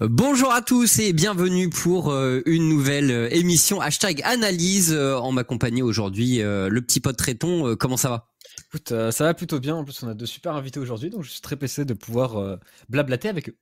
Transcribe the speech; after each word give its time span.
Bonjour 0.00 0.50
à 0.52 0.62
tous 0.62 0.98
et 1.00 1.12
bienvenue 1.12 1.68
pour 1.68 2.10
euh, 2.10 2.40
une 2.46 2.68
nouvelle 2.68 3.10
euh, 3.10 3.28
émission 3.30 3.80
hashtag 3.80 4.22
analyse 4.24 4.92
euh, 4.92 5.16
en 5.16 5.32
ma 5.32 5.44
aujourd'hui 5.82 6.38
le 6.38 6.80
petit 6.80 7.00
pote 7.00 7.16
Tréton. 7.16 7.76
Comment 7.76 7.96
ça 7.96 8.08
va? 8.08 8.28
Ça 8.88 9.24
va 9.24 9.34
plutôt 9.34 9.60
bien. 9.60 9.76
En 9.76 9.84
plus, 9.84 10.02
on 10.02 10.08
a 10.08 10.14
deux 10.14 10.26
super 10.26 10.54
invités 10.54 10.80
aujourd'hui, 10.80 11.10
donc 11.10 11.22
je 11.22 11.30
suis 11.30 11.40
très 11.42 11.56
pressé 11.56 11.84
de 11.84 11.94
pouvoir 11.94 12.58
blablater 12.88 13.28
avec 13.28 13.50
eux. 13.50 13.56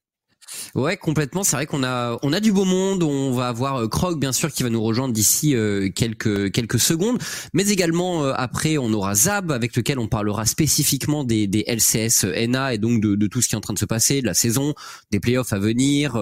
Ouais, 0.74 0.96
complètement. 0.96 1.44
C'est 1.44 1.56
vrai 1.56 1.66
qu'on 1.66 1.82
a 1.82 2.18
on 2.22 2.32
a 2.32 2.40
du 2.40 2.52
beau 2.52 2.64
monde. 2.64 3.02
On 3.02 3.32
va 3.32 3.48
avoir 3.48 3.76
euh, 3.76 3.88
Krog 3.88 4.18
bien 4.18 4.32
sûr 4.32 4.52
qui 4.52 4.62
va 4.62 4.70
nous 4.70 4.82
rejoindre 4.82 5.12
d'ici 5.14 5.54
euh, 5.54 5.90
quelques 5.90 6.52
quelques 6.52 6.78
secondes, 6.78 7.18
mais 7.52 7.68
également 7.68 8.24
euh, 8.24 8.32
après 8.36 8.78
on 8.78 8.92
aura 8.92 9.14
Zab 9.14 9.52
avec 9.52 9.76
lequel 9.76 9.98
on 9.98 10.08
parlera 10.08 10.46
spécifiquement 10.46 11.24
des, 11.24 11.46
des 11.46 11.64
LCS 11.66 12.24
NA 12.48 12.74
et 12.74 12.78
donc 12.78 13.00
de, 13.00 13.14
de 13.14 13.26
tout 13.26 13.40
ce 13.42 13.48
qui 13.48 13.54
est 13.54 13.58
en 13.58 13.62
train 13.62 13.74
de 13.74 13.78
se 13.78 13.84
passer, 13.84 14.20
de 14.20 14.26
la 14.26 14.34
saison, 14.34 14.74
des 15.10 15.20
playoffs 15.20 15.52
à 15.52 15.58
venir, 15.58 16.14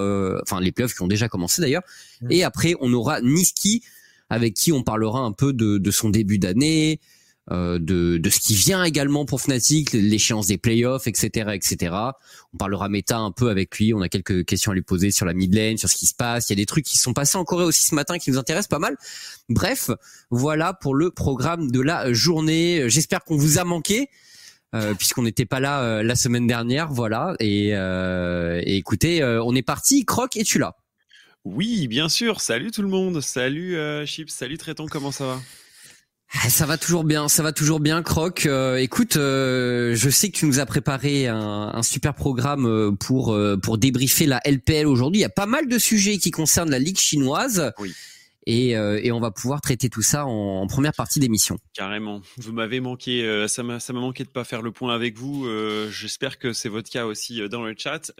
enfin 0.43 0.61
les 0.61 0.73
playoffs 0.73 0.95
qui 0.95 1.03
ont 1.03 1.09
déjà 1.09 1.29
commencé 1.29 1.61
d'ailleurs. 1.61 1.83
Mmh. 2.23 2.27
Et 2.31 2.45
après 2.45 2.75
on 2.81 2.93
aura 2.93 3.21
Niski 3.21 3.83
avec 4.31 4.55
qui 4.55 4.73
on 4.73 4.83
parlera 4.83 5.21
un 5.21 5.33
peu 5.33 5.53
de, 5.53 5.79
de 5.79 5.91
son 5.91 6.11
début 6.11 6.39
d'année, 6.39 7.01
euh, 7.01 7.18
de, 7.51 8.19
de 8.19 8.31
ce 8.31 8.41
qui 8.41 8.55
vient 8.55 8.85
également 8.85 9.25
pour 9.25 9.41
Fnatic, 9.41 9.93
l'échéance 9.93 10.49
des 10.49 10.59
playoffs, 10.59 11.07
etc., 11.07 11.51
etc. 11.55 11.95
On 12.53 12.57
parlera 12.59 12.89
méta 12.89 13.19
un 13.19 13.33
peu 13.33 13.49
avec 13.49 13.79
lui. 13.79 13.95
On 13.95 14.01
a 14.03 14.09
quelques 14.09 14.45
questions 14.45 14.73
à 14.73 14.75
lui 14.75 14.83
poser 14.83 15.11
sur 15.11 15.25
la 15.25 15.33
mid 15.33 15.55
lane, 15.55 15.79
sur 15.79 15.89
ce 15.89 15.97
qui 15.97 16.07
se 16.07 16.15
passe. 16.15 16.49
Il 16.49 16.53
y 16.53 16.53
a 16.55 16.57
des 16.57 16.67
trucs 16.67 16.85
qui 16.85 16.99
sont 16.99 17.13
passés 17.13 17.39
en 17.39 17.45
Corée 17.45 17.65
aussi 17.65 17.83
ce 17.83 17.95
matin 17.95 18.19
qui 18.19 18.31
nous 18.31 18.39
intéressent 18.39 18.69
pas 18.69 18.79
mal. 18.79 18.97
Bref, 19.49 19.91
voilà 20.31 20.75
pour 20.75 20.95
le 20.95 21.11
programme 21.11 21.71
de 21.71 21.81
la 21.81 22.13
journée. 22.13 22.89
J'espère 22.89 23.25
qu'on 23.25 23.37
vous 23.37 23.59
a 23.59 23.65
manqué. 23.65 24.09
Euh, 24.75 24.93
puisqu'on 24.93 25.23
n'était 25.23 25.47
pas 25.47 25.61
là 25.61 25.81
euh, 25.81 26.03
la 26.03 26.15
semaine 26.15 26.47
dernière, 26.47 26.93
voilà. 26.93 27.35
Et, 27.41 27.69
et 27.71 28.77
écoutez, 28.77 29.25
on 29.25 29.55
est 29.55 29.63
parti. 29.63 30.05
Croc, 30.05 30.37
es-tu 30.37 30.59
là? 30.59 30.77
Oui, 31.45 31.89
bien 31.89 32.11
sûr. 32.11 32.43
Salut 32.43 32.71
tout 32.71 32.83
le 32.83 32.89
monde. 32.89 33.23
Salut 33.23 33.77
Chips. 34.05 34.31
Salut 34.31 34.59
Tréton. 34.59 34.87
Comment 34.87 35.13
ça 35.13 35.25
va? 35.25 35.41
Ça 36.49 36.67
va 36.67 36.77
toujours 36.77 37.05
bien, 37.05 37.29
ça 37.29 37.43
va 37.43 37.53
toujours 37.53 37.81
bien, 37.81 38.03
Croc. 38.03 38.47
Euh, 38.47 38.77
écoute, 38.77 39.17
euh, 39.17 39.95
je 39.95 40.11
sais 40.11 40.29
que 40.31 40.37
tu 40.37 40.47
nous 40.47 40.61
as 40.61 40.67
préparé 40.67 41.27
un, 41.27 41.71
un 41.75 41.83
super 41.83 42.15
programme 42.15 42.67
euh, 42.67 42.93
pour 42.93 43.39
pour 43.63 43.79
débriefer 43.79 44.27
la 44.27 44.41
LPL 44.45 44.87
aujourd'hui. 44.87 45.21
Il 45.21 45.23
y 45.23 45.27
a 45.27 45.31
pas 45.31 45.47
mal 45.47 45.69
de 45.69 45.79
sujets 45.79 46.19
qui 46.19 46.31
concernent 46.31 46.71
la 46.71 46.79
ligue 46.79 46.99
chinoise. 46.99 47.73
Oui 47.79 47.95
et, 48.49 48.75
euh, 48.77 48.99
et 49.03 49.13
on 49.13 49.21
va 49.21 49.31
pouvoir 49.31 49.61
traiter 49.61 49.91
tout 49.91 50.01
ça 50.01 50.25
en, 50.25 50.67
première 50.67 50.95
partie 50.95 51.21
d'émission. 51.21 51.59
Carrément. 51.75 52.23
Vous 52.39 52.53
m'avez 52.53 52.81
manqué, 52.81 53.23
euh, 53.23 53.47
ça 53.47 53.63
m'a 53.63 53.79
ça 53.79 53.93
m'a 53.93 54.01
manqué 54.01 54.25
de 54.25 54.31
pas 54.31 54.43
faire 54.43 54.63
le 54.63 54.73
point 54.73 54.95
avec 54.95 55.19
vous. 55.19 55.47
Euh, 55.47 55.91
J'espère 55.91 56.39
que 56.39 56.55
c'est 56.55 56.71
votre 56.71 56.91
cas 56.91 57.05
aussi 57.05 57.47
dans 57.51 57.63
le 57.63 57.75
chat. 57.77 58.11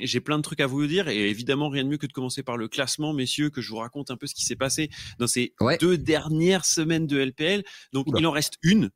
J'ai 0.00 0.20
plein 0.20 0.36
de 0.36 0.42
trucs 0.42 0.60
à 0.60 0.66
vous 0.66 0.84
dire 0.86 1.08
et 1.08 1.30
évidemment 1.30 1.68
rien 1.68 1.84
de 1.84 1.88
mieux 1.88 1.96
que 1.96 2.08
de 2.08 2.12
commencer 2.12 2.42
par 2.42 2.56
le 2.56 2.66
classement, 2.66 3.12
messieurs, 3.12 3.50
que 3.50 3.60
je 3.60 3.70
vous 3.70 3.76
raconte 3.76 4.10
un 4.10 4.16
peu 4.16 4.26
ce 4.26 4.34
qui 4.34 4.44
s'est 4.44 4.56
passé 4.56 4.90
dans 5.20 5.28
ces 5.28 5.54
deux 5.80 5.96
dernières 5.96 6.64
semaines 6.64 7.06
de 7.06 7.18
LPL. 7.18 7.62
Donc 7.92 8.06
il 8.16 8.26
en 8.26 8.32
reste 8.32 8.54
une 8.62 8.90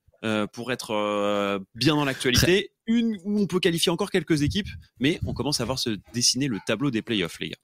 pour 0.53 0.73
être 0.73 1.61
bien 1.77 1.95
dans 1.95 2.05
l'actualité. 2.05 2.71
Une 2.87 3.19
où 3.25 3.41
on 3.41 3.47
peut 3.47 3.61
qualifier 3.61 3.93
encore 3.93 4.11
quelques 4.11 4.43
équipes, 4.43 4.69
mais 4.99 5.21
on 5.25 5.33
commence 5.33 5.61
à 5.61 5.65
voir 5.65 5.79
se 5.79 5.97
dessiner 6.13 6.49
le 6.49 6.59
tableau 6.67 6.91
des 6.91 7.03
playoffs, 7.03 7.39
les 7.39 7.51
gars. 7.51 7.57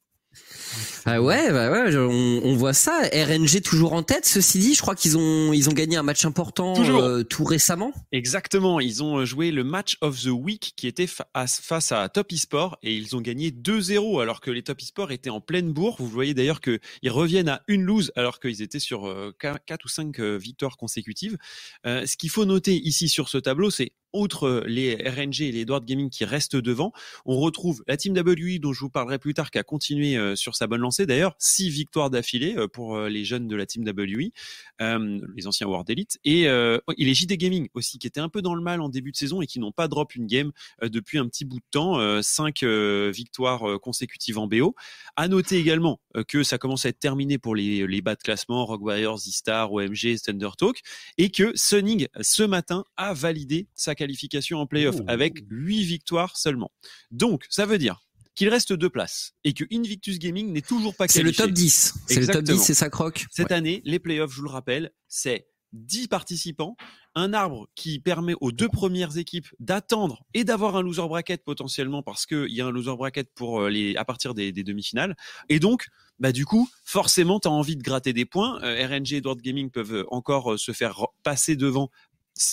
Ah 1.06 1.20
ouais, 1.22 1.50
bah 1.50 1.70
ouais, 1.70 1.96
on, 1.96 2.40
on, 2.44 2.56
voit 2.56 2.72
ça. 2.72 3.00
RNG 3.12 3.60
toujours 3.62 3.92
en 3.92 4.02
tête. 4.02 4.26
Ceci 4.26 4.58
dit, 4.58 4.74
je 4.74 4.82
crois 4.82 4.94
qu'ils 4.94 5.16
ont 5.16 5.52
ils 5.52 5.68
ont 5.68 5.72
gagné 5.72 5.96
un 5.96 6.02
match 6.02 6.24
important 6.24 6.74
euh, 6.78 7.22
tout 7.22 7.44
récemment. 7.44 7.92
Exactement, 8.12 8.80
ils 8.80 9.02
ont 9.02 9.24
joué 9.24 9.50
le 9.50 9.64
match 9.64 9.96
of 10.00 10.22
the 10.22 10.28
week 10.28 10.74
qui 10.76 10.86
était 10.86 11.06
face 11.06 11.92
à 11.92 12.08
Top 12.08 12.32
Esport 12.32 12.78
et 12.82 12.94
ils 12.94 13.16
ont 13.16 13.20
gagné 13.20 13.50
2-0 13.50 14.22
alors 14.22 14.40
que 14.40 14.50
les 14.50 14.62
Top 14.62 14.80
Esport 14.80 15.12
étaient 15.12 15.30
en 15.30 15.40
pleine 15.40 15.72
bourre. 15.72 15.96
Vous 15.98 16.08
voyez 16.08 16.34
d'ailleurs 16.34 16.60
que 16.60 16.80
ils 17.02 17.10
reviennent 17.10 17.48
à 17.48 17.62
une 17.68 17.82
lose 17.82 18.12
alors 18.16 18.40
qu'ils 18.40 18.62
étaient 18.62 18.78
sur 18.78 19.02
4 19.38 19.56
euh, 19.70 19.76
ou 19.84 19.88
5 19.88 20.20
euh, 20.20 20.36
victoires 20.36 20.76
consécutives. 20.76 21.36
ce 21.84 22.16
qu'il 22.16 22.30
faut 22.30 22.44
noter 22.44 22.74
ici 22.76 23.08
sur 23.08 23.28
ce 23.28 23.38
tableau, 23.38 23.70
c'est 23.70 23.92
outre 24.12 24.64
les 24.66 24.94
RNG 24.96 25.42
et 25.42 25.52
les 25.52 25.60
Edward 25.60 25.84
Gaming 25.84 26.10
qui 26.10 26.24
restent 26.24 26.56
devant, 26.56 26.92
on 27.24 27.38
retrouve 27.38 27.82
la 27.86 27.96
team 27.96 28.14
WI 28.14 28.60
dont 28.60 28.72
je 28.72 28.80
vous 28.80 28.90
parlerai 28.90 29.18
plus 29.18 29.34
tard 29.34 29.50
qui 29.50 29.58
a 29.58 29.62
continué 29.62 30.16
euh, 30.16 30.36
sur 30.36 30.56
sa 30.56 30.66
bonne 30.66 30.80
lancée. 30.80 31.06
D'ailleurs, 31.06 31.34
six 31.38 31.70
victoires 31.70 32.10
d'affilée 32.10 32.56
euh, 32.56 32.68
pour 32.68 32.96
euh, 32.96 33.08
les 33.08 33.24
jeunes 33.24 33.46
de 33.48 33.56
la 33.56 33.66
team 33.66 33.84
WI, 33.84 34.32
les 34.80 35.46
anciens 35.46 35.66
World 35.66 35.88
Elite, 35.90 36.18
et, 36.24 36.44
il 36.44 37.06
les 37.06 37.14
JD 37.14 37.32
Gaming 37.34 37.68
aussi 37.74 37.98
qui 37.98 38.06
étaient 38.06 38.20
un 38.20 38.28
peu 38.28 38.42
dans 38.42 38.54
le 38.54 38.62
mal 38.62 38.80
en 38.80 38.88
début 38.88 39.10
de 39.12 39.16
saison 39.16 39.42
et 39.42 39.46
qui 39.46 39.58
n'ont 39.58 39.72
pas 39.72 39.88
drop 39.88 40.14
une 40.14 40.26
game 40.26 40.52
depuis 40.82 41.18
un 41.18 41.26
petit 41.26 41.44
bout 41.44 41.58
de 41.58 41.64
temps, 41.70 42.22
cinq 42.22 42.62
victoires 42.62 43.80
consécutives 43.80 44.38
en 44.38 44.46
BO. 44.46 44.74
À 45.16 45.28
noter 45.28 45.56
également 45.56 46.00
que 46.28 46.42
ça 46.42 46.58
commence 46.58 46.86
à 46.86 46.90
être 46.90 46.98
terminé 46.98 47.38
pour 47.38 47.54
les, 47.54 47.86
les 47.86 48.00
bas 48.00 48.14
de 48.14 48.22
classement, 48.22 48.64
Rogue 48.64 48.82
Warriors, 48.82 49.18
Z-Star, 49.18 49.72
OMG, 49.72 50.16
Thunder 50.24 50.50
Talk, 50.56 50.80
et 51.18 51.30
que 51.30 51.52
Sunning 51.54 52.06
ce 52.20 52.42
matin 52.42 52.84
a 52.96 53.12
validé 53.12 53.66
sa 53.74 53.94
qualification 54.00 54.58
en 54.58 54.66
playoff 54.66 54.96
avec 55.06 55.44
8 55.50 55.84
victoires 55.84 56.38
seulement. 56.38 56.70
Donc, 57.10 57.44
ça 57.50 57.66
veut 57.66 57.76
dire 57.76 58.00
qu'il 58.34 58.48
reste 58.48 58.72
deux 58.72 58.88
places 58.88 59.34
et 59.44 59.52
que 59.52 59.64
Invictus 59.70 60.18
Gaming 60.18 60.52
n'est 60.52 60.62
toujours 60.62 60.96
pas 60.96 61.06
qualifié. 61.06 61.34
C'est 61.34 61.42
le 61.42 61.48
top 61.48 61.54
10. 61.54 61.94
C'est 62.06 62.20
le 62.20 62.26
top 62.26 62.42
10, 62.42 62.58
c'est 62.58 62.74
ça 62.74 62.88
croque. 62.88 63.26
Cette 63.30 63.52
année, 63.52 63.82
les 63.84 63.98
playoffs, 63.98 64.30
je 64.30 64.36
vous 64.36 64.44
le 64.44 64.50
rappelle, 64.50 64.92
c'est 65.08 65.46
10 65.72 66.08
participants, 66.08 66.76
un 67.14 67.32
arbre 67.32 67.68
qui 67.74 68.00
permet 68.00 68.34
aux 68.40 68.52
deux 68.52 68.68
premières 68.68 69.18
équipes 69.18 69.48
d'attendre 69.58 70.24
et 70.34 70.44
d'avoir 70.44 70.76
un 70.76 70.82
loser 70.82 71.06
bracket 71.06 71.44
potentiellement 71.44 72.02
parce 72.02 72.26
qu'il 72.26 72.50
y 72.50 72.60
a 72.60 72.66
un 72.66 72.70
loser 72.70 72.96
bracket 72.96 73.28
pour 73.34 73.60
euh, 73.60 73.70
les 73.70 73.96
à 73.96 74.04
partir 74.04 74.34
des, 74.34 74.52
demi-finales. 74.52 75.16
Et 75.48 75.58
donc, 75.58 75.86
bah 76.18 76.32
du 76.32 76.44
coup, 76.44 76.68
forcément, 76.84 77.40
tu 77.40 77.48
as 77.48 77.50
envie 77.50 77.76
de 77.76 77.82
gratter 77.82 78.12
des 78.12 78.24
points. 78.24 78.60
Euh, 78.62 78.86
RNG 78.86 79.12
et 79.12 79.16
Edward 79.16 79.40
Gaming 79.40 79.70
peuvent 79.70 80.06
encore 80.08 80.52
euh, 80.52 80.56
se 80.56 80.72
faire 80.72 81.06
passer 81.22 81.56
devant 81.56 81.90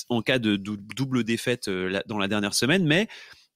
en 0.09 0.21
cas 0.21 0.39
de 0.39 0.55
double 0.55 1.23
défaite 1.23 1.67
euh, 1.67 2.01
dans 2.07 2.17
la 2.17 2.27
dernière 2.27 2.53
semaine, 2.53 2.85
mais 2.85 3.07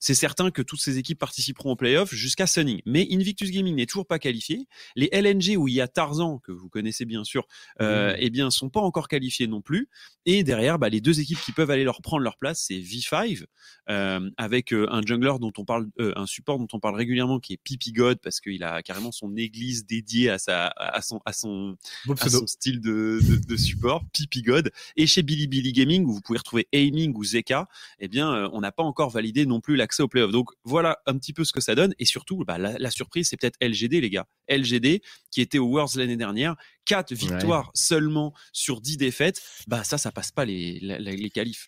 c'est 0.02 0.16
certain 0.16 0.50
que 0.50 0.64
toutes 0.64 0.82
ces 0.82 0.98
équipes 0.98 1.20
participeront 1.20 1.72
aux 1.72 1.76
playoffs 1.76 2.14
jusqu'à 2.14 2.48
Sunning. 2.48 2.82
Mais 2.86 3.08
Invictus 3.12 3.52
Gaming 3.52 3.76
n'est 3.76 3.86
toujours 3.86 4.08
pas 4.08 4.18
qualifié. 4.18 4.68
Les 4.96 5.10
LNG 5.14 5.56
où 5.58 5.68
il 5.68 5.76
y 5.76 5.82
a 5.82 5.88
Tarzan, 5.88 6.40
que 6.40 6.52
vous 6.52 6.70
connaissez 6.70 7.06
bien 7.06 7.24
sûr, 7.24 7.48
euh, 7.82 8.16
eh 8.18 8.32
bien, 8.32 8.50
sont 8.50 8.70
pas 8.70 8.80
encore 8.80 9.08
qualifiés 9.08 9.46
non 9.46 9.62
plus. 9.62 9.90
Et 10.26 10.44
derrière, 10.44 10.80
bah, 10.80 10.90
les 10.90 11.02
deux 11.02 11.20
équipes 11.20 11.40
qui 11.40 11.52
peuvent 11.52 11.70
aller 11.70 11.84
leur 11.84 12.02
prendre 12.02 12.24
leur 12.24 12.38
place, 12.38 12.66
c'est 12.68 12.80
V5, 12.80 13.46
euh, 13.90 14.30
avec 14.38 14.74
euh, 14.74 14.88
un 14.92 15.02
jungler 15.04 15.34
dont 15.40 15.54
on 15.58 15.66
parle, 15.66 15.88
euh, 16.00 16.14
un 16.16 16.26
support 16.26 16.58
dont 16.58 16.68
on 16.74 16.80
parle 16.80 16.96
régulièrement, 16.96 17.40
qui 17.40 17.54
est 17.54 17.60
Pipi 17.64 17.92
God, 17.92 18.20
parce 18.24 18.40
qu'il 18.40 18.64
a 18.64 18.82
carrément 18.82 19.12
son 19.12 19.36
église 19.36 19.86
dédiée 19.86 20.32
à 20.32 20.40
sa, 20.40 20.68
à 20.68 21.02
son, 21.04 21.22
à 21.26 21.34
son, 21.34 21.78
à 22.20 22.28
son 22.28 22.48
style 22.48 22.82
de, 22.82 23.20
de, 23.22 23.36
de 23.38 23.56
support, 23.56 24.04
Pipi 24.14 24.42
God. 24.42 24.72
Et 24.96 25.06
chez 25.06 25.22
Billy 25.22 25.46
Billy 25.46 25.74
Gaming, 25.74 26.06
où 26.06 26.14
vous 26.14 26.22
pouvez 26.22 26.40
retrouver 26.40 26.68
Aiming 26.72 27.14
ou 27.16 27.24
Zeka, 27.24 27.68
eh 28.00 28.08
bien, 28.08 28.50
on 28.52 28.62
n'a 28.62 28.72
pas 28.72 28.84
encore 28.84 29.12
validé 29.12 29.46
non 29.46 29.62
plus 29.62 29.76
la 29.76 29.88
accès 29.92 30.04
aux 30.04 30.08
playoffs. 30.08 30.32
Donc 30.32 30.50
voilà 30.64 31.00
un 31.06 31.18
petit 31.18 31.34
peu 31.34 31.44
ce 31.44 31.52
que 31.52 31.62
ça 31.62 31.76
donne. 31.76 31.94
Et 32.00 32.06
surtout, 32.06 32.44
bah, 32.46 32.58
la, 32.58 32.92
surprise, 32.92 33.28
c'est 33.30 33.38
peut-être 33.38 33.58
LGD, 33.62 34.02
les 34.02 34.10
gars. 34.10 34.26
LGD, 34.50 35.02
qui 35.30 35.42
était 35.42 35.60
au 35.60 35.68
Worlds 35.68 35.98
l'année 35.98 36.18
dernière, 36.18 36.56
quatre 36.86 37.14
victoires 37.14 37.72
seulement 37.74 38.34
sur 38.54 38.82
10 38.82 38.98
défaites. 38.98 39.42
Bah 39.68 39.84
ça, 39.84 39.98
ça 39.98 40.12
passe 40.12 40.32
pas 40.32 40.46
les, 40.46 40.80
les, 40.80 41.00
les 41.00 41.30
qualifs. 41.30 41.68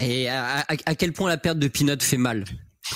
Et 0.00 0.28
à, 0.28 0.64
à, 0.68 0.94
quel 0.94 1.12
point 1.12 1.28
la 1.28 1.36
perte 1.36 1.58
de 1.58 1.68
Pinot 1.68 2.00
fait 2.00 2.16
mal? 2.16 2.44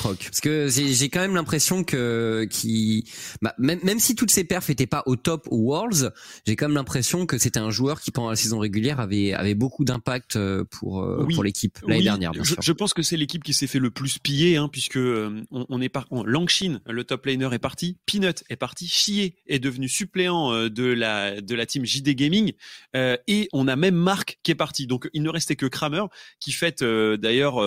Parce 0.00 0.40
que 0.40 0.68
j'ai 0.68 1.08
quand 1.08 1.20
même 1.20 1.34
l'impression 1.34 1.84
que 1.84 2.46
qui 2.50 3.04
bah, 3.40 3.54
même, 3.58 3.80
même 3.82 3.98
si 3.98 4.14
toutes 4.14 4.30
ses 4.30 4.44
perfs 4.44 4.70
étaient 4.70 4.86
pas 4.86 5.02
au 5.06 5.16
top 5.16 5.46
au 5.50 5.58
Worlds, 5.58 6.12
j'ai 6.46 6.56
quand 6.56 6.66
même 6.66 6.76
l'impression 6.76 7.26
que 7.26 7.38
c'était 7.38 7.60
un 7.60 7.70
joueur 7.70 8.00
qui 8.00 8.10
pendant 8.10 8.30
la 8.30 8.36
saison 8.36 8.58
régulière 8.58 9.00
avait 9.00 9.32
avait 9.32 9.54
beaucoup 9.54 9.84
d'impact 9.84 10.36
euh, 10.36 10.64
pour 10.64 11.02
euh, 11.02 11.26
pour 11.34 11.44
l'équipe 11.44 11.78
l'année 11.86 12.02
dernière. 12.02 12.32
je, 12.34 12.54
je, 12.60 12.72
pense 12.72 12.94
que 12.94 13.02
c'est 13.02 13.16
l'équipe 13.16 13.42
qui 13.42 13.54
s'est 13.54 13.66
fait 13.66 13.78
le 13.78 13.90
plus 13.90 14.18
piller, 14.18 14.56
hein, 14.56 14.68
puisque 14.68 14.96
euh, 14.96 15.42
on, 15.50 15.66
on, 15.68 15.80
est 15.80 15.88
par 15.88 16.06
Langshin, 16.10 16.80
le 16.88 17.04
top 17.04 17.26
laner 17.26 17.52
est 17.52 17.58
parti, 17.58 17.98
Peanut 18.06 18.44
est 18.48 18.56
parti, 18.56 18.86
Chie 18.88 19.34
est 19.46 19.58
devenu 19.58 19.88
suppléant 19.88 20.68
de 20.68 20.84
la 20.84 21.40
de 21.40 21.54
la 21.54 21.66
team 21.66 21.84
JD 21.84 22.10
Gaming, 22.10 22.52
et 22.94 23.48
on 23.52 23.68
a 23.68 23.76
même 23.76 23.94
Marc 23.94 24.38
qui 24.42 24.50
est 24.50 24.56
parti. 24.56 24.86
Donc 24.86 25.08
il 25.12 25.22
ne 25.22 25.30
restait 25.30 25.56
que 25.56 25.66
Kramer 25.66 26.04
qui 26.40 26.52
fait 26.52 26.82
d'ailleurs, 26.82 27.60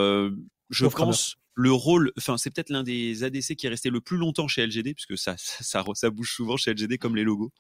je 0.70 0.86
pense 0.86 1.38
le 1.56 1.72
rôle, 1.72 2.12
enfin 2.18 2.38
c'est 2.38 2.54
peut-être 2.54 2.70
l'un 2.70 2.84
des 2.84 3.24
ADC 3.24 3.56
qui 3.56 3.66
est 3.66 3.70
resté 3.70 3.90
le 3.90 4.02
plus 4.02 4.18
longtemps 4.18 4.48
chez 4.48 4.66
LGD 4.68 4.94
puisque 4.94 5.18
ça 5.18 5.36
ça, 5.38 5.84
ça, 5.94 6.10
bouge 6.10 6.32
souvent 6.32 6.58
chez 6.58 6.74
LGD 6.74 6.98
comme 6.98 7.16
les 7.16 7.24
logos. 7.24 7.52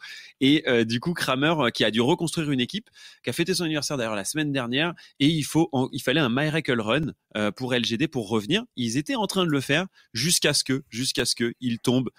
Et 0.41 0.63
euh, 0.67 0.83
du 0.83 0.99
coup 0.99 1.13
Kramer 1.13 1.55
euh, 1.59 1.69
qui 1.69 1.85
a 1.85 1.91
dû 1.91 2.01
reconstruire 2.01 2.51
une 2.51 2.59
équipe, 2.59 2.89
qui 3.23 3.29
a 3.29 3.33
fêté 3.33 3.53
son 3.53 3.63
anniversaire 3.63 3.95
d'ailleurs 3.95 4.15
la 4.15 4.25
semaine 4.25 4.51
dernière 4.51 4.93
et 5.19 5.27
il 5.27 5.43
faut 5.43 5.69
il 5.93 6.01
fallait 6.01 6.19
un 6.19 6.29
miracle 6.29 6.79
run 6.79 7.13
euh, 7.37 7.51
pour 7.51 7.73
LGD 7.73 8.07
pour 8.09 8.27
revenir. 8.27 8.63
Ils 8.75 8.97
étaient 8.97 9.15
en 9.15 9.27
train 9.27 9.45
de 9.45 9.51
le 9.51 9.61
faire 9.61 9.87
jusqu'à 10.13 10.53
ce 10.53 10.65
que 10.65 10.83
jusqu'à 10.89 11.23
ce 11.23 11.35
que 11.35 11.53
ils 11.61 11.79
tombent 11.79 12.09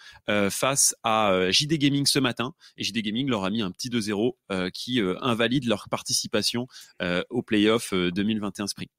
face 0.51 0.95
à 1.03 1.51
JD 1.51 1.75
Gaming 1.75 2.07
ce 2.07 2.19
matin 2.19 2.55
et 2.79 2.85
JD 2.85 2.99
Gaming 2.99 3.29
leur 3.29 3.45
a 3.45 3.51
mis 3.51 3.63
un 3.63 3.71
petit 3.71 3.91
2-0 3.91 4.71
qui 4.73 5.01
invalide 5.21 5.67
leur 5.67 5.89
participation 5.89 6.67
au 7.31 7.43
playoff 7.43 7.93
2021 7.93 8.67
Sprint. 8.67 8.91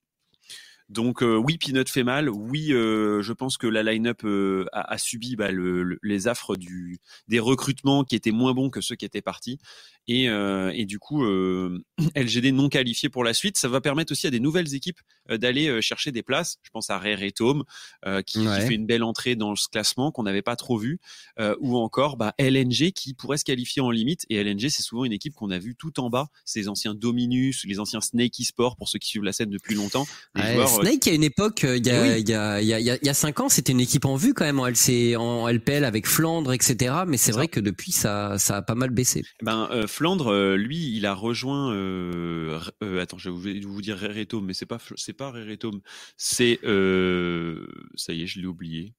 Donc 0.89 1.21
euh, 1.21 1.35
oui, 1.35 1.57
Peanut 1.57 1.89
fait 1.89 2.03
mal. 2.03 2.29
Oui, 2.29 2.71
euh, 2.71 3.21
je 3.21 3.33
pense 3.33 3.57
que 3.57 3.67
la 3.67 3.83
line-up 3.83 4.21
euh, 4.23 4.65
a, 4.71 4.93
a, 4.93 4.97
subi 4.97 5.35
bah, 5.35 5.51
le, 5.51 5.83
le, 5.83 5.99
les 6.01 6.27
affres 6.29 6.55
du, 6.55 6.99
des 7.27 7.39
recrutements 7.39 8.05
qui 8.05 8.15
étaient 8.15 8.31
moins 8.31 8.53
bons 8.53 8.69
que 8.69 8.79
ceux 8.79 8.95
qui 8.95 9.03
étaient 9.03 9.21
partis. 9.21 9.59
Et, 10.07 10.29
euh, 10.29 10.71
et 10.73 10.85
du 10.85 10.99
coup, 10.99 11.25
LGD 12.15 12.53
non 12.53 12.69
qualifié 12.69 13.09
pour 13.09 13.25
la 13.25 13.33
suite. 13.33 13.57
Ça 13.57 13.67
va 13.67 13.81
permettre 13.81 14.13
aussi 14.13 14.27
à 14.27 14.31
des 14.31 14.39
nouvelles 14.39 14.75
équipes 14.75 14.99
d'aller 15.29 15.81
chercher 15.81 16.13
des 16.13 16.23
places. 16.23 16.57
Je 16.63 16.69
pense 16.69 16.89
à 16.89 16.97
Rare 16.97 17.21
et 17.21 17.33
Tome, 17.33 17.65
qui, 18.25 18.39
ouais. 18.39 18.59
qui, 18.59 18.67
fait 18.67 18.75
une 18.75 18.85
belle 18.85 19.03
entrée 19.03 19.35
dans 19.35 19.57
ce 19.57 19.67
classement 19.67 20.11
qu'on 20.13 20.23
n'avait 20.23 20.41
pas 20.41 20.55
trop 20.55 20.77
vu. 20.77 20.99
ou 21.59 21.75
encore 21.77 22.15
bah, 22.15 22.33
LNG 22.37 22.91
qui 22.95 23.13
pourrait 23.13 23.37
se 23.37 23.43
qualifier 23.43 23.81
en 23.81 23.91
limite. 23.91 24.25
Et 24.29 24.41
LNG, 24.41 24.69
c'est 24.69 24.83
souvent 24.83 25.03
une 25.03 25.11
équipe 25.11 25.33
qu'on 25.33 25.51
a 25.51 25.59
vue 25.59 25.75
tout 25.75 25.99
en 25.99 26.09
bas. 26.09 26.29
C'est 26.45 26.61
les 26.61 26.69
anciens 26.69 26.93
Dominus, 26.93 27.65
les 27.65 27.81
anciens 27.81 27.99
Snake 27.99 28.39
Esport, 28.39 28.77
pour 28.77 28.87
ceux 28.87 28.99
qui 28.99 29.09
suivent 29.09 29.25
la 29.25 29.33
scène 29.33 29.49
depuis 29.49 29.75
longtemps. 29.75 30.07
Ouais, 30.35 30.53
joueurs, 30.53 30.76
Snake, 30.81 31.07
à 31.07 31.13
une 31.13 31.23
époque, 31.23 31.63
il 31.63 31.85
y 31.85 31.89
a, 31.89 32.17
il 32.17 32.27
y 32.27 32.33
a, 32.33 32.61
il 32.61 32.67
y 32.67 32.73
a, 32.73 32.79
il 32.79 33.05
y 33.05 33.09
a 33.09 33.13
cinq 33.13 33.39
ans, 33.39 33.49
c'était 33.49 33.71
une 33.71 33.79
équipe 33.79 34.05
en 34.05 34.15
vue 34.15 34.33
quand 34.33 34.45
même 34.45 34.59
en 34.59 34.67
LC, 34.67 35.15
en 35.17 35.47
LPL 35.47 35.83
avec 35.83 36.07
Flandre, 36.07 36.53
etc. 36.53 36.95
Mais 37.07 37.17
c'est 37.17 37.31
vrai 37.31 37.47
que 37.47 37.59
depuis, 37.59 37.91
ça, 37.91 38.37
ça 38.37 38.57
a 38.57 38.61
pas 38.61 38.75
mal 38.75 38.89
baissé. 38.89 39.23
Ben, 39.41 39.67
euh, 39.71 39.87
Flandre, 39.87 40.31
euh, 40.31 40.55
lui, 40.55 40.95
il 40.95 41.05
a 41.05 41.13
rejoint. 41.13 41.71
Euh, 41.73 42.59
euh, 42.83 43.01
attends, 43.01 43.17
je 43.17 43.29
vais 43.29 43.59
vous, 43.61 43.73
vous 43.73 43.81
dire 43.81 43.97
Reretome, 43.97 44.45
mais 44.45 44.53
c'est 44.53 44.65
pas, 44.65 44.79
c'est 44.95 45.13
pas 45.13 45.31
Reretome, 45.31 45.81
c'est, 46.17 46.59
ça 46.63 48.13
y 48.13 48.23
est, 48.23 48.27
je 48.27 48.39
l'ai 48.39 48.47
oublié. 48.47 48.93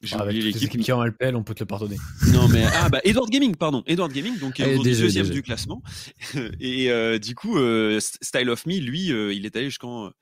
J'ai 0.00 0.16
ah, 0.16 0.24
oublié 0.24 0.42
l'équipe 0.42 0.70
qui 0.70 0.90
est 0.90 0.94
en 0.94 1.04
LPL, 1.04 1.34
on 1.34 1.42
peut 1.42 1.54
te 1.54 1.60
le 1.60 1.66
pardonner. 1.66 1.96
Non 2.32 2.46
mais 2.46 2.64
ah 2.72 2.88
bah 2.88 3.00
Edward 3.02 3.28
Gaming, 3.30 3.56
pardon, 3.56 3.82
Edward 3.86 4.12
Gaming, 4.12 4.38
donc 4.38 4.60
est 4.60 4.78
deuxième 4.78 5.28
du 5.28 5.42
classement. 5.42 5.82
Et 6.60 6.90
euh, 6.90 7.18
du 7.18 7.34
coup, 7.34 7.58
euh, 7.58 7.98
Style 8.00 8.48
of 8.48 8.64
Me, 8.66 8.78
lui, 8.78 9.10
euh, 9.10 9.34
il 9.34 9.44
est 9.44 9.56
allé 9.56 9.66
jusqu'en 9.66 10.12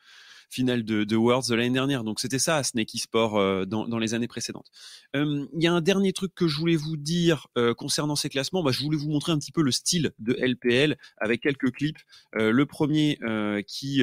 finale 0.49 0.85
de, 0.85 1.05
de 1.05 1.17
Worlds 1.17 1.49
de 1.49 1.55
l'année 1.55 1.71
dernière. 1.71 2.05
Donc 2.05 2.21
c'était 2.21 2.39
ça, 2.39 2.63
Snake 2.63 2.95
Esport 2.95 3.37
euh, 3.37 3.65
dans, 3.65 3.87
dans, 3.87 3.99
les 3.99 4.15
années 4.15 4.29
précédentes. 4.29 4.71
Il 5.15 5.49
y 5.55 5.67
a 5.67 5.73
un 5.73 5.81
dernier 5.81 6.13
truc 6.13 6.35
que 6.35 6.47
je 6.47 6.59
voulais 6.59 6.77
vous 6.77 6.97
dire 6.97 7.47
concernant 7.79 8.17
ces 8.17 8.29
classements. 8.29 8.63
Bah, 8.63 8.71
je 8.71 8.83
voulais 8.83 8.99
vous 8.99 9.09
montrer 9.09 9.33
un 9.33 9.39
petit 9.39 9.53
peu 9.53 9.63
le 9.63 9.71
style 9.71 10.13
de 10.19 10.35
LPL 10.35 10.97
avec 11.19 11.41
quelques 11.41 11.73
clips. 11.73 11.99
le 12.35 12.67
premier 12.67 13.19
qui 13.67 14.03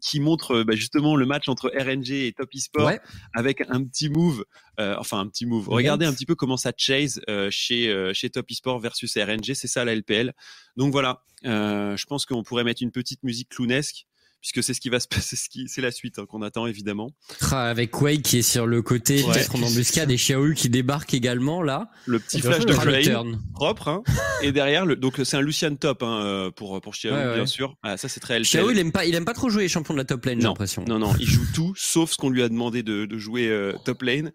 qui 0.00 0.20
montre 0.20 0.62
bah, 0.62 0.74
justement 0.74 1.16
le 1.16 1.26
match 1.26 1.48
entre 1.48 1.70
RNG 1.76 2.10
et 2.12 2.32
Top 2.32 2.50
Esport 2.54 2.86
ouais. 2.86 3.00
avec 3.34 3.62
un 3.68 3.84
petit 3.84 4.08
move, 4.08 4.44
euh, 4.80 4.94
enfin 4.98 5.20
un 5.20 5.28
petit 5.28 5.46
move. 5.46 5.68
Regardez 5.68 6.06
un 6.06 6.12
petit 6.12 6.26
peu 6.26 6.34
comment 6.34 6.56
ça 6.56 6.72
chase 6.76 7.20
euh, 7.28 7.48
chez 7.50 7.88
euh, 7.88 8.12
chez 8.14 8.30
Top 8.30 8.50
Esport 8.50 8.78
versus 8.78 9.16
RNG, 9.16 9.54
c'est 9.54 9.68
ça 9.68 9.84
la 9.84 9.94
LPL. 9.94 10.34
Donc 10.76 10.92
voilà, 10.92 11.22
je 11.42 12.04
pense 12.06 12.26
qu'on 12.26 12.42
pourrait 12.42 12.64
mettre 12.64 12.82
une 12.82 12.92
petite 12.92 13.22
musique 13.22 13.48
clownesque 13.50 14.06
puisque 14.46 14.64
c'est 14.64 14.74
ce 14.74 14.80
qui 14.80 14.90
va 14.90 15.00
se 15.00 15.08
passer, 15.10 15.36
c'est 15.66 15.80
la 15.80 15.90
suite 15.90 16.18
hein, 16.18 16.26
qu'on 16.26 16.42
attend 16.42 16.66
évidemment. 16.66 17.10
Avec 17.50 17.90
Quake 17.90 18.22
qui 18.22 18.38
est 18.38 18.42
sur 18.42 18.66
le 18.66 18.82
côté, 18.82 19.22
ouais. 19.22 19.32
peut-être 19.32 19.56
en 19.56 19.62
embuscade, 19.62 20.10
et 20.10 20.16
Xiaoyu 20.16 20.54
qui 20.54 20.68
débarque 20.68 21.14
également 21.14 21.62
là. 21.62 21.90
Le 22.06 22.18
petit 22.18 22.40
flash 22.40 22.64
de 22.64 22.72
Flame, 22.72 23.40
propre, 23.54 23.88
hein. 23.88 24.02
et 24.42 24.52
derrière, 24.52 24.86
le, 24.86 24.96
donc 24.96 25.20
c'est 25.24 25.36
un 25.36 25.40
Lucian 25.40 25.74
top 25.74 26.02
hein, 26.02 26.50
pour 26.54 26.80
pour 26.80 26.92
Xiaoyu 26.92 27.16
ouais, 27.16 27.26
ouais. 27.26 27.34
bien 27.34 27.46
sûr. 27.46 27.76
Ah, 27.82 27.96
ça 27.96 28.08
c'est 28.08 28.20
très 28.20 28.38
LPL. 28.38 28.46
Xiaoyu 28.46 28.72
il 28.72 28.78
aime 28.78 28.92
pas, 28.92 29.04
il 29.04 29.14
aime 29.14 29.24
pas 29.24 29.34
trop 29.34 29.48
jouer 29.48 29.64
les 29.64 29.68
champions 29.68 29.94
de 29.94 29.98
la 29.98 30.04
top 30.04 30.24
lane, 30.24 30.40
j'ai 30.40 30.46
l'impression. 30.46 30.84
Non 30.86 30.98
non, 30.98 31.12
il 31.18 31.26
joue 31.26 31.46
tout 31.54 31.72
sauf 31.76 32.12
ce 32.12 32.16
qu'on 32.16 32.30
lui 32.30 32.42
a 32.42 32.48
demandé 32.48 32.82
de, 32.82 33.06
de 33.06 33.18
jouer 33.18 33.48
euh, 33.48 33.72
top 33.84 34.02
lane. 34.02 34.32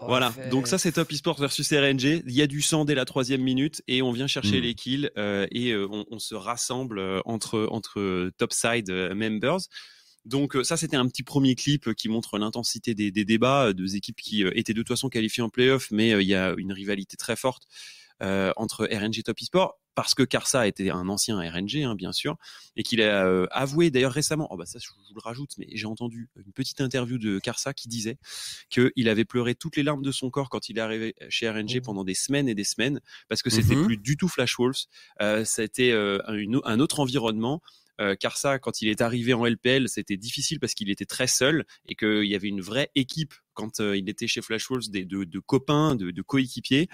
Oh, 0.00 0.06
voilà, 0.06 0.30
fait... 0.30 0.48
donc 0.48 0.66
ça 0.66 0.78
c'est 0.78 0.92
Top 0.92 1.10
Esports 1.12 1.40
versus 1.40 1.72
RNG. 1.72 2.22
Il 2.26 2.32
y 2.32 2.42
a 2.42 2.46
du 2.46 2.62
sang 2.62 2.84
dès 2.84 2.94
la 2.94 3.04
troisième 3.04 3.42
minute 3.42 3.82
et 3.88 4.02
on 4.02 4.12
vient 4.12 4.26
chercher 4.26 4.58
mmh. 4.58 4.62
les 4.62 4.74
kills 4.74 5.10
euh, 5.16 5.46
et 5.50 5.70
euh, 5.70 5.88
on, 5.90 6.04
on, 6.10 6.18
se 6.18 6.34
rassemble 6.34 6.98
euh, 6.98 7.20
entre 7.24 7.66
entre 7.70 8.30
topside 8.36 8.90
members. 9.14 9.60
Donc 10.24 10.56
ça, 10.64 10.76
c'était 10.76 10.96
un 10.96 11.06
petit 11.06 11.22
premier 11.22 11.54
clip 11.54 11.94
qui 11.94 12.08
montre 12.08 12.36
l'intensité 12.36 12.96
des, 12.96 13.12
des, 13.12 13.24
débats, 13.24 13.72
deux 13.72 13.94
équipes 13.94 14.20
qui 14.20 14.42
étaient 14.42 14.74
de 14.74 14.80
toute 14.80 14.88
façon 14.88 15.08
qualifiées 15.08 15.44
en 15.44 15.48
playoff, 15.48 15.88
mais 15.92 16.10
il 16.10 16.26
y 16.26 16.34
a 16.34 16.52
une 16.58 16.72
rivalité 16.72 17.16
très 17.16 17.36
forte 17.36 17.62
euh, 18.22 18.50
entre 18.56 18.86
RNG 18.90 19.18
et 19.18 19.22
Top 19.22 19.36
Esport 19.42 19.78
parce 19.96 20.14
que 20.14 20.22
Karsa 20.22 20.68
était 20.68 20.90
un 20.90 21.08
ancien 21.08 21.38
RNG, 21.40 21.82
hein, 21.84 21.94
bien 21.94 22.12
sûr, 22.12 22.36
et 22.76 22.82
qu'il 22.82 23.00
a 23.00 23.26
euh, 23.26 23.46
avoué 23.50 23.90
d'ailleurs 23.90 24.12
récemment, 24.12 24.46
oh 24.50 24.56
bah 24.58 24.66
ça 24.66 24.78
je 24.78 24.88
vous 24.90 25.14
le 25.14 25.20
rajoute, 25.20 25.52
mais 25.56 25.66
j'ai 25.72 25.86
entendu 25.86 26.28
une 26.36 26.52
petite 26.52 26.82
interview 26.82 27.16
de 27.16 27.38
Karsa 27.38 27.72
qui 27.72 27.88
disait 27.88 28.18
qu'il 28.68 29.08
avait 29.08 29.24
pleuré 29.24 29.54
toutes 29.54 29.74
les 29.76 29.82
larmes 29.82 30.02
de 30.02 30.12
son 30.12 30.28
corps 30.28 30.50
quand 30.50 30.68
il 30.68 30.76
est 30.76 30.82
arrivé 30.82 31.14
chez 31.30 31.48
RNG 31.48 31.80
pendant 31.82 32.04
des 32.04 32.14
semaines 32.14 32.46
et 32.46 32.54
des 32.54 32.62
semaines, 32.62 33.00
parce 33.30 33.40
que 33.40 33.48
c'était 33.48 33.74
mm 33.74 33.84
-hmm. 33.84 33.86
plus 33.86 33.96
du 33.96 34.16
tout 34.18 34.28
Flash 34.28 34.58
Wolves, 34.58 34.84
euh, 35.22 35.46
c'était 35.46 35.92
euh, 35.92 36.18
un, 36.64 36.78
autre 36.78 37.00
environnement, 37.00 37.62
car 38.20 38.36
ça, 38.36 38.58
quand 38.58 38.82
il 38.82 38.88
est 38.88 39.00
arrivé 39.00 39.32
en 39.34 39.46
LPL, 39.46 39.88
c'était 39.88 40.16
difficile 40.16 40.60
parce 40.60 40.74
qu'il 40.74 40.90
était 40.90 41.06
très 41.06 41.26
seul 41.26 41.64
et 41.88 41.94
qu'il 41.94 42.24
y 42.24 42.34
avait 42.34 42.48
une 42.48 42.60
vraie 42.60 42.90
équipe 42.94 43.34
quand 43.54 43.80
euh, 43.80 43.96
il 43.96 44.08
était 44.08 44.28
chez 44.28 44.42
Flash 44.42 44.70
Wolves 44.70 44.90
de, 44.90 45.02
de, 45.02 45.24
de 45.24 45.38
copains, 45.40 45.96
de, 45.96 46.10
de 46.10 46.22
coéquipiers. 46.22 46.88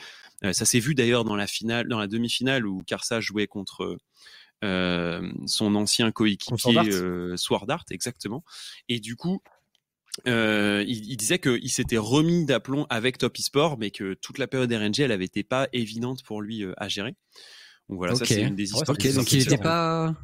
Euh, 0.44 0.52
ça 0.52 0.64
s'est 0.64 0.78
vu 0.78 0.94
d'ailleurs 0.94 1.24
dans 1.24 1.36
la 1.36 1.46
finale, 1.46 1.88
dans 1.88 1.98
la 1.98 2.06
demi-finale 2.06 2.66
où 2.66 2.82
Karsa 2.86 3.20
jouait 3.20 3.46
contre 3.46 3.98
euh, 4.64 5.30
son 5.46 5.74
ancien 5.74 6.12
coéquipier 6.12 6.78
euh, 6.78 7.36
Sword 7.36 7.66
Art, 7.68 7.84
exactement. 7.90 8.44
Et 8.88 9.00
du 9.00 9.16
coup, 9.16 9.42
euh, 10.28 10.84
il, 10.86 11.10
il, 11.10 11.16
disait 11.16 11.38
qu'il 11.38 11.70
s'était 11.70 11.98
remis 11.98 12.44
d'aplomb 12.44 12.86
avec 12.90 13.18
Top 13.18 13.38
Esport, 13.38 13.78
mais 13.78 13.90
que 13.90 14.14
toute 14.14 14.38
la 14.38 14.46
période 14.46 14.72
RNG, 14.72 15.00
elle 15.00 15.12
avait 15.12 15.24
été 15.24 15.42
pas 15.42 15.68
évidente 15.72 16.22
pour 16.22 16.42
lui 16.42 16.64
euh, 16.64 16.74
à 16.76 16.88
gérer. 16.88 17.14
Donc 17.92 17.98
voilà, 17.98 18.14
okay. 18.14 18.24
ça 18.24 18.34
c'est 18.36 18.40
une 18.40 18.54
des 18.54 18.62
histoires. 18.62 18.88
Okay, 18.88 19.12
donc 19.12 19.30
il 19.32 19.40
n'était 19.40 19.58
pas. 19.58 20.14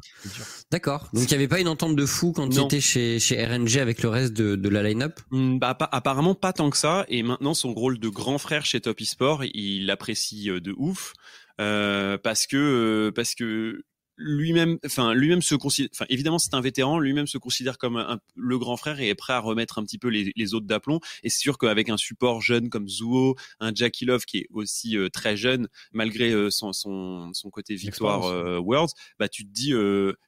D'accord. 0.71 1.07
Donc 1.13 1.25
il 1.25 1.27
n'y 1.27 1.35
avait 1.35 1.47
pas 1.47 1.59
une 1.59 1.67
entente 1.67 1.95
de 1.95 2.05
fou 2.07 2.31
quand 2.31 2.47
non. 2.47 2.63
il 2.63 2.65
était 2.65 2.81
chez, 2.81 3.19
chez 3.19 3.45
RNG 3.45 3.77
avec 3.77 4.01
le 4.01 4.09
reste 4.09 4.33
de, 4.33 4.55
de 4.55 4.69
la 4.69 4.81
line-up? 4.81 5.19
Mmh, 5.29 5.59
bah, 5.59 5.75
pas, 5.75 5.87
Apparemment 5.91 6.33
pas 6.33 6.51
tant 6.51 6.71
que 6.71 6.77
ça. 6.77 7.05
Et 7.09 7.21
maintenant 7.21 7.53
son 7.53 7.75
rôle 7.75 7.99
de 7.99 8.09
grand 8.09 8.39
frère 8.39 8.65
chez 8.65 8.81
Top 8.81 8.99
Esport, 8.99 9.43
il 9.53 9.85
l'apprécie 9.85 10.49
euh, 10.49 10.59
de 10.59 10.73
ouf. 10.79 11.13
Euh, 11.61 12.17
parce 12.17 12.47
que 12.47 12.57
euh, 12.57 13.11
parce 13.11 13.35
que 13.35 13.83
lui-même, 14.19 14.77
enfin 14.85 15.13
lui-même 15.13 15.41
se 15.41 15.55
considère, 15.55 15.89
enfin 15.93 16.05
évidemment 16.09 16.39
c'est 16.39 16.53
un 16.53 16.61
vétéran, 16.61 16.99
lui-même 16.99 17.25
se 17.25 17.37
considère 17.37 17.77
comme 17.77 17.95
un, 17.97 18.19
le 18.35 18.59
grand 18.59 18.77
frère 18.77 18.99
et 18.99 19.07
est 19.07 19.15
prêt 19.15 19.33
à 19.33 19.39
remettre 19.39 19.79
un 19.79 19.83
petit 19.83 19.97
peu 19.97 20.09
les, 20.09 20.31
les 20.35 20.53
autres 20.53 20.67
d'aplomb. 20.67 20.99
Et 21.23 21.29
c'est 21.29 21.39
sûr 21.39 21.57
qu'avec 21.57 21.89
un 21.89 21.97
support 21.97 22.41
jeune 22.41 22.69
comme 22.69 22.87
Zuo, 22.87 23.35
un 23.59 23.73
Jackie 23.73 24.05
Love 24.05 24.25
qui 24.25 24.39
est 24.39 24.47
aussi 24.51 24.97
euh, 24.97 25.09
très 25.09 25.37
jeune 25.37 25.67
malgré 25.93 26.31
euh, 26.31 26.49
son, 26.51 26.73
son, 26.73 27.31
son 27.33 27.49
côté 27.49 27.75
victoire 27.75 28.25
euh, 28.25 28.59
Worlds, 28.59 28.93
bah 29.17 29.29
tu 29.29 29.45
te 29.45 29.51
dis 29.51 29.73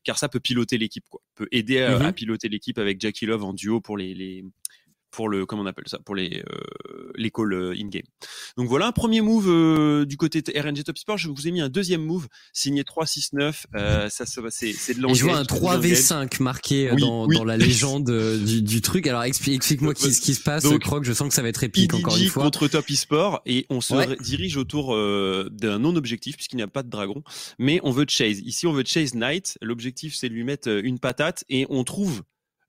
car 0.04 0.18
ça 0.18 0.30
peut 0.30 0.40
piloter 0.40 0.78
l'équipe 0.78 1.06
quoi, 1.10 1.22
peut 1.36 1.48
aider 1.52 1.80
à, 1.82 1.98
mm 1.98 2.02
-hmm. 2.02 2.06
à 2.06 2.14
piloter 2.14 2.50
l'équipe 2.50 2.78
avec 2.78 3.02
Jackie 3.02 3.26
Love 3.26 3.44
en 3.44 3.54
duo 3.54 3.82
pour 3.82 3.98
les, 3.98 4.14
les 4.14 4.46
pour 5.12 5.30
le 5.30 5.46
comment 5.46 5.64
on 5.64 5.66
appelle 5.66 5.88
ça 5.88 6.00
pour 6.00 6.16
les 6.16 6.44
euh, 6.50 7.12
les 7.16 7.30
calls 7.32 7.54
euh, 7.54 7.76
in 7.78 7.88
game. 7.88 8.04
Donc 8.58 8.68
voilà 8.68 8.88
un 8.88 8.92
premier 8.92 9.22
move 9.22 9.48
euh, 9.50 10.06
du 10.06 10.18
côté 10.18 10.42
de 10.42 10.52
RNG 10.60 10.84
Top 10.84 10.98
Sport. 10.98 11.18
Je 11.18 11.30
vous 11.30 11.48
ai 11.48 11.52
mis 11.52 11.62
un 11.62 11.70
deuxième 11.70 12.04
move 12.04 12.28
signé 12.54 12.84
369. 12.84 13.68
Euh, 13.76 14.10
ça 14.10 14.26
c'est 14.26 14.74
c'est 14.74 14.94
de 14.96 15.02
l'engage. 15.02 15.18
Je 15.18 15.24
vois 15.24 15.38
un 15.38 15.44
3v5 15.44 16.42
marqué 16.42 16.92
oui, 16.92 17.02
dans, 17.02 17.28
oui. 17.28 17.36
dans 17.36 17.44
la 17.44 17.58
légende 17.58 18.12
du, 18.44 18.62
du 18.62 18.82
truc. 18.82 19.08
Alors 19.08 19.24
explique 19.24 19.56
explique-moi 19.56 19.94
ce 19.96 20.22
qui 20.22 20.34
se 20.34 20.42
passe. 20.42 20.64
Donc, 20.64 20.82
Croc, 20.82 21.04
je 21.04 21.14
sens 21.14 21.30
que 21.30 21.34
ça 21.34 21.42
va 21.42 21.50
être 21.50 21.64
épique 21.64 21.94
encore 21.94 22.18
une 22.18 22.28
fois. 22.28 22.44
contre 22.44 22.68
Top 22.68 22.90
Esport 22.90 23.42
et 23.46 23.66
on 23.70 23.82
se 23.82 23.94
ouais. 23.94 24.16
dirige 24.18 24.58
autour 24.58 24.96
euh, 24.96 25.50
d'un 25.52 25.80
non 25.80 25.96
objectif 25.96 26.36
puisqu'il 26.36 26.58
n'y 26.58 26.62
a 26.62 26.68
pas 26.68 26.84
de 26.84 26.90
dragon, 26.90 27.24
mais 27.60 27.80
on 27.84 27.92
veut 27.92 28.06
chase. 28.08 28.40
Ici 28.40 28.68
on 28.68 28.74
veut 28.74 28.84
chase 28.86 29.14
Knight. 29.14 29.58
L'objectif 29.62 30.16
c'est 30.16 30.30
de 30.30 30.34
lui 30.34 30.44
mettre 30.44 30.70
une 30.70 31.00
patate 31.00 31.44
et 31.50 31.66
on 31.70 31.84
trouve 31.84 32.24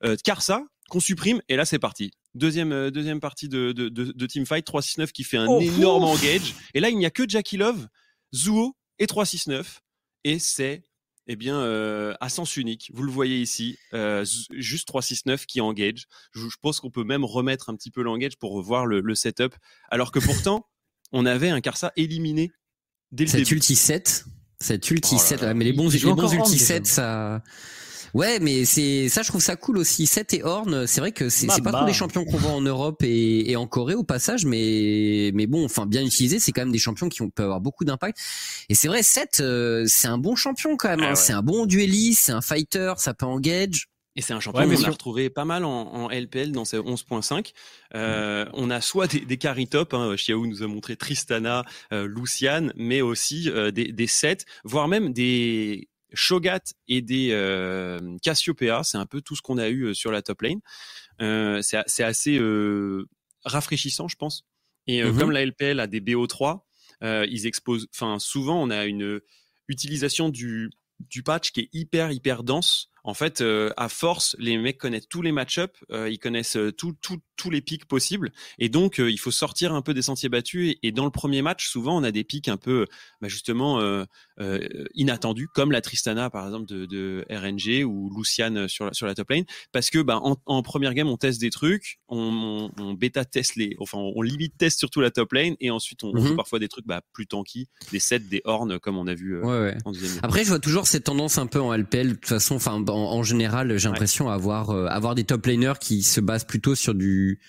euh, 0.04 0.16
Karsa 0.22 0.64
qu'on 0.88 1.00
supprime 1.00 1.40
et 1.48 1.56
là 1.56 1.64
c'est 1.64 1.78
parti. 1.78 2.12
Deuxième, 2.34 2.72
euh, 2.72 2.90
deuxième 2.90 3.20
partie 3.20 3.48
de, 3.48 3.72
de, 3.72 3.88
de, 3.88 4.12
de 4.12 4.26
Teamfight, 4.26 4.64
369 4.64 5.12
qui 5.12 5.24
fait 5.24 5.36
un 5.36 5.46
oh, 5.46 5.60
énorme 5.60 6.04
ouf. 6.04 6.18
engage. 6.18 6.54
Et 6.74 6.80
là, 6.80 6.88
il 6.88 6.96
n'y 6.96 7.06
a 7.06 7.10
que 7.10 7.28
Jackie 7.28 7.56
Love, 7.56 7.88
Zuo 8.34 8.74
et 8.98 9.06
369. 9.06 9.80
Et 10.24 10.38
c'est 10.38 10.82
eh 11.28 11.36
bien, 11.36 11.56
euh, 11.56 12.14
à 12.20 12.28
sens 12.28 12.56
unique. 12.56 12.90
Vous 12.94 13.02
le 13.02 13.12
voyez 13.12 13.40
ici, 13.40 13.78
euh, 13.94 14.24
juste 14.52 14.88
369 14.88 15.46
qui 15.46 15.60
engage. 15.60 16.06
Je, 16.32 16.48
je 16.48 16.56
pense 16.60 16.80
qu'on 16.80 16.90
peut 16.90 17.04
même 17.04 17.24
remettre 17.24 17.70
un 17.70 17.76
petit 17.76 17.90
peu 17.90 18.02
l'engage 18.02 18.36
pour 18.36 18.52
revoir 18.52 18.86
le, 18.86 19.00
le, 19.00 19.14
setup. 19.14 19.54
Alors 19.90 20.10
que 20.10 20.18
pourtant, 20.18 20.66
on 21.12 21.26
avait 21.26 21.50
un 21.50 21.60
Karsa 21.60 21.92
éliminé 21.96 22.50
dès 23.12 23.24
le 23.24 23.30
Cet 23.30 23.40
début. 23.40 23.54
ulti 23.54 23.76
7, 23.76 24.24
cet 24.58 24.90
ulti 24.90 25.14
oh 25.16 25.22
7, 25.22 25.42
mais 25.54 25.64
les 25.64 25.72
bons, 25.72 25.88
les 25.90 26.00
bons 26.00 26.32
ulti 26.32 26.58
7, 26.58 26.86
ça... 26.86 27.42
Ouais, 28.14 28.38
mais 28.40 28.64
c'est 28.64 29.08
ça, 29.08 29.22
je 29.22 29.28
trouve 29.28 29.40
ça 29.40 29.56
cool 29.56 29.78
aussi. 29.78 30.06
Seth 30.06 30.34
et 30.34 30.42
Horn, 30.42 30.86
c'est 30.86 31.00
vrai 31.00 31.12
que 31.12 31.28
c'est 31.28 31.46
bah, 31.46 31.56
pas 31.64 31.70
bah. 31.70 31.78
trop 31.78 31.86
des 31.86 31.94
champions 31.94 32.24
qu'on 32.24 32.36
voit 32.36 32.52
en 32.52 32.60
Europe 32.60 33.02
et, 33.02 33.50
et, 33.50 33.56
en 33.56 33.66
Corée 33.66 33.94
au 33.94 34.04
passage, 34.04 34.44
mais 34.44 35.30
mais 35.34 35.46
bon, 35.46 35.64
enfin 35.64 35.86
bien 35.86 36.04
utilisé, 36.04 36.38
c'est 36.38 36.52
quand 36.52 36.62
même 36.62 36.72
des 36.72 36.78
champions 36.78 37.08
qui 37.08 37.22
ont, 37.22 37.30
peuvent 37.30 37.46
avoir 37.46 37.60
beaucoup 37.60 37.84
d'impact. 37.84 38.18
Et 38.68 38.74
c'est 38.74 38.88
vrai, 38.88 39.02
Seth, 39.02 39.40
euh, 39.40 39.84
c'est 39.86 40.08
un 40.08 40.18
bon 40.18 40.36
champion 40.36 40.76
quand 40.76 40.90
même. 40.90 41.00
Ah, 41.00 41.06
hein. 41.06 41.10
ouais. 41.10 41.16
C'est 41.16 41.32
un 41.32 41.42
bon 41.42 41.66
dueliste, 41.66 42.24
c'est 42.26 42.32
un 42.32 42.42
fighter, 42.42 42.94
ça 42.98 43.14
peut 43.14 43.26
engage. 43.26 43.88
Et 44.14 44.20
c'est 44.20 44.34
un 44.34 44.40
champion 44.40 44.68
ouais, 44.68 44.76
qu'on 44.76 44.84
a 44.84 44.90
retrouvé 44.90 45.30
pas 45.30 45.46
mal 45.46 45.64
en, 45.64 45.70
en, 45.70 46.10
LPL 46.10 46.52
dans 46.52 46.66
ces 46.66 46.78
11.5. 46.78 47.52
Euh, 47.94 48.44
mmh. 48.44 48.48
On 48.52 48.70
a 48.70 48.80
soit 48.80 49.06
des, 49.06 49.20
des 49.20 49.38
carry 49.38 49.66
top, 49.66 49.94
hein, 49.94 50.14
Xiao 50.16 50.46
nous 50.46 50.62
a 50.62 50.66
montré 50.66 50.96
Tristana, 50.96 51.64
euh, 51.92 52.06
Luciane, 52.06 52.72
mais 52.76 53.00
aussi 53.00 53.48
euh, 53.48 53.70
des, 53.70 53.90
des 53.90 54.06
sets, 54.06 54.44
voire 54.64 54.86
même 54.86 55.14
des 55.14 55.88
Shogat 56.14 56.60
et 56.88 57.02
des 57.02 57.30
euh, 57.32 58.16
Cassiopeia. 58.22 58.82
C'est 58.84 58.98
un 58.98 59.06
peu 59.06 59.20
tout 59.20 59.36
ce 59.36 59.42
qu'on 59.42 59.58
a 59.58 59.68
eu 59.68 59.84
euh, 59.86 59.94
sur 59.94 60.10
la 60.12 60.22
top 60.22 60.42
lane. 60.42 60.60
Euh, 61.20 61.60
c'est 61.62 62.04
assez 62.04 62.38
euh, 62.38 63.06
rafraîchissant, 63.44 64.08
je 64.08 64.16
pense. 64.16 64.44
Et 64.86 65.02
Mhm. 65.02 65.18
comme 65.18 65.30
la 65.30 65.42
LPL 65.44 65.78
a 65.80 65.86
des 65.86 66.00
BO3, 66.00 66.66
euh, 67.02 67.26
ils 67.30 67.46
exposent. 67.46 67.86
Enfin, 67.94 68.18
souvent, 68.18 68.60
on 68.62 68.70
a 68.70 68.84
une 68.86 69.20
utilisation 69.68 70.28
du 70.28 70.70
du 71.10 71.22
patch 71.22 71.50
qui 71.52 71.60
est 71.60 71.68
hyper 71.72 72.12
hyper 72.12 72.42
dense. 72.44 72.88
En 73.04 73.14
fait, 73.14 73.40
euh, 73.40 73.70
à 73.76 73.88
force, 73.88 74.36
les 74.38 74.56
mecs 74.58 74.78
connaissent 74.78 75.08
tous 75.08 75.22
les 75.22 75.32
match-up, 75.32 75.76
euh, 75.90 76.08
ils 76.08 76.18
connaissent 76.18 76.56
euh, 76.56 76.70
tout, 76.72 76.94
tout- 77.02 77.20
tous 77.36 77.50
les 77.50 77.60
pics 77.60 77.86
possibles, 77.86 78.30
et 78.60 78.68
donc 78.68 79.00
euh, 79.00 79.10
il 79.10 79.18
faut 79.18 79.32
sortir 79.32 79.74
un 79.74 79.82
peu 79.82 79.94
des 79.94 80.02
sentiers 80.02 80.28
battus. 80.28 80.70
Et, 80.82 80.88
et 80.88 80.92
dans 80.92 81.04
le 81.04 81.10
premier 81.10 81.42
match, 81.42 81.66
souvent, 81.68 81.98
on 81.98 82.04
a 82.04 82.12
des 82.12 82.22
pics 82.22 82.46
un 82.46 82.56
peu, 82.56 82.86
bah, 83.20 83.26
justement, 83.26 83.80
euh, 83.80 84.04
euh, 84.40 84.84
inattendus, 84.94 85.48
comme 85.52 85.72
la 85.72 85.80
Tristana 85.80 86.30
par 86.30 86.44
exemple 86.46 86.66
de, 86.66 86.86
de 86.86 87.24
RNG 87.28 87.84
ou 87.84 88.10
Luciane 88.16 88.68
sur 88.68 88.86
la, 88.86 88.92
sur 88.92 89.06
la 89.06 89.14
top 89.16 89.30
lane, 89.30 89.44
parce 89.72 89.90
que 89.90 89.98
bah, 89.98 90.20
en, 90.22 90.36
en 90.46 90.62
première 90.62 90.94
game, 90.94 91.08
on 91.08 91.16
teste 91.16 91.40
des 91.40 91.50
trucs, 91.50 91.98
on, 92.08 92.70
on, 92.78 92.82
on 92.82 92.94
bêta 92.94 93.24
teste 93.24 93.56
les, 93.56 93.74
enfin, 93.80 93.98
on 93.98 94.22
limite 94.22 94.56
teste 94.56 94.78
surtout 94.78 95.00
la 95.00 95.10
top 95.10 95.32
lane, 95.32 95.56
et 95.60 95.70
ensuite 95.72 96.04
on, 96.04 96.10
on 96.14 96.20
Mhm. 96.22 96.26
joue 96.28 96.36
parfois 96.36 96.60
des 96.60 96.68
trucs 96.68 96.86
bah, 96.86 97.00
plus 97.12 97.26
tanky, 97.26 97.68
des 97.90 97.98
sets, 97.98 98.20
des 98.20 98.42
horns, 98.44 98.78
comme 98.78 98.96
on 98.96 99.08
a 99.08 99.14
vu 99.14 99.40
Ouais, 99.40 99.44
ouais. 99.60 99.76
en 99.84 99.90
deuxième 99.90 100.12
game. 100.12 100.20
Après, 100.22 100.44
je 100.44 100.48
vois 100.50 100.60
toujours 100.60 100.86
cette 100.86 101.04
tendance 101.04 101.38
un 101.38 101.46
peu 101.46 101.60
en 101.60 101.74
LPL. 101.74 102.08
De 102.10 102.12
toute 102.14 102.26
façon, 102.26 102.54
enfin, 102.54 102.78
en, 102.92 103.18
en 103.18 103.22
général, 103.22 103.76
j'ai 103.78 103.88
l'impression 103.88 104.28
avoir 104.30 104.70
euh, 104.70 104.86
avoir 104.86 105.14
des 105.14 105.24
top 105.24 105.46
laners 105.46 105.78
qui 105.80 106.02
se 106.02 106.20
basent 106.20 106.44
plutôt 106.44 106.74
sur 106.74 106.94
du, 106.94 107.40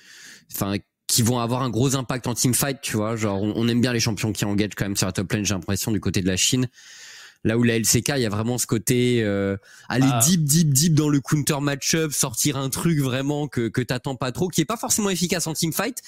enfin, 0.53 0.75
qui 1.07 1.21
vont 1.21 1.39
avoir 1.39 1.61
un 1.61 1.69
gros 1.69 1.95
impact 1.95 2.27
en 2.27 2.33
teamfight, 2.33 2.79
tu 2.81 2.97
vois. 2.97 3.15
Genre, 3.15 3.41
on, 3.41 3.53
on 3.55 3.67
aime 3.67 3.81
bien 3.81 3.93
les 3.93 3.99
champions 3.99 4.31
qui 4.31 4.45
engagent 4.45 4.75
quand 4.75 4.85
même 4.85 4.97
sur 4.97 5.07
la 5.07 5.11
top 5.13 5.31
lane. 5.31 5.45
J'ai 5.45 5.53
l'impression 5.53 5.91
du 5.91 5.99
côté 5.99 6.21
de 6.21 6.27
la 6.27 6.37
Chine. 6.37 6.67
Là 7.45 7.57
où 7.57 7.63
la 7.63 7.75
LCK, 7.77 8.13
il 8.15 8.21
y 8.21 8.25
a 8.25 8.29
vraiment 8.29 8.57
ce 8.57 8.65
côté 8.65 9.21
euh, 9.23 9.57
aller 9.89 10.07
Ah. 10.09 10.19
deep, 10.25 10.43
deep, 10.45 10.69
deep 10.73 10.93
dans 10.93 11.09
le 11.09 11.19
counter 11.19 11.59
match-up, 11.61 12.13
sortir 12.13 12.55
un 12.57 12.69
truc 12.69 12.99
vraiment 12.99 13.47
que 13.49 13.67
que 13.67 13.81
t'attends 13.81 14.15
pas 14.15 14.31
trop, 14.31 14.47
qui 14.47 14.61
est 14.61 14.65
pas 14.65 14.77
forcément 14.77 15.09
efficace 15.09 15.45
en 15.45 15.53
teamfight, 15.53 16.01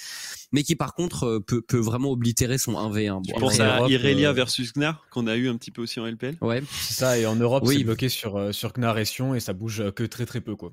mais 0.52 0.62
qui 0.62 0.76
par 0.76 0.94
contre 0.94 1.24
euh, 1.26 1.40
peut 1.40 1.60
peut 1.60 1.76
vraiment 1.78 2.10
oblitérer 2.10 2.56
son 2.56 2.72
1v1. 2.72 3.22
Tu 3.22 3.32
Bon, 3.34 3.40
penses 3.40 3.54
après, 3.60 3.70
à 3.70 3.76
Europe, 3.78 3.90
Irelia 3.90 4.30
euh, 4.30 4.32
versus 4.32 4.72
Gnar 4.72 5.04
qu'on 5.10 5.26
a 5.26 5.36
eu 5.36 5.48
un 5.50 5.56
petit 5.58 5.70
peu 5.70 5.82
aussi 5.82 6.00
en 6.00 6.06
LPL 6.06 6.36
Ouais, 6.40 6.62
C'est 6.80 6.94
ça, 6.94 7.18
et 7.18 7.26
en 7.26 7.36
Europe, 7.36 7.64
Oui. 7.66 7.78
c'est 7.78 7.84
bloqué 7.84 8.08
sur, 8.08 8.36
euh, 8.36 8.52
sur 8.52 8.72
Gnar 8.72 8.98
et 8.98 9.04
Sion, 9.04 9.34
et 9.34 9.40
ça 9.40 9.52
bouge 9.52 9.90
que 9.94 10.04
très 10.04 10.24
très 10.24 10.40
peu, 10.40 10.56
quoi. 10.56 10.72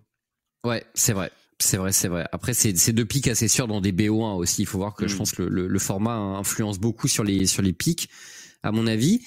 Ouais, 0.66 0.86
c'est 0.94 1.12
vrai. 1.14 1.30
C'est 1.60 1.78
vrai, 1.78 1.92
c'est 1.92 2.08
vrai. 2.08 2.26
Après, 2.32 2.54
c'est 2.54 2.78
c'est 2.78 2.94
deux 2.94 3.06
pics 3.06 3.28
assez 3.28 3.48
sûrs 3.48 3.68
dans 3.68 3.80
des 3.82 3.92
BO1 3.92 4.36
aussi. 4.38 4.62
Il 4.64 4.66
faut 4.66 4.78
voir 4.80 4.96
que 4.96 5.08
je 5.08 5.16
Mm. 5.16 5.18
pense 5.18 5.32
que 5.34 5.44
le, 5.44 5.50
le, 5.50 5.68
le 5.68 5.80
format 5.80 6.16
influence 6.16 6.80
beaucoup 6.80 7.08
sur 7.10 7.24
les 7.26 7.46
sur 7.48 7.62
les 7.62 7.74
pics, 7.74 8.10
à 8.64 8.72
mon 8.72 8.88
avis. 8.88 9.22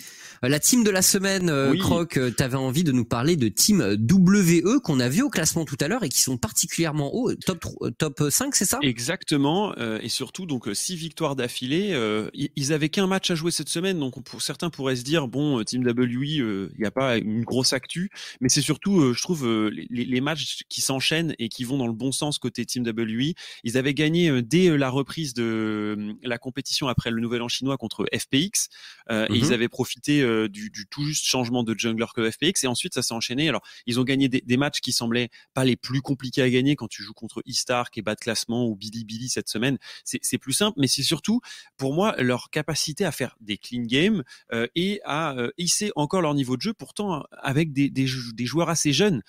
Euh, 0.45 0.49
La 0.49 0.59
team 0.61 0.85
de 0.85 0.91
la 0.91 1.03
semaine, 1.03 1.49
euh, 1.51 1.71
Oui. 1.71 1.79
Croc, 1.79 2.17
euh, 2.17 2.31
t'avais 2.31 2.57
envie 2.57 2.85
de 2.85 2.93
nous 2.93 3.05
parler 3.05 3.37
de 3.37 3.49
team 3.49 3.81
WE 3.81 4.81
qu'on 4.81 5.01
a 5.01 5.09
vu 5.09 5.23
au 5.23 5.31
classement 5.31 5.65
tout 5.65 5.77
à 5.81 5.89
l'heure 5.89 6.03
et 6.05 6.09
qui 6.09 6.21
sont 6.21 6.37
particulièrement 6.37 7.15
hauts, 7.15 7.35
top 7.35 7.65
top 7.99 8.25
5, 8.31 8.55
c'est 8.55 8.65
ça? 8.65 8.79
Exactement, 8.83 9.75
et 9.77 10.09
surtout 10.09 10.47
donc 10.47 10.69
six 10.75 10.97
victoires 10.97 11.37
d'affilée. 11.37 11.95
ils- 12.35 12.73
avaient 12.73 12.89
qu'un 12.89 13.07
match 13.07 13.31
à 13.31 13.35
jouer 13.37 13.51
cette 13.53 13.69
semaine, 13.69 13.99
donc 14.01 14.17
on- 14.17 14.23
pour 14.23 14.43
certains 14.43 14.71
pourraient 14.71 14.97
se 14.97 15.03
dire 15.05 15.29
bon, 15.29 15.63
Team 15.65 15.87
euh, 15.87 16.69
il 16.75 16.79
n'y 16.81 16.85
a 16.87 16.91
pas 16.91 17.17
une 17.17 17.43
grosse 17.45 17.73
actu, 17.73 18.11
mais 18.41 18.49
c'est 18.49 18.61
surtout, 18.61 19.13
je 19.15 19.23
trouve, 19.23 19.47
les, 19.71 19.87
les 20.05 20.21
matchs 20.21 20.63
qui 20.69 20.81
s'enchaînent 20.81 21.35
et 21.39 21.49
qui 21.49 21.65
vont 21.65 21.79
dans 21.79 21.87
le 21.87 21.93
bon 21.93 22.13
sens 22.13 22.39
côté 22.39 22.67
Team 22.67 22.83
WI. 22.85 23.35
Ils 23.65 23.79
avaient 23.79 23.95
gagné 23.95 24.43
dès 24.43 24.77
la 24.77 24.91
reprise 24.91 25.33
de 25.35 25.97
la 26.23 26.39
compétition 26.39 26.89
après 26.89 27.11
le 27.11 27.21
Nouvel 27.21 27.43
An 27.43 27.49
chinois 27.49 27.77
contre 27.77 28.05
FPX, 28.13 28.69
et 29.11 29.15
Mhm. 29.15 29.27
ils 29.31 29.53
avaient 29.53 29.69
profité 29.69 30.26
euh, 30.27 30.49
du, 30.49 30.71
du 30.71 30.87
tout 30.87 31.05
juste 31.05 31.25
changement 31.25 31.63
de 31.63 31.75
jungler 31.79 32.07
que 32.15 32.31
FPX, 32.31 32.65
et 32.65 32.67
ensuite 32.67 32.95
ça 32.95 33.03
s'est 33.03 33.15
enchaîné. 33.15 33.49
Alors 33.49 33.63
ils 33.87 33.99
ont 34.01 34.05
gagné 34.05 34.29
des, 34.29 34.41
des 34.41 34.57
matchs 34.57 34.81
qui 34.81 34.93
semblaient 34.93 35.31
pas 35.55 35.65
les 35.65 35.77
plus 35.77 36.01
compliqués 36.03 36.43
à 36.43 36.51
gagner 36.51 36.77
quand 36.77 36.89
tu 36.89 37.03
joues 37.03 37.15
contre 37.15 37.43
Istark 37.47 37.97
et 37.99 38.03
bas 38.03 38.15
de 38.15 38.21
classement 38.21 38.67
ou 38.67 38.77
Billy 38.77 39.05
Billy 39.05 39.29
cette 39.29 39.49
semaine. 39.49 39.79
C'est 40.05 40.39
plus 40.39 40.53
simple, 40.53 40.79
mais 40.81 40.87
c'est 40.89 41.03
surtout 41.03 41.41
pour 41.77 41.95
moi 41.95 42.15
leur 42.19 42.51
capacité 42.51 43.05
à 43.05 43.13
faire 43.13 43.37
des 43.41 43.57
clean 43.59 43.83
games 43.85 44.23
euh, 44.53 44.67
et 44.75 45.01
à 45.05 45.35
euh, 45.37 45.51
hisser 45.59 45.93
encore 45.97 46.23
leur 46.23 46.35
niveau 46.35 46.57
de 46.57 46.63
jeu, 46.63 46.73
pourtant 46.75 47.25
avec 47.43 47.73
des, 47.73 47.91
des, 47.91 48.07
jou- 48.07 48.33
des 48.33 48.47
joueurs 48.47 48.69
assez 48.69 48.93
jeunes 48.93 49.23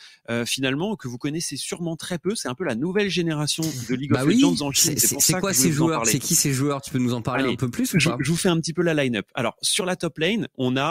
finalement 0.45 0.95
que 0.95 1.07
vous 1.07 1.17
connaissez 1.17 1.57
sûrement 1.57 1.95
très 1.95 2.19
peu. 2.19 2.35
C'est 2.35 2.47
un 2.47 2.55
peu 2.55 2.63
la 2.63 2.75
nouvelle 2.75 3.09
génération 3.09 3.63
de 3.89 3.95
League 3.95 4.11
Bah 4.11 4.21
of 4.23 4.27
oui. 4.27 4.41
Legends 4.41 4.61
en 4.67 4.71
Chine. 4.71 4.97
C'est 4.97 5.39
quoi 5.39 5.53
ces 5.53 5.71
joueurs? 5.71 6.05
C'est 6.05 6.19
qui 6.19 6.35
ces 6.35 6.53
joueurs? 6.53 6.81
Tu 6.81 6.91
peux 6.91 6.99
nous 6.99 7.13
en 7.13 7.21
parler 7.21 7.43
Allez, 7.45 7.53
un 7.53 7.55
peu 7.57 7.69
plus 7.69 7.93
ou 7.93 7.99
je, 7.99 8.09
pas? 8.09 8.17
je 8.19 8.29
vous 8.31 8.37
fais 8.37 8.49
un 8.49 8.59
petit 8.59 8.73
peu 8.73 8.81
la 8.81 8.93
line-up. 8.93 9.27
Alors 9.33 9.55
sur 9.61 9.85
la 9.85 9.95
top 9.95 10.17
lane, 10.17 10.47
on 10.57 10.77
a 10.77 10.86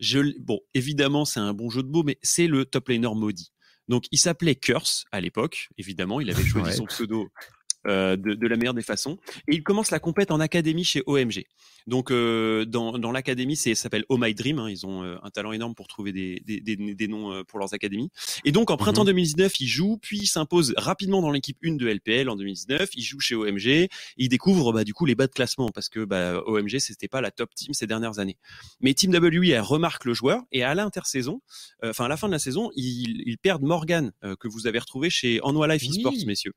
je, 0.00 0.20
bon 0.40 0.60
évidemment 0.74 1.24
c'est 1.24 1.40
un 1.40 1.52
bon 1.54 1.70
jeu 1.70 1.82
de 1.82 1.88
mots, 1.88 2.02
mais 2.02 2.18
c'est 2.22 2.46
le 2.46 2.64
top 2.64 2.88
laner 2.88 3.14
maudit. 3.14 3.52
Donc 3.88 4.04
il 4.12 4.18
s'appelait 4.18 4.54
Curse 4.54 5.04
à 5.12 5.20
l'époque, 5.20 5.68
évidemment, 5.78 6.20
il 6.20 6.30
avait 6.30 6.44
choisi 6.44 6.70
Ouais. 6.70 6.76
son 6.76 6.86
pseudo 6.86 7.28
de, 7.86 8.34
de 8.34 8.46
la 8.46 8.56
meilleure 8.56 8.74
des 8.74 8.82
façons. 8.82 9.18
Et 9.48 9.54
il 9.54 9.62
commence 9.62 9.90
la 9.90 9.98
compète 10.00 10.30
en 10.30 10.40
académie 10.40 10.84
chez 10.84 11.02
OMG. 11.06 11.44
Donc 11.86 12.10
euh, 12.10 12.64
dans, 12.66 12.98
dans 12.98 13.10
l'académie, 13.10 13.56
c'est 13.56 13.74
ça 13.74 13.84
s'appelle 13.84 14.04
Oh 14.10 14.18
My 14.18 14.34
Dream. 14.34 14.58
hein. 14.58 14.68
Ils 14.70 14.84
ont 14.86 15.02
euh, 15.02 15.16
un 15.22 15.30
talent 15.30 15.52
énorme 15.52 15.74
pour 15.74 15.88
trouver 15.88 16.12
des, 16.12 16.40
des, 16.44 16.60
des, 16.60 16.76
des 16.76 17.08
noms 17.08 17.32
euh, 17.32 17.42
pour 17.42 17.58
leurs 17.58 17.72
académies. 17.72 18.10
Et 18.44 18.52
donc 18.52 18.70
en 18.70 18.76
printemps 18.76 19.04
2019, 19.06 19.60
il 19.60 19.66
joue, 19.66 19.96
puis 20.00 20.18
il 20.18 20.26
s'impose 20.26 20.74
rapidement 20.76 21.22
dans 21.22 21.30
l'équipe 21.30 21.56
1 21.64 21.76
de 21.76 21.88
LPL 21.88 22.28
en 22.28 22.36
2019. 22.36 22.90
Il 22.94 23.02
joue 23.02 23.18
chez 23.20 23.34
OMG. 23.34 23.66
Et 23.66 23.88
il 24.18 24.28
découvre 24.28 24.72
bah, 24.72 24.84
du 24.84 24.92
coup 24.92 25.06
les 25.06 25.14
bas 25.14 25.26
de 25.26 25.32
classement 25.32 25.70
parce 25.70 25.88
que 25.88 26.04
bah, 26.04 26.42
OMG 26.46 26.78
c'était 26.78 27.08
pas 27.08 27.20
la 27.22 27.30
top 27.30 27.54
team 27.54 27.72
ces 27.72 27.86
dernières 27.86 28.18
années. 28.18 28.36
Mais 28.80 28.92
Team 28.94 29.10
WI 29.12 29.50
elle 29.52 29.60
remarque 29.62 30.04
le 30.04 30.12
joueur 30.14 30.42
et 30.52 30.62
à 30.62 30.74
l'intersaison, 30.74 31.40
euh, 31.82 31.90
enfin 31.90 32.04
à 32.04 32.08
la 32.08 32.16
fin 32.18 32.26
de 32.28 32.32
la 32.32 32.38
saison, 32.38 32.70
ils, 32.76 33.22
ils 33.26 33.38
perdent 33.38 33.62
Morgan 33.62 34.12
euh, 34.22 34.36
que 34.36 34.48
vous 34.48 34.66
avez 34.66 34.78
retrouvé 34.78 35.08
chez 35.10 35.40
Anwar 35.42 35.66
Life 35.68 35.82
Oui. 35.88 35.96
Esports, 35.96 36.12
messieurs. 36.26 36.52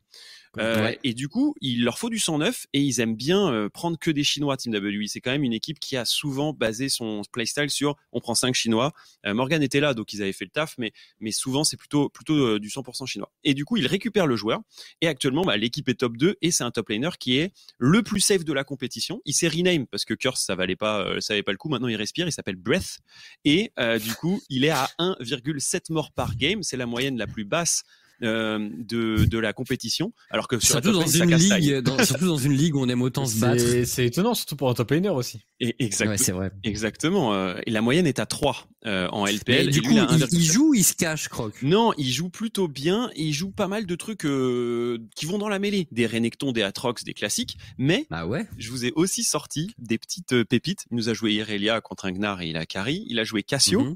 Euh, 0.59 0.83
Ouais. 0.83 0.99
Et 1.03 1.12
du 1.13 1.27
coup, 1.27 1.55
il 1.61 1.83
leur 1.83 1.99
faut 1.99 2.09
du 2.09 2.19
sang 2.19 2.37
neuf 2.37 2.65
et 2.73 2.81
ils 2.81 2.99
aiment 2.99 3.15
bien 3.15 3.51
euh, 3.51 3.69
prendre 3.69 3.97
que 3.97 4.11
des 4.11 4.23
Chinois. 4.23 4.57
Team 4.57 4.73
WI, 4.73 5.07
c'est 5.07 5.21
quand 5.21 5.31
même 5.31 5.43
une 5.43 5.53
équipe 5.53 5.79
qui 5.79 5.97
a 5.97 6.05
souvent 6.05 6.53
basé 6.53 6.89
son 6.89 7.21
playstyle 7.31 7.69
sur 7.69 7.95
on 8.11 8.19
prend 8.19 8.35
cinq 8.35 8.55
Chinois. 8.55 8.93
Euh, 9.25 9.33
Morgan 9.33 9.61
était 9.61 9.79
là, 9.79 9.93
donc 9.93 10.13
ils 10.13 10.21
avaient 10.21 10.33
fait 10.33 10.45
le 10.45 10.51
taf, 10.51 10.75
mais 10.77 10.91
mais 11.19 11.31
souvent 11.31 11.63
c'est 11.63 11.77
plutôt 11.77 12.09
plutôt 12.09 12.35
euh, 12.35 12.59
du 12.59 12.69
100% 12.69 13.05
chinois. 13.07 13.31
Et 13.43 13.53
du 13.53 13.65
coup, 13.65 13.77
ils 13.77 13.87
récupèrent 13.87 14.27
le 14.27 14.35
joueur 14.35 14.61
et 15.01 15.07
actuellement, 15.07 15.43
bah, 15.43 15.57
l'équipe 15.57 15.87
est 15.89 15.95
top 15.95 16.17
2 16.17 16.37
et 16.41 16.51
c'est 16.51 16.63
un 16.63 16.71
top 16.71 16.89
laner 16.89 17.09
qui 17.19 17.37
est 17.37 17.53
le 17.77 18.03
plus 18.03 18.19
safe 18.19 18.45
de 18.45 18.53
la 18.53 18.63
compétition. 18.63 19.21
Il 19.25 19.33
s'est 19.33 19.47
rename 19.47 19.87
parce 19.87 20.05
que 20.05 20.13
Curse 20.13 20.41
ça 20.41 20.55
valait 20.55 20.75
pas 20.75 21.19
ça 21.19 21.33
valait 21.33 21.43
pas 21.43 21.51
le 21.51 21.57
coup. 21.57 21.69
Maintenant, 21.69 21.87
il 21.87 21.95
respire, 21.95 22.27
il 22.27 22.31
s'appelle 22.31 22.55
Breath 22.55 22.99
et 23.45 23.71
du 24.03 24.13
coup, 24.15 24.41
il 24.49 24.65
est 24.65 24.69
à 24.69 24.89
1,7 24.99 25.91
morts 25.91 26.11
par 26.11 26.35
game. 26.35 26.63
C'est 26.63 26.77
la 26.77 26.85
moyenne 26.85 27.17
la 27.17 27.27
plus 27.27 27.45
basse 27.45 27.83
euh, 28.23 28.69
de, 28.77 29.25
de 29.25 29.37
la 29.37 29.53
compétition. 29.53 30.13
Alors 30.29 30.47
que 30.47 30.59
sur 30.59 30.75
la 30.75 30.81
Surtout 30.81 30.99
dans 30.99 31.07
ça 31.07 31.23
une 31.25 31.35
ligue, 31.35 31.77
dans, 31.81 32.03
surtout 32.03 32.25
dans 32.27 32.37
une 32.37 32.53
ligue 32.53 32.75
où 32.75 32.81
on 32.81 32.87
aime 32.89 33.01
autant 33.01 33.25
se 33.25 33.37
battre. 33.39 33.63
C'est 33.85 34.05
étonnant, 34.05 34.33
surtout 34.33 34.55
pour 34.55 34.69
un 34.69 34.73
top 34.73 34.91
laner 34.91 35.09
aussi. 35.09 35.41
Et 35.59 35.75
exact- 35.83 36.07
Ouais, 36.09 36.17
c'est 36.17 36.31
vrai. 36.31 36.51
exactement. 36.63 37.33
euh, 37.33 37.55
et 37.65 37.71
la 37.71 37.81
moyenne 37.81 38.07
est 38.07 38.19
à 38.19 38.25
3 38.25 38.67
euh, 38.85 39.07
en 39.09 39.25
Mais 39.25 39.33
LPL. 39.33 39.69
du 39.69 39.79
et 39.79 39.81
coup, 39.81 39.91
il 39.91 39.99
a 39.99 40.07
il, 40.11 40.17
1,7. 40.23 40.27
il 40.31 40.43
joue, 40.43 40.69
ou 40.69 40.73
il 40.73 40.83
se 40.83 40.93
cache, 40.93 41.29
Croc? 41.29 41.53
Non, 41.63 41.93
il 41.97 42.09
joue 42.11 42.29
plutôt 42.29 42.67
bien 42.67 43.09
il 43.15 43.31
joue 43.33 43.51
pas 43.51 43.67
mal 43.67 43.85
de 43.85 43.95
trucs 43.95 44.25
euh, 44.25 44.97
qui 45.15 45.25
vont 45.25 45.37
dans 45.37 45.49
la 45.49 45.59
mêlée. 45.59 45.87
Des 45.91 46.05
Renekton, 46.07 46.51
des 46.51 46.63
Atrox, 46.63 47.03
des 47.03 47.13
classiques. 47.13 47.57
Mais 47.77 48.05
Bah 48.09 48.25
ouais. 48.25 48.45
je 48.57 48.69
vous 48.71 48.85
ai 48.85 48.91
aussi 48.95 49.23
sorti 49.23 49.71
des 49.77 49.97
petites 49.97 50.43
pépites. 50.43 50.85
Il 50.91 50.97
nous 50.97 51.09
a 51.09 51.13
joué 51.13 51.33
Irelia 51.33 51.79
contre 51.81 52.05
un 52.05 52.11
Gnar 52.11 52.41
et 52.41 52.49
il 52.49 52.57
a 52.57 52.65
carry. 52.65 53.05
Il 53.07 53.19
a 53.19 53.23
joué 53.23 53.43
Cassio 53.43 53.81
Mhm. 53.81 53.95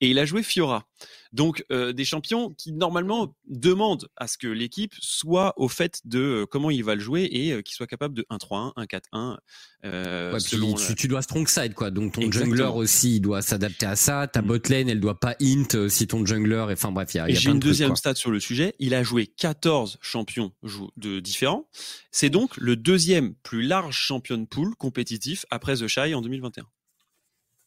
Et 0.00 0.08
il 0.10 0.18
a 0.18 0.24
joué 0.24 0.42
Fiora. 0.42 0.86
Donc 1.32 1.64
euh, 1.70 1.92
des 1.92 2.04
champions 2.04 2.50
qui 2.54 2.72
normalement 2.72 3.36
demandent 3.46 4.08
à 4.16 4.26
ce 4.26 4.38
que 4.38 4.46
l'équipe 4.46 4.94
soit 5.00 5.52
au 5.58 5.68
fait 5.68 6.00
de 6.04 6.18
euh, 6.18 6.46
comment 6.46 6.70
il 6.70 6.82
va 6.84 6.94
le 6.94 7.00
jouer 7.00 7.28
et 7.30 7.52
euh, 7.52 7.62
qu'il 7.62 7.74
soit 7.74 7.86
capable 7.86 8.14
de 8.14 8.24
1-3-1, 8.30 8.72
1-4-1 8.76 9.36
euh, 9.84 10.32
Ouais, 10.32 10.38
puis 10.38 10.48
selon 10.50 10.72
tu, 10.74 10.88
la- 10.88 10.94
tu 10.94 11.08
dois 11.08 11.22
strong 11.22 11.46
side 11.48 11.74
quoi. 11.74 11.90
Donc 11.90 12.14
ton 12.14 12.22
Exactement. 12.22 12.56
jungler 12.56 12.70
aussi, 12.78 13.16
il 13.16 13.20
doit 13.20 13.42
s'adapter 13.42 13.86
à 13.86 13.96
ça. 13.96 14.26
Ta 14.28 14.40
Mm. 14.42 14.46
botlane, 14.46 14.88
elle 14.88 15.00
doit 15.00 15.20
pas 15.20 15.36
int 15.42 15.88
si 15.88 16.06
ton 16.06 16.24
jungler. 16.24 16.66
Enfin 16.70 16.90
bref, 16.92 17.12
il 17.14 17.16
y 17.18 17.20
a, 17.20 17.28
j'ai 17.28 17.50
une 17.50 17.58
trucs, 17.60 17.64
deuxième 17.64 17.90
quoi. 17.90 17.96
stat 17.96 18.14
sur 18.14 18.30
le 18.30 18.40
sujet. 18.40 18.74
Il 18.78 18.94
a 18.94 19.02
joué 19.02 19.26
14 19.26 19.98
champions 20.00 20.52
de 20.96 21.20
différents. 21.20 21.68
C'est 22.10 22.30
donc 22.30 22.56
le 22.56 22.76
deuxième 22.76 23.34
plus 23.34 23.62
large 23.62 23.94
champion 23.96 24.38
de 24.38 24.46
pool 24.46 24.74
compétitif 24.76 25.44
après 25.50 25.76
The 25.76 25.86
Shy 25.86 26.14
en 26.14 26.22
2021. 26.22 26.64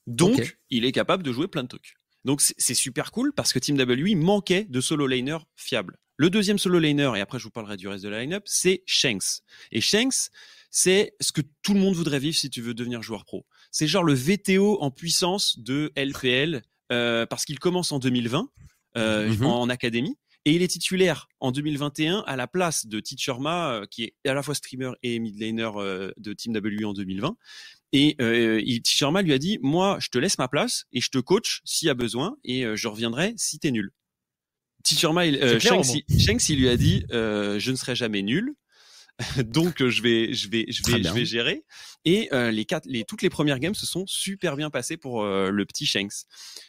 Donc, 0.07 0.57
il 0.71 0.85
est 0.85 0.91
capable 0.91 1.21
de 1.21 1.31
jouer 1.31 1.47
plein 1.47 1.61
de 1.63 1.67
trucs. 1.67 1.95
Donc, 2.25 2.41
c'est 2.41 2.73
super 2.73 3.11
cool 3.11 3.33
parce 3.33 3.53
que 3.53 3.59
Team 3.59 3.77
WI 3.77 4.15
manquait 4.15 4.65
de 4.65 4.81
solo 4.81 5.07
laner 5.07 5.37
fiable. 5.55 5.97
Le 6.17 6.29
deuxième 6.29 6.59
solo 6.59 6.79
laner, 6.79 7.11
et 7.15 7.21
après 7.21 7.39
je 7.39 7.45
vous 7.45 7.49
parlerai 7.49 7.77
du 7.77 7.87
reste 7.87 8.03
de 8.03 8.09
la 8.09 8.19
line-up, 8.21 8.43
c'est 8.45 8.83
Shanks. 8.85 9.41
Et 9.71 9.79
Shanks, 9.79 10.29
c'est 10.69 11.13
ce 11.21 11.31
que 11.31 11.39
tout 11.61 11.73
le 11.73 11.79
monde 11.79 11.95
voudrait 11.95 12.19
vivre 12.19 12.35
si 12.35 12.49
tu 12.49 12.61
veux 12.61 12.73
devenir 12.73 13.01
joueur 13.01 13.23
pro. 13.23 13.45
C'est 13.71 13.87
genre 13.87 14.03
le 14.03 14.13
VTO 14.13 14.79
en 14.81 14.91
puissance 14.91 15.57
de 15.59 15.93
LPL 15.95 16.61
euh, 16.91 17.25
parce 17.25 17.45
qu'il 17.45 17.57
commence 17.57 17.93
en 17.93 17.99
2020 17.99 18.49
euh, 18.97 19.29
Mhm. 19.29 19.45
en 19.45 19.69
académie. 19.69 20.17
Et 20.45 20.53
il 20.53 20.61
est 20.61 20.67
titulaire 20.67 21.27
en 21.39 21.51
2021 21.51 22.23
à 22.25 22.35
la 22.35 22.47
place 22.47 22.85
de 22.87 22.99
Teacher 22.99 23.35
Ma, 23.39 23.83
qui 23.91 24.03
est 24.03 24.15
à 24.29 24.33
la 24.33 24.41
fois 24.43 24.55
streamer 24.55 24.91
et 25.03 25.19
mid 25.19 25.39
laner 25.39 25.69
de 26.17 26.33
Team 26.33 26.53
W 26.53 26.85
en 26.85 26.93
2020. 26.93 27.35
Et 27.91 28.15
euh, 28.21 28.61
Teacher 28.83 29.09
lui 29.23 29.33
a 29.33 29.39
dit, 29.39 29.57
moi, 29.61 29.97
je 29.99 30.09
te 30.09 30.17
laisse 30.17 30.37
ma 30.37 30.47
place 30.47 30.85
et 30.91 31.01
je 31.01 31.09
te 31.09 31.17
coach 31.17 31.61
s'il 31.65 31.87
y 31.87 31.89
a 31.89 31.95
besoin 31.95 32.35
et 32.43 32.65
je 32.75 32.87
reviendrai 32.87 33.33
si 33.37 33.59
t'es 33.59 33.71
nul. 33.71 33.91
Teacher 34.83 35.11
Ma, 35.11 35.25
euh, 35.25 35.59
Shanks, 35.59 36.49
il 36.49 36.59
lui 36.59 36.69
a 36.69 36.77
dit, 36.77 37.03
je 37.09 37.71
ne 37.71 37.75
serai 37.75 37.95
jamais 37.95 38.21
nul. 38.21 38.55
donc 39.43 39.85
je 39.85 40.01
vais 40.01 40.33
je 40.33 40.49
vais 40.49 40.65
je 40.69 40.81
vais 40.89 41.03
je 41.03 41.13
vais 41.13 41.25
gérer 41.25 41.65
et 42.05 42.29
euh, 42.33 42.51
les 42.51 42.65
quatre 42.65 42.85
les 42.85 43.03
toutes 43.03 43.21
les 43.21 43.29
premières 43.29 43.59
games 43.59 43.75
se 43.75 43.85
sont 43.85 44.05
super 44.07 44.55
bien 44.55 44.69
passées 44.69 44.97
pour 44.97 45.23
euh, 45.23 45.51
le 45.51 45.65
petit 45.65 45.85
Shanks. 45.85 46.25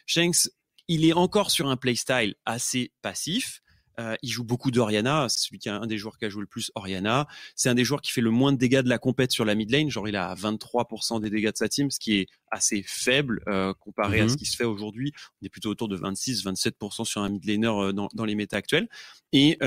Shanks, 0.06 0.50
il 0.88 1.04
est 1.04 1.12
encore 1.12 1.50
sur 1.50 1.68
un 1.68 1.76
playstyle 1.76 2.34
assez 2.44 2.92
passif. 3.02 3.62
Euh, 4.00 4.16
il 4.22 4.30
joue 4.30 4.44
beaucoup 4.44 4.70
d'Oriana, 4.70 5.26
c'est 5.28 5.46
celui 5.46 5.58
qui 5.58 5.68
est 5.68 5.72
un 5.72 5.86
des 5.86 5.98
joueurs 5.98 6.18
qui 6.18 6.24
a 6.24 6.28
joué 6.28 6.40
le 6.40 6.46
plus 6.46 6.72
Oriana. 6.74 7.28
C'est 7.54 7.68
un 7.68 7.74
des 7.74 7.84
joueurs 7.84 8.00
qui 8.00 8.10
fait 8.10 8.20
le 8.20 8.30
moins 8.30 8.52
de 8.52 8.58
dégâts 8.58 8.80
de 8.80 8.88
la 8.88 8.98
compète 8.98 9.30
sur 9.30 9.44
la 9.44 9.54
mid 9.54 9.70
lane, 9.70 9.90
genre 9.90 10.08
il 10.08 10.16
a 10.16 10.34
23% 10.34 11.20
des 11.20 11.30
dégâts 11.30 11.52
de 11.52 11.56
sa 11.56 11.68
team, 11.68 11.90
ce 11.90 12.00
qui 12.00 12.14
est 12.16 12.26
assez 12.50 12.82
faible 12.86 13.42
comparé 13.78 14.20
à 14.20 14.28
ce 14.28 14.32
mhm. 14.32 14.38
qui 14.38 14.46
se 14.46 14.56
fait 14.56 14.64
aujourd'hui. 14.64 15.12
On 15.40 15.46
est 15.46 15.50
plutôt 15.50 15.70
autour 15.70 15.88
de 15.88 15.96
26-27% 15.96 17.04
sur 17.04 17.22
un 17.22 17.28
mid 17.28 17.44
laner 17.44 17.92
dans, 17.92 18.08
dans 18.12 18.24
les 18.24 18.34
méta 18.34 18.56
actuels. 18.56 18.88
Et 19.32 19.58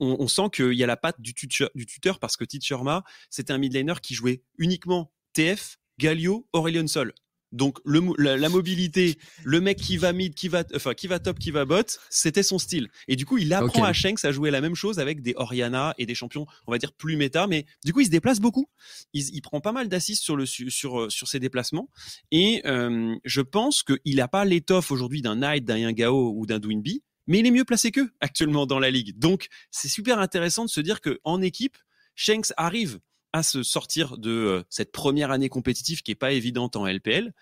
on, 0.00 0.28
sent 0.28 0.48
qu'il 0.52 0.72
y 0.72 0.82
a 0.82 0.86
la 0.86 0.96
patte 0.96 1.20
du 1.20 1.34
tuteur, 1.34 1.70
du 1.74 1.86
tuteur 1.86 2.18
parce 2.18 2.36
que 2.36 2.44
Teacher 2.44 2.78
Ma, 2.82 3.04
c'était 3.28 3.52
un 3.52 3.58
midlaner 3.58 3.94
qui 4.02 4.14
jouait 4.14 4.42
uniquement 4.58 5.12
TF, 5.34 5.78
Galio, 5.98 6.48
Aurelion 6.52 6.86
Sol. 6.86 7.12
Donc 7.52 7.78
le, 7.84 8.00
la, 8.18 8.48
mobilité, 8.48 9.18
le 9.44 9.60
mec 9.60 9.78
qui 9.78 9.96
va 9.96 10.12
mid, 10.12 10.34
qui 10.34 10.48
va, 10.48 10.64
enfin 10.74 10.94
qui 10.94 11.08
va 11.08 11.18
top, 11.18 11.38
qui 11.38 11.50
va 11.50 11.64
bot, 11.64 11.82
c'était 12.08 12.42
son 12.42 12.58
style. 12.58 12.88
Et 13.08 13.16
du 13.16 13.26
coup, 13.26 13.38
il 13.38 13.52
apprend 13.52 13.84
à 13.84 13.92
Shanks 13.92 14.24
à 14.24 14.32
jouer 14.32 14.50
la 14.50 14.60
même 14.60 14.74
chose 14.74 14.98
avec 14.98 15.20
des 15.20 15.34
Oriana 15.36 15.94
et 15.98 16.06
des 16.06 16.14
champions, 16.14 16.46
on 16.66 16.72
va 16.72 16.78
dire 16.78 16.92
plus 16.92 17.16
méta, 17.16 17.46
mais 17.46 17.66
du 17.84 17.92
coup, 17.92 18.00
il 18.00 18.06
se 18.06 18.10
déplace 18.10 18.40
beaucoup. 18.40 18.68
Il, 19.12 19.40
prend 19.42 19.60
pas 19.60 19.72
mal 19.72 19.88
d'assists 19.88 20.22
sur 20.22 20.36
le 20.36 20.46
sur 20.46 21.00
euh, 21.00 21.10
sur 21.10 21.26
ses 21.26 21.40
déplacements. 21.40 21.88
Et 22.30 22.62
euh, 22.66 23.16
je 23.24 23.40
pense 23.40 23.82
qu'il 23.82 24.16
n'a 24.16 24.28
pas 24.28 24.44
l'étoffe 24.44 24.90
aujourd'hui 24.90 25.22
d'un 25.22 25.36
Knight, 25.36 25.64
d'un 25.64 25.78
Yangao 25.78 26.34
ou 26.36 26.46
d'un 26.46 26.58
Dwinby, 26.58 27.02
mais 27.26 27.40
il 27.40 27.46
est 27.46 27.50
mieux 27.50 27.64
placé 27.64 27.90
qu'eux 27.90 28.10
actuellement 28.20 28.66
dans 28.66 28.78
la 28.78 28.90
ligue. 28.90 29.18
Donc, 29.18 29.48
c'est 29.70 29.88
super 29.88 30.18
intéressant 30.18 30.64
de 30.64 30.70
se 30.70 30.80
dire 30.80 31.00
que 31.00 31.18
en 31.24 31.42
équipe, 31.42 31.76
Shanks 32.14 32.52
arrive 32.56 33.00
à 33.32 33.42
se 33.42 33.62
sortir 33.62 34.18
de 34.18 34.30
euh, 34.30 34.62
cette 34.70 34.92
première 34.92 35.30
année 35.30 35.48
compétitive 35.48 36.02
qui 36.02 36.10
est 36.10 36.16
pas 36.16 36.32
évidente 36.32 36.76
en 36.76 36.86
LPL. 36.86 37.32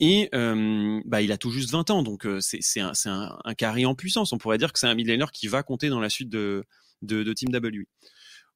Et 0.00 0.28
euh, 0.34 1.00
bah, 1.04 1.22
il 1.22 1.30
a 1.30 1.38
tout 1.38 1.50
juste 1.50 1.70
20 1.70 1.90
ans, 1.90 2.02
donc 2.02 2.26
euh, 2.26 2.40
c'est 2.40 2.80
un, 2.80 2.92
un, 3.06 3.38
un 3.44 3.54
carry 3.54 3.86
en 3.86 3.94
puissance. 3.94 4.32
On 4.32 4.38
pourrait 4.38 4.58
dire 4.58 4.72
que 4.72 4.78
c'est 4.78 4.88
un 4.88 4.94
millénaire 4.94 5.30
qui 5.30 5.46
va 5.46 5.62
compter 5.62 5.88
dans 5.88 6.00
la 6.00 6.08
suite 6.08 6.28
de, 6.28 6.64
de, 7.02 7.22
de 7.22 7.32
Team 7.32 7.50
W. 7.50 7.86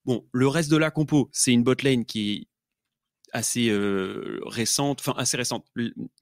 Bon, 0.04 0.26
le 0.32 0.48
reste 0.48 0.70
de 0.70 0.76
la 0.76 0.90
compo, 0.90 1.28
c'est 1.32 1.52
une 1.52 1.62
botlane 1.62 2.04
qui 2.04 2.32
est 2.32 2.46
assez 3.32 3.70
récente, 4.46 5.00
enfin 5.00 5.14
assez 5.16 5.36
récente. 5.36 5.66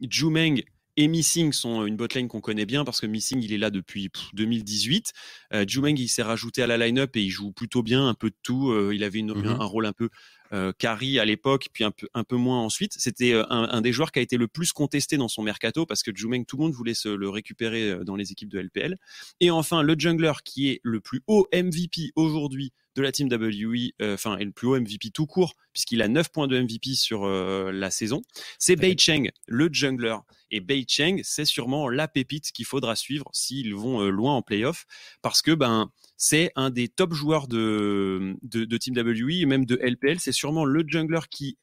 Jumeng 0.01 0.65
et 0.97 1.09
Missing 1.09 1.53
sont 1.53 1.87
une 1.87 1.97
botlane 1.97 2.29
qu'on 2.29 2.41
connaît 2.41 2.67
bien 2.67 2.85
parce 2.85 3.01
que 3.01 3.07
Missing 3.07 3.43
il 3.43 3.53
est 3.53 3.59
là 3.59 3.71
depuis 3.71 4.11
2018. 4.35 5.13
Euh, 5.53 5.65
Jumeng 5.67 5.99
il 5.99 6.09
s'est 6.09 6.23
rajouté 6.23 6.63
à 6.63 6.67
la 6.67 6.79
line-up 6.79 7.17
et 7.17 7.23
il 7.23 7.31
joue 7.31 7.53
plutôt 7.53 7.83
bien, 7.83 8.07
un 8.07 8.15
peu 8.15 8.31
de 8.31 8.37
tout. 8.43 8.71
Euh, 8.71 8.95
il 8.95 9.03
avait 9.03 9.19
une, 9.19 9.33
mmh 9.33 9.47
un, 9.61 9.65
rôle 9.65 9.87
un 9.87 9.93
peu 9.93 10.09
euh, 10.53 10.73
carry 10.79 11.19
à 11.19 11.25
l'époque, 11.25 11.69
puis 11.73 11.85
un 11.85 11.91
peu, 11.91 12.09
un 12.15 12.25
peu 12.25 12.37
moins 12.37 12.61
ensuite. 12.61 12.95
C'était 12.99 13.33
euh, 13.33 13.45
un, 13.51 13.69
un, 13.71 13.81
des 13.81 13.93
joueurs 13.93 14.13
qui 14.13 14.19
a 14.19 14.23
été 14.23 14.37
le 14.37 14.49
plus 14.49 14.73
contesté 14.73 15.17
dans 15.17 15.29
son 15.29 15.43
mercato 15.43 15.87
parce 15.87 16.03
que 16.03 16.11
Jumeng, 16.15 16.45
tout 16.45 16.57
le 16.57 16.65
monde 16.65 16.73
voulait 16.73 16.95
se 16.95 17.09
le 17.09 17.29
récupérer 17.29 17.91
euh, 17.91 18.05
dans 18.05 18.17
les 18.17 18.33
équipes 18.33 18.51
de 18.51 18.61
LPL. 18.61 18.97
Et 19.41 19.51
enfin, 19.51 19.83
le 19.83 19.95
jungler 19.99 20.33
qui 20.45 20.69
est 20.69 20.81
le 20.83 21.01
plus 21.01 21.23
haut 21.27 21.47
MVP 21.53 22.13
aujourd'hui 22.17 22.73
de 22.95 23.03
la 23.03 23.13
team 23.13 23.29
WE, 23.29 23.93
euh, 24.01 24.15
enfin, 24.15 24.37
et 24.39 24.45
le 24.45 24.53
plus 24.53 24.69
haut 24.69 24.79
MVP 24.79 25.11
tout 25.11 25.27
court, 25.27 25.55
puisqu'il 25.73 26.03
a 26.03 26.09
9 26.09 26.31
points 26.31 26.47
de 26.47 26.61
MVP 26.61 26.95
sur 26.95 27.25
euh, 27.25 27.73
la 27.73 27.91
saison, 27.91 28.23
c'est 28.59 28.77
Bei 28.77 28.95
Cheng, 28.97 29.31
le 29.47 29.69
jungler. 29.73 30.17
Et 30.51 30.61
Bei 30.61 30.85
Cheng, 30.87 31.21
c'est 31.25 31.45
sûrement 31.45 31.89
la 31.89 32.07
pépite 32.07 32.53
qu'il 32.53 32.65
faudra 32.65 32.95
suivre 32.95 33.29
s'ils 33.33 33.75
vont 33.75 34.01
euh, 34.01 34.11
loin 34.11 34.35
en 34.35 34.43
playoff, 34.43 34.87
parce 35.23 35.43
que 35.43 35.53
ben 35.53 35.91
c'est 36.17 36.53
un 36.57 36.71
des 36.71 36.89
top 36.89 37.13
joueurs 37.13 37.49
de, 37.49 38.37
de, 38.43 38.65
de 38.65 38.77
Team 38.77 38.95
WE 38.97 39.43
et 39.43 39.47
même 39.47 39.67
de 39.67 39.77
LPL. 39.77 40.21
C'est 40.21 40.33
sûrement 40.33 40.65
le 40.65 40.85
jungler 40.87 41.21
qui 41.31 41.59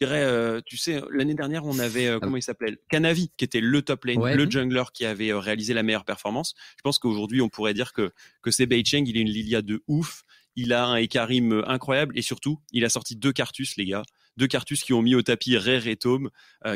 dirais, 0.00 0.22
euh, 0.22 0.60
tu 0.64 0.76
sais, 0.76 1.00
l'année 1.10 1.34
dernière, 1.34 1.66
on 1.66 1.78
avait, 1.78 2.06
euh, 2.06 2.20
comment 2.20 2.36
il 2.36 2.42
s'appelait 2.42 2.76
Canavi, 2.88 3.30
qui 3.36 3.44
était 3.44 3.60
le 3.60 3.82
top 3.82 4.06
lane, 4.06 4.34
le 4.34 4.50
jungler 4.50 4.84
qui 4.94 5.04
avait 5.04 5.30
euh, 5.30 5.38
réalisé 5.38 5.74
la 5.74 5.82
meilleure 5.82 6.06
performance. 6.06 6.54
Je 6.76 6.82
pense 6.82 6.98
qu'aujourd'hui, 6.98 7.42
on 7.42 7.48
pourrait 7.48 7.74
dire 7.74 7.92
que, 7.92 8.12
que 8.42 8.50
c'est 8.50 8.66
Beicheng, 8.66 9.04
il 9.06 9.16
est 9.16 9.20
une 9.20 9.28
Lilia 9.28 9.62
de 9.62 9.82
ouf. 9.88 10.22
Il 10.56 10.72
a 10.72 10.86
un 10.86 10.96
Ekarim 10.96 11.62
incroyable 11.66 12.18
et 12.18 12.22
surtout, 12.22 12.60
il 12.72 12.84
a 12.84 12.88
sorti 12.88 13.14
deux 13.14 13.32
Cartus, 13.32 13.76
les 13.76 13.84
gars. 13.84 14.02
Deux 14.36 14.46
Cartus 14.46 14.82
qui 14.82 14.92
ont 14.94 15.02
mis 15.02 15.14
au 15.14 15.22
tapis 15.22 15.56
Rare 15.56 15.86
et 15.86 15.96
Tome, 15.96 16.30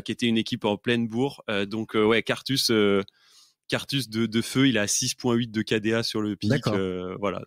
qui 0.04 0.12
était 0.12 0.26
une 0.26 0.38
équipe 0.38 0.64
en 0.64 0.76
pleine 0.76 1.08
bourre. 1.08 1.42
donc, 1.66 1.94
ouais, 1.94 2.22
Cartus, 2.22 2.70
Cartus 3.68 4.08
de, 4.08 4.26
de, 4.26 4.42
feu, 4.42 4.68
il 4.68 4.78
a 4.78 4.86
6.8 4.86 5.50
de 5.50 5.62
KDA 5.62 6.02
sur 6.02 6.20
le 6.20 6.36
pic. 6.36 6.52
voilà. 7.18 7.42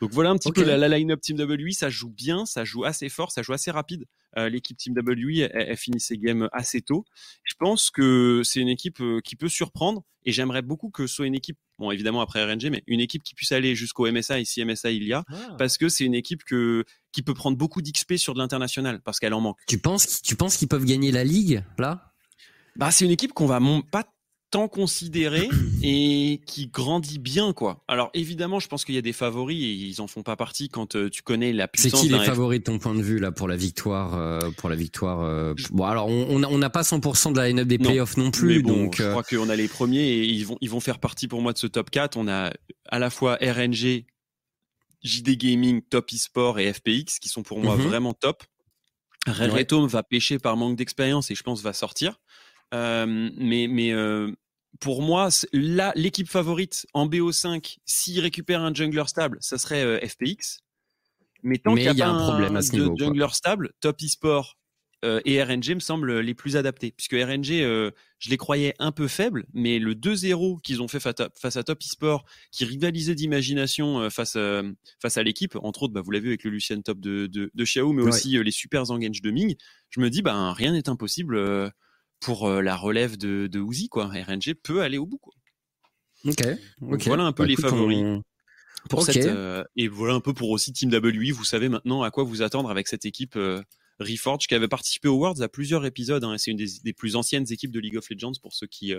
Donc 0.00 0.10
voilà 0.10 0.30
un 0.30 0.36
petit 0.36 0.52
peu 0.52 0.64
la, 0.64 0.76
la 0.76 0.88
line-up 0.88 1.20
Team 1.20 1.38
WE, 1.38 1.72
ça 1.72 1.90
joue 1.90 2.10
bien, 2.10 2.46
ça 2.46 2.64
joue 2.64 2.84
assez 2.84 3.08
fort, 3.08 3.32
ça 3.32 3.42
joue 3.42 3.52
assez 3.52 3.70
rapide. 3.70 4.04
Euh, 4.38 4.48
l'équipe 4.48 4.76
Team 4.76 4.94
WE, 4.96 5.48
elle, 5.52 5.76
finit 5.76 6.00
ses 6.00 6.16
games 6.16 6.48
assez 6.52 6.80
tôt. 6.80 7.04
Je 7.44 7.54
pense 7.58 7.90
que 7.90 8.42
c'est 8.44 8.60
une 8.60 8.68
équipe 8.68 9.00
euh, 9.00 9.20
qui 9.22 9.36
peut 9.36 9.48
surprendre 9.48 10.02
et 10.24 10.32
j'aimerais 10.32 10.62
beaucoup 10.62 10.90
que 10.90 11.06
ce 11.06 11.16
soit 11.16 11.26
une 11.26 11.34
équipe, 11.34 11.58
bon 11.78 11.90
évidemment 11.90 12.22
après 12.22 12.44
RNG, 12.44 12.70
mais 12.70 12.82
une 12.86 13.00
équipe 13.00 13.22
qui 13.22 13.34
puisse 13.34 13.52
aller 13.52 13.74
jusqu'au 13.74 14.10
MSA 14.10 14.40
et 14.40 14.44
si 14.44 14.64
MSA 14.64 14.92
il 14.92 15.04
y 15.04 15.12
a, 15.12 15.24
ah. 15.28 15.54
parce 15.58 15.76
que 15.76 15.88
c'est 15.88 16.04
une 16.04 16.14
équipe 16.14 16.44
que 16.44 16.84
qui 17.12 17.22
peut 17.22 17.34
prendre 17.34 17.58
beaucoup 17.58 17.82
d'XP 17.82 18.14
sur 18.14 18.32
de 18.32 18.38
l'international 18.38 19.02
parce 19.02 19.18
qu'elle 19.18 19.34
en 19.34 19.40
manque. 19.40 19.58
Tu 19.66 19.78
penses, 19.78 20.22
tu 20.22 20.36
penses 20.36 20.56
qu'ils 20.56 20.68
peuvent 20.68 20.84
gagner 20.84 21.12
la 21.12 21.24
ligue 21.24 21.64
là? 21.78 22.12
Bah, 22.76 22.90
c'est 22.90 23.04
une 23.04 23.10
équipe 23.10 23.34
qu'on 23.34 23.46
va 23.46 23.60
pas 23.90 24.04
tant 24.52 24.68
considéré 24.68 25.48
et 25.82 26.40
qui 26.46 26.68
grandit 26.68 27.18
bien 27.18 27.52
quoi. 27.52 27.82
Alors 27.88 28.10
évidemment, 28.14 28.60
je 28.60 28.68
pense 28.68 28.84
qu'il 28.84 28.94
y 28.94 28.98
a 28.98 29.02
des 29.02 29.12
favoris 29.12 29.58
et 29.58 29.72
ils 29.72 30.00
en 30.00 30.06
font 30.06 30.22
pas 30.22 30.36
partie 30.36 30.68
quand 30.68 30.94
euh, 30.94 31.10
tu 31.10 31.22
connais 31.22 31.52
la 31.52 31.66
puissance. 31.66 32.02
C'est 32.02 32.06
qui 32.06 32.12
les 32.12 32.20
favoris 32.20 32.60
de 32.60 32.64
ton 32.64 32.78
point 32.78 32.94
de 32.94 33.02
vue 33.02 33.18
là 33.18 33.32
pour 33.32 33.48
la 33.48 33.56
victoire 33.56 34.14
euh, 34.14 34.50
pour 34.58 34.68
la 34.68 34.76
victoire 34.76 35.22
euh, 35.22 35.54
Bon 35.72 35.84
alors 35.84 36.06
on 36.06 36.42
on 36.44 36.58
n'a 36.58 36.70
pas 36.70 36.82
100% 36.82 37.32
de 37.32 37.38
la 37.38 37.48
line-up 37.48 37.66
des 37.66 37.78
playoffs 37.78 38.16
non, 38.16 38.30
plus 38.30 38.62
donc 38.62 38.96
je 38.96 39.08
crois 39.10 39.22
qu'on 39.22 39.48
a 39.48 39.56
les 39.56 39.68
premiers 39.68 40.06
et 40.06 40.24
ils 40.24 40.46
vont 40.46 40.58
ils 40.60 40.70
vont 40.70 40.80
faire 40.80 40.98
partie 40.98 41.26
pour 41.28 41.40
moi 41.40 41.52
de 41.52 41.58
ce 41.58 41.66
top 41.66 41.90
4, 41.90 42.16
on 42.16 42.28
a 42.28 42.52
à 42.88 42.98
la 42.98 43.10
fois 43.10 43.38
RNG 43.40 44.04
JD 45.02 45.36
Gaming, 45.36 45.82
Top 45.82 46.12
eSport 46.12 46.60
et 46.60 46.72
FPX 46.72 47.18
qui 47.20 47.28
sont 47.28 47.42
pour 47.42 47.58
moi 47.58 47.76
mhm. 47.76 47.82
vraiment 47.82 48.12
top. 48.12 48.44
Red 49.26 49.72
ouais. 49.72 49.86
va 49.86 50.02
pêcher 50.02 50.38
par 50.38 50.56
manque 50.56 50.76
d'expérience 50.76 51.30
et 51.30 51.34
je 51.34 51.42
pense 51.42 51.62
va 51.62 51.72
sortir. 51.72 52.20
mais 52.72 53.66
mais 53.68 53.92
pour 54.80 55.02
moi, 55.02 55.28
là, 55.52 55.92
l'équipe 55.94 56.28
favorite 56.28 56.86
en 56.94 57.06
BO5, 57.06 57.78
s'il 57.84 58.20
récupère 58.20 58.62
un 58.62 58.72
jungler 58.72 59.06
stable, 59.06 59.38
ça 59.40 59.58
serait 59.58 59.84
euh, 59.84 60.06
FPX. 60.06 60.60
Mais 61.42 61.58
tant 61.58 61.74
qu'il 61.74 61.84
y 61.84 62.02
a, 62.02 62.08
un 62.08 62.18
problème 62.18 62.56
à 62.56 62.62
ce 62.62 62.76
de 62.76 62.96
jungler 62.96 63.26
stable, 63.32 63.72
Top 63.80 64.00
eSport 64.00 64.56
euh, 65.04 65.20
et 65.24 65.42
RNG 65.42 65.74
me 65.74 65.80
semblent 65.80 66.20
les 66.20 66.34
plus 66.34 66.56
adaptés. 66.56 66.94
Puisque 66.96 67.14
RNG, 67.14 67.62
euh, 67.62 67.90
je 68.20 68.30
les 68.30 68.36
croyais 68.36 68.74
un 68.78 68.92
peu 68.92 69.08
faibles, 69.08 69.46
mais 69.52 69.80
le 69.80 69.96
2-0 69.96 70.60
qu'ils 70.62 70.80
ont 70.80 70.86
fait 70.86 71.00
face 71.00 71.56
à 71.56 71.64
Top 71.64 71.82
eSport, 71.82 72.24
qui 72.52 72.64
rivalisait 72.64 73.16
d'imagination 73.16 74.08
face, 74.08 74.36
à, 74.36 74.62
face 75.00 75.16
à 75.16 75.24
l'équipe, 75.24 75.58
entre 75.62 75.82
autres, 75.82 75.92
bah, 75.92 76.00
vous 76.00 76.12
l'avez 76.12 76.22
vu 76.22 76.28
avec 76.28 76.44
le 76.44 76.50
Lucien 76.50 76.80
Top 76.80 77.00
de, 77.00 77.26
de, 77.26 77.50
de 77.52 77.64
Xiao, 77.64 77.92
mais 77.92 78.02
aussi 78.02 78.38
les 78.42 78.50
super 78.52 78.88
engage 78.92 79.20
de 79.20 79.30
Ming, 79.32 79.56
je 79.90 80.00
me 80.00 80.08
dis, 80.08 80.22
ben, 80.22 80.52
rien 80.52 80.72
n'est 80.72 80.88
impossible 80.88 81.72
pour 82.22 82.48
euh, 82.48 82.62
la 82.62 82.76
relève 82.76 83.18
de, 83.18 83.48
de 83.48 83.60
Uzi, 83.60 83.88
quoi. 83.88 84.06
RNG 84.06 84.54
peut 84.62 84.80
aller 84.80 84.96
au 84.96 85.06
bout, 85.06 85.18
quoi. 85.18 85.34
Ok. 86.24 86.46
Voilà 86.80 87.24
un 87.24 87.32
peu 87.32 87.42
bah, 87.42 87.48
les 87.48 87.56
favoris. 87.56 88.20
Pour 88.88 89.02
cette, 89.04 89.26
euh, 89.26 89.64
et 89.76 89.88
voilà 89.88 90.14
un 90.14 90.20
peu 90.20 90.32
pour 90.32 90.50
aussi 90.50 90.72
Team 90.72 90.90
WE. 90.90 91.32
Vous 91.32 91.44
savez 91.44 91.68
maintenant 91.68 92.02
à 92.02 92.10
quoi 92.10 92.24
vous 92.24 92.42
attendre 92.42 92.70
avec 92.70 92.88
cette 92.88 93.04
équipe 93.04 93.36
euh, 93.36 93.62
Reforge 94.00 94.46
qui 94.46 94.54
avait 94.54 94.68
participé 94.68 95.08
aux 95.08 95.18
Worlds 95.18 95.42
à 95.42 95.48
plusieurs 95.48 95.84
épisodes. 95.84 96.22
Hein, 96.24 96.38
c'est 96.38 96.52
une 96.52 96.56
des, 96.56 96.92
plus 96.92 97.16
anciennes 97.16 97.46
équipes 97.50 97.70
de 97.70 97.80
League 97.80 97.96
of 97.96 98.08
Legends 98.10 98.32
pour 98.40 98.54
ceux 98.54 98.66
qui 98.66 98.92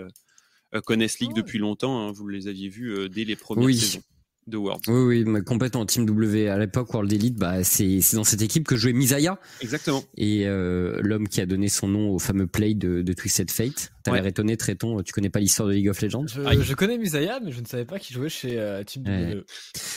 connaissent 0.84 1.18
League 1.18 1.32
ah 1.32 1.40
depuis 1.40 1.58
longtemps. 1.58 2.06
Hein, 2.08 2.12
vous 2.12 2.28
les 2.28 2.46
aviez 2.46 2.68
vus 2.68 3.08
dès 3.08 3.24
les 3.24 3.36
premières 3.36 3.66
oui. 3.66 3.76
saisons 3.78 4.02
de 4.46 4.56
World. 4.56 4.82
Oui, 4.88 5.24
oui, 5.24 5.44
complètement. 5.44 5.86
Team 5.86 6.06
W 6.06 6.48
à 6.48 6.58
l'époque, 6.58 6.92
World 6.92 7.12
Elite, 7.12 7.36
bah, 7.36 7.64
c'est 7.64 8.00
dans 8.14 8.24
cette 8.24 8.42
équipe 8.42 8.66
que 8.66 8.76
jouait 8.76 8.92
Misaya. 8.92 9.38
Exactement. 9.60 10.04
Et 10.16 10.46
euh, 10.46 11.00
l'homme 11.02 11.28
qui 11.28 11.40
a 11.40 11.46
donné 11.46 11.68
son 11.68 11.88
nom 11.88 12.10
au 12.10 12.18
fameux 12.18 12.46
play 12.46 12.74
de, 12.74 13.02
de 13.02 13.12
Twisted 13.12 13.50
Fate. 13.50 13.92
T'as 14.02 14.12
l'air 14.12 14.26
étonné, 14.26 14.56
Tréton, 14.56 15.02
tu 15.02 15.12
connais 15.14 15.30
pas 15.30 15.40
l'histoire 15.40 15.68
de 15.68 15.74
League 15.74 15.88
of 15.88 16.00
Legends? 16.02 16.26
Je, 16.26 16.62
je, 16.62 16.74
connais 16.74 16.98
Misaya, 16.98 17.40
mais 17.42 17.52
je 17.52 17.60
ne 17.60 17.66
savais 17.66 17.86
pas 17.86 17.98
qu'il 17.98 18.14
jouait 18.14 18.28
chez 18.28 18.58
euh, 18.58 18.84
Team 18.84 19.02
W. 19.02 19.44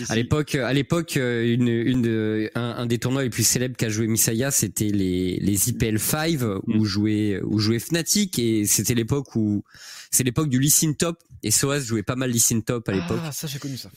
À 0.07 0.15
l'époque, 0.15 0.55
à 0.55 0.71
l'époque, 0.71 1.17
euh, 1.17 1.53
une, 1.53 1.67
une 1.67 2.01
de, 2.01 2.49
un, 2.55 2.75
un, 2.77 2.85
des 2.85 2.99
tournois 2.99 3.23
les 3.23 3.29
plus 3.29 3.45
célèbres 3.45 3.75
qu'a 3.75 3.89
joué 3.89 4.07
Misaya, 4.07 4.49
c'était 4.51 4.85
les, 4.85 5.37
les 5.41 5.69
IPL 5.69 5.99
5 5.99 6.41
où 6.67 6.73
mm. 6.73 6.83
jouait 6.85 7.41
où 7.43 7.59
jouait 7.59 7.79
Fnatic 7.79 8.39
et 8.39 8.65
c'était 8.65 8.95
l'époque 8.95 9.35
où 9.35 9.63
c'est 10.11 10.23
l'époque 10.23 10.49
du 10.49 10.59
Lee 10.59 10.73
Top 10.97 11.17
Et 11.43 11.51
Soaz 11.51 11.85
jouait 11.85 12.03
pas 12.03 12.15
mal 12.15 12.31
Lee 12.31 12.63
Top 12.65 12.87
à 12.89 12.93
l'époque. 12.93 13.19
Ah, 13.23 13.31
ça 13.31 13.47
j'ai 13.47 13.59
connu 13.59 13.77
ça. 13.77 13.89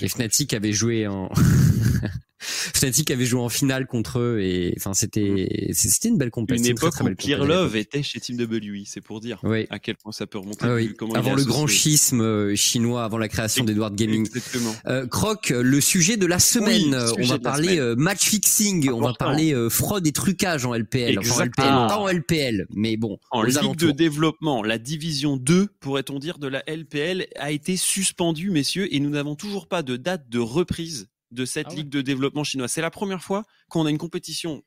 Et 0.00 0.08
Fnatic 0.08 0.54
avait 0.54 0.72
joué 0.72 1.06
en 1.06 1.30
Fnatic 2.40 3.10
avait 3.10 3.24
joué 3.24 3.40
en 3.40 3.48
finale 3.48 3.86
contre 3.86 4.20
eux 4.20 4.40
et 4.40 4.72
enfin 4.76 4.94
c'était 4.94 5.68
c'était 5.72 6.08
une 6.08 6.18
belle 6.18 6.30
compétition. 6.30 6.70
Une 6.70 6.76
époque 6.76 6.94
où 7.00 7.14
Kirlov 7.16 7.74
était 7.74 8.02
chez 8.04 8.20
Team 8.20 8.36
WE, 8.38 8.84
c'est 8.86 9.00
pour 9.00 9.20
dire 9.20 9.40
oui. 9.42 9.66
à 9.70 9.80
quel 9.80 9.96
point 9.96 10.12
ça 10.12 10.26
peut 10.26 10.38
remonter. 10.38 10.60
Ah 10.62 10.74
oui. 10.74 10.94
avant 11.14 11.34
le 11.34 11.44
grand 11.44 11.66
schisme 11.66 12.20
euh, 12.20 12.54
chinois, 12.54 13.04
avant 13.04 13.18
la 13.18 13.28
création 13.28 13.64
d'Edward 13.64 13.96
Gaming. 13.96 14.26
Exactement. 14.26 14.72
Euh, 14.86 15.06
Croc, 15.08 15.50
le 15.50 15.80
sujet 15.80 16.16
de 16.16 16.26
la 16.26 16.38
semaine, 16.38 16.96
on 17.18 17.26
va 17.26 17.38
parler 17.40 17.80
euh, 17.80 17.96
match 17.96 18.28
fixing, 18.28 18.88
on 18.90 19.00
va 19.00 19.14
parler 19.14 19.52
euh, 19.52 19.68
fraude 19.68 20.06
et 20.06 20.12
trucage 20.12 20.64
en 20.64 20.74
LPL, 20.74 21.18
enfin, 21.18 21.42
en 21.42 21.44
LPL, 21.44 21.52
pas 21.56 21.98
en 21.98 22.08
LPL, 22.08 22.66
mais 22.70 22.96
bon. 22.96 23.18
En 23.32 23.42
ligue 23.42 23.76
de 23.76 23.90
développement, 23.90 24.62
la 24.62 24.78
division 24.78 25.36
2, 25.36 25.68
pourrait-on 25.80 26.20
dire, 26.20 26.38
de 26.38 26.46
la 26.46 26.62
LPL 26.68 27.26
a 27.36 27.50
été 27.50 27.76
suspendue, 27.76 28.50
messieurs, 28.50 28.94
et 28.94 29.00
nous 29.00 29.10
n'avons 29.10 29.34
toujours 29.34 29.66
pas 29.66 29.77
de 29.82 29.96
date 29.96 30.28
de 30.28 30.38
reprise 30.38 31.08
de 31.30 31.44
cette 31.44 31.68
ah 31.70 31.74
ligue 31.74 31.88
de 31.88 32.00
développement 32.00 32.44
chinoise. 32.44 32.72
C'est 32.72 32.80
la 32.80 32.90
première 32.90 33.22
fois 33.22 33.44
qu'on 33.68 33.86
a 33.86 33.90
une 33.90 33.98
compétition 33.98 34.62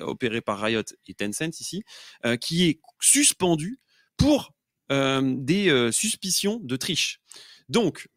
opérée 0.00 0.40
par 0.40 0.60
Riot 0.60 0.82
et 1.06 1.14
Tencent 1.14 1.60
ici, 1.60 1.82
euh, 2.24 2.36
qui 2.36 2.64
est 2.64 2.80
suspendue 3.00 3.78
pour 4.16 4.54
euh, 4.90 5.34
des 5.36 5.68
euh, 5.68 5.92
suspicions 5.92 6.60
de 6.62 6.76
triche. 6.76 7.20
Donc, 7.68 8.08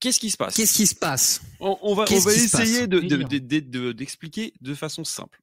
qu'est-ce 0.00 0.18
qui 0.18 0.30
se 0.30 0.36
passe? 0.36 0.54
Qu'est-ce 0.54 0.74
qui 0.74 0.86
se 0.86 0.94
passe? 0.94 1.42
On, 1.60 1.94
va, 1.94 2.04
on 2.10 2.18
va 2.18 2.34
essayer 2.34 2.86
d'expliquer 2.86 4.50
de, 4.50 4.56
de, 4.60 4.70
de, 4.70 4.74
façon 4.74 5.04
simple. 5.04 5.40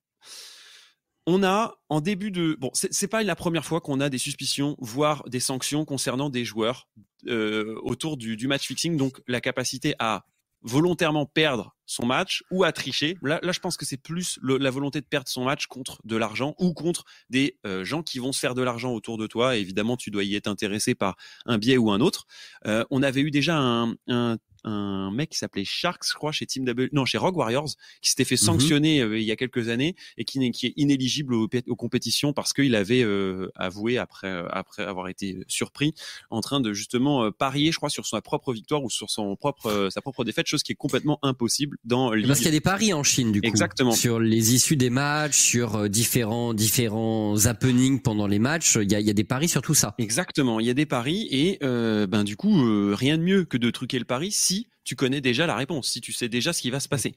On 1.27 1.43
a 1.43 1.75
en 1.89 2.01
début 2.01 2.31
de 2.31 2.57
bon, 2.59 2.71
c'est 2.73 3.07
pas 3.07 3.21
la 3.21 3.35
première 3.35 3.63
fois 3.63 3.79
qu'on 3.79 3.99
a 3.99 4.09
des 4.09 4.17
suspicions, 4.17 4.75
voire 4.79 5.23
des 5.29 5.39
sanctions 5.39 5.85
concernant 5.85 6.31
des 6.31 6.43
joueurs 6.43 6.89
autour 7.27 8.17
du, 8.17 8.35
du 8.35 8.47
match 8.47 8.65
fixing, 8.65 8.97
donc 8.97 9.21
la 9.27 9.39
capacité 9.39 9.93
à 9.99 10.25
volontairement 10.63 11.25
perdre 11.25 11.75
son 11.85 12.05
match 12.05 12.43
ou 12.51 12.63
à 12.63 12.71
tricher. 12.71 13.17
Là, 13.21 13.39
là 13.43 13.51
je 13.51 13.59
pense 13.59 13.77
que 13.77 13.85
c'est 13.85 13.97
plus 13.97 14.39
la 14.43 14.69
volonté 14.69 15.01
de 15.01 15.05
perdre 15.05 15.27
son 15.27 15.43
match 15.43 15.67
contre 15.67 15.99
de 16.05 16.15
l'argent 16.15 16.55
ou 16.57 16.73
contre 16.73 17.03
des 17.29 17.57
euh, 17.65 17.83
gens 17.83 18.01
qui 18.01 18.19
vont 18.19 18.31
se 18.31 18.39
faire 18.39 18.55
de 18.55 18.61
l'argent 18.61 18.93
autour 18.93 19.17
de 19.17 19.27
toi. 19.27 19.57
évidemment, 19.57 19.97
tu 19.97 20.09
dois 20.09 20.23
y 20.23 20.35
être 20.35 20.47
intéressé 20.47 20.95
par 20.95 21.15
un 21.45 21.57
biais 21.57 21.77
ou 21.77 21.91
un 21.91 21.99
autre. 21.99 22.25
Euh, 22.65 22.85
on 22.91 23.03
avait 23.03 23.21
eu 23.21 23.31
déjà 23.31 23.57
un, 23.57 23.95
un 24.07 24.37
un 24.63 25.11
mec 25.11 25.29
qui 25.29 25.37
s'appelait 25.37 25.65
Sharks, 25.65 26.05
je 26.07 26.13
crois, 26.13 26.31
chez 26.31 26.45
Team 26.45 26.65
W, 26.65 26.89
non, 26.93 27.05
chez 27.05 27.17
Rogue 27.17 27.37
Warriors, 27.37 27.69
qui 28.01 28.09
s'était 28.09 28.25
fait 28.25 28.35
mhm. 28.35 28.45
sanctionner 28.45 29.01
euh, 29.01 29.19
il 29.19 29.25
y 29.25 29.31
a 29.31 29.35
quelques 29.35 29.69
années 29.69 29.95
et 30.17 30.25
qui, 30.25 30.51
qui 30.51 30.67
est 30.67 30.73
inéligible 30.75 31.33
aux, 31.33 31.49
aux 31.67 31.75
compétitions 31.75 32.33
parce 32.33 32.53
qu'il 32.53 32.75
avait 32.75 33.03
euh, 33.03 33.49
avoué 33.55 33.97
après 33.97 34.27
euh, 34.27 34.47
après 34.51 34.83
avoir 34.83 35.07
été 35.07 35.43
surpris 35.47 35.93
en 36.29 36.41
train 36.41 36.61
de 36.61 36.73
justement 36.73 37.31
parier, 37.31 37.71
je 37.71 37.77
crois, 37.77 37.89
sur 37.89 38.05
sa 38.05 38.21
propre 38.21 38.53
victoire 38.53 38.83
ou 38.83 38.89
sur 38.89 39.09
son 39.09 39.35
propre 39.35 39.89
sa 39.91 40.01
propre 40.01 40.23
défaite, 40.23 40.47
chose 40.47 40.63
qui 40.63 40.71
est 40.71 40.75
complètement 40.75 41.19
impossible 41.23 41.77
dans 41.83 42.11
parce 42.27 42.39
qu'il 42.39 42.45
y 42.45 42.49
a 42.49 42.51
des 42.51 42.61
paris 42.61 42.93
en 42.93 43.03
Chine 43.03 43.31
du 43.31 43.41
coup, 43.41 43.47
exactement 43.47 43.91
sur 43.91 44.19
les 44.19 44.53
issues 44.53 44.77
des 44.77 44.89
matchs, 44.89 45.37
sur 45.37 45.89
différents 45.89 46.53
différents 46.53 47.45
happenings 47.45 48.01
pendant 48.01 48.27
les 48.27 48.39
matchs. 48.39 48.77
Il 48.81 48.91
y 48.91 48.95
a, 48.95 48.99
il 48.99 49.07
y 49.07 49.09
a 49.09 49.13
des 49.13 49.23
paris 49.23 49.49
sur 49.49 49.61
tout 49.61 49.73
ça. 49.73 49.95
Exactement, 49.97 50.59
il 50.59 50.65
y 50.65 50.69
a 50.69 50.73
des 50.73 50.85
paris 50.85 51.27
et 51.31 51.57
ben 51.61 52.23
du 52.23 52.35
coup 52.35 52.93
rien 52.93 53.17
de 53.17 53.23
mieux 53.23 53.45
que 53.45 53.57
de 53.57 53.69
truquer 53.69 53.99
le 53.99 54.05
pari 54.05 54.31
si 54.31 54.50
tu 54.83 54.95
connais 54.95 55.21
déjà 55.21 55.45
la 55.45 55.55
réponse, 55.55 55.89
si 55.89 56.01
tu 56.01 56.11
sais 56.11 56.29
déjà 56.29 56.53
ce 56.53 56.61
qui 56.61 56.71
va 56.71 56.79
se 56.79 56.89
passer. 56.89 57.15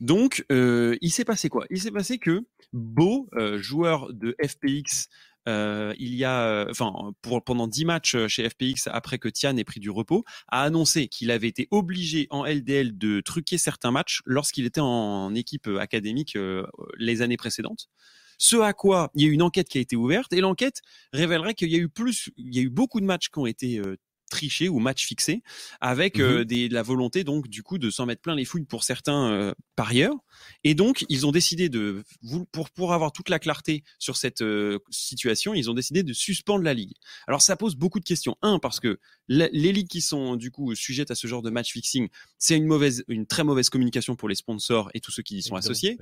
Donc, 0.00 0.44
euh, 0.50 0.96
il 1.00 1.10
s'est 1.10 1.24
passé 1.24 1.48
quoi? 1.48 1.66
Il 1.70 1.80
s'est 1.80 1.90
passé 1.90 2.18
que 2.18 2.44
Beau, 2.72 3.28
euh, 3.34 3.58
joueur 3.58 4.12
de 4.12 4.34
FPX, 4.44 5.08
euh, 5.46 5.94
il 5.98 6.14
y 6.14 6.24
a, 6.24 6.66
enfin, 6.68 6.92
pour, 7.22 7.44
pendant 7.44 7.68
10 7.68 7.84
matchs 7.84 8.16
chez 8.26 8.48
FPX, 8.48 8.88
après 8.90 9.18
que 9.18 9.28
Tian 9.28 9.56
ait 9.56 9.64
pris 9.64 9.78
du 9.78 9.90
repos, 9.90 10.24
a 10.48 10.62
annoncé 10.62 11.06
qu'il 11.06 11.30
avait 11.30 11.48
été 11.48 11.68
obligé 11.70 12.26
en 12.30 12.44
LDL 12.44 12.98
de 12.98 13.20
truquer 13.20 13.58
certains 13.58 13.92
matchs 13.92 14.20
lorsqu'il 14.24 14.64
était 14.66 14.80
en 14.80 15.34
équipe 15.34 15.68
académique 15.78 16.36
les 16.98 17.22
années 17.22 17.36
précédentes. 17.36 17.88
Ce 18.38 18.56
à 18.56 18.72
quoi 18.72 19.12
il 19.14 19.22
y 19.22 19.26
a 19.26 19.28
eu 19.28 19.32
une 19.32 19.42
enquête 19.42 19.68
qui 19.68 19.78
a 19.78 19.80
été 19.80 19.94
ouverte 19.94 20.32
et 20.32 20.40
l'enquête 20.40 20.80
révélerait 21.12 21.54
qu'il 21.54 21.70
y 21.70 21.76
a 21.76 21.78
eu 21.78 21.88
plus, 21.88 22.30
il 22.36 22.52
y 22.52 22.58
a 22.58 22.62
eu 22.62 22.70
beaucoup 22.70 23.00
de 23.00 23.06
matchs 23.06 23.28
qui 23.28 23.38
ont 23.38 23.46
été 23.46 23.80
tricher 24.30 24.68
ou 24.68 24.78
match 24.78 25.06
fixé 25.06 25.42
avec 25.80 26.18
mmh 26.18 26.44
des, 26.44 26.68
la 26.68 26.82
volonté 26.82 27.24
donc 27.24 27.48
du 27.48 27.62
coup 27.62 27.78
de 27.78 27.90
s'en 27.90 28.06
mettre 28.06 28.22
plein 28.22 28.34
les 28.34 28.44
fouilles 28.44 28.64
pour 28.64 28.84
certains 28.84 29.54
parieurs. 29.76 30.14
Et 30.62 30.74
donc 30.74 31.04
ils 31.08 31.26
ont 31.26 31.32
décidé 31.32 31.68
de 31.68 32.02
pour 32.52 32.70
pour 32.70 32.92
avoir 32.92 33.12
toute 33.12 33.28
la 33.28 33.38
clarté 33.38 33.84
sur 33.98 34.16
cette 34.16 34.44
situation 34.90 35.54
ils 35.54 35.70
ont 35.70 35.74
décidé 35.74 36.02
de 36.02 36.12
suspendre 36.12 36.64
la 36.64 36.74
ligue. 36.74 36.94
Alors 37.26 37.42
ça 37.42 37.56
pose 37.56 37.76
beaucoup 37.76 38.00
de 38.00 38.04
questions. 38.04 38.36
Un 38.42 38.58
parce 38.58 38.80
que 38.80 38.98
les 39.28 39.72
ligues 39.72 39.88
qui 39.88 40.00
sont 40.00 40.36
du 40.36 40.50
coup 40.50 40.74
sujettes 40.74 41.10
à 41.10 41.14
ce 41.14 41.26
genre 41.26 41.42
de 41.42 41.50
match 41.50 41.72
fixing 41.72 42.08
c'est 42.38 42.56
une 42.56 42.66
mauvaise 42.66 43.04
une 43.08 43.26
très 43.26 43.44
mauvaise 43.44 43.70
communication 43.70 44.16
pour 44.16 44.28
les 44.28 44.34
sponsors 44.34 44.90
et 44.94 45.00
tous 45.00 45.10
ceux 45.10 45.22
qui 45.22 45.38
y 45.38 45.42
sont 45.42 45.56
associés. 45.56 45.98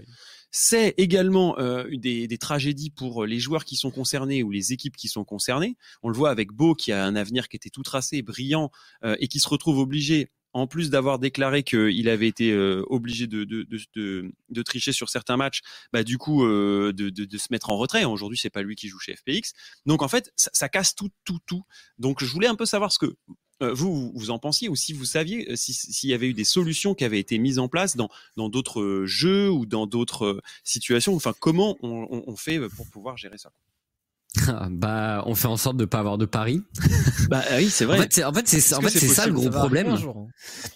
c'est 0.50 0.94
également 0.96 1.56
des, 1.90 2.26
des 2.26 2.38
tragédies 2.38 2.90
pour 2.90 3.26
les 3.26 3.38
joueurs 3.38 3.64
qui 3.64 3.76
sont 3.76 3.90
concernés 3.90 4.42
ou 4.42 4.50
les 4.50 4.72
équipes 4.72 4.96
qui 4.96 5.08
sont 5.08 5.24
concernées. 5.24 5.76
On 6.02 6.08
le 6.08 6.16
voit 6.16 6.30
avec 6.30 6.52
Beau 6.52 6.74
qui 6.74 6.92
a 6.92 7.04
un 7.04 7.16
avenir 7.16 7.48
qui 7.48 7.56
était 7.56 7.70
tout 7.70 7.82
tracé 7.82 8.11
brillant 8.20 8.70
euh, 9.04 9.16
et 9.20 9.28
qui 9.28 9.40
se 9.40 9.48
retrouve 9.48 9.78
obligé 9.78 10.30
en 10.54 10.66
plus 10.66 10.90
d'avoir 10.90 11.18
déclaré 11.18 11.62
qu'il 11.62 12.08
avait 12.10 12.28
été 12.28 12.52
euh, 12.52 12.84
obligé 12.88 13.26
de, 13.26 14.62
tricher 14.62 14.92
sur 14.92 15.08
certains 15.08 15.38
matchs, 15.38 15.62
bah 15.94 16.04
du 16.04 16.18
coup 16.18 16.44
euh, 16.44 16.92
de, 16.92 17.38
se 17.38 17.46
mettre 17.50 17.70
en 17.70 17.78
retrait. 17.78 18.04
Aujourd'hui, 18.04 18.38
c'est 18.38 18.50
pas 18.50 18.62
lui 18.62 18.76
qui 18.76 18.88
joue 18.88 18.98
chez 18.98 19.16
FPX. 19.16 19.54
Donc 19.86 20.02
en 20.02 20.08
fait, 20.08 20.30
ça, 20.36 20.68
casse 20.68 20.94
tout, 20.94 21.08
tout, 21.24 21.38
tout. 21.46 21.62
Donc 21.98 22.22
je 22.22 22.30
voulais 22.30 22.48
un 22.48 22.54
peu 22.54 22.66
savoir 22.66 22.92
ce 22.92 22.98
que 22.98 23.16
vous, 23.60 24.12
vous 24.14 24.30
en 24.30 24.38
pensiez 24.38 24.68
ou 24.68 24.74
si 24.74 24.92
vous 24.92 25.04
saviez 25.04 25.56
s'il 25.56 26.10
y 26.10 26.14
avait 26.14 26.26
eu 26.26 26.34
des 26.34 26.44
solutions 26.44 26.94
qui 26.94 27.04
avaient 27.04 27.20
été 27.20 27.38
mises 27.38 27.60
en 27.60 27.68
place 27.68 27.96
dans 27.96 28.48
d'autres 28.50 29.04
jeux 29.06 29.50
ou 29.50 29.64
dans 29.64 29.86
d'autres 29.86 30.42
situations. 30.64 31.14
Enfin, 31.14 31.32
comment 31.40 31.78
on 31.80 32.36
fait 32.36 32.60
pour 32.68 32.90
pouvoir 32.90 33.16
gérer 33.16 33.38
ça? 33.38 33.52
bah, 34.70 35.22
on 35.26 35.34
fait 35.34 35.48
en 35.48 35.56
sorte 35.56 35.76
de 35.76 35.84
pas 35.84 35.98
avoir 35.98 36.16
de 36.16 36.24
paris. 36.24 36.62
bah 37.28 37.42
oui, 37.56 37.68
c'est 37.68 37.84
vrai. 37.84 37.98
En 37.98 38.02
fait, 38.02 38.12
c'est 38.12 38.24
en 38.24 38.32
fait 38.32 38.48
c'est 38.48 38.74
en 38.74 38.80
fait 38.80 38.88
c'est 38.88 39.08
ça 39.08 39.26
le 39.26 39.34
gros 39.34 39.50
problème. 39.50 39.88
Hein, 39.88 39.98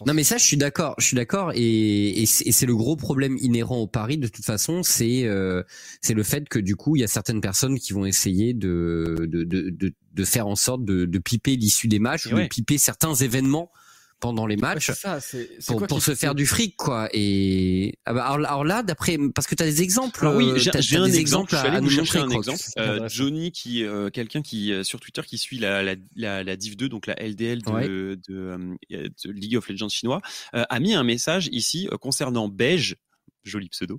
non 0.04 0.14
mais 0.14 0.24
ça 0.24 0.36
je 0.36 0.44
suis 0.44 0.56
d'accord, 0.56 0.94
je 0.98 1.06
suis 1.06 1.16
d'accord 1.16 1.52
et, 1.54 2.22
et 2.22 2.26
c'est 2.26 2.66
le 2.66 2.76
gros 2.76 2.96
problème 2.96 3.36
inhérent 3.40 3.78
au 3.78 3.86
pari 3.86 4.18
de 4.18 4.28
toute 4.28 4.44
façon, 4.44 4.82
c'est 4.82 5.24
euh, 5.24 5.62
c'est 6.02 6.14
le 6.14 6.22
fait 6.22 6.48
que 6.48 6.58
du 6.58 6.76
coup, 6.76 6.96
il 6.96 7.00
y 7.00 7.04
a 7.04 7.08
certaines 7.08 7.40
personnes 7.40 7.78
qui 7.78 7.92
vont 7.92 8.04
essayer 8.04 8.52
de 8.52 9.16
de 9.20 9.44
de 9.44 9.94
de, 10.12 10.24
faire 10.24 10.46
en 10.46 10.56
sorte 10.56 10.84
de, 10.84 11.04
de 11.04 11.18
piper 11.18 11.56
l'issue 11.56 11.88
des 11.88 11.98
matchs 11.98 12.26
ou 12.26 12.36
de 12.36 12.46
piper 12.46 12.78
certains 12.78 13.14
événements 13.14 13.70
pendant 14.20 14.46
les 14.46 14.56
matchs 14.56 14.92
ça, 14.92 15.18
pour, 15.66 15.86
pour 15.86 16.02
se 16.02 16.14
faire 16.14 16.34
du 16.34 16.46
fric 16.46 16.76
quoi 16.76 17.08
et 17.12 17.98
ah 18.06 18.14
bah, 18.14 18.26
alors, 18.26 18.64
là 18.64 18.82
d'après 18.82 19.18
parce 19.34 19.46
que 19.46 19.54
tu 19.54 19.62
as 19.62 19.66
des 19.66 19.82
exemples 19.82 20.26
oui 20.26 20.48
euh, 20.48 20.58
j'ai 20.58 20.96
un 20.96 21.04
exemple 21.04 21.50
je 21.50 21.56
suis 21.56 21.66
allé 21.66 21.80
vous 21.80 21.90
chercher 21.90 22.18
un 22.20 22.30
exemple 22.30 22.62
euh, 22.78 23.08
Johnny 23.08 23.52
qui 23.52 23.84
euh, 23.84 24.08
quelqu'un 24.08 24.42
qui 24.42 24.72
sur 24.84 25.00
Twitter 25.00 25.22
qui 25.22 25.38
suit 25.38 25.58
la, 25.58 25.82
la, 25.82 25.94
la, 26.14 26.42
la, 26.42 26.56
Div 26.56 26.76
2 26.76 26.88
donc 26.88 27.06
la 27.06 27.14
LDL 27.14 27.62
de, 27.62 28.18
de, 28.28 28.76
de, 28.90 29.30
League 29.30 29.56
of 29.56 29.68
Legends 29.68 29.88
chinois 29.88 30.22
a 30.52 30.80
mis 30.80 30.94
un 30.94 31.04
message 31.04 31.48
ici 31.52 31.88
concernant 32.00 32.48
Beige 32.48 32.96
joli 33.44 33.68
pseudo 33.68 33.98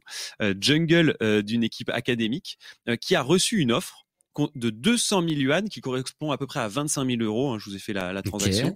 jungle 0.60 1.15
d'une 1.43 1.63
équipe 1.63 1.89
académique 1.89 2.58
qui 3.01 3.15
a 3.15 3.21
reçu 3.21 3.60
une 3.60 3.71
offre 3.71 4.08
de 4.56 4.69
200 4.69 5.27
000 5.27 5.34
yuan, 5.41 5.69
qui 5.69 5.82
correspond 5.82 6.32
à 6.32 6.38
peu 6.38 6.45
près 6.45 6.60
à 6.60 6.67
25 6.67 7.06
000 7.10 7.21
euros. 7.21 7.53
Hein, 7.53 7.58
je 7.60 7.69
vous 7.69 7.75
ai 7.75 7.80
fait 7.80 7.93
la, 7.93 8.13
la 8.13 8.21
transaction. 8.21 8.75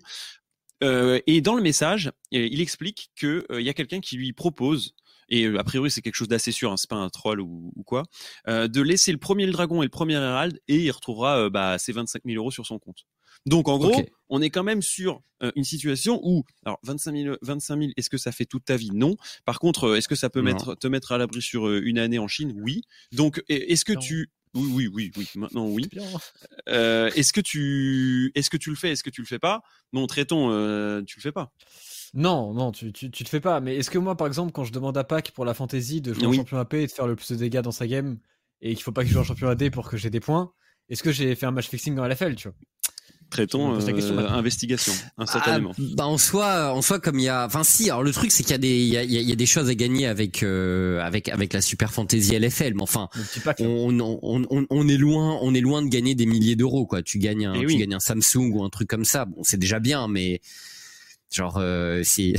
Euh, 0.83 1.19
et 1.27 1.41
dans 1.41 1.55
le 1.55 1.61
message, 1.61 2.07
euh, 2.33 2.47
il 2.49 2.61
explique 2.61 3.11
qu'il 3.15 3.43
euh, 3.51 3.61
y 3.61 3.69
a 3.69 3.73
quelqu'un 3.73 3.99
qui 3.99 4.17
lui 4.17 4.33
propose 4.33 4.93
et 5.29 5.45
a 5.47 5.63
priori 5.63 5.89
c'est 5.89 6.01
quelque 6.01 6.15
chose 6.15 6.27
d'assez 6.27 6.51
sûr, 6.51 6.73
hein, 6.73 6.77
c'est 6.77 6.89
pas 6.89 6.97
un 6.97 7.07
troll 7.07 7.39
ou, 7.39 7.71
ou 7.77 7.83
quoi, 7.83 8.03
de 8.47 8.81
laisser 8.81 9.13
le 9.13 9.17
premier 9.17 9.45
le 9.45 9.53
dragon 9.53 9.81
et 9.81 9.85
le 9.85 9.89
premier 9.89 10.15
Herald 10.15 10.59
et 10.67 10.75
il 10.75 10.91
retrouvera 10.91 11.49
bah, 11.49 11.77
ses 11.77 11.93
25 11.93 12.23
000 12.25 12.37
euros 12.37 12.51
sur 12.51 12.65
son 12.65 12.79
compte. 12.79 13.05
Donc 13.45 13.69
en 13.69 13.77
gros, 13.77 14.03
on 14.27 14.41
est 14.41 14.49
quand 14.49 14.63
même 14.63 14.81
sur 14.81 15.21
une 15.55 15.63
situation 15.63 16.19
où, 16.21 16.43
alors 16.65 16.79
25 16.83 17.15
000, 17.15 17.35
25 17.41 17.79
000 17.79 17.91
est-ce 17.95 18.09
que 18.09 18.17
ça 18.17 18.33
fait 18.33 18.43
toute 18.43 18.65
ta 18.65 18.75
vie? 18.75 18.91
Non. 18.93 19.15
Par 19.45 19.59
contre, 19.59 19.95
est-ce 19.95 20.09
que 20.09 20.15
ça 20.15 20.29
peut 20.29 20.41
mettre, 20.41 20.75
te 20.75 20.87
mettre 20.87 21.13
à 21.13 21.17
l'abri 21.17 21.41
sur 21.41 21.71
une 21.71 21.97
année 21.97 22.19
en 22.19 22.27
Chine? 22.27 22.53
Oui. 22.57 22.81
Donc 23.13 23.41
est-ce 23.47 23.85
que 23.85 23.93
tu 23.93 24.31
oui, 24.53 24.69
oui, 24.73 24.89
oui, 24.93 25.11
oui. 25.17 25.29
Maintenant, 25.35 25.67
oui. 25.67 25.89
Euh, 26.69 27.09
est-ce 27.15 27.33
que 27.33 27.41
tu, 27.41 28.31
est-ce 28.35 28.49
que 28.49 28.57
tu 28.57 28.69
le 28.69 28.75
fais, 28.75 28.91
est-ce 28.91 29.03
que 29.03 29.09
tu 29.09 29.21
le 29.21 29.27
fais 29.27 29.39
pas? 29.39 29.61
Non, 29.93 30.07
traitons, 30.07 30.49
euh, 30.51 31.01
tu 31.03 31.19
le 31.19 31.21
fais 31.21 31.31
pas. 31.31 31.51
Non, 32.13 32.53
non, 32.53 32.71
tu, 32.71 32.91
tu, 32.91 33.09
tu 33.09 33.23
le 33.23 33.29
fais 33.29 33.39
pas. 33.39 33.61
Mais 33.61 33.77
est-ce 33.77 33.89
que 33.89 33.97
moi, 33.97 34.17
par 34.17 34.27
exemple, 34.27 34.51
quand 34.51 34.65
je 34.65 34.73
demande 34.73 34.97
à 34.97 35.03
Pac 35.03 35.31
pour 35.31 35.45
la 35.45 35.53
fantasy 35.53 36.01
de 36.01 36.13
jouer 36.13 36.25
en 36.27 36.33
champion 36.33 36.57
AP 36.57 36.73
et 36.73 36.87
de 36.87 36.91
faire 36.91 37.07
le 37.07 37.15
plus 37.15 37.29
de 37.29 37.35
dégâts 37.35 37.61
dans 37.61 37.71
sa 37.71 37.87
game, 37.87 38.17
et 38.61 38.75
qu'il 38.75 38.83
faut 38.83 38.91
pas 38.91 39.03
qu'il 39.03 39.13
joue 39.13 39.19
en 39.19 39.23
champion 39.23 39.47
AD 39.49 39.71
pour 39.71 39.89
que 39.89 39.97
j'ai 39.97 40.09
des 40.09 40.19
points, 40.19 40.51
est-ce 40.89 41.03
que 41.03 41.11
j'ai 41.11 41.35
fait 41.35 41.45
un 41.45 41.51
match 41.51 41.69
fixing 41.69 41.95
dans 41.95 42.05
LFL, 42.05 42.35
tu 42.35 42.49
vois? 42.49 42.57
Traitons 43.31 43.79
euh, 43.79 44.27
investigation 44.27 44.91
instantanément. 45.17 45.71
Ah, 45.77 45.81
bah 45.95 46.05
en 46.05 46.17
soi, 46.17 46.73
en 46.73 46.81
soi 46.81 46.99
comme 46.99 47.17
il 47.17 47.23
y 47.23 47.29
a, 47.29 47.45
enfin 47.45 47.63
si. 47.63 47.89
Alors 47.89 48.03
le 48.03 48.11
truc 48.11 48.29
c'est 48.29 48.43
qu'il 48.43 48.51
y 48.51 48.55
a 48.55 48.57
des, 48.57 48.77
il 48.77 48.87
y 48.89 48.97
a, 48.97 49.03
il 49.03 49.13
y 49.13 49.31
a 49.31 49.35
des 49.35 49.45
choses 49.45 49.69
à 49.69 49.73
gagner 49.73 50.05
avec 50.05 50.43
euh, 50.43 51.01
avec 51.01 51.29
avec 51.29 51.53
la 51.53 51.61
Super 51.61 51.93
Fantasy 51.93 52.37
LFL. 52.37 52.73
Mais 52.75 52.81
enfin, 52.81 53.07
on, 53.59 53.97
on, 54.01 54.19
on, 54.21 54.65
on, 54.69 54.87
est 54.89 54.97
loin, 54.97 55.39
on 55.41 55.53
est 55.53 55.61
loin 55.61 55.81
de 55.81 55.87
gagner 55.87 56.13
des 56.13 56.25
milliers 56.25 56.57
d'euros 56.57 56.85
quoi. 56.85 57.01
Tu 57.01 57.19
gagnes 57.19 57.45
un, 57.45 57.53
eh 57.53 57.65
tu 57.65 57.77
gagnes 57.77 57.95
un 57.95 58.01
Samsung 58.01 58.51
ou 58.53 58.63
un 58.65 58.69
truc 58.69 58.89
comme 58.89 59.05
ça. 59.05 59.23
Bon, 59.23 59.41
c'est 59.43 59.57
déjà 59.57 59.79
bien, 59.79 60.09
mais 60.09 60.41
Genre, 61.31 61.57
euh, 61.57 62.01
c'est. 62.03 62.33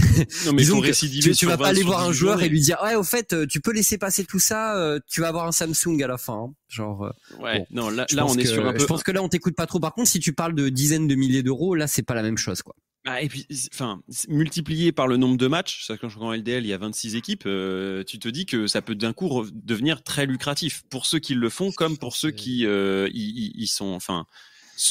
Non, 0.44 0.52
mais 0.52 0.64
tu, 0.64 1.32
tu 1.34 1.46
vas 1.46 1.56
pas 1.56 1.68
aller 1.68 1.82
voir 1.82 2.02
un 2.02 2.12
joueur 2.12 2.42
et 2.42 2.48
lui 2.50 2.60
dire, 2.60 2.76
ouais, 2.84 2.94
au 2.94 3.02
fait, 3.02 3.32
euh, 3.32 3.46
tu 3.46 3.60
peux 3.60 3.72
laisser 3.72 3.96
passer 3.96 4.24
tout 4.24 4.38
ça, 4.38 4.76
euh, 4.76 5.00
tu 5.08 5.22
vas 5.22 5.28
avoir 5.28 5.46
un 5.46 5.52
Samsung 5.52 6.02
à 6.02 6.06
la 6.06 6.18
fin. 6.18 6.34
Hein. 6.34 6.54
Genre. 6.68 7.04
Euh, 7.04 7.42
ouais. 7.42 7.64
non, 7.70 7.88
là, 7.88 8.06
là 8.12 8.26
on 8.26 8.36
est 8.36 8.44
sur 8.44 8.66
un 8.66 8.74
peu. 8.74 8.78
Je 8.78 8.84
pense 8.84 9.02
que 9.02 9.10
là, 9.10 9.22
on 9.22 9.28
t'écoute 9.28 9.56
pas 9.56 9.66
trop. 9.66 9.80
Par 9.80 9.94
contre, 9.94 10.10
si 10.10 10.20
tu 10.20 10.34
parles 10.34 10.54
de 10.54 10.68
dizaines 10.68 11.08
de 11.08 11.14
milliers 11.14 11.42
d'euros, 11.42 11.74
là, 11.74 11.86
c'est 11.86 12.02
pas 12.02 12.14
la 12.14 12.22
même 12.22 12.36
chose, 12.36 12.60
quoi. 12.60 12.74
Ah, 13.06 13.22
et 13.22 13.28
puis, 13.28 13.46
enfin, 13.72 14.00
multiplié 14.28 14.92
par 14.92 15.08
le 15.08 15.16
nombre 15.16 15.36
de 15.36 15.48
matchs, 15.48 15.86
ça 15.86 15.96
quand 15.96 16.08
je 16.08 16.18
en 16.18 16.32
LDL, 16.32 16.64
il 16.64 16.68
y 16.68 16.72
a 16.72 16.78
26 16.78 17.16
équipes, 17.16 17.42
tu 17.42 18.18
te 18.18 18.28
dis 18.28 18.46
que 18.46 18.68
ça 18.68 18.80
peut 18.80 18.94
d'un 18.94 19.12
coup 19.12 19.44
devenir 19.52 20.04
très 20.04 20.24
lucratif 20.24 20.84
pour 20.88 21.06
ceux 21.06 21.18
qui 21.18 21.34
le 21.34 21.48
font 21.48 21.72
comme 21.72 21.96
pour 21.96 22.14
ceux 22.14 22.30
qui 22.30 22.60
ils 22.60 23.66
sont, 23.66 23.86
enfin, 23.86 24.26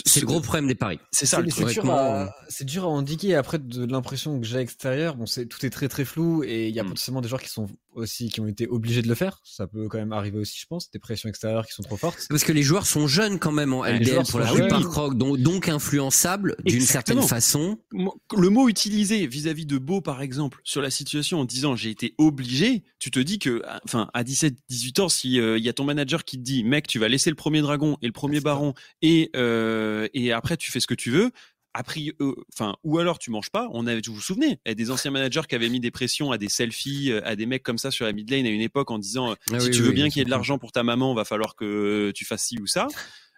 c'est 0.06 0.22
le 0.22 0.26
gros 0.26 0.40
problème 0.40 0.68
des 0.68 0.76
paris. 0.76 1.00
C'est 1.12 1.26
ça. 1.26 1.42
C'est 1.50 1.66
dur, 1.66 1.92
à, 1.92 2.34
dur 2.62 2.84
à 2.86 2.88
endiguer. 2.88 3.36
Après, 3.36 3.60
de 3.60 3.86
l'impression 3.86 4.40
que 4.40 4.46
j'ai 4.46 4.60
extérieure, 4.60 5.16
bon, 5.16 5.26
c'est 5.26 5.46
tout 5.48 5.66
est 5.66 5.70
très 5.70 5.90
très 5.90 6.06
flou 6.06 6.44
et 6.44 6.70
il 6.70 6.76
y 6.76 6.80
a 6.80 6.84
mm. 6.84 6.88
potentiellement 6.88 7.22
des 7.22 7.28
joueurs 7.28 7.42
qui 7.42 7.50
sont 7.50 7.68
aussi 7.94 8.30
qui 8.30 8.40
ont 8.40 8.48
été 8.48 8.68
obligés 8.68 9.02
de 9.02 9.08
le 9.08 9.16
faire. 9.16 9.40
Ça 9.44 9.68
peut 9.68 9.88
quand 9.88 9.98
même 9.98 10.14
arriver 10.14 10.40
aussi, 10.40 10.60
je 10.60 10.66
pense, 10.68 10.90
des 10.92 11.00
pressions 11.00 11.30
extérieures 11.30 11.66
qui 11.66 11.74
sont 11.74 11.84
trop 11.84 11.98
fortes. 11.98 12.28
Parce 12.30 12.44
que 12.44 12.52
les 12.52 12.64
joueurs 12.64 12.86
sont 12.86 13.08
jeunes 13.08 13.40
quand 13.40 13.52
même 13.52 13.74
en 13.74 13.84
LDL 13.84 14.24
pour 14.30 14.40
la 14.40 14.52
plupart, 14.52 14.90
Croc, 14.90 15.18
donc, 15.18 15.38
donc 15.38 15.70
influençables 15.70 16.56
d'une 16.66 16.82
certaine 16.82 17.22
façon. 17.22 17.80
Le 17.92 18.50
mot 18.50 18.70
utilisé 18.70 19.28
vis-à-vis 19.28 19.66
de 19.66 19.78
Beau, 19.78 20.02
par 20.02 20.22
exemple, 20.22 20.60
sur 20.64 20.82
la 20.82 20.90
situation 20.90 21.40
en 21.40 21.46
disant 21.46 21.76
j'ai 21.76 21.90
été 21.90 22.14
obligé, 22.18 22.84
tu 23.00 23.12
te 23.12 23.20
dis 23.20 23.40
que, 23.40 23.62
enfin, 23.86 24.10
à 24.14 24.24
17, 24.24 24.56
18 24.70 25.00
ans, 25.00 25.10
si 25.10 25.40
euh, 25.40 25.58
il 25.58 25.64
y 25.64 25.70
a 25.70 25.74
ton 25.74 25.84
manager 25.84 26.24
qui 26.24 26.38
te 26.38 26.44
dit, 26.44 26.64
mec, 26.64 26.88
tu 26.88 27.00
vas 27.00 27.08
laisser 27.08 27.30
le 27.30 27.36
premier 27.36 27.62
dragon 27.62 27.98
et 28.02 28.08
le 28.08 28.14
premier 28.14 28.40
baron 28.40 28.74
et 29.02 29.30
euh, 29.36 30.08
et 30.14 30.32
après 30.32 30.58
tu 30.58 30.72
fais 30.72 30.80
ce 30.80 30.88
que 30.88 30.94
tu 30.94 31.12
veux, 31.12 31.32
après, 31.74 32.02
euh, 32.20 32.36
enfin, 32.54 32.76
ou 32.84 32.98
alors 32.98 33.20
tu 33.20 33.32
manges 33.32 33.50
pas. 33.50 33.68
On 33.72 33.88
avait, 33.88 34.02
vous 34.06 34.16
vous 34.16 34.22
souvenez, 34.22 34.60
il 34.66 34.70
y 34.70 34.72
a 34.72 34.76
des 34.76 34.92
anciens 34.92 35.12
managers 35.12 35.42
qui 35.48 35.56
avaient 35.56 35.70
mis 35.70 35.80
des 35.80 35.92
pressions 35.92 36.32
à 36.32 36.38
des 36.38 36.50
selfies, 36.50 37.12
euh, 37.12 37.22
à 37.24 37.36
des 37.36 37.46
mecs 37.46 37.64
comme 37.64 37.78
ça 37.78 37.92
sur 37.92 38.06
la 38.06 38.14
mid 38.14 38.30
lane 38.30 38.46
à 38.46 38.50
une 38.50 38.62
époque 38.62 38.92
en 38.92 39.00
disant 39.00 39.36
ah 39.54 39.60
si 39.60 39.72
tu 39.72 39.82
veux 39.82 39.92
bien 39.92 40.10
qu'il 40.10 40.18
y 40.18 40.22
ait 40.22 40.26
de 40.26 40.30
l'argent 40.30 40.58
pour 40.58 40.72
ta 40.72 40.84
maman, 40.84 41.14
va 41.14 41.26
falloir 41.26 41.56
que 41.56 42.12
tu 42.16 42.26
fasses 42.26 42.44
ci 42.44 42.60
ou 42.60 42.68
ça. 42.68 42.88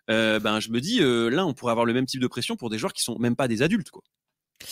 Euh, 0.09 0.39
ben, 0.39 0.59
je 0.59 0.69
me 0.69 0.81
dis 0.81 0.99
là, 0.99 1.45
on 1.45 1.53
pourrait 1.53 1.71
avoir 1.71 1.85
le 1.85 1.93
même 1.93 2.05
type 2.05 2.21
de 2.21 2.27
pression 2.27 2.55
pour 2.55 2.69
des 2.69 2.77
joueurs 2.77 2.93
qui 2.93 3.03
sont 3.03 3.17
même 3.19 3.35
pas 3.35 3.47
des 3.47 3.61
adultes, 3.61 3.91
quoi. 3.91 4.03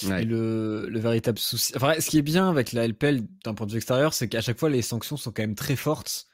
le, 0.04 0.88
le, 0.90 1.00
véritable 1.00 1.40
souci. 1.40 1.74
Enfin, 1.76 2.00
ce 2.00 2.10
qui 2.10 2.18
est 2.18 2.24
bien 2.24 2.50
avec 2.50 2.72
la 2.72 2.88
LPL 2.88 3.22
d'un 3.46 3.54
point 3.54 3.68
de 3.68 3.72
vue 3.72 3.78
extérieur, 3.78 4.14
c'est 4.14 4.28
qu'à 4.28 4.42
chaque 4.42 4.60
fois 4.60 4.70
les 4.70 4.82
sanctions 4.82 5.18
sont 5.18 5.32
quand 5.32 5.44
même 5.44 5.56
très 5.56 5.76
fortes. 5.76 6.28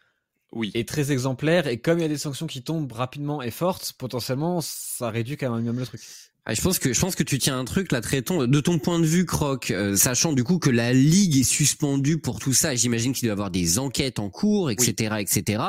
Oui. 0.54 0.72
Et 0.74 0.86
très 0.86 1.12
exemplaires. 1.12 1.68
Et 1.68 1.80
comme 1.80 2.00
il 2.00 2.04
y 2.04 2.06
a 2.06 2.10
des 2.10 2.18
sanctions 2.18 2.48
qui 2.48 2.64
tombent 2.64 2.92
rapidement 2.92 3.42
et 3.42 3.52
fortes, 3.52 3.94
potentiellement, 3.98 4.62
ça 4.62 5.10
réduit 5.10 5.38
quand 5.38 5.54
même 5.54 5.78
le 5.78 5.86
truc. 5.86 6.02
Ah, 6.50 6.54
je 6.54 6.62
pense 6.62 6.80
que 6.80 6.94
je 6.94 7.02
pense 7.02 7.16
que 7.16 7.24
tu 7.24 7.40
tiens 7.40 7.60
un 7.60 7.66
truc 7.66 7.92
là 7.92 8.00
traitons 8.00 8.48
de 8.48 8.60
ton 8.62 8.80
point 8.80 9.00
de 9.00 9.06
vue 9.06 9.26
Croc 9.26 9.70
euh, 9.70 9.98
sachant 9.98 10.32
du 10.32 10.46
coup 10.46 10.60
que 10.60 10.70
la 10.70 10.94
ligue 10.94 11.36
est 11.36 11.44
suspendue 11.44 12.22
pour 12.22 12.40
tout 12.40 12.54
ça 12.54 12.74
j'imagine 12.74 13.12
qu'il 13.12 13.24
doit 13.24 13.32
y 13.32 13.34
avoir 13.34 13.52
des 13.52 13.80
enquêtes 13.80 14.18
en 14.18 14.30
cours 14.30 14.72
etc 14.72 15.18
etc 15.20 15.62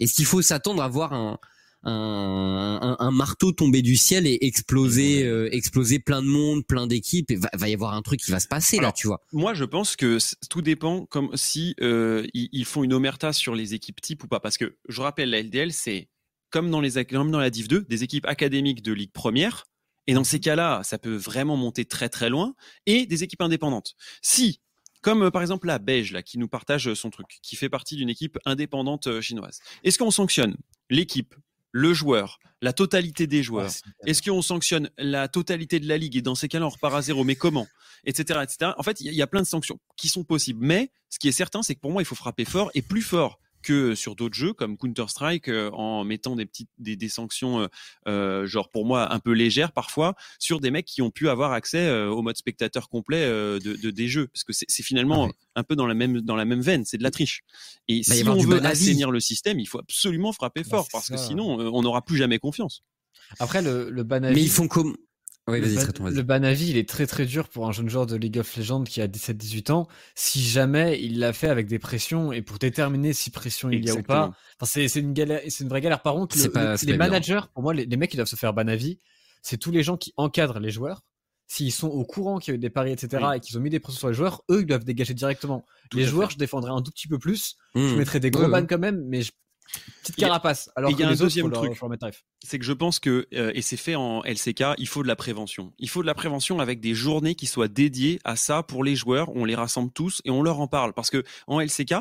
est-ce 0.00 0.12
qu'il 0.12 0.26
faut 0.26 0.42
s'attendre 0.42 0.82
à 0.82 0.88
voir 0.88 1.14
un 1.14 1.38
un, 1.84 2.96
un, 3.00 3.10
marteau 3.10 3.52
tomber 3.52 3.80
du 3.80 3.96
ciel 3.96 4.26
et 4.26 4.38
exploser 4.42 5.24
euh, 5.24 5.48
exploser 5.50 5.98
plein 5.98 6.20
de 6.20 6.28
monde 6.28 6.66
plein 6.66 6.86
d'équipes 6.86 7.30
et 7.30 7.36
va, 7.36 7.48
va, 7.54 7.70
y 7.70 7.74
avoir 7.74 7.94
un 7.94 8.02
truc 8.02 8.20
qui 8.20 8.30
va 8.30 8.38
se 8.38 8.46
passer 8.48 8.80
là 8.80 8.92
tu 8.92 9.06
vois? 9.06 9.18
moi 9.32 9.54
je 9.54 9.64
pense 9.64 9.96
que 9.96 10.18
tout 10.50 10.60
dépend 10.60 11.06
comme 11.06 11.30
si 11.36 11.74
euh, 11.80 12.26
ils, 12.34 12.66
font 12.66 12.84
une 12.84 12.92
omerta 12.92 13.32
sur 13.32 13.54
les 13.54 13.72
équipes 13.72 14.00
type 14.02 14.22
ou 14.24 14.28
pas 14.28 14.40
parce 14.40 14.58
que 14.58 14.76
je 14.90 15.00
rappelle 15.00 15.30
la 15.30 15.42
LDL 15.42 15.72
c'est 15.72 16.10
comme 16.50 16.70
dans 16.70 16.82
les 16.82 17.02
comme 17.06 17.30
dans 17.30 17.40
la 17.40 17.48
Div 17.48 17.66
2 17.66 17.86
des 17.88 18.04
équipes 18.04 18.26
académiques 18.26 18.82
de 18.82 18.92
ligue 18.92 19.12
première 19.12 19.64
et 20.06 20.14
dans 20.14 20.24
ces 20.24 20.40
cas-là, 20.40 20.82
ça 20.82 20.98
peut 20.98 21.14
vraiment 21.14 21.56
monter 21.56 21.84
très 21.84 22.08
très 22.08 22.28
loin. 22.28 22.54
Et 22.86 23.06
des 23.06 23.22
équipes 23.22 23.42
indépendantes. 23.42 23.94
Si, 24.20 24.60
comme 25.00 25.24
euh, 25.24 25.30
par 25.30 25.42
exemple 25.42 25.66
la 25.66 25.78
Beige, 25.78 26.12
là, 26.12 26.22
qui 26.22 26.38
nous 26.38 26.48
partage 26.48 26.92
son 26.94 27.10
truc, 27.10 27.38
qui 27.42 27.56
fait 27.56 27.68
partie 27.68 27.96
d'une 27.96 28.08
équipe 28.08 28.38
indépendante 28.44 29.06
euh, 29.06 29.20
chinoise, 29.20 29.60
est-ce 29.84 29.98
qu'on 29.98 30.10
sanctionne 30.10 30.56
l'équipe, 30.90 31.34
le 31.70 31.94
joueur, 31.94 32.38
la 32.60 32.72
totalité 32.72 33.26
des 33.26 33.42
joueurs? 33.42 33.70
Est-ce 34.06 34.22
qu'on 34.22 34.42
sanctionne 34.42 34.90
la 34.98 35.28
totalité 35.28 35.80
de 35.80 35.88
la 35.88 35.98
ligue? 35.98 36.16
Et 36.16 36.22
dans 36.22 36.34
ces 36.34 36.48
cas-là, 36.48 36.66
on 36.66 36.70
repart 36.70 36.94
à 36.94 37.02
zéro. 37.02 37.24
Mais 37.24 37.36
comment? 37.36 37.66
Etc. 38.04 38.40
etc. 38.42 38.72
En 38.76 38.82
fait, 38.82 39.00
il 39.00 39.12
y, 39.12 39.22
a 39.22 39.26
plein 39.26 39.42
de 39.42 39.46
sanctions 39.46 39.78
qui 39.96 40.08
sont 40.08 40.24
possibles. 40.24 40.64
Mais 40.64 40.90
ce 41.08 41.18
qui 41.18 41.28
est 41.28 41.32
certain, 41.32 41.62
c'est 41.62 41.74
que 41.74 41.80
pour 41.80 41.92
moi, 41.92 42.02
il 42.02 42.04
faut 42.04 42.14
frapper 42.14 42.44
fort 42.44 42.70
et 42.74 42.82
plus 42.82 43.02
fort 43.02 43.38
que 43.62 43.94
sur 43.94 44.16
d'autres 44.16 44.34
jeux 44.34 44.52
comme 44.52 44.76
Counter 44.76 45.06
Strike 45.08 45.48
euh, 45.48 45.70
en 45.70 46.04
mettant 46.04 46.36
des 46.36 46.46
petites 46.46 46.68
des, 46.78 46.96
des 46.96 47.08
sanctions 47.08 47.60
euh, 47.60 47.66
euh, 48.08 48.46
genre 48.46 48.68
pour 48.68 48.84
moi 48.84 49.12
un 49.12 49.18
peu 49.18 49.32
légères 49.32 49.72
parfois 49.72 50.14
sur 50.38 50.60
des 50.60 50.70
mecs 50.70 50.86
qui 50.86 51.02
ont 51.02 51.10
pu 51.10 51.28
avoir 51.28 51.52
accès 51.52 51.90
au 51.90 52.22
mode 52.22 52.36
spectateur 52.36 52.88
complet 52.88 53.26
de, 53.26 53.58
de, 53.58 53.90
des 53.90 54.08
jeux. 54.08 54.26
Parce 54.28 54.44
que 54.44 54.52
c'est 54.52 54.82
finalement 54.82 55.30
un 55.54 55.62
peu 55.62 55.76
dans 55.76 55.86
la 55.86 55.94
même 55.94 56.20
dans 56.20 56.36
la 56.36 56.44
même 56.44 56.60
veine 56.60 56.84
c'est 56.84 56.98
de 56.98 57.02
la 57.02 57.10
triche. 57.10 57.42
Et 57.88 58.02
si 58.02 58.26
on 58.28 58.38
veut 58.38 58.64
assainir 58.64 59.10
le 59.10 59.20
système 59.20 59.58
il 59.60 59.66
faut 59.66 59.78
absolument 59.78 60.32
frapper 60.32 60.62
bah, 60.62 60.68
fort 60.70 60.88
parce 60.92 61.08
que 61.08 61.16
sinon 61.16 61.58
on 61.58 61.82
n'aura 61.82 62.02
plus 62.02 62.16
jamais 62.16 62.38
confiance. 62.38 62.82
Après 63.38 63.62
le, 63.62 63.88
le 63.88 64.04
mais 64.04 64.42
ils 64.42 64.50
font 64.50 64.68
comme 64.68 64.96
oui, 65.48 65.60
le, 65.60 66.22
ban 66.22 66.38
le 66.38 66.52
il 66.52 66.76
est 66.76 66.88
très 66.88 67.06
très 67.06 67.26
dur 67.26 67.48
pour 67.48 67.66
un 67.66 67.72
jeune 67.72 67.88
joueur 67.88 68.06
de 68.06 68.14
League 68.14 68.38
of 68.38 68.56
Legends 68.56 68.84
qui 68.84 69.00
a 69.00 69.08
17-18 69.08 69.72
ans, 69.72 69.88
si 70.14 70.40
jamais 70.40 71.00
il 71.02 71.18
l'a 71.18 71.32
fait 71.32 71.48
avec 71.48 71.66
des 71.66 71.80
pressions 71.80 72.30
et 72.30 72.42
pour 72.42 72.58
déterminer 72.58 73.12
si 73.12 73.30
pression 73.30 73.68
il 73.68 73.84
y 73.84 73.90
a 73.90 73.94
ou 73.94 74.02
pas. 74.02 74.32
Enfin, 74.60 74.86
c'est 74.86 75.00
une 75.00 75.12
galère, 75.12 75.40
c'est 75.48 75.64
une 75.64 75.68
vraie 75.68 75.80
galère. 75.80 76.00
Par 76.00 76.14
contre, 76.14 76.36
les 76.84 76.96
managers, 76.96 77.40
pour 77.54 77.64
moi, 77.64 77.74
les, 77.74 77.96
mecs 77.96 78.10
qui 78.10 78.16
doivent 78.16 78.28
se 78.28 78.36
faire 78.36 78.52
ban 78.52 78.68
avis, 78.68 79.00
c'est 79.42 79.56
tous 79.56 79.72
les 79.72 79.82
gens 79.82 79.96
qui 79.96 80.12
encadrent 80.16 80.60
les 80.60 80.70
joueurs. 80.70 81.02
S'ils 81.48 81.72
sont 81.72 81.88
au 81.88 82.04
courant 82.04 82.38
qu'il 82.38 82.52
y 82.52 82.54
a 82.54 82.56
eu 82.56 82.58
des 82.58 82.70
paris, 82.70 82.92
etc., 82.92 83.24
et 83.34 83.40
qu'ils 83.40 83.58
ont 83.58 83.60
mis 83.60 83.68
des 83.68 83.80
pressions 83.80 83.98
sur 83.98 84.08
les 84.08 84.14
joueurs, 84.14 84.42
eux, 84.48 84.60
ils 84.60 84.66
doivent 84.66 84.84
dégager 84.84 85.12
directement. 85.12 85.64
les 85.92 86.04
joueurs, 86.04 86.30
je 86.30 86.38
défendrais 86.38 86.70
un 86.70 86.82
tout 86.82 86.92
petit 86.92 87.08
peu 87.08 87.18
plus. 87.18 87.56
Je 87.74 87.80
mmh. 87.80 87.96
mettrais 87.96 88.20
des 88.20 88.30
gros 88.30 88.48
bans 88.48 88.64
quand 88.64 88.78
même, 88.78 89.04
mais 89.08 89.22
je 89.22 89.32
Petite 90.02 90.16
carapace. 90.16 90.70
Alors 90.74 90.90
il 90.90 90.98
y 90.98 91.02
a 91.02 91.08
un 91.08 91.14
deuxième 91.14 91.50
truc, 91.50 91.72
c'est 92.42 92.58
que 92.58 92.64
je 92.64 92.72
pense 92.72 92.98
que 92.98 93.26
euh, 93.34 93.52
et 93.54 93.62
c'est 93.62 93.76
fait 93.76 93.94
en 93.94 94.22
LCK, 94.24 94.64
il 94.78 94.88
faut 94.88 95.02
de 95.02 95.08
la 95.08 95.16
prévention. 95.16 95.72
Il 95.78 95.88
faut 95.88 96.02
de 96.02 96.06
la 96.06 96.14
prévention 96.14 96.58
avec 96.58 96.80
des 96.80 96.94
journées 96.94 97.34
qui 97.34 97.46
soient 97.46 97.68
dédiées 97.68 98.18
à 98.24 98.36
ça 98.36 98.62
pour 98.62 98.84
les 98.84 98.96
joueurs. 98.96 99.34
On 99.36 99.44
les 99.44 99.54
rassemble 99.54 99.92
tous 99.92 100.20
et 100.24 100.30
on 100.30 100.42
leur 100.42 100.60
en 100.60 100.66
parle 100.66 100.92
parce 100.92 101.10
que 101.10 101.22
en 101.46 101.60
LCK, 101.60 101.94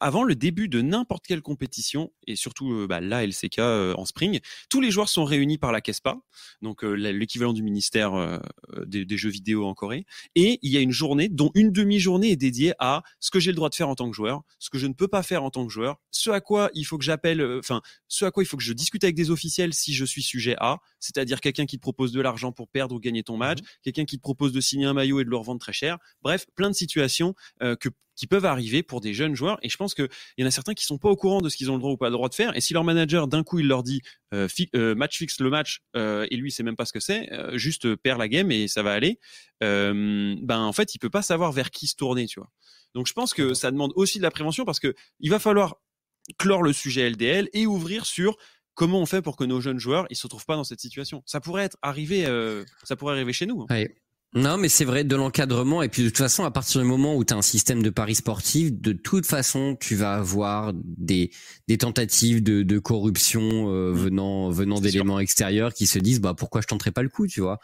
avant 0.00 0.24
le 0.24 0.34
début 0.34 0.68
de 0.68 0.80
n'importe 0.82 1.26
quelle 1.26 1.42
compétition, 1.42 2.12
et 2.26 2.36
surtout 2.36 2.72
euh, 2.72 2.86
bah, 2.86 3.00
la 3.00 3.26
LCK 3.26 3.58
euh, 3.58 3.94
en 3.96 4.04
spring, 4.04 4.40
tous 4.68 4.80
les 4.80 4.90
joueurs 4.90 5.08
sont 5.08 5.24
réunis 5.24 5.58
par 5.58 5.72
la 5.72 5.80
KESPA, 5.80 6.18
donc 6.62 6.84
euh, 6.84 6.92
l'équivalent 6.92 7.52
du 7.52 7.62
ministère 7.62 8.40
des, 8.86 9.16
jeux 9.16 9.30
vidéo 9.30 9.66
en 9.66 9.74
Corée, 9.74 10.04
et 10.34 10.58
il 10.62 10.72
y 10.72 10.76
a 10.76 10.80
une 10.80 10.92
journée 10.92 11.28
dont 11.28 11.50
une 11.54 11.72
demi-journée 11.72 12.30
est 12.30 12.36
dédiée 12.36 12.74
à 12.78 13.02
ce 13.20 13.30
que 13.30 13.40
j'ai 13.40 13.50
le 13.50 13.56
droit 13.56 13.68
de 13.68 13.74
faire 13.74 13.88
en 13.88 13.94
tant 13.94 14.10
que 14.10 14.16
joueur, 14.16 14.42
ce 14.58 14.70
que 14.70 14.78
je 14.78 14.86
ne 14.86 14.92
peux 14.92 15.08
pas 15.08 15.22
faire 15.22 15.42
en 15.42 15.50
tant 15.50 15.66
que 15.66 15.72
joueur, 15.72 15.96
ce 16.10 16.30
à 16.30 16.40
quoi 16.40 16.70
il 16.74 16.84
faut 16.84 16.98
que 16.98 17.04
j'appelle, 17.04 17.42
enfin, 17.58 17.80
ce 18.08 18.24
à 18.24 18.30
quoi 18.30 18.42
il 18.42 18.46
faut 18.46 18.56
que 18.56 18.62
je 18.62 18.72
discute 18.72 19.04
avec 19.04 19.16
des 19.16 19.30
officiels 19.30 19.72
si 19.72 19.94
je 19.94 20.04
suis 20.04 20.22
sujet 20.22 20.56
à, 20.58 20.78
c'est-à-dire 21.00 21.40
quelqu'un 21.40 21.66
qui 21.66 21.76
te 21.76 21.82
propose 21.82 22.12
de 22.12 22.20
l'argent 22.20 22.52
pour 22.52 22.68
perdre 22.68 22.94
ou 22.94 23.00
gagner 23.00 23.22
ton 23.22 23.36
match, 23.36 23.60
mmh 23.60 23.64
quelqu'un 23.82 24.04
qui 24.04 24.16
te 24.16 24.22
propose 24.22 24.52
de 24.52 24.60
signer 24.60 24.86
un 24.86 24.94
maillot 24.94 25.20
et 25.20 25.24
de 25.24 25.30
le 25.30 25.36
revendre 25.36 25.60
très 25.60 25.72
cher, 25.72 25.98
bref, 26.22 26.46
plein 26.54 26.70
de 26.70 26.74
situations 26.74 27.34
que 27.60 27.88
qui 28.16 28.26
peuvent 28.26 28.44
arriver 28.44 28.82
pour 28.82 29.00
des 29.00 29.14
jeunes 29.14 29.34
joueurs. 29.34 29.58
Et 29.62 29.68
je 29.68 29.76
pense 29.76 29.94
qu'il 29.94 30.08
y 30.38 30.44
en 30.44 30.46
a 30.46 30.50
certains 30.50 30.74
qui 30.74 30.84
sont 30.84 30.98
pas 30.98 31.10
au 31.10 31.16
courant 31.16 31.40
de 31.40 31.48
ce 31.48 31.56
qu'ils 31.56 31.70
ont 31.70 31.74
le 31.74 31.80
droit 31.80 31.92
ou 31.92 31.96
pas 31.96 32.06
le 32.06 32.12
droit 32.12 32.28
de 32.28 32.34
faire. 32.34 32.56
Et 32.56 32.60
si 32.60 32.72
leur 32.72 32.82
manager, 32.82 33.28
d'un 33.28 33.44
coup, 33.44 33.60
il 33.60 33.68
leur 33.68 33.82
dit 33.82 34.00
euh, 34.34 34.48
euh, 34.74 34.94
match 34.94 35.18
fixe 35.18 35.38
le 35.40 35.50
match, 35.50 35.82
euh, 35.94 36.26
et 36.30 36.36
lui, 36.36 36.48
il 36.48 36.52
sait 36.52 36.62
même 36.62 36.76
pas 36.76 36.86
ce 36.86 36.92
que 36.92 37.00
c'est, 37.00 37.28
juste 37.54 37.94
perd 37.96 38.18
la 38.18 38.28
game 38.28 38.50
et 38.50 38.66
ça 38.68 38.82
va 38.82 38.92
aller, 38.92 39.18
ben 39.60 40.42
en 40.48 40.72
fait, 40.72 40.94
il 40.94 40.98
peut 40.98 41.10
pas 41.10 41.22
savoir 41.22 41.52
vers 41.52 41.70
qui 41.70 41.86
se 41.86 41.94
tourner, 41.94 42.26
tu 42.26 42.40
vois. 42.40 42.50
Donc 42.94 43.06
je 43.06 43.12
pense 43.12 43.34
que 43.34 43.52
ça 43.52 43.70
demande 43.70 43.92
aussi 43.94 44.18
de 44.18 44.22
la 44.22 44.30
prévention 44.30 44.64
parce 44.64 44.80
que 44.80 44.94
il 45.20 45.30
va 45.30 45.38
falloir 45.38 45.76
clore 46.38 46.62
le 46.62 46.72
sujet 46.72 47.10
LDL 47.10 47.50
et 47.52 47.66
ouvrir 47.66 48.06
sur 48.06 48.36
comment 48.74 49.00
on 49.00 49.06
fait 49.06 49.20
pour 49.20 49.36
que 49.36 49.44
nos 49.44 49.60
jeunes 49.60 49.78
joueurs 49.78 50.06
ils 50.08 50.16
se 50.16 50.22
retrouvent 50.22 50.46
pas 50.46 50.56
dans 50.56 50.64
cette 50.64 50.80
situation. 50.80 51.22
Ça 51.26 51.40
pourrait 51.40 51.64
être 51.64 51.76
arrivé, 51.82 52.24
ça 52.84 52.96
pourrait 52.96 53.14
arriver 53.14 53.34
chez 53.34 53.46
nous. 53.46 53.62
Hein. 53.62 53.66
Non, 54.36 54.58
mais 54.58 54.68
c'est 54.68 54.84
vrai, 54.84 55.02
de 55.02 55.16
l'encadrement. 55.16 55.82
Et 55.82 55.88
puis 55.88 56.02
de 56.02 56.08
toute 56.08 56.18
façon, 56.18 56.44
à 56.44 56.50
partir 56.50 56.82
du 56.82 56.86
moment 56.86 57.16
où 57.16 57.24
tu 57.24 57.32
as 57.32 57.38
un 57.38 57.42
système 57.42 57.82
de 57.82 57.88
paris 57.88 58.16
sportif, 58.16 58.70
de 58.70 58.92
toute 58.92 59.24
façon, 59.24 59.78
tu 59.80 59.94
vas 59.96 60.12
avoir 60.12 60.74
des, 60.74 61.30
des 61.68 61.78
tentatives 61.78 62.42
de, 62.42 62.62
de 62.62 62.78
corruption 62.78 63.40
euh, 63.40 63.92
mmh. 63.92 63.96
venant, 63.96 64.50
venant 64.50 64.78
d'éléments 64.78 65.20
extérieurs 65.20 65.72
qui 65.72 65.86
se 65.86 65.98
disent, 65.98 66.20
bah 66.20 66.34
pourquoi 66.36 66.60
je 66.60 66.66
tenterai 66.66 66.90
pas 66.90 67.02
le 67.02 67.08
coup, 67.08 67.26
tu 67.26 67.40
vois? 67.40 67.60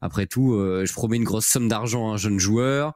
Après 0.00 0.26
tout, 0.26 0.54
euh, 0.54 0.86
je 0.86 0.92
promets 0.92 1.16
une 1.16 1.24
grosse 1.24 1.46
somme 1.46 1.66
d'argent 1.66 2.12
à 2.12 2.14
un 2.14 2.16
jeune 2.18 2.38
joueur. 2.38 2.94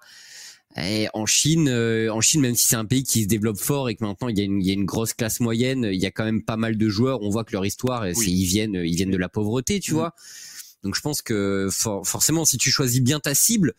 Et 0.81 1.09
en 1.13 1.27
Chine, 1.27 1.69
euh, 1.69 2.13
en 2.13 2.21
Chine, 2.21 2.43
même 2.43 2.55
si 2.55 2.67
c'est 2.67 2.77
un 2.77 2.85
pays 2.85 3.03
qui 3.03 3.25
se 3.25 3.29
développe 3.29 3.59
fort 3.59 3.89
et 3.89 3.97
que 3.97 4.05
maintenant 4.05 4.29
il 4.29 4.39
y, 4.39 4.41
a 4.43 4.45
une, 4.45 4.61
il 4.61 4.69
y 4.69 4.71
a 4.71 4.75
une 4.75 4.85
grosse 4.85 5.15
classe 5.15 5.41
moyenne, 5.41 5.89
il 5.91 6.01
y 6.01 6.07
a 6.07 6.13
quand 6.13 6.25
même 6.25 6.45
pas 6.45 6.57
mal 6.57 6.77
de 6.77 6.89
joueurs. 6.89 7.23
On 7.23 7.31
voit 7.31 7.43
que 7.43 7.53
leur 7.55 7.67
histoire, 7.67 8.05
c'est 8.15 8.31
ils 8.31 8.45
viennent, 8.45 8.81
ils 8.85 8.95
viennent 8.95 9.11
de 9.11 9.17
la 9.17 9.29
pauvreté, 9.29 9.81
tu 9.81 9.95
mmh. 9.95 9.97
vois? 9.97 10.15
Donc 10.87 10.95
je 10.95 11.01
pense 11.01 11.21
que 11.21 11.69
forcément, 11.73 12.45
si 12.45 12.59
tu 12.59 12.71
choisis 12.71 13.03
bien 13.03 13.19
ta 13.19 13.35
cible, 13.35 13.75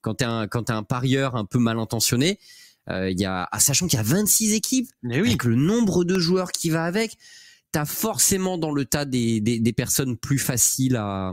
quand 0.00 0.14
t'es 0.14 0.24
un 0.24 0.46
quand 0.46 0.70
un 0.70 0.84
parieur 0.84 1.34
un 1.34 1.44
peu 1.44 1.58
mal 1.58 1.80
intentionné, 1.80 2.38
euh, 2.88 3.10
il 3.10 3.20
y 3.20 3.24
a, 3.24 3.48
ah, 3.50 3.58
sachant 3.58 3.88
qu'il 3.88 3.96
y 3.96 4.00
a 4.00 4.04
26 4.04 4.54
équipes, 4.54 4.88
Mais 5.02 5.20
oui. 5.20 5.30
avec 5.30 5.42
le 5.42 5.56
nombre 5.56 6.04
de 6.04 6.18
joueurs 6.20 6.52
qui 6.52 6.70
va 6.70 6.84
avec, 6.84 7.18
t'as 7.72 7.84
forcément 7.84 8.58
dans 8.58 8.70
le 8.70 8.84
tas 8.84 9.04
des, 9.04 9.40
des, 9.40 9.58
des 9.58 9.72
personnes 9.72 10.16
plus 10.16 10.38
faciles 10.38 10.94
à, 10.94 11.32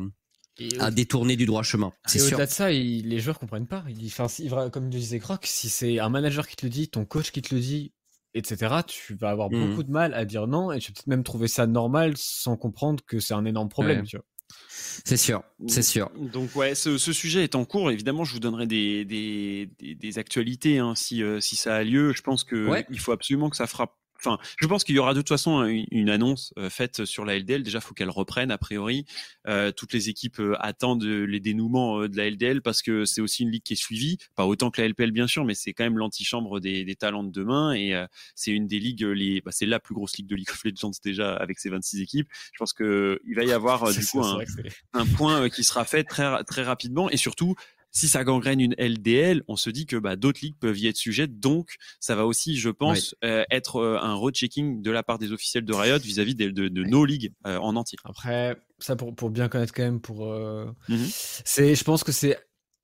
à 0.80 0.89
détourner 0.89 1.36
du 1.36 1.46
droit 1.46 1.62
chemin. 1.62 1.94
C'est 2.08 2.18
sûr. 2.18 2.38
Au-delà 2.38 2.48
de 2.48 2.52
ça, 2.52 2.72
les 2.72 3.20
joueurs 3.20 3.38
comprennent 3.38 3.68
pas. 3.68 3.84
Il, 3.88 4.08
enfin, 4.08 4.70
comme 4.72 4.86
le 4.86 4.89
disait 4.89 5.20
Croc, 5.20 5.46
si 5.46 5.70
c'est 5.70 6.00
un 6.00 6.10
manager 6.10 6.48
qui 6.48 6.56
te 6.56 6.65
le 6.65 6.72
dit, 6.72 6.88
ton 6.88 7.06
coach 7.06 7.30
qui 7.30 7.44
te 7.44 7.54
le 7.54 7.62
dit, 7.62 7.94
etc., 8.34 8.78
tu 8.88 9.15
vas 9.15 9.30
avoir 9.30 9.52
mmh. 9.52 9.70
beaucoup 9.70 9.84
de 9.84 9.92
mal 9.92 10.13
à 10.13 10.26
dire 10.26 10.48
non 10.48 10.72
et 10.72 10.80
tu 10.80 10.92
vas 10.92 10.96
peut-être 10.96 11.08
même 11.08 11.24
trouver 11.24 11.48
ça 11.48 11.68
normal 11.68 12.13
sans 12.18 12.58
comprendre 12.58 13.04
que 13.06 13.20
c'est 13.20 13.34
un 13.34 13.46
énorme 13.46 13.70
problème. 13.70 14.06
Tu 14.06 14.18
vois. 14.18 14.26
C'est 14.70 15.18
sûr, 15.18 15.44
c'est 15.68 15.82
sûr. 15.82 16.12
Donc 16.16 16.56
ouais, 16.56 16.76
ce, 16.76 16.98
sujet 16.98 17.44
est 17.44 17.56
en 17.56 17.66
cours. 17.66 17.92
Évidemment, 17.92 18.26
je 18.26 18.34
vous 18.34 18.40
donnerai 18.40 18.68
des, 18.68 19.06
des, 19.06 19.70
des, 19.80 20.20
actualités 20.20 20.80
hein, 20.80 20.94
si, 20.96 21.24
euh, 21.24 21.40
si 21.40 21.56
ça 21.56 21.76
a 21.76 21.84
lieu. 21.84 22.14
Je 22.14 22.22
pense 22.22 22.44
que 22.44 22.70
il 22.90 23.00
faut 23.00 23.12
absolument 23.12 23.50
que 23.50 23.56
ça 23.56 23.68
frappe 23.68 23.96
Enfin, 24.19 24.38
je 24.60 24.67
pense 24.67 24.84
qu'il 24.84 24.95
y 24.95 24.99
aura 24.99 25.13
de 25.13 25.19
toute 25.19 25.29
façon 25.29 25.63
une, 25.63 26.10
annonce 26.10 26.53
euh, 26.58 26.69
faite 26.69 27.05
sur 27.05 27.25
la 27.25 27.38
LDL. 27.38 27.63
Déjà, 27.63 27.79
faut 27.79 27.93
qu'elle 27.93 28.10
reprenne 28.10 28.51
a 28.51 28.58
priori. 28.58 29.05
Euh, 29.47 29.71
toutes 29.71 29.93
les 29.93 30.10
équipes 30.10 30.39
euh, 30.39 30.55
attendent 30.60 31.03
les 31.03 31.39
dénouements 31.39 32.08
de 32.08 32.17
la 32.17 32.29
LDL 32.29 32.62
parce 32.62 32.82
que 32.82 33.05
c'est 33.05 33.21
aussi 33.21 33.43
une 33.43 33.51
ligue 33.51 33.63
qui 33.63 33.73
est 33.73 33.77
suivie, 33.77 34.17
pas 34.36 34.45
autant 34.45 34.71
que 34.71 34.82
la 34.82 34.88
LPL 34.88 35.12
bien 35.12 35.27
sûr, 35.27 35.45
mais 35.45 35.53
c'est 35.53 35.73
quand 35.73 35.84
même 35.84 35.97
l'antichambre 35.97 36.60
des, 36.60 36.84
des 36.84 36.95
talents 36.95 37.23
de 37.23 37.32
demain 37.32 37.73
et 37.73 37.93
c'est 38.36 38.51
une 38.51 38.67
des 38.67 38.79
ligues 38.79 39.03
les, 39.03 39.41
bah, 39.41 39.51
c'est 39.51 39.65
la 39.65 39.79
plus 39.79 39.95
grosse 39.95 40.17
ligue 40.17 40.27
de 40.27 40.36
League 40.36 40.49
of 40.49 40.63
Legends 40.63 40.91
déjà 41.03 41.36
avec 41.36 41.60
ses 41.60 41.69
26 41.69 42.01
équipes. 42.01 42.27
Je 42.53 42.58
pense 42.58 42.73
que 42.73 43.19
il 43.25 43.36
va 43.36 43.43
y 43.43 43.51
avoir 43.51 43.91
du 43.93 44.05
coup 44.05 44.21
un, 44.21 44.39
un, 44.93 45.05
point 45.05 45.49
qui 45.49 45.63
sera 45.63 45.86
fait 45.86 46.03
très 46.03 46.43
très 46.43 46.63
rapidement 46.63 47.10
et 47.10 47.17
surtout 47.17 47.55
si 47.91 48.08
ça 48.08 48.23
gangrène 48.23 48.60
une 48.60 48.75
LDL, 48.78 49.43
on 49.47 49.56
se 49.56 49.69
dit 49.69 49.86
que 49.86 49.95
bah, 49.95 50.15
d'autres 50.15 50.39
ligues 50.41 50.58
peuvent 50.60 50.78
y 50.78 50.88
être 50.88 50.97
sujettes. 50.97 51.39
Donc, 51.39 51.75
ça 51.99 52.15
va 52.15 52.25
aussi, 52.25 52.58
je 52.58 52.69
pense, 52.69 53.15
euh, 53.23 53.43
être 53.52 53.78
euh, 53.78 53.99
un 54.02 54.13
road-checking 54.13 54.82
de 54.82 54.91
la 54.91 55.04
part 55.04 55.17
des 55.17 55.32
officiels 55.32 55.65
de 55.65 55.73
Riot 55.73 55.99
vis-à-vis 55.99 56.36
de, 56.36 56.49
de, 56.49 56.84
nos 56.84 57.06
ligues 57.06 57.34
euh, 57.47 57.58
en 57.58 57.75
entier. 57.75 57.97
Après, 58.04 58.58
ça 58.80 58.95
pour, 58.95 59.15
pour, 59.15 59.30
bien 59.30 59.49
connaître 59.49 59.73
quand 59.73 59.84
même, 59.84 60.02
pour 60.02 60.28
mmh 60.28 60.95
c'est, 61.45 61.75
je 61.75 61.84
pense 61.84 62.04
que 62.04 62.12
c'est 62.12 62.38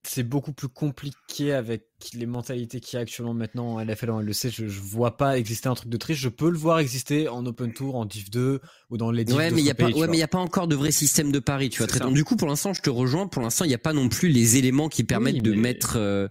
c'est 0.08 0.24
beaucoup 0.24 0.54
plus 0.54 0.68
compliqué 0.68 1.54
avec 1.54 1.84
les 2.14 2.26
mentalités 2.26 2.80
qu'il 2.80 2.98
y 2.98 3.00
a 3.00 3.02
actuellement 3.02 3.34
maintenant 3.34 3.76
en 3.76 3.84
LFL 3.84 4.10
en 4.10 4.20
LEC. 4.20 4.50
Je, 4.52 4.68
je 4.68 4.82
vois 4.82 5.18
pas 5.18 5.38
exister 5.38 5.68
un 5.68 5.76
truc 5.76 5.90
de 5.90 5.98
triche. 5.98 6.20
Je 6.20 6.30
peux 6.30 6.50
le 6.50 6.58
voir 6.58 6.80
exister 6.80 7.28
en 7.28 7.46
Open 7.46 7.74
Tour, 7.74 7.96
en 7.96 8.06
Div 8.06 8.30
2 8.30 8.62
ou 8.90 8.98
dans 8.98 9.12
les 9.12 9.26
Div 9.26 9.36
Ouais, 9.36 9.52
mais 9.52 9.62
il 9.62 9.66
y 9.66 9.72
a 9.72 9.76
pas, 9.76 9.90
ouais, 9.90 10.08
mais 10.08 10.18
il 10.18 10.20
y 10.20 10.24
a 10.24 10.28
pas 10.28 10.40
encore 10.40 10.68
de 10.68 10.76
vrai 10.76 10.92
système 10.92 11.32
de 11.32 11.40
pari, 11.40 11.70
tu 11.70 11.80
vois. 11.80 11.88
Très 11.88 12.12
du 12.12 12.24
coup, 12.24 12.36
pour 12.36 12.48
l'instant, 12.48 12.74
je 12.74 12.82
te 12.82 12.90
rejoins. 12.90 13.28
Pour 13.28 13.42
l'instant, 13.42 13.66
il 13.66 13.70
n'y 13.70 13.76
a 13.76 13.80
pas 13.80 13.94
non 13.94 14.10
plus 14.10 14.30
les 14.30 14.58
éléments 14.58 14.90
qui 14.90 15.04
permettent 15.04 15.42
de 15.42 15.54
mettre. 15.54 15.96
Euh, 15.98 16.28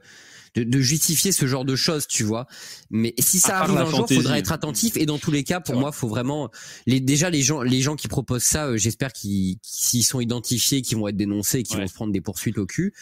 de, 0.55 0.81
justifier 0.81 1.33
ce 1.33 1.47
genre 1.47 1.65
de 1.65 1.77
choses, 1.77 2.07
tu 2.07 2.23
vois. 2.23 2.47
Mais 2.91 3.15
si 3.19 3.41
ça 3.41 3.59
arrive 3.59 3.77
un 3.77 3.91
jour, 3.91 4.07
faudra 4.09 4.39
être 4.39 4.53
attentif. 4.53 4.97
Et 4.97 5.07
dans 5.07 5.19
tous 5.19 5.31
les 5.31 5.45
cas, 5.45 5.61
pour 5.61 5.77
moi, 5.77 5.93
faut 5.93 6.09
vraiment 6.09 6.51
les 6.87 7.01
déjà 7.01 7.31
les 7.31 7.43
gens 7.43 7.63
les 7.63 7.81
gens 7.81 7.97
qui 7.97 8.09
proposent 8.09 8.45
ça, 8.45 8.67
euh, 8.67 8.77
j'espère 8.77 9.13
qu'ils 9.13 9.57
s'ils 9.63 10.05
sont 10.05 10.21
identifiés, 10.21 10.83
qu'ils 10.83 10.99
vont 10.99 11.09
être 11.09 11.17
dénoncés, 11.17 11.63
qu'ils 11.63 11.79
vont 11.79 11.87
se 11.87 11.95
prendre 11.95 12.13
des 12.13 12.21
poursuites 12.21 12.59
au 12.59 12.67
cul. 12.67 12.95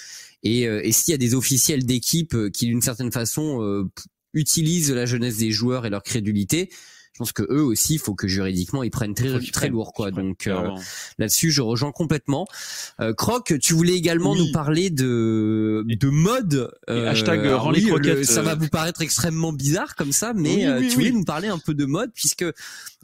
Et, 0.42 0.66
euh, 0.66 0.80
et 0.84 0.92
s'il 0.92 1.12
y 1.12 1.14
a 1.14 1.18
des 1.18 1.34
officiels 1.34 1.84
d'équipe 1.84 2.34
euh, 2.34 2.50
qui 2.50 2.66
d'une 2.66 2.82
certaine 2.82 3.12
façon 3.12 3.42
utilisent 4.34 4.90
la 4.90 5.04
jeunesse 5.04 5.36
des 5.36 5.50
joueurs 5.50 5.84
et 5.84 5.90
leur 5.90 6.02
crédulité, 6.02 6.70
je 7.12 7.18
pense 7.18 7.33
que 7.33 7.42
eux 7.42 7.62
aussi, 7.62 7.94
il 7.94 7.98
faut 7.98 8.14
que 8.14 8.27
juridiquement 8.27 8.83
ils 8.83 8.90
prennent 8.90 9.14
très 9.14 9.38
très 9.53 9.68
lourd 9.68 9.92
quoi. 9.92 10.11
Donc 10.11 10.46
euh, 10.46 10.70
là-dessus, 11.18 11.51
je 11.51 11.61
rejoins 11.61 11.92
complètement. 11.92 12.46
Euh, 13.01 13.12
Croc, 13.12 13.53
tu 13.61 13.75
voulais 13.75 13.94
également 13.94 14.35
nous 14.35 14.51
parler 14.51 14.88
de 14.88 15.85
de 15.87 16.09
mode. 16.09 16.72
Euh, 16.88 17.11
hashtag 17.11 17.44
ça 18.25 18.40
va 18.40 18.55
vous 18.55 18.68
paraître 18.68 19.03
extrêmement 19.03 19.53
bizarre 19.53 19.94
comme 19.94 20.12
ça, 20.12 20.33
mais 20.33 20.66
tu 20.88 20.94
voulais 20.94 21.12
nous 21.12 21.25
parler 21.25 21.48
un 21.48 21.59
peu 21.59 21.75
de 21.75 21.85
mode 21.85 22.11
puisque 22.14 22.46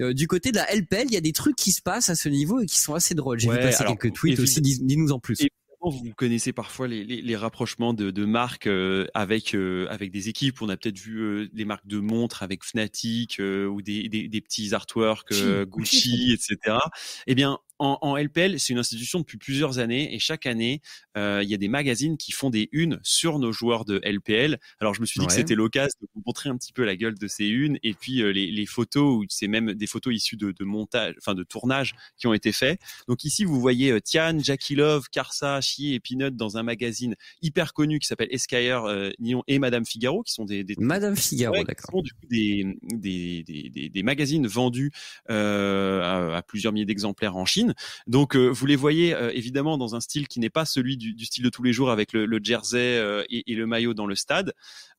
du 0.00 0.26
côté 0.26 0.52
de 0.52 0.56
la 0.56 0.74
LPL, 0.74 1.06
il 1.06 1.12
y 1.12 1.16
a 1.16 1.20
des 1.20 1.32
trucs 1.32 1.56
qui 1.56 1.72
se 1.72 1.82
passent 1.82 2.08
à 2.08 2.14
ce 2.14 2.28
niveau 2.28 2.60
et 2.60 2.66
qui 2.66 2.80
sont 2.80 2.94
assez 2.94 3.14
drôles. 3.14 3.38
J'ai 3.38 3.50
vu 3.50 3.58
passer 3.58 3.84
quelques 3.84 4.14
tweets 4.14 4.40
aussi. 4.40 4.62
Dis-nous 4.62 5.12
en 5.12 5.18
plus 5.18 5.38
vous 5.80 6.12
connaissez 6.16 6.52
parfois 6.52 6.88
les, 6.88 7.04
les, 7.04 7.22
les 7.22 7.36
rapprochements 7.36 7.94
de, 7.94 8.10
de 8.10 8.24
marques 8.24 8.66
euh, 8.66 9.06
avec 9.14 9.54
euh, 9.54 9.86
avec 9.90 10.10
des 10.10 10.28
équipes? 10.28 10.60
On 10.60 10.68
a 10.68 10.76
peut-être 10.76 10.98
vu 10.98 11.18
euh, 11.20 11.48
des 11.52 11.64
marques 11.64 11.86
de 11.86 11.98
montres 11.98 12.42
avec 12.42 12.64
Fnatic 12.64 13.40
ou 13.40 13.80
des, 13.82 14.08
des, 14.08 14.28
des, 14.28 14.40
petits 14.40 14.74
artworks 14.74 15.32
Gucci, 15.66 16.32
etc. 16.32 16.78
Eh 17.26 17.34
bien, 17.34 17.58
en, 17.78 17.98
en, 18.02 18.16
LPL, 18.16 18.58
c'est 18.58 18.72
une 18.72 18.78
institution 18.78 19.20
depuis 19.20 19.38
plusieurs 19.38 19.78
années 19.78 20.14
et 20.14 20.18
chaque 20.18 20.46
année, 20.46 20.80
euh, 21.16 21.40
il 21.42 21.48
y 21.48 21.54
a 21.54 21.56
des 21.56 21.68
magazines 21.68 22.16
qui 22.16 22.32
font 22.32 22.50
des 22.50 22.68
unes 22.72 22.98
sur 23.02 23.38
nos 23.38 23.52
joueurs 23.52 23.84
de 23.84 24.00
LPL. 24.04 24.58
Alors 24.80 24.94
je 24.94 25.00
me 25.00 25.06
suis 25.06 25.20
dit 25.20 25.26
que 25.26 25.32
c'était 25.32 25.54
l'occasion 25.54 25.98
de 26.02 26.08
vous 26.14 26.22
montrer 26.26 26.48
un 26.48 26.56
petit 26.56 26.72
peu 26.72 26.84
la 26.84 26.96
gueule 26.96 27.18
de 27.18 27.28
ces 27.28 27.46
unes 27.46 27.78
et 27.82 27.94
puis 27.94 28.22
euh, 28.22 28.30
les, 28.30 28.50
les, 28.50 28.66
photos, 28.66 29.18
ou 29.18 29.24
c'est 29.28 29.48
même 29.48 29.74
des 29.74 29.86
photos 29.86 30.14
issues 30.14 30.36
de, 30.36 30.52
de, 30.52 30.64
montage, 30.64 31.14
enfin 31.18 31.34
de 31.34 31.42
tournage 31.42 31.94
qui 32.16 32.26
ont 32.26 32.34
été 32.34 32.52
faits. 32.52 32.80
Donc 33.06 33.24
ici, 33.24 33.44
vous 33.44 33.60
voyez 33.60 33.92
euh, 33.92 34.00
Tian, 34.00 34.38
Jackie 34.38 34.74
Love, 34.74 35.08
Karsa, 35.10 35.60
Chi 35.60 35.94
et 35.94 36.00
Peanut 36.00 36.34
dans 36.36 36.56
un 36.56 36.62
magazine 36.62 37.14
hyper 37.42 37.72
connu 37.72 37.98
qui 37.98 38.06
s'appelle 38.06 38.28
Esquire, 38.30 38.84
euh, 38.84 39.10
Nyon 39.18 39.42
et 39.46 39.58
Madame 39.58 39.86
Figaro, 39.86 40.22
qui 40.22 40.32
sont 40.32 40.44
des, 40.44 40.64
des 40.64 40.74
Madame 40.78 41.16
Figaro, 41.16 41.62
d'accord. 41.64 42.02
Des, 42.30 42.64
des, 42.82 43.42
des, 43.44 43.88
des, 43.88 44.02
magazines 44.02 44.46
vendus 44.46 44.90
à, 45.28 46.36
à 46.36 46.42
plusieurs 46.42 46.72
milliers 46.72 46.86
d'exemplaires 46.86 47.36
en 47.36 47.44
Chine. 47.44 47.67
Donc 48.06 48.36
euh, 48.36 48.48
vous 48.48 48.66
les 48.66 48.76
voyez 48.76 49.14
euh, 49.14 49.30
évidemment 49.32 49.78
dans 49.78 49.94
un 49.94 50.00
style 50.00 50.28
qui 50.28 50.40
n'est 50.40 50.50
pas 50.50 50.64
celui 50.64 50.96
du, 50.96 51.24
style 51.24 51.44
de 51.44 51.50
tous 51.50 51.62
les 51.62 51.72
jours 51.72 51.90
avec 51.90 52.12
le, 52.12 52.40
jersey 52.42 52.98
euh, 52.98 53.24
et, 53.30 53.54
le 53.54 53.66
maillot 53.66 53.94
dans 53.94 54.06
le 54.06 54.14
stade. 54.14 54.52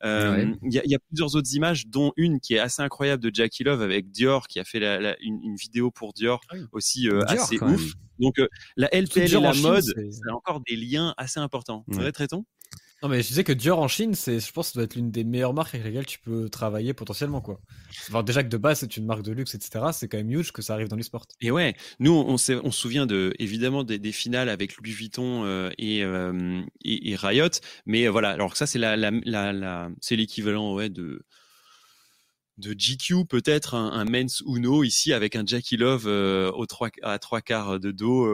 Il 0.03 0.57
y, 0.71 0.95
a, 0.95 0.99
plusieurs 0.99 1.35
autres 1.35 1.53
images, 1.53 1.87
dont 1.87 2.13
une 2.15 2.39
qui 2.39 2.55
est 2.55 2.59
assez 2.59 2.81
incroyable 2.81 3.23
de 3.23 3.31
Jackie 3.33 3.63
Love 3.63 3.81
avec 3.81 4.11
Dior 4.11 4.47
qui 4.47 4.59
a 4.59 4.63
fait 4.63 4.79
une, 5.21 5.55
vidéo 5.55 5.91
pour 5.91 6.13
Dior 6.13 6.41
ah 6.49 6.55
aussi 6.71 7.09
assez 7.27 7.61
ouf. 7.61 7.93
Donc 8.19 8.35
la 8.75 8.87
LPL 8.87 9.33
et 9.33 9.39
la 9.39 9.53
mode, 9.53 9.83
c'est 9.83 10.31
encore 10.31 10.61
des 10.67 10.75
liens 10.75 11.13
assez 11.17 11.39
importants. 11.39 11.85
Vrai, 11.87 12.11
Tréton? 12.11 12.45
Non, 13.01 13.07
mais 13.07 13.21
je 13.21 13.27
disais 13.29 13.45
que 13.45 13.53
Dior 13.53 13.79
en 13.79 13.87
Chine, 13.87 14.13
c'est, 14.13 14.41
je 14.41 14.51
pense, 14.51 14.67
que 14.67 14.73
ça 14.73 14.79
doit 14.79 14.83
être 14.83 14.95
l'une 14.95 15.09
des 15.09 15.23
meilleures 15.23 15.53
marques 15.53 15.73
avec 15.73 15.87
lesquelles 15.87 16.05
tu 16.05 16.19
peux 16.19 16.49
travailler 16.49 16.93
potentiellement, 16.93 17.39
quoi. 17.39 17.61
Déjà 18.23 18.43
que 18.43 18.49
de 18.49 18.57
base, 18.57 18.79
c'est 18.79 18.97
une 18.97 19.05
marque 19.05 19.21
de 19.21 19.31
luxe, 19.31 19.55
etc. 19.55 19.85
C'est 19.93 20.09
quand 20.09 20.17
même 20.17 20.31
huge 20.31 20.51
que 20.51 20.61
ça 20.61 20.73
arrive 20.73 20.89
dans 20.89 20.97
l'e-sport. 20.97 21.25
Et 21.39 21.49
ouais, 21.49 21.75
nous, 21.99 22.11
on, 22.11 22.31
on, 22.31 22.33
on 22.35 22.37
se 22.37 22.71
souvient 22.71 23.05
de, 23.05 23.33
évidemment 23.39 23.85
des, 23.85 23.99
des 23.99 24.11
finales 24.11 24.49
avec 24.49 24.75
Louis 24.75 24.91
Vuitton 24.91 25.45
euh, 25.45 25.69
et, 25.77 26.03
euh, 26.03 26.61
et, 26.83 27.11
et, 27.11 27.15
Riot, 27.15 27.47
mais 27.85 28.05
euh, 28.05 28.11
voilà. 28.11 28.31
Alors 28.31 28.51
que 28.51 28.57
ça, 28.57 28.67
c'est 28.67 28.79
la, 28.79 28.97
la, 28.97 29.11
la, 29.53 29.89
c'est 30.01 30.17
l'équivalent, 30.17 30.73
ouais, 30.73 30.89
de 30.89 31.21
de 32.57 32.73
GQ 32.73 33.25
peut-être 33.25 33.75
un, 33.75 34.03
men's 34.03 34.43
Uno 34.45 34.83
ici 34.83 35.13
avec 35.13 35.37
un 35.37 35.45
Jackie 35.45 35.77
Love 35.77 36.07
au 36.07 36.65
à 37.03 37.17
trois 37.17 37.39
quarts 37.39 37.79
de 37.79 37.91
dos 37.91 38.27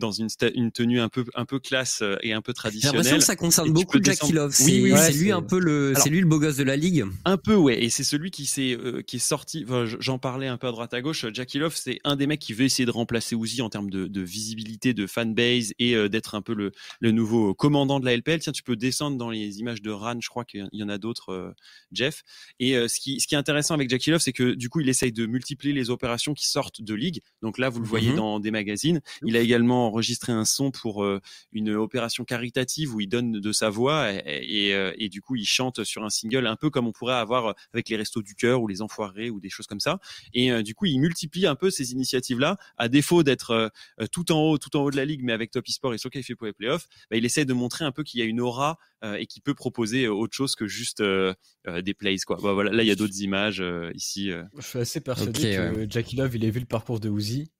dans 0.00 0.10
une, 0.10 0.28
une 0.54 0.72
tenue 0.72 1.00
un 1.00 1.08
peu 1.08 1.24
un 1.34 1.44
peu 1.44 1.60
classe 1.60 2.00
euh, 2.02 2.16
et 2.22 2.32
un 2.32 2.42
peu 2.42 2.52
traditionnelle. 2.52 3.04
J'ai 3.04 3.10
l'impression 3.10 3.18
que 3.18 3.24
ça 3.24 3.36
concerne 3.36 3.72
beaucoup 3.72 3.98
Jackie 4.02 4.32
Love. 4.32 4.52
C'est 4.52 4.80
oui, 4.80 4.92
lui 5.14 5.30
un 5.30 5.42
peu 5.42 5.60
le 5.60 5.92
c'est 5.96 6.10
lui 6.10 6.20
le 6.20 6.26
beau 6.26 6.40
gosse 6.40 6.56
de 6.56 6.64
la 6.64 6.76
ligue. 6.76 7.04
Un 7.24 7.36
peu 7.36 7.54
ouais 7.54 7.82
et 7.84 7.90
c'est 7.90 8.04
celui 8.04 8.30
qui 8.32 8.46
s'est 8.46 8.76
qui 9.06 9.16
est 9.16 9.20
sorti 9.20 9.64
j'en 10.00 10.18
parlais 10.18 10.48
un 10.48 10.56
peu 10.56 10.66
à 10.66 10.72
droite 10.72 10.92
à 10.94 11.00
gauche 11.00 11.26
Jackie 11.32 11.58
Love 11.58 11.76
c'est 11.76 12.00
un 12.04 12.16
des 12.16 12.26
mecs 12.26 12.40
qui 12.40 12.52
veut 12.52 12.64
essayer 12.64 12.86
de 12.86 12.90
remplacer 12.90 13.36
Uzi 13.36 13.62
en 13.62 13.70
termes 13.70 13.90
de, 13.90 14.06
de 14.08 14.20
visibilité 14.20 14.94
de 14.94 15.06
fanbase 15.06 15.72
et 15.78 16.08
d'être 16.08 16.34
un 16.34 16.42
peu 16.42 16.54
le, 16.54 16.72
le 17.00 17.12
nouveau 17.12 17.54
commandant 17.54 18.00
de 18.00 18.06
la 18.06 18.16
LPL. 18.16 18.40
Tiens 18.40 18.52
tu 18.52 18.62
peux 18.62 18.76
descendre 18.76 19.16
dans 19.16 19.30
les 19.30 19.60
images 19.60 19.82
de 19.82 19.90
Ran 19.90 20.20
je 20.20 20.28
crois 20.28 20.44
qu'il 20.44 20.68
y 20.72 20.82
en 20.82 20.88
a 20.88 20.98
d'autres 20.98 21.54
Jeff 21.92 22.22
et 22.58 22.72
ce 22.88 22.98
qui 22.98 23.20
ce 23.20 23.26
qui 23.26 23.34
est 23.34 23.38
intéressant 23.38 23.74
avec 23.74 23.90
Jackie 23.90 24.10
Love, 24.10 24.20
c'est 24.20 24.32
que 24.32 24.54
du 24.54 24.68
coup, 24.68 24.80
il 24.80 24.88
essaye 24.88 25.12
de 25.12 25.26
multiplier 25.26 25.74
les 25.74 25.90
opérations 25.90 26.34
qui 26.34 26.46
sortent 26.46 26.82
de 26.82 26.94
ligue. 26.94 27.20
Donc 27.42 27.58
là, 27.58 27.68
vous 27.68 27.80
le 27.80 27.86
voyez 27.86 28.10
mhm. 28.10 28.16
dans 28.16 28.40
des 28.40 28.50
magazines. 28.50 29.00
Il 29.24 29.36
a 29.36 29.40
également 29.40 29.89
enregistré 29.90 30.32
un 30.32 30.44
son 30.44 30.70
pour 30.70 31.04
euh, 31.04 31.20
une 31.52 31.70
opération 31.70 32.24
caritative 32.24 32.94
où 32.94 33.00
il 33.00 33.08
donne 33.08 33.32
de 33.32 33.52
sa 33.52 33.70
voix 33.70 34.10
et, 34.12 34.72
euh, 34.74 34.92
et, 34.96 35.08
du 35.08 35.20
coup, 35.20 35.36
il 35.36 35.44
chante 35.44 35.84
sur 35.84 36.04
un 36.04 36.10
single 36.10 36.46
un 36.46 36.56
peu 36.56 36.70
comme 36.70 36.86
on 36.86 36.92
pourrait 36.92 37.14
avoir 37.14 37.54
avec 37.72 37.88
les 37.88 37.96
Restos 37.96 38.22
du 38.22 38.34
Cœur 38.34 38.62
ou 38.62 38.68
les 38.68 38.82
Enfoirés 38.82 39.30
ou 39.30 39.40
des 39.40 39.50
choses 39.50 39.66
comme 39.66 39.80
ça. 39.80 39.98
Et 40.32 40.50
euh, 40.50 40.62
du 40.62 40.74
coup, 40.74 40.86
il 40.86 40.98
multiplie 40.98 41.46
un 41.46 41.56
peu 41.56 41.70
ces 41.70 41.92
initiatives-là, 41.92 42.56
à 42.78 42.88
défaut 42.88 43.22
d'être 43.22 43.70
tout 44.12 44.32
en 44.32 44.40
haut, 44.40 44.58
tout 44.58 44.76
en 44.76 44.82
haut 44.82 44.90
de 44.90 44.96
la 44.96 45.04
ligue, 45.04 45.22
mais 45.22 45.32
avec 45.32 45.50
Top 45.50 45.68
eSport 45.68 45.94
et 45.94 45.98
sur 45.98 46.10
fait 46.10 46.34
pour 46.34 46.46
les 46.46 46.52
playoffs, 46.52 46.88
bah, 47.10 47.16
il 47.16 47.24
essaie 47.24 47.44
de 47.44 47.52
montrer 47.52 47.84
un 47.84 47.92
peu 47.92 48.02
qu'il 48.02 48.20
y 48.20 48.22
a 48.22 48.26
une 48.26 48.40
aura 48.40 48.78
et 49.02 49.26
qu'il 49.26 49.40
peut 49.40 49.54
proposer 49.54 50.08
autre 50.08 50.34
chose 50.34 50.54
que 50.54 50.66
juste 50.66 51.02
des 51.02 51.94
plays. 51.94 52.18
Quoi. 52.26 52.36
Bah, 52.42 52.52
voilà, 52.52 52.70
là, 52.70 52.82
il 52.82 52.86
y 52.86 52.90
a 52.90 52.94
d'autres 52.94 53.20
images 53.22 53.60
euh, 53.60 53.90
ici. 53.94 54.30
Euh. 54.30 54.44
Je 54.58 54.66
suis 54.66 54.78
assez 54.78 55.00
persuadé 55.00 55.56
que 55.56 55.86
Jackie 55.88 56.16
Love, 56.16 56.36
il 56.36 56.44
a 56.44 56.50
vu 56.50 56.60
le 56.60 56.66
parcours 56.66 57.00
de 57.00 57.08
Uzi 57.08 57.50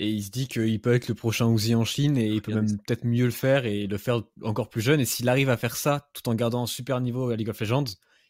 et 0.00 0.08
il 0.08 0.24
se 0.24 0.30
dit 0.30 0.48
qu'il 0.48 0.80
peut 0.80 0.94
être 0.94 1.08
le 1.08 1.14
prochain 1.14 1.52
Uzi 1.52 1.74
en 1.74 1.84
Chine 1.84 2.16
et 2.16 2.26
il 2.26 2.40
peut 2.40 2.54
même 2.54 2.78
peut-être 2.78 3.04
mieux 3.04 3.26
le 3.26 3.30
faire 3.30 3.66
et 3.66 3.86
le 3.86 3.98
faire 3.98 4.22
encore 4.42 4.70
plus 4.70 4.80
jeune. 4.80 4.98
Et 4.98 5.04
s'il 5.04 5.28
arrive 5.28 5.50
à 5.50 5.58
faire 5.58 5.76
ça 5.76 6.08
tout 6.14 6.26
en 6.30 6.34
gardant 6.34 6.62
un 6.62 6.66
super 6.66 7.02
niveau 7.02 7.28
à 7.28 7.36
League 7.36 7.50
of 7.50 7.60
Legends, 7.60 7.84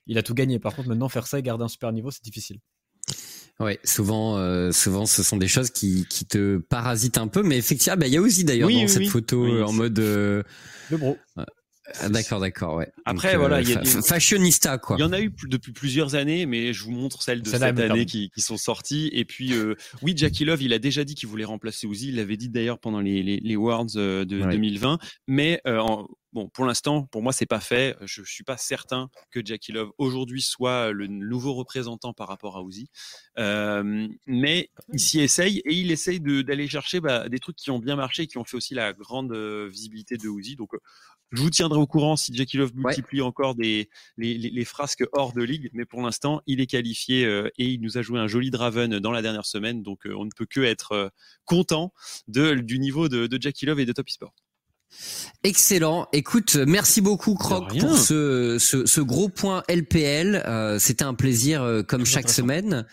il 0.09 0.19
a 0.19 0.25
tout 0.25 0.35
gagné. 0.35 0.59
Par 0.59 0.75
contre, 0.75 0.89
maintenant, 0.89 1.09
faire 1.09 1.29
ça 1.29 1.39
et 1.39 1.43
garder 1.43 1.63
un 1.63 1.69
super 1.69 1.93
niveau, 1.93 2.11
c'est 2.11 2.25
difficile. 2.25 2.59
Ouais, 3.61 3.79
souvent, 3.85 4.37
euh, 4.37 4.73
souvent, 4.73 5.07
ce 5.07 5.23
sont 5.23 5.37
des 5.37 5.47
choses 5.47 5.71
qui, 5.71 6.07
qui 6.11 6.25
te 6.25 6.59
parasitent 6.59 7.19
un 7.19 7.29
peu, 7.29 7.45
mais 7.45 7.59
effectivement, 7.59 7.97
bah, 7.97 8.09
il 8.09 8.15
y 8.15 8.17
a 8.17 8.21
aussi 8.21 8.43
d'ailleurs 8.43 8.69
dans 8.69 8.89
cette 8.89 9.07
photo 9.07 9.63
en 9.63 9.73
mode 9.73 9.99
le 10.01 10.45
bro. 10.91 11.17
Ah, 12.01 12.09
d'accord, 12.09 12.41
d'accord, 12.41 12.77
ouais. 12.77 12.91
Après, 13.05 13.37
voilà, 13.37 13.57
euh, 13.57 13.63
il 13.63 13.71
y 13.71 13.75
a 13.75 13.85
fashionista 13.85 14.79
quoi. 14.79 14.97
Il 14.99 15.01
y 15.01 15.05
en 15.05 15.13
a 15.13 15.21
eu 15.21 15.33
depuis 15.45 15.73
plusieurs 15.73 16.15
années, 16.15 16.47
mais 16.47 16.73
je 16.73 16.85
vous 16.85 16.93
montre 16.93 17.23
celles 17.23 17.43
de 17.43 17.49
cette 17.49 17.63
année 17.63 18.07
qui, 18.07 18.31
qui, 18.31 18.41
sont 18.41 18.57
sorties. 18.57 19.11
Et 19.13 19.25
puis, 19.25 19.53
euh, 19.55 19.75
oui, 20.03 20.15
Jackie 20.17 20.45
Love, 20.45 20.63
il 20.63 20.73
a 20.73 20.79
déjà 20.79 21.05
dit 21.05 21.15
qu'il 21.15 21.29
voulait 21.29 21.45
remplacer 21.45 21.87
Uzi. 21.87 22.09
Il 22.09 22.17
l'avait 22.17 22.37
dit 22.37 22.49
d'ailleurs 22.49 22.79
pendant 22.79 23.01
les, 23.01 23.23
les, 23.23 23.41
les 23.41 23.57
Worlds 23.57 23.97
euh, 23.97 24.25
de 24.25 24.41
2020. 24.41 24.99
Mais 25.27 25.61
bon, 26.33 26.49
pour 26.49 26.65
l'instant, 26.65 27.05
pour 27.07 27.23
moi, 27.23 27.33
c'est 27.33 27.47
pas 27.47 27.61
fait. 27.61 27.97
Je 28.03 28.23
suis 28.23 28.45
pas 28.45 28.57
certain 28.57 29.11
que 29.31 29.41
Jackie 29.45 29.73
Love 29.73 29.91
aujourd'hui 29.99 30.43
soit 30.43 30.93
le 30.93 31.07
nouveau 31.07 31.55
représentant 31.55 32.13
par 32.13 32.29
rapport 32.29 32.57
à 32.57 32.63
Uzi. 32.63 32.89
Euh, 33.39 34.07
mais 34.27 34.71
il 34.93 35.01
s'y 35.01 35.21
essaye 35.21 35.59
et 35.59 35.75
il 35.75 35.91
essaye 35.91 36.21
d'aller 36.21 36.69
chercher 36.69 37.01
bah, 37.01 37.29
des 37.29 37.39
trucs 37.39 37.57
qui 37.57 37.71
ont 37.71 37.79
bien 37.79 37.97
marché, 37.97 38.27
qui 38.27 38.39
ont 38.39 38.45
fait 38.45 38.57
aussi 38.57 38.75
la 38.75 38.93
grande 38.93 39.33
visibilité 39.69 40.17
de 40.17 40.29
Uzi. 40.29 40.57
Donc, 40.57 40.71
je 41.33 41.43
vous 41.43 41.51
tiendrai 41.51 41.79
au 41.79 41.87
courant 41.87 42.17
si 42.17 42.35
Jackie 42.35 42.57
Love 42.57 42.73
multiplie 42.75 43.23
encore 43.23 43.55
des, 43.55 43.89
les, 44.17 44.37
les, 44.37 44.65
frasques 44.65 45.05
hors 45.13 45.33
de 45.33 45.43
ligue, 45.43 45.71
mais 45.73 45.85
pour 45.85 46.03
l'instant, 46.03 46.41
il 46.47 46.61
est 46.61 46.67
qualifié 46.67 47.25
euh, 47.25 47.49
et 47.59 47.67
il 47.67 47.81
nous 47.81 47.99
a 47.99 48.03
joué 48.03 48.19
un 48.19 48.27
joli 48.27 48.51
Draven 48.51 48.99
dans 48.99 49.13
la 49.13 49.23
dernière 49.23 49.47
semaine, 49.47 49.83
donc 49.83 50.07
euh, 50.07 50.15
on 50.17 50.25
ne 50.25 50.31
peut 50.37 50.47
que 50.47 50.61
être 50.61 50.93
euh, 50.93 51.09
content 51.45 51.93
de, 52.29 52.55
du 52.55 52.79
niveau 52.79 53.09
de, 53.09 53.27
de 53.27 53.39
Jackie 53.41 53.67
Love 53.67 53.81
et 53.81 53.87
de 53.87 53.93
Top 53.93 54.09
Esport. 54.09 54.35
Excellent. 55.45 56.09
Écoute, 56.13 56.57
merci 56.57 57.01
beaucoup 57.01 57.35
Croc 57.37 57.79
pour 57.79 57.97
ce, 57.97 58.59
ce, 58.59 58.87
ce, 58.87 59.01
gros 59.01 59.29
point 59.29 59.63
LPL. 59.69 60.81
C'était 60.81 61.05
un 61.05 61.15
plaisir 61.15 61.85
comme 61.87 62.05
chaque 62.05 62.29
semaine. 62.29 62.85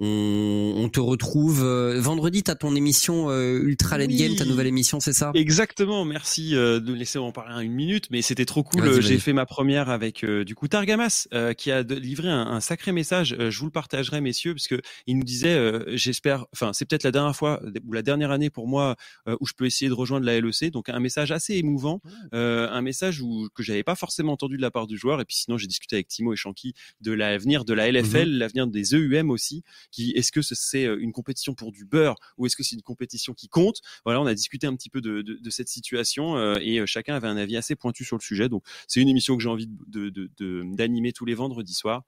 On, 0.00 0.74
on, 0.76 0.88
te 0.88 1.00
retrouve 1.00 1.64
euh, 1.64 2.00
vendredi. 2.00 2.44
T'as 2.44 2.54
ton 2.54 2.76
émission 2.76 3.30
euh, 3.30 3.60
Ultra 3.64 3.98
Late 3.98 4.10
Game, 4.10 4.36
ta 4.36 4.44
nouvelle 4.44 4.68
émission, 4.68 5.00
c'est 5.00 5.12
ça? 5.12 5.32
Exactement. 5.34 6.04
Merci 6.04 6.54
euh, 6.54 6.78
de 6.78 6.92
laisser 6.92 7.18
en 7.18 7.32
parler 7.32 7.64
une 7.64 7.72
minute, 7.72 8.06
mais 8.10 8.22
c'était 8.22 8.44
trop 8.44 8.62
cool. 8.62 9.02
J'ai 9.02 9.18
fait 9.18 9.32
ma 9.32 9.44
première 9.44 9.90
avec 9.90 10.24
du 10.24 10.54
coup 10.54 10.68
Targamas 10.68 11.26
qui 11.56 11.72
a 11.72 11.82
livré 11.82 12.28
un, 12.28 12.46
un, 12.46 12.60
sacré 12.60 12.92
message. 12.92 13.36
je 13.38 13.58
vous 13.58 13.64
le 13.64 13.72
partagerai, 13.72 14.20
messieurs, 14.20 14.54
parce 14.54 14.68
que 14.68 14.80
il 15.06 15.16
nous 15.16 15.24
disait, 15.24 15.58
j'espère, 15.96 16.46
enfin 16.52 16.72
c'est 16.72 16.84
peut-être 16.84 17.02
la 17.02 17.10
dernière 17.10 17.34
fois 17.34 17.60
ou 17.84 17.92
la 17.92 18.02
dernière 18.02 18.30
année 18.30 18.50
pour 18.50 18.68
moi 18.68 18.94
où 19.40 19.46
je 19.46 19.54
peux 19.54 19.66
essayer 19.66 19.88
de 19.88 19.94
rejoindre 19.94 20.26
la 20.26 20.40
LEC. 20.40 20.70
Donc 20.70 20.88
un 20.88 21.00
message 21.00 21.32
assez 21.32 21.54
émouvant, 21.56 22.00
un 22.32 22.82
message 22.82 23.20
où, 23.20 23.48
que 23.54 23.62
j'avais 23.62 23.82
pas 23.82 23.96
forcément 23.96 24.32
entendu 24.32 24.56
de 24.56 24.62
la 24.62 24.70
part 24.70 24.86
du 24.86 24.96
joueur. 24.96 25.20
Et 25.20 25.24
puis 25.24 25.36
sinon 25.36 25.58
j'ai 25.58 25.66
discuté 25.66 25.96
avec 25.96 26.06
Timo 26.06 26.32
et 26.32 26.36
Shanky 26.36 26.74
de 27.00 27.12
l'avenir 27.12 27.64
de 27.64 27.74
la 27.74 27.90
LFL, 27.90 28.30
mhm. 28.30 28.38
l'avenir 28.38 28.66
des 28.68 28.94
EUM 28.94 29.30
aussi 29.30 29.64
qui 29.90 30.12
est-ce 30.12 30.32
que 30.32 30.42
c'est 30.42 30.86
euh, 30.86 30.98
une 31.00 31.12
compétition 31.12 31.54
pour 31.54 31.72
du 31.72 31.84
beurre 31.84 32.16
ou 32.36 32.46
est-ce 32.46 32.56
que 32.56 32.62
c'est 32.62 32.76
une 32.76 32.82
compétition 32.82 33.34
qui 33.34 33.48
compte? 33.48 33.80
Voilà, 34.04 34.20
on 34.20 34.26
a 34.26 34.34
discuté 34.34 34.66
un 34.66 34.74
petit 34.74 34.90
peu 34.90 35.00
de, 35.00 35.22
de, 35.22 35.34
de 35.34 35.50
cette 35.50 35.68
situation 35.68 36.36
euh, 36.36 36.56
et 36.60 36.80
euh, 36.80 36.86
chacun 36.86 37.14
avait 37.14 37.28
un 37.28 37.36
avis 37.36 37.56
assez 37.56 37.76
pointu 37.76 38.04
sur 38.04 38.16
le 38.16 38.22
sujet. 38.22 38.48
Donc 38.48 38.64
c'est 38.86 39.00
une 39.00 39.08
émission 39.08 39.36
que 39.36 39.42
j'ai 39.42 39.48
envie 39.48 39.68
d'animer 39.68 41.12
tous 41.12 41.24
les 41.24 41.34
vendredis 41.34 41.74
soirs 41.74 42.04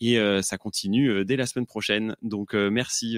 et 0.00 0.18
ça 0.42 0.58
continue 0.58 1.24
dès 1.24 1.36
la 1.36 1.46
semaine 1.46 1.66
prochaine. 1.66 2.16
Donc 2.22 2.54
merci 2.54 3.16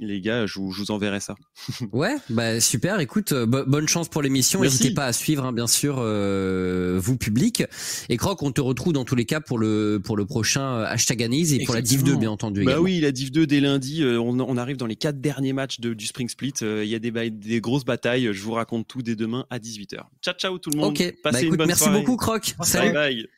les 0.00 0.20
gars, 0.20 0.46
je 0.46 0.58
vous, 0.58 0.72
je 0.72 0.80
vous 0.80 0.90
enverrai 0.90 1.20
ça. 1.20 1.34
ouais, 1.92 2.16
bah 2.28 2.60
super. 2.60 3.00
Écoute, 3.00 3.32
euh, 3.32 3.46
bonne 3.46 3.88
chance 3.88 4.08
pour 4.08 4.22
l'émission. 4.22 4.60
N'hésitez 4.60 4.92
pas 4.92 5.06
à 5.06 5.12
suivre, 5.12 5.44
hein, 5.44 5.52
bien 5.52 5.66
sûr, 5.66 5.96
euh, 5.98 6.98
vous 7.00 7.16
public. 7.16 7.64
Et 8.08 8.16
Croc, 8.16 8.42
on 8.42 8.52
te 8.52 8.60
retrouve 8.60 8.92
dans 8.92 9.04
tous 9.04 9.14
les 9.14 9.24
cas 9.24 9.40
pour 9.40 9.58
le 9.58 10.00
pour 10.02 10.16
le 10.16 10.26
prochain 10.26 10.78
euh, 10.78 10.86
hashtag 10.86 11.22
Anis 11.22 11.52
et 11.52 11.64
pour 11.64 11.74
la 11.74 11.82
Div 11.82 12.02
2, 12.02 12.16
bien 12.16 12.30
entendu. 12.30 12.64
Bah 12.64 12.80
oui, 12.80 13.00
la 13.00 13.12
Div 13.12 13.30
2 13.30 13.46
dès 13.46 13.60
lundi. 13.60 14.02
on, 14.04 14.40
on, 14.40 14.56
arrive 14.56 14.76
dans 14.76 14.86
les 14.86 14.96
quatre 14.96 15.20
derniers 15.20 15.52
matchs 15.52 15.80
de, 15.80 15.94
du 15.94 16.06
Spring 16.06 16.28
Split. 16.28 16.54
Il 16.60 16.86
y 16.86 16.94
a 16.94 16.98
des, 16.98 17.30
des 17.30 17.60
grosses 17.60 17.84
batailles. 17.84 18.30
Je 18.32 18.42
vous 18.42 18.52
raconte 18.52 18.88
tout 18.88 19.02
dès 19.02 19.16
demain 19.16 19.46
à 19.50 19.58
18h. 19.58 20.00
Ciao, 20.22 20.34
ciao 20.34 20.58
tout 20.58 20.70
le 20.70 20.78
monde. 20.78 20.90
Ok. 20.90 21.14
Passez 21.22 21.42
bah, 21.42 21.48
une 21.48 21.56
bonne 21.56 21.66
merci 21.68 21.88
beaucoup, 21.90 22.16
Croc. 22.16 22.54
Salut. 22.62 22.92
Bye 22.92 23.14
bye. 23.14 23.28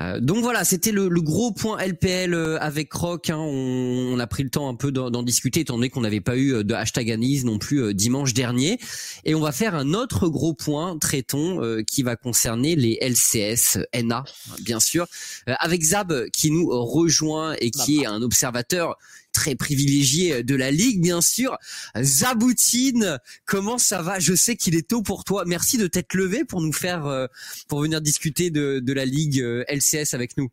Euh, 0.00 0.20
donc 0.20 0.38
voilà, 0.38 0.64
c'était 0.64 0.90
le, 0.90 1.08
gros 1.20 1.52
point 1.52 1.78
LPL 1.78 2.34
euh, 2.34 2.58
avec 2.60 2.88
Croc. 2.88 3.30
Hein. 3.30 3.36
On, 3.38 4.18
a 4.18 4.26
pris 4.26 4.42
le 4.42 4.50
temps 4.50 4.68
un 4.68 4.74
peu 4.74 4.90
d'en 4.90 5.22
discuter, 5.22 5.60
étant 5.60 5.74
donné 5.74 5.90
qu'on 5.90 6.00
n'avait 6.00 6.20
pas 6.20 6.36
eu 6.36 6.54
euh, 6.54 6.64
de 6.64 6.74
hashtag 6.74 7.10
Anis 7.10 7.44
non 7.44 7.58
plus 7.58 7.94
dimanche 7.94 8.32
dernier. 8.34 8.78
Et 9.24 9.34
on 9.34 9.40
va 9.40 9.52
faire 9.52 9.74
un 9.74 9.92
autre 9.94 10.28
gros 10.28 10.54
point, 10.54 10.98
traitons, 10.98 11.60
qui 11.86 12.02
va 12.02 12.16
concerner 12.16 12.76
les 12.76 12.98
LCS 13.00 13.78
NA, 14.02 14.24
bien 14.60 14.80
sûr, 14.80 15.06
avec 15.46 15.82
Zab 15.82 16.28
qui 16.30 16.50
nous 16.50 16.68
rejoint 16.68 17.54
et 17.58 17.70
qui 17.70 18.00
est 18.00 18.06
un 18.06 18.22
observateur 18.22 18.98
très 19.32 19.54
privilégié 19.54 20.42
de 20.42 20.54
la 20.54 20.70
ligue, 20.70 21.00
bien 21.00 21.20
sûr. 21.20 21.56
Zaboutine, 22.00 23.18
comment 23.46 23.78
ça 23.78 24.02
va? 24.02 24.18
Je 24.18 24.34
sais 24.34 24.56
qu'il 24.56 24.76
est 24.76 24.88
tôt 24.88 25.02
pour 25.02 25.24
toi. 25.24 25.44
Merci 25.46 25.78
de 25.78 25.86
t'être 25.86 26.14
levé 26.14 26.44
pour 26.44 26.60
nous 26.60 26.72
faire, 26.72 27.06
euh, 27.06 27.26
pour 27.68 27.80
venir 27.80 28.00
discuter 28.00 28.50
de, 28.50 28.80
de 28.80 28.92
la 28.92 29.04
ligue 29.04 29.40
euh, 29.40 29.64
LCS 29.68 30.14
avec 30.14 30.36
nous. 30.36 30.48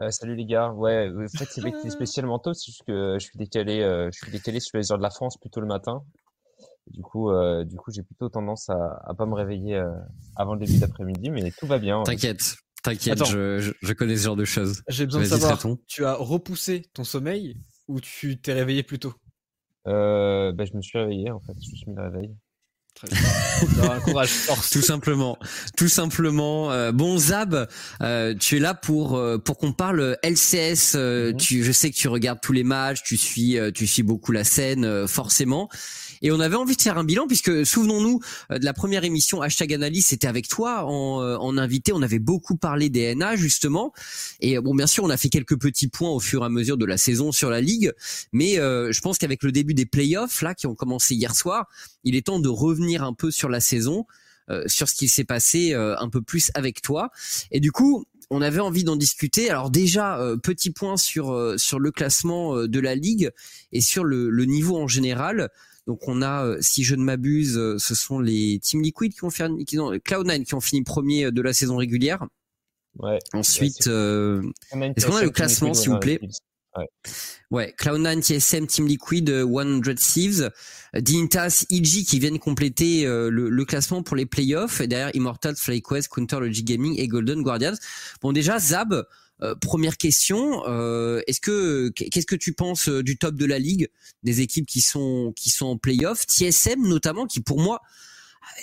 Euh, 0.00 0.10
salut 0.10 0.34
les 0.34 0.44
gars. 0.44 0.70
Ouais, 0.70 1.08
en 1.08 1.38
fait 1.38 1.48
c'est 1.48 1.90
spécialement 1.90 2.38
tôt, 2.38 2.52
c'est 2.52 2.66
juste 2.66 2.82
que 2.86 3.16
je 3.18 3.24
suis 3.24 3.38
décalé, 3.38 3.80
je 4.12 4.18
suis 4.18 4.32
décalé 4.32 4.58
sur 4.58 4.76
les 4.76 4.90
heures 4.90 4.98
de 4.98 5.04
la 5.04 5.10
France 5.10 5.36
plutôt 5.38 5.60
le 5.60 5.68
matin. 5.68 6.02
Du 6.88 7.00
coup, 7.00 7.30
du 7.64 7.76
coup, 7.76 7.90
j'ai 7.92 8.02
plutôt 8.02 8.28
tendance 8.28 8.68
à, 8.68 9.00
à 9.04 9.14
pas 9.14 9.24
me 9.24 9.34
réveiller 9.34 9.82
avant 10.36 10.54
le 10.54 10.66
début 10.66 10.78
d'après-midi, 10.78 11.30
mais 11.30 11.50
tout 11.52 11.66
va 11.66 11.78
bien. 11.78 12.02
T'inquiète. 12.02 12.56
T'inquiète, 12.82 13.24
je, 13.24 13.72
je, 13.80 13.92
connais 13.94 14.16
ce 14.18 14.24
genre 14.24 14.36
de 14.36 14.44
choses. 14.44 14.82
J'ai 14.88 15.06
besoin 15.06 15.22
de 15.22 15.26
savoir, 15.26 15.58
tu 15.86 16.04
as 16.04 16.12
repoussé 16.14 16.90
ton 16.92 17.02
sommeil? 17.02 17.56
Ou 17.88 18.00
tu 18.00 18.38
t'es 18.38 18.52
réveillé 18.52 18.82
plus 18.82 18.98
tôt? 18.98 19.14
Euh, 19.86 20.52
bah, 20.52 20.64
Je 20.64 20.76
me 20.76 20.82
suis 20.82 20.98
réveillé 20.98 21.30
en 21.30 21.40
fait, 21.40 21.54
je 21.54 21.70
me 21.70 21.76
suis 21.76 21.90
mis 21.90 21.96
le 21.96 22.02
réveil. 22.02 22.34
Très 22.94 23.08
bien. 23.08 24.00
courage, 24.04 24.28
force. 24.28 24.70
Tout 24.70 24.80
simplement, 24.80 25.36
tout 25.76 25.88
simplement. 25.88 26.70
Euh, 26.70 26.92
bon 26.92 27.18
Zab, 27.18 27.68
euh, 28.02 28.34
tu 28.38 28.56
es 28.56 28.60
là 28.60 28.74
pour 28.74 29.16
euh, 29.16 29.36
pour 29.36 29.58
qu'on 29.58 29.72
parle 29.72 30.16
LCS. 30.22 30.94
Mhm. 30.94 31.36
Tu, 31.36 31.64
je 31.64 31.72
sais 31.72 31.90
que 31.90 31.96
tu 31.96 32.06
regardes 32.06 32.40
tous 32.40 32.52
les 32.52 32.62
matchs, 32.62 33.02
tu 33.02 33.16
suis 33.16 33.58
tu 33.74 33.86
suis 33.86 34.04
beaucoup 34.04 34.30
la 34.30 34.44
scène, 34.44 35.08
forcément. 35.08 35.68
Et 36.22 36.30
on 36.32 36.40
avait 36.40 36.56
envie 36.56 36.76
de 36.76 36.82
faire 36.82 36.98
un 36.98 37.04
bilan 37.04 37.26
puisque 37.26 37.64
souvenons-nous 37.64 38.20
euh, 38.50 38.58
de 38.58 38.64
la 38.64 38.72
première 38.72 39.04
émission 39.04 39.42
hashtag 39.42 39.72
analyse, 39.74 40.06
c'était 40.06 40.26
avec 40.26 40.48
toi 40.48 40.84
en, 40.84 41.22
euh, 41.22 41.36
en, 41.36 41.56
invité. 41.58 41.92
On 41.92 42.02
avait 42.02 42.18
beaucoup 42.18 42.56
parlé 42.56 42.88
des 42.88 43.14
NA 43.14 43.36
justement. 43.36 43.92
Et 44.40 44.56
euh, 44.56 44.60
bon, 44.60 44.74
bien 44.74 44.86
sûr, 44.86 45.04
on 45.04 45.10
a 45.10 45.16
fait 45.16 45.28
quelques 45.28 45.58
petits 45.58 45.88
points 45.88 46.10
au 46.10 46.20
fur 46.20 46.42
et 46.42 46.46
à 46.46 46.48
mesure 46.48 46.76
de 46.76 46.84
la 46.84 46.96
saison 46.96 47.32
sur 47.32 47.50
la 47.50 47.60
ligue, 47.60 47.92
mais 48.32 48.54
je 48.54 49.00
pense 49.00 49.18
qu'avec 49.18 49.42
le 49.42 49.52
début 49.52 49.74
des 49.74 49.86
playoffs 49.86 50.42
là 50.42 50.54
qui 50.54 50.66
ont 50.66 50.74
commencé 50.74 51.14
hier 51.14 51.34
soir, 51.34 51.68
il 52.04 52.16
est 52.16 52.26
temps 52.26 52.38
de 52.38 52.48
revenir 52.48 53.02
un 53.02 53.12
peu 53.12 53.30
sur 53.30 53.48
la 53.48 53.60
saison. 53.60 54.06
sur 54.66 54.88
ce 54.88 54.94
qui 54.94 55.08
s'est 55.08 55.24
passé 55.24 55.74
un 55.74 56.08
peu 56.08 56.20
plus 56.20 56.50
avec 56.54 56.82
toi. 56.82 57.10
Et 57.50 57.60
du 57.60 57.72
coup, 57.72 58.04
on 58.30 58.42
avait 58.42 58.60
envie 58.60 58.84
d'en 58.84 58.96
discuter. 58.96 59.50
Alors 59.50 59.70
déjà, 59.70 60.18
petit 60.42 60.70
point 60.70 60.96
sur 60.96 61.54
sur 61.58 61.78
le 61.78 61.90
classement 61.90 62.66
de 62.66 62.80
la 62.80 62.94
ligue 62.94 63.30
et 63.72 63.80
sur 63.80 64.04
le, 64.04 64.28
le 64.30 64.44
niveau 64.44 64.76
en 64.76 64.88
général. 64.88 65.50
Donc 65.86 66.08
on 66.08 66.22
a, 66.22 66.44
euh, 66.44 66.58
si 66.60 66.82
je 66.82 66.94
ne 66.94 67.02
m'abuse, 67.02 67.58
euh, 67.58 67.78
ce 67.78 67.94
sont 67.94 68.18
les 68.18 68.58
Team 68.60 68.82
Liquid 68.82 69.12
qui 69.12 69.24
ont 69.24 69.30
fait, 69.30 69.48
qui 69.66 69.78
ont, 69.78 69.92
Cloud9 69.92 70.44
qui 70.44 70.54
ont 70.54 70.60
fini 70.60 70.82
premier 70.82 71.26
euh, 71.26 71.30
de 71.30 71.42
la 71.42 71.52
saison 71.52 71.76
régulière. 71.76 72.26
Ouais. 72.98 73.18
Ensuite, 73.32 73.86
est-ce 73.86 75.06
qu'on 75.06 75.16
a 75.16 75.22
le 75.22 75.30
classement, 75.30 75.74
s'il 75.74 75.90
vous 75.90 75.98
plaît 75.98 76.20
Ouais. 76.76 76.88
ouais, 77.52 77.74
Cloud9, 77.78 78.20
TSM, 78.20 78.66
Team 78.66 78.88
Liquid, 78.88 79.30
100 79.30 79.94
Thieves, 79.94 80.50
Dintas, 80.92 81.66
EG 81.70 82.04
qui 82.04 82.18
viennent 82.18 82.40
compléter 82.40 83.04
le, 83.04 83.30
le, 83.30 83.64
classement 83.64 84.02
pour 84.02 84.16
les 84.16 84.26
playoffs. 84.26 84.80
Et 84.80 84.88
derrière 84.88 85.14
Immortals, 85.14 85.54
FlyQuest, 85.54 86.08
Counter 86.08 86.40
Logic 86.40 86.64
Gaming 86.64 86.98
et 86.98 87.06
Golden 87.06 87.42
Guardians. 87.42 87.76
Bon, 88.22 88.32
déjà, 88.32 88.58
Zab, 88.58 89.06
euh, 89.42 89.54
première 89.56 89.96
question, 89.96 90.62
euh, 90.68 91.20
est-ce 91.26 91.40
que 91.40 91.88
qu'est-ce 91.90 92.26
que 92.26 92.36
tu 92.36 92.52
penses 92.52 92.88
euh, 92.88 93.02
du 93.02 93.18
top 93.18 93.34
de 93.34 93.44
la 93.44 93.58
ligue, 93.58 93.88
des 94.22 94.40
équipes 94.40 94.66
qui 94.66 94.80
sont 94.80 95.32
qui 95.34 95.50
sont 95.50 95.66
en 95.66 95.76
playoff, 95.76 96.24
TSM 96.26 96.86
notamment, 96.86 97.26
qui 97.26 97.40
pour 97.40 97.60
moi 97.60 97.80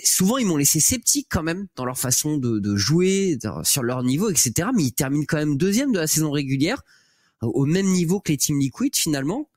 souvent 0.04 0.38
ils 0.38 0.46
m'ont 0.46 0.58
laissé 0.58 0.80
sceptique 0.80 1.28
quand 1.30 1.44
même 1.44 1.68
dans 1.76 1.86
leur 1.86 1.98
façon 1.98 2.38
de, 2.38 2.60
de 2.60 2.76
jouer, 2.76 3.38
sur 3.64 3.84
leur 3.84 4.04
niveau, 4.04 4.30
etc. 4.30 4.70
Mais 4.76 4.84
ils 4.84 4.94
terminent 4.94 5.26
quand 5.28 5.38
même 5.38 5.58
deuxième 5.58 5.92
de 5.92 6.00
la 6.00 6.08
saison 6.08 6.32
régulière, 6.32 6.84
au 7.42 7.66
même 7.66 7.88
niveau 7.88 8.20
que 8.20 8.32
les 8.32 8.38
Team 8.38 8.60
Liquid 8.60 8.96
finalement. 8.96 9.50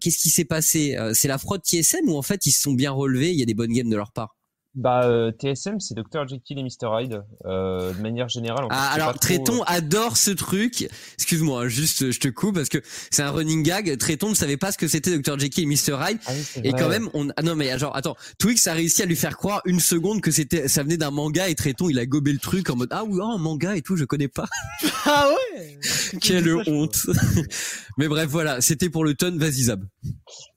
Qu'est-ce 0.00 0.18
qui 0.18 0.30
s'est 0.30 0.44
passé? 0.44 0.96
C'est 1.14 1.28
la 1.28 1.38
fraude 1.38 1.62
TSM 1.62 2.08
ou 2.08 2.16
en 2.16 2.22
fait 2.22 2.46
ils 2.46 2.52
se 2.52 2.62
sont 2.62 2.72
bien 2.72 2.90
relevés, 2.90 3.32
il 3.32 3.38
y 3.38 3.42
a 3.42 3.46
des 3.46 3.54
bonnes 3.54 3.72
games 3.72 3.88
de 3.88 3.96
leur 3.96 4.12
part? 4.12 4.35
Bah, 4.76 5.04
euh, 5.04 5.32
TSM, 5.32 5.80
c'est 5.80 5.94
Dr. 5.94 6.28
Jekyll 6.28 6.58
et 6.58 6.62
Mr. 6.62 7.00
Hyde. 7.00 7.22
Euh, 7.46 7.94
de 7.94 8.02
manière 8.02 8.28
générale. 8.28 8.66
ah, 8.68 8.90
alors, 8.92 9.18
Tréton 9.18 9.62
euh, 9.62 9.66
adore 9.66 10.18
ce 10.18 10.30
truc. 10.30 10.86
Excuse-moi, 11.14 11.68
juste, 11.68 12.10
je 12.10 12.20
te 12.20 12.28
coupe 12.28 12.56
parce 12.56 12.68
que 12.68 12.78
c'est 13.10 13.22
un 13.22 13.30
running 13.30 13.62
gag. 13.62 13.96
Tréton 13.96 14.28
ne 14.28 14.34
savait 14.34 14.58
pas 14.58 14.72
ce 14.72 14.78
que 14.78 14.86
c'était 14.86 15.18
Dr. 15.18 15.38
Jekyll 15.38 15.64
et 15.64 15.66
Mr. 15.66 15.96
Hyde. 15.98 16.18
Ah 16.26 16.32
et 16.62 16.72
quand 16.72 16.90
même, 16.90 17.08
on, 17.14 17.28
ah 17.36 17.42
non, 17.42 17.56
mais 17.56 17.78
genre, 17.78 17.96
attends, 17.96 18.16
Twix 18.38 18.66
a 18.66 18.74
réussi 18.74 19.02
à 19.02 19.06
lui 19.06 19.16
faire 19.16 19.38
croire 19.38 19.62
une 19.64 19.80
seconde 19.80 20.20
que 20.20 20.30
c'était, 20.30 20.68
ça 20.68 20.82
venait 20.82 20.98
d'un 20.98 21.10
manga 21.10 21.48
et 21.48 21.54
Tréton, 21.54 21.88
il 21.88 21.98
a 21.98 22.04
gobé 22.04 22.32
le 22.32 22.38
truc 22.38 22.68
en 22.68 22.76
mode, 22.76 22.88
ah 22.90 23.04
oui, 23.04 23.18
oh, 23.18 23.24
un 23.24 23.38
manga 23.38 23.76
et 23.76 23.82
tout, 23.82 23.96
je 23.96 24.04
connais 24.04 24.28
pas. 24.28 24.46
ah 25.06 25.28
ouais! 25.30 25.78
Quelle 26.20 26.54
honte. 26.66 27.06
mais 27.96 28.08
bref, 28.08 28.28
voilà, 28.28 28.60
c'était 28.60 28.90
pour 28.90 29.04
le 29.04 29.14
ton, 29.14 29.36
vas-y 29.38 29.64
Zab. 29.64 29.84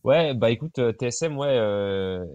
Ouais, 0.06 0.34
bah 0.34 0.50
écoute, 0.50 0.80
euh, 0.80 0.94
TSM, 0.94 1.38
ouais, 1.38 1.58
euh, 1.58 2.26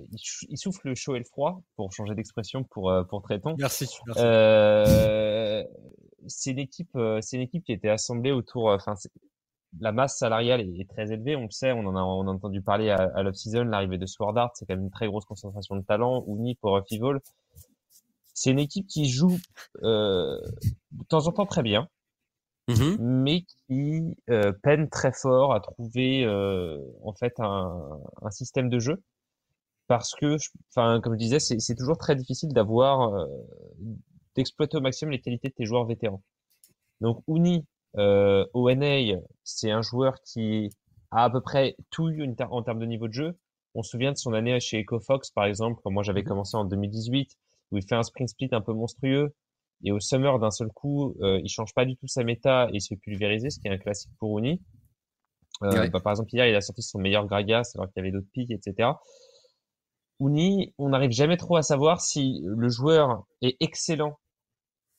il, 0.49 0.59
souffle 0.59 0.89
le 0.89 0.95
chaud 0.95 1.17
et 1.17 1.19
le 1.19 1.25
froid, 1.25 1.63
pour 1.77 1.91
changer 1.93 2.15
d'expression 2.15 2.63
pour 2.65 2.91
euh, 2.91 3.05
pour 3.05 3.23
Tréton. 3.23 3.57
Merci. 3.59 3.89
Euh, 4.19 5.65
c'est 6.27 6.51
une 6.51 6.59
équipe, 6.59 6.97
c'est 7.21 7.37
une 7.37 7.43
équipe 7.43 7.65
qui 7.65 7.73
a 7.73 7.75
été 7.75 7.89
assemblée 7.89 8.33
autour, 8.33 8.69
enfin, 8.69 8.95
la 9.81 9.93
masse 9.93 10.19
salariale 10.19 10.61
est, 10.61 10.89
très 10.89 11.11
élevée, 11.11 11.37
on 11.37 11.45
le 11.45 11.51
sait, 11.51 11.73
on 11.73 11.87
en 11.87 11.97
a, 11.97 12.03
on 12.03 12.29
a 12.29 12.31
entendu 12.31 12.61
parler 12.61 12.91
à, 12.91 13.11
à 13.15 13.23
l'off-season, 13.23 13.65
l'arrivée 13.65 13.99
de 13.99 14.07
Sword 14.07 14.37
Art, 14.37 14.51
c'est 14.55 14.67
quand 14.67 14.75
même 14.75 14.85
une 14.85 14.91
très 14.91 15.07
grosse 15.07 15.25
concentration 15.25 15.77
de 15.77 15.83
talent, 15.83 16.25
Uni 16.29 16.57
pour 16.57 16.81
Fivol. 16.87 17.21
C'est 18.35 18.51
une 18.51 18.59
équipe 18.59 18.87
qui 18.87 19.09
joue 19.09 19.39
de 19.83 20.41
temps 21.09 21.27
en 21.27 21.33
temps 21.33 21.47
très 21.47 21.63
bien, 21.63 21.89
Mmh 22.67 22.97
mais 22.99 23.43
qui 23.43 24.17
euh, 24.31 24.53
peine 24.63 24.89
très 24.89 25.13
fort 25.13 25.53
à 25.53 25.61
trouver 25.61 26.25
euh, 26.25 26.79
en 27.03 27.13
fait 27.13 27.35
un, 27.39 28.01
un, 28.23 28.31
système 28.31 28.71
de 28.71 28.79
jeu 28.79 29.03
parce 29.87 30.15
que, 30.15 30.37
enfin, 30.71 31.01
comme 31.01 31.15
je 31.15 31.19
disais, 31.19 31.39
c'est 31.39 31.75
toujours 31.75 31.99
très 31.99 32.17
difficile 32.17 32.53
d'avoir 32.53 33.15
euh, 33.15 33.27
d'exploiter 34.35 34.77
au 34.79 34.81
maximum 34.81 35.13
les 35.13 35.21
qualités 35.21 35.49
de 35.49 35.55
tes 35.55 35.67
joueurs 35.67 35.85
vétérans. 35.85 36.23
Donc 37.01 37.23
Uni, 37.29 37.67
euh, 37.99 38.47
ONA, 38.55 39.21
c'est 39.43 39.71
un 39.71 39.83
joueur 39.83 40.15
qui 40.23 40.71
a 41.11 41.25
à 41.25 41.31
peu 41.31 41.41
près 41.41 41.77
tout 41.91 42.09
eu 42.09 42.27
en 42.51 42.63
termes 42.63 42.81
de 42.81 42.87
niveau 42.87 43.09
de 43.09 43.13
jeu. 43.13 43.39
On 43.75 43.83
se 43.83 43.91
souvient 43.91 44.13
de 44.13 44.17
son 44.17 44.33
année 44.33 44.59
chez 44.61 44.83
EcoFox, 44.83 45.31
par 45.31 45.45
exemple, 45.45 45.81
quand 45.83 45.91
moi 45.91 46.03
j'avais 46.03 46.23
mmh 46.23 46.29
commencé 46.29 46.57
en 46.57 46.65
2018, 46.65 47.31
où 47.73 47.77
il 47.77 47.87
fait 47.87 47.97
un 47.97 48.03
sprint 48.03 48.31
split 48.31 48.49
un 48.53 48.61
peu 48.61 48.73
monstrueux. 48.73 49.35
Et 49.83 49.93
au 49.93 50.01
summer, 50.01 50.39
d'un 50.39 50.51
seul 50.51 50.69
coup, 50.69 51.17
euh, 51.21 51.41
il 51.43 51.49
change 51.49 51.75
pas 51.75 51.85
du 51.85 51.97
tout 51.97 52.07
sa 52.07 52.25
méta 52.25 52.69
et 52.71 52.77
il 52.77 52.81
se 52.81 52.89
fait 52.89 52.97
pulvériser, 52.97 53.51
ce 53.51 53.59
qui 53.61 53.69
est 53.69 53.71
un 53.71 53.79
classique 53.79 54.13
pour 54.19 54.39
Uni. 54.39 54.63
Euh, 55.63 55.89
bah, 55.89 56.01
par 56.01 56.13
exemple, 56.13 56.31
hier, 56.33 56.47
il 56.47 56.55
a 56.55 56.61
sorti 56.61 56.83
son 56.83 56.99
meilleur 56.99 57.27
Gragas 57.27 57.73
alors 57.75 57.87
qu'il 57.89 57.97
y 57.97 58.01
avait 58.01 58.13
d'autres 58.13 58.31
pics, 58.33 58.51
etc. 58.51 58.91
Uni, 60.21 60.75
on 60.79 60.91
n'arrive 60.91 61.11
jamais 61.11 61.37
trop 61.37 61.57
à 61.57 61.63
savoir 61.63 62.01
si 62.01 62.41
le 62.45 62.69
joueur 62.69 63.25
est 63.43 63.57
excellent, 63.61 64.19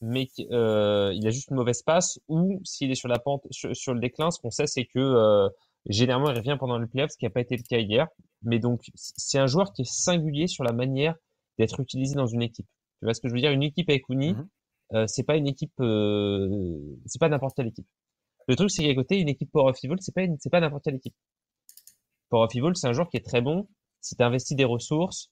mais 0.01 0.27
euh, 0.51 1.11
il 1.15 1.25
a 1.27 1.29
juste 1.29 1.49
une 1.49 1.55
mauvaise 1.55 1.81
passe, 1.81 2.19
ou 2.27 2.59
s'il 2.63 2.91
est 2.91 2.95
sur 2.95 3.07
la 3.07 3.19
pente, 3.19 3.45
sur, 3.51 3.93
le 3.93 3.99
déclin. 3.99 4.31
Ce 4.31 4.39
qu'on 4.39 4.51
sait, 4.51 4.67
c'est 4.67 4.85
que 4.85 4.99
euh, 4.99 5.49
généralement, 5.87 6.29
il 6.29 6.37
revient 6.37 6.57
pendant 6.59 6.77
le 6.77 6.87
playoff, 6.87 7.11
ce 7.11 7.17
qui 7.17 7.25
n'a 7.25 7.31
pas 7.31 7.41
été 7.41 7.55
le 7.55 7.63
cas 7.63 7.79
hier. 7.79 8.07
Mais 8.43 8.59
donc, 8.59 8.81
c'est 8.95 9.39
un 9.39 9.47
joueur 9.47 9.73
qui 9.73 9.83
est 9.83 9.89
singulier 9.89 10.47
sur 10.47 10.63
la 10.63 10.73
manière 10.73 11.15
d'être 11.57 11.79
utilisé 11.79 12.15
dans 12.15 12.27
une 12.27 12.41
équipe. 12.41 12.67
Tu 12.99 13.05
vois 13.05 13.13
ce 13.13 13.21
que 13.21 13.29
je 13.29 13.33
veux 13.33 13.39
dire? 13.39 13.51
Une 13.51 13.63
équipe 13.63 13.89
avec 13.89 14.07
Uni, 14.09 14.35
c'est 15.07 15.23
pas 15.23 15.35
une 15.35 15.47
équipe, 15.47 15.73
euh, 15.79 16.97
c'est 17.05 17.19
pas 17.19 17.29
n'importe 17.29 17.55
quelle 17.55 17.67
équipe. 17.67 17.87
Le 18.47 18.55
truc, 18.55 18.69
c'est 18.69 18.83
qu'à 18.83 18.93
côté, 18.93 19.19
une 19.19 19.29
équipe 19.29 19.51
Power 19.51 19.71
of 19.71 19.83
Evil, 19.83 19.95
c'est 19.99 20.13
pas 20.13 20.21
c'est 20.39 20.49
pas 20.49 20.59
n'importe 20.59 20.83
quelle 20.83 20.95
équipe. 20.95 21.15
Power 22.29 22.45
of 22.45 22.55
Evil, 22.55 22.71
c'est 22.75 22.87
un 22.87 22.93
joueur 22.93 23.09
qui 23.09 23.17
est 23.17 23.25
très 23.25 23.41
bon 23.41 23.67
si 24.01 24.15
tu 24.15 24.23
investis 24.23 24.55
des 24.55 24.65
ressources 24.65 25.31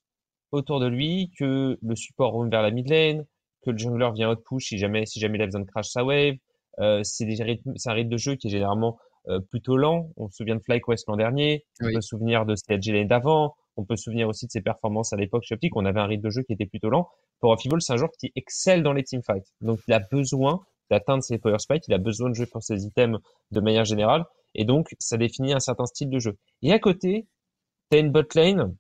autour 0.52 0.80
de 0.80 0.88
lui, 0.88 1.32
que 1.38 1.78
le 1.82 1.96
support 1.96 2.34
roule 2.34 2.50
vers 2.50 2.62
la 2.62 2.72
mid 2.72 2.90
lane, 2.90 3.26
que 3.64 3.72
le 3.72 3.78
jungler 3.78 4.10
vient 4.14 4.32
out 4.32 4.40
push 4.44 4.68
si 4.68 4.78
jamais, 4.78 5.06
si 5.06 5.20
jamais 5.20 5.38
il 5.38 5.42
a 5.42 5.46
besoin 5.46 5.62
de 5.62 5.68
crash 5.68 5.90
sa 5.90 6.04
wave. 6.04 6.36
Euh, 6.80 7.02
c'est 7.04 7.26
un 7.40 7.94
rythme 7.94 8.10
de 8.10 8.18
jeu 8.18 8.36
qui 8.36 8.48
est 8.48 8.50
généralement 8.50 8.98
euh, 9.30 9.40
plutôt 9.40 9.78
lent. 9.78 10.10
On 10.18 10.30
se 10.30 10.38
souvient 10.38 10.56
de 10.56 10.62
FlyQuest 10.62 11.08
l'an 11.08 11.18
dernier, 11.18 11.66
on 11.82 11.86
peut 11.86 12.02
se 12.02 12.10
souvenir 12.10 12.46
de 12.46 12.56
Lane 12.92 13.08
d'avant, 13.08 13.56
on 13.78 13.86
peut 13.86 13.96
se 13.96 14.04
souvenir 14.04 14.28
aussi 14.28 14.48
de 14.48 14.52
ses 14.52 14.62
performances 14.62 15.14
à 15.14 15.18
l'époque 15.18 15.44
chez 15.44 15.56
Optic. 15.56 15.76
On 15.76 15.86
avait 15.86 16.00
un 16.00 16.08
rythme 16.08 16.24
de 16.24 16.30
jeu 16.30 16.44
qui 16.44 16.54
était 16.54 16.66
plutôt 16.66 16.90
lent. 16.90 17.10
Pour 17.44 17.60
Fibol, 17.60 17.82
c'est 17.82 17.92
un 17.92 17.98
joueur 17.98 18.14
qui 18.18 18.32
excelle 18.38 18.84
dans 18.84 18.94
les 18.94 19.04
teamfights. 19.04 19.52
Donc, 19.60 19.82
il 19.86 19.94
a 19.94 20.00
besoin 20.00 20.62
d'atteindre 20.90 21.22
ses 21.22 21.40
power 21.40 21.60
spikes. 21.60 21.86
Il 21.90 21.94
a 21.94 21.98
besoin 21.98 22.30
de 22.30 22.36
jouer 22.36 22.46
pour 22.46 22.64
ses 22.64 22.86
items 22.86 23.20
de 23.52 23.60
manière 23.60 23.84
générale. 23.84 24.24
Et 24.56 24.64
donc, 24.64 24.96
ça 24.98 25.18
définit 25.18 25.52
un 25.52 25.60
certain 25.60 25.86
style 25.86 26.10
de 26.10 26.20
jeu. 26.20 26.38
Et 26.62 26.72
à 26.72 26.80
côté, 26.80 27.28
t'as 27.90 28.00
une 28.00 28.14
bot 28.14 28.24
lane 28.36 28.74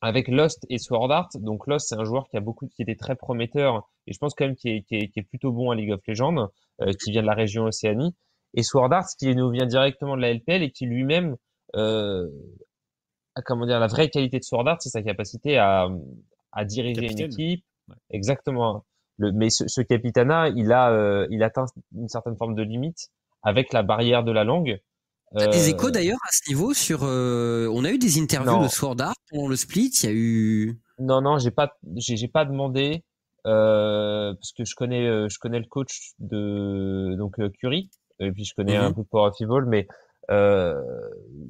avec 0.00 0.26
Lost 0.26 0.66
et 0.68 0.78
Sword 0.78 1.12
Art. 1.12 1.28
Donc, 1.36 1.68
Lost, 1.68 1.86
c'est 1.88 1.94
un 1.94 2.02
joueur 2.02 2.28
qui 2.28 2.36
a 2.36 2.40
beaucoup, 2.40 2.66
qui 2.66 2.82
était 2.82 2.96
très 2.96 3.14
prometteur 3.14 3.88
et 4.08 4.12
je 4.12 4.18
pense 4.18 4.34
quand 4.34 4.46
même 4.46 4.56
qui 4.56 4.68
est, 4.68 4.82
qui 4.82 4.96
est, 4.96 5.22
plutôt 5.22 5.52
bon 5.52 5.70
à 5.70 5.76
League 5.76 5.92
of 5.92 6.00
Legends, 6.08 6.48
euh, 6.80 6.92
qui 7.04 7.12
vient 7.12 7.22
de 7.22 7.28
la 7.28 7.34
région 7.34 7.66
Océanie. 7.66 8.16
Et 8.54 8.64
Sword 8.64 8.92
Art, 8.92 9.06
qui 9.16 9.32
nous 9.36 9.50
vient 9.50 9.66
directement 9.66 10.16
de 10.16 10.22
la 10.22 10.34
LPL 10.34 10.64
et 10.64 10.72
qui 10.72 10.86
lui-même 10.86 11.36
euh, 11.76 12.26
comment 13.44 13.64
dire, 13.64 13.78
la 13.78 13.86
vraie 13.86 14.08
qualité 14.08 14.40
de 14.40 14.44
Sword 14.44 14.66
Art, 14.66 14.82
c'est 14.82 14.88
sa 14.88 15.02
capacité 15.02 15.56
à, 15.56 15.88
à 16.50 16.64
diriger 16.64 17.12
une 17.12 17.20
équipe. 17.20 17.64
Exactement. 18.10 18.84
Le, 19.18 19.32
mais 19.32 19.50
ce, 19.50 19.66
ce 19.66 19.80
capitana, 19.80 20.48
il 20.48 20.72
a, 20.72 20.90
euh, 20.90 21.26
il 21.30 21.42
atteint 21.42 21.66
une 21.94 22.08
certaine 22.08 22.36
forme 22.36 22.54
de 22.54 22.62
limite 22.62 23.08
avec 23.42 23.72
la 23.72 23.82
barrière 23.82 24.24
de 24.24 24.32
la 24.32 24.44
langue. 24.44 24.78
T'as 25.34 25.48
des 25.48 25.70
échos 25.70 25.88
euh, 25.88 25.90
d'ailleurs 25.90 26.18
à 26.22 26.32
ce 26.32 26.48
niveau 26.48 26.72
sur. 26.72 27.00
Euh, 27.02 27.68
on 27.72 27.84
a 27.84 27.90
eu 27.90 27.98
des 27.98 28.20
interviews 28.20 28.62
de 28.62 28.68
Sword 28.68 29.00
Art 29.00 29.14
pendant 29.30 29.48
le 29.48 29.56
split. 29.56 29.90
Il 30.02 30.06
y 30.06 30.08
a 30.08 30.14
eu. 30.14 30.80
Non, 30.98 31.20
non, 31.20 31.38
j'ai 31.38 31.50
pas, 31.50 31.72
j'ai 31.96 32.28
pas 32.28 32.44
demandé 32.44 33.04
parce 33.44 34.52
que 34.56 34.64
je 34.64 34.74
connais, 34.74 35.28
je 35.28 35.38
connais 35.38 35.58
le 35.58 35.66
coach 35.66 36.12
de 36.18 37.14
donc 37.16 37.36
Curie 37.58 37.90
et 38.18 38.32
puis 38.32 38.44
je 38.44 38.54
connais 38.54 38.76
un 38.76 38.88
mhm. 38.88 38.94
peu 38.94 39.04
Power 39.04 39.30
of 39.30 39.66
mais 39.66 39.86
euh, 40.30 40.80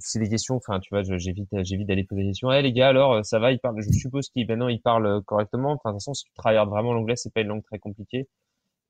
c'est 0.00 0.18
des 0.18 0.28
questions, 0.28 0.56
enfin, 0.56 0.80
tu 0.80 0.88
vois, 0.90 1.02
j'évite, 1.02 1.48
j'évite 1.62 1.88
d'aller 1.88 2.04
poser 2.04 2.22
des 2.22 2.28
questions. 2.28 2.52
Eh, 2.52 2.62
les 2.62 2.72
gars, 2.72 2.88
alors, 2.88 3.24
ça 3.24 3.38
va, 3.38 3.52
il 3.52 3.58
parle, 3.58 3.80
je 3.80 3.90
suppose 3.90 4.28
qu'il, 4.28 4.46
maintenant, 4.46 4.68
il 4.68 4.80
parle 4.80 5.22
correctement. 5.24 5.72
Enfin, 5.72 5.90
de 5.90 5.94
toute 5.94 6.02
façon, 6.02 6.14
si 6.14 6.24
tu 6.24 6.32
travailles 6.34 6.64
vraiment 6.68 6.92
l'anglais, 6.92 7.16
c'est 7.16 7.32
pas 7.32 7.40
une 7.40 7.48
langue 7.48 7.64
très 7.64 7.78
compliquée. 7.78 8.28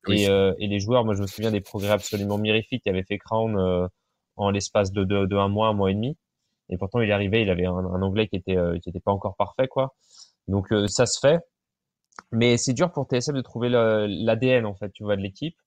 Et, 0.09 0.29
euh, 0.29 0.53
et, 0.59 0.67
les 0.67 0.79
joueurs, 0.79 1.03
moi, 1.05 1.15
je 1.15 1.21
me 1.21 1.27
souviens 1.27 1.51
des 1.51 1.61
progrès 1.61 1.91
absolument 1.91 2.37
mirifiques 2.37 2.83
qui 2.83 2.89
avaient 2.89 3.03
fait 3.03 3.17
Crown 3.17 3.57
euh, 3.57 3.87
en 4.35 4.51
l'espace 4.51 4.91
de, 4.91 5.03
de, 5.03 5.25
de, 5.25 5.35
un 5.35 5.49
mois, 5.49 5.67
un 5.67 5.73
mois 5.73 5.91
et 5.91 5.95
demi. 5.95 6.17
Et 6.69 6.77
pourtant, 6.77 7.01
il 7.01 7.11
arrivait, 7.11 7.41
il 7.41 7.49
avait 7.49 7.65
un, 7.65 7.73
un 7.73 8.01
anglais 8.01 8.27
qui 8.27 8.35
était, 8.35 8.57
euh, 8.57 8.77
qui 8.79 8.89
était 8.89 8.99
pas 8.99 9.11
encore 9.11 9.35
parfait, 9.35 9.67
quoi. 9.67 9.95
Donc, 10.47 10.73
ça 10.87 11.05
se 11.05 11.19
fait. 11.19 11.39
Mais 12.31 12.57
c'est 12.57 12.73
dur 12.73 12.91
pour 12.91 13.05
TSM 13.05 13.35
de 13.35 13.41
trouver 13.41 13.69
l'ADN, 13.69 14.65
en 14.65 14.75
fait, 14.75 14.89
tu 14.91 15.03
vois, 15.03 15.17
de 15.17 15.21
l'équipe. 15.21 15.57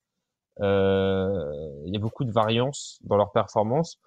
Il 0.59 0.65
y 0.65 1.97
a 1.97 2.01
beaucoup 2.01 2.25
de 2.25 2.33
variances 2.33 2.99
dans 3.03 3.17
leur 3.17 3.31
performance. 3.31 3.99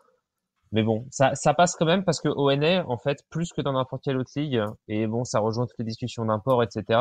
Mais 0.73 0.81
bon, 0.81 1.05
ça, 1.11 1.35
ça 1.35 1.53
passe 1.53 1.75
quand 1.75 1.85
même 1.85 2.03
parce 2.03 2.19
que 2.19 2.29
ONA, 2.29 2.83
en 2.87 2.97
fait, 2.97 3.19
plus 3.29 3.53
que 3.53 3.61
dans 3.61 3.73
n'importe 3.73 4.03
quelle 4.03 4.17
autre 4.17 4.31
ligue, 4.35 4.59
et 4.87 5.05
bon, 5.05 5.23
ça 5.23 5.39
rejoint 5.39 5.67
toutes 5.67 5.77
les 5.77 5.85
discussions 5.85 6.25
d'import, 6.25 6.63
etc. 6.63 6.99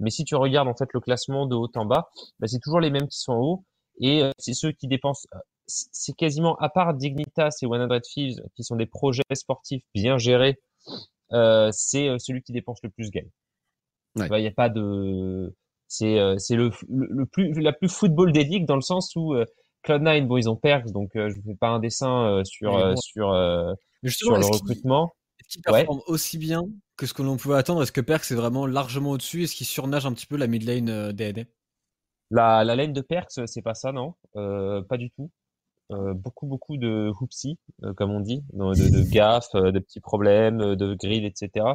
Mais 0.00 0.10
si 0.10 0.24
tu 0.24 0.34
regardes 0.34 0.66
en 0.66 0.74
fait 0.74 0.88
le 0.92 0.98
classement 0.98 1.46
de 1.46 1.54
haut 1.54 1.70
en 1.76 1.86
bas, 1.86 2.10
bah, 2.40 2.48
c'est 2.48 2.58
toujours 2.58 2.80
les 2.80 2.90
mêmes 2.90 3.06
qui 3.06 3.18
sont 3.18 3.32
en 3.32 3.40
haut, 3.40 3.64
et 4.00 4.24
euh, 4.24 4.32
c'est 4.38 4.54
ceux 4.54 4.72
qui 4.72 4.88
dépensent. 4.88 5.28
Euh, 5.34 5.38
c'est 5.68 6.14
quasiment 6.16 6.56
à 6.56 6.68
part 6.68 6.94
Dignitas 6.94 7.56
et 7.62 7.66
100 7.66 8.00
Thieves, 8.00 8.40
qui 8.56 8.64
sont 8.64 8.74
des 8.74 8.86
projets 8.86 9.22
sportifs 9.34 9.84
bien 9.94 10.18
gérés, 10.18 10.58
euh, 11.32 11.70
c'est 11.72 12.08
euh, 12.08 12.18
celui 12.18 12.42
qui 12.42 12.52
dépense 12.52 12.80
le 12.82 12.90
plus 12.90 13.10
gagne. 13.10 13.30
Il 14.16 14.24
n'y 14.24 14.48
a 14.48 14.50
pas 14.50 14.68
de, 14.68 15.54
c'est 15.86 16.18
c'est 16.38 16.56
le, 16.56 16.70
le, 16.90 17.24
plus 17.24 17.52
la 17.60 17.72
plus 17.72 17.88
football 17.88 18.32
des 18.32 18.44
ligues 18.44 18.66
dans 18.66 18.74
le 18.74 18.82
sens 18.82 19.14
où 19.16 19.34
Cloud9, 19.84 20.26
bon, 20.26 20.36
ils 20.36 20.48
ont 20.48 20.56
Perks, 20.56 20.90
donc 20.92 21.16
euh, 21.16 21.28
je 21.28 21.36
ne 21.38 21.42
fais 21.42 21.54
pas 21.54 21.68
un 21.68 21.80
dessin 21.80 22.26
euh, 22.26 22.44
sur, 22.44 22.76
euh, 22.76 22.94
sur, 22.96 23.34
sur 24.06 24.36
le 24.36 24.46
recrutement. 24.46 25.12
Est-ce 25.40 25.48
qu'il 25.48 25.62
performe 25.62 26.00
aussi 26.06 26.38
bien 26.38 26.62
que 26.96 27.06
ce 27.06 27.14
que 27.14 27.22
l'on 27.22 27.36
pouvait 27.36 27.56
attendre? 27.56 27.82
Est-ce 27.82 27.92
que 27.92 28.00
Perks 28.00 28.30
est 28.30 28.36
vraiment 28.36 28.66
largement 28.66 29.10
au-dessus? 29.10 29.44
Est-ce 29.44 29.56
qu'il 29.56 29.66
surnage 29.66 30.06
un 30.06 30.12
petit 30.12 30.26
peu 30.26 30.36
la 30.36 30.46
mid 30.46 30.62
lane 30.62 31.12
DD 31.12 31.46
la, 32.30 32.64
la 32.64 32.76
lane 32.76 32.92
de 32.92 33.02
Perks, 33.02 33.40
c'est 33.46 33.60
pas 33.60 33.74
ça, 33.74 33.92
non? 33.92 34.14
Pas 34.34 34.96
du 34.96 35.10
tout. 35.10 35.30
beaucoup, 35.90 36.46
beaucoup 36.46 36.76
de 36.76 37.12
hoopsie, 37.20 37.58
comme 37.96 38.10
on 38.12 38.20
dit, 38.20 38.42
de, 38.52 39.02
de 39.02 39.02
gaffes, 39.10 39.54
de 39.54 39.78
petits 39.78 40.00
problèmes, 40.00 40.76
de 40.76 40.94
grill, 40.94 41.26
etc. 41.26 41.66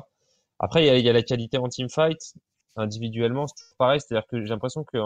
Après, 0.60 0.84
il 0.84 0.88
y 0.88 0.90
a, 0.90 0.98
y 0.98 1.10
a, 1.10 1.14
la 1.14 1.22
qualité 1.24 1.58
en 1.58 1.68
teamfight. 1.68 2.34
Individuellement, 2.78 3.46
c'est 3.48 3.78
pareil. 3.78 4.00
C'est-à-dire 4.00 4.28
que 4.28 4.42
j'ai 4.42 4.50
l'impression 4.50 4.84
que 4.84 4.98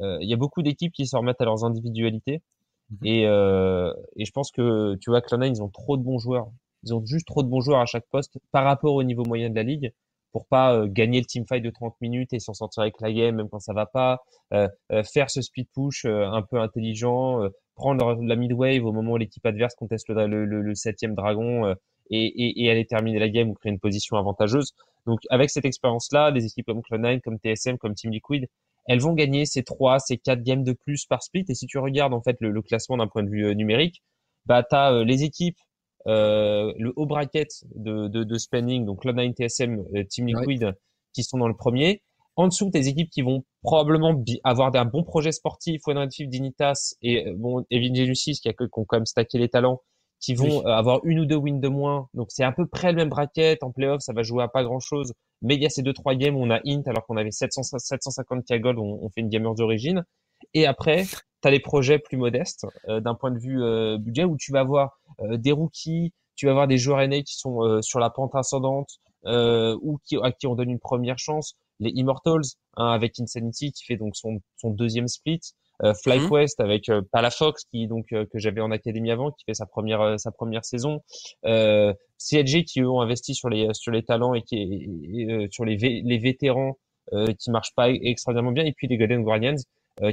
il 0.00 0.28
y 0.28 0.32
a 0.32 0.36
beaucoup 0.36 0.62
d'équipes 0.62 0.92
qui 0.92 1.06
se 1.06 1.16
remettent 1.16 1.40
à 1.40 1.44
leurs 1.44 1.64
individualités. 1.64 2.42
Mhm. 2.90 2.98
Et, 3.04 3.26
euh, 3.26 3.92
et 4.16 4.24
je 4.24 4.32
pense 4.32 4.50
que, 4.50 4.96
tu 4.96 5.10
vois, 5.10 5.20
Cloud9, 5.20 5.48
ils 5.48 5.62
ont 5.62 5.68
trop 5.68 5.96
de 5.96 6.02
bons 6.02 6.18
joueurs. 6.18 6.48
Ils 6.84 6.94
ont 6.94 7.04
juste 7.04 7.26
trop 7.26 7.42
de 7.42 7.48
bons 7.48 7.60
joueurs 7.60 7.80
à 7.80 7.86
chaque 7.86 8.06
poste 8.10 8.38
par 8.52 8.64
rapport 8.64 8.94
au 8.94 9.02
niveau 9.02 9.24
moyen 9.24 9.50
de 9.50 9.54
la 9.54 9.62
ligue 9.62 9.92
pour 10.30 10.46
pas 10.46 10.74
euh, 10.74 10.86
gagner 10.86 11.20
le 11.20 11.26
team 11.26 11.46
fight 11.46 11.62
de 11.64 11.70
30 11.70 11.96
minutes 12.00 12.32
et 12.32 12.38
s'en 12.38 12.54
sortir 12.54 12.82
avec 12.82 13.00
la 13.00 13.12
game 13.12 13.36
même 13.36 13.48
quand 13.48 13.60
ça 13.60 13.72
va 13.72 13.86
pas, 13.86 14.20
euh, 14.52 14.68
euh 14.92 15.02
faire 15.02 15.30
ce 15.30 15.40
speed 15.42 15.66
push 15.74 16.04
un 16.04 16.42
peu 16.42 16.60
intelligent, 16.60 17.40
prendre 17.74 18.14
la 18.22 18.36
mid 18.36 18.52
wave 18.52 18.84
au 18.84 18.92
moment 18.92 19.12
où 19.12 19.16
l'équipe 19.16 19.44
adverse 19.44 19.74
conteste 19.74 20.08
le, 20.10 20.26
le, 20.26 20.62
le, 20.62 20.74
septième 20.74 21.14
dragon 21.14 21.74
et, 22.10 22.26
et, 22.26 22.64
et, 22.64 22.70
aller 22.70 22.84
terminer 22.84 23.18
la 23.18 23.28
game 23.28 23.50
ou 23.50 23.54
créer 23.54 23.72
une 23.72 23.80
position 23.80 24.16
avantageuse. 24.16 24.74
Donc 25.06 25.20
avec 25.30 25.50
cette 25.50 25.64
expérience-là, 25.64 26.30
des 26.32 26.44
équipes 26.44 26.66
comme 26.66 26.80
Cloud9, 26.80 27.20
comme 27.22 27.38
TSM, 27.38 27.78
comme 27.78 27.94
Team 27.94 28.12
Liquid, 28.12 28.48
elles 28.88 29.00
vont 29.00 29.12
gagner 29.12 29.44
ces 29.44 29.62
trois, 29.62 30.00
ces 30.00 30.16
quatre 30.16 30.42
games 30.42 30.64
de 30.64 30.72
plus 30.72 31.04
par 31.06 31.22
split. 31.22 31.44
Et 31.48 31.54
si 31.54 31.66
tu 31.66 31.78
regardes 31.78 32.14
en 32.14 32.22
fait 32.22 32.38
le, 32.40 32.60
classement 32.62 32.96
d'un 32.96 33.06
point 33.06 33.22
de 33.22 33.28
vue 33.28 33.46
euh, 33.46 33.54
numérique, 33.54 34.02
bah 34.46 34.62
t'as 34.68 34.92
euh, 34.92 35.04
les 35.04 35.22
équipes, 35.22 35.58
euh, 36.06 36.72
le 36.78 36.92
haut 36.96 37.06
bracket 37.06 37.48
de, 37.74 38.08
de, 38.08 38.24
de 38.24 38.38
spending, 38.38 38.86
donc 38.86 39.04
Cloud9, 39.04 39.34
TSM, 39.34 39.84
Team 40.08 40.26
Liquid, 40.26 40.72
qui 41.12 41.22
sont 41.22 41.38
dans 41.38 41.48
le 41.48 41.56
premier. 41.56 42.02
En 42.36 42.48
dessous, 42.48 42.70
tes 42.70 42.86
équipes 42.86 43.10
qui 43.10 43.20
vont 43.20 43.44
probablement 43.62 44.24
avoir 44.44 44.74
un 44.74 44.84
bon 44.84 45.02
projet 45.02 45.32
sportif, 45.32 45.82
One 45.86 46.06
Dignitas 46.06 46.94
et 47.02 47.30
bon, 47.32 47.66
Evin 47.70 47.92
Genesis 47.94 48.40
qui, 48.40 48.48
a, 48.48 48.52
qui 48.52 48.64
ont 48.72 48.84
quand 48.84 48.96
même 48.96 49.06
stacké 49.06 49.38
les 49.38 49.48
talents, 49.48 49.82
qui 50.20 50.34
vont 50.34 50.66
avoir 50.66 51.00
une 51.04 51.20
ou 51.20 51.26
deux 51.26 51.36
wins 51.36 51.60
de 51.60 51.68
moins. 51.68 52.08
Donc 52.14 52.28
c'est 52.30 52.44
à 52.44 52.52
peu 52.52 52.66
près 52.66 52.90
le 52.90 52.96
même 52.96 53.08
bracket. 53.08 53.62
En 53.62 53.70
playoff, 53.70 54.00
ça 54.00 54.12
va 54.12 54.22
jouer 54.22 54.42
à 54.42 54.48
pas 54.48 54.64
grand 54.64 54.80
chose. 54.80 55.12
Mais 55.42 55.54
il 55.54 55.62
y 55.62 55.66
a 55.66 55.70
ces 55.70 55.82
deux 55.82 55.92
trois 55.92 56.14
games 56.14 56.36
où 56.36 56.42
on 56.42 56.50
a 56.50 56.60
int 56.66 56.82
alors 56.86 57.06
qu'on 57.06 57.16
avait 57.16 57.30
700, 57.30 57.62
750 57.62 58.44
k 58.44 58.60
gold, 58.60 58.78
on, 58.78 58.98
on 59.02 59.08
fait 59.10 59.20
une 59.20 59.28
gamer 59.28 59.54
d'origine. 59.54 60.04
Et 60.54 60.66
après, 60.66 61.04
tu 61.04 61.48
as 61.48 61.50
les 61.50 61.60
projets 61.60 61.98
plus 61.98 62.16
modestes 62.16 62.66
euh, 62.88 63.00
d'un 63.00 63.14
point 63.14 63.30
de 63.30 63.38
vue 63.38 63.62
euh, 63.62 63.98
budget 63.98 64.24
où 64.24 64.36
tu 64.36 64.52
vas 64.52 64.60
avoir 64.60 64.98
euh, 65.20 65.36
des 65.36 65.52
rookies, 65.52 66.12
tu 66.36 66.46
vas 66.46 66.52
avoir 66.52 66.68
des 66.68 66.78
joueurs 66.78 67.00
aînés 67.00 67.22
qui 67.24 67.36
sont 67.36 67.82
sur 67.82 67.98
la 67.98 68.10
pente 68.10 68.36
ascendante 68.36 69.00
ou 69.24 69.98
qui, 70.04 70.16
à 70.22 70.30
qui 70.30 70.46
on 70.46 70.54
donne 70.54 70.70
une 70.70 70.78
première 70.78 71.18
chance. 71.18 71.54
Les 71.80 71.90
Immortals 71.90 72.42
hein, 72.76 72.92
avec 72.92 73.18
Insanity 73.18 73.72
qui 73.72 73.84
fait 73.84 73.96
donc 73.96 74.14
son, 74.14 74.40
son 74.56 74.70
deuxième 74.70 75.08
split. 75.08 75.40
Euh, 75.84 75.94
FlyQuest 75.94 76.58
mmh. 76.58 76.62
avec 76.62 76.88
euh, 76.88 77.02
Palafox 77.12 77.64
qui 77.70 77.86
donc 77.86 78.12
euh, 78.12 78.26
que 78.26 78.40
j'avais 78.40 78.60
en 78.60 78.72
académie 78.72 79.12
avant 79.12 79.30
qui 79.30 79.44
fait 79.44 79.54
sa 79.54 79.64
première 79.64 80.18
sa 80.18 80.32
première 80.32 80.64
saison. 80.64 81.02
Euh, 81.44 81.94
CLG 82.18 82.64
qui 82.64 82.80
eux 82.80 82.88
ont 82.88 83.00
investi 83.00 83.34
sur 83.34 83.48
les 83.48 83.68
sur 83.74 83.92
les 83.92 84.02
talents 84.02 84.34
et 84.34 84.42
qui 84.42 85.28
sur 85.52 85.64
les 85.64 85.76
les 85.76 86.18
vétérans 86.18 86.76
qui 87.38 87.50
marchent 87.50 87.74
pas 87.74 87.90
extraordinairement 87.90 88.52
bien. 88.52 88.64
Et 88.64 88.72
puis 88.72 88.88
les 88.88 88.98
Golden 88.98 89.22
Guardians 89.22 89.56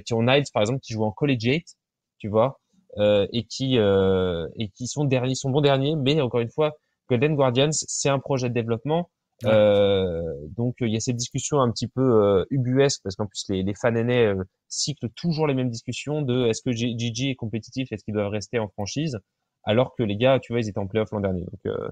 qui 0.05 0.13
ont 0.13 0.21
Niles 0.21 0.45
par 0.53 0.61
exemple 0.61 0.79
qui 0.81 0.93
joue 0.93 1.03
en 1.03 1.11
collegiate 1.11 1.75
tu 2.19 2.27
vois 2.27 2.59
et 2.97 3.43
qui 3.49 3.77
et 3.77 4.69
qui 4.69 4.87
sont 4.87 5.03
derniers 5.03 5.35
sont 5.35 5.49
bons 5.49 5.61
derniers. 5.61 5.95
Mais 5.95 6.21
encore 6.21 6.41
une 6.41 6.51
fois 6.51 6.73
Golden 7.09 7.35
Guardians 7.35 7.71
c'est 7.71 8.09
un 8.09 8.19
projet 8.19 8.49
de 8.49 8.53
développement 8.53 9.09
euh, 9.45 10.21
donc 10.55 10.75
il 10.81 10.89
y 10.89 10.97
a 10.97 10.99
cette 10.99 11.15
discussion 11.15 11.59
un 11.61 11.71
petit 11.71 11.87
peu 11.87 12.01
euh, 12.01 12.45
ubuesque 12.49 13.01
parce 13.03 13.15
qu'en 13.15 13.25
plus 13.25 13.45
les, 13.49 13.63
les 13.63 13.73
fans 13.73 13.95
aînés 13.95 14.25
euh, 14.25 14.43
cyclent 14.67 15.09
toujours 15.09 15.47
les 15.47 15.53
mêmes 15.53 15.69
discussions 15.69 16.21
de 16.21 16.47
est-ce 16.47 16.61
que 16.61 16.71
GG 16.71 17.31
est 17.31 17.35
compétitif, 17.35 17.91
est-ce 17.91 18.03
qu'ils 18.03 18.13
doivent 18.13 18.31
rester 18.31 18.59
en 18.59 18.67
franchise, 18.67 19.19
alors 19.63 19.95
que 19.95 20.03
les 20.03 20.17
gars, 20.17 20.39
tu 20.39 20.53
vois, 20.53 20.59
ils 20.59 20.69
étaient 20.69 20.79
en 20.79 20.87
playoff 20.87 21.11
l'an 21.11 21.21
dernier. 21.21 21.41
Donc, 21.41 21.59
euh, 21.65 21.89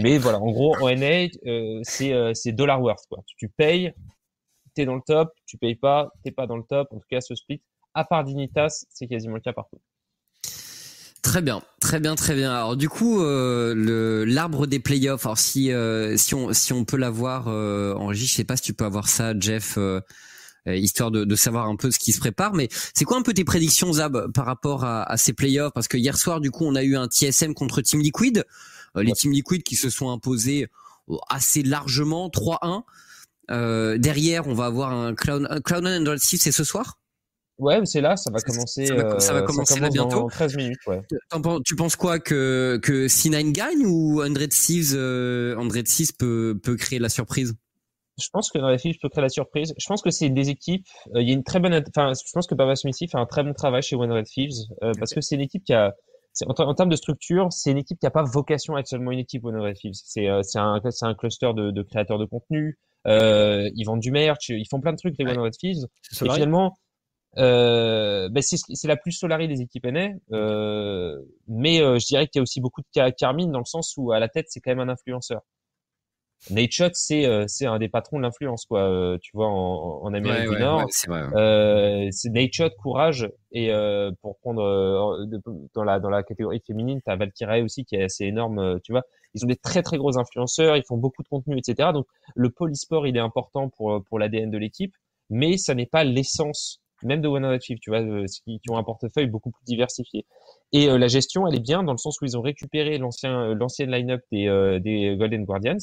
Mais 0.00 0.18
voilà, 0.18 0.40
en 0.40 0.50
gros, 0.50 0.76
en 0.80 0.88
NA, 0.88 1.28
c'est 1.82 2.34
c'est 2.34 2.52
dollar 2.52 2.80
worth 2.80 3.06
quoi. 3.08 3.22
Tu, 3.26 3.36
tu 3.36 3.48
payes, 3.48 3.92
t'es 4.74 4.84
dans 4.84 4.94
le 4.96 5.02
top, 5.04 5.30
tu 5.46 5.58
payes 5.58 5.76
pas, 5.76 6.10
t'es 6.24 6.32
pas 6.32 6.46
dans 6.46 6.56
le 6.56 6.64
top. 6.64 6.88
En 6.92 6.98
tout 6.98 7.08
cas, 7.08 7.20
ce 7.20 7.34
split, 7.34 7.60
à 7.94 8.04
part 8.04 8.24
Dignitas, 8.24 8.84
c'est 8.90 9.06
quasiment 9.06 9.34
le 9.34 9.40
cas 9.40 9.52
partout. 9.52 9.80
Très 11.32 11.40
bien, 11.40 11.62
très 11.80 11.98
bien, 11.98 12.14
très 12.14 12.34
bien. 12.34 12.52
Alors 12.52 12.76
du 12.76 12.90
coup, 12.90 13.22
euh, 13.22 13.72
le 13.74 14.22
l'arbre 14.26 14.66
des 14.66 14.80
playoffs. 14.80 15.24
Alors 15.24 15.38
si 15.38 15.72
euh, 15.72 16.14
si 16.18 16.34
on 16.34 16.52
si 16.52 16.74
on 16.74 16.84
peut 16.84 16.98
l'avoir 16.98 17.48
euh, 17.48 17.94
en 17.94 18.08
régie, 18.08 18.26
je 18.26 18.34
sais 18.34 18.44
pas 18.44 18.58
si 18.58 18.64
tu 18.64 18.74
peux 18.74 18.84
avoir 18.84 19.08
ça, 19.08 19.32
Jeff, 19.40 19.78
euh, 19.78 20.02
histoire 20.66 21.10
de, 21.10 21.24
de 21.24 21.34
savoir 21.34 21.68
un 21.68 21.76
peu 21.76 21.90
ce 21.90 21.98
qui 21.98 22.12
se 22.12 22.20
prépare. 22.20 22.52
Mais 22.52 22.68
c'est 22.92 23.06
quoi 23.06 23.16
un 23.16 23.22
peu 23.22 23.32
tes 23.32 23.44
prédictions, 23.44 23.94
Zab, 23.94 24.30
par 24.32 24.44
rapport 24.44 24.84
à, 24.84 25.10
à 25.10 25.16
ces 25.16 25.32
playoffs? 25.32 25.72
Parce 25.72 25.88
que 25.88 25.96
hier 25.96 26.18
soir, 26.18 26.38
du 26.38 26.50
coup, 26.50 26.66
on 26.66 26.74
a 26.74 26.82
eu 26.82 26.96
un 26.96 27.06
TSM 27.08 27.54
contre 27.54 27.80
Team 27.80 28.02
Liquid. 28.02 28.44
les 28.94 29.12
Team 29.12 29.32
Liquid 29.32 29.62
qui 29.62 29.76
se 29.76 29.88
sont 29.88 30.10
imposés 30.10 30.66
assez 31.30 31.62
largement, 31.62 32.28
3-1. 32.28 32.82
derrière, 33.98 34.48
on 34.48 34.54
va 34.54 34.66
avoir 34.66 34.92
un 34.92 35.14
Cloud 35.14 35.48
Cloud 35.64 35.86
Android 35.86 36.18
6, 36.18 36.36
c'est 36.36 36.52
ce 36.52 36.64
soir? 36.64 36.98
Ouais, 37.58 37.80
c'est 37.84 38.00
là, 38.00 38.16
ça 38.16 38.30
va 38.30 38.40
commencer. 38.40 38.86
Ça 38.86 38.94
va, 38.94 39.20
ça 39.20 39.32
va 39.32 39.40
euh, 39.40 39.44
commencer 39.44 39.78
là 39.78 39.90
bientôt. 39.90 40.28
13 40.28 40.56
minutes, 40.56 40.78
ouais. 40.86 41.00
Tu 41.64 41.76
penses 41.76 41.96
quoi 41.96 42.18
que 42.18 42.78
que 42.82 43.06
C9 43.06 43.52
gagne 43.52 43.86
ou 43.86 44.22
Android 44.22 44.46
6 44.50 44.94
euh, 44.96 45.56
Android 45.56 45.82
6 45.84 46.12
peut 46.12 46.58
peut 46.62 46.76
créer 46.76 46.98
la 46.98 47.08
surprise? 47.08 47.54
Je 48.18 48.28
pense 48.32 48.50
que 48.50 48.58
Android 48.58 48.76
6 48.76 48.98
peut 48.98 49.08
créer 49.08 49.22
la 49.22 49.28
surprise. 49.28 49.74
Je 49.78 49.86
pense 49.86 50.02
que 50.02 50.10
c'est 50.10 50.28
des 50.28 50.50
équipes. 50.50 50.86
Euh, 51.14 51.22
il 51.22 51.28
y 51.28 51.30
a 51.30 51.34
une 51.34 51.44
très 51.44 51.60
bonne. 51.60 51.74
Enfin, 51.74 52.12
je 52.14 52.32
pense 52.32 52.46
que 52.46 52.54
Baba 52.54 52.74
Smithy 52.74 53.08
fait 53.08 53.18
un 53.18 53.26
très 53.26 53.42
bon 53.42 53.52
travail 53.52 53.82
chez 53.82 53.96
One 53.96 54.12
Red 54.12 54.26
Thieves 54.26 54.52
euh, 54.82 54.92
parce 54.98 55.12
que 55.14 55.20
c'est 55.20 55.34
une 55.34 55.42
équipe 55.42 55.64
qui 55.64 55.74
a. 55.74 55.94
En, 56.46 56.54
en, 56.64 56.74
termes 56.74 56.88
de 56.88 56.96
structure, 56.96 57.48
c'est 57.50 57.72
une 57.72 57.76
équipe 57.76 57.98
qui 57.98 58.06
a 58.06 58.10
pas 58.10 58.22
vocation 58.22 58.74
à 58.74 58.80
être 58.80 58.86
seulement 58.86 59.10
une 59.10 59.18
équipe 59.18 59.44
One 59.44 59.60
Red 59.60 59.76
Thieves. 59.76 59.94
C'est 59.94 60.26
c'est 60.42 60.58
un 60.58 60.80
un 61.02 61.14
cluster 61.14 61.52
de, 61.54 61.70
de 61.70 61.82
créateurs 61.82 62.18
de 62.18 62.24
contenu. 62.24 62.78
Euh, 63.06 63.68
ils 63.74 63.84
vendent 63.84 64.00
du 64.00 64.12
merch, 64.12 64.48
ils 64.48 64.66
font 64.70 64.80
plein 64.80 64.92
de 64.92 64.96
trucs 64.96 65.14
les 65.18 65.24
One 65.24 65.38
Red 65.38 65.52
Thieves. 65.52 65.84
Et 66.12 66.30
finalement, 66.30 66.78
euh, 67.38 68.28
ben 68.28 68.42
c'est 68.42 68.88
la 68.88 68.96
plus 68.96 69.12
Solari 69.12 69.48
des 69.48 69.62
équipes 69.62 69.86
NA, 69.86 70.10
euh, 70.32 71.18
mais 71.48 71.80
euh, 71.80 71.98
je 71.98 72.06
dirais 72.06 72.26
qu'il 72.26 72.38
y 72.38 72.40
a 72.40 72.42
aussi 72.42 72.60
beaucoup 72.60 72.82
de 72.82 73.10
Carmine 73.12 73.50
dans 73.50 73.58
le 73.58 73.64
sens 73.64 73.94
où 73.96 74.12
à 74.12 74.18
la 74.18 74.28
tête 74.28 74.46
c'est 74.48 74.60
quand 74.60 74.70
même 74.70 74.86
un 74.86 74.92
influenceur. 74.92 75.40
Nate 76.50 76.72
Shot 76.72 76.90
c'est 76.92 77.24
euh, 77.24 77.44
c'est 77.46 77.66
un 77.66 77.78
des 77.78 77.88
patrons 77.88 78.18
de 78.18 78.22
l'influence 78.22 78.66
quoi, 78.66 78.80
euh, 78.82 79.16
tu 79.22 79.30
vois 79.32 79.46
en, 79.46 80.02
en 80.02 80.12
Amérique 80.12 80.50
du 80.50 80.58
Nord. 80.58 80.84
Ouais, 81.08 82.08
c'est 82.10 82.30
Nate 82.30 82.52
Shot, 82.52 82.70
courage 82.82 83.30
et 83.52 83.72
pour 84.20 84.36
prendre 84.40 85.26
dans 85.74 85.84
la 85.84 86.00
dans 86.00 86.10
la 86.10 86.22
catégorie 86.22 86.60
féminine 86.66 87.00
t'as 87.02 87.16
Valkyrie 87.16 87.62
aussi 87.62 87.84
qui 87.86 87.96
est 87.96 88.02
assez 88.02 88.24
énorme, 88.24 88.78
tu 88.84 88.92
vois. 88.92 89.04
Ils 89.34 89.42
ont 89.44 89.48
des 89.48 89.56
très 89.56 89.82
très 89.82 89.96
gros 89.96 90.18
influenceurs, 90.18 90.76
ils 90.76 90.84
font 90.84 90.98
beaucoup 90.98 91.22
de 91.22 91.28
contenu 91.28 91.56
etc. 91.56 91.90
Donc 91.94 92.06
le 92.34 92.50
polysport 92.50 93.06
il 93.06 93.16
est 93.16 93.20
important 93.20 93.70
pour 93.70 94.02
pour 94.04 94.18
l'ADN 94.18 94.50
de 94.50 94.58
l'équipe, 94.58 94.94
mais 95.30 95.56
ça 95.56 95.74
n'est 95.74 95.86
pas 95.86 96.04
l'essence 96.04 96.81
même 97.04 97.20
de 97.20 97.28
One 97.28 97.60
Chief, 97.60 97.78
tu 97.80 97.90
vois, 97.90 98.00
euh, 98.00 98.26
qui, 98.44 98.60
ont 98.70 98.76
un 98.76 98.82
portefeuille 98.82 99.26
beaucoup 99.26 99.50
plus 99.50 99.64
diversifié. 99.64 100.26
Et 100.72 100.88
euh, 100.88 100.98
la 100.98 101.08
gestion, 101.08 101.46
elle 101.46 101.56
est 101.56 101.60
bien 101.60 101.82
dans 101.82 101.92
le 101.92 101.98
sens 101.98 102.20
où 102.20 102.24
ils 102.24 102.36
ont 102.36 102.42
récupéré 102.42 102.98
l'ancien 102.98 103.50
euh, 103.50 103.54
l'ancienne 103.54 103.90
line-up 103.90 104.22
des, 104.30 105.16
Golden 105.18 105.44
Guardians 105.44 105.78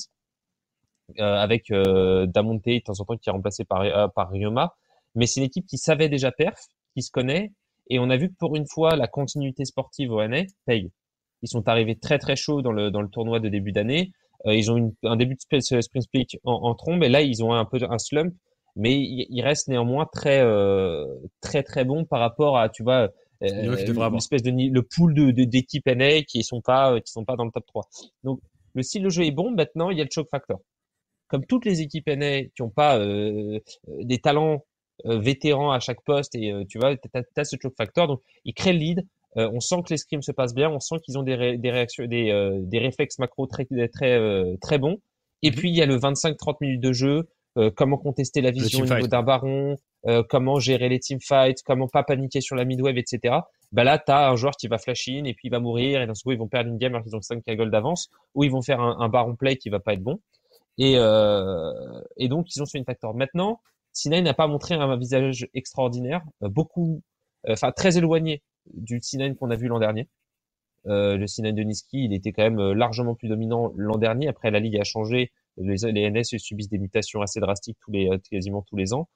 avec 1.18 1.72
Damonte 1.72 2.64
de 2.66 2.80
temps 2.84 3.00
en 3.00 3.06
temps 3.06 3.18
qui 3.18 3.30
est 3.30 3.32
remplacé 3.32 3.66
par 3.66 4.14
par 4.14 4.30
Ryoma, 4.30 4.76
mais 5.16 5.26
c'est 5.26 5.40
une 5.40 5.48
équipe 5.48 5.66
qui 5.66 5.80
savait 5.80 6.08
déjà 6.08 6.32
perf, 6.32 6.60
qui 6.96 7.02
se 7.02 7.10
connaît, 7.10 7.52
et 7.90 7.98
on 7.98 8.12
a 8.12 8.18
vu 8.18 8.30
que 8.30 8.36
pour 8.38 8.56
une 8.56 8.68
fois 8.68 8.96
la 8.96 9.08
continuité 9.08 9.66
sportive 9.66 10.12
au 10.12 10.24
NA 10.28 10.44
paye. 10.68 10.92
Ils 11.42 11.50
sont 11.50 11.68
arrivés 11.68 11.96
très 11.98 12.20
très 12.20 12.36
chauds 12.36 12.62
dans 12.62 12.72
le 12.72 12.92
dans 12.92 13.02
le 13.02 13.10
tournoi 13.10 13.40
de 13.40 13.50
début 13.50 13.72
d'année. 13.72 14.12
ils 14.46 14.70
ont 14.70 14.78
une, 14.78 14.94
un 15.04 15.16
début 15.16 15.34
de 15.34 15.60
sprint 15.60 15.84
split 16.04 16.28
en, 16.44 16.54
en 16.54 16.76
trombe, 16.76 17.04
et 17.04 17.10
là 17.10 17.22
ils 17.22 17.44
ont 17.44 17.54
un 17.54 17.66
peu 17.66 17.80
un 17.90 17.98
slump 17.98 18.36
mais 18.80 18.98
il, 18.98 19.42
reste 19.42 19.68
néanmoins 19.68 20.08
très 20.12 20.40
euh, 20.42 21.06
très 21.42 21.64
très 21.64 21.84
bon 21.84 22.06
par 22.06 22.22
rapport 22.22 22.58
à 22.58 22.70
tu 22.70 22.82
vois 22.82 23.10
euh, 23.44 24.16
espèce 24.16 24.44
de 24.44 24.52
le 24.52 24.82
pool 24.82 25.14
de 25.14 25.32
d'équipes 25.44 25.88
NA 25.88 26.24
qui 26.24 26.44
sont 26.44 26.62
pas 26.62 26.94
euh, 26.94 27.00
qui 27.00 27.12
sont 27.12 27.26
pas 27.26 27.36
dans 27.36 27.46
le 27.46 27.52
top 27.52 27.66
3. 27.68 27.84
Donc 28.24 28.40
le 28.74 28.84
style 28.84 29.04
de 29.04 29.10
jeu 29.10 29.26
est 29.26 29.32
bon. 29.32 29.52
Maintenant, 29.52 29.90
il 29.90 29.98
y 29.98 30.02
a 30.02 30.04
le 30.04 30.10
choke 30.12 30.30
factor. 30.30 30.60
Comme 31.28 31.46
toutes 31.46 31.66
les 31.66 31.82
équipes 31.82 32.08
NA 32.08 32.44
qui 32.44 32.62
ont 32.62 32.70
pas 32.70 32.98
euh, 33.00 33.60
des 33.88 34.20
talents 34.20 34.66
vétérans 35.06 35.72
à 35.72 35.80
chaque 35.80 36.04
poste 36.04 36.36
et 36.36 36.54
tu 36.68 36.78
vois, 36.78 36.98
tu 36.98 37.08
as, 37.14 37.44
ce 37.46 37.56
choke 37.62 37.76
factor. 37.78 38.08
Donc 38.08 38.22
il 38.44 38.54
crée 38.54 38.74
le 38.74 38.80
lead. 38.80 39.08
on 39.36 39.62
sent 39.62 39.78
que 39.86 39.92
les 39.92 39.98
scrims 39.98 40.22
se 40.22 40.34
passent 40.34 40.56
bien. 40.56 40.70
On 40.70 40.82
sent 40.82 40.96
qu'ils 41.04 41.18
ont 41.18 41.24
des, 41.24 41.58
des 41.58 41.72
réactions, 41.72 42.06
des, 42.06 42.60
des 42.64 42.80
réflexes 42.80 43.20
macro 43.20 43.48
très 43.48 43.66
très 43.66 44.58
très 44.62 44.78
bons. 44.78 44.98
Et 45.42 45.52
mm-hmm. 45.52 45.56
puis 45.56 45.70
il 45.70 45.76
y 45.76 45.82
a 45.82 45.86
le 45.86 45.98
25-30 45.98 46.58
minutes 46.60 46.82
de 46.82 46.92
jeu 46.92 47.30
euh, 47.58 47.72
comment 47.76 47.98
contester 47.98 48.42
la 48.42 48.52
vision 48.52 48.82
au 48.82 48.86
niveau 48.86 49.08
d'un 49.08 49.24
baron, 49.24 49.78
euh, 50.06 50.24
comment 50.28 50.60
gérer 50.60 50.88
les 50.88 51.00
teamfights, 51.00 51.62
comment 51.64 51.88
pas 51.88 52.04
paniquer 52.04 52.42
sur 52.42 52.56
la 52.56 52.66
midwave, 52.66 52.98
etc. 52.98 53.36
Bah 53.72 53.84
là, 53.84 53.98
tu 53.98 54.12
as 54.12 54.30
un 54.30 54.36
joueur 54.36 54.56
qui 54.56 54.68
va 54.68 54.78
flash 54.78 55.08
in 55.10 55.26
et 55.26 55.34
puis 55.34 55.48
il 55.48 55.52
va 55.52 55.60
mourir 55.60 56.02
et 56.02 56.08
dans 56.08 56.16
ce 56.16 56.24
coup, 56.24 56.32
ils 56.32 56.38
vont 56.38 56.48
perdre 56.48 56.70
une 56.70 56.78
game 56.78 56.94
alors 56.94 57.04
qu'ils 57.04 57.16
ont 57.16 57.22
5 57.22 57.44
gold 57.46 57.72
d'avance 57.72 58.10
ou 58.36 58.44
ils 58.44 58.52
vont 58.52 58.62
faire 58.62 58.80
un, 58.80 59.10
baron 59.10 59.36
play 59.36 59.58
qui 59.58 59.70
va 59.70 59.80
pas 59.80 59.94
être 59.94 60.04
bon. 60.04 60.20
Et, 60.78 60.94
euh, 60.96 61.74
et 62.18 62.30
donc, 62.30 62.56
ils 62.56 62.62
ont 62.62 62.66
fait 62.66 62.78
une 62.78 62.86
factor. 62.86 63.14
Maintenant, 63.14 63.60
Sinai 63.92 64.22
n'a 64.22 64.34
pas 64.34 64.48
montré 64.48 64.76
un 64.76 64.96
visage 64.96 65.48
extraordinaire, 65.54 66.22
beaucoup, 66.42 67.02
enfin 67.48 67.72
très 67.72 67.98
éloigné 67.98 68.42
du 68.74 69.00
Sinai 69.02 69.36
qu'on 69.36 69.50
a 69.50 69.56
vu 69.56 69.68
l'an 69.68 69.80
dernier. 69.80 70.08
Euh, 70.88 71.18
le 71.18 71.28
Sinai 71.28 71.54
de 71.54 71.62
Niski, 71.64 72.06
il 72.06 72.14
était 72.14 72.32
quand 72.32 72.44
même 72.44 72.72
largement 72.72 73.16
plus 73.16 73.28
dominant 73.28 73.74
l'an 73.76 73.98
dernier. 73.98 74.28
Après, 74.28 74.52
la 74.52 74.60
ligue 74.60 74.78
a 74.78 74.84
changé 74.84 75.32
les, 75.58 75.92
les 75.92 76.10
NS 76.10 76.38
subissent 76.38 76.70
des 76.70 76.78
mutations 76.78 77.22
assez 77.22 77.40
drastiques 77.40 77.78
tous 77.82 77.92
les, 77.92 78.10
quasiment 78.30 78.64
tous 78.64 78.76
les 78.76 78.94
ans. 78.94 79.10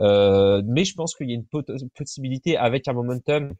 Euh, 0.00 0.62
mais 0.66 0.84
je 0.84 0.94
pense 0.94 1.14
qu'il 1.14 1.30
y 1.30 1.32
a 1.32 1.36
une 1.36 1.90
possibilité 1.90 2.56
avec 2.56 2.88
un 2.88 2.92
momentum 2.92 3.54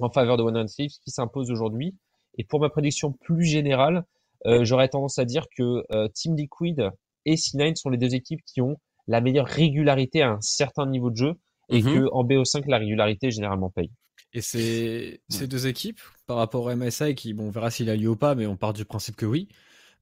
en 0.00 0.10
faveur 0.10 0.36
de 0.36 0.42
One 0.42 0.66
Thieves 0.66 0.92
qui 1.04 1.10
s'impose 1.10 1.50
aujourd'hui. 1.50 1.94
Et 2.38 2.44
pour 2.44 2.60
ma 2.60 2.70
prédiction 2.70 3.12
plus 3.12 3.44
générale, 3.44 4.04
euh, 4.46 4.64
j'aurais 4.64 4.88
tendance 4.88 5.18
à 5.18 5.24
dire 5.24 5.46
que 5.56 5.84
euh, 5.92 6.08
Team 6.08 6.34
Liquid 6.36 6.90
et 7.26 7.34
C9 7.34 7.76
sont 7.76 7.90
les 7.90 7.98
deux 7.98 8.14
équipes 8.14 8.40
qui 8.46 8.60
ont 8.60 8.76
la 9.06 9.20
meilleure 9.20 9.46
régularité 9.46 10.22
à 10.22 10.30
un 10.30 10.40
certain 10.40 10.86
niveau 10.86 11.10
de 11.10 11.16
jeu 11.16 11.34
et 11.68 11.82
mhm. 11.82 11.94
que 11.94 12.08
en 12.12 12.24
BO5 12.24 12.64
la 12.68 12.78
régularité 12.78 13.30
généralement 13.30 13.70
paye. 13.70 13.90
Et 14.34 14.40
ces 14.40 15.20
deux 15.46 15.66
équipes 15.66 16.00
par 16.26 16.38
rapport 16.38 16.64
au 16.64 16.74
MSI 16.74 17.14
qui 17.14 17.34
bon 17.34 17.48
on 17.48 17.50
verra 17.50 17.70
s'il 17.70 17.90
a 17.90 17.96
lieu 17.96 18.08
ou 18.08 18.16
pas 18.16 18.34
mais 18.34 18.46
on 18.46 18.56
part 18.56 18.72
du 18.72 18.86
principe 18.86 19.14
que 19.14 19.26
oui 19.26 19.48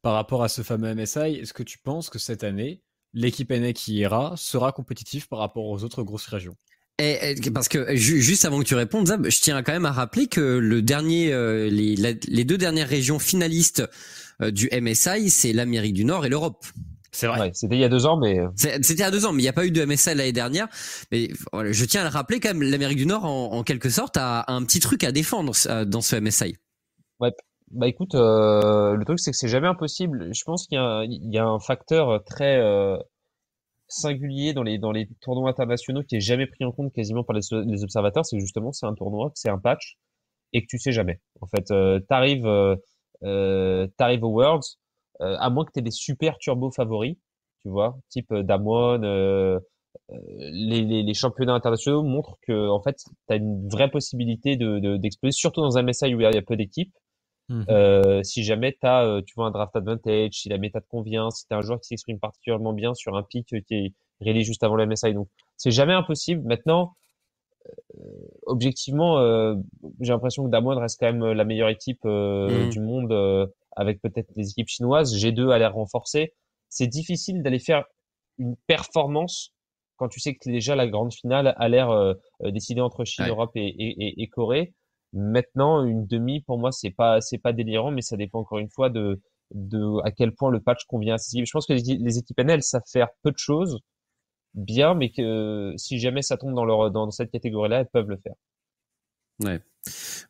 par 0.03 0.15
rapport 0.15 0.43
à 0.43 0.49
ce 0.49 0.63
fameux 0.63 0.95
MSI, 0.95 1.41
est-ce 1.41 1.53
que 1.53 1.63
tu 1.63 1.79
penses 1.79 2.11
que 2.11 2.19
cette 2.19 2.45
année, 2.45 2.83
l'équipe 3.13 3.51
NA 3.51 3.73
qui 3.73 3.95
ira 3.95 4.35
sera 4.37 4.73
compétitive 4.73 5.29
par 5.29 5.39
rapport 5.39 5.67
aux 5.67 5.85
autres 5.85 6.03
grosses 6.03 6.27
régions? 6.27 6.57
Et, 7.01 7.37
parce 7.55 7.69
que 7.69 7.95
juste 7.97 8.45
avant 8.45 8.59
que 8.59 8.65
tu 8.65 8.75
répondes, 8.75 9.07
Zab, 9.07 9.27
je 9.27 9.41
tiens 9.41 9.63
quand 9.63 9.73
même 9.73 9.87
à 9.87 9.93
rappeler 9.93 10.27
que 10.27 10.41
le 10.41 10.83
dernier, 10.83 11.33
euh, 11.33 11.71
les, 11.71 11.95
les, 11.97 12.45
deux 12.45 12.59
dernières 12.59 12.89
régions 12.89 13.19
finalistes 13.19 13.83
euh, 14.43 14.51
du 14.51 14.69
MSI, 14.71 15.31
c'est 15.31 15.55
l'Amérique 15.55 15.95
du 15.95 16.05
Nord 16.05 16.27
et 16.27 16.29
l'Europe. 16.29 16.63
C'est 17.11 17.27
vrai. 17.27 17.51
c'était 17.55 17.77
il 17.77 17.81
y 17.81 17.85
a 17.85 17.89
deux 17.89 18.05
ans, 18.05 18.19
mais 18.19 18.39
euh, 18.39 18.49
c'était 18.55 18.93
il 18.93 19.01
y 19.01 19.03
a 19.03 19.11
deux 19.11 19.25
ans, 19.25 19.33
mais 19.33 19.41
il 19.41 19.45
n'y 19.45 19.49
a 19.49 19.55
pas 19.55 19.65
eu 19.65 19.71
de 19.71 19.83
MSI 19.83 20.15
l'année 20.15 20.33
dernière. 20.33 20.69
Mais 21.11 21.31
voilà, 21.53 21.73
je 21.73 21.85
tiens 21.87 22.03
à 22.03 22.05
le 22.05 22.11
rappeler 22.11 22.39
quand 22.39 22.51
même, 22.51 22.63
l'Amérique 22.63 22.99
du 22.99 23.07
Nord, 23.07 23.25
en, 23.25 23.53
en, 23.53 23.63
quelque 23.63 23.89
sorte, 23.89 24.19
a 24.19 24.45
un 24.49 24.63
petit 24.65 24.81
truc 24.81 25.03
à 25.03 25.11
défendre 25.11 25.55
dans 25.87 26.03
ce 26.03 26.17
MSI. 26.17 26.57
Ouais. 27.19 27.33
Bah 27.71 27.87
écoute, 27.87 28.15
euh, 28.17 28.97
le 28.97 29.05
truc 29.05 29.21
c'est 29.21 29.31
que 29.31 29.37
c'est 29.37 29.49
jamais 29.49 29.69
impossible. 29.69 30.35
Je 30.35 30.45
pense 30.45 30.67
qu'il 30.67 30.79
y, 30.79 31.35
y, 31.35 31.39
a 31.39 31.47
un 31.47 31.61
facteur 31.61 32.25
très 32.25 32.59
euh, 32.59 32.97
singulier 33.91 34.53
dans 34.55 34.63
les 34.63 34.79
dans 34.79 34.93
les 34.93 35.09
tournois 35.21 35.51
internationaux 35.51 36.03
qui 36.03 36.17
est 36.17 36.21
jamais 36.21 36.47
pris 36.47 36.65
en 36.65 36.73
compte 36.73 36.93
quasiment 36.93 37.25
par 37.25 37.37
les, 37.37 37.43
les 37.67 37.85
observateurs, 37.85 38.25
c'est 38.25 38.39
justement 38.41 38.73
c'est 38.73 38.87
un 38.87 38.95
tournoi, 38.95 39.31
c'est 39.35 39.51
un 39.51 39.59
patch 39.59 39.99
et 40.53 40.63
que 40.63 40.67
tu 40.69 40.79
sais 40.79 40.93
jamais. 40.93 41.21
En 41.41 41.47
fait, 41.47 41.71
euh, 41.71 42.01
t'arrives 42.09 42.47
euh, 42.47 42.77
euh 43.25 43.87
t'arrives 43.99 44.25
aux 44.25 44.33
Worlds, 44.33 44.79
euh, 45.21 45.37
à 45.39 45.51
moins 45.51 45.65
que 45.65 45.73
t'aies 45.73 45.83
des 45.83 45.91
super 45.91 46.39
turbo 46.39 46.71
favoris, 46.73 47.17
tu 47.63 47.69
vois, 47.69 47.99
type 48.09 48.33
Damwon. 48.35 49.61
Les, 50.09 50.83
les, 50.83 51.03
les, 51.03 51.15
championnats 51.15 51.55
internationaux 51.55 52.03
montrent 52.05 52.37
que 52.47 52.69
en 52.69 52.81
fait 52.81 52.97
tu 52.97 53.33
as 53.35 53.37
une 53.37 53.69
vraie 53.69 53.91
possibilité 53.91 54.57
de 54.57 54.97
d'exploser 54.97 55.33
surtout 55.33 55.63
dans 55.63 55.79
un 55.79 55.83
MSI 55.83 56.15
où 56.15 56.21
il 56.21 56.25
y 56.33 56.39
a 56.39 56.43
peu 56.43 56.57
d'équipes 56.57 56.93
Mmh. 57.51 57.65
Euh, 57.69 58.23
si 58.23 58.45
jamais 58.45 58.77
tu 58.81 58.87
as, 58.87 59.05
euh, 59.05 59.23
tu 59.27 59.35
vois, 59.35 59.47
un 59.47 59.51
draft 59.51 59.75
advantage, 59.75 60.35
si 60.35 60.49
la 60.49 60.57
méta 60.57 60.81
te 60.81 60.89
convient, 60.89 61.31
si 61.31 61.49
tu 61.49 61.55
un 61.55 61.61
joueur 61.61 61.81
qui 61.81 61.89
s'exprime 61.89 62.21
particulièrement 62.21 62.73
bien 62.73 62.95
sur 62.95 63.17
un 63.17 63.25
pic 63.25 63.49
qui 63.67 63.75
est 63.75 63.93
réalisé 64.21 64.45
juste 64.45 64.63
avant 64.63 64.77
la 64.77 64.87
MSI. 64.87 65.15
Donc, 65.15 65.29
c'est 65.57 65.73
jamais 65.73 65.93
impossible. 65.93 66.47
Maintenant, 66.47 66.95
euh, 67.67 68.03
objectivement, 68.47 69.19
euh, 69.19 69.57
j'ai 70.01 70.13
l'impression 70.13 70.45
que 70.45 70.51
Damwon 70.51 70.79
reste 70.79 71.01
quand 71.01 71.13
même 71.13 71.33
la 71.33 71.45
meilleure 71.45 71.71
équipe 71.71 72.05
mmh. 72.05 72.69
du 72.71 72.79
monde 72.79 73.51
avec 73.73 74.01
peut-être 74.01 74.31
les 74.37 74.51
équipes 74.51 74.69
chinoises. 74.69 75.13
G2 75.17 75.51
a 75.51 75.59
l'air 75.59 75.75
renforcé. 75.75 76.35
C'est 76.69 76.87
difficile 76.87 77.43
d'aller 77.43 77.59
faire 77.59 77.85
une 78.39 78.55
performance 78.69 79.55
quand 79.97 80.09
tu 80.09 80.21
sais 80.21 80.35
que 80.35 80.49
déjà 80.49 80.77
la 80.77 80.87
grande 80.87 81.13
finale 81.13 81.55
a 81.59 81.69
l'air 81.69 82.15
décidée 82.45 82.81
entre 82.81 83.05
Chine, 83.05 83.27
Europe 83.29 83.51
et, 83.57 83.67
et, 83.67 84.23
et 84.23 84.29
Corée. 84.29 84.73
Maintenant, 85.13 85.85
une 85.85 86.07
demi, 86.07 86.41
pour 86.41 86.59
moi, 86.59 86.73
c'est 86.73 86.91
pas, 86.91 87.21
c'est 87.21 87.39
pas 87.39 87.53
délirant, 87.53 87.91
mais 87.91 88.03
ça 88.03 88.17
dépend 88.17 88.41
encore 88.41 88.59
une 88.59 88.71
fois 88.71 88.91
de, 88.91 89.21
de 89.53 90.01
à 90.05 90.11
quel 90.13 90.33
point 90.35 90.51
le 90.51 90.61
patch 90.61 90.85
convient. 90.87 91.17
Je 91.19 91.51
pense 91.51 91.67
que 91.67 91.73
les, 91.73 92.19
équipes 92.19 92.39
NL 92.39 92.63
savent 92.63 92.83
faire 92.87 93.09
peu 93.23 93.33
de 93.33 93.39
choses 93.39 93.81
bien, 94.55 94.95
mais 94.95 95.11
que 95.11 95.73
si 95.77 95.99
jamais 95.99 96.23
ça 96.23 96.37
tombe 96.37 96.55
dans 96.55 96.65
leur, 96.65 96.91
dans 96.91 97.11
cette 97.11 97.31
catégorie-là, 97.31 97.81
elles 97.81 97.91
peuvent 97.93 98.09
le 98.09 98.19
faire. 98.19 98.35
Ouais. 99.41 99.61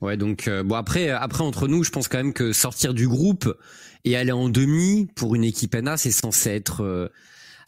Ouais, 0.01 0.17
donc 0.17 0.47
euh, 0.47 0.63
bon 0.63 0.77
après 0.77 1.11
après 1.11 1.43
entre 1.43 1.67
nous, 1.67 1.83
je 1.83 1.91
pense 1.91 2.07
quand 2.07 2.19
même 2.19 2.33
que 2.33 2.53
sortir 2.53 2.95
du 2.95 3.09
groupe 3.09 3.53
et 4.05 4.17
aller 4.17 4.33
en 4.33 4.49
demi 4.49 5.09
pour 5.17 5.35
une 5.35 5.45
équipe 5.45 5.75
NA, 5.75 5.97
c'est 5.97 6.13
censé 6.13 6.51
être 6.51 6.83
euh, 6.83 7.09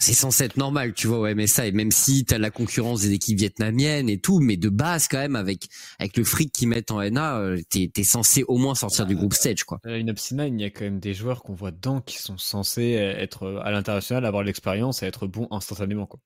c'est 0.03 0.15
censé 0.15 0.45
être 0.45 0.57
normal, 0.57 0.95
tu 0.95 1.07
vois, 1.07 1.19
au 1.19 1.35
MSA. 1.35 1.69
Et 1.69 1.73
même 1.73 1.93
si 1.93 2.25
t'as 2.25 2.39
la 2.39 2.51
concurrence 2.51 3.03
des 3.03 3.13
équipes 3.13 3.39
vietnamiennes 3.39 4.09
et 4.09 4.19
tout, 4.19 4.41
mais 4.41 4.57
de 4.57 4.69
base 4.69 5.07
quand 5.07 5.19
même 5.19 5.37
avec 5.37 5.69
avec 6.01 6.17
le 6.17 6.25
fric 6.25 6.53
qu'ils 6.53 6.69
mettent 6.69 6.91
en 6.91 7.01
NA, 7.09 7.39
euh, 7.39 7.61
t'es 7.71 7.91
es 7.97 8.03
censé 8.03 8.43
au 8.49 8.59
moins 8.59 8.75
sortir 8.75 9.07
du 9.07 9.15
groupe 9.15 9.33
stage, 9.33 9.63
quoi. 9.63 9.79
Euh, 9.87 9.99
une 9.99 10.09
Upsina, 10.09 10.49
il 10.49 10.61
y 10.61 10.65
a 10.65 10.71
quand 10.71 10.85
même 10.85 10.99
des 10.99 11.15
joueurs 11.15 11.45
qu'on 11.45 11.55
voit 11.55 11.71
dedans 11.71 12.01
qui 12.01 12.19
sont 12.19 12.37
censés 12.37 12.93
être 12.93 13.61
à 13.63 13.71
l'international, 13.71 14.27
avoir 14.27 14.43
l'expérience 14.43 15.05
et 15.05 15.07
être 15.07 15.29
bons 15.29 15.47
instantanément, 15.53 16.07
quoi. 16.07 16.19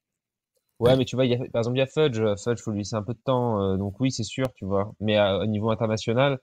Ouais, 0.78 0.96
mais 0.96 1.04
tu 1.04 1.16
vois, 1.16 1.26
y 1.26 1.34
a, 1.34 1.38
par 1.38 1.60
exemple, 1.60 1.76
il 1.76 1.80
y 1.80 1.82
a 1.82 1.86
Fudge. 1.86 2.20
Fudge, 2.42 2.60
faut 2.62 2.70
lui 2.70 2.78
laisser 2.78 2.96
un 2.96 3.02
peu 3.02 3.14
de 3.14 3.20
temps. 3.24 3.62
Euh, 3.62 3.76
donc 3.76 4.00
oui, 4.00 4.10
c'est 4.10 4.24
sûr, 4.24 4.46
tu 4.54 4.64
vois. 4.64 4.92
Mais 5.00 5.20
au 5.20 5.46
niveau 5.46 5.70
international, 5.70 6.38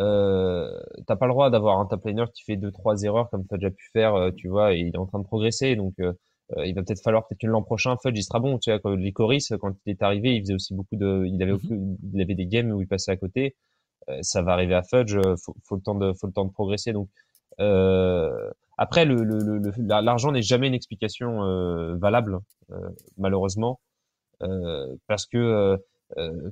euh, 0.00 0.70
t'as 1.06 1.16
pas 1.16 1.26
le 1.26 1.32
droit 1.32 1.50
d'avoir 1.50 1.78
un 1.80 1.86
top 1.86 2.04
laner 2.06 2.24
qui 2.34 2.44
fait 2.44 2.56
deux 2.56 2.70
trois 2.70 3.02
erreurs 3.02 3.28
comme 3.30 3.44
Fudge 3.50 3.64
a 3.64 3.70
pu 3.70 3.90
faire, 3.92 4.30
tu 4.36 4.48
vois, 4.48 4.74
et 4.74 4.78
il 4.78 4.94
est 4.94 4.98
en 4.98 5.06
train 5.06 5.18
de 5.18 5.24
progresser. 5.24 5.76
Donc 5.76 5.94
euh, 6.56 6.66
il 6.66 6.74
va 6.74 6.82
peut-être 6.82 7.02
falloir 7.02 7.26
peut-être 7.26 7.40
que 7.40 7.46
l'an 7.46 7.62
prochain 7.62 7.96
Fudge 8.02 8.16
il 8.16 8.22
sera 8.22 8.40
bon 8.40 8.58
tu 8.58 8.72
vois 8.74 8.96
les 8.96 9.12
Coris 9.12 9.52
quand 9.60 9.74
il 9.84 9.90
est 9.90 10.02
arrivé 10.02 10.34
il 10.34 10.40
faisait 10.40 10.54
aussi 10.54 10.74
beaucoup 10.74 10.96
de 10.96 11.24
il 11.26 11.42
avait 11.42 11.52
mhm. 11.52 11.96
il 12.14 12.22
avait 12.22 12.34
des 12.34 12.46
games 12.46 12.72
où 12.72 12.80
il 12.80 12.88
passait 12.88 13.12
à 13.12 13.16
côté. 13.16 13.56
Euh, 14.08 14.18
ça 14.22 14.42
va 14.42 14.52
arriver 14.52 14.74
à 14.74 14.82
Fudge 14.82 15.14
euh, 15.14 15.36
faut, 15.36 15.54
faut 15.64 15.76
le 15.76 15.82
temps 15.82 15.94
de 15.94 16.12
faut 16.14 16.26
le 16.26 16.32
temps 16.32 16.46
de 16.46 16.52
progresser. 16.52 16.92
Donc 16.92 17.08
euh, 17.60 18.50
après 18.78 19.04
le 19.04 19.22
l'argent 19.78 20.32
n'est 20.32 20.42
jamais 20.42 20.68
une 20.68 20.74
explication 20.74 21.96
valable 21.98 22.38
malheureusement. 23.16 23.80
Parce 25.06 25.26
que 25.26 25.76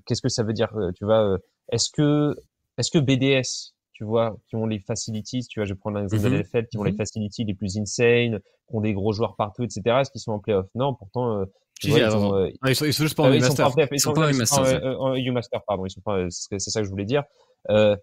qu'est-ce 0.05 0.23
que 0.23 0.29
ça 0.29 0.43
veut 0.43 0.53
dire 0.53 0.73
tu 0.97 1.05
vois 1.05 1.39
est-ce 1.71 1.91
que 1.91 2.35
est-ce 2.77 2.91
que 2.91 2.99
BDS 2.99 3.76
tu 3.97 4.05
vois, 4.05 4.37
qui 4.47 4.57
ont 4.57 4.67
les 4.67 4.79
facilities, 4.79 5.47
tu 5.49 5.59
vois, 5.59 5.65
je 5.65 5.73
vais 5.73 5.79
prendre 5.79 5.99
l'exemple 5.99 6.23
de 6.25 6.37
l'FL, 6.37 6.67
qui 6.67 6.77
ont 6.77 6.83
les 6.83 6.93
mhm. 6.93 6.99
facilities 6.99 7.45
les 7.45 7.55
plus 7.55 7.79
insane, 7.79 8.41
qui 8.69 8.77
ont 8.77 8.83
des 8.83 8.93
gros 8.93 9.13
joueurs 9.13 9.37
partout, 9.37 9.63
etc. 9.63 9.81
Est-ce 10.01 10.11
qu'ils 10.11 10.21
sont 10.21 10.33
en 10.33 10.39
playoff? 10.39 10.67
Non, 10.75 10.95
pourtant, 10.95 11.41
euh, 11.41 11.45
tu 11.81 11.89
vois, 11.89 12.01
ils, 12.01 12.11
sont, 12.11 12.35
euh, 12.35 12.51
ils, 12.67 12.77
sont, 12.77 12.85
ils, 12.85 12.93
sont, 12.93 13.05
juste 13.05 13.17
pas 13.17 13.23
en 13.23 13.33
U-Master. 13.33 13.71
Ils 13.91 14.01
sont 14.01 14.13
pas 14.13 14.27
en 14.27 14.31
U-Master. 14.31 15.17
U-Master, 15.17 15.63
pardon. 15.67 15.87
Ils 15.87 15.91
sont 15.91 16.03
pas, 16.03 16.27
c'est 16.29 16.59
ça 16.59 16.81
que 16.81 16.85
je 16.85 16.91
voulais 16.91 17.07
dire. 17.07 17.23
Euh, 17.71 17.97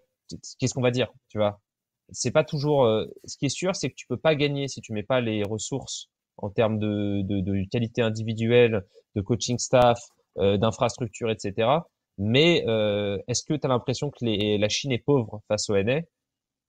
Qu'est-ce 0.58 0.74
qu'on 0.74 0.82
va 0.82 0.90
dire, 0.90 1.12
tu 1.28 1.38
vois? 1.38 1.60
C'est 2.10 2.32
pas 2.32 2.42
toujours. 2.42 2.84
Euh, 2.84 3.04
ce 3.24 3.36
qui 3.36 3.46
est 3.46 3.56
sûr, 3.56 3.76
c'est 3.76 3.90
que 3.90 3.94
tu 3.94 4.06
peux 4.08 4.16
pas 4.16 4.34
gagner 4.34 4.66
si 4.66 4.80
tu 4.80 4.92
mets 4.92 5.04
pas 5.04 5.20
les 5.20 5.44
ressources 5.44 6.08
en 6.38 6.50
termes 6.50 6.80
de, 6.80 7.22
de, 7.22 7.40
de 7.40 7.62
qualité 7.70 8.02
individuelle, 8.02 8.84
de 9.14 9.20
coaching 9.20 9.58
staff, 9.58 10.00
euh, 10.38 10.56
d'infrastructure, 10.56 11.30
etc. 11.30 11.68
Mais 12.18 12.64
euh, 12.66 13.18
est-ce 13.26 13.42
que 13.42 13.54
tu 13.54 13.66
as 13.66 13.68
l'impression 13.68 14.10
que 14.10 14.24
les, 14.24 14.58
la 14.58 14.68
Chine 14.68 14.92
est 14.92 15.04
pauvre 15.04 15.42
face 15.48 15.68
au 15.70 15.82
NA 15.82 16.00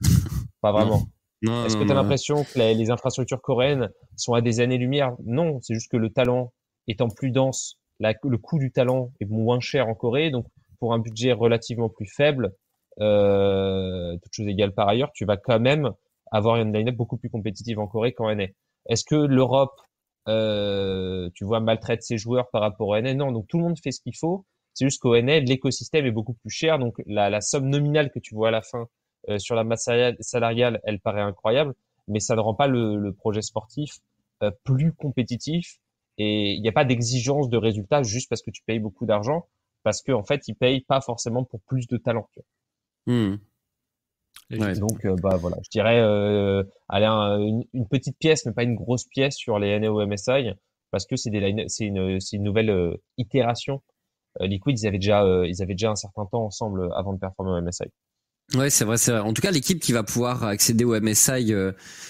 Pas 0.62 0.72
vraiment. 0.72 1.04
Est-ce 1.44 1.78
que 1.78 1.84
tu 1.84 1.92
as 1.92 1.96
l'impression 1.96 2.44
que 2.44 2.58
les, 2.58 2.90
infrastructures 2.90 3.42
coréennes 3.42 3.90
sont 4.16 4.34
à 4.34 4.42
des 4.42 4.62
années-lumière? 4.62 5.14
Non, 5.24 5.60
c'est 5.62 5.76
juste 5.76 5.92
que 5.92 5.98
le 5.98 6.10
talent 6.10 6.54
étant 6.88 7.10
plus 7.10 7.30
dense, 7.30 7.78
le 8.00 8.38
coût 8.38 8.58
du 8.58 8.72
talent 8.72 9.12
est 9.20 9.30
moins 9.30 9.60
cher 9.60 9.88
en 9.88 9.94
Corée, 9.94 10.32
donc 10.32 10.48
pour 10.80 10.94
un 10.94 11.00
budget 11.00 11.34
relativement 11.34 11.90
plus 11.90 12.08
faible, 12.08 12.54
euh, 13.00 14.18
toutes 14.24 14.34
choses 14.34 14.48
égales 14.48 14.74
par 14.74 14.88
ailleurs, 14.88 15.12
tu 15.14 15.26
vas 15.26 15.38
quand 15.38 15.60
même 15.60 15.92
avoir 16.32 16.58
une 16.58 16.74
line-up 16.74 16.96
beaucoup 16.96 17.18
plus 17.18 17.30
compétitive 17.30 17.80
en 17.80 17.88
Corée 17.88 18.14
qu'en 18.14 18.34
NA. 18.34 18.48
Est-ce 18.90 19.04
que 19.04 19.16
l'Europe, 19.16 19.80
euh, 20.28 21.30
tu 21.34 21.46
vois, 21.46 21.60
maltraite 21.60 22.04
ses 22.04 22.18
joueurs 22.18 22.50
par 22.50 22.62
rapport 22.62 22.88
au 22.88 23.00
NA 23.00 23.14
Non, 23.14 23.32
donc 23.32 23.48
tout 23.48 23.58
le 23.58 23.64
monde 23.64 23.78
fait 23.84 23.92
ce 23.92 24.02
qu'il 24.02 24.16
faut. 24.16 24.46
C'est 24.76 24.86
juste 24.86 25.02
qu'au 25.02 25.16
NL, 25.16 25.46
l'écosystème 25.46 26.06
est 26.06 26.12
beaucoup 26.12 26.34
plus 26.34 26.50
cher, 26.50 26.78
donc 26.80 27.02
la, 27.08 27.30
la, 27.30 27.40
somme 27.40 27.70
nominale 27.70 28.12
que 28.12 28.20
tu 28.20 28.36
vois 28.36 28.50
à 28.50 28.52
la 28.52 28.62
fin 28.62 28.88
euh, 29.30 29.40
sur 29.40 29.56
la 29.56 29.64
masse 29.64 29.90
salariale, 30.20 30.82
elle 30.84 31.00
paraît 31.00 31.22
incroyable, 31.22 31.74
mais 32.10 32.20
ça 32.20 32.36
ne 32.36 32.42
rend 32.42 32.54
pas 32.54 32.68
le, 32.68 32.98
le 32.98 33.14
projet 33.14 33.42
sportif 33.42 34.00
euh, 34.44 34.52
plus 34.66 34.92
compétitif. 34.92 35.78
Et 36.18 36.54
il 36.54 36.62
n'y 36.62 36.68
a 36.68 36.74
pas 36.74 36.84
d'exigence 36.84 37.50
de 37.50 37.58
résultat 37.58 38.04
juste 38.04 38.30
parce 38.30 38.42
que 38.42 38.52
tu 38.52 38.62
payes 38.64 38.80
beaucoup 38.80 39.06
d'argent, 39.06 39.48
parce 39.84 40.02
qu'en 40.02 40.20
en 40.20 40.24
fait, 40.24 40.48
ils 40.50 40.56
payent 40.56 40.82
pas 40.82 41.00
forcément 41.00 41.46
pour 41.46 41.62
plus 41.62 41.88
de 41.88 41.98
talent. 41.98 42.30
Hmm. 43.06 43.36
Donc, 44.50 45.06
euh, 45.06 45.16
bah 45.22 45.38
voilà, 45.38 45.58
je 45.64 45.70
dirais 45.70 46.00
euh, 46.02 46.64
aller 46.90 47.06
une, 47.06 47.64
une, 47.74 47.88
petite 47.88 48.18
pièce, 48.18 48.46
mais 48.46 48.52
pas 48.52 48.64
une 48.64 48.76
grosse 48.76 49.06
pièce 49.06 49.36
sur 49.36 49.58
les 49.58 49.80
NEO 49.80 50.06
MSI, 50.06 50.52
parce 50.92 51.06
que 51.06 51.16
c'est 51.16 51.32
c'est 51.68 51.86
une, 51.86 52.20
une 52.34 52.44
nouvelle 52.44 52.98
itération 53.18 53.76
euh, 53.76 53.95
Liquid, 54.42 54.80
ils 54.80 54.88
avaient 54.88 54.98
déjà, 54.98 55.24
euh, 55.24 55.48
ils 55.48 55.62
avaient 55.62 55.74
déjà 55.74 55.92
un 55.92 55.96
certain 55.96 56.26
temps 56.26 56.46
ensemble 56.46 56.82
euh, 56.82 56.90
avant 56.96 57.14
de 57.14 57.20
performer 57.20 57.52
au 57.52 57.62
MSI. 57.62 57.86
Ouais, 58.54 58.70
c'est 58.70 58.86
vrai, 58.86 58.98
c'est 58.98 59.12
vrai. 59.12 59.22
En 59.22 59.34
tout 59.34 59.42
cas, 59.42 59.52
l'équipe 59.52 59.80
qui 59.80 59.92
va 59.92 60.04
pouvoir 60.04 60.44
accéder 60.44 60.84
au 60.84 61.00
MSI, 61.00 61.52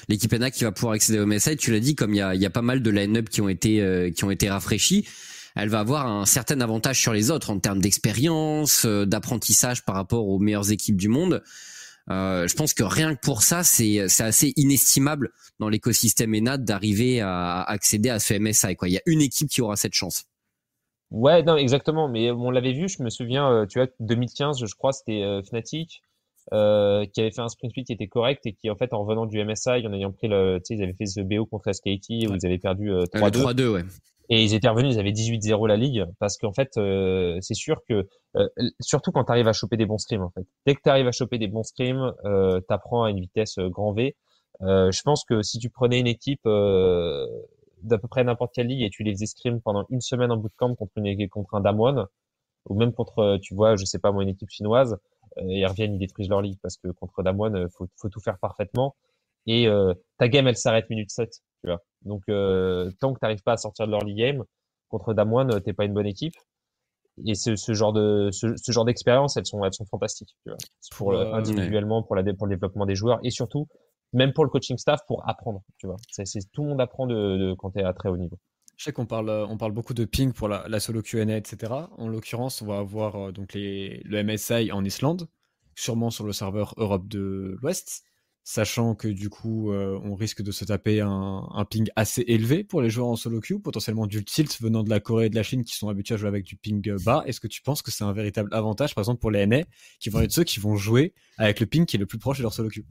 l'équipe 0.10 0.34
NA 0.34 0.52
qui 0.52 0.66
va 0.66 0.74
pouvoir 0.74 0.94
accéder 0.94 1.20
au 1.20 1.26
MSI, 1.26 1.56
tu 1.56 1.72
l'as 1.72 1.80
dit, 1.80 1.96
comme 1.96 2.14
il 2.14 2.18
y 2.18 2.22
a, 2.22 2.36
y 2.36 2.46
a 2.46 2.50
pas 2.50 2.62
mal 2.62 2.82
de 2.82 2.90
line-up 2.90 3.30
qui 3.30 3.40
ont 3.40 3.48
été 3.48 4.12
qui 4.14 4.26
ont 4.26 4.32
été 4.32 4.50
rafraîchis, 4.50 5.08
elle 5.56 5.70
va 5.70 5.80
avoir 5.80 6.08
un 6.08 6.26
certain 6.26 6.60
avantage 6.60 7.00
sur 7.00 7.14
les 7.14 7.32
autres 7.32 7.52
en 7.52 7.60
termes 7.60 7.80
d'expérience, 7.80 8.86
d'apprentissage 8.86 9.86
par 9.86 9.96
rapport 9.96 10.28
aux 10.28 10.38
meilleures 10.40 10.72
équipes 10.72 10.98
du 10.98 11.08
monde. 11.08 11.42
Euh, 12.12 12.48
je 12.48 12.56
pense 12.56 12.74
que 12.74 12.84
rien 12.84 13.16
que 13.16 13.20
pour 13.20 13.42
ça, 13.42 13.64
c'est 13.64 14.08
c'est 14.10 14.24
assez 14.24 14.54
inestimable 14.58 15.32
dans 15.60 15.70
l'écosystème 15.70 16.34
ENA 16.36 16.58
d'arriver 16.58 17.22
à 17.22 17.62
accéder 17.64 18.10
à 18.10 18.20
ce 18.20 18.34
MSI. 18.36 18.76
Quoi, 18.76 18.90
il 18.90 18.94
y 18.94 18.98
a 18.98 19.02
une 19.06 19.22
équipe 19.22 19.50
qui 19.50 19.62
aura 19.62 19.76
cette 19.76 19.94
chance. 19.94 20.26
Ouais, 21.12 21.44
non, 21.44 21.56
exactement. 21.56 22.08
Mais 22.08 22.32
on 22.32 22.50
l'avait 22.52 22.74
vu, 22.74 22.90
je 22.90 23.02
me 23.04 23.10
souviens, 23.10 23.50
euh, 23.50 23.66
tu 23.66 23.80
vois, 23.80 23.88
2015, 24.00 24.66
je 24.66 24.76
crois, 24.76 24.92
c'était 24.92 25.24
euh, 25.24 25.42
Fnatic 25.44 26.02
euh, 26.54 27.06
qui 27.06 27.22
avait 27.22 27.32
fait 27.32 27.42
un 27.42 27.48
sprint 27.48 27.72
split 27.72 27.84
qui 27.86 27.94
était 27.94 28.08
correct 28.08 28.46
et 28.46 28.54
qui, 28.54 28.70
en 28.70 28.76
fait, 28.76 28.94
en 28.94 29.04
revenant 29.04 29.26
du 29.26 29.44
MSI, 29.44 29.86
en 29.88 29.94
ayant 29.94 30.12
pris 30.12 30.28
le, 30.28 30.58
tu 30.58 30.66
sais, 30.66 30.76
ils 30.76 30.84
avaient 30.84 30.94
fait 30.94 31.06
ce 31.06 31.22
BO 31.22 31.46
contre 31.46 31.72
SKT 31.72 32.10
où 32.30 32.36
ils 32.36 32.46
avaient 32.46 32.58
perdu 32.58 32.92
3-2. 32.92 33.32
3-2, 33.32 33.68
ouais. 33.68 33.82
Et 34.30 34.44
ils 34.44 34.56
étaient 34.56 34.68
revenus, 34.68 34.96
ils 34.96 35.00
avaient 35.00 35.12
18-0 35.12 35.68
la 35.68 35.78
ligue 35.78 36.06
parce 36.20 36.38
qu'en 36.38 36.52
fait, 36.52 36.72
c'est 37.42 37.54
sûr 37.54 37.82
que, 37.88 38.08
surtout 38.80 39.12
quand 39.12 39.24
tu 39.24 39.32
arrives 39.32 39.48
à 39.48 39.54
choper 39.54 39.78
des 39.78 39.86
bons 39.86 40.00
scrims, 40.00 40.24
en 40.24 40.32
fait. 40.32 40.46
Dès 40.66 40.74
que 40.74 40.82
tu 40.84 40.90
arrives 40.90 41.08
à 41.08 41.12
choper 41.12 41.38
des 41.38 41.48
bons 41.48 41.64
scrims, 41.64 42.12
euh, 42.26 42.60
t'apprends 42.68 43.04
à 43.04 43.12
une 43.12 43.20
vitesse 43.20 43.60
grand 43.60 43.94
V. 43.94 44.16
je 44.62 45.02
pense 45.04 45.26
que 45.26 45.44
si 45.44 45.60
tu 45.60 45.70
prenais 45.70 46.00
une 46.00 46.08
équipe 46.08 46.42
d'à 47.86 47.98
peu 47.98 48.08
près 48.08 48.24
n'importe 48.24 48.54
quelle 48.54 48.68
ligue 48.68 48.82
et 48.82 48.90
tu 48.90 49.04
les 49.04 49.16
scrim 49.26 49.62
pendant 49.62 49.86
une 49.90 50.02
semaine 50.02 50.32
en 50.32 50.38
bootcamp 50.38 50.76
contre 50.76 50.94
une 50.98 51.30
contre 51.30 51.56
un 51.56 51.62
Damwon 51.62 52.06
ou 52.70 52.76
même 52.76 52.94
contre 52.94 53.38
tu 53.42 53.54
vois 53.54 53.76
je 53.76 53.86
sais 53.86 54.00
pas 54.00 54.12
moi 54.12 54.24
une 54.24 54.30
équipe 54.30 54.50
chinoise 54.50 54.98
ils 55.38 55.66
reviennent 55.66 55.96
ils 55.96 56.00
détruisent 56.00 56.30
leur 56.30 56.42
ligue 56.42 56.60
parce 56.62 56.78
que 56.78 56.90
contre 56.90 57.24
Damwon 57.24 57.68
faut 57.70 57.88
faut 57.98 58.10
tout 58.10 58.20
faire 58.20 58.38
parfaitement. 58.40 58.96
Et 59.48 59.68
ta 60.18 60.28
game 60.28 60.48
elle 60.48 60.58
s'arrête 60.58 60.90
minute 60.90 61.12
7 61.12 61.30
tu 61.30 61.68
vois. 61.68 61.82
Donc 62.04 62.24
tant 62.26 63.14
que 63.14 63.20
tu 63.20 63.24
n'arrives 63.24 63.44
pas 63.44 63.54
à 63.54 63.58
sortir 63.58 63.86
de 63.86 63.92
leur 63.92 64.04
league 64.04 64.18
game 64.18 64.44
contre 64.90 65.14
Damwon 65.14 65.60
t'es 65.62 65.74
pas 65.74 65.86
une 65.86 65.94
bonne 65.94 66.08
équipe. 66.08 66.36
Et 67.26 67.36
ce, 67.36 67.56
ce 67.56 67.74
genre 67.74 67.94
de 67.94 68.30
ce, 68.32 68.56
ce 68.58 68.72
genre 68.72 68.84
d'expérience 68.84 69.38
elles 69.38 69.46
sont 69.46 69.64
elles 69.64 69.74
sont 69.74 69.86
fantastiques 69.86 70.36
tu 70.44 70.50
vois. 70.50 70.58
Pour 70.98 71.14
euh, 71.14 71.34
individuellement 71.34 72.04
pour 72.04 72.16
la 72.16 72.24
pour 72.34 72.48
le 72.48 72.56
développement 72.56 72.86
des 72.86 72.96
joueurs 72.96 73.20
et 73.24 73.30
surtout 73.30 73.68
même 74.14 74.34
pour 74.34 74.44
le 74.44 74.50
coaching 74.50 74.78
staff 74.78 75.02
pour 75.08 75.28
apprendre 75.28 75.64
tu 75.78 75.88
vois 75.88 75.98
c'est 76.10 76.26
tout 76.52 76.64
le 76.64 76.70
monde 76.70 76.82
apprend 76.82 77.08
de, 77.08 77.38
de 77.38 77.54
quand 77.54 77.72
tu 77.72 77.80
es 77.80 77.84
à 77.84 77.94
très 77.94 78.10
haut 78.10 78.18
niveau 78.18 78.40
je 78.78 78.84
sais 78.84 78.92
qu'on 78.92 79.06
parle, 79.06 79.30
on 79.30 79.58
parle 79.58 79.72
beaucoup 79.72 79.94
de 79.94 80.04
ping 80.04 80.34
pour 80.34 80.50
la, 80.50 80.80
solo 80.82 81.02
Q&A, 81.02 81.38
etc. 81.38 81.74
En 81.98 82.10
l'occurrence, 82.10 82.62
on 82.62 82.66
va 82.66 82.80
avoir 82.80 83.16
euh, 83.16 83.32
donc 83.32 83.52
le 83.54 84.24
MSI 84.24 84.72
en 84.72 84.84
Islande, 84.84 85.30
sûrement 85.76 86.10
sur 86.10 86.26
le 86.26 86.34
serveur 86.34 86.74
Europe 86.78 87.08
de 87.08 87.58
l'Ouest 87.62 88.04
sachant 88.48 88.94
que 88.94 89.08
du 89.08 89.30
coup, 89.30 89.72
euh, 89.72 90.00
on 90.04 90.14
risque 90.14 90.44
de 90.44 90.52
se 90.52 90.64
taper 90.66 91.02
un, 91.02 91.66
ping 91.68 91.90
assez 91.96 92.24
élevé 92.28 92.64
pour 92.64 92.80
les 92.80 92.92
joueurs 92.92 93.08
en 93.08 93.16
solo 93.16 93.42
queue, 93.42 93.58
potentiellement 93.58 94.06
du 94.06 94.24
tilt 94.24 94.62
venant 94.62 94.84
de 94.84 94.90
la 94.92 95.00
Corée 95.00 95.26
et 95.26 95.30
de 95.32 95.36
la 95.36 95.42
Chine 95.42 95.64
qui 95.64 95.76
sont 95.76 95.90
habitués 95.90 96.14
à 96.14 96.18
jouer 96.18 96.28
avec 96.28 96.46
du 96.46 96.56
ping 96.56 96.96
bas. 97.04 97.24
Est-ce 97.26 97.40
que 97.40 97.48
tu 97.48 97.64
penses 97.64 97.82
que 97.82 97.90
c'est 97.90 98.04
un 98.04 98.14
véritable 98.14 98.54
avantage, 98.54 98.94
par 98.94 99.02
exemple, 99.02 99.20
pour 99.20 99.32
les 99.32 99.48
NA, 99.48 99.64
qui 100.00 100.10
vont 100.10 100.22
être 100.22 100.32
ceux 100.32 100.44
qui 100.44 100.60
vont 100.60 100.76
jouer 100.76 101.16
avec 101.40 101.60
le 101.60 101.66
ping 101.66 101.88
qui 101.88 101.96
est 101.96 102.00
le 102.00 102.06
plus 102.06 102.20
proche 102.20 102.38
de 102.38 102.44
leur 102.44 102.54
solo 102.54 102.70
queue 102.70 102.86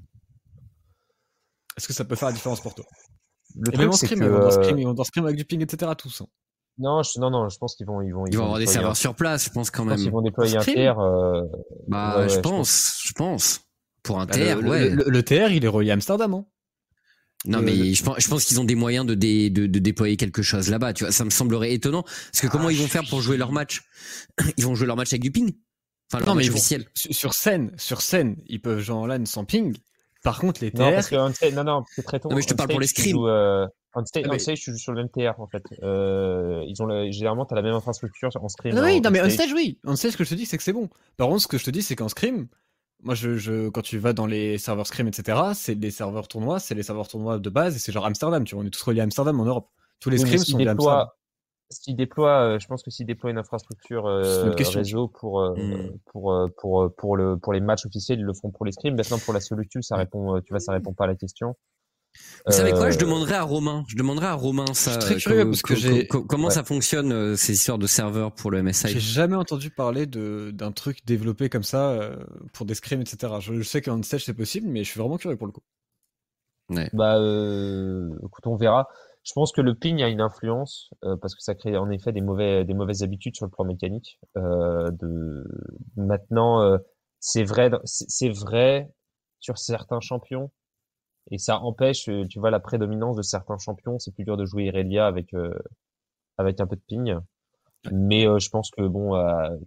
Est-ce 1.76 1.88
que 1.88 1.92
ça 1.92 2.04
peut 2.04 2.14
faire 2.14 2.28
la 2.28 2.34
différence 2.34 2.60
pour 2.60 2.74
toi? 2.74 2.84
Le 3.56 3.74
et 3.74 3.76
même 3.76 3.88
en 3.88 3.92
scrim, 3.92 4.18
que... 4.18 4.24
ils 4.78 4.84
vont 4.84 4.94
dans 4.94 5.04
scrim 5.04 5.24
avec 5.24 5.36
du 5.36 5.44
ping, 5.44 5.62
etc. 5.62 5.92
tous. 5.96 6.22
Hein. 6.22 6.26
Non, 6.78 7.02
je, 7.02 7.20
non, 7.20 7.30
non, 7.30 7.48
je 7.48 7.56
pense 7.58 7.76
qu'ils 7.76 7.86
vont, 7.86 8.02
ils 8.02 8.12
vont, 8.12 8.26
ils, 8.26 8.36
vont, 8.36 8.44
avoir 8.44 8.58
des 8.58 8.66
serveurs 8.66 8.96
sur 8.96 9.14
place, 9.14 9.44
je 9.44 9.50
pense 9.50 9.70
quand 9.70 9.84
même. 9.84 9.98
ils 9.98 10.10
vont 10.10 10.22
déployer 10.22 10.56
un 10.56 10.62
TR. 10.62 10.98
Euh... 10.98 11.42
Bah, 11.86 12.26
je, 12.26 12.40
pense, 12.40 13.00
je 13.04 13.12
pense. 13.12 13.60
Pour 14.02 14.20
un 14.20 14.26
bah, 14.26 14.34
TR, 14.34 14.60
le, 14.60 14.68
ouais. 14.68 14.90
Le, 14.90 15.22
TR, 15.22 15.52
il 15.52 15.64
est 15.64 15.68
relié 15.68 15.90
à 15.90 15.94
Amsterdam, 15.94 16.34
hein 16.34 16.46
non 17.46 17.60
mais 17.60 17.92
je 17.92 18.02
pense, 18.02 18.16
je 18.20 18.28
pense 18.28 18.44
qu'ils 18.46 18.58
ont 18.58 18.64
des 18.64 18.74
moyens 18.74 19.04
de, 19.04 19.14
de, 19.14 19.48
de, 19.66 19.78
déployer 19.78 20.16
quelque 20.16 20.42
chose 20.42 20.70
là-bas. 20.70 20.94
Tu 20.94 21.04
vois, 21.04 21.12
ça 21.12 21.24
me 21.24 21.30
semblerait 21.30 21.74
étonnant 21.74 22.02
parce 22.02 22.40
que 22.40 22.46
comment 22.46 22.68
ah, 22.68 22.72
ils 22.72 22.78
vont 22.78 22.86
faire 22.86 23.04
pour 23.08 23.20
jouer 23.20 23.36
leur 23.36 23.52
match? 23.52 23.82
Ils 24.56 24.64
vont 24.64 24.74
jouer 24.74 24.86
leur 24.86 24.96
match 24.96 25.12
avec 25.12 25.22
du 25.22 25.30
ping? 25.30 25.52
Enfin, 26.12 26.24
non 26.24 26.34
mais 26.34 26.48
officiel. 26.48 26.86
sur 26.94 27.34
scène, 27.34 27.72
sur 27.76 28.00
scène, 28.00 28.36
ils 28.46 28.60
peuvent 28.60 28.78
jouer 28.78 28.96
en 28.96 29.06
LAN 29.06 29.26
sans 29.26 29.44
ping. 29.44 29.76
Par 30.24 30.38
contre, 30.40 30.64
les 30.64 30.72
TR. 30.72 30.80
Non, 30.80 30.92
parce 30.92 31.08
que 31.08 31.50
non, 31.54 31.64
non, 31.64 31.84
c'est 31.94 32.02
très 32.02 32.18
tôt. 32.18 32.30
Non, 32.30 32.36
mais 32.36 32.42
je 32.42 32.48
te 32.48 32.54
parle 32.54 32.70
pour 32.70 32.80
les 32.80 32.86
scrims. 32.86 33.18
Euh, 33.24 33.66
on 33.94 34.04
stage, 34.04 34.24
ah, 34.28 34.36
je 34.36 34.72
joue 34.72 34.76
sur 34.76 34.92
le 34.92 35.02
même 35.02 35.08
TR 35.08 35.38
en 35.38 35.46
fait. 35.46 35.62
Euh, 35.84 36.64
ils 36.66 36.82
ont 36.82 36.86
le, 36.86 37.12
généralement 37.12 37.44
t'as 37.44 37.54
la 37.54 37.62
même 37.62 37.74
infrastructure 37.74 38.30
en 38.40 38.48
scrim. 38.48 38.74
Non, 38.74 38.82
oui, 38.82 39.00
non 39.00 39.10
mais 39.10 39.22
on 39.22 39.30
stage 39.30 39.52
oui. 39.52 39.78
On 39.84 39.94
stage 39.94 40.12
ce 40.12 40.16
que 40.16 40.24
je 40.24 40.30
te 40.30 40.34
dis 40.34 40.46
c'est 40.46 40.56
que 40.56 40.64
c'est 40.64 40.72
bon. 40.72 40.88
Par 41.16 41.28
contre, 41.28 41.42
ce 41.42 41.46
que 41.46 41.58
je 41.58 41.64
te 41.64 41.70
dis 41.70 41.82
c'est 41.82 41.94
qu'en 41.94 42.08
scrim, 42.08 42.48
moi, 43.04 43.14
je, 43.14 43.36
je, 43.36 43.68
quand 43.68 43.82
tu 43.82 43.98
vas 43.98 44.14
dans 44.14 44.26
les 44.26 44.56
serveurs 44.56 44.86
scrim, 44.86 45.06
etc., 45.06 45.38
c'est 45.52 45.74
des 45.74 45.90
serveurs 45.90 46.26
tournois, 46.26 46.58
c'est 46.58 46.74
les 46.74 46.82
serveurs 46.82 47.06
tournois 47.06 47.38
de 47.38 47.50
base, 47.50 47.76
et 47.76 47.78
c'est 47.78 47.92
genre 47.92 48.06
Amsterdam, 48.06 48.44
tu 48.44 48.54
vois, 48.54 48.64
on 48.64 48.66
est 48.66 48.70
tous 48.70 48.82
reliés 48.82 49.00
à 49.00 49.04
Amsterdam 49.04 49.38
en 49.40 49.44
Europe. 49.44 49.68
Tous 50.00 50.08
les 50.10 50.18
scrims 50.18 50.38
sont 50.38 50.58
Amsterdam. 50.58 51.08
S'ils 51.74 51.96
déploient, 51.96 52.54
euh, 52.54 52.58
je 52.58 52.66
pense 52.66 52.82
que 52.82 52.90
s'ils 52.90 53.06
déploient 53.06 53.30
une 53.30 53.38
infrastructure 53.38 54.06
euh, 54.06 54.50
réseau 54.50 55.08
pour, 55.08 55.40
euh, 55.40 55.54
hmm. 55.54 55.98
pour, 56.06 56.32
euh, 56.32 56.48
pour, 56.56 56.90
pour, 56.96 57.16
le, 57.16 57.36
pour 57.36 57.52
les 57.52 57.60
matchs 57.60 57.86
officiels, 57.86 58.20
ils 58.20 58.24
le 58.24 58.32
font 58.32 58.50
pour 58.50 58.64
les 58.64 58.72
scrims. 58.72 58.94
Maintenant, 58.94 59.18
pour 59.18 59.34
la 59.34 59.40
solution, 59.40 59.82
ça 59.82 59.96
répond, 59.96 60.40
tu 60.40 60.52
vois, 60.52 60.60
ça 60.60 60.72
répond 60.72 60.92
pas 60.92 61.04
à 61.04 61.08
la 61.08 61.16
question. 61.16 61.54
Vous 62.46 62.52
savez 62.52 62.72
quoi 62.72 62.90
Je 62.90 62.98
demanderai 62.98 63.34
à 63.34 63.42
Romain. 63.42 63.84
Je 63.88 63.96
demanderai 63.96 64.26
à 64.26 64.34
Romain 64.34 64.66
ça. 64.72 64.92
Je 64.92 65.00
suis 65.00 65.14
très 65.14 65.16
curieux 65.16 65.44
parce 65.46 65.62
que 65.62 65.74
j'ai. 65.74 66.06
Comment 66.06 66.50
ça 66.50 66.64
fonctionne 66.64 67.12
euh, 67.12 67.36
ces 67.36 67.54
histoires 67.54 67.78
de 67.78 67.86
serveurs 67.86 68.32
pour 68.32 68.50
le 68.50 68.62
MSI 68.62 68.88
J'ai 68.88 69.00
jamais 69.00 69.36
entendu 69.36 69.70
parler 69.70 70.06
de 70.06 70.50
d'un 70.52 70.72
truc 70.72 71.04
développé 71.06 71.48
comme 71.48 71.62
ça 71.62 71.90
euh, 71.90 72.16
pour 72.52 72.66
des 72.66 72.74
scrims, 72.74 73.00
etc. 73.00 73.34
Je, 73.40 73.62
sais 73.62 73.80
qu'en 73.82 74.02
stage 74.02 74.24
c'est 74.24 74.34
possible, 74.34 74.68
mais 74.68 74.84
je 74.84 74.90
suis 74.90 75.00
vraiment 75.00 75.16
curieux 75.16 75.36
pour 75.36 75.46
le 75.46 75.52
coup. 75.52 75.62
Ouais. 76.70 76.88
Bah, 76.92 77.16
écoute, 78.24 78.46
on 78.46 78.56
verra. 78.56 78.88
Je 79.24 79.32
pense 79.34 79.52
que 79.52 79.60
le 79.60 79.74
ping 79.74 80.02
a 80.02 80.08
une 80.08 80.20
influence 80.20 80.90
parce 81.00 81.34
que 81.34 81.42
ça 81.42 81.54
crée 81.54 81.76
en 81.76 81.90
effet 81.90 82.12
des 82.12 82.20
mauvais 82.20 82.64
des 82.64 82.74
mauvaises 82.74 83.02
habitudes 83.02 83.34
sur 83.34 83.46
le 83.46 83.50
plan 83.50 83.64
mécanique. 83.64 84.20
de 84.36 85.44
maintenant, 85.96 86.78
c'est 87.20 87.42
vrai, 87.42 87.70
c'est 87.84 88.28
vrai 88.28 88.90
sur 89.40 89.58
certains 89.58 90.00
champions 90.00 90.50
et 91.30 91.38
ça 91.38 91.58
empêche, 91.60 92.08
euh, 92.08 92.26
tu 92.28 92.38
vois, 92.38 92.50
la 92.50 92.60
prédominance 92.60 93.16
de 93.16 93.22
certains 93.22 93.58
champions. 93.58 93.98
C'est 93.98 94.12
plus 94.12 94.24
dur 94.24 94.36
de 94.36 94.44
jouer 94.44 94.64
Irelia 94.64 95.06
avec 95.06 95.32
euh, 95.34 95.54
avec 96.38 96.60
un 96.60 96.66
peu 96.66 96.76
de 96.76 96.82
ping. 96.86 97.16
Mais 97.92 98.26
euh, 98.26 98.38
je 98.38 98.48
pense 98.48 98.70
que 98.70 98.82
bon, 98.82 99.10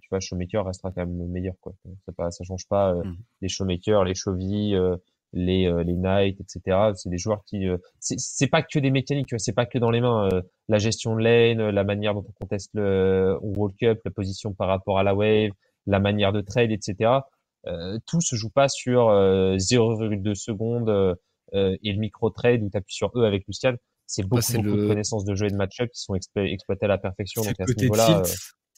tu 0.02 0.10
vois, 0.10 0.20
Showmaker 0.20 0.66
restera 0.66 0.92
quand 0.92 1.06
même 1.06 1.28
meilleur, 1.30 1.54
quoi. 1.62 1.74
Ça 2.06 2.12
pas, 2.14 2.32
ça 2.32 2.44
change 2.44 2.68
pas. 2.68 2.94
Mmh. 2.96 3.18
Les 3.42 3.50
Showmakers, 3.50 4.04
les 4.06 4.16
Chovy, 4.16 4.76
les 5.34 5.72
les 5.84 5.94
Knight, 5.94 6.40
etc. 6.40 6.92
C'est 6.96 7.10
des 7.10 7.18
joueurs 7.18 7.44
qui, 7.46 7.68
c'est 8.00 8.48
pas 8.48 8.62
que 8.62 8.80
des 8.80 8.92
mécaniques. 8.92 9.34
C'est 9.38 9.54
pas 9.54 9.66
que 9.66 9.78
dans 9.78 9.92
les 9.92 10.02
mains. 10.02 10.30
la 10.68 10.78
gestion 10.78 11.16
de 11.16 11.22
lane, 11.22 11.70
la 11.70 11.84
manière 11.84 12.14
dont 12.14 12.26
on 12.28 12.32
conteste 12.32 12.72
le 12.74 13.38
World 13.42 13.76
Cup, 13.78 14.00
la 14.06 14.12
position 14.12 14.54
par 14.54 14.68
rapport 14.68 15.00
à 15.00 15.04
la 15.04 15.14
wave, 15.14 15.52
la 15.86 16.00
manière 16.00 16.32
de 16.32 16.42
trade, 16.42 16.72
etc. 16.72 17.12
tout 18.06 18.22
se 18.22 18.36
joue 18.36 18.50
pas 18.50 18.70
sur 18.70 19.10
0,2 19.10 20.36
secondes 20.36 21.18
euh, 21.54 21.78
et 21.82 21.94
le 21.94 22.00
micro-trade 22.00 22.62
où 22.62 22.70
tu 22.70 22.78
appuies 22.78 22.94
sur 22.94 23.12
eux 23.16 23.26
avec 23.26 23.46
Lucian, 23.48 23.76
c'est 24.06 24.24
beaucoup, 24.24 24.42
beaucoup 24.54 24.78
de 24.78 24.88
connaissances 24.88 25.26
de 25.26 25.36
jeu 25.36 25.48
et 25.48 25.50
de 25.50 25.56
match-up 25.56 25.90
qui 25.92 26.02
sont 26.02 26.16
exploitées 26.16 26.86
à 26.86 26.90
la 26.90 26.98
perfection. 26.98 27.42
Donc 27.42 27.60
à 27.60 27.66
ce 27.66 27.74
niveau-là, 27.74 28.22
euh, 28.22 28.24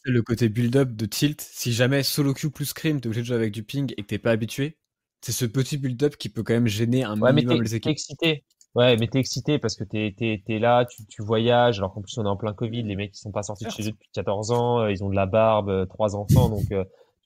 le 0.06 0.22
côté 0.22 0.50
build-up 0.50 0.91
de 0.91 1.06
tilt, 1.06 1.41
si 1.41 1.74
jamais 1.74 2.04
solo 2.04 2.34
queue 2.34 2.50
plus 2.50 2.66
scrim, 2.66 3.00
t'es 3.00 3.08
obligé 3.08 3.22
de 3.22 3.28
jouer 3.28 3.36
avec 3.36 3.52
du 3.52 3.64
ping 3.64 3.93
et 3.97 4.04
que 4.04 4.08
t'es 4.08 4.20
pas 4.20 4.32
habitué, 4.32 4.78
c'est 5.22 5.32
ce 5.32 5.45
petit 5.45 5.78
build-up 5.78 6.15
qui 6.15 6.30
peut 6.30 6.43
quand 6.43 6.53
même 6.53 6.67
gêner 6.67 7.03
un 7.03 7.20
ouais, 7.20 7.34
minimum 7.34 7.61
les 7.61 7.76
équipes. 7.76 7.91
excité. 7.91 8.43
Ouais, 8.76 8.95
mais 8.97 9.07
t'es 9.07 9.20
excité 9.20 9.57
parce 9.57 9.76
que 9.76 9.84
t'es 9.84 10.13
es, 10.20 10.43
es, 10.47 10.59
là, 10.59 10.86
tu, 10.86 11.05
tu 11.07 11.24
voyages, 11.24 11.80
alors 11.80 11.93
qu'en 11.93 12.01
plus 12.01 12.17
on 12.20 12.26
est 12.26 12.30
en 12.30 12.38
plein 12.38 12.53
Covid, 12.53 12.84
les 12.84 12.95
mecs 12.95 13.15
ils 13.15 13.17
sont 13.20 13.32
pas 13.32 13.41
sortis 13.41 13.65
de 13.65 13.72
chez 13.72 13.88
eux 13.88 13.91
depuis 13.91 14.09
14 14.13 14.51
ans, 14.51 14.80
euh, 14.82 14.91
ils 14.91 15.03
ont 15.03 15.09
de 15.09 15.15
la 15.15 15.26
barbe, 15.26 15.88
trois 15.89 16.15
enfants, 16.15 16.49
donc 16.49 16.65
tu 16.67 16.76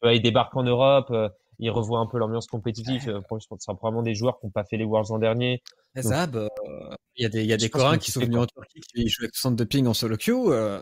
vois, 0.01 0.13
ils 0.13 0.21
débarquent 0.21 0.55
en 0.55 0.63
Europe, 0.63 1.13
ils 1.59 1.69
revoient 1.69 1.99
un 1.99 2.07
peu 2.07 2.17
l'ambiance 2.17 2.47
compétitive. 2.47 3.09
Euh, 3.09 3.21
ce 3.39 3.55
sera 3.59 3.75
probablement 3.75 4.03
des 4.03 4.15
joueurs 4.15 4.39
qui 4.39 4.45
n'ont 4.45 4.51
pas 4.51 4.63
fait 4.63 4.77
les 4.77 4.85
Worlds 4.85 5.09
l'an 5.09 5.19
dernier. 5.19 5.61
Zab, 5.99 6.35
euh, 6.35 6.47
il 7.15 7.23
y 7.23 7.25
a 7.25 7.29
des, 7.29 7.45
y 7.45 7.53
a 7.53 7.57
des 7.57 7.69
Coréens 7.69 7.97
qui 7.97 8.11
sont 8.11 8.19
venus 8.19 8.39
en 8.39 8.45
Turquie 8.45 8.81
qui 8.81 9.07
jouent 9.07 9.23
avec 9.23 9.35
60 9.35 9.55
de 9.55 9.63
ping 9.63 9.85
en 9.85 9.93
solo 9.93 10.17
queue. 10.17 10.33
Euh, 10.49 10.81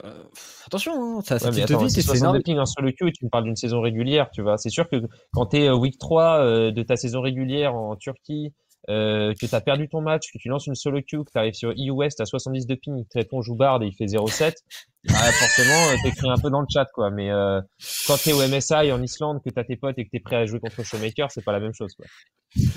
attention, 0.65 0.93
hein, 1.17 1.21
ça, 1.23 1.39
ça 1.39 1.49
ouais, 1.49 1.65
vite. 1.65 2.01
60 2.01 2.35
de 2.35 2.41
ping 2.41 2.57
en 2.57 2.65
solo 2.65 2.91
queue 2.97 3.11
tu 3.11 3.25
me 3.25 3.29
parles 3.29 3.43
d'une 3.43 3.57
saison 3.57 3.81
régulière, 3.81 4.29
tu 4.31 4.41
vois. 4.41 4.57
C'est 4.57 4.69
sûr 4.69 4.89
que 4.89 4.97
quand 5.33 5.47
tu 5.47 5.57
es 5.57 5.69
week 5.69 5.97
3 5.97 6.71
de 6.71 6.83
ta 6.83 6.95
saison 6.95 7.21
régulière 7.21 7.75
en 7.75 7.95
Turquie, 7.97 8.53
euh, 8.89 9.33
que 9.39 9.45
tu 9.45 9.53
as 9.53 9.61
perdu 9.61 9.87
ton 9.87 10.01
match, 10.01 10.31
que 10.33 10.37
tu 10.39 10.49
lances 10.49 10.67
une 10.67 10.75
solo 10.75 11.01
queue, 11.01 11.23
que 11.23 11.31
tu 11.31 11.37
arrives 11.37 11.53
sur 11.53 11.71
EU 11.71 11.91
West 11.91 12.19
à 12.19 12.25
70 12.25 12.65
de 12.65 12.75
ping, 12.75 13.05
que 13.13 13.21
ton 13.21 13.41
joue-barde 13.41 13.83
et 13.83 13.87
il 13.87 13.93
fait 13.93 14.05
0,7, 14.05 14.55
bah, 15.03 15.13
forcément, 15.13 15.89
euh, 15.89 15.95
t'écris 16.03 16.29
un 16.29 16.37
peu 16.37 16.49
dans 16.49 16.61
le 16.61 16.67
chat, 16.71 16.87
quoi. 16.93 17.11
Mais 17.11 17.31
euh, 17.31 17.61
quand 18.07 18.17
t'es 18.17 18.33
au 18.33 18.47
MSI 18.47 18.91
en 18.91 19.01
Islande, 19.01 19.41
que 19.43 19.49
t'as 19.49 19.63
tes 19.63 19.75
potes 19.75 19.99
et 19.99 20.05
que 20.05 20.09
t'es 20.09 20.19
prêt 20.19 20.37
à 20.37 20.45
jouer 20.45 20.59
contre 20.59 20.83
Showmaker, 20.83 21.31
c'est 21.31 21.43
pas 21.43 21.51
la 21.51 21.59
même 21.59 21.73
chose, 21.73 21.93
quoi. 21.93 22.05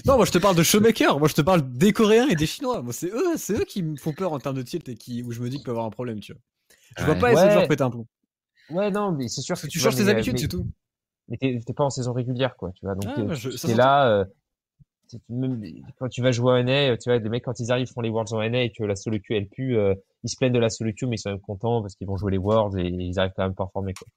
Non, 0.06 0.16
moi 0.16 0.24
je 0.24 0.30
te 0.30 0.38
parle 0.38 0.54
de 0.54 0.62
Showmaker, 0.62 1.18
moi 1.18 1.26
je 1.26 1.34
te 1.34 1.40
parle 1.40 1.62
des 1.72 1.92
Coréens 1.92 2.28
et 2.28 2.36
des 2.36 2.46
Chinois. 2.46 2.80
Moi 2.82 2.92
c'est 2.92 3.08
eux, 3.08 3.36
c'est 3.36 3.54
eux 3.54 3.64
qui 3.64 3.82
me 3.82 3.96
font 3.96 4.12
peur 4.12 4.32
en 4.32 4.38
termes 4.38 4.56
de 4.56 4.62
tilt 4.62 4.88
et 4.88 4.94
qui, 4.94 5.22
où 5.24 5.32
je 5.32 5.40
me 5.40 5.48
dis 5.48 5.56
qu'il 5.56 5.64
peut 5.64 5.72
avoir 5.72 5.86
un 5.86 5.90
problème, 5.90 6.20
tu 6.20 6.32
vois. 6.32 6.40
Je 6.98 7.04
vois 7.04 7.14
pas 7.16 7.30
les 7.30 7.56
autres 7.56 7.66
péter 7.66 7.82
un 7.82 7.90
plomb. 7.90 8.06
Ouais, 8.70 8.90
non, 8.90 9.12
mais 9.12 9.28
c'est 9.28 9.40
sûr 9.40 9.60
que 9.60 9.66
tu, 9.66 9.78
changes 9.78 9.96
tes 9.96 10.08
habitudes, 10.08 10.38
c'est 10.38 10.48
tout. 10.48 10.66
Mais 11.28 11.38
t'es 11.38 11.72
pas 11.74 11.84
en 11.84 11.90
saison 11.90 12.12
régulière, 12.12 12.54
quoi, 12.56 12.70
tu 12.72 12.84
vois. 12.84 12.94
Donc, 12.94 13.04
ah, 13.16 13.34
t'es 13.62 13.74
là, 13.74 14.08
euh, 14.08 14.24
quand 15.98 16.08
tu 16.08 16.22
vas 16.22 16.32
jouer 16.32 16.52
en 16.52 16.56
NA, 16.64 16.96
tu 16.96 17.10
vois, 17.10 17.18
les 17.18 17.28
mecs 17.28 17.44
quand 17.44 17.58
ils 17.60 17.70
arrivent 17.70 17.88
font 17.92 18.00
les 18.00 18.10
Worlds 18.10 18.32
en 18.34 18.42
NA 18.42 18.64
et 18.64 18.70
que 18.70 18.84
la 18.84 18.96
solo 18.96 19.18
queue 19.18 19.36
elle 19.36 19.48
pue, 19.48 19.76
euh, 19.76 19.94
ils 20.22 20.30
se 20.30 20.36
plaignent 20.36 20.52
de 20.52 20.58
la 20.58 20.70
solo 20.70 20.90
queue 20.92 21.06
mais 21.06 21.16
ils 21.16 21.18
sont 21.18 21.30
même 21.30 21.40
contents 21.40 21.82
parce 21.82 21.94
qu'ils 21.94 22.06
vont 22.06 22.16
jouer 22.16 22.32
les 22.32 22.38
Worlds 22.38 22.78
et 22.78 22.88
ils 22.88 23.18
arrivent 23.18 23.32
quand 23.36 23.42
même 23.42 23.52
à 23.52 23.54
performer 23.54 23.92
quoi. 23.94 24.08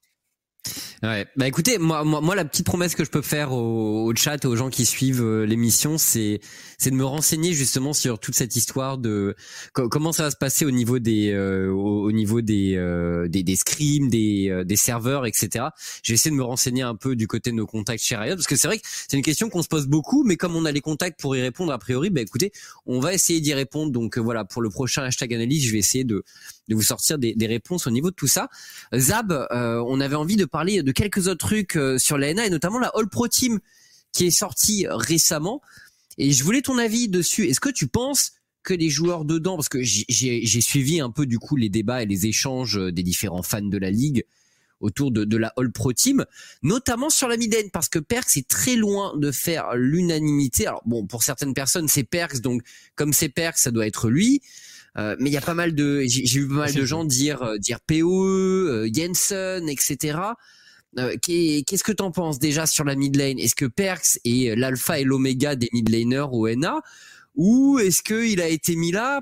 Ouais. 1.04 1.28
Bah 1.36 1.48
écoutez, 1.48 1.78
moi, 1.78 2.04
moi, 2.04 2.22
moi, 2.22 2.36
la 2.36 2.43
petite 2.43 2.66
promesse 2.66 2.95
que 2.95 3.06
je 3.06 3.12
peux 3.12 3.22
faire 3.22 3.52
au, 3.52 4.06
au 4.06 4.16
chat 4.16 4.43
et 4.43 4.48
aux 4.48 4.56
gens 4.56 4.72
qui 4.72 4.84
suivent 4.84 5.24
euh, 5.24 5.45
l'émission, 5.45 6.00
c'est, 6.00 6.39
c'est 6.80 6.89
de 6.89 6.95
me 6.95 7.06
renseigner 7.06 7.54
justement 7.54 7.93
sur 7.93 8.18
toute 8.18 8.34
cette 8.34 8.56
histoire 8.56 8.98
de 8.98 9.36
comment 9.74 10.12
ça 10.12 10.24
va 10.24 10.32
se 10.32 10.36
passer 10.36 10.66
au 10.66 10.72
niveau 10.72 10.98
des, 10.98 11.32
euh, 11.32 11.72
au, 11.72 12.12
niveau 12.12 12.41
des, 12.41 12.76
euh, 12.78 13.28
des, 13.28 13.43
des 13.43 13.56
scrims, 13.56 14.10
des, 14.10 14.64
des 14.66 14.76
serveurs, 14.76 15.28
etc. 15.28 15.66
J'ai 16.02 16.16
essayé 16.16 16.32
de 16.32 16.38
me 16.38 16.43
renseigner 16.43 16.82
un 16.82 16.95
peu 16.95 17.16
du 17.16 17.28
côté 17.28 17.52
de 17.52 17.56
nos 17.56 17.68
contacts 17.68 18.04
chez 18.04 18.16
Riot, 18.16 18.36
parce 18.36 18.48
que 18.48 18.56
c'est 18.56 18.68
vrai 18.68 18.80
que 18.80 18.88
c'est 18.88 19.18
une 19.18 19.24
question 19.24 19.50
qu'on 19.50 19.62
se 19.62 19.68
pose 19.68 19.86
beaucoup, 19.86 20.24
mais 20.24 20.36
comme 20.36 20.56
on 20.56 20.66
a 20.66 20.72
les 20.72 20.82
contacts 20.82 21.20
pour 21.20 21.36
y 21.36 21.41
répondre 21.41 21.72
a 21.72 21.78
priori, 21.78 22.10
bah 22.10 22.22
écoutez, 22.22 22.52
on 22.88 23.00
va 23.00 23.14
essayer 23.14 23.39
d'y 23.39 23.54
répondre. 23.54 23.91
Donc 23.91 24.18
voilà, 24.18 24.45
pour 24.45 24.64
le 24.64 24.70
prochain 24.72 25.04
hashtag 25.04 25.36
analyse, 25.36 25.64
je 25.68 25.72
vais 25.72 25.80
essayer 25.80 26.06
de, 26.06 26.24
de 26.68 26.76
vous 26.76 26.84
sortir 26.84 27.18
des, 27.18 27.34
des 27.34 27.47
réponses 27.47 27.88
au 27.88 27.91
niveau 27.91 28.09
de 28.09 28.15
tout 28.15 28.28
ça. 28.28 28.49
Zab, 28.95 29.47
on 29.51 29.99
avait 29.99 30.15
envie 30.15 30.36
de 30.36 30.45
parler 30.45 30.84
de 30.84 30.91
quelques 30.91 31.28
autres 31.28 31.47
trucs 31.47 31.76
euh, 31.76 31.97
sur 31.97 32.18
la 32.18 32.34
NA 32.34 32.47
et 32.47 32.49
notamment 32.49 32.80
la 32.80 32.91
All 32.95 33.07
Pro 33.07 33.28
Team 33.28 33.59
qui 34.11 34.26
est 34.26 34.32
sortie 34.32 34.86
récemment. 34.89 35.61
Et 36.18 36.32
je 36.32 36.43
voulais 36.43 36.61
ton 36.61 36.78
avis 36.78 37.07
dessus. 37.07 37.45
Est-ce 37.45 37.59
que 37.59 37.70
tu 37.70 37.88
penses 37.88 38.32
que 38.63 38.74
les 38.74 38.89
joueurs 38.89 39.24
dedans, 39.24 39.55
parce 39.55 39.70
que 39.70 39.82
j'ai 39.82 40.61
suivi 40.61 40.99
un 40.99 41.09
peu 41.09 41.26
du 41.26 41.39
coup 41.39 41.55
les 41.55 41.70
débats 41.70 42.03
et 42.03 42.05
les 42.05 42.26
échanges 42.26 42.78
des 42.91 43.03
différents 43.03 43.43
fans 43.43 43.61
de 43.61 43.78
la 43.78 43.91
ligue 43.91 44.26
autour 44.80 45.11
de, 45.11 45.24
de 45.24 45.38
la 45.38 45.53
All 45.57 45.72
Pro 45.72 45.93
Team, 45.93 46.26
notamment 46.63 47.09
sur 47.09 47.28
la 47.28 47.38
mid 47.38 47.55
parce 47.72 47.89
que 47.89 47.99
Perks 47.99 48.36
est 48.36 48.47
très 48.47 48.76
loin 48.76 49.15
de 49.18 49.32
faire 49.32 49.76
l'unanimité. 49.76 50.68
Alors 50.68 50.84
bon, 50.86 51.05
pour 51.05 51.24
certaines 51.24 51.53
personnes, 51.53 51.88
c'est 51.88 52.03
Perks, 52.03 52.41
donc 52.41 52.61
comme 52.95 53.13
c'est 53.13 53.30
Perks, 53.30 53.57
ça 53.57 53.72
doit 53.72 53.88
être 53.88 54.09
lui. 54.09 54.41
Euh, 54.98 55.16
mais 55.20 55.30
il 55.30 55.34
y 55.34 55.38
a 55.38 55.41
pas 55.41 55.54
mal 55.54 55.76
de, 55.76 56.02
j'ai 56.08 56.39
vu 56.39 56.48
pas 56.48 56.56
mal 56.56 56.74
de 56.74 56.86
gens 56.86 57.06
dire 57.06 57.43
euh, 57.43 57.58
dire 57.58 57.80
POE, 57.82 58.68
euh, 58.68 58.89
Jensen, 58.91 59.70
etc. 59.70 60.20
Qu'est-ce 60.95 61.84
que 61.84 61.91
t'en 61.91 62.12
penses 62.12 62.39
déjà 62.39 62.66
sur 62.66 62.84
la 62.84 62.95
mid 62.95 63.16
lane? 63.16 63.38
Est-ce 63.38 63.56
que 63.56 63.66
Perks 63.66 64.20
est 64.26 64.56
l'alpha 64.58 65.00
et 65.00 65.04
l'oméga 65.04 65.56
des 65.56 65.70
mid 65.72 65.88
laners 65.89 66.30
au 66.32 66.50
NA 66.50 66.82
ou 67.36 67.78
est-ce 67.78 68.02
qu'il 68.02 68.41
a 68.41 68.48
été 68.48 68.76
mis 68.76 68.91
là 68.91 69.22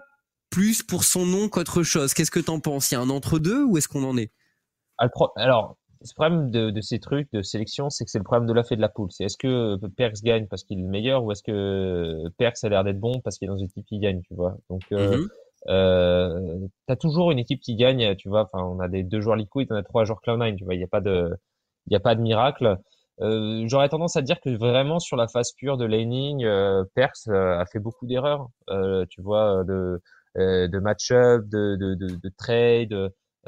plus 0.50 0.84
pour 0.84 1.04
son 1.04 1.26
nom 1.26 1.50
qu'autre 1.50 1.84
chose? 1.84 2.14
Qu'est-ce 2.14 2.32
que 2.32 2.40
t'en 2.40 2.62
penses? 2.62 2.92
Il 2.92 2.94
y 2.94 2.98
a 2.98 3.02
un 3.02 3.10
entre 3.10 3.40
deux 3.40 3.64
ou 3.64 3.78
est-ce 3.78 3.90
qu'on 3.90 4.06
en 4.06 4.18
est? 4.18 4.32
Alors, 5.36 5.78
ce 6.02 6.14
problème 6.14 6.50
de, 6.50 6.82
ces 6.82 7.00
trucs 7.00 7.30
de 7.34 7.42
sélection, 7.42 7.90
c'est 7.90 8.06
que 8.06 8.12
c'est 8.12 8.20
le 8.20 8.24
problème 8.24 8.48
de 8.48 8.54
la 8.54 8.64
fée 8.64 8.78
de 8.78 8.82
la 8.82 8.88
poule. 8.88 9.12
C'est 9.12 9.26
est-ce 9.26 9.38
que 9.38 9.76
Perks 9.88 10.22
gagne 10.24 10.48
parce 10.48 10.64
qu'il 10.64 10.80
est 10.80 10.84
le 10.84 10.88
meilleur 10.88 11.26
ou 11.26 11.32
est-ce 11.34 11.44
que 11.44 12.30
Perks 12.38 12.64
a 12.64 12.70
l'air 12.70 12.86
d'être 12.86 13.00
bon 13.00 13.20
parce 13.22 13.38
qu'il 13.38 13.48
est 13.48 13.50
dans 13.50 13.58
une 13.58 13.66
équipe 13.66 13.86
qui 13.86 14.00
gagne, 14.00 14.22
tu 14.22 14.34
vois? 14.34 14.58
Donc, 14.70 14.84
euh, 14.94 15.18
mm-hmm. 15.18 15.28
Euh, 15.68 16.60
t'as 16.88 16.96
toujours 16.96 17.32
une 17.32 17.40
équipe 17.40 17.62
qui 17.62 17.76
gagne, 17.76 18.16
tu 18.16 18.30
vois. 18.30 18.44
Enfin, 18.52 18.64
on 18.64 18.80
a 18.80 18.88
des 18.88 19.04
deux 19.04 19.22
joueurs 19.22 19.36
Liquid, 19.36 19.68
on 19.72 19.76
a 19.76 19.84
trois 19.84 20.06
joueurs 20.06 20.20
Cloud9, 20.26 20.56
tu 20.58 20.64
vois. 20.66 20.76
Il 20.76 20.78
n'y 20.78 20.84
a 20.84 20.88
pas 20.88 21.02
de, 21.02 21.36
il 21.88 21.94
y 21.94 21.96
a 21.96 22.00
pas 22.00 22.16
de 22.16 22.22
miracle. 22.22 22.78
Euh, 23.22 23.64
J'aurais 23.68 23.90
tendance 23.90 24.16
à 24.18 24.22
dire 24.22 24.40
que 24.42 24.50
vraiment 24.50 25.00
sur 25.00 25.18
la 25.18 25.28
phase 25.28 25.54
pure 25.54 25.78
de 25.78 25.86
laning, 25.86 26.44
euh, 26.44 26.84
Perks 26.96 27.28
euh, 27.30 27.60
a 27.60 27.66
fait 27.66 27.80
beaucoup 27.80 28.06
d'erreurs, 28.08 28.50
euh, 28.70 29.06
tu 29.10 29.22
vois, 29.22 29.64
de 29.66 30.02
de 30.38 30.80
match-up, 30.80 31.46
de, 31.48 31.78
de, 31.78 31.96
de, 31.96 32.08
de 32.08 32.30
trade 32.38 32.92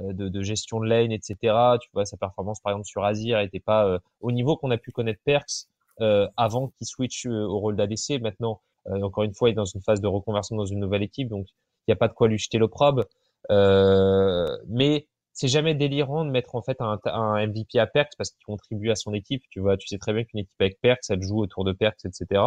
euh, 0.01 0.13
de, 0.13 0.29
de, 0.29 0.41
gestion 0.43 0.79
de 0.79 0.85
lane, 0.87 1.11
etc. 1.11 1.77
Tu 1.81 1.89
vois, 1.93 2.05
sa 2.05 2.17
performance, 2.17 2.59
par 2.61 2.71
exemple, 2.73 2.87
sur 2.87 3.03
Azir 3.03 3.39
était 3.39 3.59
pas 3.59 3.85
euh, 3.87 3.99
au 4.19 4.31
niveau 4.31 4.55
qu'on 4.55 4.71
a 4.71 4.77
pu 4.77 4.91
connaître 4.91 5.19
Perks 5.25 5.65
euh, 6.01 6.27
avant 6.37 6.67
qu'il 6.69 6.85
switch 6.87 7.25
au 7.25 7.59
rôle 7.59 7.75
d'ADC. 7.75 8.21
Maintenant, 8.21 8.61
encore 8.85 9.23
une 9.23 9.33
fois, 9.33 9.49
il 9.49 9.53
est 9.53 9.55
dans 9.55 9.65
une 9.65 9.81
phase 9.81 9.99
de 10.01 10.07
reconversion 10.07 10.55
dans 10.55 10.65
une 10.65 10.79
nouvelle 10.79 11.03
équipe, 11.03 11.27
donc 11.29 11.47
il 11.87 11.91
n'y 11.91 11.93
a 11.93 11.97
pas 11.97 12.07
de 12.07 12.13
quoi 12.13 12.27
lui 12.27 12.37
jeter 12.37 12.57
l'opprobre. 12.57 13.05
mais 13.49 15.07
c'est 15.33 15.47
jamais 15.47 15.75
délirant 15.75 16.25
de 16.25 16.31
mettre 16.31 16.55
en 16.55 16.63
fait 16.63 16.81
un, 16.81 16.99
un 17.05 17.45
MVP 17.45 17.77
à 17.77 17.85
Perks 17.85 18.13
parce 18.17 18.31
qu'il 18.31 18.43
contribue 18.43 18.89
à 18.89 18.95
son 18.95 19.13
équipe. 19.13 19.43
Tu 19.51 19.59
vois, 19.59 19.77
tu 19.77 19.87
sais 19.87 19.99
très 19.99 20.11
bien 20.11 20.23
qu'une 20.23 20.39
équipe 20.39 20.59
avec 20.59 20.79
Perks, 20.81 21.03
elle 21.09 21.21
joue 21.21 21.39
autour 21.39 21.63
de 21.63 21.73
Perks, 21.73 22.05
etc. 22.05 22.41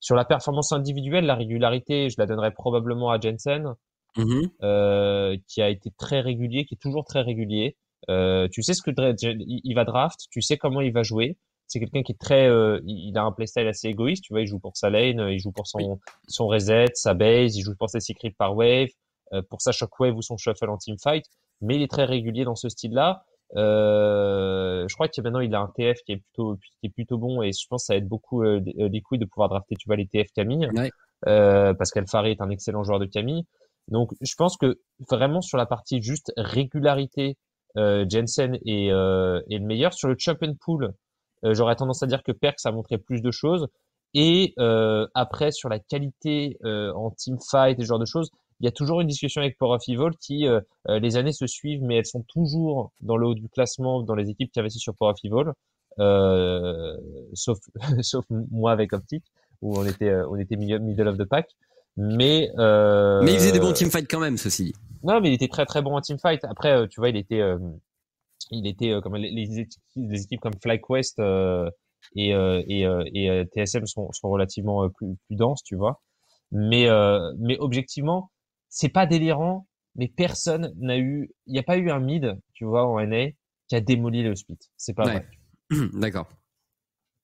Sur 0.00 0.16
la 0.16 0.26
performance 0.26 0.72
individuelle, 0.72 1.24
la 1.24 1.34
régularité, 1.34 2.10
je 2.10 2.16
la 2.18 2.26
donnerais 2.26 2.50
probablement 2.50 3.10
à 3.10 3.18
Jensen. 3.18 3.74
Mmh 4.16 4.46
euh, 4.62 5.36
qui 5.46 5.60
a 5.60 5.68
été 5.68 5.90
très 5.90 6.20
régulier, 6.20 6.64
qui 6.64 6.74
est 6.74 6.78
toujours 6.80 7.04
très 7.04 7.20
régulier. 7.20 7.76
Euh, 8.08 8.48
tu 8.50 8.62
sais 8.62 8.72
ce 8.72 8.82
que 8.82 8.90
il 9.20 9.74
va 9.74 9.84
draft, 9.84 10.20
tu 10.30 10.40
sais 10.40 10.56
comment 10.56 10.80
il 10.80 10.92
va 10.92 11.02
jouer. 11.02 11.36
C'est 11.68 11.80
quelqu'un 11.80 12.02
qui 12.02 12.12
est 12.12 12.20
très, 12.20 12.48
euh, 12.48 12.80
il 12.86 13.16
a 13.18 13.22
un 13.22 13.32
playstyle 13.32 13.66
assez 13.66 13.88
égoïste. 13.88 14.24
Tu 14.24 14.32
vois, 14.32 14.42
il 14.42 14.46
joue 14.46 14.58
pour 14.58 14.76
sa 14.76 14.90
lane, 14.90 15.28
il 15.30 15.38
joue 15.38 15.52
pour 15.52 15.66
son 15.66 16.00
son 16.28 16.46
reset, 16.46 16.86
sa 16.94 17.14
base, 17.14 17.56
il 17.56 17.62
joue 17.62 17.74
pour 17.76 17.90
ses 17.90 18.00
secrets 18.00 18.34
par 18.36 18.56
wave, 18.56 18.88
euh, 19.32 19.42
pour 19.50 19.60
sa 19.60 19.72
shockwave 19.72 20.16
ou 20.16 20.22
son 20.22 20.36
shuffle 20.36 20.68
en 20.68 20.78
team 20.78 20.96
fight. 21.02 21.24
Mais 21.60 21.76
il 21.76 21.82
est 21.82 21.90
très 21.90 22.04
régulier 22.04 22.44
dans 22.44 22.56
ce 22.56 22.68
style-là. 22.68 23.24
Euh, 23.54 24.86
je 24.88 24.94
crois 24.94 25.08
que 25.08 25.20
maintenant 25.20 25.38
il 25.38 25.54
a 25.54 25.60
un 25.60 25.68
TF 25.68 25.98
qui 26.04 26.12
est 26.12 26.16
plutôt 26.16 26.56
qui 26.80 26.86
est 26.86 26.90
plutôt 26.90 27.16
bon 27.16 27.42
et 27.42 27.52
je 27.52 27.64
pense 27.68 27.84
que 27.84 27.86
ça 27.86 27.96
aide 27.96 28.08
beaucoup 28.08 28.42
euh, 28.42 28.58
Liquid 28.58 29.20
de 29.20 29.24
pouvoir 29.24 29.48
drafter 29.48 29.76
tu 29.76 29.88
vois 29.88 29.94
les 29.94 30.08
TF 30.08 30.26
Camille 30.34 30.68
euh, 31.28 31.72
parce 31.72 31.92
qu'Alfari 31.92 32.32
est 32.32 32.40
un 32.40 32.50
excellent 32.50 32.82
joueur 32.82 32.98
de 32.98 33.06
Camille 33.06 33.44
donc, 33.88 34.12
je 34.20 34.34
pense 34.34 34.56
que 34.56 34.78
vraiment 35.08 35.40
sur 35.40 35.58
la 35.58 35.66
partie 35.66 36.02
juste 36.02 36.32
régularité, 36.36 37.36
euh, 37.76 38.04
Jensen 38.08 38.58
est, 38.66 38.90
euh, 38.90 39.40
est, 39.50 39.58
le 39.58 39.64
meilleur. 39.64 39.94
Sur 39.94 40.08
le 40.08 40.16
champion 40.18 40.54
pool, 40.54 40.84
euh, 40.84 40.90
j'aurais 41.54 41.76
tendance 41.76 42.02
à 42.02 42.06
dire 42.06 42.22
que 42.22 42.32
Perks 42.32 42.64
a 42.64 42.72
montré 42.72 42.98
plus 42.98 43.20
de 43.20 43.30
choses. 43.30 43.68
Et 44.14 44.54
euh, 44.58 45.06
après, 45.14 45.50
sur 45.50 45.68
la 45.68 45.78
qualité 45.78 46.56
euh, 46.64 46.92
en 46.94 47.10
team 47.10 47.38
fight 47.50 47.78
et 47.78 47.82
ce 47.82 47.86
genre 47.86 47.98
de 47.98 48.06
choses, 48.06 48.30
il 48.60 48.64
y 48.64 48.68
a 48.68 48.72
toujours 48.72 49.02
une 49.02 49.08
discussion 49.08 49.42
avec 49.42 49.58
Power 49.58 49.76
of 49.76 49.82
Evil 49.88 50.16
qui, 50.18 50.46
euh, 50.46 50.60
les 50.86 51.16
années 51.16 51.32
se 51.32 51.46
suivent, 51.46 51.82
mais 51.82 51.96
elles 51.98 52.06
sont 52.06 52.24
toujours 52.26 52.92
dans 53.02 53.18
le 53.18 53.26
haut 53.26 53.34
du 53.34 53.48
classement 53.50 54.02
dans 54.02 54.14
les 54.14 54.30
équipes 54.30 54.50
qui 54.50 54.60
investissent 54.60 54.82
sur 54.82 54.94
Power 54.94 55.12
of 55.12 55.18
Evil. 55.22 55.52
sauf, 57.34 57.58
sauf 58.00 58.24
moi 58.30 58.72
avec 58.72 58.94
Optic, 58.94 59.24
où 59.60 59.78
on 59.78 59.84
était, 59.84 60.14
on 60.28 60.36
était 60.36 60.56
middle 60.56 61.08
of 61.08 61.18
the 61.18 61.24
pack. 61.24 61.48
Mais 61.96 62.50
euh... 62.58 63.22
mais 63.22 63.32
il 63.32 63.38
faisait 63.38 63.52
des 63.52 63.60
bons 63.60 63.72
teamfights 63.72 64.08
quand 64.08 64.20
même, 64.20 64.36
ceci 64.36 64.64
dit. 64.64 64.74
Non, 65.02 65.20
mais 65.20 65.30
il 65.30 65.34
était 65.34 65.48
très 65.48 65.64
très 65.64 65.82
bon 65.82 65.96
en 65.96 66.00
teamfight. 66.00 66.44
Après, 66.44 66.72
euh, 66.72 66.86
tu 66.86 67.00
vois, 67.00 67.08
il 67.08 67.16
était 67.16 67.40
euh, 67.40 67.58
il 68.50 68.66
était 68.66 68.90
euh, 68.90 69.00
comme 69.00 69.16
les, 69.16 69.30
les, 69.30 69.58
équipes, 69.60 70.40
comme 70.40 70.54
FlyQuest 70.62 71.20
et 72.14 72.30
et, 72.30 72.82
et 73.14 73.44
TSM 73.54 73.86
sont, 73.86 74.12
sont 74.12 74.28
relativement 74.28 74.88
plus, 74.90 75.16
plus 75.26 75.36
denses, 75.36 75.62
tu 75.62 75.76
vois. 75.76 76.00
Mais 76.52 76.86
mais 77.38 77.58
objectivement, 77.58 78.30
c'est 78.68 78.90
pas 78.90 79.06
délirant. 79.06 79.66
Mais 79.98 80.08
personne 80.08 80.74
n'a 80.76 80.98
eu, 80.98 81.30
il 81.46 81.54
n'y 81.54 81.58
a 81.58 81.62
pas 81.62 81.78
eu 81.78 81.90
un 81.90 82.00
mid, 82.00 82.38
tu 82.52 82.66
vois, 82.66 82.86
en 82.86 83.00
NA 83.00 83.28
qui 83.66 83.76
a 83.76 83.80
démoli 83.80 84.22
le 84.22 84.34
split. 84.34 84.58
C'est 84.76 84.94
pas 84.94 85.04
vrai. 85.04 85.26
D'accord. 85.94 86.28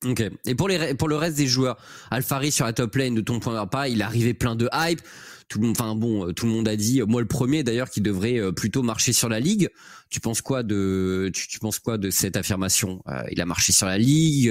Ok. 0.05 0.23
Et 0.47 0.55
pour 0.55 0.69
les 0.69 0.95
pour 0.95 1.09
le 1.09 1.17
reste 1.17 1.37
des 1.37 1.47
joueurs, 1.47 1.77
Alfari 2.11 2.51
sur 2.51 2.65
la 2.65 2.73
top 2.73 2.95
lane 2.97 3.15
de 3.15 3.21
ton 3.21 3.39
point 3.41 3.61
de 3.63 3.69
pas, 3.69 3.89
il 3.89 4.01
est 4.01 4.05
arrivé 4.05 4.35
plein 4.35 4.57
de 4.57 4.69
hype. 4.73 5.01
Tout 5.49 5.59
le 5.59 5.67
monde, 5.67 5.77
enfin 5.79 5.95
bon, 5.95 6.29
euh, 6.29 6.33
tout 6.33 6.47
le 6.47 6.53
monde 6.53 6.67
a 6.67 6.77
dit, 6.77 7.03
moi 7.03 7.21
le 7.21 7.27
premier 7.27 7.63
d'ailleurs, 7.63 7.91
qui 7.91 8.01
devrait 8.01 8.39
euh, 8.39 8.53
plutôt 8.53 8.83
marcher 8.83 9.13
sur 9.13 9.29
la 9.29 9.39
ligue. 9.39 9.69
Tu 10.09 10.19
penses 10.19 10.41
quoi 10.41 10.63
de 10.63 11.31
tu, 11.35 11.47
tu 11.47 11.59
penses 11.59 11.79
quoi 11.79 11.99
de 11.99 12.09
cette 12.09 12.37
affirmation? 12.39 13.03
Euh, 13.07 13.23
Il 13.31 13.41
a 13.41 13.45
marché 13.45 13.73
sur 13.73 13.87
la 13.87 13.99
ligue, 13.99 14.51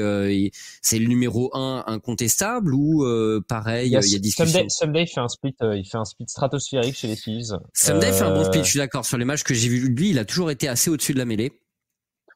c'est 0.82 0.99
le 0.99 1.08
numéro 1.08 1.49
un 1.58 1.84
incontestable 1.88 2.74
ou 2.74 3.04
pareil, 3.47 3.89
il 3.89 3.93
y 3.93 3.97
a, 3.97 4.02
il 4.02 4.12
y 4.12 4.16
a 4.16 4.20
discussion? 4.20 4.66
Someday, 4.70 5.08
fait 5.08 5.20
un 5.20 5.28
split, 5.28 5.56
il 5.62 5.86
fait 5.89 5.97
un 5.97 6.06
split 6.06 6.26
stratosphérique 6.28 6.95
chez 6.95 7.08
les 7.08 7.18
Thieves. 7.18 7.58
Someday 7.74 8.14
fait 8.14 8.24
un 8.24 8.36
bon 8.36 8.45
split, 8.45 8.60
je 8.64 8.70
suis 8.70 8.80
d'accord. 8.80 9.06
Sur 9.06 9.18
les 9.18 9.26
matchs 9.26 9.43
que 9.43 9.54
j'ai 9.54 9.70
vu 9.70 9.89
de 9.89 9.99
lui, 9.99 10.12
il 10.12 10.20
a 10.20 10.26
toujours 10.26 10.52
été 10.52 10.68
assez 10.68 10.89
au-dessus 10.91 11.14
de 11.14 11.20
la 11.20 11.26
mêlée 11.26 11.52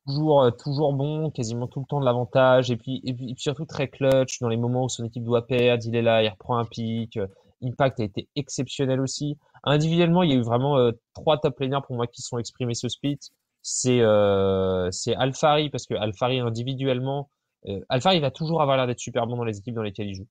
toujours 0.05 0.43
euh, 0.43 0.51
toujours 0.51 0.93
bon, 0.93 1.29
quasiment 1.31 1.67
tout 1.67 1.79
le 1.79 1.85
temps 1.85 1.99
de 1.99 2.05
l'avantage 2.05 2.71
et 2.71 2.77
puis, 2.77 3.01
et 3.03 3.13
puis, 3.13 3.33
surtout 3.37 3.65
très 3.65 3.87
clutch 3.87 4.39
dans 4.39 4.49
les 4.49 4.57
moments 4.57 4.85
où 4.85 4.89
son 4.89 5.05
équipe 5.05 5.23
doit 5.23 5.45
perdre, 5.47 5.83
il 5.85 5.95
est 5.95 6.01
là, 6.01 6.23
il 6.23 6.29
reprend 6.29 6.57
un 6.57 6.65
pic. 6.65 7.17
Euh, 7.17 7.27
Impact 7.63 7.99
a 7.99 8.03
été 8.03 8.27
exceptionnel 8.35 8.99
aussi. 8.99 9.37
Individuellement, 9.63 10.23
il 10.23 10.31
y 10.31 10.33
a 10.33 10.35
eu 10.35 10.41
vraiment 10.43 10.77
euh, 10.77 10.91
trois 11.13 11.37
top 11.39 11.59
laners 11.59 11.81
pour 11.85 11.95
moi 11.95 12.05
qui 12.07 12.21
sont 12.21 12.37
exprimés 12.37 12.75
ce 12.75 12.89
split. 12.89 13.19
C'est 13.61 14.01
euh, 14.01 14.89
c'est 14.91 15.15
Alfari 15.15 15.69
parce 15.69 15.87
que 15.87 15.95
Alfari 15.95 16.39
individuellement, 16.39 17.29
euh, 17.67 17.79
Alfari 17.89 18.19
va 18.19 18.31
toujours 18.31 18.61
avoir 18.61 18.77
l'air 18.77 18.87
d'être 18.87 18.99
super 18.99 19.25
bon 19.25 19.37
dans 19.37 19.43
les 19.43 19.57
équipes 19.57 19.75
dans 19.75 19.81
lesquelles 19.81 20.09
il 20.09 20.15
joue. 20.15 20.27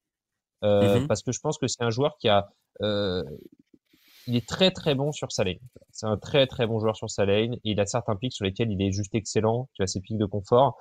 Euh, 0.62 1.00
mm-hmm. 1.00 1.06
Parce 1.08 1.22
que 1.22 1.32
je 1.32 1.40
pense 1.40 1.58
que 1.58 1.66
c'est 1.66 1.82
un 1.82 1.90
joueur 1.90 2.16
qui 2.18 2.28
a 2.28 2.48
euh, 2.82 3.22
il 4.26 4.36
est 4.36 4.46
très 4.46 4.70
très 4.70 4.94
bon 4.94 5.12
sur 5.12 5.32
sa 5.32 5.44
lane. 5.44 5.58
C'est 5.92 6.06
un 6.06 6.16
très 6.16 6.46
très 6.46 6.66
bon 6.66 6.78
joueur 6.80 6.96
sur 6.96 7.10
sa 7.10 7.24
lane. 7.24 7.54
Et 7.54 7.72
il 7.72 7.80
a 7.80 7.86
certains 7.86 8.16
pics 8.16 8.32
sur 8.32 8.44
lesquels 8.44 8.70
il 8.70 8.80
est 8.82 8.92
juste 8.92 9.14
excellent. 9.14 9.68
Tu 9.74 9.82
as 9.82 9.86
ses 9.86 10.00
pics 10.00 10.18
de 10.18 10.26
confort. 10.26 10.78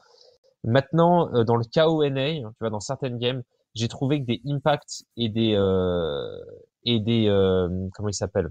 Maintenant, 0.63 1.33
euh, 1.33 1.43
dans 1.43 1.55
le 1.55 1.65
KONA, 1.65 2.35
tu 2.35 2.55
vois, 2.59 2.69
dans 2.69 2.79
certaines 2.79 3.17
games, 3.17 3.43
j'ai 3.75 3.87
trouvé 3.87 4.21
que 4.21 4.25
des 4.25 4.41
impacts 4.47 5.03
et 5.17 5.29
des 5.29 5.55
euh, 5.55 6.37
et 6.85 6.99
des 6.99 7.27
euh, 7.27 7.69
comment 7.93 8.09
il 8.09 8.13
s'appelle? 8.13 8.49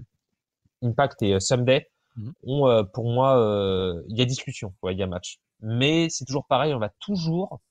Impact 0.81 1.21
et 1.23 1.39
Someday 1.39 1.87
mhm. 2.17 2.33
ont 2.43 2.85
pour 2.93 3.09
moi 3.09 4.03
il 4.09 4.17
y 4.17 4.21
a 4.21 4.25
discussion, 4.25 4.73
il 4.89 4.97
y 4.97 5.03
a 5.03 5.07
match. 5.07 5.39
Mais 5.61 6.09
c'est 6.09 6.25
toujours 6.25 6.45
pareil, 6.45 6.73
on 6.73 6.79
va 6.79 6.89
toujours 6.99 7.61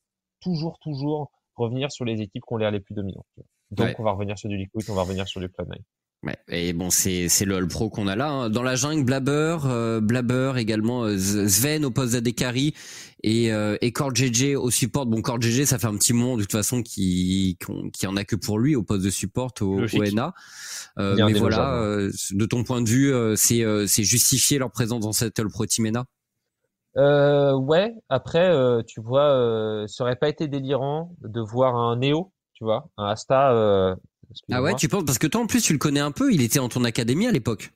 toujours 0.40 0.78
toujours 0.80 1.30
revenir 1.56 1.92
sur 1.92 2.06
les 2.06 2.22
équipes 2.22 2.42
qui 2.46 2.54
ont 2.54 2.56
l'air 2.56 2.70
les 2.70 2.80
plus 2.80 2.94
dominantes. 2.94 3.26
Donc 3.70 3.94
on 3.98 4.02
va 4.02 4.12
revenir 4.12 4.38
sur 4.38 4.48
du 4.48 4.56
Liquid, 4.56 4.82
on 4.88 4.94
va 4.94 5.02
revenir 5.02 5.28
sur 5.28 5.40
du 5.40 5.48
Cloud9. 5.48 5.76
Ouais, 6.24 6.36
et 6.48 6.72
bon, 6.72 6.88
c'est 6.90 7.28
c'est 7.28 7.44
le 7.44 7.66
Pro 7.66 7.90
qu'on 7.90 8.06
a 8.06 8.14
là. 8.14 8.30
Hein. 8.30 8.50
Dans 8.50 8.62
la 8.62 8.76
jungle, 8.76 9.04
Blabber, 9.04 9.58
euh, 9.64 10.00
Blabber 10.00 10.52
également, 10.56 11.02
euh, 11.02 11.18
Sven 11.18 11.84
au 11.84 11.90
poste 11.90 12.12
d'Adekari 12.12 12.74
et 13.24 13.52
euh, 13.52 13.76
et 13.80 13.90
Cord 13.90 14.14
GG 14.14 14.54
au 14.54 14.70
support. 14.70 15.06
Bon, 15.06 15.20
Cord 15.20 15.42
GG, 15.42 15.66
ça 15.66 15.80
fait 15.80 15.88
un 15.88 15.96
petit 15.96 16.12
moment 16.12 16.36
de 16.36 16.42
toute 16.42 16.52
façon 16.52 16.84
qui 16.84 17.58
qui 17.92 18.06
en 18.06 18.16
a 18.16 18.22
que 18.22 18.36
pour 18.36 18.60
lui 18.60 18.76
au 18.76 18.84
poste 18.84 19.04
de 19.04 19.10
support 19.10 19.50
au, 19.62 19.80
au 19.80 20.12
NA. 20.12 20.32
Euh, 20.98 21.16
mais 21.26 21.32
voilà, 21.32 21.74
euh, 21.74 22.12
de 22.30 22.46
ton 22.46 22.62
point 22.62 22.82
de 22.82 22.88
vue, 22.88 23.12
c'est 23.36 23.64
c'est 23.88 24.04
justifié 24.04 24.58
leur 24.58 24.70
présence 24.70 25.00
dans 25.00 25.12
cette 25.12 25.40
All 25.40 25.48
Pro 25.48 25.66
Team 25.66 25.90
NA. 25.90 26.04
Euh, 26.98 27.52
ouais. 27.56 27.94
Après, 28.08 28.54
tu 28.86 29.00
vois, 29.00 29.86
ça 29.88 30.04
aurait 30.04 30.14
pas 30.14 30.28
été 30.28 30.46
délirant 30.46 31.16
de 31.20 31.40
voir 31.40 31.74
un 31.74 31.96
Neo, 31.96 32.32
tu 32.54 32.62
vois, 32.62 32.88
un 32.96 33.06
Asta 33.06 33.96
ah 34.50 34.62
ouais, 34.62 34.74
tu 34.74 34.88
penses 34.88 35.04
parce 35.04 35.18
que 35.18 35.26
toi 35.26 35.42
en 35.42 35.46
plus 35.46 35.62
tu 35.62 35.72
le 35.72 35.78
connais 35.78 36.00
un 36.00 36.12
peu, 36.12 36.32
il 36.32 36.42
était 36.42 36.58
en 36.58 36.68
ton 36.68 36.84
académie 36.84 37.26
à 37.26 37.32
l'époque. 37.32 37.70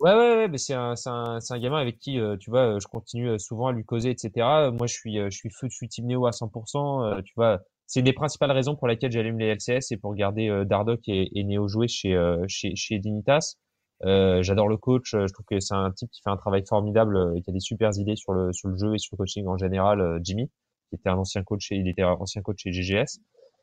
Ouais, 0.00 0.12
ouais, 0.12 0.36
ouais, 0.36 0.48
mais 0.48 0.56
c'est 0.56 0.72
un, 0.72 0.96
c'est 0.96 1.10
un, 1.10 1.40
c'est 1.40 1.52
un 1.52 1.58
gamin 1.58 1.78
avec 1.78 1.98
qui, 1.98 2.18
euh, 2.18 2.38
tu 2.38 2.48
vois, 2.48 2.78
je 2.78 2.86
continue 2.86 3.28
euh, 3.28 3.38
souvent 3.38 3.66
à 3.66 3.72
lui 3.72 3.84
causer, 3.84 4.08
etc. 4.08 4.30
Moi, 4.72 4.86
je 4.86 4.94
suis, 4.94 5.18
euh, 5.18 5.28
je 5.30 5.36
suis 5.36 5.50
feu, 5.50 5.68
je 5.70 5.76
suis 5.76 5.88
Team 5.88 6.06
Neo 6.06 6.24
à 6.24 6.30
100%. 6.30 7.22
tu 7.22 7.34
vois, 7.36 7.60
c'est 7.90 7.98
une 7.98 8.04
des 8.04 8.12
principales 8.12 8.52
raisons 8.52 8.76
pour 8.76 8.86
lesquelles 8.86 9.10
j'allume 9.10 9.40
les 9.40 9.52
LCS 9.52 9.90
et 9.90 9.96
pour 9.96 10.14
garder 10.14 10.48
euh, 10.48 10.64
Dardoc 10.64 11.00
et, 11.08 11.28
et 11.36 11.42
Neo 11.42 11.66
jouer 11.66 11.88
chez, 11.88 12.14
euh, 12.14 12.44
chez, 12.46 12.76
chez 12.76 13.00
Dignitas. 13.00 13.56
Euh, 14.04 14.44
j'adore 14.44 14.68
le 14.68 14.76
coach, 14.76 15.10
je 15.10 15.32
trouve 15.32 15.44
que 15.44 15.58
c'est 15.58 15.74
un 15.74 15.90
type 15.90 16.08
qui 16.12 16.22
fait 16.22 16.30
un 16.30 16.36
travail 16.36 16.62
formidable 16.64 17.32
et 17.34 17.42
qui 17.42 17.50
a 17.50 17.52
des 17.52 17.58
super 17.58 17.90
idées 17.98 18.14
sur 18.14 18.32
le, 18.32 18.52
sur 18.52 18.68
le 18.68 18.76
jeu 18.76 18.94
et 18.94 18.98
sur 18.98 19.16
le 19.16 19.18
coaching 19.18 19.44
en 19.48 19.58
général, 19.58 20.20
Jimmy, 20.22 20.46
qui 20.88 20.94
était 21.00 21.08
un 21.08 21.16
ancien 21.16 21.42
coach, 21.42 21.72
il 21.72 21.88
était 21.88 22.02
un 22.02 22.12
ancien 22.12 22.42
coach 22.42 22.62
chez 22.62 22.70
GGS. 22.70 23.18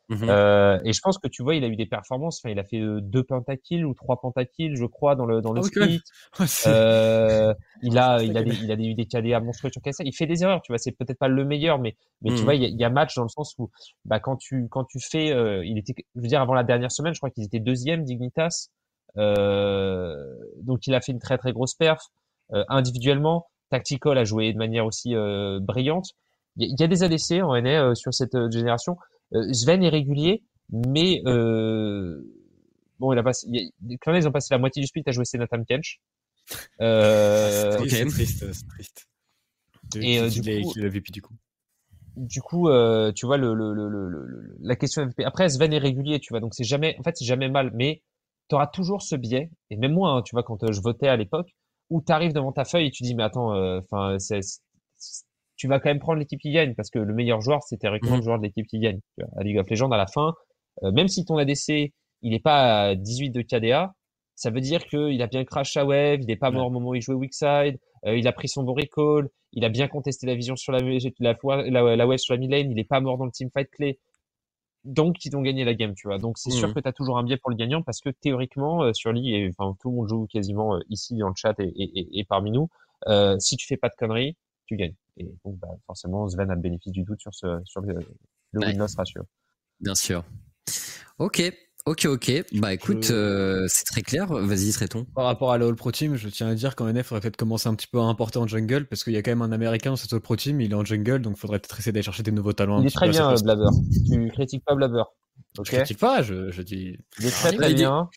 Mhm. 0.09 0.29
Euh, 0.29 0.79
et 0.85 0.93
je 0.93 1.01
pense 1.01 1.17
que 1.17 1.27
tu 1.27 1.43
vois, 1.43 1.55
il 1.55 1.63
a 1.65 1.67
eu 1.67 1.75
des 1.75 1.85
performances. 1.85 2.39
Enfin, 2.39 2.49
il 2.49 2.59
a 2.59 2.63
fait 2.63 2.79
euh, 2.79 3.01
deux 3.01 3.23
pentakills 3.23 3.83
ou 3.83 3.93
trois 3.93 4.21
pentakills, 4.21 4.75
je 4.75 4.85
crois, 4.85 5.15
dans 5.15 5.25
le 5.25 5.41
dans 5.41 5.51
le 5.51 5.59
ah, 5.59 5.63
split. 5.63 6.01
euh, 6.67 7.53
il 7.83 7.97
a 7.97 8.23
il 8.23 8.37
a 8.37 8.43
des, 8.43 8.55
il 8.55 8.71
a 8.71 8.75
eu 8.75 8.93
des 8.93 9.05
KDA 9.05 9.41
monstrueux 9.41 9.69
sur 9.69 9.81
KSA. 9.81 10.05
Il 10.05 10.15
fait 10.15 10.25
des 10.25 10.43
erreurs, 10.43 10.61
tu 10.61 10.71
vois. 10.71 10.77
C'est 10.77 10.93
peut-être 10.93 11.19
pas 11.19 11.27
le 11.27 11.43
meilleur, 11.43 11.77
mais 11.79 11.97
mais 12.21 12.29
tu 12.29 12.37
mhm. 12.37 12.43
vois, 12.43 12.55
il 12.55 12.63
y, 12.63 12.65
a, 12.65 12.69
il 12.69 12.79
y, 12.79 12.85
a, 12.85 12.89
match 12.89 13.15
dans 13.15 13.23
le 13.23 13.29
sens 13.29 13.53
où 13.57 13.69
bah 14.05 14.21
quand 14.21 14.37
tu 14.37 14.67
quand 14.69 14.85
tu 14.85 14.99
fais, 15.01 15.31
euh, 15.33 15.65
il 15.65 15.77
était, 15.77 15.93
je 16.15 16.21
veux 16.21 16.27
dire, 16.27 16.41
avant 16.41 16.53
la 16.53 16.63
dernière 16.63 16.91
semaine, 16.91 17.13
je 17.13 17.19
crois 17.19 17.29
qu'ils 17.29 17.43
étaient 17.43 17.59
deuxième 17.59 18.05
Dignitas. 18.05 18.69
Euh, 19.17 20.35
donc 20.61 20.87
il 20.87 20.95
a 20.95 21.01
fait 21.01 21.11
une 21.11 21.19
très 21.19 21.37
très 21.37 21.51
grosse 21.51 21.75
perf 21.75 22.01
individuellement. 22.69 23.47
Tactical 23.71 24.17
a 24.17 24.23
joué 24.23 24.53
de 24.53 24.57
manière 24.57 24.85
aussi 24.85 25.15
brillante. 25.59 26.11
Il 26.55 26.73
y, 26.79 26.83
a 26.83 26.87
des 26.87 27.03
ADC 27.03 27.43
en 27.43 27.61
NA 27.61 27.93
sur 27.93 28.13
cette 28.13 28.35
génération. 28.51 28.97
Euh, 29.33 29.53
Sven 29.53 29.83
est 29.83 29.89
régulier, 29.89 30.43
mais 30.69 31.21
euh, 31.25 32.21
bon, 32.99 33.13
il 33.13 33.19
a 33.19 33.23
passé, 33.23 33.47
il 33.51 33.71
ils 33.89 34.27
ont 34.27 34.31
passé 34.31 34.47
la 34.51 34.57
moitié 34.57 34.81
du 34.81 34.87
split 34.87 35.03
à 35.05 35.11
jouer 35.11 35.25
Senatam 35.25 35.65
Kench. 35.65 35.99
Euh, 36.81 37.77
c'est 37.87 38.05
triste, 38.05 38.53
c'est 38.53 38.67
triste. 38.67 39.07
Et 39.95 40.19
euh, 40.19 40.29
du 40.29 40.41
coup, 40.41 40.73
du 41.11 41.21
coup. 41.21 41.33
Du 42.15 42.41
coup, 42.41 42.67
euh, 42.69 43.11
tu 43.11 43.27
vois 43.27 43.37
le, 43.37 43.53
le, 43.53 43.73
le, 43.73 43.89
le, 43.89 44.57
la 44.59 44.75
question 44.75 45.05
MVP. 45.05 45.23
Après, 45.23 45.47
Sven 45.49 45.71
est 45.71 45.77
régulier, 45.77 46.19
tu 46.19 46.33
vois, 46.33 46.39
donc 46.39 46.55
c'est 46.55 46.63
jamais, 46.63 46.95
en 46.99 47.03
fait, 47.03 47.15
c'est 47.15 47.25
jamais 47.25 47.47
mal, 47.47 47.71
mais 47.75 48.01
tu 48.49 48.55
auras 48.55 48.65
toujours 48.67 49.03
ce 49.03 49.15
biais. 49.15 49.51
Et 49.69 49.77
même 49.77 49.93
moi, 49.93 50.09
hein, 50.11 50.21
tu 50.23 50.35
vois, 50.35 50.41
quand 50.41 50.71
je 50.71 50.81
votais 50.81 51.07
à 51.07 51.15
l'époque, 51.15 51.55
où 51.91 52.01
tu 52.01 52.11
arrives 52.11 52.33
devant 52.33 52.51
ta 52.51 52.65
feuille 52.65 52.87
et 52.87 52.91
tu 52.91 53.03
dis, 53.03 53.13
mais 53.13 53.23
attends, 53.23 53.53
enfin, 53.77 54.17
c'est 54.17 54.41
tu 55.57 55.67
vas 55.67 55.79
quand 55.79 55.89
même 55.89 55.99
prendre 55.99 56.19
l'équipe 56.19 56.39
qui 56.39 56.51
gagne 56.51 56.75
parce 56.75 56.89
que 56.89 56.99
le 56.99 57.13
meilleur 57.13 57.41
joueur, 57.41 57.63
c'est 57.63 57.77
théoriquement 57.77 58.11
le 58.11 58.17
mhm. 58.17 58.23
joueur 58.23 58.37
de 58.37 58.43
l'équipe 58.43 58.67
qui 58.67 58.79
gagne. 58.79 58.99
À 59.35 59.43
League 59.43 59.57
of 59.57 59.69
Legends, 59.69 59.91
à 59.91 59.97
la 59.97 60.07
fin, 60.07 60.33
euh, 60.83 60.91
même 60.91 61.07
si 61.07 61.25
ton 61.25 61.37
ADC, 61.37 61.91
il 62.21 62.33
est 62.33 62.43
pas 62.43 62.89
à 62.89 62.95
18 62.95 63.31
de 63.31 63.41
KDA, 63.41 63.93
ça 64.35 64.51
veut 64.51 64.61
dire 64.61 64.85
qu'il 64.85 65.21
a 65.21 65.27
bien 65.27 65.43
crash 65.43 65.75
à 65.77 65.85
wave, 65.85 66.19
il 66.21 66.27
n'est 66.27 66.35
pas 66.35 66.51
mort 66.51 66.67
au 66.67 66.69
moment 66.69 66.89
où 66.89 66.95
il 66.95 67.01
jouait 67.01 67.15
weak 67.15 67.33
side, 67.33 67.79
euh, 68.05 68.15
il 68.15 68.27
a 68.27 68.31
pris 68.31 68.47
son 68.47 68.63
bon 68.63 68.73
recall, 68.73 69.29
il 69.53 69.65
a 69.65 69.69
bien 69.69 69.87
contesté 69.87 70.27
la 70.27 70.35
vision 70.35 70.55
sur 70.55 70.71
la, 70.71 70.79
la, 70.79 71.69
la, 71.69 71.95
la 71.95 72.07
wave 72.07 72.19
sur 72.19 72.35
la 72.35 72.39
mid 72.39 72.51
lane, 72.51 72.69
il 72.69 72.75
n'est 72.75 72.83
pas 72.83 72.99
mort 72.99 73.17
dans 73.17 73.25
le 73.25 73.31
team 73.31 73.49
fight 73.51 73.69
clé. 73.71 73.99
Donc, 74.83 75.25
ils 75.25 75.35
ont 75.35 75.41
gagné 75.41 75.65
la 75.65 75.73
game, 75.73 75.95
tu 75.95 76.07
vois. 76.07 76.19
Donc, 76.19 76.37
c'est 76.37 76.51
sûr 76.51 76.67
mhm. 76.67 76.75
que 76.75 76.79
tu 76.81 76.87
as 76.87 76.93
toujours 76.93 77.17
un 77.17 77.23
biais 77.23 77.37
pour 77.37 77.49
le 77.49 77.55
gagnant 77.55 77.81
parce 77.81 77.99
que 77.99 78.09
théoriquement, 78.09 78.83
euh, 78.83 78.93
sur 78.93 79.11
League, 79.11 79.27
et, 79.27 79.51
enfin, 79.57 79.75
tout 79.81 79.89
le 79.89 79.95
monde 79.95 80.07
joue 80.07 80.27
quasiment 80.27 80.79
ici 80.89 81.17
dans 81.17 81.29
le 81.29 81.33
chat 81.35 81.59
et, 81.59 81.73
et, 81.75 82.19
et 82.19 82.23
parmi 82.23 82.51
nous, 82.51 82.69
si 83.39 83.57
tu 83.57 83.65
fais 83.65 83.77
pas 83.77 83.89
de 83.89 83.95
conneries, 83.95 84.37
tu 84.67 84.75
gagnes. 84.75 84.95
Et 85.17 85.25
donc, 85.45 85.57
bah, 85.59 85.67
forcément, 85.85 86.27
Sven 86.27 86.49
a 86.49 86.55
le 86.55 86.61
bénéfice 86.61 86.91
du 86.91 87.03
doute 87.03 87.19
sur, 87.19 87.33
ce, 87.33 87.59
sur 87.65 87.81
le, 87.81 87.95
le 88.51 88.59
win-loss 88.59 88.95
ratio. 88.95 89.23
Bien 89.79 89.95
sûr. 89.95 90.23
Ok, 91.19 91.41
Ok, 91.87 92.05
ok. 92.05 92.43
Bah 92.55 92.73
écoute, 92.73 93.11
euh, 93.11 93.65
c'est 93.69 93.85
très 93.85 94.01
clair. 94.01 94.27
Vas-y, 94.27 94.73
traitons. 94.73 95.05
Par 95.15 95.23
rapport 95.23 95.53
à 95.53 95.57
la 95.57 95.67
All 95.67 95.75
Pro 95.75 95.89
Team, 95.89 96.17
je 96.17 96.27
tiens 96.27 96.49
à 96.49 96.53
dire 96.53 96.75
qu'en 96.75 96.91
NF, 96.91 96.97
il 96.97 97.03
faudrait 97.03 97.21
peut-être 97.21 97.37
commencer 97.37 97.69
un 97.69 97.75
petit 97.75 97.87
peu 97.87 97.97
à 97.99 98.03
importer 98.03 98.39
en 98.39 98.45
jungle 98.45 98.87
parce 98.87 99.05
qu'il 99.05 99.13
y 99.13 99.17
a 99.17 99.21
quand 99.23 99.31
même 99.31 99.41
un 99.41 99.53
Américain 99.53 99.91
dans 99.91 99.95
cette 99.95 100.11
All 100.11 100.19
Pro 100.19 100.35
Team, 100.35 100.59
il 100.59 100.71
est 100.71 100.75
en 100.75 100.83
jungle, 100.83 101.21
donc 101.21 101.37
il 101.37 101.39
faudrait 101.39 101.59
peut-être 101.59 101.79
essayer 101.79 101.93
d'aller 101.93 102.03
chercher 102.03 102.23
des 102.23 102.33
nouveaux 102.33 102.51
talents. 102.51 102.81
Il 102.81 102.87
est 102.87 102.89
très 102.89 103.07
bien, 103.07 103.33
Blabber. 103.35 103.69
Tu 104.05 104.29
critiques 104.31 104.65
pas 104.65 104.75
Blabber. 104.75 105.03
Okay. 105.57 105.71
Je 105.71 105.77
critique 105.77 105.99
pas, 105.99 106.21
je, 106.21 106.51
je 106.51 106.61
dis. 106.61 106.97
Il 107.19 107.25
est 107.25 107.31
très 107.31 107.51
très 107.51 107.73
bien. 107.73 108.09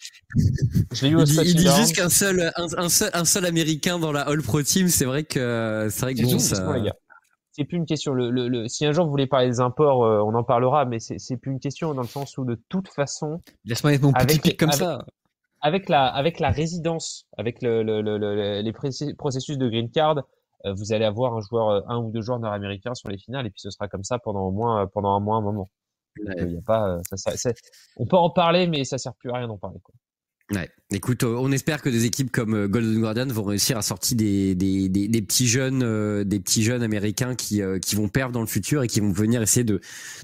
Je 0.93 1.07
l'ai 1.07 1.13
eu 1.13 1.17
au 1.17 1.25
Il, 1.25 1.47
il 1.47 1.55
dit 1.55 1.69
juste 1.77 1.97
qu'un 1.97 2.11
seul, 2.11 2.53
un, 2.57 2.67
un, 2.77 2.89
seul, 2.89 3.11
un 3.15 3.25
seul 3.25 3.47
Américain 3.47 3.99
dans 3.99 4.13
la 4.13 4.23
All 4.23 4.43
Pro 4.43 4.63
Team, 4.63 4.89
c'est 4.89 5.07
vrai 5.07 5.25
que, 5.25 5.89
c'est 5.91 6.03
vrai 6.03 6.15
que 6.15 6.23
bon, 6.23 6.39
ça 6.39 6.75
c'est 7.53 7.65
plus 7.65 7.77
une 7.77 7.87
question. 7.87 8.15
Le, 8.15 8.31
le, 8.31 8.69
si 8.69 8.87
un 8.87 8.93
jour 8.93 9.05
vous 9.05 9.11
voulez 9.11 9.27
parler 9.27 9.49
des 9.49 9.61
imports, 9.61 10.05
euh, 10.05 10.23
on 10.23 10.35
en 10.35 10.45
parlera, 10.45 10.85
mais 10.85 10.99
c'est 11.01 11.37
plus 11.37 11.53
une 11.53 11.61
question 11.61 11.93
dans 11.95 12.03
le 12.03 12.09
sens 12.09 12.39
où 12.39 12.45
de 12.45 12.61
toute 12.69 12.89
façon, 12.89 13.41
laisse-moi 13.65 13.95
être 13.95 14.03
mon 14.03 14.13
petit 14.13 14.39
pic 14.39 14.59
comme 14.59 14.73
ça. 14.73 15.05
Avec 15.61 15.89
la 15.89 16.07
avec 16.07 16.41
la 16.41 16.51
résidence, 16.51 17.27
avec 17.37 17.61
le, 17.61 17.83
les 18.63 19.15
processus 19.15 19.59
de 19.59 19.69
green 19.69 19.91
card, 19.91 20.23
euh, 20.65 20.73
vous 20.75 20.93
allez 20.93 21.05
avoir 21.05 21.35
un 21.37 21.41
joueur, 21.41 21.69
euh, 21.69 21.81
un 21.89 21.99
ou 21.99 22.11
deux 22.13 22.23
joueurs 22.23 22.39
nord-américains 22.39 22.95
sur 22.95 23.09
les 23.11 23.19
finales, 23.19 23.47
et 23.47 23.51
puis 23.51 23.61
ce 23.61 23.71
sera 23.71 23.89
comme 23.89 24.05
ça 24.05 24.19
pendant 24.19 24.43
au 24.43 24.53
moins 24.53 24.87
pendant 24.87 25.11
un 25.11 25.21
mois, 25.21 25.37
un 25.37 25.43
moment. 25.43 25.69
Il 26.25 26.53
y 26.53 26.59
a 26.59 26.63
pas, 26.63 26.99
ça, 27.15 27.37
ça, 27.37 27.51
on 27.97 28.07
peut 28.07 28.17
en 28.17 28.31
parler, 28.31 28.67
mais 28.67 28.85
ça 28.85 28.99
sert 28.99 29.15
plus 29.15 29.31
à 29.31 29.37
rien 29.37 29.49
d'en 29.49 29.59
parler. 29.59 29.79
Quoi. 29.83 29.95
Ouais. 30.53 30.69
Écoute, 30.91 31.23
euh, 31.23 31.37
on 31.39 31.53
espère 31.53 31.81
que 31.81 31.89
des 31.89 32.07
équipes 32.07 32.33
comme 32.33 32.55
euh, 32.55 32.69
Golden 32.69 33.01
Guardian 33.01 33.27
vont 33.29 33.45
réussir 33.45 33.79
à 33.79 33.83
sortir 33.83 34.17
des, 34.17 34.57
des, 34.57 34.89
des, 34.89 35.07
des 35.07 35.23
petits 35.23 35.47
jeunes, 35.47 35.83
euh, 35.85 36.25
des 36.25 36.41
petits 36.41 36.65
jeunes 36.65 36.83
américains 36.83 37.37
qui, 37.37 37.63
qui 37.81 37.95
vont 37.95 38.09
perdre 38.09 38.33
dans 38.33 38.41
le 38.41 38.47
futur 38.47 38.83
et 38.83 38.89
qui 38.89 39.01
vont 39.01 39.13
venir 39.13 39.41
essayer 39.43 39.63
de, 39.63 39.81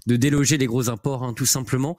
de 0.06 0.16
déloger 0.16 0.58
les 0.58 0.66
gros 0.66 0.88
imports, 0.88 1.22
hein, 1.22 1.32
tout 1.32 1.46
simplement. 1.46 1.96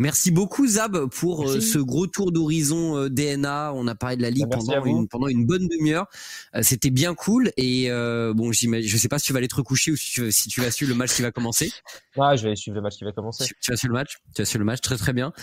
Merci 0.00 0.30
beaucoup 0.30 0.66
Zab 0.66 1.10
pour 1.10 1.46
euh, 1.46 1.60
ce 1.60 1.76
gros 1.78 2.06
tour 2.06 2.32
d'horizon 2.32 2.96
euh, 2.96 3.10
DNA. 3.10 3.74
On 3.74 3.86
a 3.86 3.94
parlé 3.94 4.16
de 4.16 4.22
la 4.22 4.30
ligue 4.30 4.46
bah, 4.48 4.56
pendant 4.56 4.82
une, 4.86 5.06
pendant 5.06 5.26
une 5.26 5.44
bonne 5.44 5.68
demi-heure. 5.68 6.06
Euh, 6.54 6.60
c'était 6.62 6.88
bien 6.88 7.14
cool 7.14 7.50
et 7.58 7.90
bon, 8.34 8.50
je 8.50 8.96
sais 8.96 9.08
pas 9.08 9.18
si 9.18 9.26
tu 9.26 9.34
vas 9.34 9.40
aller 9.40 9.48
te 9.48 9.56
recoucher 9.56 9.90
ou 9.92 9.96
si 9.96 10.12
tu, 10.12 10.32
si 10.32 10.48
tu 10.48 10.62
vas 10.62 10.70
suivre 10.70 10.90
le 10.90 10.96
match 10.96 11.14
qui 11.14 11.20
va 11.20 11.30
commencer. 11.30 11.70
Ouais, 12.16 12.34
je 12.38 12.48
vais 12.48 12.56
suivre 12.56 12.76
le 12.76 12.80
match 12.80 12.96
qui 12.96 13.04
va 13.04 13.12
commencer. 13.12 13.44
Tu, 13.60 13.70
vas 13.70 13.76
suivre 13.76 13.92
le 13.92 14.00
match? 14.00 14.16
Tu 14.34 14.40
vas 14.40 14.46
suivre 14.46 14.60
le 14.60 14.64
match. 14.64 14.80
Très 14.80 14.96
très 14.96 15.12
bien. 15.12 15.34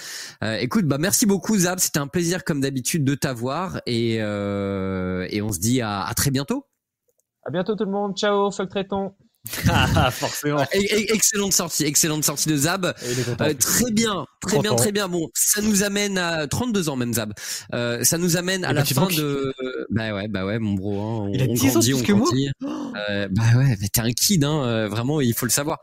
écoute, 0.60 0.86
bah 0.86 0.98
merci 0.98 1.28
beaucoup 1.28 1.56
Zab. 1.56 1.78
C'était 1.78 2.00
un 2.00 2.08
plaisir 2.08 2.44
comme 2.44 2.60
d'habitude 2.60 3.04
de 3.04 3.14
t'avoir 3.14 3.80
et 3.86 4.16
et 4.16 5.42
on 5.44 5.52
se 5.52 5.60
dit 5.60 5.82
à, 5.82 6.02
à 6.02 6.14
très 6.16 6.32
bientôt. 6.32 6.66
À 7.46 7.52
bientôt 7.52 7.76
tout 7.76 7.86
le 7.86 7.92
monde. 7.92 8.18
Ciao, 8.18 8.50
fuck 8.50 8.70
traiton. 8.70 9.14
Ah, 9.70 10.12
forcément. 10.12 10.66
Excellente 10.72 11.54
sortie, 11.54 11.86
excellente 11.86 12.24
sortie 12.24 12.50
de 12.50 12.58
Zab. 12.58 12.86
Euh, 12.86 13.54
très 13.54 13.92
bien, 13.92 14.26
très 14.48 14.60
bien, 14.60 14.76
très 14.76 14.92
bien. 14.92 15.08
Bon, 15.08 15.30
ça 15.34 15.62
nous 15.62 15.84
amène 15.84 16.18
à 16.18 16.48
32 16.48 16.90
ans 16.90 16.96
même 16.96 17.14
Zab. 17.14 17.34
Euh, 17.74 18.04
ça 18.04 18.18
nous 18.18 18.38
amène 18.38 18.66
à 18.66 18.74
la 18.74 18.86
fin 18.86 19.08
de. 19.08 19.54
Bah 19.90 20.14
ouais, 20.14 20.28
bah 20.28 20.46
ouais, 20.46 20.60
mon 20.60 20.74
bro. 20.74 21.00
Hein, 21.00 21.30
il 21.34 21.42
a 21.42 21.48
10 21.48 21.68
grandit, 21.68 21.94
ans 21.94 21.98
plus 21.98 22.06
que 22.06 22.14
moi. 22.14 22.30
Euh, 23.10 23.28
bah 23.30 23.44
ouais, 23.56 23.78
mais 23.80 23.88
t'es 23.88 24.02
un 24.02 24.12
kid, 24.12 24.44
hein. 24.44 24.64
Euh, 24.64 24.88
vraiment, 24.88 25.22
il 25.22 25.34
faut 25.34 25.46
le 25.46 25.52
savoir. 25.52 25.80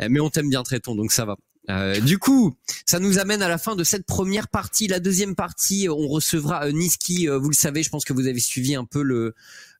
Euh, 0.00 0.08
mais 0.10 0.20
on 0.20 0.30
t'aime 0.30 0.48
bien, 0.48 0.62
Traiton, 0.62 0.94
donc 0.94 1.12
ça 1.12 1.24
va. 1.24 1.36
Euh, 1.70 1.98
du 2.00 2.18
coup, 2.18 2.54
ça 2.84 2.98
nous 2.98 3.18
amène 3.18 3.40
à 3.40 3.48
la 3.48 3.56
fin 3.56 3.74
de 3.74 3.84
cette 3.84 4.04
première 4.04 4.48
partie. 4.48 4.86
La 4.86 5.00
deuxième 5.00 5.34
partie, 5.34 5.88
on 5.88 6.08
recevra 6.08 6.70
Niski. 6.70 7.26
vous 7.26 7.48
le 7.48 7.54
savez, 7.54 7.82
je 7.82 7.88
pense 7.88 8.04
que 8.04 8.12
vous 8.12 8.26
avez 8.26 8.40
suivi 8.40 8.74
un 8.74 8.84
peu 8.84 9.02
le 9.02 9.34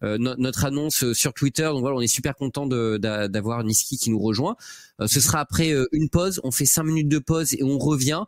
euh, 0.04 0.18
notre 0.18 0.64
annonce 0.64 1.02
euh, 1.02 1.14
sur 1.14 1.32
Twitter. 1.32 1.64
Donc 1.64 1.80
voilà, 1.80 1.96
on 1.96 2.00
est 2.00 2.06
super 2.06 2.34
content 2.34 2.66
d'avoir 2.66 3.64
Niski 3.64 3.96
qui 3.96 4.10
nous 4.10 4.18
rejoint. 4.18 4.56
Euh, 5.00 5.06
ce 5.06 5.20
sera 5.20 5.40
après 5.40 5.72
une 5.92 6.08
pause. 6.08 6.40
On 6.44 6.50
fait 6.50 6.66
cinq 6.66 6.84
minutes 6.84 7.08
de 7.08 7.18
pause 7.18 7.54
et 7.54 7.62
on 7.62 7.78
revient. 7.78 8.24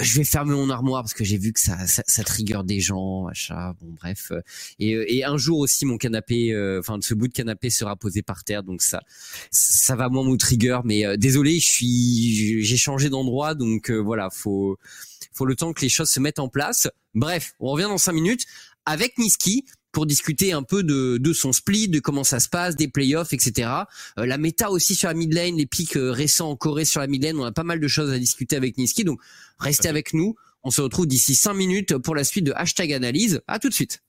je 0.00 0.16
vais 0.16 0.24
fermer 0.24 0.54
mon 0.54 0.70
armoire 0.70 1.02
parce 1.02 1.14
que 1.14 1.24
j'ai 1.24 1.38
vu 1.38 1.52
que 1.52 1.60
ça, 1.60 1.86
ça, 1.86 2.02
ça 2.06 2.24
trigger 2.24 2.60
des 2.64 2.80
gens, 2.80 3.26
achat. 3.26 3.74
Bon 3.80 3.92
bref. 3.92 4.32
Et, 4.78 5.18
et 5.18 5.24
un 5.24 5.36
jour 5.36 5.58
aussi, 5.58 5.86
mon 5.86 5.96
canapé, 5.96 6.52
enfin 6.78 6.98
ce 7.00 7.14
bout 7.14 7.28
de 7.28 7.32
canapé 7.32 7.70
sera 7.70 7.96
posé 7.96 8.22
par 8.22 8.44
terre. 8.44 8.62
Donc 8.62 8.82
ça, 8.82 9.00
ça 9.50 9.96
va 9.96 10.08
moins 10.08 10.28
me 10.28 10.36
trigger. 10.36 10.80
Mais 10.84 11.16
désolé, 11.16 11.60
je 11.60 11.66
suis, 11.66 12.64
j'ai 12.64 12.76
changé 12.76 13.08
d'endroit. 13.08 13.54
Donc 13.54 13.90
voilà, 13.90 14.30
faut, 14.30 14.78
faut 15.32 15.46
le 15.46 15.54
temps 15.54 15.72
que 15.72 15.82
les 15.82 15.88
choses 15.88 16.10
se 16.10 16.20
mettent 16.20 16.38
en 16.38 16.48
place. 16.48 16.88
Bref, 17.14 17.54
on 17.60 17.70
revient 17.70 17.84
dans 17.84 17.98
cinq 17.98 18.12
minutes 18.12 18.44
avec 18.86 19.16
Niski 19.18 19.64
pour 19.94 20.04
discuter 20.04 20.52
un 20.52 20.62
peu 20.62 20.82
de, 20.82 21.16
de 21.16 21.32
son 21.32 21.52
split, 21.52 21.88
de 21.88 22.00
comment 22.00 22.24
ça 22.24 22.40
se 22.40 22.50
passe, 22.50 22.76
des 22.76 22.88
playoffs, 22.88 23.32
etc. 23.32 23.70
Euh, 24.18 24.26
la 24.26 24.36
méta 24.36 24.70
aussi 24.70 24.94
sur 24.94 25.08
la 25.08 25.14
mid 25.14 25.32
lane, 25.32 25.56
les 25.56 25.66
pics 25.66 25.96
euh, 25.96 26.10
récents 26.10 26.50
en 26.50 26.56
Corée 26.56 26.84
sur 26.84 27.00
la 27.00 27.06
mid 27.06 27.22
lane, 27.22 27.38
on 27.38 27.44
a 27.44 27.52
pas 27.52 27.64
mal 27.64 27.80
de 27.80 27.88
choses 27.88 28.10
à 28.12 28.18
discuter 28.18 28.56
avec 28.56 28.76
Niski, 28.76 29.04
donc 29.04 29.20
restez 29.58 29.88
avec 29.88 30.12
nous. 30.12 30.34
On 30.64 30.70
se 30.70 30.80
retrouve 30.80 31.06
d'ici 31.06 31.34
5 31.34 31.54
minutes 31.54 31.96
pour 31.98 32.14
la 32.14 32.24
suite 32.24 32.44
de 32.44 32.52
hashtag 32.56 32.92
analyse. 32.92 33.42
À 33.46 33.58
tout 33.58 33.68
de 33.68 33.74
suite. 33.74 34.02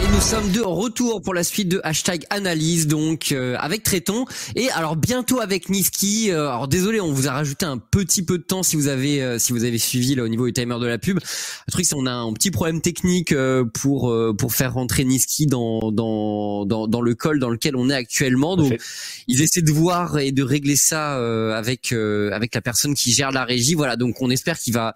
Et 0.00 0.06
nous 0.12 0.20
sommes 0.20 0.52
de 0.52 0.60
retour 0.60 1.22
pour 1.22 1.34
la 1.34 1.42
suite 1.42 1.68
de 1.68 1.80
hashtag 1.82 2.24
analyse 2.30 2.86
donc 2.86 3.32
euh, 3.32 3.56
avec 3.58 3.82
Tréton 3.82 4.26
et 4.54 4.70
alors 4.70 4.94
bientôt 4.94 5.40
avec 5.40 5.68
Niski. 5.68 6.30
Euh, 6.30 6.48
alors 6.48 6.68
désolé, 6.68 7.00
on 7.00 7.12
vous 7.12 7.26
a 7.26 7.32
rajouté 7.32 7.66
un 7.66 7.78
petit 7.78 8.22
peu 8.22 8.38
de 8.38 8.44
temps 8.44 8.62
si 8.62 8.76
vous 8.76 8.86
avez 8.86 9.20
euh, 9.20 9.40
si 9.40 9.52
vous 9.52 9.64
avez 9.64 9.78
suivi 9.78 10.14
là 10.14 10.22
au 10.22 10.28
niveau 10.28 10.46
du 10.46 10.52
timer 10.52 10.78
de 10.78 10.86
la 10.86 10.98
pub. 10.98 11.18
Le 11.18 11.72
truc 11.72 11.84
c'est 11.84 11.96
on 11.96 12.06
a 12.06 12.12
un 12.12 12.32
petit 12.32 12.52
problème 12.52 12.80
technique 12.80 13.34
pour 13.74 14.14
pour 14.38 14.54
faire 14.54 14.74
rentrer 14.74 15.04
Niski 15.04 15.46
dans 15.46 15.90
dans 15.90 16.64
dans 16.64 16.86
dans 16.86 17.00
le 17.00 17.14
col 17.16 17.40
dans 17.40 17.50
lequel 17.50 17.74
on 17.74 17.90
est 17.90 17.94
actuellement. 17.94 18.56
Donc 18.56 18.78
ils 19.26 19.42
essaient 19.42 19.62
de 19.62 19.72
voir 19.72 20.18
et 20.18 20.30
de 20.30 20.44
régler 20.44 20.76
ça 20.76 21.16
avec 21.56 21.92
avec 21.92 22.54
la 22.54 22.60
personne 22.60 22.94
qui 22.94 23.12
gère 23.12 23.32
la 23.32 23.44
régie. 23.44 23.74
Voilà, 23.74 23.96
donc 23.96 24.22
on 24.22 24.30
espère 24.30 24.60
qu'il 24.60 24.74
va 24.74 24.94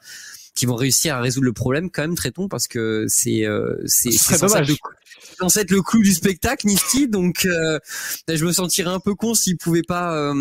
qui 0.55 0.67
vont 0.67 0.75
réussir 0.75 1.15
à 1.15 1.21
résoudre 1.21 1.47
le 1.47 1.53
problème 1.53 1.91
quand 1.91 2.03
même, 2.03 2.15
traitons, 2.15 2.49
parce 2.49 2.69
que 2.69 3.07
c'est 3.09 3.45
c'est 3.87 4.11
c'est 4.11 4.37
censé 5.39 5.61
être 5.61 5.71
le 5.71 5.83
clou 5.83 6.03
du 6.03 6.13
spectacle, 6.13 6.67
Nifty. 6.67 7.09
Donc, 7.09 7.47
je 7.47 8.45
me 8.45 8.53
sentirais 8.53 8.91
un 8.91 9.01
peu 9.01 9.15
con 9.15 9.35
s'il 9.35 9.57
pouvait 9.57 9.83
pas 9.83 10.33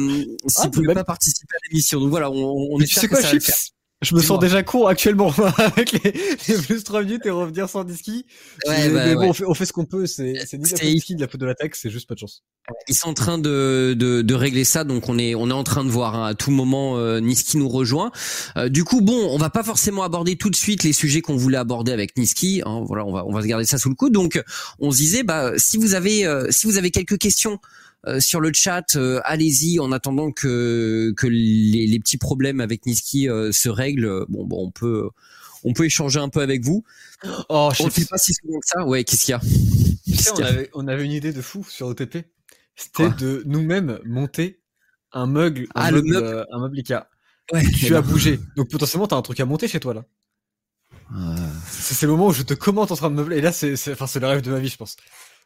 s'il 0.48 0.64
ah, 0.66 0.70
pouvait 0.70 0.94
pas 0.94 1.04
participer 1.04 1.56
à 1.56 1.60
l'émission. 1.70 2.00
Donc 2.00 2.10
voilà, 2.10 2.30
on, 2.30 2.68
on 2.72 2.80
espère 2.80 3.10
que 3.10 3.16
ça 3.16 3.28
va 3.28 3.34
le 3.34 3.40
faire. 3.40 3.56
Je 4.02 4.16
me 4.16 4.22
sens 4.22 4.40
déjà 4.40 4.64
con 4.64 4.88
actuellement 4.88 5.32
avec 5.58 5.92
les, 5.92 6.14
les, 6.48 6.58
plus 6.58 6.84
3 6.84 7.04
minutes 7.04 7.26
et 7.28 7.30
revenir 7.30 7.70
sans 7.70 7.84
Niski. 7.84 8.26
Ouais, 8.68 8.90
bah, 8.90 9.06
mais 9.06 9.14
bon, 9.14 9.30
on 9.30 9.34
fait, 9.34 9.46
on 9.46 9.54
fait, 9.54 9.66
ce 9.66 9.74
qu'on 9.74 9.86
peut. 9.86 10.08
C'est 10.08 10.34
ni 10.54 10.70
la 10.70 10.86
Niski 10.86 11.16
de 11.16 11.22
la 11.22 11.28
faute 11.28 11.40
de 11.40 11.46
l'attaque, 11.46 11.76
c'est 11.76 11.92
juste 11.92 12.08
pas 12.08 12.16
de 12.16 12.20
chance. 12.20 12.44
Ils 12.88 12.96
sont 12.96 13.10
en 13.10 13.14
train 13.14 13.38
de, 13.38 13.96
de, 13.98 14.24
de, 14.24 14.34
régler 14.34 14.64
ça, 14.64 14.84
donc 14.84 15.08
on 15.08 15.20
est 15.20 15.36
on 15.36 15.50
est 15.50 15.54
en 15.54 15.64
train 15.64 15.84
de 15.84 15.90
voir 15.90 16.16
hein, 16.16 16.26
à 16.26 16.34
tout 16.34 16.50
moment 16.50 16.98
euh, 16.98 17.20
Niski 17.20 17.58
nous 17.58 17.70
rejoint. 17.70 18.12
Euh, 18.58 18.70
du 18.70 18.84
coup, 18.84 19.02
bon, 19.02 19.30
on 19.30 19.38
va 19.38 19.52
pas 19.52 19.64
forcément 19.64 20.02
aborder 20.02 20.36
tout 20.36 20.50
de 20.50 20.56
suite 20.56 20.84
les 20.84 20.94
sujets 20.94 21.22
qu'on 21.22 21.36
voulait 21.36 21.58
aborder 21.58 21.92
avec 21.92 22.18
Niski. 22.18 22.64
Hein, 22.66 22.84
voilà, 22.88 23.06
on 23.06 23.14
va 23.14 23.24
on 23.26 23.32
va 23.32 23.44
se 23.44 23.48
garder 23.48 23.66
ça 23.66 23.78
sous 23.78 23.90
le 23.90 23.96
coude. 23.96 24.14
Donc, 24.14 24.42
on 24.80 24.92
se 24.92 24.98
disait, 24.98 25.22
bah 25.22 25.52
si 25.58 25.78
vous 25.78 25.94
avez 25.94 26.26
euh, 26.26 26.48
si 26.50 26.66
vous 26.66 26.78
avez 26.80 26.90
quelques 26.90 27.20
questions 27.20 27.60
euh, 28.08 28.20
sur 28.20 28.40
le 28.40 28.52
chat, 28.54 28.96
euh, 28.96 29.22
allez-y 29.24 29.80
en 29.80 29.92
attendant 29.92 30.32
que 30.32 31.14
que 31.18 31.28
les, 31.28 31.86
les 31.88 32.00
petits 32.00 32.18
problèmes 32.18 32.60
avec 32.60 32.86
Niski 32.86 33.30
euh, 33.30 33.52
se 33.52 33.70
règlent. 33.70 34.26
Bon, 34.30 34.46
bon, 34.46 34.66
on 34.68 34.72
peut 34.72 35.10
on 35.64 35.74
peut 35.74 35.86
échanger 35.86 36.20
un 36.20 36.30
peu 36.30 36.42
avec 36.42 36.64
vous. 36.64 36.84
Oh, 37.50 37.72
je 37.74 37.90
sais 37.90 38.06
pas 38.06 38.18
si 38.18 38.34
souvent 38.34 38.60
que 38.60 38.68
ça. 38.68 38.86
Ouais, 38.86 39.04
qu'est-ce 39.04 39.26
qu'il 39.26 39.32
y 39.32 39.36
a? 39.36 39.40
Tu 39.40 40.16
sais, 40.16 40.32
on 40.32 40.44
avait 40.44 40.70
on 40.74 40.88
avait 40.88 41.06
une 41.06 41.12
idée 41.12 41.34
de 41.34 41.42
fou 41.42 41.64
sur 41.68 41.88
OTP. 41.88 42.26
C'était 42.76 43.10
de 43.10 43.44
nous-mêmes 43.46 44.00
monter 44.06 44.60
un 45.12 45.28
mug, 45.28 45.68
un 45.76 45.82
ah, 45.82 45.92
mug, 45.92 46.06
le 46.08 46.22
mug, 46.22 46.46
un 46.52 46.60
meuble 46.60 46.78
Ikea. 46.78 47.08
Ouais, 47.54 47.64
tu 47.78 47.96
as 47.96 48.02
bougé. 48.02 48.40
Donc 48.56 48.70
potentiellement, 48.70 49.08
t'as 49.08 49.18
un 49.18 49.22
truc 49.22 49.40
à 49.40 49.46
monter 49.46 49.68
chez 49.68 49.80
toi 49.80 49.94
là. 49.94 50.06
C'est 51.68 52.06
le 52.06 52.12
moment 52.14 52.28
où 52.28 52.34
je 52.34 52.44
te 52.44 52.54
commente 52.54 52.92
en 52.92 52.96
train 52.96 53.10
de 53.10 53.16
meubler. 53.16 53.38
Et 53.38 53.42
là, 53.42 53.52
c'est, 53.52 53.74
enfin, 53.92 54.08
c'est 54.08 54.20
le 54.20 54.28
rêve 54.28 54.42
de 54.42 54.52
ma 54.52 54.60
vie, 54.60 54.70
je 54.70 54.78
pense. 54.78 54.96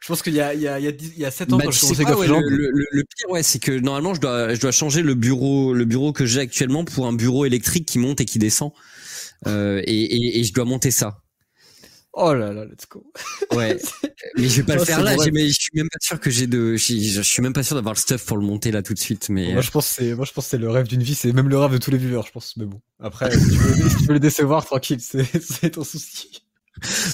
Je 0.00 0.08
pense 0.08 0.22
qu'il 0.22 0.34
y 0.34 0.40
a, 0.40 0.54
il 0.54 0.60
y 0.60 0.68
a, 0.68 0.78
il 0.78 0.84
y 0.84 0.88
a, 0.88 0.90
il 0.90 1.18
y 1.18 1.24
a 1.24 1.30
7 1.30 1.52
ans, 1.52 1.56
bah, 1.56 1.64
quand 1.64 1.70
je 1.70 1.80
commençais 1.80 2.04
le, 2.04 2.40
le, 2.48 2.86
le, 2.90 3.04
pire, 3.04 3.30
ouais, 3.30 3.42
c'est 3.42 3.58
que 3.58 3.72
normalement, 3.72 4.14
je 4.14 4.20
dois, 4.20 4.54
je 4.54 4.60
dois 4.60 4.70
changer 4.70 5.02
le 5.02 5.14
bureau, 5.14 5.72
le 5.72 5.84
bureau 5.84 6.12
que 6.12 6.26
j'ai 6.26 6.40
actuellement 6.40 6.84
pour 6.84 7.06
un 7.06 7.12
bureau 7.12 7.44
électrique 7.44 7.86
qui 7.86 7.98
monte 7.98 8.20
et 8.20 8.24
qui 8.24 8.38
descend. 8.38 8.72
Euh, 9.46 9.82
et, 9.84 9.94
et, 9.94 10.40
et, 10.40 10.44
je 10.44 10.52
dois 10.52 10.64
monter 10.64 10.90
ça. 10.90 11.18
Oh 12.18 12.32
là 12.32 12.50
là, 12.50 12.64
let's 12.64 12.88
go. 12.88 13.04
Ouais. 13.54 13.78
mais 14.38 14.48
je 14.48 14.56
vais 14.56 14.62
pas 14.62 14.76
le 14.76 14.84
faire 14.84 15.02
là. 15.02 15.14
Mais 15.34 15.48
je 15.48 15.60
suis 15.60 15.70
même 15.74 15.88
pas 15.90 15.98
sûr 16.00 16.18
que 16.18 16.30
j'ai 16.30 16.46
de, 16.46 16.74
je, 16.76 17.20
suis 17.20 17.42
même 17.42 17.52
pas 17.52 17.62
sûr 17.62 17.76
d'avoir 17.76 17.92
le 17.92 17.98
stuff 17.98 18.24
pour 18.24 18.38
le 18.38 18.42
monter 18.42 18.70
là 18.70 18.82
tout 18.82 18.94
de 18.94 18.98
suite. 18.98 19.28
Mais 19.28 19.52
moi, 19.52 19.60
je 19.60 19.70
pense 19.70 19.86
c'est, 19.86 20.14
moi, 20.14 20.24
je 20.24 20.32
pense 20.32 20.46
c'est 20.46 20.56
le 20.56 20.70
rêve 20.70 20.86
d'une 20.86 21.02
vie. 21.02 21.14
C'est 21.14 21.32
même 21.32 21.48
le 21.48 21.58
rêve 21.58 21.72
de 21.72 21.78
tous 21.78 21.90
les 21.90 21.98
viewers, 21.98 22.22
je 22.26 22.32
pense. 22.32 22.56
Mais 22.56 22.64
bon. 22.64 22.80
Après, 23.00 23.30
si 23.30 23.50
tu 23.50 23.56
veux, 23.56 23.88
si 23.90 23.96
tu 23.96 24.04
veux 24.04 24.14
les 24.14 24.20
décevoir, 24.20 24.64
tranquille, 24.64 25.00
c'est 25.00 25.70
ton 25.72 25.84
souci. 25.84 26.45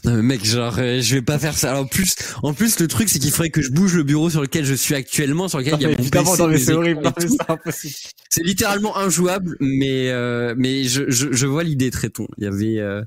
Non 0.05 0.15
mais 0.17 0.23
mec, 0.23 0.45
genre 0.45 0.77
euh, 0.79 1.01
je 1.01 1.15
vais 1.15 1.23
pas 1.23 1.39
faire 1.39 1.57
ça. 1.57 1.79
en 1.79 1.87
plus, 1.87 2.15
en 2.43 2.53
plus 2.53 2.81
le 2.81 2.89
truc 2.89 3.09
c'est 3.09 3.19
qu'il 3.19 3.31
faudrait 3.31 3.51
que 3.51 3.63
je 3.63 3.71
bouge 3.71 3.95
le 3.95 4.03
bureau 4.03 4.29
sur 4.29 4.41
lequel 4.41 4.65
je 4.65 4.75
suis 4.75 4.95
actuellement, 4.95 5.49
sur 5.49 5.59
lequel 5.59 5.75
il 5.79 5.83
y 5.83 5.87
a 5.87 5.89
mon 5.89 5.97
PC. 5.97 6.65
c'est 6.65 6.73
horrible, 6.73 7.03
c'est 7.19 7.51
impossible. 7.51 7.95
C'est 8.29 8.43
littéralement 8.43 8.97
injouable, 8.97 9.57
mais 9.61 10.11
euh, 10.11 10.55
mais 10.57 10.85
je, 10.85 11.11
je, 11.11 11.33
je 11.33 11.47
vois 11.47 11.65
l'idée 11.65 11.91
très 11.91 12.11
ton. 12.11 12.27
Il 12.39 12.45
y 12.45 12.47
avait 12.47 12.79
euh, 12.79 13.03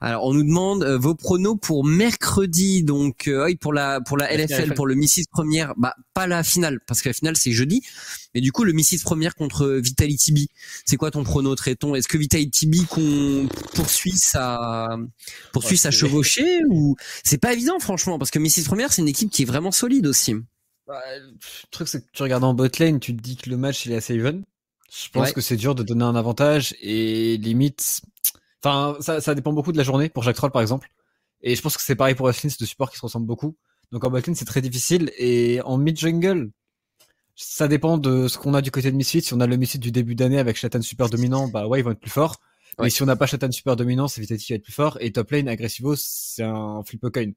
alors 0.00 0.24
on 0.24 0.34
nous 0.34 0.44
demande 0.44 0.84
vos 0.84 1.14
pronos 1.14 1.56
pour 1.60 1.84
mercredi 1.84 2.82
donc 2.82 3.30
pour 3.60 3.72
la 3.72 4.00
pour 4.00 4.16
la 4.16 4.34
LFL 4.34 4.74
pour 4.74 4.86
le 4.86 4.94
Missis 4.94 5.24
première, 5.30 5.74
bah 5.76 5.94
pas 6.14 6.26
la 6.26 6.42
finale 6.42 6.80
parce 6.86 7.02
que 7.02 7.08
la 7.08 7.14
finale 7.14 7.36
c'est 7.36 7.52
jeudi. 7.52 7.82
Mais 8.34 8.40
du 8.40 8.52
coup, 8.52 8.64
le 8.64 8.72
Missis 8.72 8.98
première 8.98 9.34
contre 9.34 9.66
Vitality 9.66 10.32
B, 10.32 10.38
c'est 10.84 10.96
quoi 10.96 11.10
ton 11.10 11.24
prono, 11.24 11.54
Tréton? 11.54 11.94
Est-ce 11.94 12.08
que 12.08 12.18
Vitality 12.18 12.66
B 12.66 12.86
qu'on 12.86 13.48
poursuit 13.74 14.16
sa 14.16 14.96
poursuit 15.52 15.78
sa 15.78 15.90
chevauchée 15.90 16.62
ou 16.68 16.96
c'est 17.24 17.38
pas 17.38 17.52
évident 17.52 17.78
franchement 17.78 18.18
parce 18.18 18.30
que 18.30 18.38
Missis 18.38 18.64
première 18.64 18.92
c'est 18.92 19.02
une 19.02 19.08
équipe 19.08 19.30
qui 19.30 19.42
est 19.42 19.46
vraiment 19.46 19.70
solide 19.70 20.06
aussi. 20.06 20.34
Bah, 20.86 21.00
le 21.18 21.34
truc 21.70 21.88
c'est 21.88 22.00
que 22.00 22.10
tu 22.12 22.22
regardes 22.22 22.44
en 22.44 22.54
bot 22.54 22.68
lane, 22.78 23.00
tu 23.00 23.16
te 23.16 23.20
dis 23.22 23.36
que 23.36 23.50
le 23.50 23.56
match 23.56 23.86
il 23.86 23.92
est 23.92 23.96
assez 23.96 24.14
even. 24.14 24.44
Je 24.92 25.08
pense 25.10 25.32
que 25.32 25.40
c'est 25.40 25.56
dur 25.56 25.74
de 25.74 25.82
donner 25.82 26.04
un 26.04 26.14
avantage 26.14 26.74
et 26.80 27.36
limite, 27.38 28.02
enfin 28.62 28.96
ça, 29.00 29.20
ça 29.20 29.34
dépend 29.34 29.52
beaucoup 29.52 29.72
de 29.72 29.78
la 29.78 29.84
journée 29.84 30.08
pour 30.08 30.22
Jack 30.22 30.36
Troll 30.36 30.52
par 30.52 30.62
exemple. 30.62 30.88
Et 31.42 31.54
je 31.56 31.62
pense 31.62 31.76
que 31.76 31.82
c'est 31.82 31.96
pareil 31.96 32.14
pour 32.14 32.28
Evelyn, 32.28 32.50
c'est 32.50 32.60
de 32.60 32.66
support 32.66 32.90
qui 32.90 32.96
se 32.96 33.02
ressemblent 33.02 33.26
beaucoup. 33.26 33.56
Donc 33.92 34.04
en 34.04 34.10
bot 34.10 34.18
lane 34.18 34.34
c'est 34.34 34.44
très 34.44 34.62
difficile 34.62 35.10
et 35.18 35.60
en 35.62 35.78
mid 35.78 35.98
jungle 35.98 36.50
ça 37.36 37.68
dépend 37.68 37.98
de 37.98 38.28
ce 38.28 38.38
qu'on 38.38 38.54
a 38.54 38.62
du 38.62 38.70
côté 38.70 38.90
de 38.90 38.96
Misfit. 38.96 39.22
Si 39.22 39.34
on 39.34 39.40
a 39.40 39.46
le 39.46 39.56
Misfit 39.56 39.78
du 39.78 39.92
début 39.92 40.14
d'année 40.14 40.38
avec 40.38 40.56
Shatan 40.56 40.82
super 40.82 41.08
dominant, 41.10 41.48
bah 41.48 41.66
ouais, 41.66 41.80
ils 41.80 41.82
vont 41.82 41.92
être 41.92 42.00
plus 42.00 42.10
forts. 42.10 42.40
Mais 42.80 42.90
si 42.90 43.02
on 43.02 43.06
n'a 43.06 43.16
pas 43.16 43.26
Shatan 43.26 43.50
super 43.52 43.76
dominant, 43.76 44.08
c'est 44.08 44.20
Vitality 44.20 44.46
qui 44.46 44.52
va 44.52 44.56
être 44.56 44.64
plus 44.64 44.72
fort. 44.72 44.98
Et 45.00 45.12
top 45.12 45.30
lane, 45.30 45.48
Aggressivo, 45.48 45.94
c'est 45.96 46.42
un 46.42 46.82
flip 46.84 47.00
coin. 47.12 47.32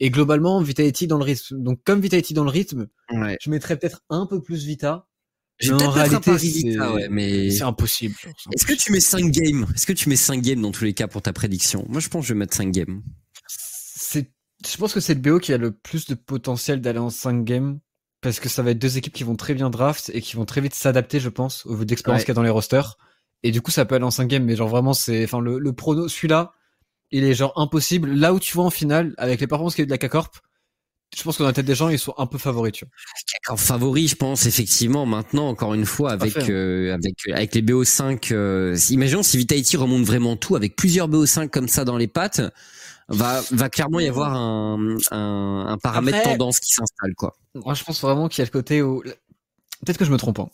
Et 0.00 0.10
globalement, 0.10 0.60
Vitality 0.60 1.06
dans 1.06 1.18
le 1.18 1.24
rythme. 1.24 1.62
Donc 1.62 1.82
comme 1.84 2.00
Vitality 2.00 2.34
dans 2.34 2.44
le 2.44 2.50
rythme, 2.50 2.88
je 3.10 3.50
mettrais 3.50 3.78
peut-être 3.78 4.02
un 4.10 4.26
peu 4.26 4.42
plus 4.42 4.64
Vita. 4.64 5.06
J'ai 5.60 5.70
peut-être 5.70 5.90
réalité, 5.90 6.36
Vita, 6.36 6.92
ouais, 6.92 7.08
mais 7.08 7.50
c'est 7.50 7.64
impossible. 7.64 8.14
Est-ce 8.54 8.64
que 8.64 8.74
tu 8.74 8.92
mets 8.92 9.00
5 9.00 9.28
games? 9.32 9.66
Est-ce 9.74 9.86
que 9.86 9.92
tu 9.92 10.08
mets 10.08 10.14
5 10.14 10.40
games 10.40 10.60
dans 10.60 10.70
tous 10.70 10.84
les 10.84 10.94
cas 10.94 11.08
pour 11.08 11.20
ta 11.20 11.32
prédiction? 11.32 11.84
Moi, 11.88 12.00
je 12.00 12.08
pense 12.08 12.22
que 12.22 12.28
je 12.28 12.34
vais 12.34 12.38
mettre 12.38 12.56
5 12.56 12.70
games. 12.70 13.02
C'est, 13.48 14.30
je 14.64 14.76
pense 14.76 14.92
que 14.92 15.00
c'est 15.00 15.14
le 15.14 15.20
BO 15.20 15.40
qui 15.40 15.52
a 15.52 15.58
le 15.58 15.72
plus 15.72 16.06
de 16.06 16.14
potentiel 16.14 16.80
d'aller 16.80 17.00
en 17.00 17.10
5 17.10 17.42
games 17.42 17.80
parce 18.20 18.40
que 18.40 18.48
ça 18.48 18.62
va 18.62 18.70
être 18.72 18.78
deux 18.78 18.98
équipes 18.98 19.12
qui 19.12 19.24
vont 19.24 19.36
très 19.36 19.54
bien 19.54 19.70
draft 19.70 20.10
et 20.14 20.20
qui 20.20 20.36
vont 20.36 20.44
très 20.44 20.60
vite 20.60 20.74
s'adapter, 20.74 21.20
je 21.20 21.28
pense, 21.28 21.66
au 21.66 21.74
vu 21.74 21.86
d'expérience 21.86 22.22
qu'il 22.22 22.30
y 22.30 22.32
a 22.32 22.34
dans 22.34 22.42
les 22.42 22.50
rosters. 22.50 22.98
Et 23.42 23.52
du 23.52 23.60
coup, 23.60 23.70
ça 23.70 23.84
peut 23.84 23.94
aller 23.94 24.04
en 24.04 24.10
5 24.10 24.26
games, 24.26 24.44
mais 24.44 24.56
genre 24.56 24.68
vraiment, 24.68 24.94
c'est, 24.94 25.24
enfin, 25.24 25.40
le, 25.40 25.58
le 25.58 25.72
prono, 25.72 26.08
celui-là, 26.08 26.52
il 27.10 27.24
est 27.24 27.34
genre 27.34 27.52
impossible. 27.56 28.10
Là 28.10 28.34
où 28.34 28.40
tu 28.40 28.52
vois 28.54 28.64
en 28.64 28.70
finale, 28.70 29.14
avec 29.18 29.40
les 29.40 29.46
performances 29.46 29.74
qu'il 29.74 29.82
y 29.82 29.84
a 29.84 29.86
eu 29.86 29.86
de 29.86 29.92
la 29.92 29.98
K-Corp, 29.98 30.40
je 31.16 31.22
pense 31.22 31.38
qu'on 31.38 31.46
a 31.46 31.52
tête 31.52 31.64
des 31.64 31.74
gens, 31.74 31.88
ils 31.88 31.98
sont 31.98 32.14
un 32.18 32.26
peu 32.26 32.38
favoris, 32.38 32.72
tu 32.72 32.84
vois. 32.84 33.56
Favori, 33.56 34.08
je 34.08 34.14
pense 34.14 34.44
effectivement. 34.46 35.06
Maintenant, 35.06 35.48
encore 35.48 35.72
une 35.74 35.86
fois, 35.86 36.12
avec 36.12 36.36
hein. 36.36 36.46
euh, 36.50 36.94
avec 36.94 37.14
avec 37.32 37.54
les 37.54 37.62
BO5, 37.62 38.32
euh, 38.32 38.76
imaginons 38.90 39.22
si 39.22 39.38
Vitality 39.38 39.76
remonte 39.78 40.04
vraiment 40.04 40.36
tout 40.36 40.54
avec 40.54 40.76
plusieurs 40.76 41.08
BO5 41.08 41.48
comme 41.48 41.66
ça 41.66 41.84
dans 41.84 41.96
les 41.96 42.08
pattes, 42.08 42.42
va 43.08 43.40
va 43.50 43.68
clairement 43.68 44.00
y 44.00 44.08
avoir 44.08 44.34
un 44.34 44.96
un, 45.10 45.66
un 45.68 45.78
paramètre 45.78 46.22
tendance 46.22 46.60
qui 46.60 46.72
s'installe 46.72 47.14
quoi. 47.14 47.36
Moi, 47.54 47.74
je 47.74 47.84
pense 47.84 48.00
vraiment 48.00 48.28
qu'il 48.28 48.40
y 48.40 48.42
a 48.42 48.44
le 48.46 48.50
côté 48.50 48.82
où 48.82 49.02
peut-être 49.02 49.98
que 49.98 50.04
je 50.04 50.12
me 50.12 50.18
trompe, 50.18 50.38
hein. 50.40 50.50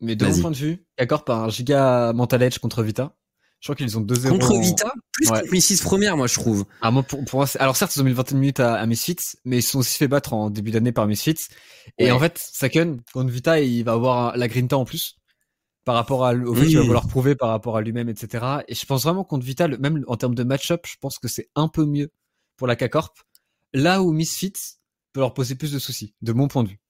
mais 0.00 0.16
de 0.16 0.26
mon 0.26 0.40
point 0.40 0.50
de 0.50 0.56
vue, 0.56 0.84
d'accord 0.98 1.24
par 1.24 1.44
un 1.44 1.48
giga 1.48 2.12
mental 2.12 2.42
edge 2.42 2.58
contre 2.58 2.82
Vita. 2.82 3.12
Je 3.60 3.68
crois 3.68 3.76
qu'ils 3.76 3.96
ont 3.96 4.02
2-0. 4.02 4.28
Contre 4.28 4.60
Vita 4.60 4.92
Plus 5.12 5.30
ouais. 5.30 5.40
contre 5.40 5.52
Misfits 5.52 5.82
première, 5.82 6.16
moi, 6.16 6.26
je 6.26 6.34
trouve. 6.34 6.66
Ah, 6.82 6.90
moi, 6.90 7.02
pour, 7.02 7.24
pour 7.24 7.40
moi, 7.40 7.48
alors 7.58 7.74
certes, 7.74 7.96
ils 7.96 8.02
ont 8.02 8.04
mis 8.04 8.12
21 8.12 8.38
minutes 8.38 8.60
à, 8.60 8.74
à 8.74 8.86
Misfits, 8.86 9.16
mais 9.44 9.58
ils 9.58 9.62
se 9.62 9.70
sont 9.70 9.78
aussi 9.78 9.96
fait 9.96 10.08
battre 10.08 10.34
en 10.34 10.50
début 10.50 10.70
d'année 10.70 10.92
par 10.92 11.06
Misfits. 11.06 11.46
Et 11.98 12.10
en 12.10 12.20
fait, 12.20 12.38
Saken, 12.38 13.00
contre 13.12 13.30
Vita, 13.30 13.58
il 13.58 13.82
va 13.82 13.92
avoir 13.92 14.36
la 14.36 14.46
grinta 14.46 14.76
en 14.76 14.84
plus 14.84 15.16
par 15.86 15.94
rapport 15.94 16.26
à, 16.26 16.34
au 16.34 16.52
fait 16.52 16.66
qu'il 16.66 16.78
va 16.78 16.82
vouloir 16.82 17.06
prouver 17.06 17.36
par 17.36 17.48
rapport 17.48 17.76
à 17.76 17.80
lui-même, 17.80 18.08
etc. 18.08 18.44
Et 18.66 18.74
je 18.74 18.84
pense 18.84 19.04
vraiment 19.04 19.22
contre 19.22 19.46
Vita, 19.46 19.68
même 19.68 20.04
en 20.08 20.16
termes 20.16 20.34
de 20.34 20.42
match-up, 20.42 20.84
je 20.84 20.96
pense 21.00 21.20
que 21.20 21.28
c'est 21.28 21.48
un 21.54 21.68
peu 21.68 21.86
mieux 21.86 22.10
pour 22.56 22.66
la 22.66 22.74
K-Corp. 22.74 23.16
Là 23.72 24.02
où 24.02 24.10
Misfits 24.12 24.80
peut 25.12 25.20
leur 25.20 25.32
poser 25.32 25.54
plus 25.54 25.70
de 25.70 25.78
soucis, 25.78 26.12
de 26.22 26.32
mon 26.32 26.48
point 26.48 26.64
de 26.64 26.70
vue. 26.70 26.80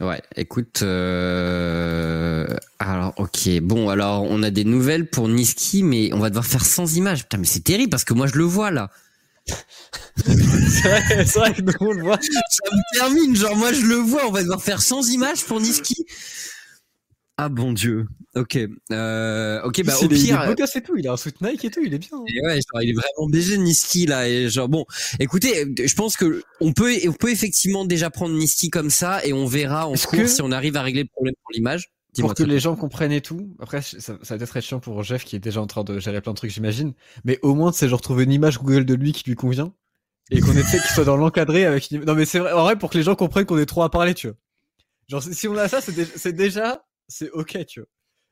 Ouais, 0.00 0.22
écoute, 0.36 0.82
euh... 0.82 2.46
alors 2.78 3.12
ok, 3.16 3.48
bon, 3.60 3.88
alors 3.88 4.22
on 4.22 4.44
a 4.44 4.50
des 4.50 4.64
nouvelles 4.64 5.10
pour 5.10 5.28
Niski, 5.28 5.82
mais 5.82 6.12
on 6.12 6.20
va 6.20 6.28
devoir 6.28 6.46
faire 6.46 6.64
sans 6.64 6.96
image. 6.96 7.24
Putain, 7.24 7.38
mais 7.38 7.46
c'est 7.46 7.64
terrible 7.64 7.90
parce 7.90 8.04
que 8.04 8.14
moi 8.14 8.28
je 8.28 8.36
le 8.36 8.44
vois 8.44 8.70
là. 8.70 8.90
c'est 10.16 11.34
vrai, 11.34 11.52
que 11.54 11.62
nous 11.62 11.72
on 11.80 11.92
le 11.92 12.02
voit. 12.04 12.20
Ça 12.20 12.70
me 12.70 12.98
termine, 12.98 13.34
genre 13.34 13.56
moi 13.56 13.72
je 13.72 13.84
le 13.84 13.96
vois, 13.96 14.28
on 14.28 14.30
va 14.30 14.42
devoir 14.42 14.62
faire 14.62 14.80
sans 14.80 15.10
image 15.10 15.44
pour 15.44 15.60
Niski. 15.60 16.06
Ah 17.36 17.48
bon 17.48 17.72
Dieu. 17.72 18.06
Ok. 18.36 18.58
Euh, 18.92 19.62
ok. 19.62 19.82
Bah 19.84 19.94
au 20.00 20.08
pire. 20.08 20.18
Il 20.18 20.30
est 20.30 20.54
beau 20.54 20.64
et 20.64 20.82
tout. 20.82 20.96
Il 20.96 21.08
a 21.08 21.12
un 21.12 21.16
soute 21.16 21.40
Nike 21.40 21.64
et 21.64 21.70
tout. 21.70 21.80
Il 21.84 21.92
est 21.92 21.98
bien. 21.98 22.22
Et 22.28 22.40
ouais, 22.46 22.54
genre, 22.54 22.82
il 22.82 22.90
est 22.90 22.92
vraiment 22.92 23.28
BG 23.28 23.58
Niski 23.58 24.06
là. 24.06 24.28
Et 24.28 24.48
genre 24.48 24.68
bon. 24.68 24.86
Écoutez, 25.18 25.64
je 25.84 25.94
pense 25.94 26.16
que 26.16 26.42
on 26.60 26.72
peut, 26.72 26.92
on 27.08 27.12
peut 27.12 27.30
effectivement 27.30 27.84
déjà 27.84 28.10
prendre 28.10 28.34
Niski 28.34 28.70
comme 28.70 28.90
ça 28.90 29.24
et 29.26 29.32
on 29.32 29.46
verra 29.46 29.88
en 29.88 29.94
cours 29.94 30.28
si 30.28 30.42
on 30.42 30.52
arrive 30.52 30.76
à 30.76 30.82
régler 30.82 31.02
le 31.02 31.08
problème 31.08 31.34
pour 31.42 31.52
l'image. 31.52 31.90
Pour 32.20 32.34
que 32.34 32.44
les 32.44 32.60
gens 32.60 32.76
comprennent 32.76 33.10
et 33.10 33.20
tout. 33.20 33.56
Après, 33.58 33.82
ça, 33.82 33.98
ça 33.98 34.36
va 34.36 34.36
être 34.36 34.46
très 34.48 34.60
chiant 34.60 34.78
pour 34.78 35.02
Jeff 35.02 35.24
qui 35.24 35.34
est 35.34 35.40
déjà 35.40 35.60
en 35.60 35.66
train 35.66 35.82
de 35.82 35.98
gérer 35.98 36.20
plein 36.20 36.30
de 36.30 36.36
trucs, 36.36 36.52
j'imagine. 36.52 36.92
Mais 37.24 37.40
au 37.42 37.56
moins, 37.56 37.72
c'est 37.72 37.88
genre 37.88 38.00
trouver 38.00 38.22
une 38.22 38.32
image 38.32 38.58
Google 38.58 38.84
de 38.84 38.94
lui 38.94 39.12
qui 39.12 39.28
lui 39.28 39.34
convient 39.34 39.72
et 40.30 40.40
qu'on 40.40 40.52
essaie 40.52 40.78
qu'il 40.78 40.90
soit 40.90 41.04
dans 41.04 41.16
l'encadré 41.16 41.64
avec. 41.66 41.90
Une... 41.90 42.04
Non 42.04 42.14
mais 42.14 42.24
c'est 42.24 42.38
vrai. 42.38 42.52
En 42.52 42.62
vrai, 42.62 42.78
pour 42.78 42.90
que 42.90 42.98
les 42.98 43.02
gens 43.02 43.16
comprennent 43.16 43.46
qu'on 43.46 43.58
est 43.58 43.66
trop 43.66 43.82
à 43.82 43.90
parler, 43.90 44.14
tu 44.14 44.28
vois. 44.28 44.36
Genre 45.08 45.22
si 45.22 45.48
on 45.48 45.56
a 45.56 45.66
ça, 45.66 45.80
c'est 45.80 46.32
déjà 46.32 46.84
c'est 47.08 47.30
ok, 47.30 47.64
tu 47.66 47.80
vois. 47.80 47.88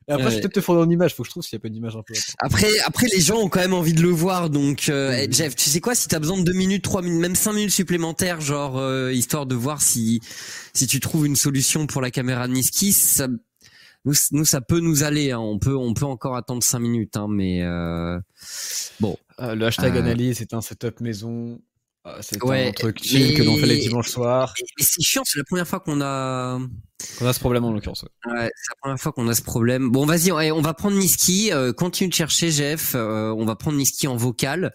Et 0.09 0.11
après, 0.11 0.31
je 0.31 0.35
vais 0.35 0.41
peut-être 0.41 0.55
te 0.55 0.61
fournir 0.61 0.83
une 0.83 0.91
image. 0.91 1.15
Faut 1.15 1.23
que 1.23 1.27
je 1.27 1.31
trouve 1.31 1.43
s'il 1.43 1.53
y 1.53 1.57
a 1.57 1.59
pas 1.61 1.69
une 1.69 1.77
image 1.77 1.95
un 1.95 2.03
peu. 2.03 2.13
Après, 2.39 2.67
après, 2.85 3.07
les 3.13 3.21
gens 3.21 3.37
ont 3.37 3.47
quand 3.47 3.61
même 3.61 3.73
envie 3.73 3.93
de 3.93 4.01
le 4.01 4.09
voir. 4.09 4.49
Donc, 4.49 4.89
euh, 4.89 5.25
Jeff, 5.29 5.55
tu 5.55 5.69
sais 5.69 5.79
quoi, 5.79 5.95
si 5.95 6.09
t'as 6.09 6.19
besoin 6.19 6.37
de 6.37 6.43
deux 6.43 6.53
minutes, 6.53 6.83
trois 6.83 7.01
minutes, 7.01 7.21
même 7.21 7.35
cinq 7.35 7.53
minutes 7.53 7.71
supplémentaires, 7.71 8.41
genre 8.41 8.77
euh, 8.77 9.13
histoire 9.13 9.45
de 9.45 9.55
voir 9.55 9.81
si 9.81 10.19
si 10.73 10.87
tu 10.87 10.99
trouves 10.99 11.25
une 11.25 11.37
solution 11.37 11.87
pour 11.87 12.01
la 12.01 12.11
caméra 12.11 12.49
de 12.49 12.53
Niski, 12.53 12.91
ça 12.91 13.29
nous, 14.05 14.13
nous, 14.31 14.45
ça 14.45 14.61
peut 14.61 14.79
nous 14.79 15.03
aller. 15.03 15.31
Hein. 15.31 15.39
On 15.39 15.59
peut, 15.59 15.75
on 15.75 15.93
peut 15.93 16.05
encore 16.05 16.35
attendre 16.35 16.63
cinq 16.63 16.79
minutes, 16.79 17.15
hein, 17.15 17.27
mais 17.29 17.63
euh, 17.63 18.19
bon. 18.99 19.17
Euh, 19.39 19.55
le 19.55 19.65
hashtag 19.65 19.97
analyse 19.97 20.37
c'est 20.37 20.53
un 20.53 20.61
setup 20.61 20.99
maison. 20.99 21.59
C'est 22.21 22.37
un 22.43 22.71
truc 22.73 23.01
chill 23.01 23.33
que 23.35 23.43
l'on 23.43 23.57
fait 23.57 23.65
les 23.65 23.77
dimanches 23.77 24.09
soirs. 24.09 24.53
Mais 24.77 24.85
c'est 24.85 25.01
chiant, 25.01 25.21
c'est 25.25 25.37
la 25.39 25.45
première 25.45 25.67
fois 25.67 25.79
qu'on 25.79 26.01
a 26.01 26.59
qu'on 27.17 27.27
a 27.27 27.33
ce 27.33 27.39
problème 27.39 27.63
en 27.63 27.71
l'occurrence. 27.71 28.03
Ouais, 28.25 28.51
c'est 28.55 28.71
la 28.71 28.75
première 28.81 28.99
fois 28.99 29.11
qu'on 29.11 29.27
a 29.27 29.33
ce 29.33 29.41
problème. 29.41 29.89
Bon, 29.89 30.05
vas-y, 30.05 30.31
on 30.31 30.61
va 30.61 30.73
prendre 30.73 30.97
Niski. 30.97 31.51
continue 31.77 32.09
de 32.09 32.13
chercher, 32.13 32.51
Jeff. 32.51 32.95
on 32.95 33.45
va 33.45 33.55
prendre 33.55 33.77
Niski 33.77 34.07
en 34.07 34.17
vocal. 34.17 34.73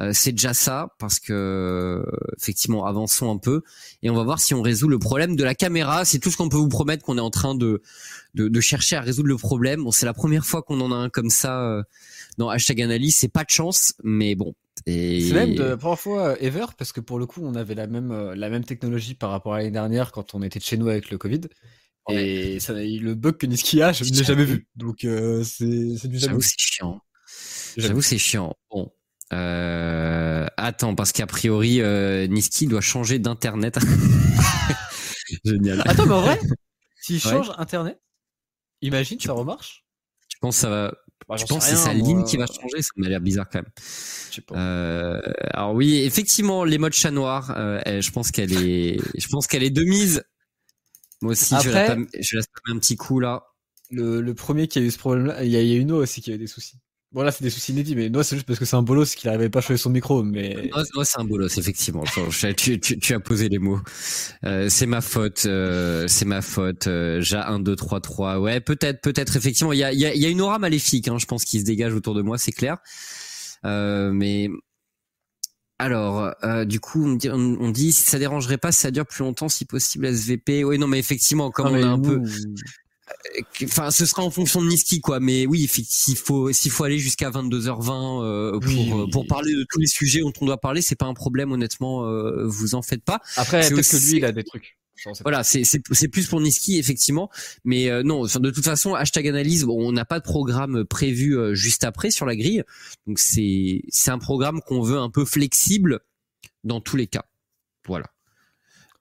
Euh, 0.00 0.10
c'est 0.14 0.32
déjà 0.32 0.54
ça 0.54 0.88
parce 0.98 1.20
que 1.20 2.02
effectivement 2.38 2.86
avançons 2.86 3.30
un 3.30 3.36
peu 3.36 3.62
et 4.02 4.08
on 4.08 4.14
va 4.14 4.22
voir 4.22 4.40
si 4.40 4.54
on 4.54 4.62
résout 4.62 4.88
le 4.88 4.98
problème 4.98 5.36
de 5.36 5.44
la 5.44 5.54
caméra. 5.54 6.06
C'est 6.06 6.18
tout 6.18 6.30
ce 6.30 6.38
qu'on 6.38 6.48
peut 6.48 6.56
vous 6.56 6.68
promettre 6.68 7.04
qu'on 7.04 7.18
est 7.18 7.22
en 7.22 7.30
train 7.30 7.54
de, 7.54 7.82
de, 8.34 8.60
chercher 8.60 8.96
à 8.96 9.02
résoudre 9.02 9.28
le 9.28 9.36
problème. 9.36 9.84
Bon, 9.84 9.90
c'est 9.90 10.06
la 10.06 10.14
première 10.14 10.46
fois 10.46 10.62
qu'on 10.62 10.80
en 10.80 10.92
a 10.92 10.94
un 10.94 11.10
comme 11.10 11.28
ça 11.28 11.60
euh, 11.60 11.82
dans 12.38 12.48
hashtag 12.48 12.82
analyse. 12.82 13.16
C'est 13.16 13.32
pas 13.32 13.44
de 13.44 13.50
chance, 13.50 13.94
mais 14.02 14.34
bon. 14.34 14.54
Et... 14.86 15.20
C'est 15.22 15.34
même 15.34 15.54
la 15.54 15.76
première 15.76 15.98
fois 15.98 16.28
euh, 16.28 16.36
ever 16.40 16.66
parce 16.76 16.92
que 16.92 17.00
pour 17.00 17.18
le 17.18 17.26
coup 17.26 17.40
on 17.44 17.54
avait 17.54 17.74
la 17.74 17.86
même 17.86 18.32
la 18.32 18.48
même 18.48 18.64
technologie 18.64 19.14
par 19.14 19.30
rapport 19.30 19.54
à 19.54 19.58
l'année 19.58 19.70
dernière 19.70 20.12
quand 20.12 20.34
on 20.34 20.42
était 20.42 20.58
de 20.58 20.64
chez 20.64 20.76
nous 20.76 20.88
avec 20.88 21.10
le 21.10 21.18
Covid. 21.18 21.42
Et 22.10 22.58
ça, 22.58 22.72
le 22.72 23.14
bug 23.14 23.36
que 23.36 23.46
Niski 23.46 23.80
a, 23.80 23.92
je 23.92 24.02
ne 24.02 24.08
l'ai 24.08 24.24
jamais 24.24 24.44
vu. 24.44 24.66
Donc 24.76 25.06
c'est 25.44 26.08
du 26.08 26.18
J'avoue 26.18 26.40
c'est 26.40 26.58
chiant. 26.58 27.00
J'avoue 27.76 28.02
c'est 28.02 28.18
chiant. 28.18 28.56
Bon, 28.70 28.90
euh, 29.32 30.46
attends, 30.56 30.94
parce 30.94 31.12
qu'a 31.12 31.26
priori, 31.26 31.80
euh, 31.80 32.26
Niski 32.26 32.66
doit 32.66 32.80
changer 32.80 33.18
d'internet. 33.18 33.78
Génial. 35.44 35.82
Attends, 35.86 36.06
mais 36.06 36.14
en 36.14 36.20
vrai, 36.20 36.38
s'il 37.00 37.20
change 37.20 37.50
internet, 37.56 38.00
imagine, 38.82 39.18
ça 39.18 39.32
remarche? 39.32 39.84
Tu 40.28 40.38
penses 40.38 40.56
ça 40.56 40.68
va 40.68 40.94
bah, 41.32 41.36
Je 41.38 41.46
pense 41.46 41.64
que 41.64 41.70
c'est 41.70 41.76
sa 41.76 41.94
ligne 41.94 42.24
qui 42.24 42.36
va 42.36 42.46
changer, 42.46 42.82
ça 42.82 42.90
m'a 42.96 43.08
l'air 43.08 43.20
bizarre 43.20 43.48
quand 43.50 43.60
même. 43.60 43.70
Je 44.30 44.36
sais 44.36 44.42
pas. 44.42 44.56
Euh, 44.56 45.20
alors 45.52 45.74
oui, 45.74 46.02
effectivement, 46.02 46.64
les 46.64 46.78
modes 46.78 46.92
chat 46.92 47.10
noir, 47.10 47.54
euh, 47.56 48.00
je 48.00 48.10
pense 48.10 48.30
qu'elle 48.30 48.52
est, 48.52 48.98
je 49.18 49.28
pense 49.28 49.46
qu'elle 49.46 49.62
est 49.62 49.70
de 49.70 49.84
mise. 49.84 50.24
Moi 51.20 51.32
aussi, 51.32 51.54
je, 51.62 51.70
laisse, 51.70 51.98
je 52.20 52.36
laisse 52.36 52.46
un 52.66 52.78
petit 52.78 52.96
coup 52.96 53.20
là. 53.20 53.44
Le, 53.90 54.20
le 54.20 54.34
premier 54.34 54.68
qui 54.68 54.78
a 54.78 54.82
eu 54.82 54.90
ce 54.90 54.98
problème-là, 54.98 55.44
il 55.44 55.50
y 55.50 55.56
a, 55.56 55.60
il 55.60 55.68
y 55.68 55.74
a 55.74 55.76
une 55.76 55.92
aussi 55.92 56.20
qui 56.20 56.32
a 56.32 56.34
eu 56.34 56.38
des 56.38 56.46
soucis. 56.46 56.78
Bon 57.12 57.22
là 57.22 57.30
c'est 57.30 57.44
des 57.44 57.50
soucis 57.50 57.72
inédits, 57.72 57.94
mais 57.94 58.08
moi 58.08 58.24
c'est 58.24 58.36
juste 58.36 58.46
parce 58.46 58.58
que 58.58 58.64
c'est 58.64 58.76
un 58.76 58.82
bolos 58.82 59.14
qu'il 59.14 59.28
n'arrivait 59.28 59.50
pas 59.50 59.58
à 59.58 59.62
choisir 59.62 59.82
son 59.82 59.90
micro. 59.90 60.22
Mais 60.22 60.70
moi 60.94 61.04
c'est 61.04 61.20
un 61.20 61.24
bolos 61.24 61.58
effectivement. 61.58 62.04
tu, 62.56 62.80
tu, 62.80 62.98
tu, 62.98 63.14
as 63.14 63.20
posé 63.20 63.50
les 63.50 63.58
mots. 63.58 63.80
Euh, 64.44 64.68
c'est 64.70 64.86
ma 64.86 65.02
faute, 65.02 65.44
euh, 65.44 66.06
c'est 66.08 66.24
ma 66.24 66.40
faute. 66.40 66.86
Euh, 66.86 67.20
j'ai 67.20 67.36
1, 67.36 67.60
2, 67.60 67.76
3, 67.76 68.00
3. 68.00 68.38
Ouais 68.38 68.60
peut-être, 68.60 69.02
peut-être 69.02 69.36
effectivement. 69.36 69.72
Il 69.72 69.78
y 69.78 69.84
a, 69.84 69.92
y, 69.92 70.06
a, 70.06 70.14
y 70.14 70.24
a 70.24 70.28
une 70.28 70.40
aura 70.40 70.58
maléfique, 70.58 71.08
hein, 71.08 71.18
je 71.18 71.26
pense, 71.26 71.44
qui 71.44 71.60
se 71.60 71.64
dégage 71.64 71.94
autour 71.94 72.14
de 72.14 72.22
moi, 72.22 72.38
c'est 72.38 72.52
clair. 72.52 72.78
Euh, 73.64 74.10
mais 74.12 74.48
alors, 75.82 76.32
euh, 76.44 76.64
du 76.64 76.78
coup, 76.78 77.04
on 77.04 77.14
dit, 77.14 77.28
on, 77.28 77.70
dit 77.70 77.90
si 77.90 78.04
ça 78.04 78.20
dérangerait 78.20 78.56
pas, 78.56 78.70
si 78.70 78.78
ça 78.78 78.92
dure 78.92 79.04
plus 79.04 79.24
longtemps, 79.24 79.48
si 79.48 79.64
possible, 79.64 80.06
SVP. 80.06 80.62
Oui, 80.62 80.78
non, 80.78 80.86
mais 80.86 81.00
effectivement, 81.00 81.50
comme 81.50 81.74
on 81.74 81.82
a 81.82 81.86
un 81.86 81.98
peu, 81.98 82.22
Enfin, 83.64 83.90
ce 83.90 84.06
sera 84.06 84.22
en 84.22 84.30
fonction 84.30 84.62
de 84.62 84.68
Niski, 84.68 85.00
quoi. 85.00 85.20
Mais 85.20 85.46
oui, 85.46 85.68
s'il 85.68 86.16
faut, 86.16 86.52
s'il 86.52 86.70
faut 86.70 86.84
aller 86.84 86.98
jusqu'à 86.98 87.30
22h20 87.30 88.22
euh, 88.22 88.60
pour 88.60 89.00
euh, 89.00 89.06
pour 89.10 89.26
parler 89.26 89.52
de 89.52 89.64
tous 89.68 89.80
les 89.80 89.86
sujets 89.86 90.20
dont 90.20 90.32
on 90.40 90.46
doit 90.46 90.60
parler, 90.60 90.82
c'est 90.82 90.96
pas 90.96 91.06
un 91.06 91.14
problème, 91.14 91.52
honnêtement. 91.52 92.06
Euh, 92.06 92.46
vous 92.46 92.74
en 92.74 92.82
faites 92.82 93.04
pas. 93.04 93.20
Après, 93.36 93.68
peut-être 93.68 93.90
que 93.90 93.96
lui, 93.96 94.18
il 94.18 94.24
a 94.24 94.32
des 94.32 94.44
trucs. 94.44 94.78
Voilà, 95.22 95.42
c'est 95.42 95.64
c'est 95.64 96.08
plus 96.08 96.28
pour 96.28 96.40
Niski 96.40 96.78
effectivement, 96.78 97.28
mais 97.64 97.90
euh, 97.90 98.04
non, 98.04 98.22
de 98.22 98.50
toute 98.50 98.64
façon 98.64 98.94
hashtag 98.94 99.26
analyse, 99.26 99.64
bon, 99.64 99.88
on 99.88 99.90
n'a 99.90 100.04
pas 100.04 100.20
de 100.20 100.24
programme 100.24 100.84
prévu 100.84 101.36
juste 101.56 101.82
après 101.82 102.12
sur 102.12 102.24
la 102.24 102.36
grille, 102.36 102.62
donc 103.08 103.18
c'est 103.18 103.82
c'est 103.88 104.12
un 104.12 104.18
programme 104.18 104.60
qu'on 104.60 104.80
veut 104.80 104.98
un 104.98 105.10
peu 105.10 105.24
flexible 105.24 106.00
dans 106.62 106.80
tous 106.80 106.96
les 106.96 107.08
cas, 107.08 107.24
voilà. 107.84 108.06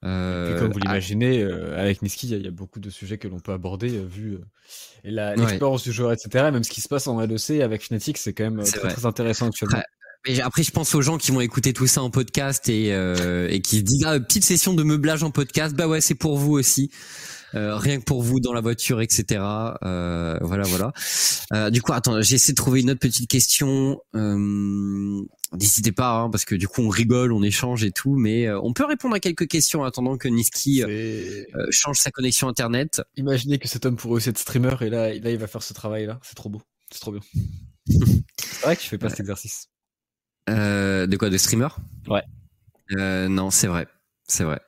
Euh, 0.04 0.60
comme 0.60 0.72
vous 0.72 0.80
ah. 0.82 0.88
l'imaginez, 0.88 1.44
euh, 1.44 1.80
avec 1.80 2.02
Niski, 2.02 2.28
il 2.30 2.42
y, 2.44 2.48
a 2.48 2.52
beaucoup 2.52 2.80
de 2.80 2.90
sujets 2.90 3.18
que 3.18 3.28
l'on 3.28 3.40
peut 3.40 3.52
aborder, 3.52 3.98
euh, 3.98 4.06
vu 4.06 4.40
l'expérience 5.04 5.84
du 5.84 5.92
joueur, 5.92 6.12
etc. 6.12 6.50
Même 6.52 6.64
ce 6.64 6.72
qui 6.72 6.82
se 6.82 6.88
passe 6.88 7.08
en 7.08 7.20
LEC 7.22 7.62
avec 7.62 7.84
Fnatic, 7.84 8.18
c'est 8.18 8.34
quand 8.34 8.50
même 8.50 8.64
très, 8.64 8.90
très, 8.90 9.06
intéressant 9.06 9.48
actuellement. 9.48 9.82
Mais 10.28 10.40
après, 10.42 10.64
je 10.64 10.72
pense 10.72 10.94
aux 10.94 11.02
gens 11.02 11.18
qui 11.18 11.32
vont 11.32 11.42
écouter 11.42 11.74
tout 11.74 11.88
ça 11.88 12.04
en 12.04 12.12
podcast 12.12 12.70
et, 12.70 12.90
et 12.90 13.62
qui 13.62 13.78
se 13.78 13.84
disent 13.84 14.06
ah, 14.06 14.20
petite 14.20 14.44
session 14.44 14.74
de 14.74 14.84
meublage 14.84 15.24
en 15.24 15.32
podcast. 15.32 15.76
Bah 15.76 15.88
ouais, 15.88 16.02
c'est 16.02 16.16
pour 16.16 16.38
vous 16.38 16.54
aussi. 16.54 16.92
Euh, 17.54 17.76
rien 17.78 18.00
que 18.00 18.06
pour 18.06 18.22
vous 18.22 18.40
dans 18.40 18.54
la 18.54 18.62
voiture, 18.62 19.02
etc. 19.02 19.42
Euh, 19.84 20.38
voilà, 20.42 20.64
voilà. 20.68 20.94
Euh, 21.54 21.70
du 21.70 21.82
coup, 21.82 21.92
attends, 21.92 22.22
j'ai 22.22 22.36
essayé 22.36 22.54
de 22.54 22.58
trouver 22.58 22.82
une 22.82 22.92
autre 22.92 23.00
petite 23.00 23.30
question. 23.30 24.00
Euh, 25.54 25.58
N'hésitez 25.58 25.92
pas, 25.92 26.20
hein, 26.20 26.30
parce 26.30 26.46
que 26.46 26.56
du 26.56 26.68
coup, 26.68 26.82
on 26.82 26.90
rigole, 26.90 27.34
on 27.34 27.44
échange 27.44 27.84
et 27.84 27.92
tout, 27.92 28.16
mais 28.16 28.48
euh, 28.48 28.60
on 28.62 28.74
peut 28.74 28.86
répondre 28.86 29.16
à 29.16 29.20
quelques 29.20 29.48
questions 29.48 29.82
en 29.82 29.84
attendant 29.86 30.18
que 30.18 30.28
Niski 30.28 30.84
change 31.70 31.98
sa 31.98 32.12
connexion 32.12 32.48
internet. 32.48 33.02
Imaginez 33.16 33.60
que 33.60 33.68
cet 33.68 33.86
homme 33.86 33.96
pourrait 33.96 34.16
aussi 34.16 34.30
être 34.30 34.38
streamer 34.38 34.76
et 34.82 34.90
là, 34.90 35.14
là, 35.14 35.32
il 35.32 35.38
va 35.38 35.48
faire 35.48 35.64
ce 35.64 35.74
travail-là. 35.74 36.20
C'est 36.24 36.36
trop 36.36 36.50
beau, 36.50 36.62
c'est 36.92 37.00
trop 37.00 37.12
bien. 37.12 37.22
c'est 37.88 38.62
vrai 38.64 38.76
que 38.76 38.82
tu 38.82 38.90
fais 38.90 38.98
pas 38.98 39.10
cet 39.10 39.20
exercice. 39.20 39.68
de 40.48 41.16
quoi, 41.18 41.30
de 41.30 41.38
streamer? 41.38 41.70
Ouais. 42.08 42.24
non, 43.28 43.52
c'est 43.52 43.68
vrai, 43.68 43.88
c'est 44.28 44.44
vrai. 44.44 44.60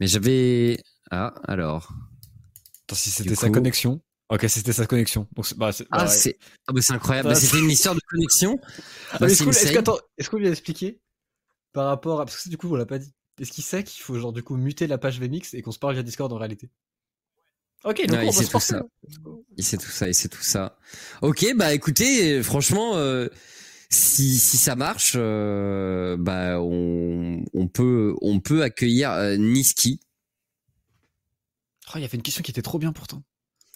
Mais 0.00 0.08
j'avais 0.08 0.78
ah, 1.10 1.34
alors. 1.46 1.92
Attends, 2.84 2.96
si 2.96 3.10
c'était 3.10 3.34
sa 3.34 3.50
connexion. 3.50 4.00
Ok, 4.34 4.46
c'était 4.48 4.72
sa 4.72 4.86
connexion. 4.86 5.28
bah, 5.56 5.70
ah, 5.92 6.06
c'est 6.08 6.38
ah, 6.66 6.72
bah, 6.72 6.80
incroyable. 6.90 7.28
Bah, 7.28 7.36
c'était 7.36 7.60
une 7.60 7.70
histoire 7.70 7.94
de 7.94 8.00
connexion. 8.00 8.58
Bah, 9.20 9.28
est-ce 9.28 9.44
qu'on 10.28 10.38
lui 10.38 10.48
a 10.48 10.50
expliqué 10.50 11.00
par 11.72 11.86
rapport 11.86 12.20
à. 12.20 12.24
Parce 12.24 12.42
que 12.42 12.48
du 12.48 12.56
coup, 12.56 12.68
on 12.68 12.74
l'a 12.74 12.84
pas 12.84 12.98
dit. 12.98 13.12
Est-ce 13.40 13.52
qu'il 13.52 13.62
sait 13.62 13.84
qu'il 13.84 14.02
faut, 14.02 14.18
genre, 14.18 14.32
du 14.32 14.42
coup, 14.42 14.56
muter 14.56 14.88
la 14.88 14.98
page 14.98 15.20
VMix 15.20 15.54
et 15.54 15.62
qu'on 15.62 15.70
se 15.70 15.78
parle 15.78 15.94
via 15.94 16.02
Discord 16.02 16.32
en 16.32 16.36
réalité? 16.36 16.68
Ok, 17.84 18.04
donc 18.06 18.18
on 18.18 18.22
il 18.22 18.32
sait 18.32 18.46
tout 18.46 18.58
ça. 18.58 18.82
Il 19.56 19.64
sait 19.64 19.76
tout 19.76 19.90
ça, 19.90 20.08
il 20.08 20.14
sait 20.14 20.28
tout 20.28 20.42
ça. 20.42 20.78
Ok, 21.22 21.46
bah 21.54 21.72
écoutez, 21.72 22.42
franchement, 22.42 22.96
euh, 22.96 23.28
si, 23.88 24.36
si 24.38 24.56
ça 24.56 24.74
marche, 24.74 25.12
euh, 25.16 26.16
bah 26.18 26.60
on, 26.60 27.44
on, 27.52 27.68
peut 27.68 28.14
on 28.20 28.40
peut 28.40 28.62
accueillir 28.62 29.12
euh, 29.12 29.36
Niski 29.36 30.00
Oh, 31.88 31.92
il 31.96 32.00
y 32.00 32.04
avait 32.04 32.16
une 32.16 32.22
question 32.22 32.42
qui 32.42 32.50
était 32.50 32.62
trop 32.62 32.78
bien 32.78 32.92
pourtant. 32.92 33.22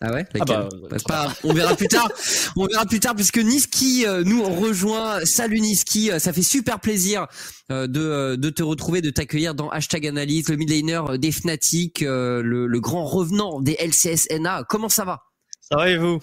Ah 0.00 0.12
ouais 0.12 0.24
ah 0.38 0.44
bah, 0.44 0.68
pas, 1.06 1.34
On 1.42 1.52
verra 1.52 1.74
plus 1.74 1.88
tard. 1.88 2.08
On 2.56 2.66
verra 2.66 2.86
plus 2.86 3.00
tard 3.00 3.16
puisque 3.16 3.38
Niski 3.38 4.06
euh, 4.06 4.22
nous 4.24 4.42
rejoint. 4.44 5.24
Salut 5.24 5.60
Niski, 5.60 6.12
euh, 6.12 6.20
ça 6.20 6.32
fait 6.32 6.42
super 6.42 6.78
plaisir 6.78 7.26
euh, 7.72 7.88
de, 7.88 8.36
de 8.36 8.50
te 8.50 8.62
retrouver, 8.62 9.00
de 9.00 9.10
t'accueillir 9.10 9.56
dans 9.56 9.68
Hashtag 9.70 10.06
Analyse, 10.06 10.48
le 10.48 10.56
midlaner 10.56 11.18
des 11.18 11.32
Fnatic, 11.32 12.00
le, 12.00 12.42
le, 12.42 12.80
grand 12.80 13.04
revenant 13.04 13.60
des 13.60 13.76
LCSNA. 13.80 14.64
Comment 14.68 14.88
ça 14.88 15.04
va? 15.04 15.22
Ça 15.60 15.76
va 15.76 15.90
et 15.90 15.98
vous? 15.98 16.20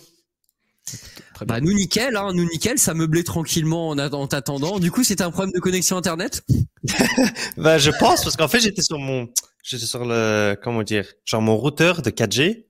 Bah 1.45 1.59
nous 1.59 1.73
nickel, 1.73 2.15
hein, 2.15 2.31
nous 2.33 2.45
nickel, 2.45 2.77
ça 2.77 2.93
meublait 2.93 3.23
tranquillement 3.23 3.89
en, 3.89 3.97
en 3.97 4.27
t'attendant. 4.27 4.79
Du 4.79 4.89
coup, 4.89 5.03
c'était 5.03 5.23
un 5.23 5.31
problème 5.31 5.51
de 5.53 5.59
connexion 5.59 5.97
internet? 5.97 6.43
Bah 7.57 7.79
je 7.79 7.89
pense 7.89 8.23
parce 8.23 8.37
qu'en 8.37 8.47
fait 8.47 8.59
j'étais 8.59 8.83
sur 8.83 8.99
mon 8.99 9.27
J'étais 9.65 9.87
sur 9.87 10.05
le, 10.05 10.55
comment 10.61 10.83
dire, 10.83 11.07
genre 11.25 11.41
mon 11.41 11.57
routeur 11.57 12.03
de 12.03 12.11
4G. 12.11 12.65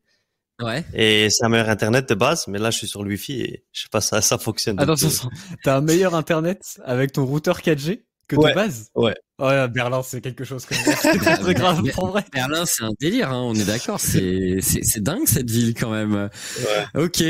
Ouais. 0.61 0.85
Et 0.93 1.29
c'est 1.29 1.45
un 1.45 1.49
meilleur 1.49 1.69
internet 1.69 2.07
de 2.07 2.15
base, 2.15 2.47
mais 2.47 2.59
là 2.59 2.71
je 2.71 2.77
suis 2.77 2.87
sur 2.87 3.03
le 3.03 3.09
Wi-Fi 3.09 3.41
et 3.41 3.65
je 3.73 3.81
sais 3.83 3.89
pas 3.91 4.01
ça, 4.01 4.21
ça 4.21 4.37
fonctionne. 4.37 4.79
Attention, 4.79 5.29
t'as 5.63 5.77
un 5.77 5.81
meilleur 5.81 6.15
internet 6.15 6.61
avec 6.83 7.11
ton 7.11 7.25
routeur 7.25 7.59
4G 7.59 8.03
que 8.27 8.35
de 8.35 8.53
base? 8.53 8.89
Ouais. 8.95 9.15
Ouais, 9.37 9.67
Berlin 9.67 10.01
c'est 10.01 10.21
quelque 10.21 10.45
chose 10.45 10.65
comme 10.65 10.77
ça. 10.77 10.95
C'est 11.01 11.17
très 11.17 11.53
grave 11.53 11.83
pour 11.93 12.07
vrai. 12.07 12.23
Berlin 12.31 12.63
c'est 12.65 12.83
un 12.83 12.93
délire, 12.99 13.31
hein, 13.31 13.41
on 13.41 13.53
est 13.53 13.65
d'accord. 13.65 13.99
C'est 13.99 14.59
c'est 14.61 15.03
dingue 15.03 15.27
cette 15.27 15.49
ville 15.49 15.73
quand 15.73 15.91
même. 15.91 16.13
Ouais. 16.13 17.03
Ok. 17.03 17.23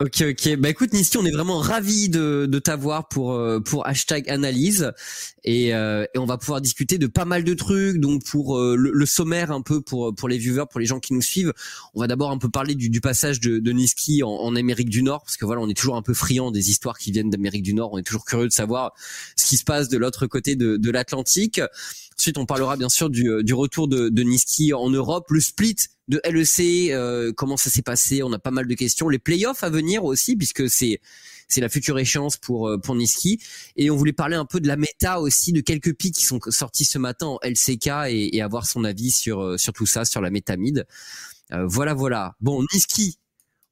Ok, 0.00 0.22
ok. 0.30 0.56
Bah 0.58 0.68
écoute, 0.68 0.92
Niski, 0.92 1.16
on 1.18 1.24
est 1.24 1.32
vraiment 1.32 1.58
ravis 1.58 2.08
de, 2.08 2.46
de 2.48 2.58
t'avoir 2.60 3.08
pour 3.08 3.32
euh, 3.32 3.58
pour 3.58 3.84
hashtag 3.84 4.30
analyse 4.30 4.92
et, 5.42 5.74
euh, 5.74 6.04
et 6.14 6.18
on 6.18 6.24
va 6.24 6.38
pouvoir 6.38 6.60
discuter 6.60 6.98
de 6.98 7.08
pas 7.08 7.24
mal 7.24 7.42
de 7.42 7.52
trucs. 7.52 7.98
Donc 7.98 8.24
pour 8.24 8.56
euh, 8.60 8.76
le, 8.76 9.06
sommaire 9.06 9.50
un 9.50 9.60
peu 9.60 9.80
pour 9.80 10.14
pour 10.14 10.28
les 10.28 10.38
viewers, 10.38 10.66
pour 10.70 10.78
les 10.78 10.86
gens 10.86 11.00
qui 11.00 11.14
nous 11.14 11.20
suivent, 11.20 11.52
on 11.94 12.00
va 12.00 12.06
d'abord 12.06 12.30
un 12.30 12.38
peu 12.38 12.48
parler 12.48 12.76
du, 12.76 12.90
du 12.90 13.00
passage 13.00 13.40
de, 13.40 13.58
de 13.58 13.72
Niski 13.72 14.22
en, 14.22 14.28
en, 14.28 14.54
Amérique 14.54 14.88
du 14.88 15.02
Nord 15.02 15.24
parce 15.24 15.36
que 15.36 15.44
voilà, 15.44 15.62
on 15.62 15.68
est 15.68 15.76
toujours 15.76 15.96
un 15.96 16.02
peu 16.02 16.14
friand 16.14 16.52
des 16.52 16.70
histoires 16.70 16.96
qui 16.96 17.10
viennent 17.10 17.30
d'Amérique 17.30 17.64
du 17.64 17.74
Nord. 17.74 17.92
On 17.92 17.98
est 17.98 18.06
toujours 18.06 18.24
curieux 18.24 18.46
de 18.46 18.52
savoir 18.52 18.92
ce 19.34 19.46
qui 19.46 19.56
se 19.56 19.64
passe 19.64 19.88
de 19.88 19.98
l'autre 19.98 20.28
côté 20.28 20.54
de, 20.54 20.76
de 20.76 20.90
l'Atlantique. 20.92 21.60
Ensuite, 22.16 22.38
on 22.38 22.46
parlera 22.46 22.76
bien 22.76 22.88
sûr 22.88 23.10
du, 23.10 23.42
du 23.42 23.52
retour 23.52 23.88
de, 23.88 24.10
de 24.10 24.22
Niski 24.22 24.72
en 24.72 24.90
Europe, 24.90 25.26
le 25.30 25.40
split 25.40 25.74
de 26.08 26.20
LEC, 26.24 26.90
euh, 26.90 27.32
comment 27.32 27.56
ça 27.56 27.70
s'est 27.70 27.82
passé 27.82 28.22
On 28.22 28.32
a 28.32 28.38
pas 28.38 28.50
mal 28.50 28.66
de 28.66 28.74
questions. 28.74 29.08
Les 29.08 29.18
playoffs 29.18 29.62
à 29.62 29.70
venir 29.70 30.04
aussi, 30.04 30.36
puisque 30.36 30.68
c'est 30.68 31.00
c'est 31.50 31.62
la 31.62 31.70
future 31.70 31.98
échéance 31.98 32.36
pour 32.36 32.68
euh, 32.68 32.78
pour 32.78 32.94
Niski. 32.94 33.40
Et 33.76 33.90
on 33.90 33.96
voulait 33.96 34.12
parler 34.12 34.36
un 34.36 34.44
peu 34.44 34.60
de 34.60 34.66
la 34.66 34.76
méta 34.76 35.20
aussi, 35.20 35.52
de 35.52 35.60
quelques 35.60 35.94
pics 35.94 36.14
qui 36.14 36.24
sont 36.24 36.40
sortis 36.48 36.84
ce 36.84 36.98
matin 36.98 37.26
en 37.26 37.38
LCK 37.42 37.88
et, 38.08 38.36
et 38.36 38.42
avoir 38.42 38.66
son 38.66 38.84
avis 38.84 39.10
sur 39.10 39.40
euh, 39.40 39.58
sur 39.58 39.72
tout 39.72 39.86
ça, 39.86 40.04
sur 40.04 40.20
la 40.20 40.30
méta 40.30 40.56
mid. 40.56 40.86
voilà, 41.50 41.94
voilà. 41.94 42.34
Bon, 42.40 42.62
Niski, 42.72 43.18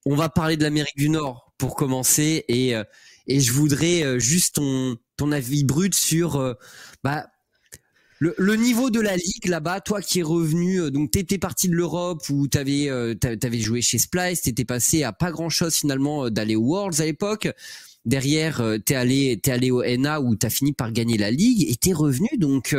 on 0.05 0.15
va 0.15 0.29
parler 0.29 0.57
de 0.57 0.63
l'Amérique 0.63 0.97
du 0.97 1.09
Nord 1.09 1.53
pour 1.59 1.75
commencer 1.75 2.45
et 2.49 2.75
et 3.27 3.41
je 3.41 3.53
voudrais 3.53 4.21
juste 4.21 4.57
ton 4.57 4.97
ton 5.17 5.33
avis 5.33 5.65
brut 5.65 5.95
sur 5.95 6.57
bah 7.03 7.27
le, 8.19 8.35
le, 8.39 8.57
niveau 8.57 8.91
de 8.91 9.01
la 9.01 9.17
ligue 9.17 9.47
là-bas, 9.47 9.81
toi 9.81 10.01
qui 10.01 10.21
es 10.21 10.23
revenu, 10.23 10.81
euh, 10.81 10.91
donc 10.91 11.11
t'étais 11.11 11.39
parti 11.39 11.69
de 11.69 11.75
l'Europe 11.75 12.23
où 12.31 12.49
t'avais 12.49 12.89
euh, 12.89 13.15
t'avais 13.15 13.61
joué 13.61 13.83
chez 13.83 13.99
Splice, 13.99 14.43
t'étais 14.43 14.65
passé 14.65 15.03
à 15.03 15.13
pas 15.13 15.31
grand-chose 15.31 15.75
finalement 15.75 16.25
euh, 16.27 16.31
d'aller 16.31 16.57
aux 16.57 16.63
Worlds 16.63 17.01
à 17.01 17.05
l'époque. 17.05 17.49
Derrière, 18.07 18.61
euh, 18.61 18.79
t'es 18.79 18.95
allé 18.95 19.39
t'es 19.43 19.51
allé 19.51 19.71
au 19.71 19.83
NA 19.85 20.21
où 20.21 20.35
t'as 20.35 20.49
fini 20.49 20.73
par 20.73 20.93
gagner 20.93 21.19
la 21.19 21.31
ligue 21.31 21.71
et 21.71 21.77
t'es 21.77 21.93
revenu. 21.93 22.29
Donc 22.39 22.75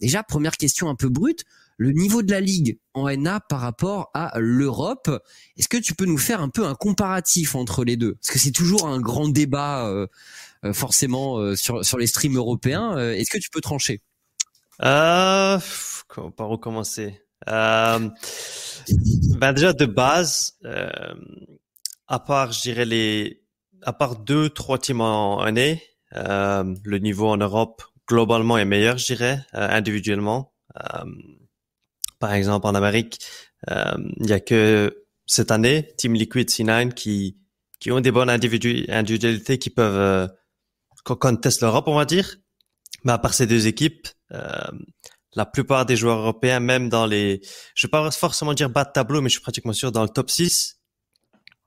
déjà 0.00 0.24
première 0.24 0.56
question 0.56 0.88
un 0.88 0.96
peu 0.96 1.08
brute, 1.08 1.44
le 1.76 1.92
niveau 1.92 2.22
de 2.22 2.32
la 2.32 2.40
ligue 2.40 2.78
en 2.94 3.08
NA 3.08 3.38
par 3.40 3.60
rapport 3.60 4.10
à 4.14 4.32
l'Europe. 4.40 5.10
Est-ce 5.56 5.68
que 5.68 5.76
tu 5.76 5.94
peux 5.94 6.06
nous 6.06 6.18
faire 6.18 6.40
un 6.42 6.48
peu 6.48 6.66
un 6.66 6.74
comparatif 6.74 7.54
entre 7.54 7.84
les 7.84 7.96
deux? 7.96 8.14
Parce 8.14 8.30
que 8.30 8.38
c'est 8.38 8.50
toujours 8.50 8.88
un 8.88 9.00
grand 9.00 9.28
débat 9.28 10.06
forcément 10.72 11.54
sur 11.54 11.84
sur 11.84 11.98
les 11.98 12.06
streams 12.06 12.36
européens. 12.36 12.98
Est-ce 13.12 13.30
que 13.30 13.38
tu 13.38 13.50
peux 13.50 13.60
trancher? 13.60 14.00
Euh, 14.82 15.58
par 16.36 16.50
où 16.50 16.58
commencer? 16.58 17.20
Euh, 17.48 18.08
Ben 19.38 19.52
déjà 19.52 19.72
de 19.72 19.86
base, 19.86 20.54
euh, 20.64 21.14
à 22.06 22.18
part, 22.18 22.52
je 22.52 22.62
dirais 22.62 22.84
les, 22.84 23.42
à 23.82 23.92
part 23.92 24.16
deux, 24.16 24.48
trois 24.50 24.78
teams 24.78 25.00
en 25.00 25.40
année, 25.40 25.82
euh, 26.14 26.74
le 26.84 26.98
niveau 26.98 27.28
en 27.28 27.36
Europe 27.36 27.82
globalement 28.08 28.58
est 28.58 28.64
meilleur, 28.64 28.98
je 28.98 29.06
dirais, 29.06 29.40
euh, 29.54 29.68
individuellement. 29.68 30.52
Euh, 30.76 31.04
par 32.18 32.32
exemple, 32.32 32.66
en 32.66 32.74
Amérique, 32.74 33.18
il 33.68 34.26
y 34.26 34.32
a 34.32 34.40
que 34.40 35.04
cette 35.26 35.50
année, 35.50 35.88
Team 35.96 36.14
Liquid 36.14 36.48
C9 36.48 36.94
qui 36.94 37.38
qui 37.82 37.90
ont 37.90 38.00
des 38.00 38.12
bonnes 38.12 38.30
individualités 38.30 39.58
qui 39.58 39.68
peuvent 39.68 39.96
euh, 39.96 40.28
contester 41.04 41.64
l'Europe, 41.64 41.88
on 41.88 41.96
va 41.96 42.04
dire. 42.04 42.36
Mais 43.02 43.10
à 43.10 43.18
part 43.18 43.34
ces 43.34 43.48
deux 43.48 43.66
équipes, 43.66 44.06
euh, 44.06 44.12
la 45.34 45.46
plupart 45.46 45.86
des 45.86 45.96
joueurs 45.96 46.18
européens, 46.18 46.60
même 46.60 46.88
dans 46.88 47.06
les, 47.06 47.40
je 47.74 47.86
vais 47.86 47.90
pas 47.90 48.10
forcément 48.10 48.54
dire 48.54 48.68
battre 48.68 48.92
tableau, 48.92 49.20
mais 49.20 49.28
je 49.28 49.34
suis 49.34 49.42
pratiquement 49.42 49.72
sûr 49.72 49.92
dans 49.92 50.02
le 50.02 50.08
top 50.08 50.30
6, 50.30 50.78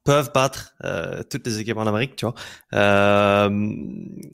peuvent 0.06 0.32
battre 0.34 0.76
euh, 0.84 1.24
toutes 1.30 1.46
les 1.46 1.60
équipes 1.60 1.78
en 1.78 1.88
Amérique, 1.88 2.16
tu 2.16 2.26
vois, 2.26 2.36
euh, 2.74 3.50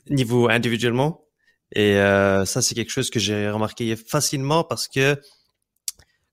niveau 0.10 0.50
individuellement. 0.50 1.26
Et 1.74 1.96
euh, 1.96 2.46
ça, 2.46 2.62
c'est 2.62 2.76
quelque 2.76 2.92
chose 2.92 3.10
que 3.10 3.20
j'ai 3.20 3.50
remarqué 3.50 3.96
facilement 3.96 4.66
parce 4.66 4.90
que 4.90 5.20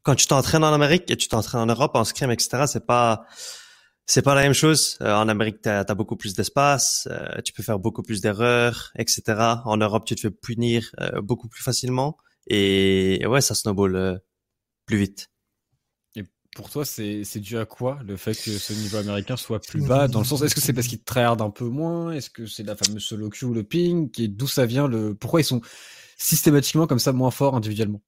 quand 0.03 0.17
tu 0.17 0.27
t'entraînes 0.27 0.65
en 0.65 0.73
Amérique 0.73 1.09
et 1.11 1.17
tu 1.17 1.29
t'entraînes 1.29 1.61
en 1.61 1.67
Europe 1.67 1.93
en 1.95 2.05
scrim, 2.05 2.31
etc., 2.33 2.65
c'est 2.67 2.87
pas 2.87 3.25
c'est 4.09 4.23
pas 4.23 4.35
la 4.35 4.43
même 4.43 4.55
chose. 4.55 4.97
Euh, 5.03 5.15
en 5.15 5.29
Amérique, 5.29 5.61
tu 5.63 5.69
as, 5.69 5.85
beaucoup 5.95 6.17
plus 6.17 6.35
d'espace, 6.35 7.07
euh, 7.11 7.41
tu 7.45 7.53
peux 7.53 7.63
faire 7.63 7.79
beaucoup 7.79 8.03
plus 8.03 8.23
d'erreurs, 8.23 8.91
etc. 8.97 9.23
En 9.67 9.77
Europe, 9.77 10.07
tu 10.07 10.15
te 10.15 10.21
fais 10.21 10.31
punir 10.31 10.91
euh, 11.01 11.21
beaucoup 11.21 11.47
plus 11.47 11.63
facilement. 11.63 12.17
Et, 12.49 13.23
ouais, 13.27 13.43
ça 13.43 13.55
snowball 13.55 14.21
plus 14.87 14.97
vite. 14.97 15.29
Et 16.17 16.25
pour 16.57 16.71
toi, 16.71 16.87
c'est 16.87 17.39
dû 17.41 17.59
à 17.59 17.67
quoi 17.67 17.99
le 18.03 18.17
fait 18.17 18.33
que 18.33 18.51
ce 18.51 18.73
niveau 18.73 18.97
américain 18.97 19.37
soit 19.37 19.61
plus 19.61 19.83
bas 19.83 20.09
Dans 20.09 20.21
le 20.21 20.25
sens, 20.25 20.41
est-ce 20.41 20.55
que 20.55 20.63
c'est 20.63 20.73
parce 20.73 20.87
qu'ils 20.87 21.03
tryhardent 21.03 21.43
un 21.43 21.51
peu 21.51 21.67
moins? 21.67 22.13
Est-ce 22.13 22.31
que 22.31 22.47
c'est 22.47 22.63
la 22.63 22.77
fameuse 22.77 23.05
solo 23.05 23.29
queue, 23.29 23.53
le 23.53 23.63
ping? 23.63 24.11
D'où 24.29 24.47
ça 24.47 24.65
vient 24.65 24.89
le 24.89 25.15
Pourquoi 25.15 25.43
ils 25.43 25.45
sont 25.45 25.61
systématiquement 26.17 26.87
comme 26.87 26.99
ça 26.99 27.13
moins 27.13 27.31
forts 27.31 27.55
individuellement? 27.55 28.01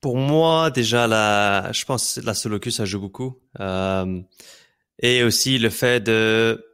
Pour 0.00 0.16
moi, 0.16 0.70
déjà, 0.70 1.06
la, 1.06 1.72
je 1.72 1.84
pense 1.84 2.14
que 2.14 2.20
la 2.24 2.32
solo 2.32 2.58
queue, 2.58 2.70
ça 2.70 2.86
joue 2.86 3.00
beaucoup. 3.00 3.38
Euh, 3.60 4.22
et 5.02 5.22
aussi 5.22 5.58
le 5.58 5.70
fait 5.70 6.00
de, 6.00 6.64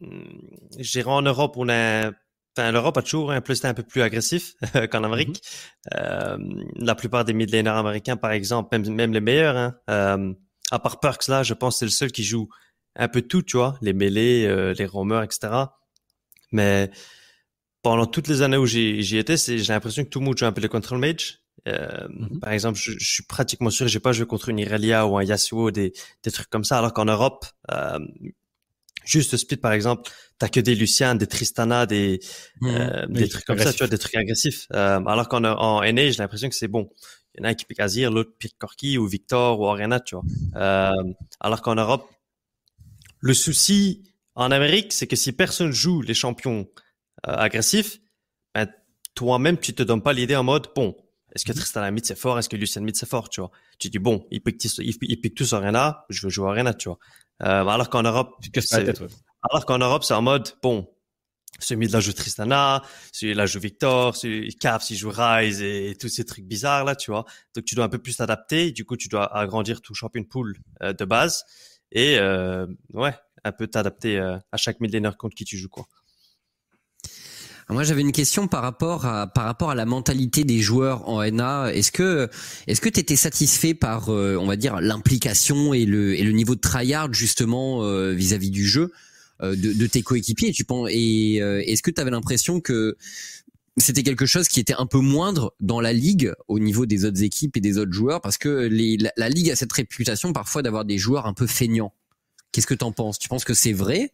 je 0.00 0.90
dirais 0.92 1.10
en 1.10 1.22
Europe, 1.22 1.54
on 1.56 1.68
a, 1.68 2.10
enfin 2.56 2.72
l'Europe 2.72 2.96
a 2.98 3.02
toujours 3.02 3.32
un 3.32 3.40
plus 3.40 3.64
un 3.64 3.74
peu 3.74 3.82
plus 3.82 4.02
agressif 4.02 4.54
qu'en 4.90 5.04
Amérique. 5.04 5.38
Mm-hmm. 5.38 5.96
euh, 5.96 6.64
la 6.76 6.94
plupart 6.94 7.24
des 7.24 7.32
mid 7.32 7.54
américains, 7.54 8.16
par 8.16 8.32
exemple, 8.32 8.76
même, 8.76 8.94
même 8.94 9.12
les 9.12 9.20
meilleurs, 9.20 9.56
hein, 9.56 9.74
euh, 9.90 10.32
à 10.70 10.78
part 10.78 11.00
Perks 11.00 11.28
là, 11.28 11.42
je 11.42 11.54
pense 11.54 11.74
que 11.74 11.78
c'est 11.80 11.84
le 11.84 11.90
seul 11.90 12.12
qui 12.12 12.24
joue 12.24 12.48
un 12.96 13.08
peu 13.08 13.22
tout, 13.22 13.42
tu 13.42 13.56
vois, 13.56 13.78
les 13.80 13.92
mêlées, 13.92 14.46
euh, 14.46 14.74
les 14.74 14.86
roamers, 14.86 15.22
etc. 15.22 15.52
Mais 16.50 16.90
pendant 17.82 18.06
toutes 18.06 18.28
les 18.28 18.42
années 18.42 18.56
où 18.56 18.66
j'y 18.66 19.16
étais, 19.16 19.36
j'ai 19.36 19.72
l'impression 19.72 20.04
que 20.04 20.08
tout 20.08 20.20
le 20.20 20.26
monde 20.26 20.38
joue 20.38 20.46
un 20.46 20.52
peu 20.52 20.60
les 20.60 20.68
control 20.68 20.98
mage. 20.98 21.41
Euh, 21.68 22.08
mhm. 22.08 22.40
Par 22.40 22.52
exemple, 22.52 22.78
je, 22.78 22.92
je, 22.98 23.12
suis 23.12 23.22
pratiquement 23.22 23.70
sûr 23.70 23.86
que 23.86 23.92
j'ai 23.92 24.00
pas 24.00 24.12
joué 24.12 24.26
contre 24.26 24.48
une 24.48 24.58
Irelia 24.58 25.06
ou 25.06 25.16
un 25.16 25.22
Yasuo, 25.22 25.70
des, 25.70 25.92
des 26.22 26.30
trucs 26.30 26.50
comme 26.50 26.64
ça, 26.64 26.78
alors 26.78 26.92
qu'en 26.92 27.04
Europe, 27.04 27.46
euh, 27.70 27.98
juste 29.04 29.36
split 29.36 29.56
par 29.56 29.72
exemple, 29.72 30.10
t'as 30.38 30.48
que 30.48 30.60
des 30.60 30.74
Lucian, 30.74 31.14
des 31.14 31.26
Tristana, 31.26 31.86
des 31.86 32.20
mhm. 32.60 32.68
euh, 32.68 33.06
des 33.06 33.28
trucs 33.28 33.44
comme 33.44 33.58
ça, 33.58 33.72
tu 33.72 33.78
vois, 33.78 33.88
des 33.88 33.98
trucs 33.98 34.14
agressifs. 34.14 34.66
Euh, 34.72 35.04
alors 35.04 35.28
qu'en 35.28 35.44
en 35.44 35.82
NA, 35.82 36.10
j'ai 36.10 36.18
l'impression 36.18 36.48
que 36.48 36.54
c'est 36.54 36.68
bon. 36.68 36.90
Il 37.34 37.40
y 37.40 37.42
en 37.42 37.48
a 37.48 37.52
un 37.52 37.54
qui 37.54 37.64
pique 37.64 37.80
Azir, 37.80 38.10
l'autre 38.10 38.32
pique 38.38 38.56
Corki 38.58 38.98
ou 38.98 39.06
Victor 39.06 39.58
ou 39.58 39.64
Oriana, 39.64 40.00
tu 40.00 40.14
vois. 40.14 40.24
Euh, 40.56 41.12
alors 41.40 41.62
qu'en 41.62 41.74
Europe, 41.74 42.08
le 43.20 43.34
souci 43.34 44.02
en 44.34 44.50
Amérique, 44.50 44.92
c'est 44.92 45.06
que 45.06 45.16
si 45.16 45.32
personne 45.32 45.72
joue 45.72 46.02
les 46.02 46.14
champions 46.14 46.68
agressifs, 47.22 48.00
ben, 48.54 48.66
toi-même, 49.14 49.58
tu 49.58 49.74
te 49.74 49.82
donnes 49.82 50.02
pas 50.02 50.12
l'idée 50.12 50.36
en 50.36 50.42
mode, 50.42 50.68
bon, 50.74 50.96
est-ce 51.34 51.44
que 51.44 51.52
mhm. 51.52 51.58
Tristan 51.58 51.92
Mid 51.92 52.04
c'est 52.04 52.18
fort? 52.18 52.38
Est-ce 52.38 52.48
que 52.48 52.56
Lucien 52.56 52.82
Mid 52.82 52.96
c'est 52.96 53.08
fort? 53.08 53.28
Tu 53.28 53.40
vois? 53.40 53.50
Tu 53.78 53.88
dis 53.88 53.98
bon, 53.98 54.26
il 54.30 54.42
pique, 54.42 54.64
il, 54.78 54.94
il 55.02 55.20
pique 55.20 55.34
tous 55.34 55.52
Arena, 55.52 56.04
je 56.08 56.26
veux 56.26 56.30
jouer 56.30 56.50
Arena, 56.50 56.74
tu 56.74 56.88
vois? 56.88 56.98
Euh, 57.42 57.66
alors 57.66 57.90
qu'en 57.90 58.02
Europe, 58.02 58.34
alors 59.50 59.66
qu'en 59.66 59.78
Europe, 59.78 60.04
c'est 60.04 60.14
en 60.14 60.22
mode 60.22 60.52
bon, 60.62 60.88
celui-là 61.58 62.00
joue 62.00 62.12
Tristana, 62.12 62.82
celui-là 63.12 63.46
joue 63.46 63.60
Victor, 63.60 64.16
celui 64.16 64.54
Cav, 64.56 64.82
il 64.90 64.96
joue 64.96 65.10
Rise 65.12 65.62
et, 65.62 65.96
tous 65.98 66.08
ces 66.08 66.24
trucs 66.24 66.44
bizarres 66.44 66.84
là, 66.84 66.96
tu 66.96 67.10
vois? 67.10 67.24
Donc 67.54 67.64
tu 67.64 67.74
dois 67.74 67.84
un 67.84 67.88
peu 67.88 67.98
plus 67.98 68.16
t'adapter. 68.16 68.72
Du 68.72 68.84
coup, 68.84 68.96
tu 68.96 69.08
dois 69.08 69.34
agrandir 69.36 69.80
ton 69.80 69.94
champion 69.94 70.24
pool 70.24 70.56
euh, 70.82 70.92
de 70.92 71.04
base 71.04 71.44
et 71.92 72.18
euh, 72.18 72.66
ouais, 72.94 73.14
un 73.44 73.52
peu 73.52 73.66
t'adapter 73.66 74.18
euh, 74.18 74.38
à 74.50 74.56
chaque 74.56 74.80
midlaner 74.80 75.10
contre 75.18 75.34
qui 75.34 75.44
tu 75.44 75.56
joues 75.56 75.68
quoi. 75.68 75.86
Moi, 77.68 77.84
j'avais 77.84 78.00
une 78.00 78.12
question 78.12 78.48
par 78.48 78.62
rapport 78.62 79.06
à 79.06 79.26
par 79.26 79.44
rapport 79.44 79.70
à 79.70 79.74
la 79.74 79.86
mentalité 79.86 80.44
des 80.44 80.60
joueurs 80.60 81.08
en 81.08 81.24
NA. 81.30 81.72
Est-ce 81.72 81.92
que 81.92 82.28
est-ce 82.66 82.80
que 82.80 82.88
tu 82.88 83.00
étais 83.00 83.16
satisfait 83.16 83.74
par 83.74 84.10
euh, 84.10 84.36
on 84.36 84.46
va 84.46 84.56
dire 84.56 84.80
l'implication 84.80 85.72
et 85.72 85.84
le 85.84 86.18
et 86.18 86.24
le 86.24 86.32
niveau 86.32 86.54
de 86.54 86.60
tryhard 86.60 87.12
justement 87.12 87.84
euh, 87.84 88.12
vis-à-vis 88.12 88.50
du 88.50 88.66
jeu 88.66 88.92
euh, 89.42 89.54
de, 89.54 89.72
de, 89.72 89.86
tes 89.86 90.02
coéquipiers? 90.02 90.52
Tu 90.52 90.64
penses 90.64 90.88
et 90.90 91.36
est-ce 91.36 91.82
que 91.82 91.90
tu 91.90 92.00
avais 92.00 92.10
l'impression 92.10 92.60
que 92.60 92.96
c'était 93.78 94.02
quelque 94.02 94.26
chose 94.26 94.48
qui 94.48 94.60
était 94.60 94.74
un 94.74 94.86
peu 94.86 94.98
moindre 94.98 95.54
dans 95.60 95.80
la 95.80 95.92
ligue 95.92 96.32
au 96.48 96.58
niveau 96.58 96.84
des 96.84 97.04
autres 97.04 97.22
équipes 97.22 97.56
et 97.56 97.60
des 97.60 97.78
autres 97.78 97.92
joueurs? 97.92 98.20
Parce 98.20 98.38
que 98.38 98.48
les, 98.48 98.96
la, 98.98 99.12
la 99.16 99.28
ligue 99.28 99.50
a 99.50 99.56
cette 99.56 99.72
réputation 99.72 100.32
parfois 100.32 100.62
d'avoir 100.62 100.84
des 100.84 100.98
joueurs 100.98 101.26
un 101.26 101.32
peu 101.32 101.46
feignants. 101.46 101.94
Qu'est-ce 102.50 102.66
que 102.66 102.74
t'en 102.74 102.92
penses? 102.92 103.18
Tu 103.18 103.28
penses 103.28 103.44
que 103.44 103.54
c'est 103.54 103.72
vrai 103.72 104.12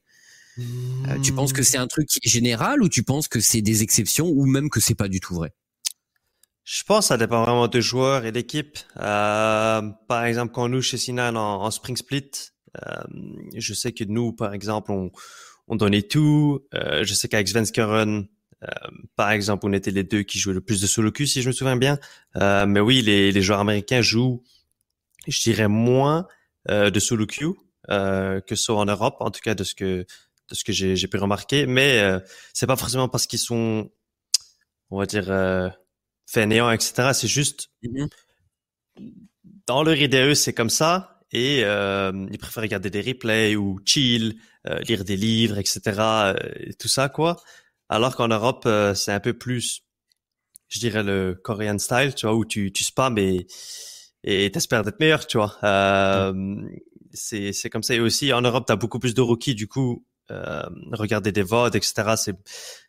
euh, 0.59 1.19
tu 1.23 1.33
penses 1.33 1.53
que 1.53 1.63
c'est 1.63 1.79
un 1.79 1.87
truc 1.87 2.09
général 2.23 2.83
ou 2.83 2.89
tu 2.89 3.03
penses 3.03 3.29
que 3.29 3.41
c'est 3.41 3.63
des 3.63 3.83
exceptions 3.83 4.29
ou 4.29 4.47
même 4.47 4.71
que 4.71 4.81
c'est 4.81 4.95
pas 4.95 5.09
du 5.09 5.21
tout 5.21 5.35
vrai? 5.35 5.53
Je 6.65 6.83
pense 6.83 7.07
que 7.07 7.09
ça 7.09 7.17
dépend 7.17 7.45
vraiment 7.45 7.69
de 7.69 7.81
joueurs 7.81 8.27
et 8.27 8.33
d'équipe. 8.33 8.79
Euh, 8.99 9.83
par 10.07 10.25
exemple, 10.25 10.53
quand 10.53 10.69
nous 10.69 10.83
chez 10.83 10.99
Sinan 10.99 11.35
en, 11.35 11.71
Spring 11.71 11.97
Split, 11.97 12.31
euh, 12.87 13.03
je 13.57 13.73
sais 13.73 13.93
que 13.93 14.05
nous, 14.05 14.33
par 14.33 14.53
exemple, 14.53 14.93
on, 14.93 15.11
on 15.67 15.77
donnait 15.77 16.03
tout. 16.03 16.61
Euh, 16.75 17.05
je 17.05 17.15
sais 17.15 17.29
qu'avec 17.29 17.49
Svenskeren, 17.49 18.29
euh, 18.63 18.67
par 19.17 19.31
exemple, 19.31 19.65
on 19.65 19.73
était 19.73 19.91
les 19.91 20.05
deux 20.05 20.25
qui 20.25 20.39
jouaient 20.39 20.53
le 20.53 20.61
plus 20.61 20.83
de 20.83 20.87
solo 20.87 21.11
queue, 21.11 21.25
si 21.25 21.41
je 21.41 21.49
me 21.49 21.53
souviens 21.53 21.77
bien. 21.77 21.99
mais 22.35 22.81
oui, 22.81 23.01
les, 23.01 23.33
les 23.33 23.43
joueurs 23.43 23.61
américains 23.61 24.03
jouent, 24.03 24.43
je 25.27 25.41
dirais, 25.41 25.69
moins 25.69 26.27
de 26.69 27.01
solo 27.01 27.27
queue 27.27 27.55
que 27.89 28.55
ça 28.55 28.75
en 28.75 28.85
Europe, 28.85 29.17
en 29.21 29.31
tout 29.31 29.41
cas 29.43 29.55
de 29.55 29.65
ce 29.65 29.75
que 29.75 30.05
de 30.49 30.55
ce 30.55 30.65
que 30.65 30.73
j'ai 30.73 31.09
pu 31.09 31.17
remarquer, 31.19 31.67
mais 31.67 32.01
euh, 32.01 32.21
c'est 32.55 32.67
pas 32.67 32.77
forcément 32.77 33.09
parce 33.09 33.27
qu'ils 33.27 33.39
sont, 33.39 33.91
on 34.91 34.99
va 34.99 35.07
dire, 35.07 35.31
euh, 35.31 35.69
fainéants, 36.27 36.71
etc. 36.71 37.11
C'est 37.13 37.29
juste 37.29 37.71
mm-hmm. 37.83 38.09
dans 39.67 39.83
leur 39.83 39.97
idée 39.97 40.35
c'est 40.35 40.53
comme 40.53 40.71
ça, 40.71 41.21
et 41.33 41.63
euh, 41.65 42.27
ils 42.31 42.39
préfèrent 42.39 42.63
regarder 42.63 42.91
des 42.91 43.03
replays 43.03 43.57
ou 43.57 43.81
chill, 43.85 44.41
euh, 44.67 44.79
lire 44.81 45.05
des 45.05 45.17
livres, 45.17 45.59
etc. 45.59 45.81
Euh, 45.99 46.35
et 46.57 46.75
tout 46.75 46.89
ça 46.89 47.09
quoi. 47.09 47.37
Alors 47.91 48.17
qu'en 48.17 48.29
Europe, 48.29 48.69
c'est 48.95 49.13
un 49.13 49.21
peu 49.21 49.33
plus, 49.33 49.83
je 50.69 50.79
dirais 50.79 51.03
le 51.03 51.41
Korean 51.43 51.79
style, 51.79 52.15
tu 52.15 52.27
vois, 52.27 52.35
où 52.35 52.45
tu 52.45 52.73
tu 52.73 52.85
spams 52.85 53.19
et 53.19 53.47
et 54.25 54.51
t'espères 54.51 54.83
d'être 54.83 55.01
meilleur, 55.01 55.27
tu 55.27 55.39
vois. 55.39 55.57
Mm. 56.33 56.69
C'est 57.15 57.53
c'est 57.55 57.71
comme 57.71 57.83
ça. 57.83 57.95
Et 57.95 58.01
aussi 58.01 58.33
en 58.33 58.43
Europe, 58.43 58.65
t'as 58.67 58.77
beaucoup 58.77 58.99
plus 58.99 59.15
de 59.15 59.23
rookies, 59.23 59.55
du 59.55 59.69
coup 59.69 60.05
euh, 60.05 60.08
regarder 60.93 61.33
des 61.33 61.43
VOD, 61.43 61.77
etc. 61.77 62.15
C'est 62.17 62.37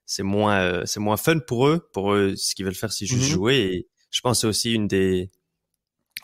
c'est 0.06 0.24
moins 0.24 0.60
euh, 0.60 0.82
c'est 0.86 1.00
moins 1.00 1.18
fun 1.18 1.40
pour 1.40 1.68
eux. 1.68 1.88
Pour 1.94 2.14
eux, 2.14 2.36
ce 2.36 2.56
qu'ils 2.56 2.66
veulent 2.66 2.74
faire, 2.74 2.92
c'est 2.92 3.06
juste 3.06 3.30
mhm. 3.30 3.30
jouer. 3.30 3.56
Et 3.58 3.88
je 4.12 4.22
pense 4.22 4.38
que 4.38 4.42
c'est 4.42 4.48
aussi 4.48 4.74
une 4.74 4.88
des 4.88 5.30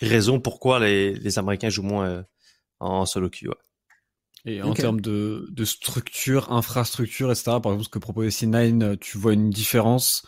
raisons 0.01 0.39
pourquoi 0.39 0.79
les, 0.79 1.13
les 1.13 1.39
Américains 1.39 1.69
jouent 1.69 1.83
moins 1.83 2.07
euh, 2.07 2.23
en 2.79 3.05
solo 3.05 3.29
queue. 3.29 3.51
Et 4.45 4.61
en 4.61 4.73
termes 4.73 5.01
de, 5.01 5.47
de 5.49 5.65
structure, 5.65 6.51
infrastructure, 6.51 7.31
etc., 7.31 7.43
par 7.45 7.73
exemple, 7.73 7.85
ce 7.85 7.89
que 7.89 7.99
proposait 7.99 8.30
C9, 8.30 8.97
tu 8.97 9.17
vois 9.17 9.34
une 9.34 9.49
différence 9.49 10.23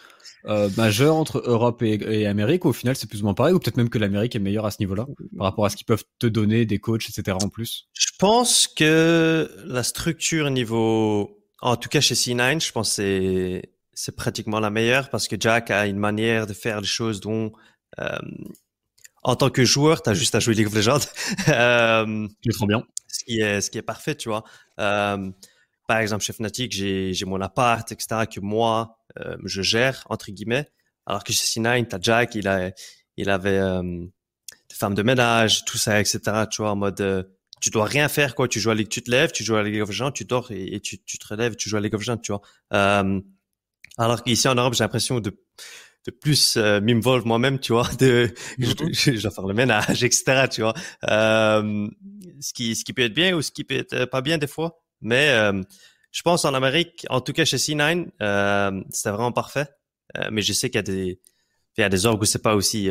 euh, 0.46 0.70
majeure 0.78 1.16
entre 1.16 1.44
Europe 1.46 1.84
et, 1.84 2.26
Amérique 2.26 2.66
Au 2.66 2.74
final, 2.74 2.96
c'est 2.96 3.08
plus 3.08 3.22
ou 3.22 3.26
moins 3.26 3.34
pareil, 3.34 3.54
ou 3.54 3.60
peut-être 3.60 3.78
même 3.78 3.90
que 3.90 3.98
l'Amérique 3.98 4.36
est 4.36 4.40
meilleure 4.40 4.66
à 4.66 4.72
ce 4.72 4.78
niveau-là, 4.80 5.06
par 5.38 5.46
rapport 5.46 5.66
à 5.66 5.70
ce 5.70 5.76
qu'ils 5.76 5.86
peuvent 5.86 6.06
te 6.20 6.28
donner, 6.28 6.66
des 6.66 6.80
coachs, 6.80 7.10
etc. 7.10 7.38
en 7.42 7.50
plus? 7.50 7.90
Je 7.94 8.08
pense 8.18 8.68
que 8.68 9.52
la 9.66 9.84
structure 9.84 10.50
niveau, 10.50 11.38
en 11.62 11.76
tout 11.76 11.90
cas 11.90 12.02
chez 12.02 12.16
C9, 12.16 12.66
je 12.66 12.72
pense 12.72 12.90
que 12.90 12.96
c'est 12.96 13.72
c'est 13.98 14.16
pratiquement 14.16 14.60
la 14.60 14.70
meilleure 14.70 15.10
parce 15.10 15.28
que 15.28 15.36
Jack 15.40 15.72
a 15.72 15.88
une 15.88 15.98
manière 15.98 16.46
de 16.46 16.54
faire 16.54 16.82
les 16.82 16.88
choses 16.88 17.20
dont 17.20 17.52
euh, 18.00 18.16
en 19.28 19.36
tant 19.36 19.50
que 19.50 19.66
joueur, 19.66 20.02
tu 20.02 20.10
as 20.10 20.14
juste 20.14 20.36
à 20.36 20.40
jouer 20.40 20.54
League 20.54 20.68
of 20.68 20.74
Legends. 20.74 21.06
euh, 21.50 22.28
trop 22.54 22.66
bien. 22.66 22.82
Ce 23.08 23.26
qui 23.26 23.42
est, 23.42 23.60
ce 23.60 23.70
qui 23.70 23.78
est 23.78 23.82
parfait, 23.84 24.16
tu 24.16 24.30
vois. 24.30 24.46
Euh, 24.80 25.30
par 25.86 25.98
exemple, 25.98 26.24
chez 26.24 26.32
Fnatic, 26.32 26.72
j'ai, 26.72 27.14
j'ai 27.14 27.26
mon 27.26 27.42
appart, 27.42 27.92
etc., 27.92 28.22
que 28.34 28.40
moi, 28.40 29.00
euh, 29.20 29.36
je 29.44 29.62
gère, 29.62 30.06
entre 30.10 30.32
guillemets. 30.32 30.72
Alors 31.06 31.26
que 31.26 31.34
chez 31.34 31.46
C9, 31.46 31.88
t'as 31.90 31.98
Jack, 32.02 32.36
il 32.36 32.48
a, 32.48 32.72
il 33.18 33.30
avait 33.30 33.58
euh, 33.58 33.82
des 33.82 34.76
femmes 34.76 34.96
de 34.96 35.04
ménage, 35.04 35.66
tout 35.66 35.78
ça, 35.78 36.00
etc., 36.00 36.46
tu 36.50 36.62
vois, 36.62 36.72
en 36.72 36.78
mode, 36.78 37.02
euh, 37.02 37.24
tu 37.60 37.70
dois 37.70 37.86
rien 37.86 38.08
faire, 38.08 38.34
quoi. 38.34 38.48
Tu 38.48 38.62
joues 38.62 38.72
à 38.72 38.76
League, 38.76 38.88
tu 38.88 39.02
te 39.02 39.12
lèves, 39.12 39.34
tu 39.34 39.44
joues 39.44 39.58
à 39.58 39.64
League 39.64 39.82
of 39.82 39.90
Legends, 39.90 40.12
tu 40.12 40.24
dors 40.24 40.52
et, 40.52 40.80
tu, 40.80 41.04
tu 41.04 41.18
te 41.18 41.28
relèves, 41.28 41.58
tu 41.58 41.68
joues 41.68 41.76
à 41.76 41.82
League 41.82 41.96
of 41.96 42.00
Legends, 42.00 42.18
tu 42.18 42.32
vois. 42.32 42.42
Euh, 42.74 43.20
alors 43.98 44.24
qu'ici 44.24 44.48
en 44.48 44.56
Europe, 44.56 44.74
j'ai 44.74 44.86
l'impression 44.86 45.20
de 45.20 45.38
de 46.08 46.12
plus 46.12 46.56
euh, 46.56 46.80
m'involve 46.80 47.28
moi-même, 47.28 47.60
tu 47.60 47.74
vois, 47.74 47.88
de 48.00 48.34
je, 48.58 48.72
je, 48.92 49.22
dois 49.22 49.32
faire 49.32 49.46
le 49.46 49.54
ménage, 49.54 50.04
etc., 50.04 50.46
tu 50.50 50.62
vois. 50.62 50.74
Euh, 51.10 51.88
ce 52.40 52.54
qui 52.54 52.76
ce 52.76 52.86
qui 52.86 52.94
peut 52.94 53.04
être 53.04 53.14
bien 53.14 53.36
ou 53.36 53.42
ce 53.42 53.52
qui 53.52 53.64
peut 53.64 53.76
être 53.76 53.94
euh, 53.94 54.06
pas 54.08 54.22
bien 54.22 54.38
des 54.38 54.48
fois, 54.48 54.82
mais 55.02 55.30
euh, 55.30 55.62
je 56.12 56.22
pense 56.22 56.46
en 56.46 56.54
Amérique, 56.54 57.06
en 57.10 57.20
tout 57.22 57.34
cas 57.34 57.46
chez 57.46 57.58
C9, 57.58 58.08
euh, 58.22 58.84
c'était 58.90 59.10
vraiment 59.10 59.34
parfait. 59.34 59.68
Euh, 60.18 60.30
mais 60.32 60.42
je 60.42 60.54
sais 60.54 60.70
qu'il 60.70 60.78
y 60.78 60.80
a 60.80 60.84
des 60.84 61.20
il 61.78 61.82
y 61.82 61.84
a 61.84 61.90
des 61.90 62.06
orgues 62.06 62.22
où 62.22 62.26
c'est 62.26 62.42
pas 62.42 62.56
aussi 62.56 62.90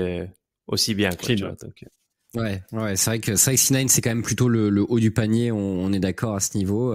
aussi 0.67 0.95
bien. 0.95 1.11
Quoi, 1.11 1.35
tu 1.35 1.43
vois, 1.43 1.57
donc, 1.57 1.85
Ouais, 2.37 2.63
ouais, 2.73 2.97
c'est 2.97 3.11
vrai 3.11 3.19
que 3.19 3.35
c'est 3.37 3.51
vrai 3.51 3.57
que 3.57 3.63
C9 3.63 3.89
c'est 3.89 4.03
quand 4.03 4.11
même 4.11 4.23
plutôt 4.23 4.49
le, 4.49 4.69
le, 4.69 4.85
haut 4.87 5.01
du 5.01 5.11
panier. 5.11 5.51
On, 5.51 5.85
on 5.85 5.93
est 5.93 5.99
d'accord 5.99 6.35
à 6.35 6.41
ce 6.41 6.57
niveau. 6.59 6.95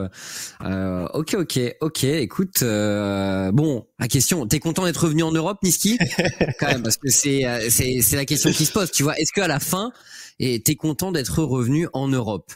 Euh, 0.63 1.07
ok, 1.13 1.33
ok, 1.33 1.59
ok. 1.81 2.03
Écoute, 2.03 2.61
euh, 2.61 3.51
bon, 3.51 3.87
la 3.97 4.07
question. 4.07 4.45
T'es 4.45 4.59
content 4.59 4.85
d'être 4.85 5.03
revenu 5.03 5.23
en 5.23 5.31
Europe, 5.31 5.57
Niski? 5.63 5.97
Quand 6.59 6.67
même, 6.67 6.83
parce 6.83 6.97
que 6.97 7.09
c'est 7.09 7.43
c'est 7.71 8.01
c'est 8.01 8.15
la 8.17 8.25
question 8.25 8.51
qui 8.51 8.65
se 8.65 8.71
pose. 8.71 8.91
Tu 8.91 9.01
vois, 9.01 9.17
est-ce 9.17 9.33
qu'à 9.33 9.47
la 9.47 9.59
fin, 9.59 9.91
et 10.39 10.61
t'es 10.61 10.75
content 10.75 11.11
d'être 11.11 11.41
revenu 11.41 11.87
en 11.93 12.07
Europe? 12.07 12.51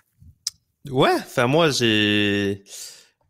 Ouais. 0.89 1.15
Enfin, 1.17 1.47
moi, 1.47 1.71
j'ai, 1.71 2.63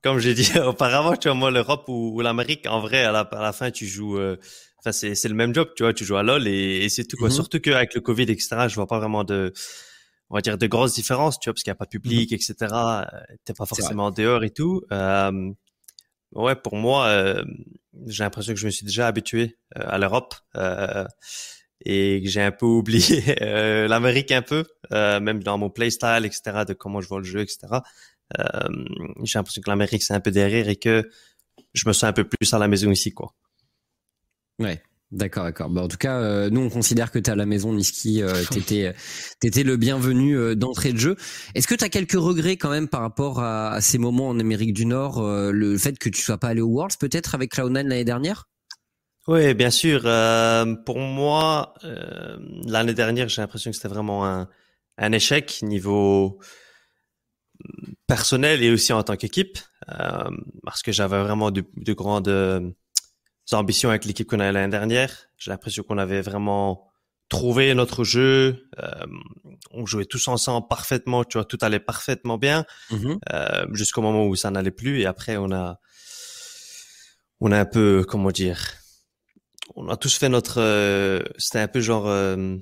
comme 0.01 0.19
j'ai 0.19 0.33
dit 0.33 0.51
auparavant, 0.65 1.15
tu 1.15 1.29
vois, 1.29 1.35
moi, 1.35 1.51
l'Europe 1.51 1.85
ou, 1.87 2.19
l'Amérique, 2.21 2.67
en 2.67 2.81
vrai, 2.81 3.03
à 3.03 3.11
la, 3.11 3.21
à 3.21 3.41
la 3.41 3.53
fin, 3.53 3.71
tu 3.71 3.85
joues. 3.85 4.17
Euh, 4.17 4.37
Enfin, 4.85 4.91
c'est, 4.91 5.15
c'est 5.15 5.29
le 5.29 5.35
même 5.35 5.53
job, 5.53 5.69
tu 5.75 5.83
vois, 5.83 5.93
tu 5.93 6.05
joues 6.05 6.17
à 6.17 6.23
LoL 6.23 6.47
et, 6.47 6.87
c'est 6.89 7.05
tout 7.05 7.17
quoi. 7.17 7.29
Mm-hmm. 7.29 7.33
Surtout 7.33 7.59
qu'avec 7.59 7.95
le 7.95 8.01
Covid, 8.01 8.23
etc., 8.23 8.67
je 8.67 8.75
vois 8.75 8.85
pas 8.85 8.99
vraiment 8.99 9.23
de, 9.23 9.51
on 10.29 10.35
va 10.35 10.41
dire, 10.41 10.59
de 10.59 10.67
grosses 10.67 10.93
différences, 10.93 11.39
tu 11.39 11.49
vois, 11.49 11.53
parce 11.55 11.63
qu'il 11.63 11.71
y 11.71 11.73
a 11.73 11.75
pas 11.75 11.85
de 11.85 11.89
public, 11.89 12.31
mm-hmm. 12.31 12.35
etc. 12.35 12.55
Euh, 12.71 13.03
t'es 13.45 13.53
pas 13.53 13.65
forcément 13.65 14.11
dehors 14.11 14.43
et 14.43 14.51
tout. 14.51 14.83
Euh, 14.91 15.51
ouais, 16.35 16.55
pour 16.55 16.75
moi, 16.75 17.07
euh, 17.07 17.43
j'ai 18.07 18.23
l'impression 18.23 18.53
que 18.53 18.59
je 18.59 18.65
me 18.65 18.71
suis 18.71 18.85
déjà 18.85 19.07
habitué 19.07 19.57
euh, 19.77 19.83
à 19.87 19.97
l'Europe 19.97 20.35
euh, 20.55 21.05
et 21.83 22.21
que 22.23 22.29
j'ai 22.29 22.41
un 22.41 22.51
peu 22.51 22.65
oublié 22.65 23.35
l'Amérique 23.87 24.31
un 24.31 24.41
peu, 24.41 24.65
même 24.91 25.41
dans 25.43 25.57
mon 25.57 25.69
playstyle, 25.69 26.25
etc., 26.25 26.63
de 26.67 26.73
comment 26.73 27.01
je 27.01 27.07
vois 27.07 27.19
le 27.19 27.25
jeu, 27.25 27.41
etc. 27.41 27.79
j'ai 29.23 29.39
l'impression 29.39 29.61
que 29.61 29.69
l'Amérique 29.69 30.03
c'est 30.03 30.13
un 30.13 30.19
peu 30.19 30.31
derrière 30.31 30.69
et 30.69 30.75
que 30.75 31.09
je 31.73 31.87
me 31.87 31.93
sens 31.93 32.05
un 32.05 32.13
peu 32.13 32.23
plus 32.23 32.53
à 32.53 32.59
la 32.59 32.67
maison 32.67 32.91
ici, 32.91 33.11
quoi. 33.13 33.33
Ouais. 34.59 34.81
D'accord, 35.11 35.45
d'accord. 35.45 35.69
Bah, 35.69 35.83
en 35.83 35.87
tout 35.87 35.97
cas, 35.97 36.19
euh, 36.19 36.49
nous 36.49 36.61
on 36.61 36.69
considère 36.69 37.11
que 37.11 37.19
tu 37.19 37.29
es 37.29 37.33
à 37.33 37.35
la 37.35 37.45
maison, 37.45 37.71
Niski. 37.73 38.21
Euh, 38.21 38.43
t'étais, 38.51 38.93
t'étais 39.39 39.63
le 39.63 39.77
bienvenu 39.77 40.35
euh, 40.35 40.55
d'entrée 40.55 40.93
de 40.93 40.97
jeu. 40.97 41.15
Est-ce 41.53 41.67
que 41.67 41.75
tu 41.75 41.83
as 41.83 41.89
quelques 41.89 42.13
regrets 42.13 42.57
quand 42.57 42.71
même 42.71 42.87
par 42.87 43.01
rapport 43.01 43.39
à, 43.41 43.79
ces 43.81 43.97
moments 43.97 44.27
en 44.29 44.39
Amérique 44.39 44.73
du 44.73 44.85
Nord, 44.85 45.19
euh, 45.19 45.51
le 45.51 45.77
fait 45.77 45.97
que 45.99 46.09
tu 46.09 46.21
sois 46.21 46.37
pas 46.37 46.49
allé 46.49 46.61
au 46.61 46.67
Worlds 46.67 46.97
peut-être 46.99 47.35
avec 47.35 47.53
Cloud9 47.53 47.73
l'année 47.73 48.03
dernière? 48.03 48.49
Oui, 49.27 49.53
bien 49.53 49.71
sûr. 49.71 50.01
pour 50.85 50.99
moi, 50.99 51.73
l'année 52.67 52.93
dernière, 52.93 53.27
j'ai 53.27 53.41
l'impression 53.41 53.71
que 53.71 53.75
c'était 53.75 53.87
vraiment 53.87 54.27
un, 54.27 54.47
un 54.99 55.11
échec 55.13 55.63
niveau 55.63 56.39
personnel 58.05 58.61
et 58.61 58.69
aussi 58.69 58.93
en 58.93 59.01
tant 59.01 59.15
qu'équipe, 59.15 59.57
parce 60.63 60.83
que 60.83 60.91
j'avais 60.91 61.23
vraiment 61.23 61.49
de, 61.49 61.63
de 61.75 61.93
grandes 61.93 62.75
ambitions 63.53 63.89
avec 63.89 64.05
l'équipe 64.05 64.27
qu'on 64.27 64.39
a 64.39 64.51
l'année 64.51 64.71
dernière. 64.71 65.27
J'ai 65.37 65.51
l'impression 65.51 65.83
qu'on 65.83 65.97
avait 65.97 66.21
vraiment 66.21 66.87
trouvé 67.29 67.73
notre 67.73 68.03
jeu. 68.03 68.67
Euh, 68.79 69.05
on 69.71 69.85
jouait 69.85 70.05
tous 70.05 70.27
ensemble 70.27 70.67
parfaitement, 70.67 71.23
tu 71.23 71.37
vois, 71.37 71.45
tout 71.45 71.57
allait 71.61 71.79
parfaitement 71.79 72.37
bien 72.37 72.65
mm-hmm. 72.91 73.17
euh, 73.33 73.65
jusqu'au 73.73 74.01
moment 74.01 74.25
où 74.25 74.35
ça 74.35 74.51
n'allait 74.51 74.71
plus. 74.71 75.01
Et 75.01 75.05
après, 75.05 75.37
on 75.37 75.51
a, 75.51 75.79
on 77.39 77.51
a 77.51 77.59
un 77.59 77.65
peu, 77.65 78.05
comment 78.07 78.31
dire, 78.31 78.59
on 79.75 79.89
a 79.89 79.97
tous 79.97 80.15
fait 80.17 80.29
notre. 80.29 80.61
Euh, 80.61 81.21
c'était 81.37 81.59
un 81.59 81.67
peu 81.67 81.81
genre, 81.81 82.07
euh, 82.07 82.55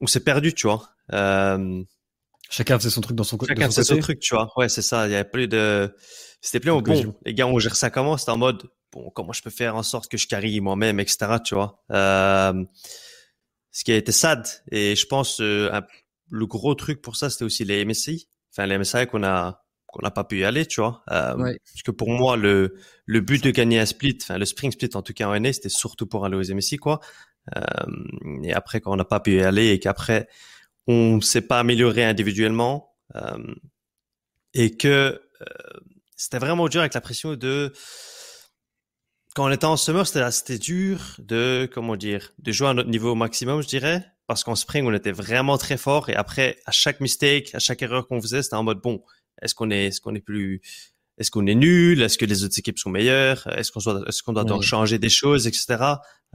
on 0.00 0.06
s'est 0.06 0.20
perdu, 0.20 0.54
tu 0.54 0.66
vois. 0.66 0.88
Euh, 1.12 1.82
chacun 2.50 2.78
faisait 2.78 2.90
son 2.90 3.00
truc 3.00 3.16
dans 3.16 3.24
son, 3.24 3.38
chacun 3.46 3.66
faisait 3.66 3.84
son 3.84 3.98
truc, 3.98 4.20
tu 4.20 4.34
vois. 4.34 4.50
Ouais, 4.56 4.68
c'est 4.68 4.82
ça. 4.82 5.06
Il 5.06 5.12
y 5.12 5.14
avait 5.14 5.28
plus 5.28 5.48
de. 5.48 5.94
C'était 6.40 6.60
plus 6.60 6.70
en 6.70 6.80
bon. 6.80 7.14
Les 7.24 7.34
gars, 7.34 7.46
on 7.46 7.58
gère 7.58 7.76
ça 7.76 7.90
comment? 7.90 8.16
C'était 8.16 8.32
en 8.32 8.38
mode 8.38 8.68
bon, 8.96 9.10
comment 9.10 9.32
je 9.32 9.42
peux 9.42 9.50
faire 9.50 9.76
en 9.76 9.82
sorte 9.82 10.10
que 10.10 10.16
je 10.16 10.26
carry 10.26 10.60
moi-même, 10.60 11.00
etc. 11.00 11.36
Tu 11.44 11.54
vois. 11.54 11.82
Euh, 11.90 12.64
ce 13.76 13.84
qui 13.84 13.92
a 13.92 13.96
été 13.96 14.10
sad. 14.10 14.46
Et 14.72 14.96
je 14.96 15.06
pense 15.06 15.40
euh, 15.40 15.80
le 16.30 16.46
gros 16.46 16.74
truc 16.74 17.02
pour 17.02 17.16
ça, 17.16 17.28
c'était 17.28 17.44
aussi 17.44 17.64
les 17.64 17.84
MSI. 17.84 18.26
Enfin, 18.50 18.66
les 18.66 18.78
MSI 18.78 19.06
qu'on 19.06 19.22
a 19.22 19.62
qu'on 19.86 20.02
n'a 20.02 20.10
pas 20.10 20.24
pu 20.24 20.40
y 20.40 20.44
aller, 20.44 20.66
tu 20.66 20.80
vois. 20.80 21.04
Euh, 21.10 21.36
Parce 21.36 21.82
que 21.84 21.90
pour 21.90 22.10
moi, 22.10 22.36
le 22.36 22.74
le 23.04 23.20
but 23.20 23.44
de 23.44 23.50
gagner 23.50 23.78
un 23.78 23.86
split, 23.86 24.18
enfin 24.22 24.38
le 24.38 24.46
spring 24.46 24.72
split 24.72 24.90
en 24.94 25.02
tout 25.02 25.12
cas 25.12 25.28
en 25.28 25.38
NA, 25.38 25.52
c'était 25.52 25.68
surtout 25.68 26.06
pour 26.06 26.24
aller 26.24 26.36
aux 26.36 26.54
MSI, 26.54 26.78
quoi. 26.78 27.00
Euh, 27.54 27.62
et 28.42 28.54
après, 28.54 28.80
quand 28.80 28.92
on 28.92 28.96
n'a 28.96 29.04
pas 29.04 29.20
pu 29.20 29.36
y 29.36 29.42
aller 29.42 29.68
et 29.68 29.78
qu'après 29.78 30.26
on 30.86 31.20
s'est 31.20 31.42
pas 31.42 31.58
amélioré 31.60 32.04
individuellement 32.04 32.94
et 34.54 34.76
que 34.76 35.20
c'était 36.16 36.38
vraiment 36.38 36.68
dur 36.68 36.80
avec 36.80 36.94
la 36.94 37.00
pression 37.00 37.34
de 37.34 37.72
quand 39.36 39.44
on 39.44 39.50
était 39.50 39.66
en 39.66 39.76
summer, 39.76 40.06
c'était 40.06 40.30
c'était 40.30 40.56
dur 40.58 40.98
de 41.18 41.68
comment 41.70 41.96
dire, 41.96 42.32
de 42.38 42.52
jouer 42.52 42.68
à 42.68 42.74
notre 42.74 42.88
niveau 42.88 43.10
au 43.10 43.14
maximum, 43.14 43.60
je 43.60 43.68
dirais, 43.68 44.02
parce 44.26 44.42
qu'en 44.44 44.54
spring 44.54 44.86
on 44.86 44.94
était 44.94 45.12
vraiment 45.12 45.58
très 45.58 45.76
fort 45.76 46.08
et 46.08 46.14
après 46.14 46.56
à 46.64 46.72
chaque 46.72 47.00
mistake, 47.00 47.54
à 47.54 47.58
chaque 47.58 47.82
erreur 47.82 48.08
qu'on 48.08 48.18
faisait, 48.18 48.42
c'était 48.42 48.56
en 48.56 48.62
mode 48.62 48.80
bon, 48.80 49.02
est-ce 49.42 49.54
qu'on 49.54 49.70
est, 49.70 49.88
est-ce 49.88 50.00
qu'on 50.00 50.14
est 50.14 50.22
plus, 50.22 50.62
est-ce 51.18 51.30
qu'on 51.30 51.46
est 51.46 51.54
nul, 51.54 52.00
est-ce 52.00 52.16
que 52.16 52.24
les 52.24 52.44
autres 52.44 52.58
équipes 52.58 52.78
sont 52.78 52.88
meilleures, 52.88 53.46
est-ce 53.58 53.72
qu'on 53.72 53.80
doit, 53.80 54.08
est-ce 54.08 54.22
qu'on 54.22 54.32
doit 54.32 54.62
changer 54.62 54.98
des 54.98 55.10
choses, 55.10 55.46
etc. 55.46 55.84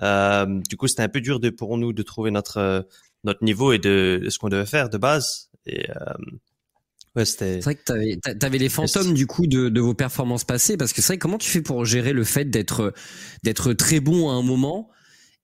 Euh, 0.04 0.62
du 0.70 0.78
coup, 0.78 0.88
c'était 0.88 1.02
un 1.02 1.10
peu 1.10 1.22
dur 1.22 1.40
de 1.40 1.50
pour 1.50 1.80
nous 1.80 1.94
de 1.94 2.04
trouver 2.04 2.30
notre 2.30 2.88
notre 3.24 3.44
niveau 3.44 3.74
et 3.74 3.80
de, 3.80 4.22
de 4.24 4.30
ce 4.30 4.38
qu'on 4.38 4.50
devait 4.50 4.68
faire 4.68 4.90
de 4.90 5.00
base. 5.00 5.50
Et 5.66 5.90
euh, 5.90 6.14
Ouais, 7.16 7.26
c'était. 7.26 7.56
C'est 7.56 7.62
vrai 7.64 7.76
que 7.76 7.84
t'avais, 7.84 8.18
t'avais 8.40 8.58
les 8.58 8.70
fantômes 8.70 9.14
du 9.14 9.28
coup 9.28 9.46
de, 9.46 9.68
de 9.68 9.82
vos 9.82 9.94
performances 9.94 10.46
passées 10.46 10.78
parce 10.78 10.94
que 10.94 11.02
c'est 11.02 11.08
vrai 11.14 11.18
comment 11.18 11.38
tu 11.38 11.50
fais 11.50 11.62
pour 11.62 11.84
gérer 11.86 12.14
le 12.14 12.24
fait 12.24 12.46
d'être 12.50 12.94
d'être 13.44 13.74
très 13.74 14.00
bon 14.00 14.30
à 14.30 14.34
un 14.34 14.42
moment 14.44 14.90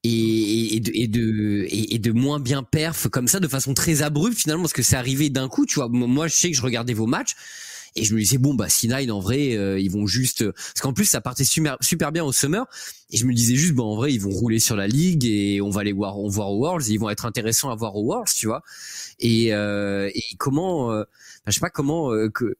et, 0.03 0.75
et, 0.77 0.79
de, 0.79 0.91
et 0.93 1.07
de 1.07 1.65
et, 1.69 1.99
de 1.99 2.11
moins 2.11 2.39
bien 2.39 2.63
perf 2.63 3.09
comme 3.09 3.27
ça 3.27 3.39
de 3.41 3.47
façon 3.49 3.73
très 3.73 4.01
abrupte 4.01 4.37
finalement 4.37 4.63
parce 4.63 4.73
que 4.73 4.83
c'est 4.83 4.95
arrivé 4.95 5.29
d'un 5.29 5.49
coup 5.49 5.65
tu 5.65 5.75
vois? 5.75 5.89
Moi 5.89 6.27
je 6.27 6.35
sais 6.35 6.51
que 6.51 6.57
je 6.57 6.61
regardais 6.61 6.93
vos 6.93 7.07
matchs 7.07 7.35
et 7.97 8.05
je 8.05 8.13
me 8.13 8.19
disais 8.19 8.37
bon 8.37 8.53
bah 8.53 8.67
C9 8.67 9.11
en 9.11 9.19
vrai 9.19 9.55
euh, 9.57 9.79
ils 9.79 9.91
vont 9.91 10.07
juste 10.07 10.49
parce 10.51 10.81
qu'en 10.81 10.93
plus 10.93 11.05
ça 11.05 11.19
partait 11.21 11.43
super 11.43 11.77
super 11.81 12.11
bien 12.11 12.23
au 12.23 12.31
summer 12.31 12.65
et 13.09 13.17
je 13.17 13.25
me 13.25 13.33
disais 13.33 13.55
juste 13.55 13.73
bon 13.73 13.85
en 13.85 13.95
vrai 13.95 14.13
ils 14.13 14.21
vont 14.21 14.29
rouler 14.31 14.59
sur 14.59 14.75
la 14.75 14.87
ligue 14.87 15.25
et 15.25 15.61
on 15.61 15.69
va 15.69 15.83
les 15.83 15.93
voir 15.93 16.17
on 16.19 16.29
voir 16.29 16.51
aux 16.51 16.59
Worlds 16.59 16.87
ils 16.87 16.99
vont 16.99 17.09
être 17.09 17.25
intéressants 17.25 17.69
à 17.69 17.75
voir 17.75 17.95
aux 17.95 18.03
Worlds 18.03 18.31
tu 18.35 18.47
vois 18.47 18.63
et, 19.19 19.53
euh, 19.53 20.09
et 20.13 20.23
comment 20.37 20.91
euh, 20.91 21.03
je 21.47 21.53
sais 21.53 21.59
pas 21.59 21.69
comment 21.69 22.11
euh, 22.11 22.29
que 22.29 22.57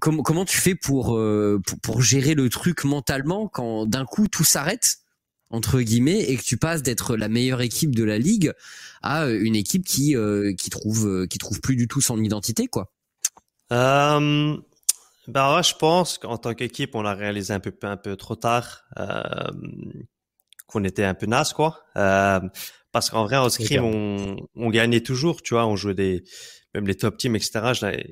comment 0.00 0.22
comment 0.22 0.44
tu 0.44 0.58
fais 0.58 0.74
pour, 0.74 1.16
euh, 1.16 1.60
pour, 1.66 1.78
pour 1.80 2.02
gérer 2.02 2.34
le 2.34 2.48
truc 2.48 2.84
mentalement 2.84 3.48
quand 3.48 3.86
d'un 3.86 4.04
coup 4.04 4.28
tout 4.28 4.44
s'arrête 4.44 4.98
entre 5.50 5.80
guillemets 5.80 6.20
et 6.20 6.36
que 6.36 6.42
tu 6.42 6.56
passes 6.56 6.82
d'être 6.82 7.16
la 7.16 7.28
meilleure 7.28 7.60
équipe 7.60 7.94
de 7.94 8.04
la 8.04 8.18
ligue 8.18 8.52
à 9.02 9.28
une 9.28 9.56
équipe 9.56 9.84
qui 9.84 10.16
euh, 10.16 10.54
qui 10.54 10.70
trouve 10.70 11.26
qui 11.28 11.38
trouve 11.38 11.60
plus 11.60 11.76
du 11.76 11.88
tout 11.88 12.00
son 12.00 12.22
identité 12.22 12.68
quoi. 12.68 12.92
Euh, 13.72 14.56
ben 15.28 15.62
je 15.62 15.74
pense 15.74 16.18
qu'en 16.18 16.38
tant 16.38 16.54
qu'équipe 16.54 16.94
on 16.94 17.02
l'a 17.02 17.14
réalisé 17.14 17.52
un 17.52 17.60
peu 17.60 17.74
un 17.82 17.96
peu 17.96 18.16
trop 18.16 18.36
tard. 18.36 18.84
Euh, 18.98 19.12
qu'on 20.66 20.84
était 20.84 21.04
un 21.04 21.14
peu 21.14 21.26
naze, 21.26 21.52
quoi. 21.52 21.84
Euh, 21.96 22.40
parce 22.92 23.10
qu'en 23.10 23.24
vrai, 23.24 23.36
en 23.36 23.48
scrim, 23.48 23.84
on, 23.84 24.36
on 24.56 24.70
gagnait 24.70 25.00
toujours, 25.00 25.42
tu 25.42 25.54
vois, 25.54 25.66
on 25.66 25.76
jouait 25.76 25.94
des, 25.94 26.24
même 26.74 26.86
les 26.86 26.94
top 26.94 27.16
teams, 27.18 27.36
etc. 27.36 27.60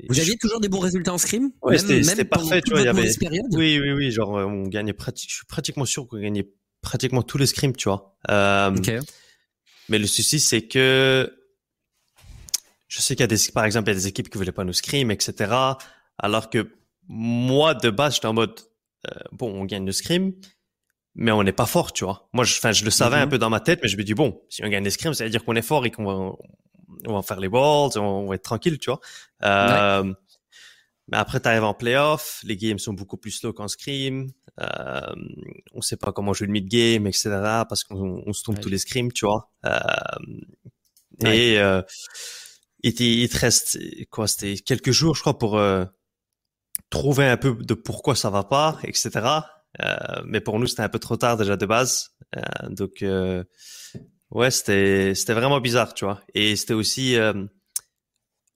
Vous 0.08 0.20
aviez 0.20 0.36
toujours 0.36 0.60
des 0.60 0.68
bons 0.68 0.78
résultats 0.78 1.12
en 1.12 1.18
scrim? 1.18 1.50
Ouais, 1.62 1.78
c'était 1.78 2.24
parfait, 2.24 2.62
tu 2.62 2.70
vois. 2.70 2.80
Il 2.80 2.84
y 2.84 2.88
avait... 2.88 3.10
Oui, 3.52 3.80
oui, 3.82 3.92
oui. 3.92 4.10
Genre, 4.10 4.30
on 4.30 4.68
gagnait 4.68 4.92
pratiquement. 4.92 5.30
Je 5.30 5.34
suis 5.36 5.46
pratiquement 5.46 5.84
sûr 5.84 6.06
qu'on 6.06 6.20
gagnait 6.20 6.48
pratiquement 6.80 7.22
tous 7.22 7.38
les 7.38 7.46
scrims, 7.46 7.74
tu 7.74 7.88
vois. 7.88 8.16
Euh, 8.30 8.70
Mais 9.88 9.98
le 9.98 10.06
souci, 10.06 10.38
c'est 10.38 10.62
que 10.62 11.30
je 12.94 13.02
sais 13.02 13.16
qu'il 13.16 13.22
y 13.22 13.24
a 13.24 13.26
des, 13.26 13.38
par 13.52 13.64
exemple, 13.64 13.88
il 13.88 13.92
y 13.92 13.96
a 13.96 13.98
des 13.98 14.06
équipes 14.06 14.30
qui 14.30 14.38
voulaient 14.38 14.52
pas 14.52 14.62
nous 14.62 14.72
scrim, 14.72 15.10
etc. 15.10 15.52
Alors 16.16 16.48
que 16.48 16.70
moi, 17.08 17.74
de 17.74 17.90
base, 17.90 18.14
j'étais 18.14 18.26
en 18.26 18.34
mode, 18.34 18.60
euh, 19.10 19.18
bon, 19.32 19.52
on 19.52 19.64
gagne 19.64 19.84
le 19.84 19.90
scrim, 19.90 20.32
mais 21.16 21.32
on 21.32 21.42
n'est 21.42 21.52
pas 21.52 21.66
fort, 21.66 21.92
tu 21.92 22.04
vois. 22.04 22.28
Moi, 22.32 22.44
je, 22.44 22.56
enfin, 22.56 22.70
je 22.70 22.84
le 22.84 22.90
savais 22.90 23.16
un 23.16 23.24
mhm. 23.24 23.30
peu 23.30 23.38
dans 23.38 23.50
ma 23.50 23.58
tête, 23.58 23.80
mais 23.82 23.88
je 23.88 23.96
me 23.96 24.04
dis 24.04 24.14
bon, 24.14 24.40
si 24.48 24.64
on 24.64 24.68
gagne 24.68 24.84
le 24.84 24.90
scrim, 24.90 25.12
ça 25.12 25.24
veut 25.24 25.30
dire 25.30 25.44
qu'on 25.44 25.56
est 25.56 25.62
fort 25.62 25.84
et 25.86 25.90
qu'on 25.90 26.04
va, 26.04 26.36
on 27.08 27.14
va 27.14 27.22
faire 27.22 27.40
les 27.40 27.48
balls, 27.48 27.98
on 27.98 28.28
va 28.28 28.36
être 28.36 28.44
tranquille, 28.44 28.78
tu 28.78 28.90
vois. 28.90 29.00
Euh, 29.42 30.14
Mais 31.08 31.16
après, 31.16 31.40
tu 31.40 31.48
arrives 31.48 31.64
en 31.64 31.74
playoff, 31.74 32.40
les 32.44 32.56
games 32.56 32.78
sont 32.78 32.92
beaucoup 32.92 33.16
plus 33.16 33.32
slow 33.32 33.52
qu'en 33.52 33.66
scrim. 33.66 34.28
Euh, 34.60 35.14
on 35.72 35.80
sait 35.80 35.96
pas 35.96 36.12
comment 36.12 36.32
jouer 36.32 36.46
le 36.46 36.52
mid-game, 36.52 37.08
etc. 37.08 37.30
parce 37.68 37.82
qu'on 37.82 38.22
on 38.24 38.32
se 38.32 38.44
trompe 38.44 38.60
tous 38.60 38.68
les 38.68 38.78
scrims, 38.78 39.10
tu 39.10 39.26
vois. 39.26 39.50
Euh, 39.66 39.72
et 41.24 41.58
euh, 42.84 43.04
il, 43.04 43.28
te 43.28 43.38
reste 43.38 43.78
quoi 44.10 44.26
C'était 44.26 44.56
quelques 44.56 44.90
jours, 44.90 45.14
je 45.14 45.20
crois, 45.20 45.38
pour 45.38 45.58
euh, 45.58 45.84
trouver 46.90 47.26
un 47.26 47.36
peu 47.36 47.54
de 47.54 47.74
pourquoi 47.74 48.14
ça 48.14 48.30
va 48.30 48.44
pas, 48.44 48.78
etc. 48.84 49.10
Euh, 49.82 49.96
mais 50.26 50.40
pour 50.40 50.58
nous, 50.58 50.66
c'était 50.66 50.82
un 50.82 50.88
peu 50.88 50.98
trop 50.98 51.16
tard 51.16 51.36
déjà 51.36 51.56
de 51.56 51.66
base. 51.66 52.10
Euh, 52.36 52.68
donc 52.68 53.02
Ouais, 54.34 54.50
c'était 54.50 55.14
c'était 55.14 55.32
vraiment 55.32 55.60
bizarre, 55.60 55.94
tu 55.94 56.04
vois. 56.04 56.20
Et 56.34 56.56
c'était 56.56 56.74
aussi 56.74 57.16
euh, 57.16 57.46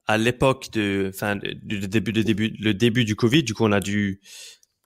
à 0.09 0.19
l'époque 0.19 0.71
de, 0.73 1.11
enfin, 1.15 1.37
du 1.37 1.79
début, 1.87 2.13
de 2.13 2.23
début, 2.23 2.57
le 2.59 2.75
début 2.75 3.05
du 3.05 3.15
Covid. 3.15 3.45
Du 3.45 3.55
coup, 3.55 3.65
on 3.65 3.73
a 3.73 3.81
dû, 3.81 4.21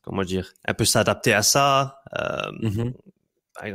comment 0.02 0.22
dire, 0.22 0.52
un 0.66 0.74
peu 0.74 0.84
s'adapter 0.84 1.32
à 1.32 1.42
ça. 1.42 2.02
Euh, 2.18 2.52
mm 2.60 2.92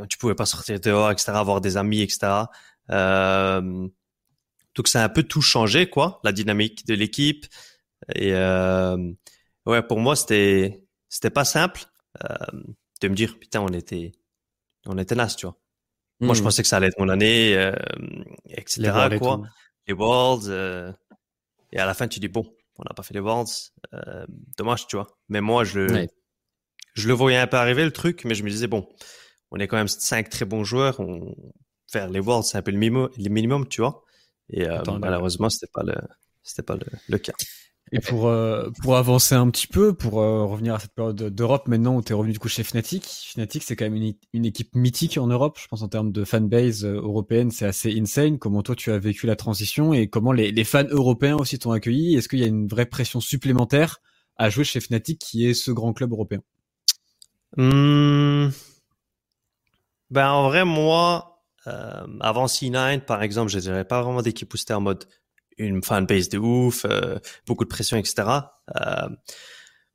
Tu 0.08 0.18
pouvais 0.18 0.36
pas 0.36 0.46
sortir 0.46 0.78
dehors, 0.80 1.10
etc., 1.10 1.32
avoir 1.34 1.60
des 1.60 1.76
amis, 1.76 2.02
etc. 2.02 2.44
Euh, 2.90 3.88
donc, 4.78 4.86
ça 4.86 5.02
a 5.02 5.04
un 5.06 5.08
peu 5.08 5.24
tout 5.24 5.42
changé, 5.42 5.90
quoi, 5.90 6.20
la 6.22 6.30
dynamique 6.30 6.86
de 6.86 6.94
l'équipe. 6.94 7.46
Et 8.14 8.32
euh, 8.32 8.96
ouais, 9.66 9.82
pour 9.82 9.98
moi, 9.98 10.14
c'était 10.14 10.84
c'était 11.08 11.30
pas 11.30 11.44
simple 11.44 11.86
euh, 12.22 12.36
de 13.00 13.08
me 13.08 13.14
dire, 13.16 13.40
putain, 13.40 13.60
on 13.60 13.72
était 13.72 14.12
on 14.86 14.96
était 14.96 15.16
nas, 15.16 15.26
tu 15.26 15.46
vois. 15.46 15.56
Moi, 16.20 16.36
je 16.36 16.40
hmm. 16.40 16.44
pensais 16.44 16.62
que 16.62 16.68
ça 16.68 16.76
allait 16.76 16.86
être 16.86 17.00
mon 17.00 17.08
année, 17.08 17.56
euh, 17.56 17.72
etc. 18.50 19.08
Les 19.10 19.18
quoi. 19.18 19.42
Les 19.88 19.94
Worlds. 19.94 20.94
Et 21.72 21.78
à 21.78 21.84
la 21.84 21.94
fin, 21.94 22.06
tu 22.06 22.20
dis, 22.20 22.28
bon, 22.28 22.44
on 22.78 22.84
n'a 22.84 22.94
pas 22.94 23.02
fait 23.02 23.14
les 23.14 23.20
Worlds. 23.20 23.72
Dommage, 24.56 24.86
tu 24.86 24.94
vois. 24.94 25.08
Mais 25.28 25.40
moi, 25.40 25.64
je, 25.64 26.06
je 26.94 27.08
le 27.08 27.14
voyais 27.14 27.38
un 27.38 27.48
peu 27.48 27.56
arriver, 27.56 27.84
le 27.84 27.90
truc, 27.90 28.24
mais 28.24 28.36
je 28.36 28.44
me 28.44 28.48
disais, 28.48 28.68
bon, 28.68 28.88
on 29.50 29.58
est 29.58 29.66
quand 29.66 29.76
même 29.76 29.88
cinq 29.88 30.30
très 30.30 30.44
bons 30.44 30.62
joueurs. 30.62 31.00
On... 31.00 31.34
Faire 31.90 32.08
les 32.08 32.20
Worlds, 32.20 32.46
c'est 32.46 32.58
un 32.58 32.62
peu 32.62 32.70
le 32.70 32.78
minimum, 32.78 33.08
le 33.16 33.28
minimum 33.28 33.66
tu 33.66 33.80
vois. 33.80 34.04
Et 34.50 34.66
euh, 34.66 34.82
malheureusement, 35.00 35.48
c'était 35.50 35.70
pas 35.72 35.82
le, 35.82 35.94
c'était 36.42 36.62
pas 36.62 36.76
le, 36.76 36.86
le 37.08 37.18
cas. 37.18 37.34
Et 37.92 38.00
pour, 38.00 38.26
euh, 38.26 38.68
pour 38.82 38.96
avancer 38.96 39.34
un 39.34 39.48
petit 39.50 39.66
peu, 39.66 39.94
pour 39.94 40.20
euh, 40.20 40.44
revenir 40.44 40.74
à 40.74 40.78
cette 40.78 40.92
période 40.92 41.16
d'Europe 41.16 41.68
maintenant 41.68 41.96
où 41.96 42.02
tu 42.02 42.12
es 42.12 42.14
revenu 42.14 42.32
du 42.32 42.38
coup 42.38 42.48
chez 42.48 42.62
Fnatic, 42.62 43.04
Fnatic 43.32 43.62
c'est 43.62 43.76
quand 43.76 43.86
même 43.86 43.94
une, 43.94 44.14
une, 44.34 44.44
équipe 44.44 44.74
mythique 44.74 45.16
en 45.16 45.26
Europe, 45.26 45.58
je 45.60 45.66
pense 45.68 45.82
en 45.82 45.88
termes 45.88 46.12
de 46.12 46.24
fanbase 46.24 46.84
euh, 46.84 47.00
européenne, 47.00 47.50
c'est 47.50 47.64
assez 47.64 47.98
insane. 47.98 48.38
Comment 48.38 48.62
toi 48.62 48.74
tu 48.74 48.92
as 48.92 48.98
vécu 48.98 49.26
la 49.26 49.36
transition 49.36 49.94
et 49.94 50.08
comment 50.08 50.32
les, 50.32 50.52
les 50.52 50.64
fans 50.64 50.84
européens 50.90 51.36
aussi 51.36 51.58
t'ont 51.58 51.72
accueilli? 51.72 52.16
Est-ce 52.16 52.28
qu'il 52.28 52.40
y 52.40 52.44
a 52.44 52.48
une 52.48 52.66
vraie 52.66 52.86
pression 52.86 53.20
supplémentaire 53.20 54.00
à 54.36 54.50
jouer 54.50 54.64
chez 54.64 54.80
Fnatic 54.80 55.18
qui 55.18 55.46
est 55.46 55.54
ce 55.54 55.70
grand 55.70 55.94
club 55.94 56.12
européen? 56.12 56.40
Mmh. 57.56 58.48
Ben 60.10 60.30
en 60.30 60.48
vrai 60.48 60.66
moi, 60.66 61.27
avant 62.20 62.46
C9 62.46 63.00
par 63.00 63.22
exemple, 63.22 63.50
je 63.50 63.58
dirais 63.58 63.84
pas 63.84 64.02
vraiment 64.02 64.22
d'équipe 64.22 64.52
où 64.52 64.56
c'était 64.56 64.74
en 64.74 64.80
mode 64.80 65.04
une 65.56 65.82
fanbase 65.82 66.28
de 66.28 66.38
ouf, 66.38 66.84
euh, 66.84 67.18
beaucoup 67.46 67.64
de 67.64 67.68
pression, 67.68 67.96
etc. 67.96 68.28
Euh, 68.76 69.08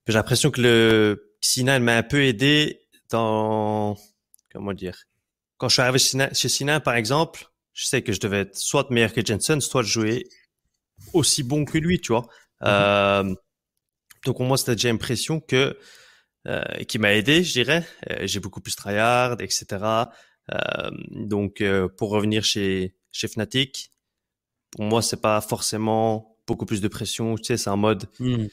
j'ai 0.08 0.14
l'impression 0.14 0.52
que 0.52 0.62
le 0.62 1.36
Sina 1.41 1.80
m'a 1.80 1.98
un 1.98 2.04
peu 2.04 2.24
aidé 2.24 2.82
dans 3.10 3.98
comment 4.52 4.74
dire. 4.74 5.06
Quand 5.58 5.70
je 5.70 5.74
suis 5.74 5.82
arrivé 5.82 6.00
chez 6.00 6.50
Sina, 6.50 6.80
par 6.80 6.95
exemple, 6.95 7.45
je 7.74 7.86
sais 7.86 8.02
que 8.02 8.12
je 8.12 8.20
devais 8.20 8.41
être 8.41 8.58
soit 8.58 8.90
meilleur 8.91 9.14
que 9.14 9.26
Jensen, 9.26 9.62
soit 9.62 9.84
jouer 9.84 10.28
aussi 11.14 11.44
bon 11.44 11.64
que 11.64 11.78
lui, 11.78 12.02
tu 12.02 12.12
vois. 12.12 12.28
Mm-hmm. 12.62 12.68
euh, 12.68 13.36
donc 14.26 14.38
pour 14.38 14.45
moi, 14.45 14.58
c'était 14.58 14.76
déjà 14.76 14.90
l'impression 14.90 15.40
que 15.40 15.78
euh, 16.48 16.62
qui 16.88 17.00
m'a 17.00 17.14
aidé, 17.14 17.44
je 17.44 17.54
dirais. 17.54 17.86
Euh, 18.10 18.20
j'ai 18.24 18.40
beaucoup 18.40 18.60
plus 18.60 18.76
tryhard, 18.76 19.40
etc. 19.40 19.66
Euh, 20.52 20.91
donc 21.11 21.64
pour 21.98 22.10
revenir 22.10 22.44
chez 22.44 22.95
chez 23.11 23.28
Fnatic, 23.28 23.91
pour 24.72 24.86
moi, 24.86 25.02
c'est 25.02 25.22
pas 25.22 25.40
forcément 25.40 26.36
beaucoup 26.48 26.65
plus 26.65 26.82
de 26.82 26.88
pression. 26.88 27.36
Tu 27.36 27.45
sais, 27.45 27.57
c'est 27.57 27.70
un 27.70 27.76
mode. 27.76 28.10
Hmm. 28.20 28.48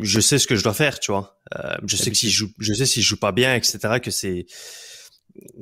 Je 0.00 0.20
sais 0.20 0.38
ce 0.38 0.46
que 0.46 0.56
je 0.56 0.64
dois 0.64 0.72
faire, 0.72 0.98
tu 0.98 1.12
vois. 1.12 1.38
Euh, 1.54 1.76
je 1.84 1.96
sais 1.96 2.10
que 2.10 2.16
si 2.16 2.30
je 2.30 2.36
joue, 2.38 2.50
je 2.58 2.72
sais 2.72 2.86
si 2.86 3.02
je 3.02 3.08
joue 3.08 3.18
pas 3.18 3.32
bien, 3.32 3.54
etc. 3.54 4.00
Que 4.00 4.10
c'est, 4.10 4.46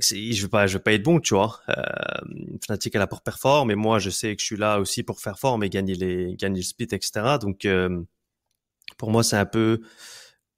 je 0.00 0.42
veux 0.42 0.48
pas, 0.48 0.68
je 0.68 0.74
veux 0.74 0.82
pas 0.82 0.92
être 0.92 1.02
bon, 1.02 1.18
tu 1.18 1.34
vois. 1.34 1.60
Euh, 1.68 1.82
Fnatic 2.64 2.94
est 2.94 2.98
là 2.98 3.08
pour 3.08 3.22
performer, 3.22 3.74
mais 3.74 3.80
moi, 3.80 3.98
je 3.98 4.10
sais 4.10 4.36
que 4.36 4.40
je 4.40 4.46
suis 4.46 4.56
là 4.56 4.78
aussi 4.78 5.02
pour 5.02 5.20
faire 5.20 5.40
fort, 5.40 5.58
mais 5.58 5.68
gagner 5.68 5.94
les, 5.94 6.36
gagner 6.36 6.60
le 6.60 6.64
split, 6.64 6.86
etc. 6.92 7.38
Donc, 7.40 7.64
euh, 7.64 8.00
pour 8.96 9.10
moi, 9.10 9.24
c'est 9.24 9.36
un 9.36 9.46
peu, 9.46 9.80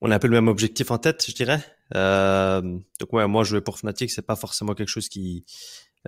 on 0.03 0.11
a 0.11 0.17
un 0.17 0.19
peu 0.19 0.29
le 0.29 0.35
même 0.35 0.49
objectif 0.49 0.91
en 0.91 0.99
tête, 0.99 1.25
je 1.27 1.33
dirais. 1.33 1.65
Euh, 1.95 2.61
donc 3.01 3.13
ouais, 3.13 3.27
moi, 3.27 3.45
jouer 3.45 3.61
pour 3.61 3.79
Fnatic, 3.79 4.11
c'est 4.11 4.23
pas 4.23 4.37
forcément 4.37 4.75
quelque 4.75 4.89
chose 4.89 5.09
qui, 5.09 5.45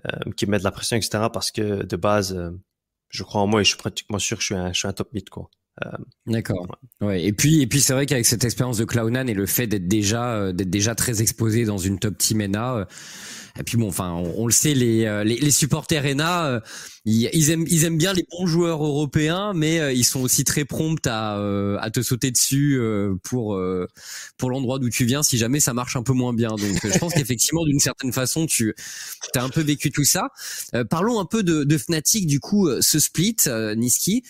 euh, 0.06 0.32
qui 0.36 0.46
met 0.46 0.58
de 0.58 0.64
la 0.64 0.70
pression, 0.70 0.96
etc. 0.96 1.28
Parce 1.32 1.50
que 1.50 1.82
de 1.84 1.96
base, 1.96 2.34
euh, 2.34 2.50
je 3.08 3.22
crois 3.22 3.40
en 3.40 3.46
moi 3.46 3.60
et 3.60 3.64
je 3.64 3.70
suis 3.70 3.78
pratiquement 3.78 4.18
sûr 4.18 4.36
que 4.36 4.42
je 4.42 4.46
suis 4.46 4.54
un, 4.54 4.72
je 4.72 4.78
suis 4.78 4.94
top 4.94 5.12
mid. 5.12 5.28
Euh, 5.84 5.90
D'accord. 6.26 6.66
Ouais. 7.02 7.22
Et 7.24 7.32
puis 7.32 7.60
et 7.60 7.66
puis 7.66 7.80
c'est 7.80 7.92
vrai 7.92 8.06
qu'avec 8.06 8.24
cette 8.24 8.44
expérience 8.44 8.78
de 8.78 8.84
Clownan 8.84 9.26
et 9.26 9.34
le 9.34 9.44
fait 9.44 9.66
d'être 9.66 9.86
déjà 9.86 10.34
euh, 10.34 10.52
d'être 10.52 10.70
déjà 10.70 10.94
très 10.94 11.20
exposé 11.20 11.66
dans 11.66 11.76
une 11.76 11.98
top 11.98 12.16
team 12.16 12.40
ENA, 12.40 12.76
euh, 12.76 12.84
et 13.58 13.62
puis 13.62 13.78
bon, 13.78 13.88
enfin, 13.88 14.10
on, 14.10 14.46
le 14.46 14.52
sait, 14.52 14.74
les, 14.74 15.24
les, 15.24 15.38
les 15.38 15.50
supporters 15.50 16.04
ENA, 16.04 16.60
ils, 17.06 17.30
ils, 17.32 17.50
aiment 17.50 17.64
ils 17.66 17.84
aiment 17.84 17.96
bien 17.96 18.12
les 18.12 18.26
bons 18.30 18.46
joueurs 18.46 18.84
européens, 18.84 19.52
mais 19.54 19.96
ils 19.96 20.04
sont 20.04 20.20
aussi 20.20 20.44
très 20.44 20.66
prompts 20.66 21.06
à 21.06 21.36
à 21.80 21.90
te 21.90 22.02
sauter 22.02 22.30
dessus 22.30 22.78
pour 23.22 23.58
pour 24.36 24.50
l'endroit 24.50 24.78
d'où 24.78 24.90
tu 24.90 25.06
viens 25.06 25.22
si 25.22 25.38
jamais 25.38 25.60
ça 25.60 25.72
marche 25.72 25.96
un 25.96 26.02
peu 26.02 26.12
moins 26.12 26.34
bien. 26.34 26.50
Donc 26.50 26.86
je 26.86 26.98
pense 26.98 27.14
qu'effectivement, 27.14 27.64
d'une 27.64 27.80
certaine 27.80 28.12
façon, 28.12 28.44
tu 28.44 28.74
as 29.34 29.42
un 29.42 29.48
peu 29.48 29.62
vécu 29.62 29.90
tout 29.90 30.04
ça. 30.04 30.28
parlons 30.90 31.18
un 31.18 31.24
peu 31.24 31.42
de, 31.42 31.64
de 31.64 31.78
Fnatic 31.78 32.26
du 32.26 32.40
coup, 32.40 32.68
ce 32.82 32.98
split, 32.98 33.36
Niski. 33.74 34.22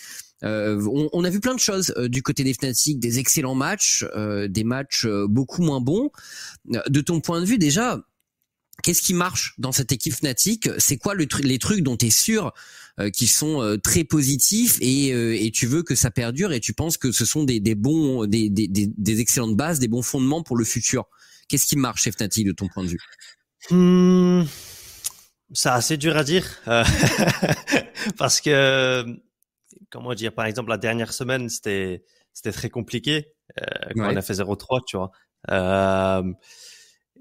Euh, 0.43 1.09
on, 1.13 1.23
a 1.23 1.29
vu 1.29 1.39
plein 1.39 1.55
de 1.55 1.59
choses 1.59 1.93
euh, 1.97 2.07
du 2.07 2.21
côté 2.21 2.43
des 2.43 2.53
Fnatic, 2.53 2.99
des 2.99 3.19
excellents 3.19 3.55
matchs, 3.55 4.05
euh, 4.15 4.47
des 4.47 4.63
matchs 4.63 5.07
beaucoup 5.27 5.63
moins 5.63 5.81
bons. 5.81 6.11
De 6.65 7.01
ton 7.01 7.21
point 7.21 7.41
de 7.41 7.45
vue, 7.45 7.57
déjà, 7.57 7.99
qu'est-ce 8.83 9.01
qui 9.01 9.13
marche 9.13 9.55
dans 9.57 9.71
cette 9.71 9.91
équipe 9.91 10.13
Fnatic? 10.13 10.69
C'est 10.77 10.97
quoi 10.97 11.15
le 11.15 11.27
les 11.41 11.59
trucs 11.59 11.81
dont 11.81 11.97
tu 11.97 12.07
es 12.07 12.11
sûr 12.11 12.53
qui 13.13 13.27
sont 13.27 13.77
très 13.83 14.03
positifs 14.03 14.77
et, 14.81 15.51
tu 15.53 15.67
veux 15.67 15.83
que 15.83 15.93
ça 15.93 16.09
perdure 16.09 16.51
et 16.51 16.59
tu 16.59 16.73
penses 16.73 16.97
que 16.97 17.11
ce 17.11 17.25
sont 17.25 17.43
des, 17.43 17.59
bons, 17.75 18.25
des, 18.25 18.49
des, 18.49 19.19
excellentes 19.19 19.55
bases, 19.55 19.79
des 19.79 19.87
bons 19.87 20.01
fondements 20.01 20.43
pour 20.43 20.57
le 20.57 20.65
futur? 20.65 21.05
Qu'est-ce 21.47 21.65
qui 21.65 21.77
marche 21.77 22.03
chez 22.03 22.11
Fnatic 22.11 22.45
de 22.45 22.51
ton 22.51 22.67
point 22.67 22.83
de 22.83 22.89
vue? 22.89 22.99
Hmm, 23.69 24.43
C'est 25.53 25.69
assez 25.69 25.97
dur 25.97 26.17
à 26.17 26.23
dire 26.23 26.45
parce 28.17 28.41
que 28.41 29.05
comment 29.89 30.13
dire, 30.13 30.33
par 30.33 30.45
exemple, 30.45 30.69
la 30.69 30.77
dernière 30.77 31.13
semaine, 31.13 31.49
c'était, 31.49 32.03
c'était 32.33 32.51
très 32.51 32.69
compliqué 32.69 33.33
euh, 33.59 33.63
quand 33.95 34.13
on 34.13 34.15
a 34.15 34.21
fait 34.21 34.33
0-3, 34.33 34.81
tu 34.85 34.97
vois. 34.97 35.11
Euh, 35.49 36.23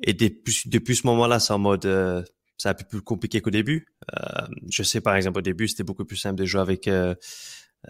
et 0.02 0.12
depuis, 0.12 0.62
depuis 0.66 0.96
ce 0.96 1.06
moment-là, 1.06 1.38
c'est 1.38 1.52
en 1.52 1.58
mode, 1.58 1.86
euh, 1.86 2.22
c'est 2.56 2.68
un 2.68 2.74
peu 2.74 2.84
plus 2.84 3.02
compliqué 3.02 3.40
qu'au 3.40 3.50
début. 3.50 3.86
Euh, 4.14 4.46
je 4.70 4.82
sais, 4.82 5.00
par 5.00 5.16
exemple, 5.16 5.38
au 5.38 5.42
début, 5.42 5.68
c'était 5.68 5.84
beaucoup 5.84 6.04
plus 6.04 6.16
simple 6.16 6.36
de 6.36 6.44
jouer 6.44 6.60
avec, 6.60 6.88
euh, 6.88 7.14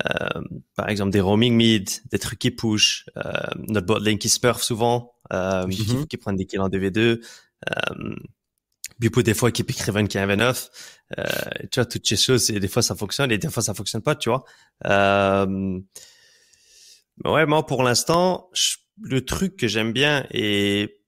euh, 0.05 0.41
par 0.75 0.89
exemple, 0.89 1.11
des 1.11 1.21
roaming 1.21 1.55
mid, 1.55 1.89
des 2.11 2.19
trucs 2.19 2.39
qui 2.39 2.51
push, 2.51 3.07
notre 3.69 3.87
bot 3.87 3.99
lane 3.99 4.19
qui 4.19 4.29
smurf 4.29 4.63
souvent, 4.63 5.15
mm 5.31 5.69
qui, 5.71 6.07
qui 6.07 6.17
prennent 6.17 6.37
des 6.37 6.47
kills 6.47 6.61
en 6.61 6.69
2v2. 6.69 7.21
Bupo 8.99 9.23
des 9.23 9.35
fois 9.35 9.51
qui 9.51 9.63
pique 9.65 9.81
Raven 9.81 10.09
qui 10.09 10.19
est 10.19 10.21
un 10.21 10.27
V9. 10.27 10.69
Euh, 11.19 11.25
tu 11.71 11.81
vois, 11.81 11.87
toutes 11.87 12.07
ces 12.07 12.17
choses, 12.17 12.51
et 12.51 12.61
des 12.61 12.69
fois 12.69 12.83
ça 12.83 12.95
fonctionne 12.95 13.31
et 13.31 13.39
des 13.39 13.49
fois 13.49 13.63
ça 13.63 13.75
fonctionne 13.75 14.03
pas, 14.03 14.17
tu 14.17 14.29
vois. 14.29 14.45
Euh, 14.87 15.79
ouais, 17.25 17.47
moi 17.47 17.67
pour 17.67 17.83
l'instant, 17.83 18.51
le 19.01 19.25
truc 19.25 19.57
que 19.57 19.69
j'aime 19.69 19.93
bien 19.93 20.27
et 20.31 21.01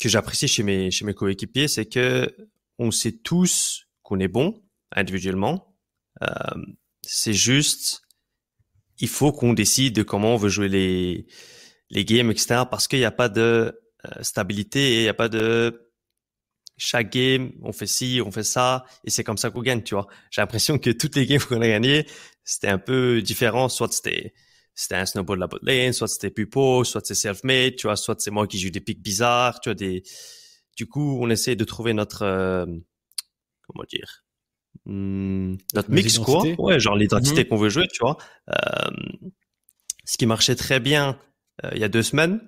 que 0.00 0.08
j'apprécie 0.08 0.48
chez 0.48 0.62
mes 0.62 0.90
chez 0.90 1.04
mes 1.04 1.14
coéquipiers, 1.14 1.68
c'est 1.68 1.86
que 1.86 2.34
on 2.78 2.90
sait 2.90 3.12
tous 3.12 3.86
qu'on 4.02 4.18
est 4.18 4.28
bon 4.28 4.62
individuellement. 4.92 5.74
Euh, 6.22 6.26
c'est 7.02 7.34
juste, 7.34 8.02
il 8.98 9.08
faut 9.08 9.32
qu'on 9.32 9.52
décide 9.52 9.94
de 9.94 10.02
comment 10.02 10.34
on 10.34 10.36
veut 10.36 10.48
jouer 10.48 10.68
les 10.68 11.26
les 11.90 12.04
games, 12.04 12.30
etc. 12.30 12.62
Parce 12.70 12.88
qu'il 12.88 12.98
n'y 12.98 13.04
a 13.04 13.10
pas 13.10 13.28
de 13.28 13.80
euh, 14.06 14.22
stabilité 14.22 14.94
et 14.94 14.98
il 15.00 15.02
n'y 15.02 15.08
a 15.08 15.14
pas 15.14 15.28
de 15.28 15.90
chaque 16.76 17.12
game, 17.12 17.52
on 17.62 17.72
fait 17.72 17.86
ci, 17.86 18.20
on 18.24 18.30
fait 18.30 18.44
ça, 18.44 18.84
et 19.04 19.10
c'est 19.10 19.24
comme 19.24 19.36
ça 19.36 19.50
qu'on 19.50 19.62
gagne, 19.62 19.82
tu 19.82 19.94
vois. 19.94 20.06
J'ai 20.30 20.40
l'impression 20.40 20.78
que 20.78 20.90
toutes 20.90 21.16
les 21.16 21.26
games 21.26 21.40
qu'on 21.48 21.60
a 21.60 21.68
gagnées, 21.68 22.06
c'était 22.44 22.68
un 22.68 22.78
peu 22.78 23.22
différent. 23.22 23.68
Soit 23.68 23.92
c'était 23.92 24.34
c'était 24.74 24.96
un 24.96 25.06
snowball 25.06 25.38
de 25.38 25.40
la 25.40 25.46
bot 25.46 25.58
lane, 25.62 25.92
soit 25.92 26.08
c'était 26.08 26.30
Pupo, 26.30 26.82
soit 26.82 27.04
c'est 27.06 27.14
self-made, 27.14 27.76
tu 27.76 27.86
vois, 27.86 27.96
soit 27.96 28.20
c'est 28.20 28.32
moi 28.32 28.46
qui 28.46 28.58
joue 28.58 28.70
des 28.70 28.80
pics 28.80 29.00
bizarres, 29.00 29.60
tu 29.60 29.68
vois, 29.68 29.74
des... 29.74 30.02
Du 30.76 30.88
coup, 30.88 31.18
on 31.20 31.30
essaie 31.30 31.54
de 31.54 31.64
trouver 31.64 31.94
notre... 31.94 32.22
Euh, 32.22 32.66
comment 33.62 33.84
dire 33.88 34.24
hmm, 34.86 35.54
Notre 35.74 35.90
mix, 35.90 36.18
quoi. 36.18 36.42
Ouais, 36.58 36.80
genre 36.80 36.96
l'identité 36.96 37.44
mhm. 37.44 37.48
qu'on 37.48 37.56
veut 37.56 37.68
jouer, 37.68 37.86
tu 37.86 38.00
vois. 38.00 38.16
Euh, 38.50 38.90
ce 40.04 40.18
qui 40.18 40.26
marchait 40.26 40.56
très 40.56 40.80
bien 40.80 41.18
euh, 41.64 41.70
il 41.74 41.80
y 41.80 41.84
a 41.84 41.88
deux 41.88 42.02
semaines, 42.02 42.40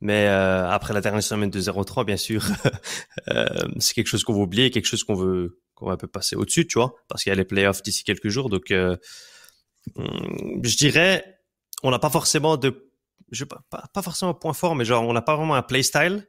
mais 0.00 0.26
euh, 0.26 0.68
après 0.70 0.94
la 0.94 1.00
dernière 1.00 1.22
semaine 1.22 1.50
de 1.50 1.60
0-3, 1.60 2.04
bien 2.04 2.16
sûr, 2.16 2.42
euh, 3.30 3.46
c'est 3.78 3.94
quelque 3.94 4.06
chose 4.06 4.24
qu'on 4.24 4.32
veut 4.32 4.40
oublier, 4.40 4.70
quelque 4.70 4.86
chose 4.86 5.04
qu'on 5.04 5.14
veut 5.14 5.60
qu'on 5.74 5.86
va 5.86 5.92
un 5.92 5.96
peu 5.96 6.06
passer 6.06 6.36
au-dessus, 6.36 6.66
tu 6.66 6.78
vois, 6.78 6.94
parce 7.08 7.22
qu'il 7.22 7.30
y 7.30 7.32
a 7.32 7.36
les 7.36 7.44
playoffs 7.44 7.82
d'ici 7.82 8.04
quelques 8.04 8.28
jours. 8.28 8.48
Donc, 8.48 8.70
euh, 8.70 8.96
hmm, 9.96 10.62
je 10.62 10.76
dirais, 10.76 11.40
on 11.82 11.90
n'a 11.90 11.98
pas 11.98 12.10
forcément 12.10 12.56
de, 12.56 12.90
je 13.30 13.44
pas, 13.44 13.62
pas 13.70 14.02
forcément 14.02 14.32
un 14.32 14.34
point 14.34 14.52
fort, 14.52 14.74
mais 14.74 14.84
genre, 14.84 15.06
on 15.06 15.12
n'a 15.12 15.22
pas 15.22 15.36
vraiment 15.36 15.54
un 15.54 15.62
playstyle. 15.62 16.26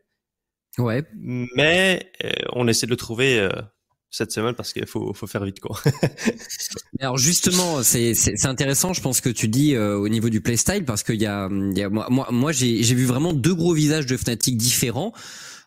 Ouais. 0.78 1.04
Mais 1.14 2.12
on 2.54 2.68
essaie 2.70 2.86
de 2.86 2.92
le 2.92 2.98
trouver 2.98 3.46
cette 4.12 4.32
semaine 4.32 4.54
parce 4.54 4.74
qu'il 4.74 4.86
faut, 4.86 5.14
faut 5.14 5.28
faire 5.28 5.44
vite 5.46 5.62
quoi. 5.62 5.80
Alors 7.00 7.18
justement, 7.18 7.82
c'est 7.82 8.14
intéressant, 8.44 8.94
je 8.94 9.02
pense 9.02 9.22
que 9.22 9.30
tu 9.30 9.48
dis 9.48 9.74
euh, 9.74 9.98
au 9.98 10.10
niveau 10.10 10.30
du 10.30 10.42
playstyle 10.42 10.86
parce 10.86 11.02
qu'il 11.02 11.22
y 11.22 11.26
a, 11.26 11.50
y 11.50 11.82
a 11.82 11.90
moi 11.90 12.08
moi, 12.10 12.28
moi 12.30 12.52
j'ai 12.52 12.82
vu 12.94 13.06
vraiment 13.06 13.34
deux 13.34 13.56
gros 13.56 13.74
visages 13.74 14.06
de 14.06 14.18
Fnatic 14.18 14.58
différents 14.58 15.14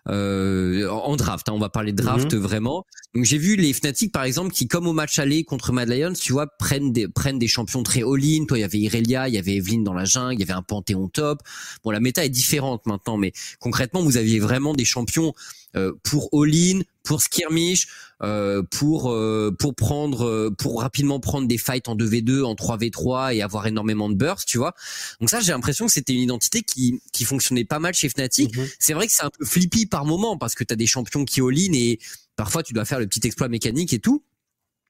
euh, 0.09 0.87
en 0.89 1.17
draft. 1.17 1.49
Hein, 1.49 1.53
on 1.55 1.59
va 1.59 1.71
parler 1.71 1.93
de 1.93 2.03
draft 2.03 2.35
mhm. 2.35 2.41
vraiment. 2.41 2.85
Donc 3.15 3.25
j'ai 3.25 3.39
vu 3.39 3.57
les 3.57 3.73
Fnatic 3.73 4.13
par 4.13 4.25
exemple 4.25 4.53
qui, 4.53 4.69
comme 4.69 4.87
au 4.87 4.93
match 4.93 5.19
aller 5.19 5.45
contre 5.45 5.73
Mad 5.73 5.89
Lions, 5.89 6.13
tu 6.13 6.33
vois, 6.33 6.47
prennent 6.47 6.93
des 6.93 7.09
prennent 7.09 7.39
des 7.39 7.49
champions 7.49 7.83
très 7.83 8.03
all-in. 8.03 8.45
Toi, 8.47 8.59
il 8.59 8.61
y 8.61 8.65
avait 8.65 8.79
Irelia, 8.79 9.29
il 9.29 9.35
y 9.35 9.39
avait 9.39 9.57
Evelyn 9.57 9.83
dans 9.83 9.95
la 9.95 10.05
jungle, 10.05 10.35
il 10.35 10.41
y 10.41 10.43
avait 10.43 10.53
un 10.53 10.63
Panthéon 10.63 11.09
top. 11.09 11.41
Bon, 11.83 11.91
la 11.91 12.01
méta 12.01 12.25
est 12.25 12.31
différente 12.31 12.85
maintenant, 12.87 13.17
mais 13.17 13.33
concrètement, 13.61 14.03
vous 14.03 14.19
aviez 14.19 14.41
vraiment 14.41 14.75
des 14.75 14.85
champions 14.85 15.33
euh, 15.77 15.93
pour 16.03 16.29
all-in, 16.33 16.81
pour 17.03 17.23
skirmish, 17.23 17.89
euh, 18.25 18.63
pour 18.63 19.13
euh, 19.13 19.55
pour 19.59 19.75
prendre 19.75 20.25
euh, 20.25 20.51
pour 20.51 20.81
rapidement 20.81 21.21
prendre 21.21 21.47
des 21.47 21.59
fights 21.59 21.89
en 21.89 21.97
2v2, 21.97 22.43
en 22.43 22.55
3v3 22.55 23.35
et 23.35 23.43
avoir 23.43 23.67
énormément 23.67 24.09
de 24.09 24.15
burst, 24.15 24.49
tu 24.49 24.59
vois. 24.59 24.75
Donc 25.21 25.31
ça, 25.31 25.41
j'ai 25.41 25.53
l'impression 25.53 25.87
que 25.87 25.93
c'était 25.93 26.15
une 26.15 26.23
identité 26.23 26.63
qui 26.63 27.01
qui 27.13 27.25
fonctionnait 27.25 27.65
pas 27.65 27.79
mal 27.79 27.93
chez 27.95 28.09
Fnatic. 28.09 28.57
Mhm. 28.57 28.67
C'est 28.79 28.95
vrai 28.95 29.07
que 29.07 29.13
c'est 29.13 29.25
un 29.25 29.31
peu 29.31 29.45
flippy 29.45 29.87
par 29.87 30.05
moment 30.05 30.39
parce 30.39 30.55
que 30.55 30.65
tu 30.65 30.73
as 30.73 30.77
des 30.77 30.87
champions 30.87 31.25
qui 31.25 31.41
all-in 31.41 31.73
et 31.75 31.99
parfois 32.37 32.63
tu 32.63 32.73
dois 32.73 32.85
faire 32.85 32.99
le 32.99 33.07
petit 33.07 33.27
exploit 33.27 33.49
mécanique 33.49 33.93
et 33.93 33.99
tout. 33.99 34.25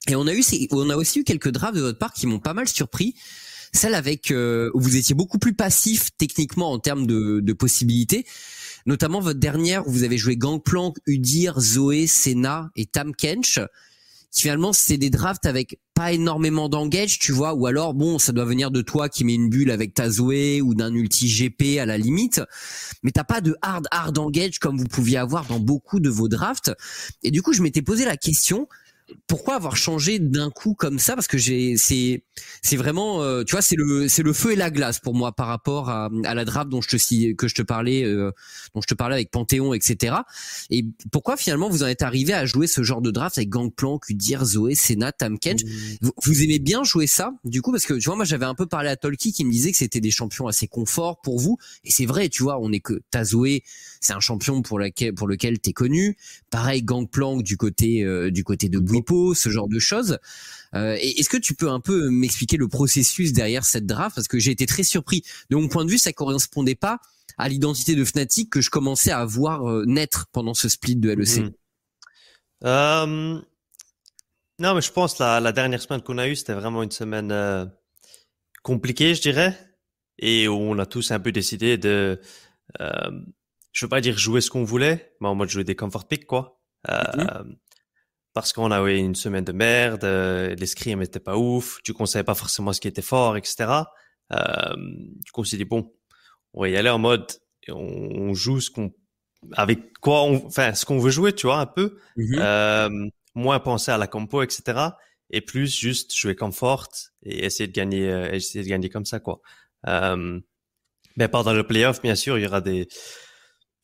Et 0.09 0.15
on 0.17 0.27
a 0.27 0.35
eu 0.35 0.45
on 0.71 0.91
a 0.91 0.97
aussi 0.97 1.21
eu 1.21 1.25
quelques 1.25 1.51
drafts 1.51 1.77
de 1.77 1.81
votre 1.81 1.99
part 1.99 2.13
qui 2.13 2.27
m'ont 2.27 2.41
pas 2.41 2.55
mal 2.55 2.69
surpris 2.69 3.15
celle 3.73 3.95
avec 3.95 4.33
où 4.33 4.81
vous 4.81 4.97
étiez 4.97 5.17
beaucoup 5.17 5.39
plus 5.39 5.55
passif 5.55 6.11
techniquement 6.17 6.71
en 6.71 6.79
termes 6.79 7.09
de, 7.09 7.41
de 7.41 7.53
possibilités 7.53 8.25
notamment 8.87 9.21
votre 9.21 9.41
dernière 9.41 9.87
où 9.87 9.91
vous 9.91 10.05
avez 10.05 10.19
joué 10.19 10.37
Gangplank, 10.37 10.97
Udir, 11.07 11.59
Zoé, 11.61 12.07
Senna 12.07 12.71
et 12.77 12.87
Tam 12.87 13.15
Kench. 13.15 13.59
Finalement, 14.37 14.73
c'est 14.73 14.97
des 14.97 15.11
drafts 15.11 15.47
avec 15.47 15.79
pas 15.95 16.11
énormément 16.11 16.69
d'engage, 16.69 17.21
tu 17.21 17.31
vois, 17.31 17.55
ou 17.55 17.67
alors 17.67 17.95
bon, 17.95 18.19
ça 18.19 18.33
doit 18.33 18.45
venir 18.45 18.73
de 18.73 18.83
toi 18.83 19.09
qui 19.09 19.25
mets 19.25 19.35
une 19.35 19.49
bulle 19.49 19.71
avec 19.71 19.95
ta 19.95 20.11
Zoé 20.11 20.61
ou 20.61 20.75
d'un 20.75 20.93
ulti 20.93 21.29
GP 21.29 21.79
à 21.79 21.87
la 21.87 21.97
limite, 21.97 22.43
mais 23.05 23.13
t'as 23.13 23.23
pas 23.23 23.41
de 23.41 23.57
hard 23.63 23.87
hard 23.93 24.19
engage 24.19 24.59
comme 24.59 24.77
vous 24.77 24.89
pouviez 24.89 25.19
avoir 25.19 25.47
dans 25.47 25.61
beaucoup 25.61 26.01
de 26.01 26.11
vos 26.11 26.27
drafts. 26.27 26.73
Et 27.23 27.31
du 27.31 27.43
coup, 27.43 27.53
je 27.53 27.63
m'étais 27.63 27.83
posé 27.83 28.05
la 28.05 28.17
question, 28.17 28.67
pourquoi 29.27 29.55
avoir 29.55 29.77
changé 29.77 30.19
d'un 30.19 30.51
coup 30.51 30.75
comme 30.75 30.99
ça? 30.99 31.15
Parce 31.15 31.27
que 31.27 31.37
j'ai, 31.37 31.77
c'est, 31.77 32.25
c'est 32.63 32.77
vraiment, 32.77 33.23
euh, 33.23 33.45
tu 33.45 33.53
vois, 33.53 33.63
c'est 33.63 33.77
le, 33.77 34.09
c'est 34.09 34.23
le 34.23 34.33
feu 34.33 34.53
et 34.53 34.57
la 34.57 34.71
glace 34.71 34.99
pour 34.99 35.15
moi 35.15 35.33
par 35.33 35.47
rapport 35.47 35.91
à, 35.91 36.09
à 36.25 36.35
la 36.35 36.45
draft 36.45 36.71
dont 36.71 36.81
je 36.81 36.89
te 36.89 37.33
que 37.35 37.49
je 37.49 37.55
te 37.55 37.63
parlais, 37.63 38.05
euh, 38.05 38.33
dont 38.75 38.81
je 38.81 38.87
te 38.87 38.95
parlais 38.95 39.17
avec 39.17 39.31
Panthéon, 39.31 39.75
etc. 39.75 40.17
Et 40.71 40.87
pourquoi 41.13 41.37
finalement 41.37 41.69
vous 41.69 41.83
en 41.83 41.87
êtes 41.87 42.03
arrivé 42.03 42.33
à 42.33 42.47
jouer 42.47 42.67
ce 42.67 42.83
genre 42.83 43.03
de 43.03 43.11
draft 43.11 43.37
avec 43.37 43.51
Gangplank, 43.51 44.09
Udir, 44.09 44.45
Zoé, 44.45 44.75
Senna, 44.75 45.13
Tam 45.13 45.39
Kench 45.39 45.65
mmh. 45.65 46.09
vous, 46.25 46.43
aimez 46.43 46.59
bien 46.59 46.83
jouer 46.83 47.07
ça 47.07 47.33
Du 47.45 47.61
coup, 47.61 47.73
parce 47.73 47.85
que 47.85 47.95
tu 47.95 48.07
vois, 48.07 48.17
moi 48.17 48.25
j'avais 48.25 48.47
un 48.47 48.55
peu 48.55 48.67
parlé 48.67 48.89
à 48.89 48.97
Tolki 48.97 49.33
qui 49.33 49.45
me 49.45 49.51
disait 49.51 49.71
que 49.71 49.79
c'était 49.79 50.01
des 50.01 50.11
champions 50.11 50.47
assez 50.47 50.67
confort 50.67 51.21
pour 51.21 51.39
vous, 51.39 51.59
et 51.85 51.91
c'est 51.91 52.07
vrai, 52.07 52.29
tu 52.29 52.43
vois, 52.43 52.59
on 52.59 52.73
est 52.73 52.81
que 52.81 53.03
ta 53.11 53.25
Zoé, 53.25 53.63
c'est 54.05 54.13
un 54.13 54.21
champion 54.21 54.63
pour 54.63 54.79
lequel, 54.79 55.15
pour 55.15 55.27
lequel 55.27 55.59
t'es 55.59 55.73
connu. 55.73 56.17
Pareil, 56.51 56.83
Gangplank 56.83 57.43
du 57.43 57.57
côté, 57.57 58.03
euh, 58.03 58.31
du 58.31 58.45
côté 58.45 58.69
de 58.69 58.83
ce 59.35 59.49
genre 59.49 59.69
de 59.69 59.79
choses. 59.79 60.19
Euh, 60.75 60.97
Est-ce 61.01 61.29
que 61.29 61.37
tu 61.37 61.55
peux 61.55 61.71
un 61.71 61.81
peu 61.81 62.11
m'expliquer 62.11 62.57
le 62.57 62.69
processus 62.69 63.33
derrière 63.33 63.65
cette 63.65 63.87
draft? 63.87 64.15
Parce 64.15 64.29
que 64.29 64.39
j'ai 64.39 64.51
été 64.51 64.67
très 64.67 64.83
surpris. 64.83 65.23
De 65.51 65.57
mon 65.57 65.69
point 65.69 65.85
de 65.85 65.91
vue, 65.91 65.99
ça 65.99 66.13
correspondait 66.13 66.75
pas 66.75 67.01
à 67.39 67.49
l'identité 67.49 67.95
de 67.95 68.05
Fnatic 68.05 68.51
que 68.51 68.61
je 68.61 68.71
commençais 68.71 69.11
à 69.11 69.25
voir 69.25 69.69
euh, 69.69 69.85
naître 69.87 70.27
pendant 70.33 70.55
ce 70.55 70.69
split 70.69 70.97
de 70.97 71.11
LEC. 71.11 71.53
Mhm. 72.63 73.43
Non, 74.61 74.75
mais 74.77 74.83
je 74.83 74.93
pense 74.93 75.19
la, 75.19 75.41
la 75.41 75.51
dernière 75.51 75.83
semaine 75.83 76.01
qu'on 76.01 76.19
a 76.19 76.29
eue, 76.29 76.37
c'était 76.37 76.53
vraiment 76.53 76.85
une 76.85 76.93
semaine 76.93 77.69
compliquée, 78.63 79.17
je 79.17 79.21
dirais, 79.21 79.59
et 80.21 80.47
on 80.47 80.79
a 80.79 80.87
tous 80.87 81.11
un 81.11 81.19
peu 81.19 81.33
décidé 81.33 81.77
de, 81.77 82.21
je 83.75 83.85
veux 83.85 83.91
pas 83.91 84.01
dire 84.01 84.17
jouer 84.17 84.41
ce 84.41 84.49
qu'on 84.49 84.65
voulait, 84.65 85.15
mais 85.21 85.29
en 85.29 85.35
mode 85.35 85.51
jouer 85.51 85.65
des 85.65 85.77
comfort 85.77 86.09
picks, 86.09 86.27
quoi. 86.27 86.59
Mhm 86.89 87.57
parce 88.35 88.53
qu'on 88.53 88.73
a 88.73 88.83
eu 88.91 88.97
une 88.97 89.15
semaine 89.15 89.45
de 89.45 89.53
merde, 89.53 90.05
euh, 90.05 90.55
les 90.57 90.67
scrims 90.67 90.99
n'étaient 90.99 91.21
pas 91.21 91.37
ouf, 91.39 91.81
du 91.85 91.95
coup 91.95 92.03
on 92.03 92.07
savait 92.07 92.25
pas 92.25 92.35
forcément 92.35 92.73
ce 92.73 92.81
qui 92.81 92.89
était 92.89 93.01
fort, 93.01 93.37
etc. 93.37 93.85
Euh, 94.33 94.75
du 94.77 95.31
coup 95.33 95.43
on 95.43 95.45
s'est 95.45 95.57
dit 95.57 95.65
bon, 95.65 95.95
on 96.53 96.63
va 96.63 96.69
y 96.69 96.77
aller 96.77 96.91
en 96.91 96.99
mode, 96.99 97.27
on, 97.69 98.35
joue 98.35 98.61
ce 98.61 98.71
qu'on, 98.71 98.93
avec 99.53 99.97
quoi 100.01 100.25
on, 100.25 100.45
enfin 100.47 100.75
ce 100.75 100.85
qu'on 100.85 100.99
veut 100.99 101.13
jouer, 101.13 101.33
tu 101.33 101.47
vois 101.47 101.61
un 101.61 101.67
peu, 101.67 101.97
mm-hmm. 102.17 102.39
euh, 102.41 103.09
moins 103.37 103.61
penser 103.61 103.93
à 103.93 103.99
la 103.99 104.09
compo, 104.09 104.43
etc. 104.43 104.89
Et 105.31 105.41
plus 105.41 105.73
juste 105.73 106.15
jouer 106.15 106.35
confort 106.35 106.89
et 107.23 107.45
essayer 107.45 107.69
de 107.69 107.73
gagner, 107.73 108.11
euh, 108.11 108.33
essayer 108.33 108.65
de 108.65 108.69
gagner 108.69 108.89
comme 108.89 109.07
ça 109.07 109.21
quoi. 109.21 109.41
Euh, 109.87 110.41
mais 111.17 111.29
pendant 111.29 111.53
le 111.53 111.65
playoff, 111.65 112.03
bien 112.03 112.17
sûr, 112.17 112.37
il 112.39 112.43
y 112.43 112.47
aura 112.47 112.61
des 112.61 112.89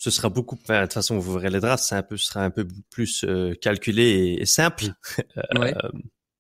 ce 0.01 0.11
sera 0.11 0.31
beaucoup. 0.31 0.57
de 0.57 0.81
toute 0.83 0.93
façon, 0.95 1.19
vous 1.19 1.35
verrez 1.35 1.51
les 1.51 1.61
drafts, 1.61 1.85
c'est 1.85 1.95
un 1.95 2.03
peu, 2.03 2.17
ce 2.17 2.25
sera 2.25 2.43
un 2.43 2.51
peu 2.51 2.67
plus 2.91 3.23
euh, 3.25 3.53
calculé 3.61 4.39
et, 4.41 4.47
simple. 4.47 4.87
Ouais. 5.59 5.75
Euh, 5.77 5.89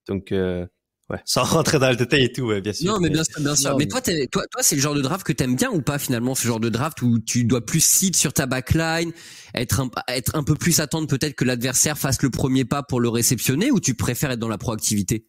donc, 0.08 0.32
euh, 0.32 0.66
ouais, 1.10 1.20
sans 1.26 1.42
rentrer 1.42 1.78
dans 1.78 1.90
le 1.90 1.96
détail 1.96 2.24
et 2.24 2.32
tout, 2.32 2.44
ouais, 2.44 2.62
bien 2.62 2.72
sûr. 2.72 2.90
Non, 2.90 3.00
mais 3.00 3.10
bien 3.10 3.22
sûr, 3.22 3.40
bien 3.40 3.54
sûr. 3.54 3.76
mais, 3.76 3.86
toi, 3.86 4.00
toi, 4.00 4.44
toi, 4.50 4.62
c'est 4.62 4.76
le 4.76 4.80
genre 4.80 4.94
de 4.94 5.02
draft 5.02 5.26
que 5.26 5.32
t'aimes 5.32 5.56
bien 5.56 5.70
ou 5.70 5.82
pas 5.82 5.98
finalement, 5.98 6.34
ce 6.34 6.48
genre 6.48 6.60
de 6.60 6.70
draft 6.70 7.02
où 7.02 7.18
tu 7.18 7.44
dois 7.44 7.64
plus 7.64 7.80
seed 7.80 8.16
sur 8.16 8.32
ta 8.32 8.46
backline, 8.46 9.12
être 9.54 9.80
un, 9.80 9.90
être 10.08 10.34
un 10.34 10.42
peu 10.42 10.54
plus 10.54 10.80
attendre 10.80 11.06
peut-être 11.06 11.34
que 11.34 11.44
l'adversaire 11.44 11.98
fasse 11.98 12.22
le 12.22 12.30
premier 12.30 12.64
pas 12.64 12.82
pour 12.82 12.98
le 12.98 13.10
réceptionner, 13.10 13.70
ou 13.70 13.78
tu 13.78 13.94
préfères 13.94 14.30
être 14.30 14.38
dans 14.38 14.48
la 14.48 14.58
proactivité? 14.58 15.26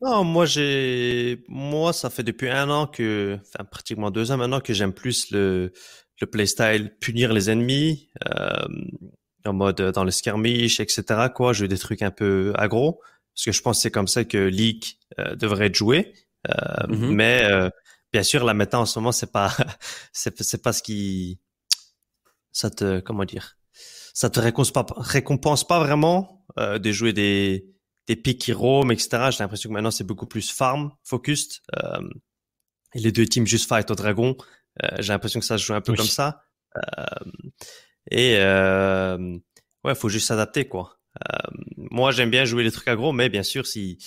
Non, 0.00 0.24
moi 0.24 0.44
j'ai, 0.44 1.44
moi 1.48 1.92
ça 1.92 2.10
fait 2.10 2.24
depuis 2.24 2.48
un 2.48 2.68
an 2.68 2.86
que, 2.86 3.38
enfin 3.40 3.64
pratiquement 3.64 4.10
deux 4.10 4.32
ans 4.32 4.36
maintenant 4.36 4.60
que 4.60 4.74
j'aime 4.74 4.92
plus 4.92 5.30
le 5.30 5.72
le 6.20 6.26
playstyle 6.26 6.96
punir 7.00 7.32
les 7.32 7.50
ennemis 7.50 8.08
euh, 8.28 8.66
en 9.44 9.52
mode 9.52 9.80
euh, 9.80 9.92
dans 9.92 10.04
le 10.04 10.10
skirmish, 10.10 10.80
etc. 10.80 11.28
Quoi, 11.34 11.52
jouer 11.52 11.68
des 11.68 11.78
trucs 11.78 12.02
un 12.02 12.10
peu 12.10 12.52
aggro 12.56 13.00
parce 13.34 13.44
que 13.46 13.52
je 13.52 13.62
pense 13.62 13.78
que 13.78 13.82
c'est 13.82 13.90
comme 13.90 14.06
ça 14.06 14.24
que 14.24 14.38
League 14.38 14.84
euh, 15.18 15.34
devrait 15.34 15.66
être 15.66 15.74
joué. 15.74 16.14
Euh, 16.48 16.52
mm-hmm. 16.86 17.10
Mais 17.10 17.42
euh, 17.44 17.68
bien 18.12 18.22
sûr, 18.22 18.44
la 18.44 18.54
méta 18.54 18.78
en 18.78 18.86
ce 18.86 18.98
moment, 18.98 19.12
c'est 19.12 19.32
pas 19.32 19.54
c'est 20.12 20.62
pas 20.62 20.72
ce 20.72 20.82
qui 20.82 21.40
ça 22.52 22.70
te 22.70 23.00
comment 23.00 23.24
dire 23.24 23.56
ça 24.12 24.30
te 24.30 24.38
récompense 24.38 24.72
pas 24.72 24.86
récompense 24.96 25.66
pas 25.66 25.80
vraiment 25.80 26.46
euh, 26.58 26.78
de 26.78 26.92
jouer 26.92 27.12
des 27.12 27.66
des 28.06 28.16
pics 28.16 28.40
qui 28.40 28.52
roam, 28.52 28.92
etc. 28.92 29.30
J'ai 29.30 29.38
l'impression 29.42 29.70
que 29.70 29.74
maintenant 29.74 29.90
c'est 29.90 30.04
beaucoup 30.04 30.26
plus 30.26 30.50
farm 30.50 30.92
focused. 31.02 31.62
et 32.94 33.00
les 33.00 33.10
deux 33.10 33.26
teams 33.26 33.46
juste 33.46 33.68
fight 33.68 33.90
au 33.90 33.94
dragon 33.94 34.36
j'ai 34.98 35.12
l'impression 35.12 35.40
que 35.40 35.46
ça 35.46 35.58
se 35.58 35.64
joue 35.64 35.74
un 35.74 35.80
peu 35.80 35.94
comme 35.94 36.06
ça. 36.06 36.42
Euh, 36.76 37.30
et 38.10 38.36
euh, 38.38 39.38
ouais, 39.84 39.94
faut 39.94 40.08
juste 40.08 40.26
s'adapter 40.26 40.66
quoi. 40.66 40.98
moi, 41.76 42.10
j'aime 42.10 42.30
bien 42.30 42.44
jouer 42.44 42.64
les 42.64 42.72
trucs 42.72 42.88
aggro, 42.88 43.12
mais 43.12 43.28
bien 43.28 43.42
sûr, 43.42 43.66
si 43.66 43.98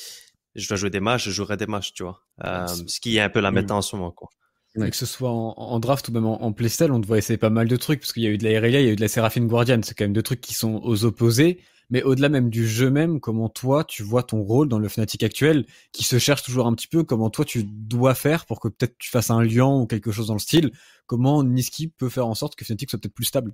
je 0.55 0.67
dois 0.67 0.77
jouer 0.77 0.89
des 0.89 0.99
matchs, 0.99 1.25
je 1.25 1.31
jouerai 1.31 1.57
des 1.57 1.67
matchs, 1.67 1.93
tu 1.93 2.03
vois. 2.03 2.21
ce 2.43 2.99
qui 2.99 3.17
est 3.17 3.21
un 3.21 3.29
peu 3.29 3.39
la 3.39 3.51
méta 3.51 3.73
en 3.73 3.81
ce 3.81 3.95
moment, 3.95 4.11
quoi. 4.11 4.29
que 4.75 4.95
ce 4.95 5.05
soit 5.05 5.31
en, 5.31 5.79
draft 5.79 6.07
ou 6.09 6.11
même 6.11 6.25
en, 6.25 6.51
playstyle, 6.51 6.91
on 6.91 7.01
te 7.01 7.07
voit 7.07 7.17
essayer 7.17 7.37
pas 7.37 7.49
mal 7.49 7.67
de 7.67 7.75
trucs, 7.75 8.01
parce 8.01 8.13
qu'il 8.13 8.23
y 8.23 8.27
a 8.27 8.29
eu 8.29 8.37
de 8.37 8.43
la 8.43 8.51
Irelia, 8.51 8.81
il 8.81 8.85
y 8.85 8.89
a 8.89 8.91
eu 8.91 8.95
de 8.95 9.01
la 9.01 9.07
Séraphine 9.07 9.47
Guardian, 9.47 9.79
c'est 9.83 9.95
quand 9.95 10.05
même 10.05 10.13
deux 10.13 10.23
trucs 10.23 10.41
qui 10.41 10.53
sont 10.53 10.81
aux 10.83 11.05
opposés, 11.05 11.61
mais 11.89 12.03
au-delà 12.03 12.29
même 12.29 12.49
du 12.49 12.67
jeu 12.67 12.89
même, 12.89 13.19
comment 13.19 13.49
toi 13.49 13.83
tu 13.83 14.03
vois 14.03 14.23
ton 14.23 14.41
rôle 14.41 14.67
dans 14.67 14.79
le 14.79 14.89
Fnatic 14.89 15.23
actuel, 15.23 15.65
qui 15.91 16.03
se 16.03 16.19
cherche 16.19 16.43
toujours 16.43 16.67
un 16.67 16.73
petit 16.73 16.87
peu, 16.87 17.03
comment 17.03 17.29
toi 17.29 17.45
tu 17.45 17.63
dois 17.63 18.15
faire 18.15 18.45
pour 18.45 18.59
que 18.59 18.67
peut-être 18.67 18.97
tu 18.97 19.09
fasses 19.09 19.29
un 19.29 19.41
lion 19.41 19.81
ou 19.81 19.87
quelque 19.87 20.11
chose 20.11 20.27
dans 20.27 20.33
le 20.33 20.39
style, 20.39 20.71
comment 21.05 21.43
Niski 21.43 21.87
peut 21.87 22.09
faire 22.09 22.27
en 22.27 22.35
sorte 22.35 22.55
que 22.55 22.65
Fnatic 22.65 22.89
soit 22.89 22.99
peut-être 22.99 23.13
plus 23.13 23.25
stable? 23.25 23.53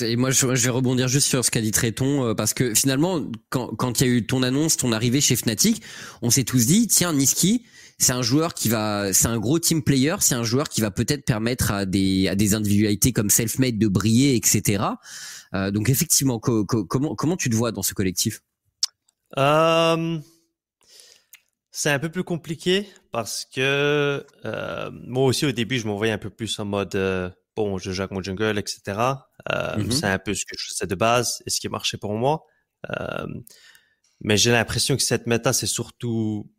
Et 0.00 0.16
moi, 0.16 0.30
je, 0.30 0.46
vais 0.46 0.70
rebondir 0.70 1.08
juste 1.08 1.26
sur 1.26 1.44
ce 1.44 1.50
qu'a 1.50 1.60
dit 1.60 1.72
Tréton, 1.72 2.24
euh, 2.24 2.34
parce 2.34 2.54
que 2.54 2.74
finalement, 2.74 3.22
quand, 3.50 3.68
quand 3.76 4.00
il 4.00 4.06
y 4.06 4.10
a 4.10 4.12
eu 4.12 4.26
ton 4.26 4.42
annonce, 4.42 4.78
ton 4.78 4.92
arrivée 4.92 5.20
chez 5.20 5.36
Fnatic, 5.36 5.82
on 6.22 6.30
s'est 6.30 6.44
tous 6.44 6.66
dit, 6.66 6.86
tiens, 6.86 7.12
Niski, 7.12 7.64
c'est 7.98 8.12
un 8.12 8.22
joueur 8.22 8.54
qui 8.54 8.68
va, 8.68 9.12
c'est 9.12 9.26
un 9.26 9.38
gros 9.38 9.58
team 9.58 9.82
player, 9.82 10.16
c'est 10.20 10.34
un 10.34 10.44
joueur 10.44 10.68
qui 10.68 10.80
va 10.80 10.90
peut-être 10.90 11.24
permettre 11.24 11.72
à 11.72 11.84
des, 11.84 12.28
à 12.28 12.36
des 12.36 12.54
individualités 12.54 13.12
comme 13.12 13.28
Selfmade 13.28 13.78
de 13.78 13.88
briller, 13.88 14.36
etc. 14.36 14.84
Euh, 15.54 15.70
donc 15.70 15.88
effectivement, 15.88 16.38
comment, 16.38 17.14
comment 17.14 17.36
tu 17.36 17.50
te 17.50 17.56
vois 17.56 17.72
dans 17.72 17.82
ce 17.82 17.94
collectif? 17.94 18.40
Euh, 19.36 20.18
C'est 21.70 21.90
un 21.90 21.98
peu 21.98 22.10
plus 22.10 22.24
compliqué 22.24 22.88
parce 23.10 23.44
que 23.44 24.24
euh, 24.44 24.90
moi 24.92 25.24
aussi 25.24 25.46
au 25.46 25.52
début, 25.52 25.78
je 25.78 25.86
m'envoyais 25.86 26.12
un 26.12 26.18
peu 26.18 26.30
plus 26.30 26.58
en 26.58 26.64
mode 26.64 26.94
euh, 26.94 27.30
bon, 27.56 27.78
je 27.78 27.90
joue 27.90 28.02
avec 28.02 28.12
mon 28.12 28.22
jungle, 28.22 28.58
etc. 28.58 28.80
Euh, 29.50 29.76
mm-hmm. 29.76 29.90
C'est 29.90 30.06
un 30.06 30.18
peu 30.18 30.34
ce 30.34 30.44
que 30.44 30.56
je 30.56 30.68
faisais 30.68 30.86
de 30.86 30.94
base 30.94 31.42
et 31.46 31.50
ce 31.50 31.58
qui 31.60 31.68
marchait 31.68 31.98
pour 31.98 32.14
moi. 32.14 32.44
Euh, 32.90 33.26
mais 34.20 34.36
j'ai 34.36 34.52
l'impression 34.52 34.96
que 34.96 35.02
cette 35.02 35.26
méta, 35.26 35.52
c'est 35.52 35.66
surtout, 35.66 36.50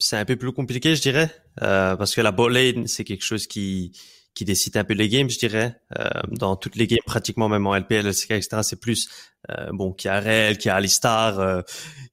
c'est 0.00 0.16
un 0.16 0.24
peu 0.24 0.34
plus 0.34 0.52
compliqué, 0.52 0.96
je 0.96 1.02
dirais, 1.02 1.30
euh, 1.62 1.94
parce 1.94 2.14
que 2.14 2.20
la 2.20 2.32
bot 2.32 2.48
lane, 2.48 2.88
c'est 2.88 3.04
quelque 3.04 3.24
chose 3.24 3.46
qui 3.46 3.92
qui 4.32 4.44
décide 4.44 4.76
un 4.76 4.84
peu 4.84 4.94
les 4.94 5.08
games, 5.08 5.28
je 5.28 5.38
dirais. 5.38 5.80
Euh, 5.98 6.08
dans 6.28 6.54
toutes 6.54 6.76
les 6.76 6.86
games, 6.86 7.00
pratiquement, 7.04 7.48
même 7.48 7.66
en 7.66 7.74
LPL, 7.76 8.06
LCK, 8.06 8.30
etc., 8.32 8.62
c'est 8.62 8.80
plus 8.80 9.08
euh, 9.50 9.70
bon 9.72 9.92
qui 9.92 10.08
a 10.08 10.20
Rel, 10.20 10.56
qui 10.56 10.68
a 10.68 10.76
Alistar, 10.76 11.40
euh, 11.40 11.62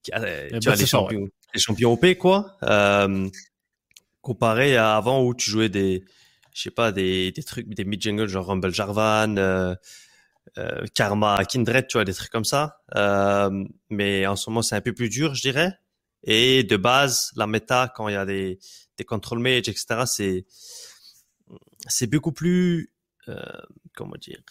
qui 0.02 0.12
a, 0.12 0.20
tu 0.60 0.70
les 0.70 0.86
champions, 0.86 1.28
les 1.54 1.60
champions 1.60 1.94
OP, 1.94 2.16
quoi. 2.16 2.58
comparé 4.22 4.76
à 4.76 4.98
avant 4.98 5.24
où 5.24 5.34
tu 5.34 5.50
jouais 5.50 5.70
des 5.70 6.04
je 6.58 6.64
sais 6.64 6.72
pas, 6.72 6.92
des, 6.92 7.32
des 7.32 7.44
trucs, 7.44 7.70
des 7.70 7.86
mid-jungle 7.86 8.28
genre 8.28 8.48
Rumble 8.48 8.74
Jarvan, 8.74 9.38
euh, 9.38 9.76
euh, 10.58 10.86
Karma, 10.96 11.46
Kindred, 11.46 11.88
tu 11.88 11.98
vois, 11.98 12.04
des 12.06 12.16
trucs 12.16 12.32
comme 12.32 12.46
ça. 12.46 12.80
Euh, 12.96 13.64
mais 13.92 14.26
en 14.26 14.36
ce 14.36 14.50
moment, 14.50 14.64
c'est 14.64 14.76
un 14.76 14.82
peu 14.82 14.92
plus 14.92 15.10
dur, 15.10 15.36
je 15.36 15.42
dirais. 15.42 15.74
Et 16.24 16.64
de 16.64 16.78
base, 16.78 17.32
la 17.36 17.48
méta, 17.48 17.92
quand 17.96 18.08
il 18.08 18.14
y 18.14 18.18
a 18.18 18.26
des, 18.26 18.60
des 18.98 19.04
control 19.06 19.40
mage, 19.40 19.70
etc., 19.70 20.04
c'est, 20.06 20.46
c'est 21.88 22.08
beaucoup 22.08 22.32
plus, 22.32 22.94
euh, 23.30 23.36
comment 23.96 24.16
dire, 24.20 24.42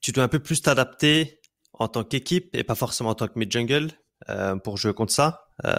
tu 0.00 0.12
dois 0.12 0.24
un 0.24 0.28
peu 0.28 0.40
plus 0.40 0.62
t'adapter 0.62 1.40
en 1.72 1.88
tant 1.88 2.04
qu'équipe 2.04 2.54
et 2.54 2.64
pas 2.64 2.74
forcément 2.74 3.10
en 3.10 3.14
tant 3.14 3.28
que 3.28 3.38
mid-jungle 3.38 3.90
euh, 4.28 4.56
pour 4.56 4.76
jouer 4.76 4.94
contre 4.94 5.12
ça. 5.12 5.48
Euh, 5.64 5.74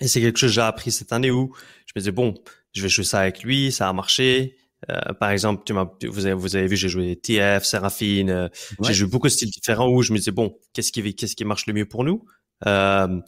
et 0.00 0.08
c'est 0.08 0.20
quelque 0.20 0.38
chose 0.38 0.50
que 0.50 0.54
j'ai 0.54 0.60
appris 0.60 0.90
cette 0.90 1.12
année 1.12 1.30
où 1.30 1.54
je 1.86 1.92
me 1.94 2.00
disais, 2.00 2.12
bon, 2.12 2.34
je 2.72 2.82
vais 2.82 2.88
jouer 2.88 3.04
ça 3.04 3.20
avec 3.20 3.42
lui, 3.42 3.72
ça 3.72 3.88
a 3.88 3.92
marché. 3.92 4.56
Euh, 4.90 5.12
par 5.14 5.30
exemple, 5.30 5.62
tu 5.64 5.72
m'as, 5.72 5.86
vous 6.06 6.26
avez, 6.26 6.34
vous 6.34 6.56
avez 6.56 6.66
vu, 6.66 6.76
j'ai 6.76 6.88
joué 6.88 7.16
TF, 7.16 7.64
Seraphine, 7.64 8.30
euh, 8.30 8.48
j'ai 8.82 8.92
joué 8.92 9.08
beaucoup 9.08 9.28
de 9.28 9.32
styles 9.32 9.50
différents 9.50 9.88
où 9.88 10.02
je 10.02 10.12
me 10.12 10.18
disais 10.18 10.30
bon, 10.30 10.58
qu'est-ce 10.72 10.92
qui, 10.92 11.14
qu'est-ce 11.14 11.36
qui 11.36 11.44
marche 11.44 11.66
le 11.66 11.72
mieux 11.72 11.86
pour 11.86 12.04
nous? 12.04 12.24
Euh, 12.66 13.20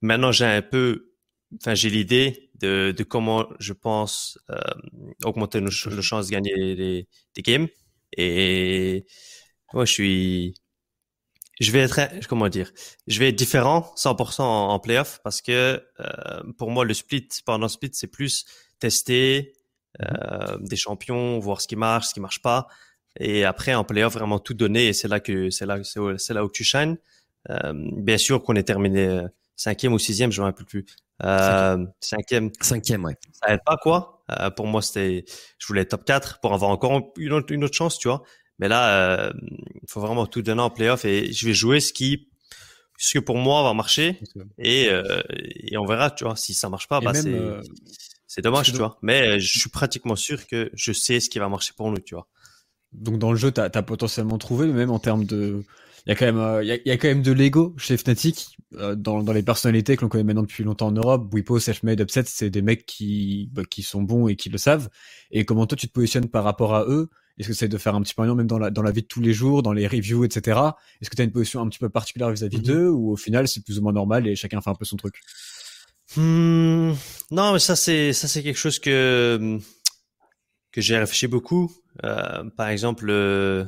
Maintenant, 0.00 0.32
j'ai 0.32 0.44
un 0.44 0.62
peu, 0.62 1.12
enfin, 1.60 1.74
j'ai 1.74 1.90
l'idée 1.90 2.50
de, 2.60 2.94
comment 3.08 3.48
je 3.58 3.72
pense 3.72 4.38
euh, 4.50 4.56
augmenter 5.24 5.60
nos, 5.60 5.70
chances 5.70 6.26
de 6.26 6.32
gagner 6.32 6.76
des, 6.76 7.08
des 7.34 7.42
games. 7.42 7.68
Et 8.16 9.06
moi, 9.72 9.84
je 9.84 9.92
suis, 9.92 10.54
je 11.60 11.70
vais 11.72 11.80
être, 11.80 12.00
comment 12.28 12.48
dire, 12.48 12.72
je 13.06 13.18
vais 13.18 13.28
être 13.28 13.36
différent 13.36 13.92
100% 13.96 14.42
en, 14.42 14.68
en 14.70 14.78
playoff 14.78 15.20
parce 15.22 15.42
que 15.42 15.82
pour 16.56 16.70
moi, 16.70 16.84
le 16.84 16.94
split, 16.94 17.28
pendant 17.44 17.66
le 17.66 17.70
split, 17.70 17.90
c'est 17.92 18.06
plus 18.06 18.44
tester 18.78 19.52
euh, 20.02 20.58
des 20.60 20.76
champions, 20.76 21.38
voir 21.38 21.60
ce 21.60 21.66
qui 21.66 21.76
marche, 21.76 22.08
ce 22.08 22.14
qui 22.14 22.20
marche 22.20 22.40
pas, 22.40 22.68
et 23.18 23.44
après 23.44 23.74
en 23.74 23.84
playoff 23.84 24.12
vraiment 24.12 24.38
tout 24.38 24.54
donner. 24.54 24.88
Et 24.88 24.92
c'est 24.92 25.08
là 25.08 25.18
que 25.20 25.50
c'est 25.50 25.66
là 25.66 25.80
c'est 25.82 26.34
là 26.34 26.44
où 26.44 26.50
tu 26.50 26.64
shines. 26.64 26.98
Euh, 27.50 27.72
bien 27.74 28.18
sûr 28.18 28.42
qu'on 28.42 28.54
est 28.54 28.64
terminé 28.64 29.06
euh, 29.06 29.26
cinquième 29.58 29.92
ou 29.92 29.98
sixième, 29.98 30.32
je 30.32 30.40
me 30.40 30.46
rappelle 30.46 30.64
plus. 30.64 30.86
Euh, 31.22 31.84
cinquième. 32.00 32.50
Cinquième, 32.60 33.04
ouais. 33.04 33.16
Ça 33.32 33.52
aide 33.52 33.60
pas 33.66 33.76
quoi. 33.76 34.24
Euh, 34.30 34.48
pour 34.48 34.66
moi, 34.66 34.80
c'était, 34.80 35.26
je 35.58 35.66
voulais 35.66 35.84
top 35.84 36.04
4 36.04 36.40
pour 36.40 36.54
avoir 36.54 36.70
encore 36.70 37.12
une 37.18 37.32
autre, 37.32 37.52
une 37.52 37.64
autre 37.64 37.76
chance, 37.76 37.98
tu 37.98 38.08
vois. 38.08 38.22
Mais 38.58 38.68
là, 38.68 39.30
il 39.42 39.88
faut 39.88 40.00
vraiment 40.00 40.26
tout 40.26 40.42
donner 40.42 40.62
en 40.62 40.70
playoff 40.70 41.04
et 41.04 41.32
je 41.32 41.46
vais 41.46 41.54
jouer 41.54 41.80
ce 41.80 41.92
qui, 41.92 42.28
ce 42.98 43.14
que 43.14 43.18
pour 43.20 43.36
moi 43.36 43.62
va 43.62 43.72
marcher 43.74 44.18
et, 44.58 44.88
et 44.88 45.76
on 45.76 45.84
verra, 45.84 46.10
tu 46.10 46.24
vois. 46.24 46.34
Si 46.36 46.54
ça 46.54 46.68
marche 46.68 46.88
pas, 46.88 47.00
bah 47.00 47.14
c'est 47.14 47.30
c'est 48.28 48.42
dommage, 48.42 48.70
tu 48.70 48.78
vois. 48.78 48.98
Mais 49.02 49.26
euh, 49.26 49.38
je 49.40 49.58
suis 49.58 49.70
pratiquement 49.70 50.14
sûr 50.14 50.46
que 50.46 50.70
je 50.74 50.92
sais 50.92 51.18
ce 51.18 51.30
qui 51.30 51.38
va 51.38 51.48
marcher 51.48 51.72
pour 51.74 51.90
nous, 51.90 51.98
tu 51.98 52.14
vois. 52.14 52.28
Donc 52.92 53.18
dans 53.18 53.32
le 53.32 53.38
jeu, 53.38 53.50
t'as 53.50 53.70
as 53.72 53.82
potentiellement 53.82 54.38
trouvé, 54.38 54.66
même 54.66 54.90
en 54.90 54.98
termes 54.98 55.24
de, 55.24 55.64
il 56.06 56.10
y 56.10 56.12
a 56.12 56.14
quand 56.14 56.26
même, 56.26 56.38
euh, 56.38 56.62
il 56.62 56.80
y, 56.84 56.90
a, 56.90 56.96
quand 56.96 57.08
même 57.08 57.22
de 57.22 57.32
l'ego 57.32 57.74
chez 57.78 57.96
Fnatic 57.96 58.56
euh, 58.74 58.94
dans, 58.94 59.22
dans 59.22 59.32
les 59.32 59.42
personnalités 59.42 59.96
que 59.96 60.02
l'on 60.02 60.08
connaît 60.08 60.24
maintenant 60.24 60.42
depuis 60.42 60.64
longtemps 60.64 60.88
en 60.88 60.92
Europe. 60.92 61.32
Wipo, 61.32 61.58
Selfmade, 61.58 62.00
Upset, 62.00 62.24
c'est 62.26 62.50
des 62.50 62.62
mecs 62.62 62.86
qui 62.86 63.50
bah, 63.52 63.62
qui 63.68 63.82
sont 63.82 64.02
bons 64.02 64.28
et 64.28 64.36
qui 64.36 64.48
le 64.48 64.58
savent. 64.58 64.88
Et 65.30 65.44
comment 65.44 65.66
toi 65.66 65.76
tu 65.76 65.88
te 65.88 65.92
positionnes 65.92 66.28
par 66.28 66.44
rapport 66.44 66.74
à 66.74 66.84
eux? 66.84 67.08
Est-ce 67.38 67.48
que 67.48 67.54
c'est 67.54 67.68
de 67.68 67.78
faire 67.78 67.94
un 67.94 68.02
petit 68.02 68.14
peu 68.14 68.34
même 68.34 68.46
dans 68.46 68.58
la 68.58 68.70
dans 68.70 68.82
la 68.82 68.90
vie 68.90 69.02
de 69.02 69.06
tous 69.06 69.20
les 69.20 69.32
jours, 69.32 69.62
dans 69.62 69.72
les 69.72 69.86
reviews, 69.86 70.24
etc. 70.24 70.60
Est-ce 71.00 71.10
que 71.10 71.16
tu 71.16 71.22
as 71.22 71.24
une 71.24 71.32
position 71.32 71.60
un 71.60 71.68
petit 71.68 71.78
peu 71.78 71.88
particulière 71.88 72.30
vis-à-vis 72.30 72.58
mm-hmm. 72.58 72.62
d'eux 72.62 72.88
ou 72.88 73.12
au 73.12 73.16
final 73.16 73.46
c'est 73.46 73.64
plus 73.64 73.78
ou 73.78 73.82
moins 73.82 73.92
normal 73.92 74.26
et 74.26 74.34
chacun 74.34 74.60
fait 74.60 74.70
un 74.70 74.74
peu 74.74 74.84
son 74.84 74.96
truc? 74.96 75.20
Hmm, 76.16 76.92
non, 77.30 77.52
mais 77.52 77.58
ça 77.58 77.76
c'est 77.76 78.12
ça 78.12 78.28
c'est 78.28 78.42
quelque 78.42 78.58
chose 78.58 78.78
que 78.78 79.58
que 80.72 80.80
j'ai 80.80 80.98
réfléchi 80.98 81.26
beaucoup. 81.26 81.72
Euh, 82.04 82.44
par 82.56 82.68
exemple, 82.68 83.06
euh, 83.10 83.64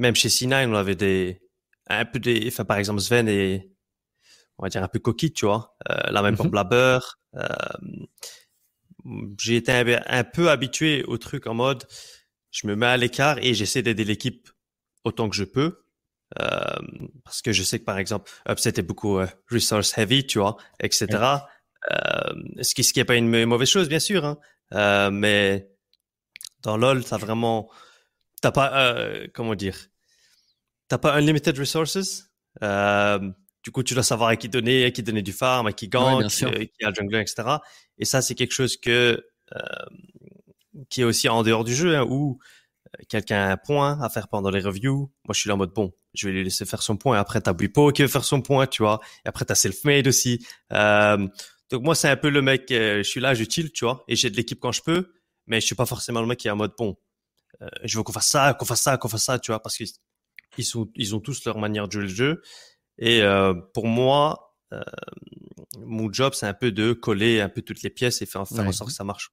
même 0.00 0.14
chez 0.14 0.28
C9, 0.28 0.68
on 0.68 0.74
avait 0.74 0.96
des 0.96 1.40
un 1.88 2.04
peu 2.04 2.18
des, 2.18 2.48
enfin 2.48 2.64
par 2.64 2.78
exemple 2.78 3.00
Sven 3.00 3.28
est 3.28 3.70
on 4.58 4.64
va 4.64 4.68
dire 4.68 4.82
un 4.82 4.88
peu 4.88 4.98
coquille, 4.98 5.32
tu 5.32 5.46
vois. 5.46 5.76
Euh, 5.90 6.10
la 6.10 6.22
même 6.22 6.36
pour 6.36 6.46
mhm. 6.46 6.50
Blabber. 6.50 6.98
Euh, 7.36 7.46
j'ai 9.38 9.56
été 9.56 9.72
un, 9.72 10.02
un, 10.06 10.24
peu 10.24 10.50
habitué 10.50 11.04
au 11.04 11.16
truc 11.16 11.46
en 11.46 11.54
mode 11.54 11.86
je 12.50 12.66
me 12.66 12.76
mets 12.76 12.86
à 12.86 12.96
l'écart 12.96 13.38
et 13.38 13.54
j'essaie 13.54 13.82
d'aider 13.82 14.04
l'équipe 14.04 14.50
autant 15.04 15.28
que 15.28 15.36
je 15.36 15.44
peux. 15.44 15.84
Euh, 16.38 16.76
parce 17.24 17.42
que 17.42 17.52
je 17.52 17.62
sais 17.62 17.80
que 17.80 17.84
par 17.84 17.98
exemple 17.98 18.30
Upset 18.48 18.74
est 18.78 18.82
beaucoup 18.82 19.18
euh, 19.18 19.26
resource 19.50 19.96
heavy, 19.98 20.26
tu 20.26 20.38
vois, 20.38 20.56
etc. 20.78 21.08
Euh, 21.90 22.32
ce 22.62 22.74
qui 22.74 22.84
ce 22.84 22.92
qui 22.92 23.00
est 23.00 23.04
pas 23.04 23.16
une 23.16 23.46
mauvaise 23.46 23.68
chose 23.68 23.88
bien 23.88 23.98
sûr, 23.98 24.24
hein. 24.24 25.10
mais 25.10 25.68
dans 26.62 26.76
LoL 26.76 27.04
t'as 27.04 27.16
vraiment 27.16 27.68
t'as 28.40 28.52
pas 28.52 28.94
comment 29.34 29.54
dire? 29.54 29.76
T'as 30.88 30.98
pas 30.98 31.14
unlimited 31.14 31.58
resources? 31.58 32.26
du 33.62 33.72
coup, 33.72 33.82
tu 33.82 33.92
dois 33.92 34.02
savoir 34.02 34.30
à 34.30 34.36
qui 34.36 34.48
donner, 34.48 34.84
à 34.84 34.90
qui 34.90 35.02
donner 35.02 35.22
du 35.22 35.32
farm, 35.32 35.66
à 35.66 35.72
qui 35.72 35.88
gank, 35.88 36.26
qui 36.28 36.44
a 36.44 36.88
le 36.88 36.94
jungler, 36.94 37.20
etc. 37.20 37.58
Et 37.98 38.04
ça, 38.04 38.22
c'est 38.22 38.34
quelque 38.34 38.54
chose 38.54 38.76
que 38.76 39.22
qui 40.88 41.02
est 41.02 41.04
aussi 41.04 41.28
en 41.28 41.42
dehors 41.42 41.64
du 41.64 41.74
jeu, 41.74 41.96
hein, 41.96 42.06
où 42.08 42.38
quelqu'un 43.08 43.48
a 43.48 43.52
un 43.52 43.56
point 43.56 44.00
à 44.00 44.08
faire 44.08 44.28
pendant 44.28 44.50
les 44.50 44.60
reviews. 44.60 45.12
Moi, 45.24 45.34
je 45.34 45.40
suis 45.40 45.48
là 45.48 45.54
en 45.54 45.58
mode 45.58 45.72
bon, 45.72 45.92
je 46.14 46.26
vais 46.26 46.32
lui 46.32 46.44
laisser 46.44 46.64
faire 46.64 46.82
son 46.82 46.96
point. 46.96 47.18
Après, 47.18 47.40
t'as 47.40 47.52
Bwipo 47.52 47.92
qui 47.92 48.02
veut 48.02 48.08
faire 48.08 48.24
son 48.24 48.42
point, 48.42 48.66
tu 48.66 48.82
vois. 48.82 49.00
Et 49.24 49.28
après, 49.28 49.44
t'as 49.44 49.54
Selfmade 49.54 50.06
aussi. 50.06 50.44
Euh, 50.72 51.28
donc 51.70 51.82
moi, 51.82 51.94
c'est 51.94 52.08
un 52.08 52.16
peu 52.16 52.30
le 52.30 52.42
mec, 52.42 52.70
euh, 52.72 52.98
je 52.98 53.08
suis 53.08 53.20
là, 53.20 53.34
je 53.34 53.44
chill, 53.44 53.70
tu 53.72 53.84
vois. 53.84 54.04
Et 54.08 54.16
j'ai 54.16 54.30
de 54.30 54.36
l'équipe 54.36 54.58
quand 54.60 54.72
je 54.72 54.82
peux, 54.82 55.12
mais 55.46 55.60
je 55.60 55.66
suis 55.66 55.74
pas 55.74 55.86
forcément 55.86 56.20
le 56.20 56.26
mec 56.26 56.38
qui 56.38 56.48
est 56.48 56.50
en 56.50 56.56
mode 56.56 56.72
bon, 56.76 56.96
euh, 57.62 57.68
je 57.84 57.96
veux 57.96 58.02
qu'on 58.02 58.12
fasse 58.12 58.28
ça, 58.28 58.54
qu'on 58.54 58.64
fasse 58.64 58.82
ça, 58.82 58.96
qu'on 58.96 59.08
fasse 59.08 59.24
ça, 59.24 59.38
tu 59.38 59.50
vois, 59.50 59.60
parce 59.60 59.76
qu'ils 59.76 59.88
ils 60.58 60.64
sont, 60.64 60.88
ils 60.94 61.14
ont 61.14 61.20
tous 61.20 61.44
leur 61.44 61.58
manière 61.58 61.86
de 61.86 61.92
jouer 61.92 62.02
le 62.02 62.08
jeu. 62.08 62.42
Et 62.98 63.22
euh, 63.22 63.54
pour 63.74 63.86
moi, 63.86 64.56
euh, 64.72 64.80
mon 65.78 66.12
job, 66.12 66.34
c'est 66.34 66.46
un 66.46 66.54
peu 66.54 66.72
de 66.72 66.92
coller 66.92 67.40
un 67.40 67.48
peu 67.48 67.62
toutes 67.62 67.82
les 67.82 67.90
pièces 67.90 68.22
et 68.22 68.26
faire, 68.26 68.46
faire 68.46 68.66
en 68.66 68.72
sorte 68.72 68.90
que 68.90 68.96
ça 68.96 69.04
marche. 69.04 69.30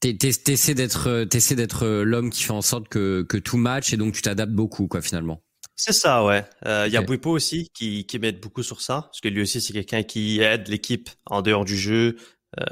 T'essaies 0.00 0.74
d'être, 0.74 1.24
t'essaies 1.24 1.54
d'être 1.54 1.86
l'homme 1.86 2.30
qui 2.30 2.42
fait 2.42 2.52
en 2.52 2.62
sorte 2.62 2.88
que, 2.88 3.22
que 3.22 3.36
tout 3.36 3.56
match 3.56 3.92
et 3.92 3.96
donc 3.96 4.14
tu 4.14 4.22
t'adaptes 4.22 4.52
beaucoup, 4.52 4.88
quoi, 4.88 5.00
finalement. 5.00 5.42
C'est 5.84 5.92
ça, 5.92 6.24
ouais. 6.24 6.44
Il 6.62 6.68
euh, 6.68 6.88
y 6.88 6.96
a 6.96 7.02
Bwipo 7.02 7.30
aussi 7.30 7.70
qui, 7.74 8.06
qui 8.06 8.18
m'aide 8.18 8.40
beaucoup 8.40 8.62
sur 8.62 8.80
ça, 8.80 9.02
parce 9.02 9.20
que 9.20 9.28
lui 9.28 9.42
aussi, 9.42 9.60
c'est 9.60 9.72
quelqu'un 9.72 10.02
qui 10.02 10.40
aide 10.40 10.68
l'équipe 10.68 11.10
en 11.26 11.42
dehors 11.42 11.64
du 11.64 11.76
jeu, 11.76 12.16
euh, 12.60 12.66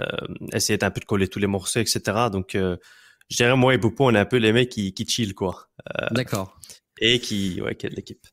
essayer 0.52 0.76
d'un 0.76 0.90
peu 0.90 1.00
de 1.00 1.06
coller 1.06 1.26
tous 1.26 1.38
les 1.38 1.46
morceaux, 1.46 1.80
etc. 1.80 2.00
Donc, 2.30 2.54
euh, 2.54 2.76
je 3.30 3.36
dirais, 3.36 3.56
moi 3.56 3.74
et 3.74 3.78
Bwipo, 3.78 4.06
on 4.06 4.14
est 4.14 4.18
un 4.18 4.24
peu 4.24 4.36
les 4.36 4.52
mecs 4.52 4.68
qui, 4.68 4.92
qui 4.92 5.06
chill, 5.06 5.34
quoi. 5.34 5.68
D'accord. 6.10 6.58
Et 7.00 7.20
qui, 7.20 7.60
ouais, 7.62 7.74
qui 7.74 7.86
aident 7.86 7.96
l'équipe. 7.96 8.26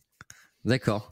D'accord. 0.65 1.09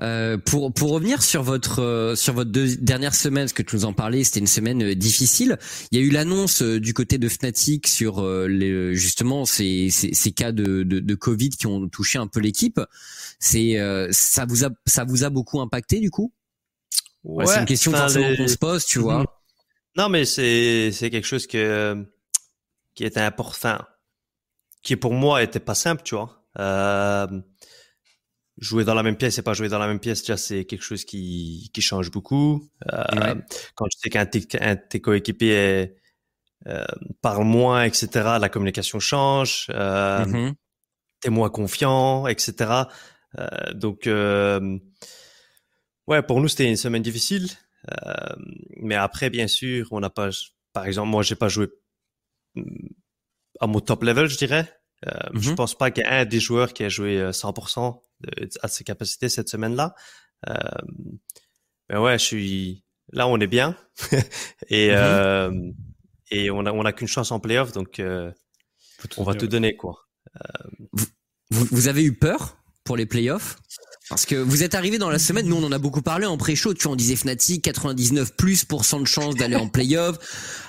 Euh, 0.00 0.38
pour 0.38 0.72
pour 0.72 0.90
revenir 0.90 1.20
sur 1.22 1.42
votre 1.42 1.82
euh, 1.82 2.14
sur 2.14 2.32
votre 2.32 2.50
deux 2.50 2.76
dernières 2.76 3.14
semaines, 3.14 3.48
ce 3.48 3.54
que 3.54 3.62
tu 3.62 3.74
nous 3.74 3.84
en 3.84 3.92
parlais, 3.92 4.22
c'était 4.22 4.38
une 4.38 4.46
semaine 4.46 4.82
euh, 4.82 4.94
difficile. 4.94 5.58
Il 5.90 5.98
y 5.98 6.02
a 6.02 6.04
eu 6.04 6.10
l'annonce 6.10 6.62
euh, 6.62 6.78
du 6.78 6.94
côté 6.94 7.18
de 7.18 7.28
Fnatic 7.28 7.88
sur 7.88 8.24
les, 8.46 8.94
justement 8.94 9.46
ces, 9.46 9.90
ces, 9.90 10.12
ces 10.14 10.30
cas 10.30 10.52
de, 10.52 10.84
de, 10.84 11.00
de 11.00 11.14
Covid 11.16 11.50
qui 11.50 11.66
ont 11.66 11.88
touché 11.88 12.18
un 12.18 12.28
peu 12.28 12.38
l'équipe. 12.38 12.80
C'est 13.40 13.78
ça 14.12 14.46
vous 14.46 14.64
a 14.64 14.70
ça 14.86 15.04
vous 15.04 15.24
a 15.24 15.30
beaucoup 15.30 15.60
impacté 15.60 15.98
du 15.98 16.10
coup? 16.10 16.32
Ouais, 17.24 17.46
C'est 17.46 17.58
une 17.58 17.64
question 17.64 17.90
forcément 17.90 18.36
qu'on 18.36 18.48
se 18.48 18.58
pose, 18.58 18.84
tu 18.84 19.00
vois. 19.00 19.24
Non, 19.96 20.08
mais 20.08 20.24
c'est 20.24 20.90
c'est 20.90 21.08
quelque 21.08 21.26
chose 21.26 21.46
que 21.46 22.04
qui 22.94 23.04
était 23.04 23.20
important, 23.20 23.78
qui 24.82 24.96
pour 24.96 25.12
moi 25.12 25.42
était 25.42 25.60
pas 25.60 25.74
simple, 25.74 26.02
tu 26.02 26.14
vois. 26.14 26.44
Euh, 26.58 27.26
jouer 28.58 28.84
dans 28.84 28.94
la 28.94 29.02
même 29.02 29.16
pièce 29.16 29.38
et 29.38 29.42
pas 29.42 29.54
jouer 29.54 29.68
dans 29.68 29.78
la 29.78 29.88
même 29.88 29.98
pièce, 29.98 30.20
déjà 30.20 30.36
c'est 30.36 30.64
quelque 30.64 30.82
chose 30.82 31.04
qui, 31.04 31.70
qui 31.74 31.82
change 31.82 32.10
beaucoup. 32.10 32.68
Euh, 32.92 33.34
Quand 33.74 33.86
tu 33.86 33.98
sais 33.98 34.10
qu'un 34.10 34.24
de 34.24 34.80
tes 34.88 35.00
coéquipiers 35.00 35.96
euh, 36.66 36.84
parle 37.20 37.44
moins, 37.44 37.84
etc., 37.84 38.08
la 38.40 38.48
communication 38.48 39.00
change, 39.00 39.66
euh, 39.70 40.24
mm-hmm. 40.24 40.54
t'es 41.20 41.30
moins 41.30 41.50
confiant, 41.50 42.26
etc. 42.26 42.84
Euh, 43.38 43.72
donc, 43.74 44.06
euh, 44.06 44.78
ouais, 46.06 46.22
pour 46.22 46.40
nous 46.40 46.48
c'était 46.48 46.68
une 46.68 46.76
semaine 46.76 47.02
difficile. 47.02 47.48
Euh, 48.06 48.14
mais 48.76 48.94
après, 48.94 49.30
bien 49.30 49.48
sûr, 49.48 49.88
on 49.90 50.00
n'a 50.00 50.10
pas, 50.10 50.30
par 50.72 50.86
exemple, 50.86 51.08
moi 51.08 51.22
j'ai 51.22 51.34
pas 51.34 51.48
joué 51.48 51.66
mm, 51.66 51.70
à 53.60 53.66
mon 53.66 53.80
top 53.80 54.02
level, 54.02 54.26
je 54.26 54.36
dirais. 54.36 54.72
Euh, 55.06 55.10
Je 55.34 55.50
mm-hmm. 55.50 55.54
pense 55.54 55.76
pas 55.76 55.90
qu'il 55.90 56.04
y 56.04 56.06
ait 56.06 56.10
un 56.10 56.24
des 56.24 56.40
joueurs 56.40 56.72
qui 56.72 56.84
a 56.84 56.88
joué 56.88 57.30
100% 57.30 58.00
à 58.62 58.68
ses 58.68 58.84
capacités 58.84 59.28
cette 59.28 59.48
semaine-là. 59.48 59.94
Euh, 60.48 60.54
ben 61.88 62.00
ouais, 62.00 62.18
je 62.18 62.24
suis 62.24 62.84
là, 63.12 63.28
on 63.28 63.38
est 63.38 63.46
bien 63.46 63.76
et 64.68 64.88
mm-hmm. 64.88 64.92
euh, 64.92 65.72
et 66.30 66.50
on 66.50 66.66
a 66.66 66.72
on 66.72 66.84
a 66.84 66.92
qu'une 66.92 67.08
chance 67.08 67.30
en 67.32 67.40
playoff, 67.40 67.72
donc 67.72 67.98
euh, 67.98 68.32
on 69.16 69.24
va 69.24 69.34
tout 69.34 69.46
donner 69.46 69.76
quoi. 69.76 70.08
Euh, 70.36 70.86
vous, 71.50 71.66
vous 71.70 71.88
avez 71.88 72.02
eu 72.02 72.16
peur 72.16 72.56
pour 72.84 72.96
les 72.96 73.06
playoffs? 73.06 73.56
Parce 74.08 74.26
que 74.26 74.34
vous 74.34 74.62
êtes 74.62 74.74
arrivé 74.74 74.98
dans 74.98 75.08
la 75.08 75.18
semaine, 75.18 75.46
nous 75.46 75.56
on 75.56 75.64
en 75.64 75.72
a 75.72 75.78
beaucoup 75.78 76.02
parlé 76.02 76.26
en 76.26 76.36
pré-show, 76.36 76.74
tu 76.74 76.84
vois, 76.84 76.92
on 76.92 76.96
disait 76.96 77.16
Fnatic 77.16 77.62
99 77.62 78.36
plus 78.36 78.66
de 78.66 79.04
chance 79.06 79.34
d'aller 79.34 79.56
en 79.56 79.68
playoff. 79.68 80.18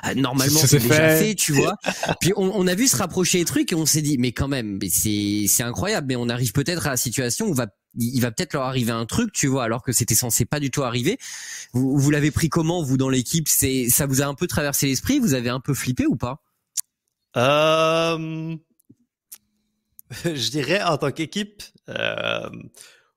Ah, 0.04 0.16
normalement 0.16 0.60
c'est 0.60 0.80
déjà 0.80 1.18
fait. 1.18 1.36
tu 1.36 1.54
vois. 1.54 1.76
Puis 2.22 2.32
on, 2.38 2.52
on, 2.56 2.68
a 2.68 2.76
vu 2.76 2.88
se 2.88 2.96
rapprocher 2.96 3.40
les 3.40 3.46
trucs 3.46 3.72
et 3.72 3.76
on 3.76 3.86
s'est 3.86 4.02
dit 4.02 4.18
mais 4.18 4.32
quand 4.32 4.48
même, 4.48 4.78
mais 4.82 4.90
c'est 4.90 5.46
c'est 5.48 5.64
incroyable, 5.64 6.08
mais 6.08 6.16
on 6.16 6.30
arrive 6.30 6.54
peut-être 6.54 6.88
à 6.88 6.92
la 6.92 6.98
situation 6.98 7.48
où 7.48 7.54
va 7.54 7.68
il 7.98 8.22
va 8.22 8.32
peut-être 8.32 8.54
leur 8.54 8.64
arriver 8.64 8.92
un 8.92 9.06
truc, 9.06 9.32
tu 9.32 9.48
vois, 9.48 9.64
alors 9.64 9.84
que 9.84 9.92
c'était 9.92 10.16
censé 10.16 10.46
pas 10.46 10.60
du 10.60 10.70
tout 10.70 10.84
arriver. 10.84 11.18
Vous, 11.74 11.98
vous 11.98 12.12
l'avez 12.12 12.32
pris 12.32 12.50
comment 12.50 12.84
vous 12.84 12.98
dans 12.98 13.10
l'équipe? 13.10 13.48
C'est 13.48 13.90
ça 13.90 14.06
vous 14.06 14.22
a 14.22 14.26
un 14.26 14.34
peu 14.34 14.48
traversé 14.48 14.88
l'esprit? 14.88 15.20
Vous 15.20 15.34
avez 15.34 15.50
un 15.50 15.60
peu 15.60 15.74
flippé 15.74 16.06
ou 16.06 16.16
pas? 16.16 16.42
Euh... 17.38 18.56
Je 20.26 20.50
dirais 20.50 20.82
en 20.84 20.98
tant 20.98 21.12
qu'équipe, 21.12 21.64
euh, 21.90 22.50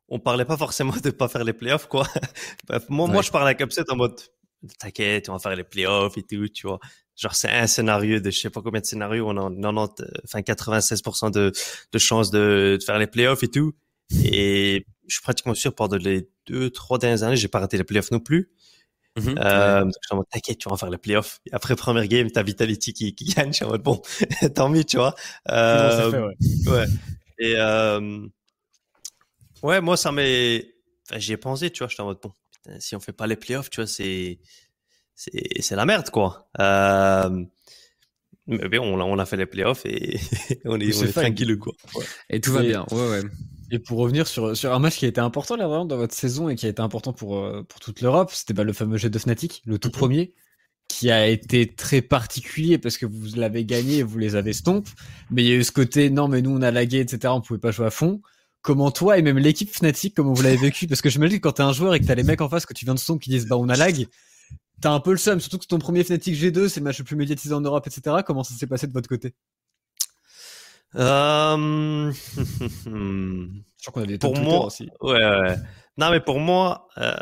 on 0.08 0.18
parlait 0.18 0.44
pas 0.44 0.56
forcément 0.56 0.94
de 1.02 1.10
pas 1.10 1.28
faire 1.28 1.44
les 1.44 1.52
playoffs, 1.52 1.86
quoi. 1.86 2.06
moi, 2.88 3.06
moi, 3.08 3.22
je 3.22 3.30
parlais 3.30 3.54
comme 3.54 3.70
ça 3.70 3.82
en 3.88 3.96
mode, 3.96 4.18
t'inquiète, 4.78 5.28
on 5.28 5.32
va 5.34 5.38
faire 5.38 5.54
les 5.54 5.64
playoffs 5.64 6.16
et 6.16 6.22
tout, 6.22 6.48
tu 6.48 6.66
vois. 6.66 6.78
Genre, 7.16 7.34
c'est 7.34 7.50
un 7.50 7.66
scénario 7.66 8.20
de 8.20 8.30
je 8.30 8.38
sais 8.38 8.50
pas 8.50 8.62
combien 8.62 8.80
de 8.80 8.86
scénarios, 8.86 9.28
on 9.28 9.36
a 9.36 9.50
90, 9.50 10.04
enfin 10.24 10.40
96% 10.40 11.32
de, 11.32 11.52
de 11.92 11.98
chances 11.98 12.30
de, 12.30 12.78
faire 12.84 12.98
les 12.98 13.08
playoffs 13.08 13.42
et 13.42 13.48
tout. 13.48 13.72
Et 14.24 14.86
je 15.06 15.14
suis 15.14 15.22
pratiquement 15.22 15.54
sûr, 15.54 15.74
pendant 15.74 15.96
les 15.96 16.30
deux, 16.46 16.70
trois 16.70 16.98
dernières 16.98 17.24
années, 17.24 17.36
j'ai 17.36 17.48
pas 17.48 17.58
raté 17.58 17.76
les 17.76 17.84
playoffs 17.84 18.10
non 18.10 18.20
plus. 18.20 18.50
Mm 19.16 19.34
euh, 19.36 19.84
je 19.84 19.90
suis 19.90 20.12
en 20.12 20.16
mode, 20.16 20.26
t'inquiète, 20.30 20.58
tu 20.58 20.68
vas 20.68 20.76
faire 20.76 20.90
les 20.90 20.98
playoffs. 20.98 21.40
Et 21.46 21.52
après 21.52 21.74
première 21.74 22.06
game, 22.06 22.30
t'as 22.30 22.44
Vitality 22.44 22.92
qui, 22.92 23.14
qui 23.14 23.24
gagne. 23.24 23.48
Je 23.48 23.56
suis 23.56 23.64
en 23.64 23.70
mode, 23.70 23.82
bon, 23.82 24.00
tant 24.54 24.68
mieux, 24.68 24.84
tu 24.84 24.96
vois. 24.96 25.14
Euh, 25.50 26.10
fait, 26.10 26.18
ouais. 26.18 26.72
ouais. 26.72 26.86
Et, 27.40 27.54
euh, 27.56 28.28
Ouais, 29.62 29.80
moi, 29.80 29.96
ça 29.96 30.12
m'est. 30.12 30.74
Enfin, 31.08 31.18
j'y 31.18 31.32
ai 31.32 31.36
pensé, 31.36 31.70
tu 31.70 31.78
vois. 31.78 31.88
J'étais 31.88 32.02
en 32.02 32.06
mode, 32.06 32.18
bon, 32.22 32.32
putain, 32.52 32.80
si 32.80 32.96
on 32.96 33.00
fait 33.00 33.12
pas 33.12 33.26
les 33.26 33.36
playoffs, 33.36 33.70
tu 33.70 33.80
vois, 33.80 33.86
c'est. 33.86 34.38
C'est, 35.14 35.60
c'est 35.60 35.74
la 35.74 35.84
merde, 35.84 36.10
quoi. 36.10 36.48
Euh... 36.60 37.44
Mais 38.46 38.68
bien, 38.68 38.80
on, 38.80 39.00
on 39.00 39.18
a 39.18 39.26
fait 39.26 39.36
les 39.36 39.46
playoffs 39.46 39.84
et 39.84 40.20
on 40.64 40.78
est, 40.80 40.96
on 40.96 41.04
est 41.04 41.12
tranquille, 41.12 41.58
quoi. 41.58 41.74
Ouais. 41.94 42.04
Et 42.30 42.40
tout 42.40 42.52
va 42.52 42.62
bien, 42.62 42.86
ouais, 42.92 43.08
ouais. 43.08 43.22
Et 43.70 43.78
pour 43.78 43.98
revenir 43.98 44.26
sur, 44.26 44.56
sur 44.56 44.72
un 44.72 44.78
match 44.78 44.96
qui 44.96 45.04
a 45.04 45.08
été 45.08 45.20
important 45.20 45.56
là 45.56 45.66
vraiment 45.66 45.84
dans 45.84 45.98
votre 45.98 46.14
saison 46.14 46.48
et 46.48 46.54
qui 46.54 46.64
a 46.64 46.70
été 46.70 46.80
important 46.80 47.12
pour, 47.12 47.38
euh, 47.38 47.62
pour 47.62 47.80
toute 47.80 48.00
l'Europe, 48.00 48.30
c'était 48.32 48.54
bah, 48.54 48.64
le 48.64 48.72
fameux 48.72 48.96
jet 48.96 49.10
de 49.10 49.18
Fnatic, 49.18 49.62
le 49.66 49.78
tout 49.78 49.88
mhm. 49.88 49.92
premier, 49.92 50.34
qui 50.88 51.10
a 51.10 51.26
été 51.26 51.74
très 51.74 52.00
particulier 52.00 52.78
parce 52.78 52.96
que 52.96 53.04
vous 53.04 53.36
l'avez 53.36 53.66
gagné 53.66 53.98
et 53.98 54.02
vous 54.02 54.18
les 54.18 54.36
avez 54.36 54.54
stomp. 54.54 54.88
Mais 55.30 55.42
il 55.42 55.48
y 55.48 55.52
a 55.52 55.56
eu 55.56 55.64
ce 55.64 55.72
côté, 55.72 56.08
non 56.08 56.28
mais 56.28 56.40
nous 56.40 56.50
on 56.56 56.62
a 56.62 56.70
lagué, 56.70 57.00
etc. 57.00 57.34
On 57.34 57.42
pouvait 57.42 57.60
pas 57.60 57.72
jouer 57.72 57.86
à 57.86 57.90
fond 57.90 58.22
comment 58.68 58.90
toi 58.90 59.16
et 59.16 59.22
même 59.22 59.38
l'équipe 59.38 59.74
Fnatic, 59.74 60.14
comment 60.14 60.34
vous 60.34 60.42
l'avez 60.42 60.58
vécu? 60.58 60.86
Parce 60.86 61.00
que 61.00 61.08
je 61.08 61.18
me 61.18 61.26
dis 61.26 61.36
que 61.36 61.40
quand 61.40 61.52
t'es 61.52 61.62
un 61.62 61.72
joueur 61.72 61.94
et 61.94 62.00
que 62.00 62.04
t'as 62.04 62.14
les 62.14 62.22
mecs 62.22 62.42
en 62.42 62.50
face 62.50 62.66
que 62.66 62.74
tu 62.74 62.84
viens 62.84 62.92
de 62.92 62.98
son 62.98 63.16
qui 63.16 63.30
disent 63.30 63.46
bah 63.48 63.56
on 63.56 63.70
a 63.70 63.76
lag, 63.76 64.06
t'as 64.82 64.90
un 64.90 65.00
peu 65.00 65.10
le 65.10 65.16
seum, 65.16 65.40
surtout 65.40 65.56
que 65.56 65.64
c'est 65.64 65.68
ton 65.68 65.78
premier 65.78 66.04
Fnatic 66.04 66.34
G2, 66.34 66.68
c'est 66.68 66.80
le 66.80 66.84
match 66.84 66.98
le 66.98 67.04
plus 67.04 67.16
médiatisé 67.16 67.54
en 67.54 67.62
Europe, 67.62 67.86
etc. 67.86 68.16
Comment 68.26 68.44
ça 68.44 68.54
s'est 68.54 68.66
passé 68.66 68.86
de 68.86 68.92
votre 68.92 69.08
côté? 69.08 69.32
Euh... 70.96 72.12
Je 72.86 73.90
qu'on 73.90 74.02
a 74.02 74.06
des 74.06 74.18
pour 74.18 74.38
moi 74.38 74.66
aussi. 74.66 74.90
Ouais, 75.00 75.12
ouais. 75.14 75.56
Non, 75.96 76.10
mais 76.10 76.20
pour 76.20 76.38
moi, 76.38 76.88
euh, 76.98 77.14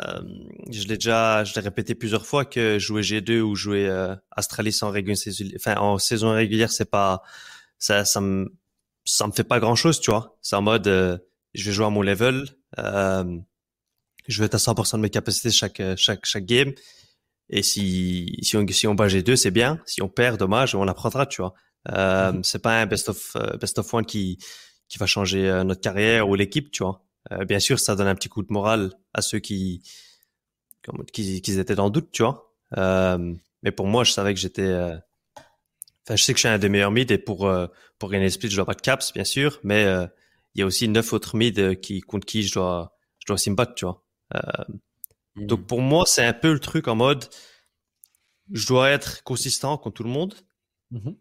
je 0.69 0.85
l'ai 0.85 0.95
déjà, 0.95 1.45
je 1.45 1.55
l'ai 1.55 1.61
répété 1.61 1.95
plusieurs 1.95 2.25
fois 2.25 2.43
que 2.43 2.77
jouer 2.77 3.03
G2 3.03 3.39
ou 3.39 3.55
jouer 3.55 3.87
euh, 3.87 4.15
Astralis 4.31 4.79
en 4.81 4.91
enfin 5.55 5.77
en 5.77 5.97
saison 5.97 6.33
régulière, 6.33 6.71
c'est 6.73 6.91
pas, 6.91 7.21
ça, 7.79 8.03
ça 8.03 8.19
me, 8.19 8.53
ça 9.05 9.27
me 9.27 9.31
fait 9.31 9.45
pas 9.45 9.61
grand 9.61 9.75
chose, 9.75 10.01
tu 10.01 10.11
vois. 10.11 10.37
C'est 10.41 10.57
en 10.57 10.61
mode, 10.61 10.87
euh, 10.87 11.17
je 11.57 11.65
vais 11.65 11.71
jouer 11.73 11.85
à 11.85 11.89
mon 11.89 12.01
level, 12.01 12.45
euh, 12.77 13.37
je 14.27 14.39
vais 14.39 14.45
être 14.45 14.55
à 14.55 14.57
100% 14.57 14.97
de 14.97 15.01
mes 15.01 15.09
capacités 15.09 15.51
chaque 15.51 15.81
chaque 15.95 16.25
chaque 16.25 16.45
game. 16.45 16.73
Et 17.49 17.63
si 17.63 18.37
si 18.41 18.57
on 18.57 18.67
si 18.67 18.87
on 18.87 18.95
bat 18.95 19.07
G2, 19.07 19.35
c'est 19.35 19.51
bien. 19.51 19.79
Si 19.85 20.01
on 20.01 20.09
perd, 20.09 20.37
dommage, 20.37 20.75
on 20.75 20.87
apprendra, 20.87 21.25
tu 21.25 21.41
vois. 21.41 21.53
Euh, 21.89 22.31
mm-hmm. 22.31 22.43
C'est 22.43 22.59
pas 22.59 22.81
un 22.81 22.85
best 22.85 23.09
of 23.09 23.35
euh, 23.35 23.57
best 23.57 23.79
of 23.79 23.93
one 23.93 24.05
qui 24.05 24.37
qui 24.89 24.97
va 24.97 25.05
changer 25.05 25.49
euh, 25.49 25.63
notre 25.63 25.81
carrière 25.81 26.29
ou 26.29 26.35
l'équipe, 26.35 26.71
tu 26.71 26.83
vois. 26.83 27.03
Euh, 27.31 27.45
bien 27.45 27.59
sûr, 27.59 27.79
ça 27.79 27.95
donne 27.95 28.07
un 28.07 28.15
petit 28.15 28.29
coup 28.29 28.43
de 28.43 28.51
morale 28.51 28.91
à 29.13 29.21
ceux 29.21 29.39
qui 29.39 29.83
qui, 31.11 31.41
qui 31.41 31.59
étaient 31.59 31.75
dans 31.75 31.85
le 31.85 31.91
doute, 31.91 32.11
tu 32.11 32.23
vois. 32.23 32.53
mais 33.63 33.71
pour 33.71 33.87
moi, 33.87 34.03
je 34.03 34.11
savais 34.11 34.33
que 34.33 34.39
j'étais 34.39 34.73
Enfin, 36.05 36.15
je 36.15 36.23
sais 36.23 36.33
que 36.33 36.37
je 36.37 36.47
suis 36.47 36.47
un 36.47 36.57
des 36.57 36.69
meilleurs 36.69 36.91
mid 36.91 37.11
et 37.11 37.17
pour 37.17 37.51
pour 37.99 38.09
gagner 38.09 38.25
le 38.25 38.29
split, 38.29 38.49
je 38.49 38.55
dois 38.55 38.65
pas 38.65 38.73
de 38.73 38.81
caps, 38.81 39.11
bien 39.13 39.25
sûr, 39.25 39.59
mais 39.63 39.85
il 40.57 40.61
y 40.61 40.63
a 40.63 40.65
aussi 40.65 40.87
neuf 40.89 41.13
autres 41.13 41.37
mid 41.37 41.79
qui 41.79 42.01
contre 42.01 42.25
qui 42.25 42.43
je 42.43 42.53
dois 42.53 42.97
je 43.19 43.33
dois 43.33 43.55
battre, 43.55 43.75
tu 43.75 43.85
vois. 43.85 44.03
Euh, 44.35 44.39
hmm. 45.35 45.45
Donc 45.45 45.67
pour 45.67 45.81
moi, 45.81 46.03
c'est 46.05 46.25
un 46.25 46.33
peu 46.33 46.51
le 46.51 46.59
truc 46.59 46.87
en 46.87 46.95
mode 46.95 47.29
je 48.51 48.67
dois 48.67 48.89
être 48.89 49.23
consistant 49.23 49.77
contre 49.77 49.97
tout 49.97 50.03
le 50.03 50.09
monde. 50.09 50.33
Mm-hmm. 50.91 51.15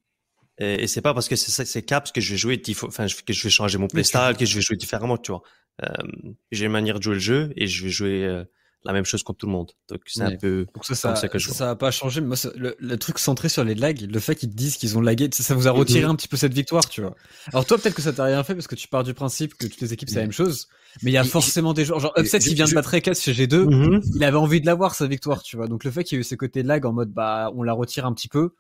Et, 0.59 0.85
et 0.85 0.87
c'est 0.87 1.03
pas 1.03 1.13
parce 1.13 1.29
que 1.29 1.37
c'est 1.37 1.83
caps 1.83 2.13
que 2.13 2.21
je 2.21 2.33
vais 2.33 2.39
jouer, 2.39 2.63
enfin 2.83 3.07
que 3.27 3.33
je 3.33 3.43
vais 3.43 3.51
changer 3.51 3.79
mon 3.79 3.89
playstyle, 3.89 4.37
que 4.39 4.47
je 4.47 4.55
vais 4.55 4.63
jouer 4.63 4.77
différemment, 4.77 5.19
tu 5.19 5.33
vois. 5.33 5.43
Euh, 5.85 6.23
j'ai 6.51 6.65
une 6.67 6.73
manière 6.73 6.99
de 6.99 7.03
jouer 7.03 7.15
le 7.15 7.21
jeu 7.21 7.53
et 7.57 7.67
je 7.67 7.85
vais 7.85 7.91
jouer 7.91 8.25
euh, 8.25 8.45
la 8.87 8.93
même 8.93 9.05
chose 9.05 9.23
contre 9.23 9.41
tout 9.41 9.47
le 9.47 9.53
monde. 9.53 9.73
Donc 9.89 10.01
c'est 10.07 10.23
un 10.23 10.37
peu 10.37 10.67
Donc 10.75 10.85
ça, 10.85 10.95
ça, 10.95 11.29
que 11.29 11.39
je 11.39 11.51
ça, 11.51 11.71
a 11.71 11.77
pas 11.77 11.91
changé. 11.91 12.21
Moi, 12.21 12.37
le, 12.55 12.97
truc 12.97 13.19
centré 13.19 13.49
sur 13.49 13.65
les 13.65 13.75
lags, 13.75 14.01
le 14.01 14.21
fait 14.21 14.37
qu'ils 14.37 14.51
te 14.51 14.55
disent 14.55 14.77
qu'ils 14.77 14.97
ont 14.97 15.01
lagué, 15.01 15.29
ça, 15.33 15.55
vous 15.55 15.67
a 15.69 15.73
retiré 15.73 16.05
un 16.05 16.15
petit 16.15 16.29
peu 16.29 16.37
cette 16.37 16.55
victoire, 16.55 16.89
tu 16.89 17.03
vois. 17.03 17.15
Alors 17.49 17.67
toi, 17.67 17.79
peut-être 17.79 17.95
que 17.95 18.03
ça 18.03 18.13
t'a 18.13 18.25
rien 18.25 18.43
fait 18.45 18.55
parce 18.55 18.69
que 18.69 18.77
tu 18.77 18.89
pars 18.89 19.03
du 19.03 19.13
principe 19.13 19.55
que 19.55 19.67
toutes 19.67 19.81
les 19.81 19.93
équipes 19.93 20.09
c'est 20.09 20.17
la 20.17 20.23
même 20.23 20.33
chose. 20.33 20.69
Mais 21.03 21.11
il 21.11 21.15
y 21.15 21.19
a 21.19 21.25
forcément 21.25 21.75
des 21.75 21.85
joueurs, 21.85 22.01
genre 22.01 22.15
Upset 22.17 22.39
qui 22.39 22.55
vient 22.55 22.67
de 22.67 22.75
battre 22.75 22.95
Ekaz 22.95 23.21
chez 23.21 23.33
G2, 23.33 23.65
mhm. 23.65 24.01
il 24.15 24.25
avait 24.25 24.37
envie 24.37 24.61
de 24.61 24.67
l'avoir 24.67 24.95
sa 24.95 25.07
victoire, 25.07 25.43
tu 25.43 25.57
vois. 25.57 25.67
Donc 25.67 25.85
le 25.85 25.91
fait 25.91 26.05
qu'il 26.05 26.17
y 26.17 26.19
ait 26.19 26.23
eu 26.23 26.25
ces 26.25 26.37
côtés 26.37 26.63
lag 26.63 26.87
en 26.87 26.93
mode 26.93 27.11
bah 27.11 27.51
on 27.55 27.63
la 27.63 27.73
retire 27.73 28.07
un 28.07 28.15
petit 28.15 28.29
peu, 28.29 28.55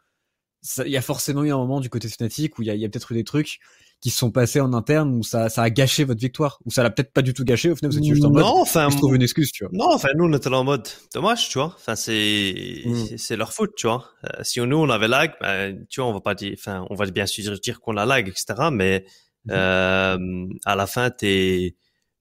il 0.85 0.90
y 0.90 0.97
a 0.97 1.03
forcément 1.03 1.44
eu 1.44 1.53
un 1.53 1.57
moment 1.57 1.81
du 1.81 1.89
côté 1.89 2.09
Fnatic 2.09 2.59
où 2.59 2.62
il 2.62 2.66
y 2.66 2.70
a, 2.70 2.86
a 2.86 2.89
peut-être 2.90 3.12
eu 3.12 3.15
des 3.15 3.24
trucs 3.24 3.61
qui 4.01 4.10
se 4.10 4.18
sont 4.18 4.31
passés 4.31 4.60
en 4.60 4.73
interne 4.73 5.14
où 5.14 5.23
ça, 5.23 5.48
ça 5.48 5.62
a 5.62 5.70
gâché 5.70 6.05
votre 6.05 6.20
victoire. 6.20 6.59
Ou 6.64 6.70
ça 6.70 6.82
l'a 6.82 6.90
peut-être 6.90 7.12
pas 7.12 7.23
du 7.23 7.35
tout 7.35 7.44
gâché 7.44 7.70
au 7.70 7.77
final 7.77 7.90
vous 7.90 7.98
êtes 7.98 8.05
juste 8.05 8.24
en 8.24 8.31
mode 8.31 8.43
non 8.43 8.60
enfin 8.60 8.89
je 8.90 8.97
trouve 8.97 9.14
une 9.14 9.23
excuse 9.23 9.51
tu 9.52 9.64
vois. 9.64 9.70
non 9.73 9.93
enfin 9.94 10.09
nous 10.16 10.24
on 10.24 10.32
était 10.32 10.48
en 10.48 10.64
mode 10.64 10.89
dommage 11.14 11.48
tu 11.48 11.59
vois. 11.59 11.73
Enfin 11.77 11.97
c'est 11.97 12.82
mm. 12.85 13.16
c'est 13.16 13.36
leur 13.36 13.52
faute 13.52 13.74
tu 13.77 13.86
vois. 13.86 14.09
Euh, 14.24 14.43
si 14.43 14.60
nous 14.60 14.77
on 14.77 14.90
avait 14.90 15.09
lag 15.09 15.32
ben, 15.40 15.86
tu 15.89 16.01
vois 16.01 16.10
on 16.10 16.12
va 16.12 16.20
pas 16.20 16.35
dire 16.35 16.55
enfin 16.59 16.86
on 16.90 16.94
va 16.94 17.06
bien 17.06 17.27
sûr 17.27 17.59
dire 17.59 17.81
qu'on 17.81 17.97
a 17.97 18.05
lag 18.05 18.28
etc 18.28 18.68
mais 18.70 19.05
mm-hmm. 19.47 19.52
euh, 19.52 20.47
à 20.64 20.77
la 20.77 20.86
fin 20.86 21.10
t'es 21.10 21.77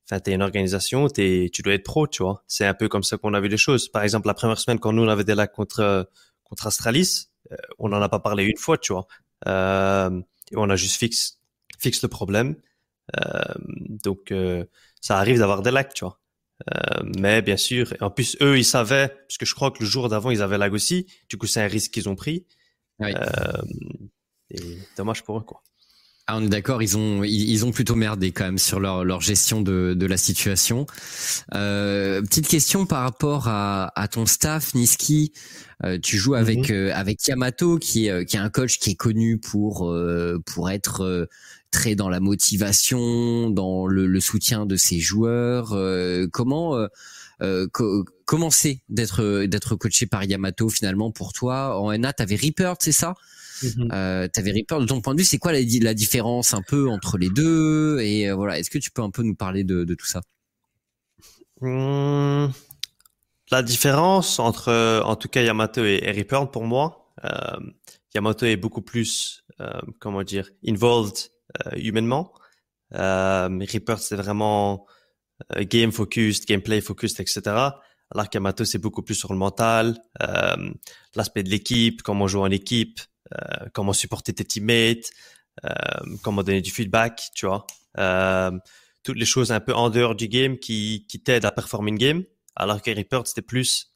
enfin 0.08 0.20
t'es 0.20 0.34
une 0.34 0.44
organisation 0.44 1.08
t'es 1.08 1.50
tu 1.52 1.62
dois 1.62 1.74
être 1.74 1.84
pro 1.84 2.08
tu 2.08 2.24
vois. 2.24 2.44
C'est 2.48 2.66
un 2.66 2.74
peu 2.74 2.88
comme 2.88 3.04
ça 3.04 3.18
qu'on 3.18 3.34
a 3.34 3.42
vu 3.42 3.50
les 3.50 3.58
choses. 3.58 3.90
Par 3.90 4.04
exemple 4.04 4.28
la 4.28 4.34
première 4.34 4.60
semaine 4.60 4.80
quand 4.80 4.94
nous 4.94 5.04
on 5.04 5.10
avait 5.10 5.26
des 5.26 5.36
lags 5.36 5.52
contre 5.52 6.10
contre 6.44 6.68
Astralis 6.68 7.28
euh, 7.52 7.56
on 7.80 7.92
en 7.92 8.02
a 8.02 8.10
pas 8.10 8.20
parlé 8.20 8.46
une 8.46 8.58
fois 8.58 8.78
tu 8.78 8.94
vois. 8.94 9.08
Euh, 9.48 10.22
et 10.52 10.58
on 10.58 10.70
a 10.70 10.76
juste 10.76 10.98
fixe 10.98 11.35
fixe 11.80 12.02
le 12.02 12.08
problème. 12.08 12.56
Euh, 13.18 13.42
donc 14.04 14.32
euh, 14.32 14.66
ça 15.02 15.18
arrive 15.18 15.40
d'avoir 15.40 15.62
des 15.62 15.72
lags, 15.72 15.94
tu 15.94 16.06
vois. 16.06 16.20
Euh, 16.74 17.04
mais 17.18 17.42
bien 17.42 17.58
sûr, 17.58 17.94
en 18.00 18.10
plus 18.10 18.38
eux 18.42 18.58
ils 18.58 18.66
savaient 18.66 19.10
parce 19.28 19.38
que 19.38 19.46
je 19.46 19.54
crois 19.54 19.72
que 19.72 19.80
le 19.82 19.86
jour 19.86 20.08
d'avant 20.08 20.32
ils 20.32 20.42
avaient 20.42 20.58
lag 20.58 20.74
aussi. 20.74 21.08
Du 21.30 21.38
coup 21.38 21.48
c'est 21.48 21.62
un 21.62 21.68
risque 21.68 21.92
qu'ils 21.92 22.10
ont 22.10 22.16
pris. 22.16 22.46
Oui. 23.00 23.12
Et 24.52 24.78
dommage 24.96 25.24
pour 25.24 25.38
eux 25.38 25.44
quoi. 25.44 25.62
Ah, 26.28 26.38
on 26.38 26.44
est 26.44 26.50
d'accord, 26.50 26.82
ils 26.82 26.98
ont 26.98 27.24
ils, 27.24 27.66
ont 27.66 27.72
plutôt 27.72 27.94
merdé 27.94 28.32
quand 28.32 28.46
même 28.46 28.58
sur 28.58 28.80
leur 28.80 29.06
leur 29.06 29.22
gestion 29.22 29.62
de 29.62 29.94
de 29.96 30.06
la 30.08 30.18
situation. 30.18 30.88
Euh, 31.54 32.20
petite 32.24 32.48
question 32.48 32.88
par 32.88 33.04
rapport 33.04 33.48
à 33.48 33.92
à 33.96 34.08
ton 34.08 34.26
staff 34.26 34.74
Niski, 34.74 35.34
euh, 35.84 36.00
tu 36.02 36.18
joues 36.18 36.34
avec 36.34 36.70
mhm. 36.70 36.76
euh, 36.76 36.96
avec 36.96 37.28
Yamato 37.28 37.78
qui 37.78 38.08
est 38.08 38.26
qui 38.26 38.38
est 38.38 38.40
un 38.40 38.50
coach 38.50 38.80
qui 38.80 38.92
est 38.92 38.96
connu 38.96 39.38
pour 39.38 39.94
pour 40.48 40.72
être 40.72 41.30
très 41.76 41.96
dans 41.96 42.10
la 42.10 42.20
motivation, 42.20 43.50
dans 43.50 43.86
le, 43.86 44.08
le 44.08 44.20
soutien 44.20 44.66
de 44.66 44.78
ses 44.78 45.00
joueurs. 45.00 45.76
comment 46.32 46.88
comment 48.26 48.50
c'est 48.50 48.82
d'être 48.88 49.46
d'être 49.46 49.76
coaché 49.76 50.06
par 50.06 50.24
Yamato 50.24 50.70
finalement 50.70 51.12
pour 51.12 51.34
toi? 51.34 51.78
En 51.80 51.92
NA, 51.98 52.14
t'avais 52.14 52.36
Reaper, 52.36 52.76
c'est 52.80 52.94
ça? 52.94 53.14
Mmh. 53.64 53.92
Euh, 53.92 54.28
T'avais 54.28 54.52
Reaper 54.52 54.80
de 54.80 54.86
ton 54.86 55.02
point 55.02 55.14
de 55.14 55.20
vue, 55.20 55.26
c'est 55.26 55.38
quoi 55.38 55.54
la, 55.54 55.60
la, 55.82 55.94
différence 55.94 56.54
un 56.54 56.62
peu 56.62 56.90
entre 56.90 57.18
les 57.18 57.30
deux? 57.30 58.00
Et 58.00 58.30
euh, 58.30 58.36
voilà, 58.36 58.60
est-ce 58.60 58.70
que 58.70 58.78
tu 58.78 58.92
peux 58.92 59.02
un 59.02 59.12
peu 59.12 59.24
nous 59.24 59.36
parler 59.36 59.64
de, 59.64 59.84
de 59.84 59.94
tout 59.96 60.06
ça? 60.06 60.22
Mmh. 61.62 62.48
La 63.52 63.64
différence 63.64 64.40
entre, 64.40 64.70
euh, 64.70 65.02
en 65.04 65.16
tout 65.16 65.30
cas, 65.30 65.42
Yamato 65.42 65.86
et, 65.86 66.12
Reaper 66.12 66.52
pour 66.52 66.66
moi, 66.66 67.14
euh, 67.24 67.60
Yamato 68.14 68.46
est 68.46 68.58
beaucoup 68.58 68.82
plus, 68.82 69.44
euh, 69.62 69.80
comment 70.00 70.24
dire, 70.24 70.50
involved 70.68 71.16
euh, 71.16 71.35
humainement. 71.76 72.34
Reaper 72.92 74.00
c'est 74.00 74.16
vraiment 74.16 74.86
game 75.60 75.92
focused, 75.92 76.48
gameplay 76.48 76.82
focused, 76.82 77.20
etc. 77.20 77.42
Alors 78.12 78.30
qu'Yamato 78.30 78.66
c'est 78.66 78.78
beaucoup 78.78 79.02
plus 79.02 79.16
sur 79.16 79.34
le 79.34 79.40
mental, 79.40 79.98
l'aspect 81.16 81.44
de 81.44 81.50
l'équipe, 81.50 82.02
comment 82.02 82.28
jouer 82.28 82.42
en 82.42 82.52
équipe, 82.52 83.00
euh, 83.34 83.66
comment 83.74 83.94
supporter 83.94 84.34
tes 84.34 84.46
teammates, 84.46 85.10
euh, 85.66 85.70
comment 86.22 86.44
donner 86.44 86.62
du 86.62 86.72
feedback, 86.72 87.30
tu 87.34 87.48
vois. 87.48 87.66
Euh, 87.98 88.52
toutes 89.04 89.18
les 89.18 89.26
choses 89.26 89.52
un 89.52 89.60
peu 89.60 89.74
en 89.74 89.90
dehors 89.90 90.16
du 90.16 90.28
game 90.28 90.58
qui, 90.60 91.06
qui 91.08 91.22
t'aident 91.22 91.46
à 91.46 91.52
performer 91.52 91.90
une 91.90 91.98
game. 91.98 92.24
Alors 92.56 92.82
que 92.82 92.92
Report, 92.92 93.28
c'était 93.28 93.42
plus, 93.42 93.96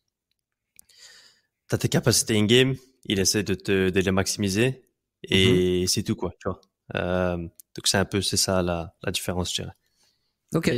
t'as 1.68 1.78
tes 1.78 1.90
capacités 1.90 2.38
in-game, 2.38 2.76
il 3.06 3.20
essaie 3.20 3.44
de, 3.44 3.54
te, 3.54 3.90
de 3.90 4.00
les 4.00 4.12
maximiser 4.12 4.84
et 5.24 5.84
mm-hmm. 5.84 5.88
c'est 5.88 6.04
tout, 6.04 6.16
quoi, 6.16 6.32
tu 6.40 6.50
vois. 6.50 6.60
Euh, 6.96 7.38
donc 7.38 7.86
c'est 7.86 7.98
un 7.98 8.06
peu, 8.06 8.22
c'est 8.22 8.38
ça 8.38 8.62
la, 8.62 8.94
la 9.04 9.12
différence, 9.12 9.52
je 9.52 9.62
dirais. 9.62 9.74
Ok. 10.56 10.72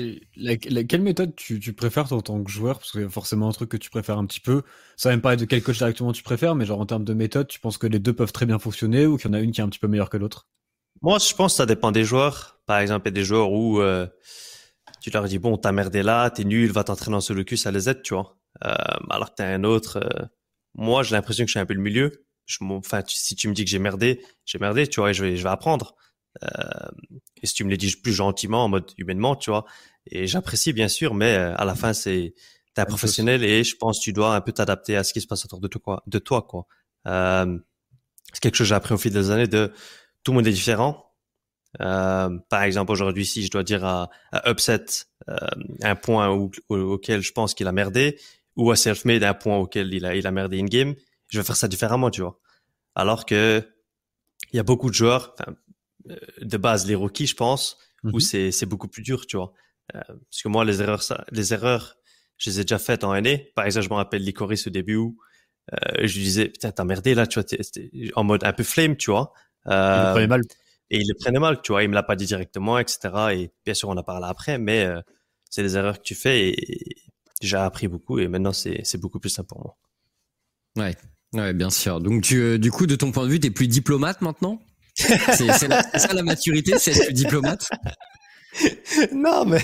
quelle 0.90 1.02
méthode 1.02 1.34
tu, 1.36 1.60
tu 1.60 1.72
préfères 1.72 2.12
en 2.12 2.20
tant 2.22 2.44
que 2.44 2.52
joueur? 2.52 2.80
Parce 2.80 2.92
qu'il 2.92 3.02
y 3.02 3.06
a 3.06 3.10
forcément 3.10 3.48
un 3.48 3.54
truc 3.54 3.70
que 3.70 3.78
tu 3.78 3.90
préfères 3.90 4.18
un 4.18 4.26
petit 4.26 4.42
peu. 4.42 4.64
Ça 4.98 5.08
va 5.10 5.16
même 5.16 5.22
parler 5.22 5.38
de 5.38 5.46
quel 5.46 5.64
coach 5.64 5.78
directement 5.78 6.12
tu 6.12 6.24
préfères, 6.24 6.56
mais 6.56 6.66
genre 6.66 6.82
en 6.82 6.86
termes 6.86 7.06
de 7.06 7.14
méthode, 7.14 7.48
tu 7.48 7.60
penses 7.62 7.78
que 7.78 7.88
les 7.88 8.00
deux 8.00 8.12
peuvent 8.12 8.34
très 8.34 8.46
bien 8.46 8.60
fonctionner 8.60 9.06
ou 9.06 9.16
qu'il 9.16 9.32
y 9.32 9.34
en 9.34 9.34
a 9.34 9.40
une 9.40 9.52
qui 9.52 9.62
est 9.62 9.64
un 9.64 9.70
petit 9.70 9.80
peu 9.80 9.88
meilleure 9.88 10.10
que 10.10 10.18
l'autre? 10.18 10.48
Moi, 11.02 11.20
je 11.20 11.34
pense 11.34 11.54
que 11.54 11.58
ça 11.58 11.66
dépend 11.66 11.92
des 11.94 12.04
joueurs. 12.04 12.60
Par 12.66 12.80
exemple, 12.80 13.08
il 13.08 13.12
y 13.12 13.14
a 13.14 13.20
des 13.22 13.24
joueurs 13.24 13.52
où 13.54 13.80
euh, 13.80 14.08
tu 15.02 15.10
leur 15.10 15.24
dis 15.24 15.40
bon, 15.40 15.58
t'as 15.58 15.72
merdé 15.72 16.04
là, 16.04 16.30
t'es 16.30 16.44
nul, 16.44 16.70
va 16.72 16.84
t'entraîner 16.84 17.16
en 17.16 17.22
solo 17.22 17.46
queue, 17.46 17.56
ça 17.56 17.72
les 17.72 17.90
aide, 17.90 18.02
tu 18.04 18.14
vois. 18.14 18.38
Euh, 18.66 18.74
alors 19.10 19.30
que 19.30 19.36
t'as 19.38 19.48
un 19.48 19.64
autre. 19.64 19.98
Euh, 19.98 20.26
moi, 20.76 21.04
j'ai 21.04 21.16
l'impression 21.16 21.46
que 21.46 21.48
je 21.48 21.54
suis 21.54 21.60
un 21.60 21.66
peu 21.66 21.74
le 21.74 21.82
milieu. 21.82 22.12
Je, 22.52 22.64
enfin, 22.64 23.02
si 23.08 23.36
tu 23.36 23.48
me 23.48 23.54
dis 23.54 23.64
que 23.64 23.70
j'ai 23.70 23.80
merdé, 23.80 24.24
j'ai 24.46 24.60
merdé, 24.60 24.88
tu 24.88 25.00
vois, 25.00 25.12
et 25.12 25.14
je 25.14 25.24
vais, 25.24 25.38
je 25.38 25.44
vais 25.44 25.50
apprendre. 25.50 25.96
Euh, 26.44 26.48
et 27.42 27.48
si 27.48 27.54
tu 27.54 27.64
me 27.64 27.70
les 27.70 27.78
dis 27.78 27.96
plus 27.96 28.14
gentiment, 28.14 28.66
en 28.66 28.70
mode 28.70 28.92
humainement, 28.98 29.36
tu 29.36 29.50
vois. 29.50 29.66
Et 30.08 30.28
j'apprécie 30.28 30.74
bien 30.74 30.88
sûr, 30.88 31.14
mais 31.14 31.36
euh, 31.36 31.56
à 31.56 31.66
la 31.66 31.76
fin, 31.76 31.94
c'est 31.94 32.34
t'es 32.74 32.82
un 32.82 32.86
professionnel 32.86 33.44
et 33.44 33.64
je 33.64 33.76
pense 33.76 34.00
que 34.00 34.04
tu 34.04 34.14
dois 34.14 34.36
un 34.36 34.42
peu 34.42 34.52
t'adapter 34.52 34.96
à 34.96 35.04
ce 35.04 35.14
qui 35.14 35.22
se 35.22 35.28
passe 35.28 35.46
autour 35.46 35.60
de 35.60 35.68
toi, 35.68 35.82
quoi. 35.82 36.04
De 36.08 36.20
toi, 36.20 36.42
quoi. 36.42 36.68
Euh, 37.08 37.58
c'est 38.34 38.40
quelque 38.42 38.56
chose 38.56 38.66
que 38.66 38.70
j'ai 38.70 38.76
appris 38.76 38.94
au 38.94 38.98
fil 38.98 39.12
des 39.12 39.32
années. 39.32 39.48
De 39.48 39.74
tout 40.24 40.32
le 40.32 40.38
monde 40.38 40.48
est 40.48 40.52
différent. 40.52 41.12
Euh, 41.80 42.38
par 42.50 42.64
exemple, 42.64 42.92
aujourd'hui, 42.92 43.26
si 43.26 43.44
je 43.44 43.52
dois 43.52 43.64
dire 43.64 43.86
à, 43.86 44.10
à 44.32 44.50
Upset 44.50 44.86
euh, 45.30 45.36
un 45.82 45.96
point 45.96 46.30
auquel 46.70 47.22
je 47.22 47.32
pense 47.32 47.54
qu'il 47.54 47.68
a 47.68 47.72
merdé, 47.72 48.20
ou 48.58 48.72
à 48.72 48.76
Selfmade 48.76 49.24
un 49.24 49.34
point 49.34 49.58
auquel 49.58 49.94
il 49.94 50.06
a, 50.06 50.16
il 50.16 50.28
a 50.28 50.32
merdé 50.32 50.60
in 50.60 50.66
game, 50.66 50.96
je 51.32 51.40
vais 51.40 51.44
faire 51.44 51.56
ça 51.56 51.68
différemment, 51.68 52.12
tu 52.12 52.22
vois. 52.22 52.40
Alors 52.96 53.26
que 53.26 53.68
il 54.54 54.58
y 54.58 54.60
a 54.60 54.64
beaucoup 54.64 54.90
de 54.90 54.96
joueurs, 54.96 55.36
euh, 56.10 56.16
de 56.42 56.58
base 56.58 56.86
les 56.86 56.96
rookies, 56.96 57.28
je 57.28 57.36
pense, 57.36 57.78
où 58.04 58.20
mm-hmm. 58.20 58.52
c'est 58.52 58.66
beaucoup 58.66 58.88
plus 58.88 59.02
dur, 59.02 59.26
tu 59.26 59.38
vois. 59.38 59.54
Euh, 59.96 60.00
parce 60.08 60.42
que 60.44 60.48
moi, 60.48 60.66
les 60.66 60.82
erreurs, 60.82 61.04
ça, 61.04 61.26
les 61.32 61.54
erreurs, 61.54 61.96
je 62.38 62.50
les 62.50 62.60
ai 62.60 62.64
déjà 62.64 62.80
faites 62.80 63.04
en 63.04 63.12
année. 63.12 63.52
Par 63.56 63.66
exemple, 63.66 63.86
je 63.86 63.90
me 63.90 63.96
rappelle 63.96 64.24
Licoris 64.24 64.68
au 64.68 64.70
début 64.70 64.96
où 64.96 65.18
euh, 65.74 66.08
je 66.08 66.16
lui 66.16 66.24
disais, 66.24 66.50
putain, 66.50 66.72
t'as 66.72 66.84
merdé 66.84 67.14
là, 67.14 67.28
tu 67.28 67.40
vois, 67.40 67.48
en 68.16 68.24
mode 68.24 68.44
un 68.44 68.54
peu 68.54 68.64
flame, 68.64 68.98
tu 68.98 69.12
vois. 69.12 69.32
Euh, 69.68 69.72
il 69.72 70.06
le 70.06 70.12
prenait 70.12 70.28
mal. 70.28 70.42
Et 70.90 70.98
il 71.00 71.08
le 71.08 71.14
prenait 71.20 71.40
mal, 71.40 71.62
tu 71.62 71.72
vois. 71.72 71.84
Il 71.84 71.90
me 71.90 71.94
l'a 71.94 72.04
pas 72.04 72.16
dit 72.16 72.26
directement, 72.26 72.80
etc. 72.80 73.00
Et 73.34 73.52
bien 73.64 73.74
sûr, 73.74 73.90
on 73.90 73.98
a 73.98 74.04
parlé 74.04 74.26
après, 74.28 74.58
mais 74.58 74.86
euh, 74.86 75.02
c'est 75.50 75.64
des 75.64 75.78
erreurs 75.78 76.00
que 76.00 76.04
tu 76.04 76.16
fais 76.16 76.50
et, 76.50 76.96
j'ai 77.42 77.58
appris 77.58 77.88
beaucoup 77.88 78.20
et 78.20 78.28
maintenant 78.28 78.54
c'est 78.54 78.98
beaucoup 78.98 79.20
plus 79.20 79.32
simple 79.32 79.48
pour 79.48 79.62
moi. 79.62 79.78
Ouais, 80.78 80.96
ouais, 81.34 81.54
bien 81.54 81.70
sûr. 81.70 82.00
Donc 82.00 82.24
tu, 82.24 82.60
du 82.60 82.72
coup, 82.72 82.86
de 82.88 82.96
ton 82.96 83.12
point 83.12 83.26
de 83.26 83.32
vue, 83.32 83.40
t'es 83.40 83.52
plus 83.52 83.68
diplomate 83.68 84.22
maintenant? 84.22 84.62
C'est 84.96 85.48
ça 85.52 86.14
la 86.14 86.24
maturité, 86.24 86.78
c'est 86.78 86.92
être 86.92 87.14
diplomate? 87.14 87.70
non 89.14 89.46
mais 89.46 89.62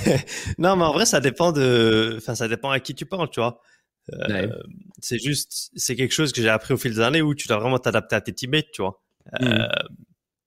non 0.57 0.77
mais 0.77 0.85
en 0.85 0.93
vrai 0.93 1.05
ça 1.05 1.19
dépend 1.19 1.51
de, 1.51 2.15
enfin 2.17 2.35
ça 2.35 2.47
dépend 2.47 2.71
à 2.71 2.79
qui 2.79 2.95
tu 2.95 3.05
parles, 3.05 3.29
tu 3.29 3.39
vois. 3.39 3.61
Euh, 4.13 4.47
c'est 5.01 5.19
juste, 5.19 5.71
c'est 5.75 5.95
quelque 5.95 6.13
chose 6.13 6.31
que 6.31 6.41
j'ai 6.41 6.49
appris 6.49 6.73
au 6.73 6.77
fil 6.77 6.93
des 6.93 7.01
années 7.01 7.21
où 7.21 7.35
tu 7.35 7.47
dois 7.47 7.57
vraiment 7.57 7.77
t'adapter 7.77 8.15
à 8.15 8.21
tes 8.21 8.33
teammates, 8.33 8.71
tu 8.71 8.81
vois. 8.81 9.01
Euh, 9.41 9.67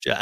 mm. 0.07 0.13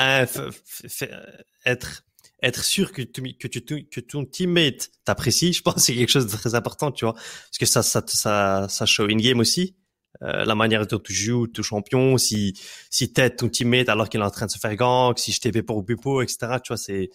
être 1.64 2.04
être 2.42 2.64
sûr 2.64 2.92
que 2.92 3.02
tu, 3.02 3.36
que 3.36 3.48
tu 3.48 3.88
que 3.88 4.00
ton 4.00 4.24
teammate 4.24 4.90
t'apprécie, 5.04 5.52
je 5.52 5.62
pense 5.62 5.84
c'est 5.84 5.94
quelque 5.94 6.10
chose 6.10 6.26
de 6.26 6.36
très 6.36 6.54
important, 6.54 6.90
tu 6.90 7.04
vois, 7.04 7.14
parce 7.14 7.58
que 7.58 7.66
ça 7.66 7.82
ça 7.82 8.02
ça 8.06 8.66
ça 8.68 8.86
show 8.86 9.04
in 9.04 9.16
game 9.16 9.38
aussi. 9.38 9.76
Euh, 10.22 10.44
la 10.44 10.54
manière 10.54 10.86
dont 10.86 10.98
tu 10.98 11.12
joues, 11.12 11.46
tu 11.46 11.62
champion, 11.62 12.18
si 12.18 12.58
si 12.90 13.12
t'aides 13.12 13.36
ton 13.36 13.48
teammate 13.48 13.88
alors 13.88 14.08
qu'il 14.08 14.20
est 14.20 14.24
en 14.24 14.30
train 14.30 14.46
de 14.46 14.50
se 14.50 14.58
faire 14.58 14.74
gank, 14.74 15.18
si 15.18 15.30
je 15.32 15.40
t'ai 15.40 15.62
pour 15.62 15.82
Bupo, 15.82 16.22
etc. 16.22 16.58
Tu 16.62 16.68
vois, 16.68 16.76
c'est 16.76 17.10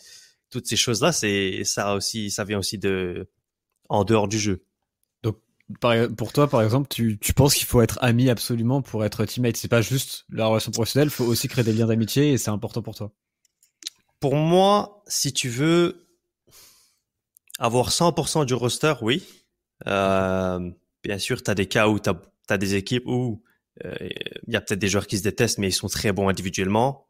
toutes 0.50 0.68
ces 0.68 0.78
choses-là, 0.78 1.12
c'est 1.12 1.64
ça 1.66 1.96
aussi, 1.96 2.32
ça 2.32 2.46
vient 2.46 2.60
aussi 2.60 2.78
de 2.78 3.28
en 3.90 4.06
dehors 4.06 4.28
du 4.28 4.40
jeu. 4.40 4.64
Donc 5.22 5.38
pour 6.16 6.32
toi, 6.32 6.48
par 6.48 6.62
exemple, 6.62 6.88
tu, 6.90 7.18
tu 7.20 7.34
penses 7.34 7.56
qu'il 7.56 7.68
faut 7.68 7.82
être 7.82 8.00
ami 8.02 8.30
absolument 8.30 8.82
pour 8.82 9.04
être 9.04 9.26
teammate? 9.26 9.58
C'est 9.58 9.68
pas 9.68 9.82
juste 9.82 10.26
la 10.30 10.48
relation 10.48 10.72
professionnelle, 10.72 11.10
faut 11.10 11.26
aussi 11.26 11.48
créer 11.50 11.64
des 11.66 11.74
liens 11.74 11.88
d'amitié 11.88 12.32
et 12.32 12.38
c'est 12.38 12.52
important 12.52 12.82
pour 12.82 12.96
toi. 12.96 13.12
Pour 14.22 14.36
moi, 14.36 15.04
si 15.08 15.34
tu 15.34 15.50
veux 15.50 16.08
avoir 17.60 17.90
100% 17.90 18.46
du 18.46 18.54
roster, 18.54 18.94
oui. 19.02 19.24
Euh, 19.88 20.72
bien 21.04 21.18
sûr, 21.18 21.44
tu 21.44 21.52
as 21.52 21.56
des 21.56 21.66
cas 21.66 21.88
où 21.88 22.00
tu 22.00 22.10
as 22.10 22.22
tu 22.48 22.54
as 22.54 22.58
des 22.58 22.76
équipes 22.76 23.06
où 23.06 23.44
euh, 23.86 23.96
il 24.48 24.54
y 24.54 24.56
a 24.56 24.62
peut-être 24.62 24.80
des 24.80 24.88
joueurs 24.88 25.08
qui 25.08 25.18
se 25.18 25.24
détestent, 25.24 25.58
mais 25.58 25.70
ils 25.70 25.74
sont 25.74 25.88
très 25.88 26.12
bons 26.12 26.30
individuellement 26.30 27.08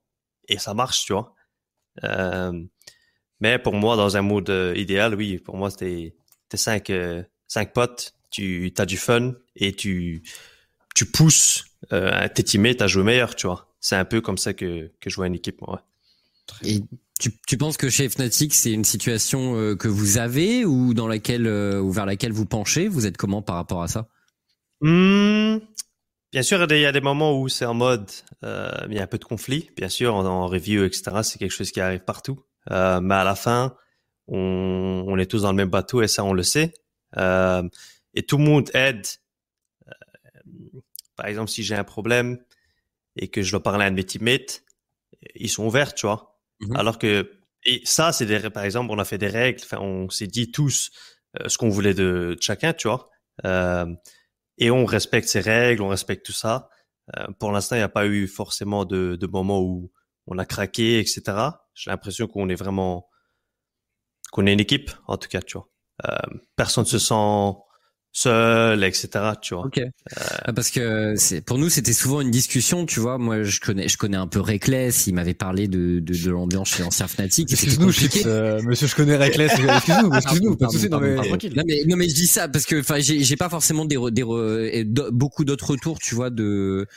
et 0.47 0.57
ça 0.57 0.73
marche, 0.73 1.05
tu 1.05 1.13
vois. 1.13 1.33
Euh, 2.03 2.63
mais 3.39 3.59
pour 3.59 3.73
moi, 3.73 3.95
dans 3.95 4.15
un 4.15 4.21
mode 4.21 4.49
euh, 4.49 4.73
idéal, 4.75 5.15
oui, 5.15 5.37
pour 5.39 5.57
moi, 5.57 5.69
c'était 5.69 6.15
cinq, 6.53 6.91
cinq 7.47 7.73
potes, 7.73 8.13
tu 8.29 8.73
as 8.77 8.85
du 8.85 8.97
fun 8.97 9.33
et 9.55 9.73
tu, 9.73 10.23
tu 10.95 11.05
pousses 11.05 11.65
tes 11.89 12.43
teammates 12.43 12.81
à 12.81 12.87
jouer 12.87 13.03
meilleur, 13.03 13.35
tu 13.35 13.47
vois. 13.47 13.75
C'est 13.79 13.95
un 13.95 14.05
peu 14.05 14.21
comme 14.21 14.37
ça 14.37 14.53
que, 14.53 14.91
que 15.01 15.09
je 15.09 15.15
vois 15.15 15.27
une 15.27 15.35
équipe, 15.35 15.61
moi. 15.61 15.85
Et 16.63 16.81
tu, 17.19 17.31
tu 17.47 17.57
penses 17.57 17.77
que 17.77 17.89
chez 17.89 18.07
Fnatic, 18.07 18.53
c'est 18.53 18.71
une 18.71 18.85
situation 18.85 19.75
que 19.75 19.87
vous 19.87 20.17
avez 20.17 20.63
ou 20.63 20.93
dans 20.93 21.07
laquelle 21.07 21.47
ou 21.47 21.91
vers 21.91 22.05
laquelle 22.05 22.31
vous 22.31 22.45
penchez? 22.45 22.87
Vous 22.87 23.05
êtes 23.05 23.17
comment 23.17 23.41
par 23.41 23.55
rapport 23.55 23.83
à 23.83 23.87
ça? 23.87 24.07
Hmm, 24.83 25.59
bien 26.33 26.41
sûr, 26.41 26.61
il 26.69 26.79
y 26.79 26.85
a 26.85 26.91
des 26.91 26.99
moments 26.99 27.39
où 27.39 27.47
c'est 27.47 27.63
en 27.63 27.73
mode, 27.73 28.11
euh, 28.43 28.69
il 28.89 28.95
y 28.95 28.99
a 28.99 29.03
un 29.03 29.07
peu 29.07 29.17
de 29.17 29.23
conflit. 29.23 29.71
Bien 29.77 29.87
sûr, 29.87 30.13
en, 30.13 30.47
review, 30.47 30.83
etc., 30.83 31.21
c'est 31.23 31.39
quelque 31.39 31.51
chose 31.51 31.71
qui 31.71 31.79
arrive 31.79 32.01
partout. 32.01 32.43
Euh, 32.69 32.99
mais 32.99 33.15
à 33.15 33.23
la 33.23 33.35
fin, 33.35 33.77
on, 34.27 35.05
on, 35.07 35.17
est 35.17 35.25
tous 35.25 35.43
dans 35.43 35.51
le 35.51 35.55
même 35.55 35.69
bateau 35.69 36.01
et 36.01 36.09
ça, 36.09 36.25
on 36.25 36.33
le 36.33 36.43
sait. 36.43 36.73
Euh, 37.17 37.63
et 38.13 38.23
tout 38.23 38.37
le 38.37 38.43
monde 38.43 38.69
aide. 38.73 39.05
Euh, 39.87 40.79
par 41.15 41.27
exemple, 41.27 41.49
si 41.49 41.63
j'ai 41.63 41.75
un 41.75 41.85
problème 41.85 42.37
et 43.15 43.29
que 43.29 43.41
je 43.41 43.51
dois 43.51 43.63
parler 43.63 43.85
à 43.85 43.87
un 43.87 43.91
de 43.91 43.95
mes 43.95 44.03
teammates, 44.03 44.63
ils 45.35 45.49
sont 45.49 45.65
ouverts, 45.65 45.93
tu 45.93 46.07
vois. 46.07 46.41
Mm-hmm. 46.59 46.77
Alors 46.77 46.99
que 46.99 47.39
et 47.65 47.81
ça, 47.85 48.11
c'est 48.11 48.25
des, 48.25 48.49
par 48.49 48.65
exemple, 48.65 48.91
on 48.91 48.99
a 48.99 49.05
fait 49.05 49.17
des 49.17 49.29
règles. 49.29 49.61
Enfin, 49.63 49.77
on 49.79 50.09
s'est 50.09 50.27
dit 50.27 50.51
tous 50.51 50.91
euh, 51.39 51.47
ce 51.47 51.57
qu'on 51.57 51.69
voulait 51.69 51.93
de, 51.93 52.35
de, 52.35 52.41
chacun, 52.41 52.73
tu 52.73 52.89
vois. 52.89 53.09
Et 54.57 54.71
on 54.71 54.85
respecte 54.85 55.27
ces 55.27 55.39
règles, 55.39 55.81
on 55.81 55.89
respecte 55.89 56.25
tout 56.25 56.33
ça. 56.33 56.69
Euh, 57.17 57.27
pour 57.39 57.51
l'instant, 57.51 57.75
il 57.75 57.79
n'y 57.79 57.83
a 57.83 57.89
pas 57.89 58.05
eu 58.05 58.27
forcément 58.27 58.85
de, 58.85 59.15
de 59.15 59.27
moment 59.27 59.61
où 59.61 59.91
on 60.27 60.37
a 60.37 60.45
craqué, 60.45 60.99
etc. 60.99 61.21
J'ai 61.73 61.91
l'impression 61.91 62.27
qu'on 62.27 62.49
est 62.49 62.55
vraiment 62.55 63.09
qu'on 64.31 64.47
est 64.47 64.53
une 64.53 64.59
équipe, 64.59 64.89
en 65.07 65.17
tout 65.17 65.29
cas, 65.29 65.41
tu 65.41 65.57
vois. 65.57 65.69
Euh, 66.07 66.39
personne 66.55 66.85
se 66.85 66.97
sent 66.97 67.53
seul, 68.13 68.83
etc. 68.83 69.09
Tu 69.41 69.55
vois. 69.55 69.65
Ok. 69.65 69.79
Euh, 69.79 70.53
Parce 70.55 70.69
que 70.69 71.15
c'est 71.17 71.41
pour 71.41 71.57
nous 71.57 71.69
c'était 71.69 71.93
souvent 71.93 72.21
une 72.21 72.31
discussion, 72.31 72.85
tu 72.85 72.99
vois. 72.99 73.17
Moi 73.17 73.41
je 73.41 73.59
connais 73.59 73.87
je 73.87 73.97
connais 73.97 74.17
un 74.17 74.27
peu 74.27 74.39
Reckless, 74.39 75.07
il 75.07 75.15
m'avait 75.15 75.33
parlé 75.33 75.67
de 75.67 75.99
de, 75.99 76.13
de 76.13 76.29
l'ambiance 76.29 76.69
chez 76.75 76.83
l'ancien 76.83 77.07
Fnatic. 77.07 77.51
Excuse-nous, 77.51 77.91
euh, 78.27 78.61
Monsieur, 78.61 78.87
je 78.87 78.95
connais 78.95 79.17
Reckless. 79.17 79.51
excuse-nous, 79.59 80.13
excuse-nous. 80.13 80.55
Pas 80.55 80.67
de 80.67 80.87
non, 80.87 80.99
mais... 80.99 81.15
non 81.15 81.63
mais 81.65 81.83
non 81.87 81.97
mais 81.97 82.07
je 82.07 82.15
dis 82.15 82.27
ça 82.27 82.47
parce 82.47 82.65
que 82.65 82.79
enfin 82.79 82.99
j'ai 82.99 83.23
j'ai 83.23 83.35
pas 83.35 83.49
forcément 83.49 83.85
des, 83.85 83.97
des 84.11 84.23
beaucoup 85.11 85.43
d'autres 85.43 85.71
retours, 85.71 85.97
tu 85.99 86.13
vois, 86.13 86.29
de 86.29 86.87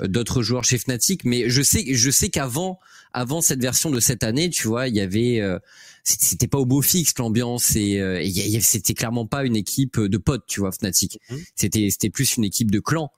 d'autres 0.00 0.42
joueurs 0.42 0.64
chez 0.64 0.78
Fnatic, 0.78 1.24
mais 1.24 1.48
je 1.48 1.62
sais 1.62 1.84
je 1.94 2.10
sais 2.10 2.28
qu'avant 2.30 2.80
avant 3.14 3.40
cette 3.40 3.62
version 3.62 3.90
de 3.90 4.00
cette 4.00 4.24
année, 4.24 4.50
tu 4.50 4.66
vois, 4.66 4.88
il 4.88 4.96
y 4.96 5.00
avait 5.00 5.40
euh, 5.40 5.58
c'était 6.04 6.48
pas 6.48 6.58
au 6.58 6.66
beau 6.66 6.82
fixe 6.82 7.14
l'ambiance 7.18 7.76
et, 7.76 7.98
euh, 7.98 8.22
c'était 8.60 8.94
clairement 8.94 9.26
pas 9.26 9.44
une 9.44 9.56
équipe 9.56 9.98
de 9.98 10.18
potes, 10.18 10.44
tu 10.46 10.60
vois, 10.60 10.70
Fnatic. 10.70 11.18
Mhm. 11.30 11.40
C'était 11.54 11.88
c'était 11.90 12.10
plus 12.10 12.36
une 12.36 12.44
équipe 12.44 12.70
de 12.70 12.80
clans. 12.80 13.10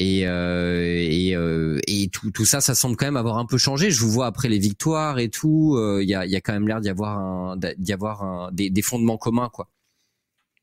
Et, 0.00 0.28
euh, 0.28 0.84
et, 0.84 1.34
euh, 1.34 1.80
et 1.88 2.08
tout, 2.08 2.30
tout 2.30 2.44
ça, 2.44 2.60
ça 2.60 2.76
semble 2.76 2.94
quand 2.94 3.06
même 3.06 3.16
avoir 3.16 3.36
un 3.38 3.46
peu 3.46 3.58
changé. 3.58 3.90
Je 3.90 4.00
vous 4.00 4.10
vois 4.12 4.26
après 4.26 4.48
les 4.48 4.60
victoires 4.60 5.18
et 5.18 5.28
tout. 5.28 5.76
Il 6.00 6.08
y, 6.08 6.14
a, 6.14 6.24
y 6.24 6.36
a 6.36 6.40
quand 6.40 6.52
même 6.52 6.68
l'air 6.68 6.80
d'y 6.80 6.88
avoir 6.88 7.18
un, 7.18 7.56
d'y 7.56 7.92
avoir 7.92 8.22
un, 8.22 8.52
des, 8.52 8.70
des 8.70 8.82
fondements 8.82 9.18
communs, 9.18 9.50
quoi. 9.52 9.68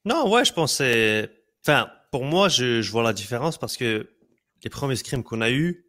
Non, 0.06 0.31
ouais, 0.31 0.45
je 0.45 0.53
pensais. 0.53 1.30
Enfin, 1.65 1.89
pour 2.11 2.23
moi, 2.23 2.47
je, 2.47 2.81
je 2.81 2.91
vois 2.91 3.03
la 3.03 3.11
différence 3.11 3.57
parce 3.57 3.76
que 3.76 4.10
les 4.64 4.69
premiers 4.69 4.95
scrims 4.95 5.23
qu'on 5.23 5.41
a 5.41 5.52
eu 5.52 5.85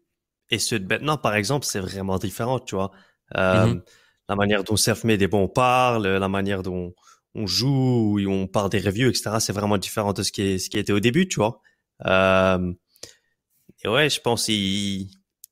et 0.51 0.59
ceux 0.59 0.81
de 0.81 0.87
maintenant, 0.89 1.17
par 1.17 1.37
exemple, 1.37 1.67
c'est 1.67 1.79
vraiment 1.79 2.19
différent, 2.19 2.59
tu 2.59 2.75
vois. 2.75 2.91
Euh, 3.37 3.67
mhm 3.67 3.83
la 4.29 4.37
manière 4.37 4.65
dont 4.65 4.77
Selfmade 4.77 5.23
et 5.23 5.29
bon 5.29 5.49
parle, 5.49 6.07
la 6.07 6.29
manière 6.29 6.63
dont 6.63 6.95
on 7.35 7.47
joue, 7.47 8.19
on 8.27 8.47
parle 8.47 8.71
des 8.71 8.81
reviews, 8.81 9.09
etc. 9.09 9.37
C'est 9.41 9.53
vraiment 9.53 9.79
différent 9.79 10.13
de 10.13 10.23
ce 10.23 10.33
qui, 10.33 10.43
est, 10.43 10.59
ce 10.59 10.71
qui 10.71 10.79
était 10.79 10.93
au 10.93 11.01
début, 11.01 11.29
tu 11.29 11.37
vois. 11.37 11.61
Euh, 12.07 12.73
et 13.85 13.89
ouais, 13.89 14.11
je 14.11 14.21
pense 14.21 14.47
que 14.47 15.03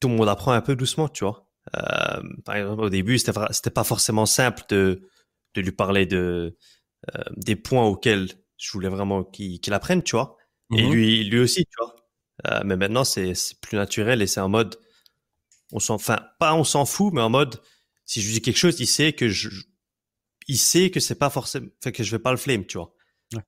tout 0.00 0.08
le 0.08 0.16
monde 0.16 0.28
apprend 0.28 0.52
un 0.52 0.60
peu 0.60 0.76
doucement, 0.76 1.08
tu 1.08 1.24
vois. 1.24 1.46
Euh, 1.76 2.22
par 2.44 2.56
exemple, 2.56 2.82
au 2.82 2.90
début, 2.90 3.18
c'était 3.18 3.32
c'était 3.50 3.70
pas 3.70 3.84
forcément 3.84 4.26
simple 4.26 4.62
de 4.68 5.02
de 5.54 5.60
lui 5.60 5.72
parler 5.72 6.06
de 6.06 6.56
euh, 7.14 7.22
des 7.36 7.56
points 7.56 7.86
auxquels 7.86 8.28
je 8.56 8.72
voulais 8.72 8.88
vraiment 8.88 9.24
qu'il 9.24 9.60
qu'il 9.60 9.72
apprenne, 9.72 10.02
tu 10.02 10.16
vois. 10.16 10.36
Et 10.72 10.82
mm-hmm. 10.82 10.92
lui 10.92 11.24
lui 11.24 11.38
aussi, 11.38 11.64
tu 11.64 11.76
vois. 11.78 11.96
Euh, 12.46 12.62
mais 12.64 12.76
maintenant, 12.76 13.04
c'est 13.04 13.34
c'est 13.34 13.60
plus 13.60 13.76
naturel 13.76 14.22
et 14.22 14.26
c'est 14.26 14.40
en 14.40 14.48
mode 14.48 14.76
on 15.72 15.78
s'en, 15.78 15.94
enfin 15.94 16.20
pas 16.38 16.54
on 16.54 16.64
s'en 16.64 16.84
fout, 16.84 17.12
mais 17.12 17.20
en 17.20 17.30
mode 17.30 17.60
si 18.06 18.20
je 18.20 18.26
lui 18.26 18.34
dis 18.34 18.42
quelque 18.42 18.56
chose, 18.56 18.78
il 18.80 18.86
sait 18.86 19.12
que 19.12 19.28
je, 19.28 19.48
il 20.48 20.58
sait 20.58 20.90
que 20.90 21.00
c'est 21.00 21.14
pas 21.14 21.30
forcément, 21.30 21.68
fait 21.82 21.92
que 21.92 22.02
je 22.02 22.10
vais 22.10 22.18
pas 22.18 22.30
le 22.30 22.36
flame, 22.36 22.64
tu 22.66 22.78
vois. 22.78 22.94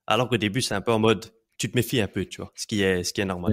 Alors 0.07 0.29
qu'au 0.29 0.37
début, 0.37 0.63
c'est 0.63 0.75
un 0.75 0.81
peu 0.81 0.93
en 0.93 0.99
mode, 0.99 1.33
tu 1.59 1.71
te 1.71 1.77
méfies 1.77 2.01
un 2.01 2.09
peu, 2.09 2.25
tu 2.25 2.41
vois, 2.41 2.53
ce 2.57 2.67
qui 2.67 2.83
est, 2.83 3.05
ce 3.05 3.13
qui 3.13 3.21
est 3.21 3.27
normal. 3.27 3.53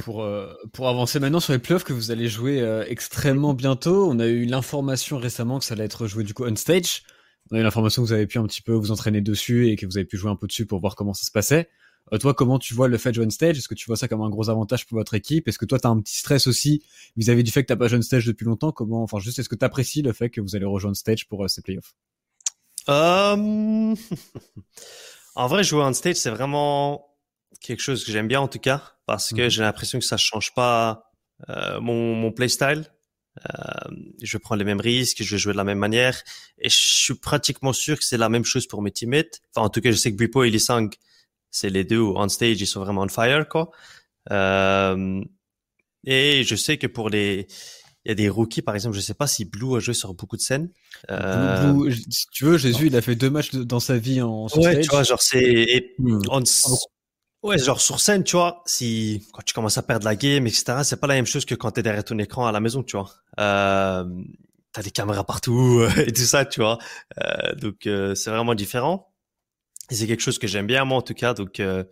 Pour, 0.00 0.22
euh, 0.22 0.54
pour 0.72 0.88
avancer 0.88 1.18
maintenant 1.18 1.40
sur 1.40 1.52
les 1.52 1.58
playoffs 1.58 1.82
que 1.82 1.92
vous 1.92 2.12
allez 2.12 2.28
jouer 2.28 2.60
euh, 2.60 2.84
extrêmement 2.86 3.52
bientôt, 3.52 4.08
on 4.08 4.20
a 4.20 4.28
eu 4.28 4.44
l'information 4.44 5.18
récemment 5.18 5.58
que 5.58 5.64
ça 5.64 5.74
allait 5.74 5.84
être 5.84 6.06
joué 6.06 6.22
du 6.22 6.34
coup 6.34 6.44
on 6.44 6.54
stage. 6.54 7.02
On 7.50 7.56
a 7.56 7.58
eu 7.58 7.62
l'information 7.64 8.02
que 8.02 8.06
vous 8.06 8.12
avez 8.12 8.28
pu 8.28 8.38
un 8.38 8.46
petit 8.46 8.62
peu 8.62 8.72
vous 8.74 8.92
entraîner 8.92 9.20
dessus 9.20 9.68
et 9.68 9.76
que 9.76 9.84
vous 9.84 9.98
avez 9.98 10.04
pu 10.04 10.16
jouer 10.16 10.30
un 10.30 10.36
peu 10.36 10.46
dessus 10.46 10.66
pour 10.66 10.80
voir 10.80 10.94
comment 10.94 11.14
ça 11.14 11.24
se 11.24 11.32
passait. 11.32 11.68
Euh, 12.12 12.18
toi, 12.18 12.34
comment 12.34 12.58
tu 12.58 12.74
vois 12.74 12.88
le 12.88 12.98
fait 12.98 13.10
de 13.10 13.14
jouer 13.16 13.26
on 13.26 13.30
stage? 13.30 13.58
Est-ce 13.58 13.68
que 13.68 13.74
tu 13.74 13.86
vois 13.86 13.96
ça 13.96 14.08
comme 14.08 14.22
un 14.22 14.30
gros 14.30 14.50
avantage 14.50 14.86
pour 14.86 14.98
votre 14.98 15.14
équipe? 15.14 15.48
Est-ce 15.48 15.58
que 15.58 15.64
toi, 15.64 15.78
tu 15.78 15.86
as 15.86 15.90
un 15.90 16.00
petit 16.00 16.18
stress 16.18 16.46
aussi 16.46 16.82
vis-à-vis 17.16 17.42
du 17.42 17.50
fait 17.50 17.64
que 17.64 17.72
tu 17.72 17.78
pas 17.78 17.88
joué 17.88 17.98
on 17.98 18.02
stage 18.02 18.26
depuis 18.26 18.44
longtemps? 18.44 18.72
Comment, 18.72 19.02
enfin, 19.02 19.18
juste, 19.18 19.38
est-ce 19.38 19.48
que 19.48 19.54
tu 19.54 19.64
apprécies 19.64 20.02
le 20.02 20.12
fait 20.12 20.30
que 20.30 20.40
vous 20.40 20.56
allez 20.56 20.66
rejoindre 20.66 20.96
stage 20.96 21.26
pour 21.28 21.44
euh, 21.44 21.48
ces 21.48 21.62
playoffs? 21.62 21.94
Euh... 22.88 23.94
En 25.34 25.46
vrai, 25.46 25.64
jouer 25.64 25.82
on 25.82 25.92
stage, 25.94 26.16
c'est 26.16 26.30
vraiment 26.30 27.06
quelque 27.60 27.80
chose 27.80 28.04
que 28.04 28.12
j'aime 28.12 28.28
bien 28.28 28.40
en 28.40 28.48
tout 28.48 28.58
cas, 28.58 28.96
parce 29.06 29.30
que 29.30 29.42
mhm. 29.42 29.50
j'ai 29.50 29.62
l'impression 29.62 29.98
que 29.98 30.04
ça 30.04 30.18
change 30.18 30.52
pas 30.54 31.10
euh, 31.48 31.80
mon, 31.80 32.14
mon 32.14 32.32
playstyle. 32.32 32.92
Euh, 33.38 33.90
je 34.20 34.36
prends 34.36 34.56
les 34.56 34.64
mêmes 34.64 34.80
risques, 34.80 35.22
je 35.22 35.34
vais 35.34 35.38
jouer 35.38 35.52
de 35.52 35.56
la 35.56 35.64
même 35.64 35.78
manière, 35.78 36.22
et 36.58 36.68
je 36.68 36.76
suis 36.76 37.14
pratiquement 37.14 37.72
sûr 37.72 37.96
que 37.96 38.04
c'est 38.04 38.18
la 38.18 38.28
même 38.28 38.44
chose 38.44 38.66
pour 38.66 38.82
mes 38.82 38.90
teammates. 38.90 39.40
Enfin, 39.54 39.64
en 39.66 39.70
tout 39.70 39.80
cas, 39.80 39.90
je 39.90 39.96
sais 39.96 40.12
que 40.12 40.16
Bripo 40.16 40.44
et 40.44 40.50
Lisang, 40.50 40.90
c'est 41.52 41.70
les 41.70 41.84
deux 41.84 42.00
on 42.00 42.28
stage, 42.28 42.60
ils 42.60 42.66
sont 42.66 42.80
vraiment 42.80 43.02
on 43.02 43.08
fire, 43.08 43.48
quoi. 43.48 43.70
Euh, 44.32 45.22
et 46.04 46.42
je 46.42 46.56
sais 46.56 46.78
que 46.78 46.88
pour 46.88 47.10
les, 47.10 47.46
il 48.04 48.08
y 48.08 48.12
a 48.12 48.14
des 48.14 48.28
rookies, 48.28 48.62
par 48.62 48.74
exemple, 48.74 48.96
je 48.96 49.00
sais 49.00 49.14
pas 49.14 49.28
si 49.28 49.44
Blue 49.44 49.76
a 49.76 49.80
joué 49.80 49.94
sur 49.94 50.12
beaucoup 50.14 50.36
de 50.36 50.42
scènes. 50.42 50.70
Euh... 51.10 51.72
Blue, 51.72 51.92
si 51.92 52.26
tu 52.32 52.44
veux, 52.44 52.58
Jésus, 52.58 52.88
il 52.88 52.96
a 52.96 53.02
fait 53.02 53.14
deux 53.14 53.30
matchs 53.30 53.54
dans 53.54 53.78
sa 53.78 53.96
vie 53.96 54.20
en 54.20 54.48
sur 54.48 54.60
ouais, 54.60 54.80
tu 54.80 54.88
vois, 54.88 55.04
genre 55.04 55.22
c'est, 55.22 55.94
hmm. 55.98 56.20
ouais, 57.42 57.58
genre 57.58 57.80
sur 57.80 58.00
scène, 58.00 58.24
tu 58.24 58.36
vois, 58.36 58.62
si 58.66 59.24
quand 59.32 59.42
tu 59.42 59.54
commences 59.54 59.78
à 59.78 59.82
perdre 59.82 60.04
la 60.04 60.16
game, 60.16 60.46
etc., 60.46 60.78
c'est 60.82 61.00
pas 61.00 61.06
la 61.06 61.14
même 61.14 61.26
chose 61.26 61.44
que 61.44 61.54
quand 61.54 61.70
t'es 61.70 61.82
derrière 61.82 62.04
ton 62.04 62.18
écran 62.18 62.46
à 62.46 62.52
la 62.52 62.58
maison, 62.58 62.82
tu 62.82 62.96
vois. 62.96 63.10
Euh, 63.38 64.04
t'as 64.72 64.82
des 64.82 64.90
caméras 64.90 65.24
partout 65.24 65.86
et 65.98 66.10
tout 66.10 66.22
ça, 66.22 66.44
tu 66.44 66.60
vois. 66.60 66.78
Euh, 67.22 67.54
donc 67.54 67.86
euh, 67.86 68.16
c'est 68.16 68.30
vraiment 68.30 68.54
différent 68.54 69.11
c'est 69.94 70.06
quelque 70.06 70.22
chose 70.22 70.38
que 70.38 70.46
j'aime 70.46 70.66
bien 70.66 70.84
moi 70.84 70.98
en 70.98 71.02
tout 71.02 71.14
cas. 71.14 71.34
Donc 71.34 71.60
euh, 71.60 71.84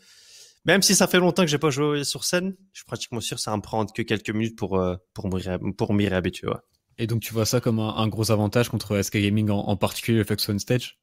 même 0.64 0.82
si 0.82 0.94
ça 0.94 1.06
fait 1.06 1.18
longtemps 1.18 1.42
que 1.42 1.48
j'ai 1.48 1.58
pas 1.58 1.70
joué 1.70 2.04
sur 2.04 2.24
scène, 2.24 2.54
je 2.72 2.80
suis 2.80 2.86
pratiquement 2.86 3.20
sûr 3.20 3.36
que 3.36 3.42
ça 3.42 3.50
va 3.50 3.56
me 3.56 3.62
prendre 3.62 3.92
que 3.92 4.02
quelques 4.02 4.30
minutes 4.30 4.56
pour 4.56 4.78
euh, 4.78 4.96
pour 5.14 5.28
pour 5.76 5.94
m'y 5.94 6.08
réhabituer. 6.08 6.50
Et 6.98 7.06
donc 7.06 7.20
tu 7.20 7.32
vois 7.32 7.46
ça 7.46 7.60
comme 7.60 7.78
un, 7.78 8.08
gros 8.08 8.30
avantage 8.30 8.68
contre 8.68 9.00
SK 9.00 9.18
Gaming 9.18 9.48
en, 9.50 9.76
particulier 9.76 10.18
le 10.18 10.24
Flex 10.24 10.48
One 10.48 10.58
Stage? 10.58 10.98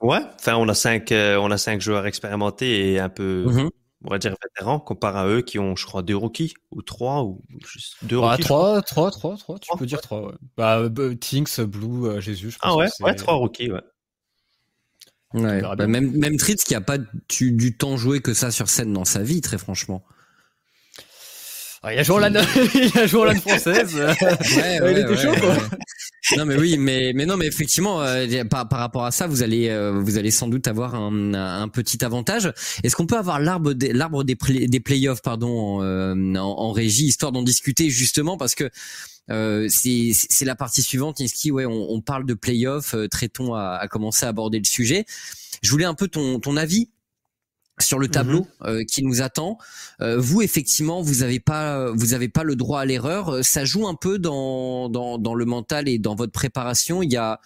Ouais, 0.00 0.20
enfin 0.34 0.56
on 0.56 0.68
a 0.68 0.74
cinq 0.74 1.12
euh, 1.12 1.36
on 1.36 1.50
a 1.50 1.58
cinq 1.58 1.80
joueurs 1.80 2.06
expérimentés 2.06 2.92
et 2.92 2.98
un 2.98 3.10
peu 3.10 3.44
mm-hmm. 3.46 3.68
on 4.06 4.10
va 4.10 4.18
dire 4.18 4.34
vétérans 4.42 4.80
comparé 4.80 5.18
à 5.18 5.26
eux 5.28 5.42
qui 5.42 5.58
ont 5.58 5.76
je 5.76 5.86
crois 5.86 6.02
deux 6.02 6.16
rookies 6.16 6.54
ou 6.72 6.82
trois 6.82 7.22
ou 7.22 7.44
juste 7.64 7.96
deux 8.02 8.18
ah, 8.18 8.30
rookies. 8.30 8.42
Trois, 8.42 8.82
trois, 8.82 9.10
trois, 9.10 9.36
trois, 9.36 9.58
tu 9.60 9.70
peux 9.78 9.86
dire 9.86 10.00
trois. 10.00 10.26
Ouais. 10.26 10.34
Bah, 10.56 10.88
Tinks, 11.20 11.60
Blue, 11.60 12.20
Jésus. 12.20 12.50
Je 12.50 12.58
pense 12.58 12.72
ah 12.72 12.76
ouais, 12.76 12.88
ouais, 13.00 13.14
trois 13.14 13.34
rookies, 13.34 13.70
ouais. 13.70 13.82
Ouais, 15.34 15.60
bah 15.60 15.86
même 15.86 16.10
même 16.16 16.36
Tritz 16.36 16.64
qui 16.64 16.74
a 16.74 16.80
pas 16.80 16.98
du, 17.28 17.52
du 17.52 17.76
temps 17.76 17.96
joué 17.96 18.20
que 18.20 18.34
ça 18.34 18.50
sur 18.50 18.68
scène 18.68 18.92
dans 18.92 19.04
sa 19.04 19.22
vie, 19.22 19.40
très 19.40 19.58
franchement. 19.58 20.04
Ah, 21.82 21.94
il 21.94 21.98
a 21.98 22.02
joué 22.02 22.16
en 22.16 22.18
LAN, 22.18 22.42
il 22.74 22.98
a 22.98 23.06
joué 23.06 23.20
en 23.20 23.24
LAN 23.24 23.40
française. 23.40 23.94
ouais, 23.96 24.80
ouais, 24.82 24.92
il 24.92 24.98
était 24.98 25.16
chaud, 25.16 25.32
quoi. 25.40 25.56
Non, 26.36 26.44
mais 26.44 26.56
oui, 26.56 26.76
mais 26.78 27.12
mais 27.14 27.24
non, 27.24 27.38
mais 27.38 27.46
effectivement, 27.46 28.02
euh, 28.02 28.44
par, 28.44 28.68
par 28.68 28.80
rapport 28.80 29.06
à 29.06 29.10
ça, 29.12 29.26
vous 29.26 29.42
allez 29.42 29.68
euh, 29.68 29.92
vous 29.98 30.18
allez 30.18 30.30
sans 30.30 30.48
doute 30.48 30.68
avoir 30.68 30.94
un, 30.94 31.32
un 31.32 31.68
petit 31.68 32.04
avantage. 32.04 32.52
Est-ce 32.82 32.96
qu'on 32.96 33.06
peut 33.06 33.16
avoir 33.16 33.40
l'arbre 33.40 33.72
des 33.72 33.94
l'arbre 33.94 34.24
des, 34.24 34.36
des 34.68 34.80
playoffs, 34.80 35.22
pardon, 35.22 35.78
en, 35.78 35.82
euh, 35.82 36.12
en, 36.34 36.38
en 36.38 36.72
régie, 36.72 37.06
histoire 37.06 37.32
d'en 37.32 37.42
discuter 37.42 37.88
justement, 37.88 38.36
parce 38.36 38.54
que 38.54 38.68
euh, 39.30 39.68
c'est 39.68 40.44
la 40.44 40.56
partie 40.56 40.82
suivante, 40.82 41.20
Niski. 41.20 41.50
Ouais, 41.50 41.66
on, 41.66 41.90
on 41.90 42.00
parle 42.00 42.26
de 42.26 42.34
playoff. 42.34 42.94
Euh, 42.94 43.08
traitons 43.08 43.54
à, 43.54 43.78
à, 43.80 43.88
commencer 43.88 44.26
à 44.26 44.28
aborder 44.28 44.58
le 44.58 44.64
sujet. 44.64 45.04
Je 45.62 45.70
voulais 45.70 45.84
un 45.84 45.94
peu 45.94 46.08
ton, 46.08 46.40
ton 46.40 46.56
avis 46.56 46.90
sur 47.80 47.98
le 47.98 48.08
tableau 48.08 48.40
mhm. 48.40 48.66
euh, 48.66 48.84
qui 48.84 49.02
nous 49.02 49.22
attend. 49.22 49.56
Euh, 50.00 50.18
vous 50.18 50.42
effectivement, 50.42 51.00
vous 51.00 51.22
avez 51.22 51.40
pas 51.40 51.90
vous 51.92 52.12
avez 52.12 52.28
pas 52.28 52.44
le 52.44 52.56
droit 52.56 52.80
à 52.80 52.84
l'erreur. 52.84 53.44
Ça 53.44 53.64
joue 53.64 53.86
un 53.86 53.94
peu 53.94 54.18
dans, 54.18 54.88
dans, 54.88 55.18
dans 55.18 55.34
le 55.34 55.44
mental 55.44 55.88
et 55.88 55.98
dans 55.98 56.14
votre 56.14 56.32
préparation. 56.32 57.02
Il 57.02 57.12
y 57.12 57.16
a 57.16 57.40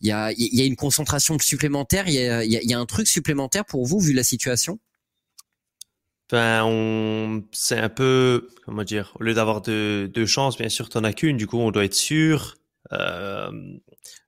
il 0.00 0.08
y 0.08 0.12
a 0.12 0.32
il 0.32 0.54
y 0.54 0.62
a 0.62 0.64
une 0.64 0.76
concentration 0.76 1.38
supplémentaire. 1.38 2.06
Il 2.08 2.14
y 2.14 2.28
a 2.28 2.44
il 2.44 2.70
y 2.70 2.74
a 2.74 2.78
un 2.78 2.86
truc 2.86 3.08
supplémentaire 3.08 3.64
pour 3.64 3.86
vous 3.86 4.00
vu 4.00 4.12
la 4.12 4.24
situation? 4.24 4.78
Ben, 6.30 6.62
on, 6.64 7.44
c'est 7.52 7.78
un 7.78 7.88
peu, 7.88 8.48
comment 8.64 8.84
dire, 8.84 9.12
au 9.18 9.24
lieu 9.24 9.34
d'avoir 9.34 9.60
deux, 9.62 10.08
deux 10.08 10.26
chances, 10.26 10.56
bien 10.56 10.68
sûr, 10.68 10.88
t'en 10.88 11.02
as 11.04 11.12
qu'une. 11.12 11.36
Du 11.36 11.46
coup, 11.46 11.58
on 11.58 11.70
doit 11.70 11.84
être 11.84 11.94
sûr. 11.94 12.56
Euh, 12.92 13.50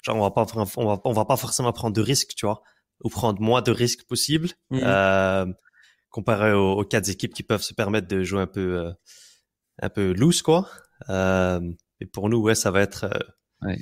genre, 0.03 0.17
on 0.17 0.23
va 0.23 0.31
pas, 0.31 0.47
on 0.77 0.87
va, 0.87 1.01
on 1.05 1.13
va 1.13 1.25
pas 1.25 1.37
forcément 1.37 1.73
prendre 1.73 1.95
de 1.95 2.01
risques, 2.03 2.35
tu 2.37 2.47
vois, 2.47 2.63
ou 3.05 3.09
prendre 3.09 3.41
moins 3.41 3.63
de 3.63 3.71
risques 3.71 4.05
possible, 4.07 4.49
mmh. 4.71 4.81
euh, 4.83 5.47
comparé 6.11 6.53
aux, 6.53 6.85
quatre 6.85 7.09
équipes 7.09 7.35
qui 7.35 7.43
peuvent 7.43 7.63
se 7.63 7.75
permettre 7.75 8.09
de 8.09 8.23
jouer 8.23 8.41
un 8.41 8.47
peu, 8.47 8.79
euh, 8.79 8.93
un 9.81 9.89
peu 9.89 10.13
loose, 10.13 10.43
quoi. 10.43 10.69
Euh, 11.09 11.61
et 12.01 12.07
pour 12.07 12.29
nous, 12.29 12.39
ouais, 12.39 12.55
ça 12.55 12.71
va 12.71 12.81
être, 12.83 13.05
euh, 13.05 13.69
ouais. 13.69 13.79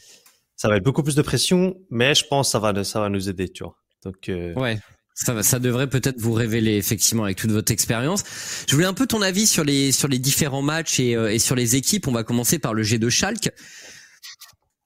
ça 0.56 0.68
va 0.68 0.76
être 0.76 0.84
beaucoup 0.84 1.02
plus 1.02 1.14
de 1.14 1.22
pression, 1.22 1.76
mais 1.90 2.14
je 2.14 2.26
pense 2.26 2.48
que 2.48 2.52
ça 2.52 2.58
va, 2.58 2.84
ça 2.84 3.00
va 3.00 3.08
nous 3.08 3.28
aider, 3.28 3.48
tu 3.48 3.64
vois. 3.64 3.76
Donc, 4.04 4.28
euh, 4.28 4.54
ouais. 4.54 4.78
Ça, 5.14 5.42
ça 5.42 5.58
devrait 5.58 5.88
peut-être 5.88 6.18
vous 6.18 6.32
révéler 6.32 6.76
effectivement 6.76 7.24
avec 7.24 7.36
toute 7.36 7.50
votre 7.50 7.72
expérience. 7.72 8.24
Je 8.68 8.74
voulais 8.74 8.86
un 8.86 8.94
peu 8.94 9.06
ton 9.06 9.20
avis 9.20 9.46
sur 9.46 9.64
les 9.64 9.92
sur 9.92 10.08
les 10.08 10.18
différents 10.18 10.62
matchs 10.62 10.98
et, 10.98 11.14
euh, 11.14 11.32
et 11.32 11.38
sur 11.38 11.54
les 11.54 11.76
équipes. 11.76 12.08
On 12.08 12.12
va 12.12 12.24
commencer 12.24 12.58
par 12.58 12.72
le 12.72 12.82
G2 12.82 13.10
Schalke. 13.10 13.50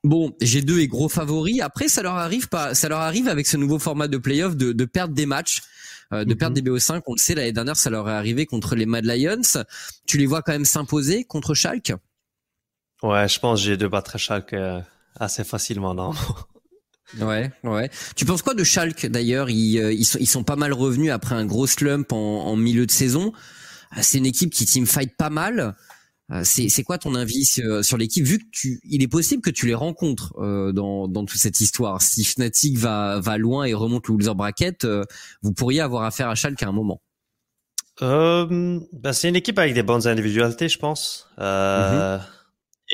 Bon, 0.05 0.37
G2 0.43 0.81
est 0.81 0.87
gros 0.87 1.09
favori. 1.09 1.63
Après, 1.63 1.89
ça 1.89 2.03
leur 2.03 2.15
arrive 2.15 2.49
pas, 2.49 2.75
ça 2.75 2.89
leur 2.91 3.01
arrive 3.01 3.27
avec 3.27 3.47
ce 3.47 3.57
nouveau 3.57 3.79
format 3.79 4.07
de 4.07 4.19
playoff 4.19 4.55
de, 4.55 4.73
de 4.73 4.85
perdre 4.85 5.15
des 5.15 5.25
matchs, 5.25 5.63
euh, 6.13 6.25
de 6.25 6.35
mhm. 6.35 6.39
perdre 6.39 6.55
des 6.55 6.63
BO5. 6.63 7.01
On 7.07 7.15
le 7.15 7.19
sait, 7.19 7.35
l'année 7.35 7.53
dernière, 7.53 7.77
ça 7.77 7.89
leur 7.89 8.09
est 8.11 8.13
arrivé 8.13 8.45
contre 8.45 8.75
les 8.75 8.85
Mad 8.85 9.07
Lions. 9.07 9.65
Tu 10.07 10.19
les 10.19 10.27
vois 10.27 10.43
quand 10.43 10.53
même 10.53 10.67
s'imposer 10.67 11.25
contre 11.25 11.55
Schalke? 11.55 11.95
Ouais, 13.03 13.29
je 13.29 13.39
pense 13.39 13.65
que 13.65 13.71
G2 13.71 13.87
battrait 13.87 14.19
Schalke 14.19 14.53
euh, 14.53 14.81
assez 15.19 15.43
facilement, 15.43 15.95
non? 15.95 16.13
Ouais, 17.21 17.51
ouais. 17.63 17.91
Tu 18.17 18.25
penses 18.25 18.43
quoi 18.43 18.55
de 18.55 18.65
Schalke 18.65 19.07
d'ailleurs? 19.07 19.51
Ils, 19.51 19.79
euh, 19.79 19.93
ils, 19.93 20.05
sont, 20.05 20.19
ils 20.21 20.27
sont 20.27 20.45
pas 20.45 20.57
mal 20.57 20.73
revenus 20.73 21.11
après 21.11 21.35
un 21.35 21.47
gros 21.47 21.67
slump 21.67 22.13
en, 22.13 22.47
en 22.47 22.57
milieu 22.57 22.87
de 22.87 22.91
saison. 22.91 23.33
Ah, 23.91 24.03
c'est 24.03 24.19
une 24.19 24.27
équipe 24.27 24.53
qui 24.53 24.65
team 24.67 24.87
fight 24.87 25.17
pas 25.17 25.31
mal. 25.31 25.75
Euh, 26.33 26.41
c'est 26.43 26.83
quoi 26.85 26.97
ton 26.97 27.15
avis 27.15 27.45
sur, 27.45 27.99
l'équipe? 27.99 28.25
Vu 28.25 28.39
que 28.39 28.45
tu 28.51 28.81
il 28.85 29.03
est 29.03 29.09
possible 29.09 29.43
que 29.43 29.51
tu 29.51 29.67
les 29.67 29.75
rencontres 29.75 30.33
euh, 30.39 30.73
dans, 30.73 31.07
dans 31.07 31.27
toute 31.27 31.39
cette 31.39 31.61
histoire 31.61 32.01
si 32.01 32.25
Fnatic 32.25 32.79
va 32.79 33.21
va 33.21 33.37
loin 33.37 33.65
et 33.65 33.75
remonte 33.75 34.09
le 34.09 34.15
loser 34.15 34.35
bracket 34.35 34.87
euh, 34.87 35.05
vous 35.43 35.53
pourriez 35.53 35.83
avoir 35.83 36.05
affaire 36.05 36.31
à 36.31 36.35
Schalke 36.35 36.63
à 36.63 36.69
un 36.69 36.73
moment 36.73 37.03
euh, 38.01 38.81
bah 38.95 39.13
c'est 39.13 39.29
une 39.29 39.37
équipe 39.37 39.59
avec 39.59 39.75
des 39.75 39.83
bonnes 39.83 40.07
individualités 40.07 40.71
je 40.71 40.79
pense 40.79 41.29
euh, 41.41 42.17
mhm. 42.17 42.25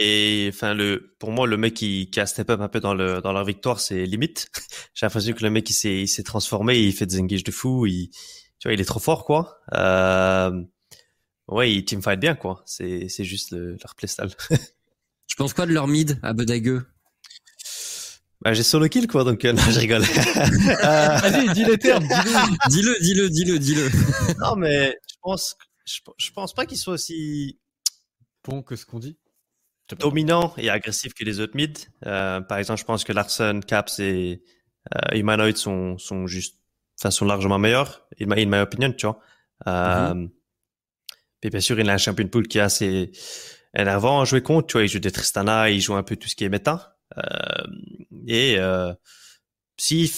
Et 0.00 0.48
enfin 0.52 0.74
le 0.74 1.14
pour 1.18 1.30
moi 1.30 1.46
le 1.46 1.56
mec 1.56 1.74
qui, 1.74 2.10
qui 2.10 2.18
a 2.20 2.26
step 2.26 2.50
up 2.50 2.60
un 2.60 2.68
peu 2.68 2.80
dans 2.80 2.94
le 2.94 3.20
dans 3.20 3.32
leur 3.32 3.44
victoire 3.44 3.80
c'est 3.80 4.04
limite 4.06 4.48
j'ai 4.94 5.06
l'impression 5.06 5.34
que 5.34 5.42
le 5.42 5.50
mec 5.50 5.68
il 5.70 5.74
s'est 5.74 6.00
il 6.00 6.08
s'est 6.08 6.22
transformé 6.22 6.78
il 6.78 6.92
fait 6.92 7.06
des 7.06 7.20
engages 7.20 7.44
de 7.44 7.50
fou 7.50 7.86
il 7.86 8.10
tu 8.58 8.68
vois 8.68 8.72
il 8.72 8.80
est 8.80 8.84
trop 8.84 9.00
fort 9.00 9.24
quoi 9.24 9.60
euh, 9.74 10.64
ouais, 11.50 11.72
ils 11.72 11.84
teamfight 11.84 12.18
bien, 12.18 12.34
quoi. 12.34 12.62
C'est, 12.66 13.08
c'est 13.08 13.24
juste 13.24 13.50
le, 13.50 13.76
leur 13.82 13.94
playstyle. 13.94 14.30
tu 15.26 15.36
penses 15.36 15.52
quoi 15.52 15.66
de 15.66 15.72
leur 15.72 15.86
mid 15.86 16.18
à 16.22 16.32
Bedagueux? 16.32 16.86
Bah, 18.42 18.54
j'ai 18.54 18.62
solo 18.62 18.88
kill, 18.88 19.06
quoi, 19.06 19.24
donc 19.24 19.44
euh, 19.44 19.52
non, 19.52 19.62
je 19.62 19.80
rigole. 19.80 20.02
euh... 20.66 21.16
Vas-y, 21.18 21.52
dis 21.52 21.64
le 21.64 21.76
terme, 21.76 22.04
dis-le. 22.70 22.98
dis-le, 23.00 23.28
dis-le, 23.28 23.58
dis-le, 23.58 23.90
non, 24.38 24.56
mais 24.56 24.96
je 25.10 25.16
pense, 25.20 25.56
je, 25.84 25.98
je 26.16 26.30
pense 26.30 26.54
pas 26.54 26.64
qu'ils 26.64 26.78
soient 26.78 26.94
aussi 26.94 27.58
bon 28.42 28.62
que 28.62 28.76
ce 28.76 28.86
qu'on 28.86 28.98
dit. 28.98 29.18
Dominant 29.98 30.54
et 30.56 30.70
agressif 30.70 31.14
que 31.14 31.24
les 31.24 31.40
autres 31.40 31.56
mid. 31.56 31.78
Euh, 32.06 32.40
par 32.40 32.58
exemple, 32.58 32.80
je 32.80 32.84
pense 32.84 33.04
que 33.04 33.12
Larson, 33.12 33.60
Caps 33.66 33.98
et 33.98 34.42
euh, 34.94 35.16
Humanoid 35.16 35.56
sont, 35.56 35.98
sont 35.98 36.26
juste, 36.26 36.58
enfin, 36.98 37.10
sont 37.10 37.24
largement 37.24 37.58
meilleurs, 37.58 38.06
in 38.20 38.26
my, 38.26 38.42
in 38.42 38.46
my 38.46 38.58
opinion, 38.58 38.92
tu 38.92 39.06
vois. 39.06 39.20
Euh, 39.66 40.14
mm-hmm. 40.14 40.30
Et 41.42 41.50
bien 41.50 41.60
sûr, 41.60 41.78
il 41.80 41.88
a 41.88 41.94
un 41.94 41.98
champion 41.98 42.26
pool 42.28 42.48
qui 42.48 42.58
est 42.58 42.62
assez 42.62 43.12
énervant 43.74 44.20
à 44.20 44.24
jouer 44.24 44.42
contre. 44.42 44.66
Tu 44.68 44.72
vois, 44.74 44.82
il 44.82 44.88
joue 44.88 44.98
des 44.98 45.10
Tristana, 45.10 45.70
il 45.70 45.80
joue 45.80 45.94
un 45.94 46.02
peu 46.02 46.16
tout 46.16 46.28
ce 46.28 46.36
qui 46.36 46.44
est 46.44 46.48
méta. 46.48 46.96
Euh, 47.18 47.22
et 48.26 48.56
euh, 48.58 48.92
si 49.76 50.12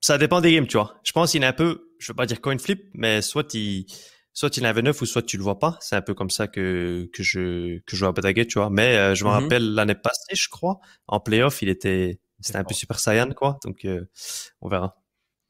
ça 0.00 0.18
dépend 0.18 0.40
des 0.40 0.52
games, 0.54 0.66
tu 0.66 0.76
vois. 0.76 1.00
Je 1.02 1.12
pense 1.12 1.32
qu'il 1.32 1.42
est 1.42 1.46
un 1.46 1.52
peu, 1.52 1.90
je 1.98 2.12
veux 2.12 2.16
pas 2.16 2.26
dire 2.26 2.40
coin 2.40 2.56
flip, 2.58 2.88
mais 2.94 3.20
soit 3.22 3.52
il 3.54 3.86
soit 4.32 4.56
il 4.56 4.66
avait 4.66 4.82
neuf 4.82 5.00
ou 5.02 5.06
soit 5.06 5.22
tu 5.22 5.36
le 5.36 5.42
vois 5.42 5.58
pas. 5.58 5.78
C'est 5.80 5.96
un 5.96 6.02
peu 6.02 6.14
comme 6.14 6.30
ça 6.30 6.46
que 6.48 7.08
que 7.12 7.22
je 7.22 7.78
que 7.80 7.96
je 7.96 7.96
joue 7.96 8.06
à 8.06 8.34
tu 8.44 8.58
vois. 8.58 8.70
Mais 8.70 8.96
euh, 8.96 9.14
je 9.14 9.24
me 9.24 9.30
mhm. 9.30 9.36
rappelle 9.36 9.74
l'année 9.74 9.94
passée, 9.94 10.34
je 10.34 10.48
crois, 10.48 10.80
en 11.06 11.20
playoff, 11.20 11.62
il 11.62 11.68
était 11.68 12.20
c'était 12.40 12.58
un 12.58 12.64
peu 12.64 12.74
super 12.74 12.98
saiyan, 12.98 13.30
quoi. 13.32 13.58
Donc 13.64 13.84
euh, 13.84 14.06
on 14.60 14.68
verra. 14.68 14.96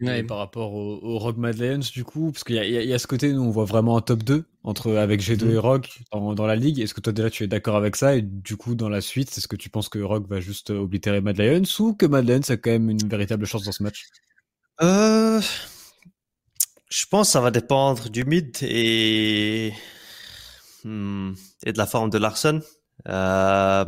Ouais, 0.01 0.23
par 0.23 0.39
rapport 0.39 0.73
au, 0.73 0.99
au 1.03 1.19
Rogue 1.19 1.37
Madeleines, 1.37 1.83
du 1.93 2.05
coup, 2.05 2.33
parce 2.33 2.43
qu'il 2.43 2.57
y 2.57 2.59
a, 2.59 2.65
il 2.65 2.89
y 2.89 2.95
a 2.95 2.99
ce 2.99 3.07
côté, 3.07 3.35
nous, 3.35 3.43
on 3.43 3.51
voit 3.51 3.67
vraiment 3.67 3.99
un 3.99 4.01
top 4.01 4.23
2 4.23 4.45
entre, 4.63 4.97
avec 4.97 5.21
G2 5.21 5.45
mm. 5.45 5.51
et 5.51 5.59
Rogue 5.59 5.87
dans, 6.11 6.35
dans 6.35 6.47
la 6.47 6.57
ligue. 6.57 6.81
Est-ce 6.81 6.95
que 6.95 7.03
toi, 7.03 7.13
déjà, 7.13 7.29
tu 7.29 7.45
es 7.45 7.47
d'accord 7.47 7.77
avec 7.77 7.97
ça? 7.97 8.17
Et 8.17 8.23
du 8.23 8.57
coup, 8.57 8.75
dans 8.75 8.89
la 8.89 9.03
suite, 9.03 9.37
est-ce 9.37 9.47
que 9.47 9.57
tu 9.57 9.69
penses 9.69 9.91
que 9.91 9.99
Rogue 9.99 10.27
va 10.27 10.41
juste 10.41 10.71
oblitérer 10.71 11.21
Madeleines 11.21 11.67
ou 11.79 11.93
que 11.93 12.07
Madeleines 12.07 12.45
a 12.49 12.57
quand 12.57 12.71
même 12.71 12.89
une 12.89 13.09
véritable 13.09 13.45
chance 13.45 13.63
dans 13.65 13.73
ce 13.73 13.83
match? 13.83 14.07
Euh, 14.81 15.43
je 16.91 17.07
pense 17.07 17.29
que 17.29 17.33
ça 17.33 17.41
va 17.41 17.51
dépendre 17.51 18.11
du 18.11 18.25
mid 18.25 18.57
et, 18.63 19.73
hmm, 20.85 21.33
et 21.65 21.73
de 21.73 21.79
la 21.79 21.87
forme 21.87 22.11
de 22.11 22.19
Larson. 22.19 22.61
Euh, 23.09 23.85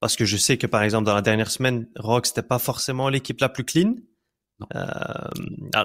parce 0.00 0.16
que 0.16 0.24
je 0.24 0.36
sais 0.36 0.58
que, 0.58 0.66
par 0.66 0.82
exemple, 0.82 1.04
dans 1.04 1.14
la 1.14 1.22
dernière 1.22 1.50
semaine, 1.50 1.88
Rogue, 1.96 2.26
c'était 2.26 2.42
pas 2.42 2.58
forcément 2.58 3.08
l'équipe 3.08 3.40
la 3.40 3.48
plus 3.48 3.64
clean. 3.64 3.94
Euh, 4.74 4.84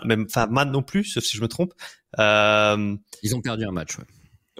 même, 0.05 0.25
enfin, 0.29 0.47
Man 0.47 0.71
non 0.71 0.83
plus, 0.83 1.05
sauf 1.05 1.23
si 1.23 1.37
je 1.37 1.41
me 1.41 1.47
trompe. 1.47 1.73
Euh, 2.19 2.95
Ils 3.23 3.35
ont 3.35 3.41
perdu 3.41 3.65
un 3.65 3.71
match. 3.71 3.97
Ouais, 3.97 4.05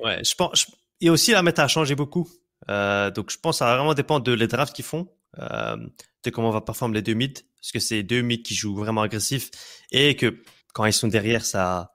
ouais 0.04 0.24
je 0.24 0.34
pense. 0.36 0.68
et 1.02 1.10
aussi 1.10 1.32
la 1.32 1.44
méta 1.44 1.64
a 1.64 1.68
changé 1.68 1.96
beaucoup. 1.96 2.28
Euh, 2.70 3.12
donc 3.12 3.32
je 3.32 3.38
pense 3.38 3.56
que 3.56 3.60
ça 3.60 3.66
va 3.66 3.76
vraiment 3.76 3.94
dépendre 3.94 4.24
de 4.24 4.34
les 4.34 4.48
drafts 4.48 4.76
qu'ils 4.76 4.86
font, 4.86 5.08
euh, 5.40 5.78
de 6.24 6.30
comment 6.30 6.50
va 6.52 6.62
performer 6.62 6.96
les 6.96 7.02
deux 7.02 7.14
mids, 7.14 7.34
parce 7.34 7.72
que 7.72 7.80
c'est 7.80 8.04
deux 8.04 8.22
mids 8.22 8.42
qui 8.42 8.56
jouent 8.56 8.76
vraiment 8.76 9.02
agressif 9.02 9.50
et 9.92 10.16
que 10.16 10.42
quand 10.74 10.86
ils 10.86 10.94
sont 10.94 11.08
derrière, 11.08 11.46
ça, 11.46 11.94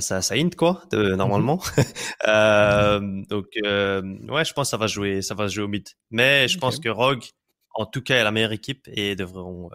ça, 0.00 0.22
ça 0.22 0.34
hint 0.34 0.54
quoi, 0.54 0.82
de, 0.90 1.14
normalement. 1.14 1.60
euh, 2.28 3.00
donc 3.28 3.46
euh, 3.64 4.02
ouais, 4.28 4.44
je 4.44 4.52
pense 4.52 4.68
que 4.68 4.70
ça 4.70 4.76
va 4.76 4.86
jouer, 4.86 5.22
ça 5.22 5.34
va 5.34 5.48
jouer 5.48 5.64
au 5.64 5.68
mid. 5.68 5.86
Mais 6.10 6.48
je 6.48 6.58
pense 6.58 6.78
que 6.78 6.88
Rogue, 6.88 7.24
en 7.74 7.86
tout 7.86 8.02
cas, 8.02 8.16
est 8.16 8.24
la 8.24 8.32
meilleure 8.32 8.52
équipe 8.52 8.88
et 8.92 9.16
devront 9.16 9.70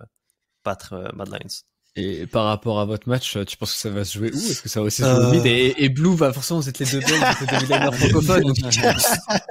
battre 0.64 0.93
euh, 0.93 1.10
Mad 1.14 1.30
Lions. 1.30 1.64
Et 1.98 2.26
par 2.26 2.45
rapport 2.45 2.80
à 2.80 2.85
votre 2.85 3.10
match, 3.10 3.38
tu 3.45 3.57
penses 3.57 3.73
que 3.73 3.80
ça 3.80 3.89
va 3.89 4.06
se 4.06 4.18
jouer 4.18 4.31
où? 4.31 4.38
Est-ce 4.38 4.61
que 4.61 4.69
ça 4.69 4.80
va 4.80 4.85
aussi 4.85 5.02
se 5.02 5.07
jouer 5.07 5.26
au 5.26 5.31
mid? 5.31 5.45
Et, 5.45 5.84
et, 5.84 5.89
Blue 5.89 6.15
va 6.15 6.31
forcément 6.31 6.61
être 6.61 6.80
les 6.80 6.85
deux 6.85 6.99
deux 6.99 7.07
francophones. 7.91 8.53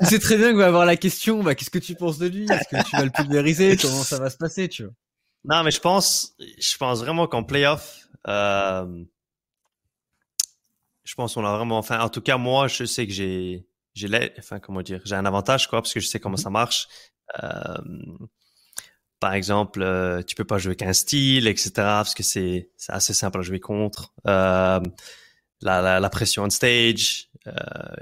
c'est 0.03 0.19
très 0.21 0.39
bien 0.39 0.53
que 0.53 0.57
va 0.57 0.67
avoir 0.67 0.87
la 0.87 0.97
question. 0.97 1.43
Bah, 1.43 1.55
qu'est-ce 1.55 1.71
que 1.71 1.79
tu 1.79 1.95
penses 1.95 2.19
de 2.19 2.29
lui? 2.29 2.45
Est-ce 2.45 2.77
que 2.77 2.89
tu 2.89 2.97
vas 2.97 3.05
le 3.05 3.11
pulvériser? 3.11 3.77
Comment 3.77 4.03
ça 4.03 4.19
va 4.19 4.31
se 4.31 4.39
passer 4.39 4.69
Tu 4.69 4.85
vois? 4.85 4.93
Non, 5.45 5.63
mais 5.65 5.71
je 5.71 5.81
pense, 5.81 6.35
je 6.39 6.77
pense 6.77 7.01
vraiment 7.01 7.27
qu'en 7.27 7.45
playoff, 7.45 8.09
euh, 8.27 9.05
je 11.05 11.15
pense 11.15 11.35
qu'on 11.35 11.45
a 11.45 11.57
vraiment. 11.57 11.79
Enfin, 11.79 12.01
en 12.01 12.09
tout 12.09 12.21
cas, 12.21 12.37
moi, 12.37 12.69
je 12.69 12.85
sais 12.85 13.07
que 13.07 13.13
j'ai, 13.13 13.67
j'ai, 13.95 14.09
enfin, 14.39 14.61
comment 14.61 14.83
dire, 14.83 15.01
j'ai 15.05 15.15
un 15.15 15.27
avantage 15.27 15.69
quoi, 15.69 15.83
parce 15.83 15.93
que 15.93 16.01
je 16.01 16.07
sais 16.07 16.21
comment 16.21 16.37
mm-hmm. 16.37 16.43
ça 16.43 16.51
marche. 16.51 16.89
Euh, 17.43 17.79
par 19.21 19.35
exemple, 19.35 19.83
euh, 19.83 20.23
tu 20.23 20.35
peux 20.35 20.45
pas 20.45 20.59
jouer 20.59 20.77
qu'un 20.77 20.95
style, 20.95 21.47
etc. 21.47 21.73
Parce 21.77 22.15
que 22.15 22.23
c'est 22.23 22.71
assez 22.89 23.13
simple 23.13 23.39
à 23.39 23.43
jouer 23.43 23.61
contre. 23.61 24.15
Euh, 24.27 24.81
la, 25.63 25.83
la, 25.83 26.01
la, 26.01 26.11
pression 26.11 26.45
on 26.45 26.51
stage 26.51 27.29
euh, 27.47 27.53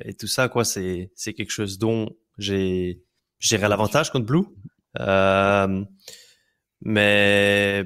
et 0.04 0.14
tout 0.14 0.28
ça, 0.28 0.48
quoi, 0.48 0.64
c'est 0.64 1.10
c'est 1.16 1.34
quelque 1.34 1.50
chose 1.50 1.78
dont 1.78 2.08
j'ai 2.38 3.02
géré 3.40 3.68
l'avantage 3.68 4.10
contre 4.10 4.26
Blue. 4.26 4.44
Euh, 5.00 5.84
mais 6.80 7.84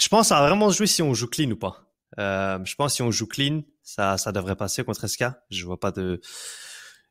je 0.00 0.08
pense 0.08 0.30
va 0.30 0.40
vraiment 0.46 0.70
jouer 0.70 0.86
si 0.86 1.02
on 1.02 1.12
joue 1.14 1.28
clean 1.28 1.50
ou 1.50 1.56
pas. 1.56 1.89
Euh, 2.18 2.58
je 2.64 2.74
pense 2.74 2.92
que 2.92 2.96
si 2.96 3.02
on 3.02 3.10
joue 3.10 3.26
clean, 3.26 3.62
ça 3.82 4.18
ça 4.18 4.32
devrait 4.32 4.56
passer 4.56 4.84
contre 4.84 5.06
SK. 5.06 5.24
Je 5.50 5.64
vois 5.64 5.78
pas 5.78 5.92
de 5.92 6.20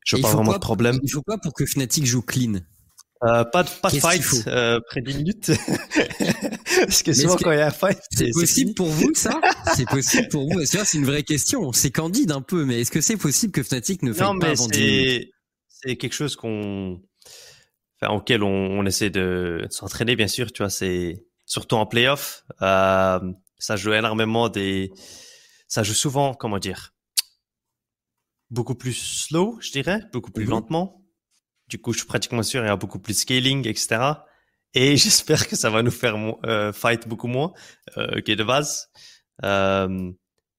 je 0.06 0.16
vois 0.18 0.30
pas 0.30 0.36
vraiment 0.36 0.54
de 0.54 0.60
problème. 0.60 1.00
Il 1.04 1.12
faut 1.12 1.22
pas 1.22 1.38
pour 1.38 1.54
que 1.54 1.66
Fnatic 1.66 2.06
joue 2.06 2.22
clean? 2.22 2.60
Euh, 3.24 3.44
pas 3.44 3.64
de, 3.64 3.70
pas 3.82 3.90
de 3.90 4.00
fight 4.00 4.24
euh, 4.48 4.80
près 4.88 5.02
d'une 5.02 5.18
minutes. 5.18 5.52
Parce 6.80 7.04
que 7.04 7.12
souvent 7.12 7.36
quand 7.36 7.52
il 7.52 7.58
y 7.58 7.62
a 7.62 7.68
un 7.68 7.72
fight, 7.72 8.00
c'est 8.12 8.32
possible 8.32 8.74
pour 8.74 8.88
vous 8.88 9.14
ça? 9.14 9.42
C'est 9.76 9.88
possible 9.88 10.30
pour 10.30 10.50
vous 10.50 10.64
C'est 10.66 10.94
une 10.98 11.06
vraie 11.06 11.24
question. 11.24 11.74
C'est 11.74 11.92
candide 11.92 12.32
un 12.32 12.42
peu, 12.42 12.64
mais 12.64 12.80
est-ce 12.80 12.92
que 12.92 13.02
c'est 13.02 13.18
possible 13.18 13.52
que 13.52 13.62
Fnatic 13.62 14.04
ne 14.04 14.14
fasse 14.14 14.40
pas 14.40 14.48
avant 14.48 14.68
c'est 14.72 15.32
c'est 15.68 15.96
quelque 15.96 16.14
chose 16.14 16.36
qu'on, 16.36 17.02
enfin, 18.02 18.14
auquel 18.14 18.44
on, 18.44 18.50
on 18.50 18.86
essaie 18.86 19.10
de, 19.10 19.66
s'entraîner 19.70 20.16
bien 20.16 20.28
sûr. 20.28 20.52
Tu 20.52 20.62
vois, 20.62 20.70
c'est 20.70 21.26
surtout 21.46 21.76
en 21.76 21.86
playoff. 21.86 22.46
Euh, 22.62 23.20
ça 23.60 23.76
joue 23.76 23.94
énormément 23.94 24.50
des, 24.50 24.92
ça 25.68 25.84
joue 25.84 25.94
souvent, 25.94 26.34
comment 26.34 26.60
dire, 26.60 26.94
beaucoup 28.50 28.76
plus 28.76 28.94
slow, 28.94 29.60
je 29.62 29.72
dirais, 29.72 30.02
beaucoup 30.12 30.32
plus 30.32 30.46
mhm. 30.46 30.52
lentement 30.52 31.00
du 31.70 31.78
coup, 31.78 31.94
je 31.94 32.00
suis 32.00 32.08
pratiquement 32.08 32.44
sûr, 32.44 32.64
il 32.64 32.68
y 32.68 32.70
a 32.70 32.76
beaucoup 32.76 33.00
plus 33.00 33.14
de 33.14 33.20
scaling, 33.20 33.68
etc. 33.68 34.02
Et 34.74 34.98
j'espère 34.98 35.48
que 35.48 35.56
ça 35.56 35.70
va 35.70 35.84
nous 35.84 35.92
faire 35.92 36.16
euh, 36.46 36.74
fight 36.74 37.08
beaucoup 37.08 37.28
moins 37.28 37.54
euh, 37.98 38.22
que 38.22 38.32
de 38.34 38.44
base. 38.44 38.90
Euh, 39.46 40.12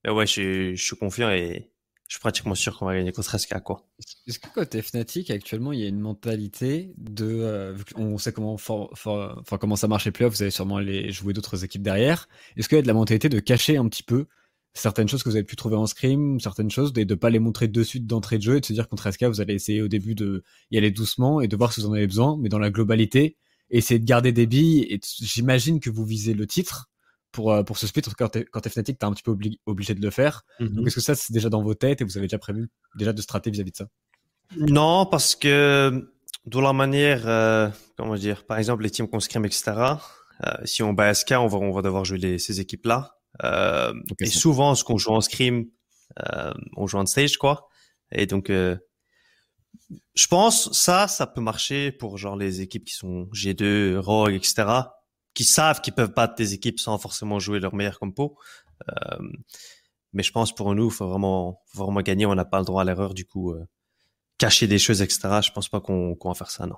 mais 0.03 0.09
ouais, 0.09 0.25
je, 0.25 0.73
je, 0.73 0.83
suis 0.83 0.95
confiant 0.95 1.29
et 1.29 1.70
je 2.11 2.15
suis 2.15 2.19
pratiquement 2.19 2.55
sûr 2.55 2.77
qu'on 2.77 2.87
va 2.87 2.93
gagner 2.93 3.13
contre 3.13 3.39
SK, 3.39 3.61
quoi. 3.63 3.87
Est-ce 4.27 4.37
que 4.37 4.49
côté 4.49 4.81
Fnatic, 4.81 5.31
actuellement, 5.31 5.71
il 5.71 5.79
y 5.79 5.85
a 5.85 5.87
une 5.87 6.01
mentalité 6.01 6.91
de, 6.97 7.25
euh, 7.25 7.77
on 7.95 8.17
sait 8.17 8.33
comment, 8.33 8.51
enfin, 8.55 9.57
comment 9.57 9.77
ça 9.77 9.87
marche 9.87 10.03
les 10.03 10.11
playoffs, 10.11 10.33
vous 10.33 10.41
allez 10.41 10.51
sûrement 10.51 10.75
aller 10.75 11.09
jouer 11.13 11.31
d'autres 11.31 11.63
équipes 11.63 11.83
derrière. 11.83 12.27
Est-ce 12.57 12.67
qu'il 12.67 12.75
y 12.75 12.79
a 12.79 12.81
de 12.81 12.87
la 12.87 12.93
mentalité 12.93 13.29
de 13.29 13.39
cacher 13.39 13.77
un 13.77 13.87
petit 13.87 14.03
peu 14.03 14.25
certaines 14.73 15.07
choses 15.07 15.23
que 15.23 15.29
vous 15.29 15.37
avez 15.37 15.45
pu 15.45 15.55
trouver 15.55 15.77
en 15.77 15.85
scrim, 15.85 16.37
certaines 16.41 16.69
choses, 16.69 16.91
de 16.91 17.15
pas 17.15 17.29
les 17.29 17.39
montrer 17.39 17.69
de 17.69 17.81
suite 17.81 18.05
d'entrée 18.07 18.39
de 18.39 18.43
jeu 18.43 18.57
et 18.57 18.59
de 18.59 18.65
se 18.65 18.73
dire 18.73 18.89
contre 18.89 19.09
SK, 19.09 19.23
vous 19.23 19.39
allez 19.39 19.53
essayer 19.53 19.81
au 19.81 19.87
début 19.87 20.13
de 20.13 20.43
y 20.69 20.77
aller 20.77 20.91
doucement 20.91 21.39
et 21.39 21.47
de 21.47 21.55
voir 21.55 21.71
si 21.71 21.79
vous 21.79 21.87
en 21.87 21.93
avez 21.93 22.07
besoin, 22.07 22.37
mais 22.41 22.49
dans 22.49 22.59
la 22.59 22.71
globalité, 22.71 23.37
essayer 23.69 24.01
de 24.01 24.05
garder 24.05 24.33
des 24.33 24.47
billes 24.47 24.85
et 24.89 24.99
j'imagine 25.21 25.79
que 25.79 25.89
vous 25.89 26.03
visez 26.03 26.33
le 26.33 26.45
titre 26.45 26.90
pour, 27.31 27.51
euh, 27.51 27.63
pour 27.63 27.77
ce 27.77 27.87
split, 27.87 28.01
quand 28.17 28.29
t'es, 28.29 28.45
quand 28.45 28.61
t'es 28.61 28.69
Fnatic, 28.69 28.99
t'es 28.99 29.05
un 29.05 29.13
petit 29.13 29.23
peu 29.23 29.35
obligé 29.65 29.95
de 29.95 30.01
le 30.01 30.11
faire. 30.11 30.43
Mhm. 30.59 30.69
Donc 30.69 30.87
est-ce 30.87 30.95
que 30.95 31.01
ça, 31.01 31.15
c'est 31.15 31.33
déjà 31.33 31.49
dans 31.49 31.63
vos 31.63 31.73
têtes 31.73 32.01
et 32.01 32.03
vous 32.03 32.17
avez 32.17 32.27
déjà 32.27 32.39
prévu 32.39 32.69
déjà 32.95 33.13
de 33.13 33.21
stratégie 33.21 33.53
vis-à-vis 33.53 33.71
de 33.71 33.77
ça? 33.77 33.87
Non, 34.57 35.05
parce 35.05 35.35
que 35.35 36.11
de 36.45 36.59
la 36.59 36.73
manière, 36.73 37.27
euh, 37.27 37.69
comment 37.97 38.15
dire, 38.15 38.45
par 38.45 38.57
exemple 38.57 38.83
les 38.83 38.89
teams 38.89 39.07
qu'on 39.07 39.19
scrim, 39.19 39.45
etc., 39.45 39.73
euh, 40.45 40.51
si 40.65 40.83
on 40.83 40.93
bat 40.93 41.13
SK, 41.13 41.33
on 41.37 41.47
va, 41.47 41.57
on 41.59 41.71
va 41.71 41.81
devoir 41.81 42.03
jouer 42.03 42.17
les, 42.17 42.39
ces 42.39 42.59
équipes-là. 42.59 43.15
Euh, 43.43 43.93
et 44.19 44.25
souvent, 44.25 44.75
ce 44.75 44.83
qu'on 44.83 44.97
joue 44.97 45.11
en 45.11 45.21
scrim, 45.21 45.65
euh, 46.19 46.53
on 46.75 46.87
joue 46.87 46.97
en 46.97 47.05
stage, 47.05 47.37
quoi. 47.37 47.67
Et 48.11 48.25
donc, 48.25 48.49
euh, 48.49 48.75
je 50.15 50.27
pense 50.27 50.71
ça, 50.73 51.07
ça 51.07 51.27
peut 51.27 51.41
marcher 51.41 51.91
pour 51.91 52.17
genre 52.17 52.35
les 52.35 52.61
équipes 52.61 52.85
qui 52.85 52.93
sont 52.93 53.29
G2, 53.33 53.97
Rogue, 53.97 54.33
etc. 54.33 54.65
qui 55.33 55.43
savent 55.43 55.81
qu'ils 55.81 55.93
peuvent 55.93 56.13
battre 56.13 56.35
des 56.35 56.53
équipes 56.53 56.79
sans 56.79 56.97
forcément 56.97 57.39
jouer 57.39 57.59
leur 57.59 57.73
meilleur 57.75 57.99
compo. 57.99 58.37
Euh, 58.89 59.19
mais 60.13 60.23
je 60.23 60.31
pense 60.31 60.53
pour 60.53 60.73
nous, 60.75 60.89
faut 60.89 61.07
vraiment, 61.07 61.61
faut 61.67 61.85
vraiment 61.85 62.01
gagner. 62.01 62.25
On 62.25 62.35
n'a 62.35 62.45
pas 62.45 62.59
le 62.59 62.65
droit 62.65 62.81
à 62.81 62.85
l'erreur. 62.85 63.13
Du 63.13 63.25
coup, 63.25 63.51
euh, 63.51 63.65
cacher 64.37 64.67
des 64.67 64.79
choses, 64.79 65.01
etc. 65.01 65.39
Je 65.41 65.51
pense 65.51 65.69
pas 65.69 65.79
qu'on 65.79 66.17
va 66.23 66.33
faire 66.33 66.51
ça, 66.51 66.65
non. 66.65 66.77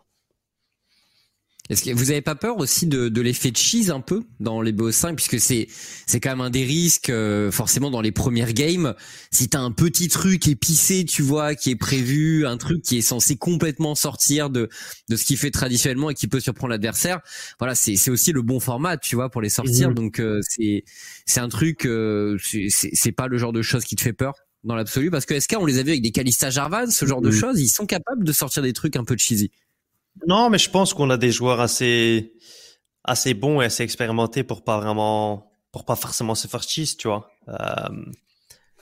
Est-ce 1.70 1.84
que 1.84 1.92
vous 1.92 2.12
avez 2.12 2.22
pas 2.22 2.36
peur 2.36 2.58
aussi 2.58 2.88
de, 2.88 3.08
de 3.08 3.22
l'effet 3.22 3.50
de 3.50 3.56
cheese 3.56 3.90
un 3.90 4.02
peu 4.02 4.24
dans 4.42 4.62
les 4.62 4.74
BO5 4.74 5.16
puisque 5.16 5.40
c'est 5.40 5.68
c'est 6.06 6.20
quand 6.20 6.32
même 6.32 6.42
un 6.42 6.50
des 6.50 6.66
risques 6.66 7.10
euh, 7.10 7.52
forcément 7.52 7.90
dans 7.90 8.02
les 8.02 8.12
premières 8.12 8.52
games 8.52 8.94
si 9.32 9.48
t'as 9.48 9.62
un 9.62 9.72
petit 9.72 10.10
truc 10.10 10.46
épicé 10.50 11.06
tu 11.06 11.22
vois 11.22 11.56
qui 11.56 11.72
est 11.72 11.78
prévu 11.78 12.46
un 12.46 12.58
truc 12.58 12.82
qui 12.82 12.98
est 12.98 13.02
censé 13.02 13.38
complètement 13.38 13.96
sortir 13.96 14.50
de 14.50 14.68
de 15.10 15.16
ce 15.16 15.24
qu'il 15.24 15.38
fait 15.38 15.52
traditionnellement 15.52 16.10
et 16.10 16.16
qui 16.16 16.28
peut 16.28 16.42
surprendre 16.42 16.72
l'adversaire 16.72 17.22
voilà 17.60 17.76
c'est 17.76 17.96
c'est 17.96 18.12
aussi 18.12 18.34
le 18.34 18.42
bon 18.42 18.60
format 18.60 18.98
tu 18.98 19.16
vois 19.16 19.30
pour 19.30 19.42
les 19.42 19.48
sortir 19.48 19.88
mhm. 19.88 19.96
donc 19.96 20.20
euh, 20.20 20.42
c'est 20.42 20.84
c'est 21.26 21.40
un 21.40 21.50
truc 21.50 21.86
euh, 21.86 22.38
c'est 22.70 23.14
pas 23.14 23.28
le 23.28 23.38
genre 23.38 23.54
de 23.54 23.62
choses 23.62 23.86
qui 23.86 23.96
te 23.96 24.02
fait 24.02 24.12
peur 24.12 24.34
dans 24.66 24.76
l'absolu 24.76 25.10
parce 25.12 25.26
que 25.26 25.40
SK 25.40 25.56
on 25.58 25.66
les 25.66 25.80
a 25.80 25.84
vus 25.84 25.92
avec 25.92 26.02
des 26.02 26.12
Kalista 26.12 26.50
Jarvan 26.50 26.92
ce 26.92 27.06
genre 27.06 27.22
de 27.22 27.30
mhm. 27.30 27.36
choses 27.36 27.62
ils 27.62 27.70
sont 27.70 27.86
capables 27.86 28.26
de 28.26 28.34
sortir 28.34 28.64
des 28.64 28.74
trucs 28.74 28.98
un 28.98 29.06
peu 29.06 29.16
cheesy 29.18 29.50
non, 30.28 30.50
mais 30.50 30.58
je 30.58 30.70
pense 30.70 30.94
qu'on 30.94 31.10
a 31.10 31.18
des 31.18 31.32
joueurs 31.32 31.60
assez, 31.60 32.34
assez 33.04 33.34
bons 33.34 33.62
et 33.62 33.66
assez 33.66 33.84
expérimentés 33.84 34.44
pour 34.44 34.64
pas 34.64 34.80
vraiment, 34.80 35.52
pour 35.72 35.86
pas 35.86 35.96
forcément 35.96 36.36
se 36.36 36.48
faire 36.48 36.64
cheese, 36.64 36.96
tu 36.98 37.08
vois. 37.08 37.30
Euh, 37.50 37.90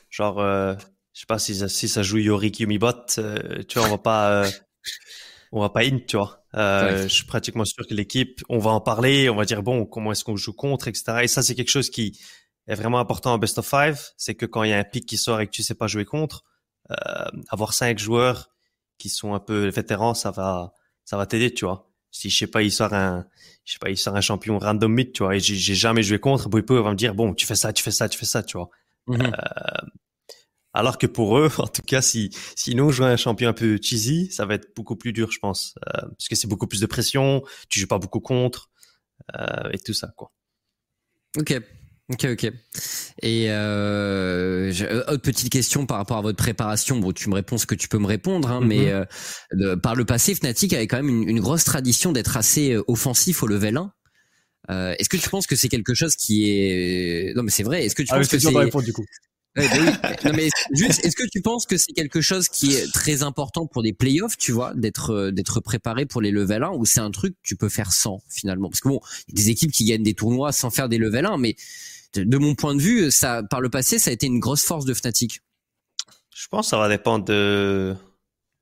genre, 0.10 0.40
euh, 0.40 0.76
je 1.14 1.22
sais 1.22 1.26
pas 1.26 1.40
si, 1.40 1.70
si 1.70 1.88
ça 1.88 2.04
joue 2.04 2.18
Yorick 2.18 2.60
Yumibot, 2.60 2.92
euh, 3.18 3.64
tu 3.68 3.80
vois, 3.80 3.88
on 3.88 3.92
va 3.92 3.98
pas, 3.98 4.32
euh, 4.44 4.50
on 5.52 5.62
va 5.62 5.70
pas 5.70 5.82
in, 5.84 6.00
tu 6.08 6.18
vois. 6.18 6.44
Euh, 6.56 7.04
Je 7.04 7.08
suis 7.08 7.26
pratiquement 7.26 7.66
sûr 7.66 7.88
que 7.88 7.94
l'équipe, 7.94 8.42
on 8.50 8.60
va 8.60 8.72
en 8.72 8.82
parler, 8.82 9.30
on 9.30 9.36
va 9.36 9.46
dire 9.46 9.64
bon, 9.64 9.86
comment 9.86 10.12
est-ce 10.12 10.24
qu'on 10.24 10.36
joue 10.36 10.54
contre, 10.54 10.88
etc. 10.88 11.20
Et 11.24 11.28
ça, 11.28 11.42
c'est 11.44 11.56
quelque 11.56 11.70
chose 11.70 11.90
qui 11.90 12.20
est 12.68 12.76
vraiment 12.76 13.00
important 13.00 13.34
en 13.34 13.38
best 13.38 13.58
of 13.58 13.68
five, 13.68 14.00
c'est 14.18 14.36
que 14.36 14.46
quand 14.46 14.64
il 14.64 14.70
y 14.70 14.74
a 14.74 14.78
un 14.78 14.84
pic 14.84 15.06
qui 15.06 15.18
sort 15.18 15.42
et 15.42 15.48
que 15.48 15.52
tu 15.52 15.64
sais 15.64 15.76
pas 15.76 15.88
jouer 15.88 16.06
contre, 16.06 16.44
euh, 16.92 17.26
avoir 17.50 17.74
cinq 17.74 18.00
joueurs 18.00 18.50
qui 18.98 19.10
sont 19.10 19.34
un 19.34 19.40
peu 19.40 19.68
vétérans, 19.70 20.14
ça 20.14 20.30
va, 20.32 20.74
ça 21.12 21.18
va 21.18 21.26
t'aider, 21.26 21.54
tu 21.54 21.66
vois. 21.66 21.92
Si 22.10 22.30
je 22.30 22.38
sais 22.38 22.48
pas, 22.48 22.62
il 22.64 22.72
sort 22.72 22.94
un, 22.94 23.26
je 23.66 23.74
sais 23.74 23.80
pas, 23.80 23.90
il 23.90 23.98
sort 23.98 24.16
un 24.16 24.22
champion 24.22 24.58
random 24.58 24.94
mid, 24.94 25.12
tu 25.12 25.24
vois, 25.24 25.36
et 25.36 25.42
j'ai 25.42 25.76
jamais 25.76 26.04
joué 26.04 26.20
contre, 26.20 26.48
Boipo 26.48 26.82
va 26.82 26.90
me 26.92 26.96
dire 26.96 27.16
bon, 27.16 27.34
tu 27.34 27.46
fais 27.46 27.56
ça, 27.56 27.74
tu 27.74 27.84
fais 27.84 27.92
ça, 27.92 28.08
tu 28.08 28.18
fais 28.18 28.26
ça, 28.26 28.44
tu 28.44 28.56
vois. 28.56 28.70
Mhm. 29.08 29.24
Euh, 29.24 29.88
alors 30.72 30.98
que 30.98 31.08
pour 31.08 31.38
eux, 31.38 31.50
en 31.58 31.68
tout 31.68 31.82
cas, 31.82 32.02
si 32.02 32.30
sinon 32.56 32.92
jouer 32.92 33.08
un 33.08 33.18
champion 33.18 33.50
un 33.50 33.54
peu 33.54 33.78
cheesy, 33.82 34.32
ça 34.32 34.46
va 34.46 34.54
être 34.54 34.74
beaucoup 34.74 34.96
plus 34.96 35.12
dur, 35.12 35.34
je 35.34 35.40
pense, 35.40 35.76
euh, 35.90 36.08
parce 36.12 36.30
que 36.30 36.36
c'est 36.36 36.48
beaucoup 36.48 36.68
plus 36.68 36.80
de 36.80 36.86
pression, 36.86 37.44
tu 37.68 37.82
joues 37.82 37.88
pas 37.88 38.00
beaucoup 38.00 38.22
contre 38.22 38.70
euh, 39.36 39.70
et 39.74 39.80
tout 39.80 39.94
ça, 39.94 40.14
quoi. 40.16 40.32
Ok, 41.38 41.62
Ok, 42.12 42.26
ok. 42.26 42.52
Et 43.22 43.46
euh, 43.50 44.72
euh, 44.82 45.04
autre 45.08 45.22
petite 45.22 45.50
question 45.50 45.86
par 45.86 45.98
rapport 45.98 46.18
à 46.18 46.22
votre 46.22 46.38
préparation. 46.38 46.98
Bon, 46.98 47.12
tu 47.12 47.30
me 47.30 47.36
réponds 47.36 47.58
ce 47.58 47.66
que 47.66 47.76
tu 47.76 47.88
peux 47.88 48.00
me 48.00 48.08
répondre, 48.08 48.50
hein, 48.50 48.62
mais 48.62 48.92
mhm. 48.94 49.06
euh, 49.62 49.78
par 49.78 49.96
le 49.96 50.06
passé, 50.06 50.36
Fnatic 50.36 50.74
avait 50.74 50.88
quand 50.88 50.98
même 50.98 51.10
une, 51.10 51.30
une 51.30 51.40
grosse 51.40 51.64
tradition 51.64 52.12
d'être 52.12 52.38
assez 52.38 52.74
euh, 52.74 52.84
offensif 52.88 53.44
au 53.44 53.48
level 53.48 53.78
1. 53.78 53.92
Euh, 54.70 54.96
est-ce 55.00 55.10
que 55.10 55.18
tu 55.18 55.30
penses 55.30 55.48
que 55.48 55.56
c'est 55.56 55.70
quelque 55.70 55.94
chose 55.94 56.16
qui 56.16 56.50
est 56.50 57.34
non 57.36 57.44
mais 57.44 57.52
c'est 57.52 57.64
vrai. 57.64 57.86
Est-ce 57.86 57.96
que 57.96 58.04
tu 58.04 58.10
ah, 58.12 58.18
penses 58.18 58.28
que 58.28 58.40
c'est 58.40 58.50
du 58.84 58.94
coup 58.94 59.06
bah 59.54 59.64
non 60.26 60.32
mais 60.34 60.48
juste, 60.72 61.04
est-ce 61.04 61.16
que 61.16 61.28
tu 61.30 61.42
penses 61.42 61.66
que 61.66 61.76
c'est 61.76 61.92
quelque 61.92 62.22
chose 62.22 62.48
qui 62.48 62.74
est 62.74 62.90
très 62.94 63.22
important 63.22 63.68
pour 63.68 63.84
des 63.84 63.92
playoffs, 63.92 64.38
tu 64.38 64.54
vois, 64.54 64.74
d'être 64.76 65.10
euh, 65.12 65.32
d'être 65.32 65.60
préparé 65.60 66.06
pour 66.06 66.22
les 66.22 66.32
level 66.32 66.64
1 66.64 66.70
ou 66.72 66.86
c'est 66.86 67.02
un 67.02 67.12
truc 67.12 67.34
que 67.34 67.40
tu 67.44 67.58
peux 67.58 67.68
faire 67.68 67.92
sans 67.92 68.20
finalement? 68.30 68.70
Parce 68.70 68.80
que 68.80 68.88
bon, 68.88 69.02
il 69.28 69.38
y 69.38 69.42
a 69.42 69.44
des 69.44 69.50
équipes 69.50 69.72
qui 69.72 69.84
gagnent 69.84 70.04
des 70.04 70.14
tournois 70.14 70.54
sans 70.54 70.70
faire 70.70 70.88
des 70.88 70.98
level 70.98 71.26
1, 71.26 71.38
mais 71.38 71.56
de 72.16 72.38
mon 72.38 72.56
point 72.56 72.76
de 72.76 72.82
vue, 72.82 73.12
ça, 73.12 73.44
par 73.44 73.62
le 73.62 73.70
passé, 73.70 74.00
ça 74.00 74.10
a 74.10 74.14
été 74.14 74.28
une 74.28 74.40
grosse 74.40 74.64
force 74.64 74.86
de 74.86 74.94
Fnatic. 74.94 75.42
Je 76.36 76.48
pense 76.48 76.68
que 76.68 76.70
ça 76.72 76.78
va 76.78 76.90
dépendre 76.90 77.26
de. 77.26 77.96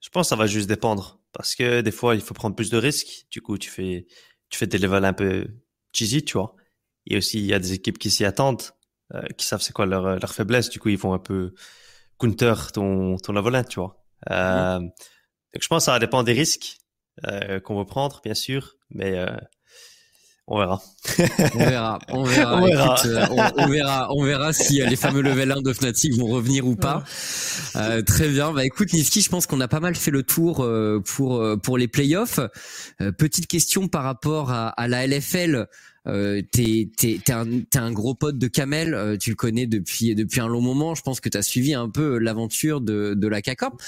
Je 0.02 0.10
pense 0.10 0.28
que 0.28 0.30
ça 0.30 0.36
va 0.36 0.48
juste 0.48 0.68
dépendre 0.68 1.20
parce 1.34 1.56
que 1.56 1.82
des 1.82 1.92
fois, 1.92 2.16
il 2.16 2.22
faut 2.22 2.34
prendre 2.34 2.56
plus 2.56 2.70
de 2.70 2.78
risques. 2.78 3.26
Du 3.32 3.42
coup, 3.42 3.58
tu 3.58 3.70
fais, 3.70 4.08
tu 4.50 4.58
fais 4.58 4.68
des 4.68 4.78
levels 4.78 5.06
un 5.06 5.14
peu 5.14 5.48
cheesy, 5.94 6.24
tu 6.24 6.34
vois. 6.34 6.56
Et 7.06 7.18
aussi, 7.18 7.40
il 7.40 7.46
y 7.46 7.54
a 7.54 7.60
des 7.60 7.74
équipes 7.74 7.98
qui 7.98 8.12
s'y 8.12 8.26
attendent, 8.26 8.64
euh, 9.14 9.26
qui 9.38 9.46
savent 9.46 9.62
c'est 9.62 9.74
quoi 9.74 9.86
leur, 9.86 10.20
leur 10.20 10.34
faiblesse. 10.34 10.70
Du 10.70 10.80
coup, 10.80 10.90
ils 10.90 10.98
vont 10.98 11.14
un 11.14 11.20
peu 11.20 11.54
counter 12.18 12.54
ton, 12.74 13.18
ton 13.18 13.34
level 13.34 13.56
1, 13.56 13.64
tu 13.64 13.80
vois. 13.80 14.04
Euh, 14.30 14.80
donc, 14.80 15.64
je 15.64 15.68
pense 15.68 15.84
que 15.84 15.86
ça 15.86 15.92
va 15.94 16.00
dépendre 16.00 16.26
des 16.26 16.34
risques 16.34 16.78
euh, 17.28 17.60
qu'on 17.60 17.78
veut 17.80 17.86
prendre, 17.86 18.22
bien 18.24 18.34
sûr, 18.34 18.76
mais 18.90 19.18
euh, 19.18 19.36
on 20.52 20.58
verra. 20.58 20.82
on 21.54 21.60
verra. 21.60 22.00
On 22.10 22.24
verra. 22.24 22.56
on, 22.62 22.66
verra. 22.66 23.06
Euh, 23.06 23.26
on, 23.58 23.68
verra. 23.68 24.08
on, 24.12 24.24
verra. 24.24 24.52
si 24.52 24.82
euh, 24.82 24.88
les 24.88 24.96
fameux 24.96 25.22
level 25.22 25.52
1 25.52 25.62
de 25.62 25.74
Fnatic 25.74 26.16
vont 26.16 26.26
revenir 26.26 26.66
ou 26.66 26.76
pas. 26.76 27.04
Euh, 27.76 28.02
très 28.02 28.30
bien. 28.30 28.52
Bah 28.52 28.66
écoute 28.66 28.92
Niski, 28.92 29.22
je 29.22 29.30
pense 29.30 29.46
qu'on 29.46 29.62
a 29.62 29.68
pas 29.68 29.80
mal 29.80 29.96
fait 29.96 30.10
le 30.10 30.24
tour 30.24 30.68
pour 31.06 31.46
pour 31.62 31.78
les 31.78 31.88
playoffs. 31.88 32.40
petite 33.20 33.46
question 33.46 33.88
par 33.88 34.04
rapport 34.04 34.52
à, 34.52 34.70
à 34.70 34.88
la 34.88 35.06
LFL. 35.06 35.68
Euh, 36.08 36.42
t'es 36.52 36.90
t'es 36.98 37.20
t'es 37.24 37.34
un, 37.34 37.46
un 37.76 37.92
gros 37.92 38.16
pote 38.16 38.40
de 38.40 38.48
Kamel, 38.48 39.18
tu 39.20 39.30
le 39.30 39.36
connais 39.36 39.68
depuis 39.68 40.16
depuis 40.16 40.42
un 40.42 40.48
long 40.48 40.62
moment. 40.62 40.96
Je 40.96 41.04
pense 41.04 41.20
que 41.20 41.30
tu 41.30 41.38
as 41.38 41.44
suivi 41.44 41.76
un 41.76 41.90
peu 41.90 42.18
l'aventure 42.18 42.82
de 42.82 43.14
de 43.16 43.28
la 43.28 43.44
CACOP. 43.44 43.80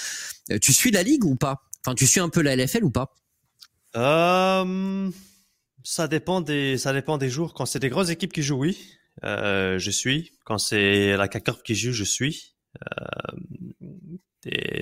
tu 0.61 0.73
suis 0.73 0.91
la 0.91 1.01
ligue 1.01 1.25
ou 1.25 1.35
pas? 1.35 1.63
Enfin, 1.83 1.95
tu 1.95 2.05
suis 2.05 2.19
un 2.19 2.29
peu 2.29 2.43
la 2.43 2.55
LFL 2.55 2.83
ou 2.83 2.91
pas? 2.91 3.15
Euh... 3.95 5.09
Ça 5.83 6.07
dépend 6.07 6.41
des, 6.41 6.77
ça 6.77 6.93
dépend 6.93 7.17
des 7.17 7.29
jours. 7.29 7.53
Quand 7.53 7.65
c'est 7.65 7.79
des 7.79 7.89
grosses 7.89 8.09
équipes 8.09 8.33
qui 8.33 8.43
jouent, 8.43 8.59
oui, 8.59 8.97
euh, 9.23 9.79
je 9.79 9.91
suis. 9.91 10.31
Quand 10.45 10.57
c'est 10.57 11.15
la 11.17 11.27
CACORP 11.27 11.63
qui 11.63 11.75
joue, 11.75 11.91
je 11.91 12.03
suis. 12.03 12.55
Euh, 12.77 13.35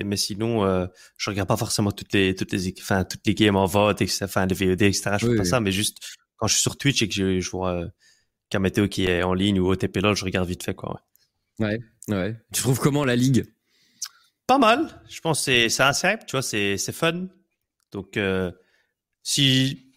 mais 0.04 0.16
sinon, 0.16 0.64
euh, 0.64 0.86
je 1.16 1.30
regarde 1.30 1.48
pas 1.48 1.56
forcément 1.56 1.92
toutes 1.92 2.12
les, 2.12 2.34
toutes 2.34 2.52
les, 2.52 2.74
enfin, 2.78 3.04
toutes 3.04 3.26
les 3.26 3.34
games 3.34 3.56
en 3.56 3.66
vote, 3.66 4.00
etc., 4.00 4.24
enfin, 4.24 4.46
les 4.46 4.54
VOD, 4.54 4.82
etc. 4.82 5.16
Je 5.20 5.28
fais 5.28 5.36
pas 5.36 5.44
ça, 5.44 5.60
mais 5.60 5.72
juste 5.72 5.98
quand 6.36 6.46
je 6.46 6.54
suis 6.54 6.62
sur 6.62 6.76
Twitch 6.78 7.02
et 7.02 7.08
que 7.08 7.14
je, 7.14 7.40
je 7.40 7.50
vois 7.50 7.74
euh, 7.74 7.88
Kameteo 8.48 8.88
qui 8.88 9.04
est 9.04 9.22
en 9.22 9.34
ligne 9.34 9.60
ou 9.60 9.70
OTP 9.70 9.98
LOL, 9.98 10.16
je 10.16 10.24
regarde 10.24 10.48
vite 10.48 10.62
fait, 10.62 10.74
quoi. 10.74 11.02
Ouais, 11.58 11.78
ouais. 12.08 12.14
ouais. 12.14 12.36
Tu 12.52 12.62
trouves 12.62 12.78
comment 12.78 13.04
la 13.04 13.16
ligue? 13.16 13.44
Pas 14.46 14.58
mal. 14.58 15.02
Je 15.08 15.20
pense 15.20 15.44
que 15.44 15.68
c'est 15.68 15.82
assez 15.82 16.16
tu 16.26 16.32
vois, 16.32 16.42
c'est 16.42 16.92
fun. 16.92 17.28
Donc, 17.92 18.16
euh, 18.16 18.50
si 19.22 19.89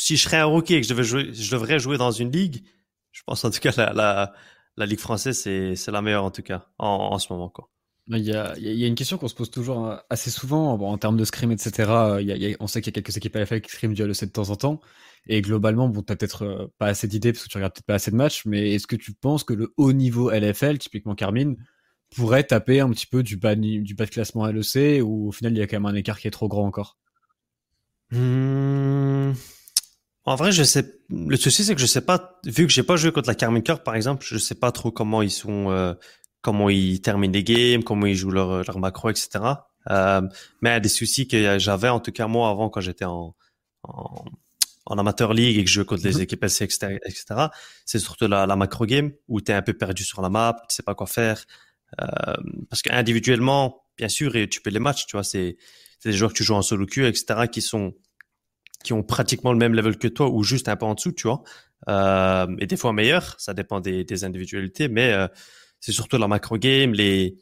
si 0.00 0.16
je 0.16 0.22
serais 0.22 0.38
un 0.38 0.46
rookie 0.46 0.74
et 0.74 0.80
que 0.80 0.86
je, 0.86 0.92
devais 0.94 1.04
jouer, 1.04 1.32
je 1.32 1.50
devrais 1.50 1.78
jouer 1.78 1.98
dans 1.98 2.10
une 2.10 2.32
ligue, 2.32 2.64
je 3.12 3.22
pense 3.26 3.44
en 3.44 3.50
tout 3.50 3.60
cas 3.60 3.72
la, 3.76 3.92
la, 3.92 4.32
la 4.76 4.86
ligue 4.86 4.98
française, 4.98 5.38
c'est, 5.38 5.76
c'est 5.76 5.90
la 5.90 6.00
meilleure 6.00 6.24
en 6.24 6.30
tout 6.30 6.42
cas, 6.42 6.66
en, 6.78 6.86
en 7.12 7.18
ce 7.18 7.30
moment. 7.32 7.50
Quoi. 7.50 7.68
Il 8.08 8.24
y, 8.24 8.34
a, 8.34 8.54
il 8.56 8.78
y 8.78 8.84
a 8.84 8.86
une 8.88 8.94
question 8.94 9.18
qu'on 9.18 9.28
se 9.28 9.34
pose 9.34 9.50
toujours 9.50 9.86
hein, 9.86 10.02
assez 10.08 10.30
souvent 10.30 10.76
bon, 10.78 10.88
en 10.88 10.98
termes 10.98 11.18
de 11.18 11.24
scrim, 11.24 11.52
etc. 11.52 12.16
Il 12.20 12.26
y 12.26 12.52
a, 12.52 12.56
on 12.60 12.66
sait 12.66 12.80
qu'il 12.80 12.90
y 12.90 12.98
a 12.98 13.02
quelques 13.02 13.16
équipes 13.16 13.36
à 13.36 13.40
AFL 13.40 13.60
qui 13.60 13.70
scrim 13.70 13.92
du 13.92 14.04
LEC 14.04 14.22
de 14.22 14.30
temps 14.30 14.50
en 14.50 14.56
temps. 14.56 14.80
Et 15.26 15.42
globalement, 15.42 15.88
bon, 15.88 16.02
t'as 16.02 16.16
peut-être 16.16 16.44
euh, 16.44 16.72
pas 16.78 16.86
assez 16.86 17.06
d'idées 17.06 17.32
parce 17.32 17.44
que 17.44 17.50
tu 17.50 17.58
regardes 17.58 17.74
peut-être 17.74 17.86
pas 17.86 17.94
assez 17.94 18.10
de 18.10 18.16
matchs, 18.16 18.46
mais 18.46 18.74
est-ce 18.74 18.86
que 18.86 18.96
tu 18.96 19.12
penses 19.12 19.44
que 19.44 19.52
le 19.52 19.74
haut 19.76 19.92
niveau 19.92 20.30
LFL, 20.30 20.78
typiquement 20.78 21.14
Carmine, 21.14 21.56
pourrait 22.16 22.44
taper 22.44 22.80
un 22.80 22.90
petit 22.90 23.06
peu 23.06 23.22
du 23.22 23.36
bas, 23.36 23.54
du 23.54 23.94
bas 23.94 24.06
de 24.06 24.10
classement 24.10 24.46
LEC 24.46 25.04
ou 25.04 25.28
au 25.28 25.32
final 25.32 25.52
il 25.52 25.58
y 25.58 25.62
a 25.62 25.66
quand 25.66 25.76
même 25.76 25.86
un 25.86 25.94
écart 25.94 26.18
qui 26.18 26.26
est 26.26 26.32
trop 26.32 26.48
grand 26.48 26.66
encore? 26.66 26.96
Mmh... 28.10 29.32
En 30.30 30.36
vrai, 30.36 30.52
je 30.52 30.62
sais. 30.62 30.84
Le 31.08 31.36
souci, 31.36 31.64
c'est 31.64 31.74
que 31.74 31.80
je 31.80 31.86
sais 31.86 32.02
pas. 32.02 32.38
Vu 32.46 32.64
que 32.64 32.72
j'ai 32.72 32.84
pas 32.84 32.94
joué 32.94 33.10
contre 33.10 33.28
la 33.28 33.60
Corp, 33.62 33.82
par 33.82 33.96
exemple, 33.96 34.24
je 34.24 34.38
sais 34.38 34.54
pas 34.54 34.70
trop 34.70 34.92
comment 34.92 35.22
ils 35.22 35.30
sont, 35.32 35.72
euh, 35.72 35.92
comment 36.40 36.70
ils 36.70 37.00
terminent 37.00 37.32
les 37.32 37.42
games, 37.42 37.82
comment 37.82 38.06
ils 38.06 38.14
jouent 38.14 38.30
leur, 38.30 38.62
leur 38.62 38.78
macro, 38.78 39.10
etc. 39.10 39.28
Euh, 39.90 40.20
mais 40.62 40.80
des 40.80 40.88
soucis 40.88 41.26
que 41.26 41.58
j'avais, 41.58 41.88
en 41.88 41.98
tout 41.98 42.12
cas 42.12 42.28
moi, 42.28 42.48
avant 42.48 42.70
quand 42.70 42.80
j'étais 42.80 43.06
en, 43.06 43.34
en, 43.82 44.24
en, 44.86 44.98
amateur 44.98 45.34
league 45.34 45.58
et 45.58 45.64
que 45.64 45.68
je 45.68 45.74
jouais 45.74 45.84
contre 45.84 46.04
les 46.04 46.14
mhm. 46.14 46.20
équipes 46.20 46.46
SC, 46.46 46.62
etc. 46.62 47.24
C'est 47.84 47.98
surtout 47.98 48.28
la, 48.28 48.46
la, 48.46 48.54
macro 48.54 48.86
game 48.86 49.10
où 49.26 49.40
tu 49.40 49.50
es 49.50 49.54
un 49.56 49.62
peu 49.62 49.72
perdu 49.72 50.04
sur 50.04 50.22
la 50.22 50.28
map, 50.28 50.62
tu 50.68 50.76
sais 50.76 50.84
pas 50.84 50.94
quoi 50.94 51.08
faire. 51.08 51.44
Euh, 52.00 52.06
parce 52.68 52.82
qu'individuellement, 52.82 53.82
bien 53.98 54.08
sûr, 54.08 54.36
et 54.36 54.48
tu 54.48 54.60
peux 54.60 54.70
les 54.70 54.78
matchs, 54.78 55.06
tu 55.06 55.16
vois, 55.16 55.24
c'est 55.24 55.56
des 56.04 56.12
joueurs 56.12 56.32
que 56.32 56.36
tu 56.36 56.44
joues 56.44 56.54
en 56.54 56.62
solo 56.62 56.86
queue, 56.86 57.08
etc. 57.08 57.48
qui 57.50 57.62
sont 57.62 57.94
qui 58.84 58.92
ont 58.92 59.02
pratiquement 59.02 59.52
le 59.52 59.58
même 59.58 59.74
level 59.74 59.98
que 59.98 60.08
toi 60.08 60.28
ou 60.30 60.42
juste 60.42 60.68
un 60.68 60.76
peu 60.76 60.86
en 60.86 60.94
dessous, 60.94 61.12
tu 61.12 61.28
vois. 61.28 61.42
Euh, 61.88 62.46
et 62.58 62.66
des 62.66 62.76
fois 62.76 62.92
meilleurs, 62.92 63.34
ça 63.38 63.54
dépend 63.54 63.80
des, 63.80 64.04
des 64.04 64.24
individualités, 64.24 64.88
mais 64.88 65.12
euh, 65.12 65.28
c'est 65.80 65.92
surtout 65.92 66.18
la 66.18 66.28
macro 66.28 66.58
game, 66.58 66.92
les 66.92 67.36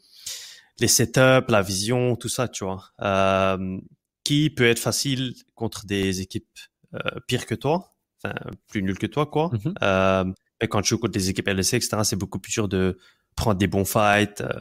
les 0.79 0.87
setups, 0.87 1.49
la 1.49 1.61
vision, 1.61 2.15
tout 2.15 2.29
ça, 2.29 2.47
tu 2.47 2.63
vois, 2.63 2.85
euh, 3.01 3.77
qui 4.23 4.49
peut 4.49 4.65
être 4.65 4.79
facile 4.79 5.33
contre 5.55 5.85
des 5.85 6.21
équipes 6.21 6.47
euh, 6.93 7.19
pires 7.27 7.45
que 7.45 7.55
toi, 7.55 7.93
enfin 8.23 8.33
plus 8.67 8.81
nulles 8.81 8.97
que 8.97 9.07
toi, 9.07 9.25
quoi. 9.25 9.51
Euh, 9.83 10.25
et 10.61 10.67
quand 10.67 10.81
tu 10.81 10.89
joues 10.89 10.97
contre 10.97 11.13
des 11.13 11.29
équipes 11.29 11.47
LEC, 11.47 11.73
etc., 11.73 11.97
c'est 12.03 12.15
beaucoup 12.15 12.39
plus 12.39 12.51
dur 12.51 12.67
de 12.67 12.97
prendre 13.35 13.57
des 13.57 13.67
bons 13.67 13.85
fights, 13.85 14.41
euh, 14.41 14.59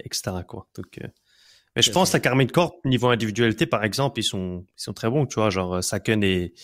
etc. 0.00 0.38
Quoi. 0.46 0.68
Donc 0.74 1.00
mais 1.76 1.82
je 1.82 1.90
pense 1.90 2.10
que 2.10 2.16
la 2.16 2.20
Carmine 2.20 2.50
Corp, 2.50 2.84
niveau 2.84 3.08
individualité, 3.08 3.66
par 3.66 3.84
exemple, 3.84 4.20
ils 4.20 4.24
sont, 4.24 4.64
ils 4.68 4.82
sont 4.82 4.92
très 4.92 5.10
bons, 5.10 5.26
tu 5.26 5.36
vois, 5.36 5.50
genre 5.50 5.82
Saken 5.82 6.22
et, 6.22 6.54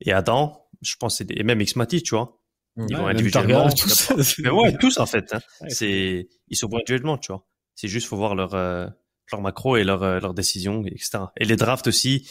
et 0.00 0.12
Adam. 0.12 0.66
je 0.82 0.96
pense 0.96 1.20
et 1.20 1.42
même 1.42 1.62
Xmati, 1.62 2.02
tu 2.02 2.14
vois. 2.14 2.38
Ils 2.76 2.96
vont 2.96 3.06
individuellement. 3.06 3.68
Tous. 3.70 4.12
mais 4.38 4.50
ouais, 4.50 4.76
tous 4.78 4.98
en 4.98 5.06
fait. 5.06 5.34
Hein. 5.34 5.40
c'est 5.68 6.28
ils 6.48 6.56
sont 6.56 6.68
bons 6.68 6.76
individuellement, 6.76 7.18
tu 7.18 7.32
vois. 7.32 7.46
C'est 7.74 7.88
juste 7.88 8.06
faut 8.06 8.16
voir 8.16 8.34
leur 8.34 8.54
euh, 8.54 8.86
leur 9.32 9.40
macro 9.40 9.76
et 9.76 9.84
leur 9.84 10.20
leur 10.20 10.34
décision, 10.34 10.84
etc. 10.86 11.18
Et 11.36 11.44
les 11.44 11.56
drafts 11.56 11.88
aussi 11.88 12.28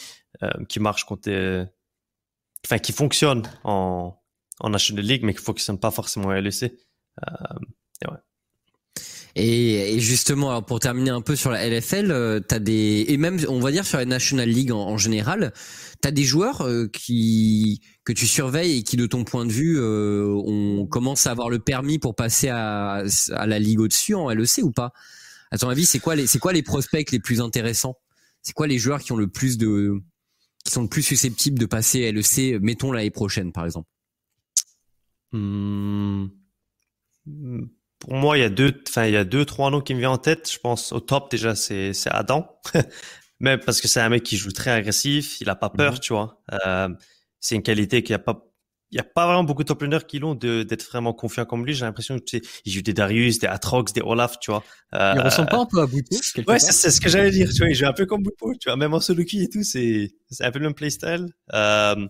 qui 0.68 0.80
marchent 0.80 1.04
contre, 1.04 1.66
enfin 2.64 2.78
qui 2.78 2.92
fonctionnent 2.92 3.48
en 3.64 4.16
en 4.60 4.70
National 4.70 5.04
League, 5.04 5.24
mais 5.24 5.34
qui 5.34 5.42
fonctionnent 5.42 5.80
pas 5.80 5.90
forcément 5.90 6.28
en 6.28 6.32
LEC. 6.32 6.62
et 6.62 6.70
ouais. 8.08 8.18
Et, 9.42 9.94
et, 9.94 10.00
justement, 10.00 10.50
alors 10.50 10.66
pour 10.66 10.80
terminer 10.80 11.08
un 11.08 11.22
peu 11.22 11.34
sur 11.34 11.50
la 11.50 11.66
LFL, 11.66 12.10
euh, 12.10 12.40
t'as 12.40 12.58
des 12.58 13.06
et 13.08 13.16
même 13.16 13.38
on 13.48 13.58
va 13.58 13.72
dire 13.72 13.86
sur 13.86 13.96
la 13.96 14.04
National 14.04 14.46
League 14.46 14.70
en, 14.70 14.86
en 14.86 14.98
général, 14.98 15.54
t'as 16.02 16.10
des 16.10 16.24
joueurs 16.24 16.60
euh, 16.60 16.88
qui 16.88 17.80
que 18.04 18.12
tu 18.12 18.26
surveilles 18.26 18.78
et 18.78 18.82
qui, 18.82 18.98
de 18.98 19.06
ton 19.06 19.24
point 19.24 19.46
de 19.46 19.52
vue, 19.52 19.78
euh, 19.78 20.26
on 20.44 20.86
commence 20.86 21.26
à 21.26 21.30
avoir 21.30 21.48
le 21.48 21.58
permis 21.58 21.98
pour 21.98 22.14
passer 22.14 22.48
à, 22.48 23.04
à 23.32 23.46
la 23.46 23.58
ligue 23.58 23.80
au-dessus 23.80 24.14
en 24.14 24.28
LEC 24.28 24.58
ou 24.62 24.72
pas? 24.72 24.92
À 25.50 25.56
ton 25.56 25.70
avis, 25.70 25.86
c'est 25.86 26.00
quoi 26.00 26.16
les 26.16 26.26
c'est 26.26 26.38
quoi 26.38 26.52
les 26.52 26.62
prospects 26.62 27.10
les 27.10 27.20
plus 27.20 27.40
intéressants? 27.40 27.96
C'est 28.42 28.52
quoi 28.52 28.66
les 28.66 28.78
joueurs 28.78 29.00
qui 29.00 29.12
ont 29.12 29.16
le 29.16 29.28
plus 29.28 29.56
de 29.56 29.94
qui 30.64 30.72
sont 30.72 30.82
le 30.82 30.88
plus 30.88 31.02
susceptibles 31.02 31.58
de 31.58 31.66
passer 31.66 32.12
LEC, 32.12 32.60
mettons 32.60 32.92
l'année 32.92 33.10
prochaine 33.10 33.52
par 33.52 33.64
exemple? 33.64 33.88
Hmm 35.32 36.26
pour 38.00 38.14
moi, 38.14 38.38
il 38.38 38.40
y 38.40 38.44
a 38.44 38.48
deux, 38.48 38.72
enfin, 38.88 39.06
il 39.06 39.12
y 39.12 39.16
a 39.16 39.24
deux, 39.24 39.44
trois 39.44 39.70
noms 39.70 39.82
qui 39.82 39.94
me 39.94 39.98
viennent 40.00 40.10
en 40.10 40.18
tête. 40.18 40.50
Je 40.50 40.58
pense 40.58 40.90
au 40.92 41.00
top 41.00 41.30
déjà, 41.30 41.54
c'est 41.54 41.92
c'est 41.92 42.10
Adam, 42.10 42.58
mais 43.40 43.58
parce 43.58 43.80
que 43.80 43.88
c'est 43.88 44.00
un 44.00 44.08
mec 44.08 44.22
qui 44.22 44.36
joue 44.36 44.50
très 44.50 44.70
agressif, 44.70 45.40
il 45.40 45.48
a 45.50 45.54
pas 45.54 45.70
peur, 45.70 45.92
mhm. 45.92 45.98
tu 46.00 46.12
vois. 46.14 46.42
Euh, 46.66 46.88
c'est 47.38 47.54
une 47.54 47.62
qualité 47.62 48.02
qu'il 48.02 48.12
y 48.12 48.14
a 48.14 48.18
pas. 48.18 48.46
Il 48.92 48.96
y 48.96 49.00
a 49.00 49.04
pas 49.04 49.24
vraiment 49.26 49.44
beaucoup 49.44 49.62
de 49.62 49.68
top 49.68 49.84
qui 50.08 50.18
l'ont 50.18 50.34
d'être 50.34 50.82
vraiment 50.82 51.12
confiant 51.12 51.44
comme 51.44 51.64
lui. 51.64 51.74
J'ai 51.74 51.84
l'impression 51.84 52.18
que 52.18 52.24
tu 52.24 52.38
sais, 52.38 52.44
il 52.64 52.72
joue 52.72 52.82
des 52.82 52.92
Darius, 52.92 53.38
des 53.38 53.46
Atrox, 53.46 53.92
des 53.92 54.00
Olaf, 54.00 54.40
tu 54.40 54.50
vois. 54.50 54.64
Euh, 54.94 55.12
il 55.14 55.20
ressemble 55.20 55.48
pas 55.48 55.58
un 55.58 55.66
peu 55.66 55.80
à 55.80 55.86
Boupo 55.86 56.16
Ouais, 56.48 56.58
c'est 56.58 56.90
ce 56.90 57.00
que 57.00 57.08
j'allais 57.08 57.30
dire. 57.30 57.48
Tu 57.50 57.58
vois, 57.58 57.68
il 57.68 57.74
joue 57.76 57.86
un 57.86 57.92
peu 57.92 58.04
comme 58.04 58.24
Boupo, 58.24 58.52
tu 58.54 58.68
vois. 58.68 58.76
Même 58.76 58.92
en 58.92 58.98
solo 58.98 59.22
et 59.22 59.48
tout, 59.48 59.62
c'est 59.62 60.10
c'est 60.28 60.44
un 60.44 60.50
peu 60.50 60.58
le 60.58 60.64
même 60.64 60.74
playstyle. 60.74 61.28
Euh, 61.52 62.04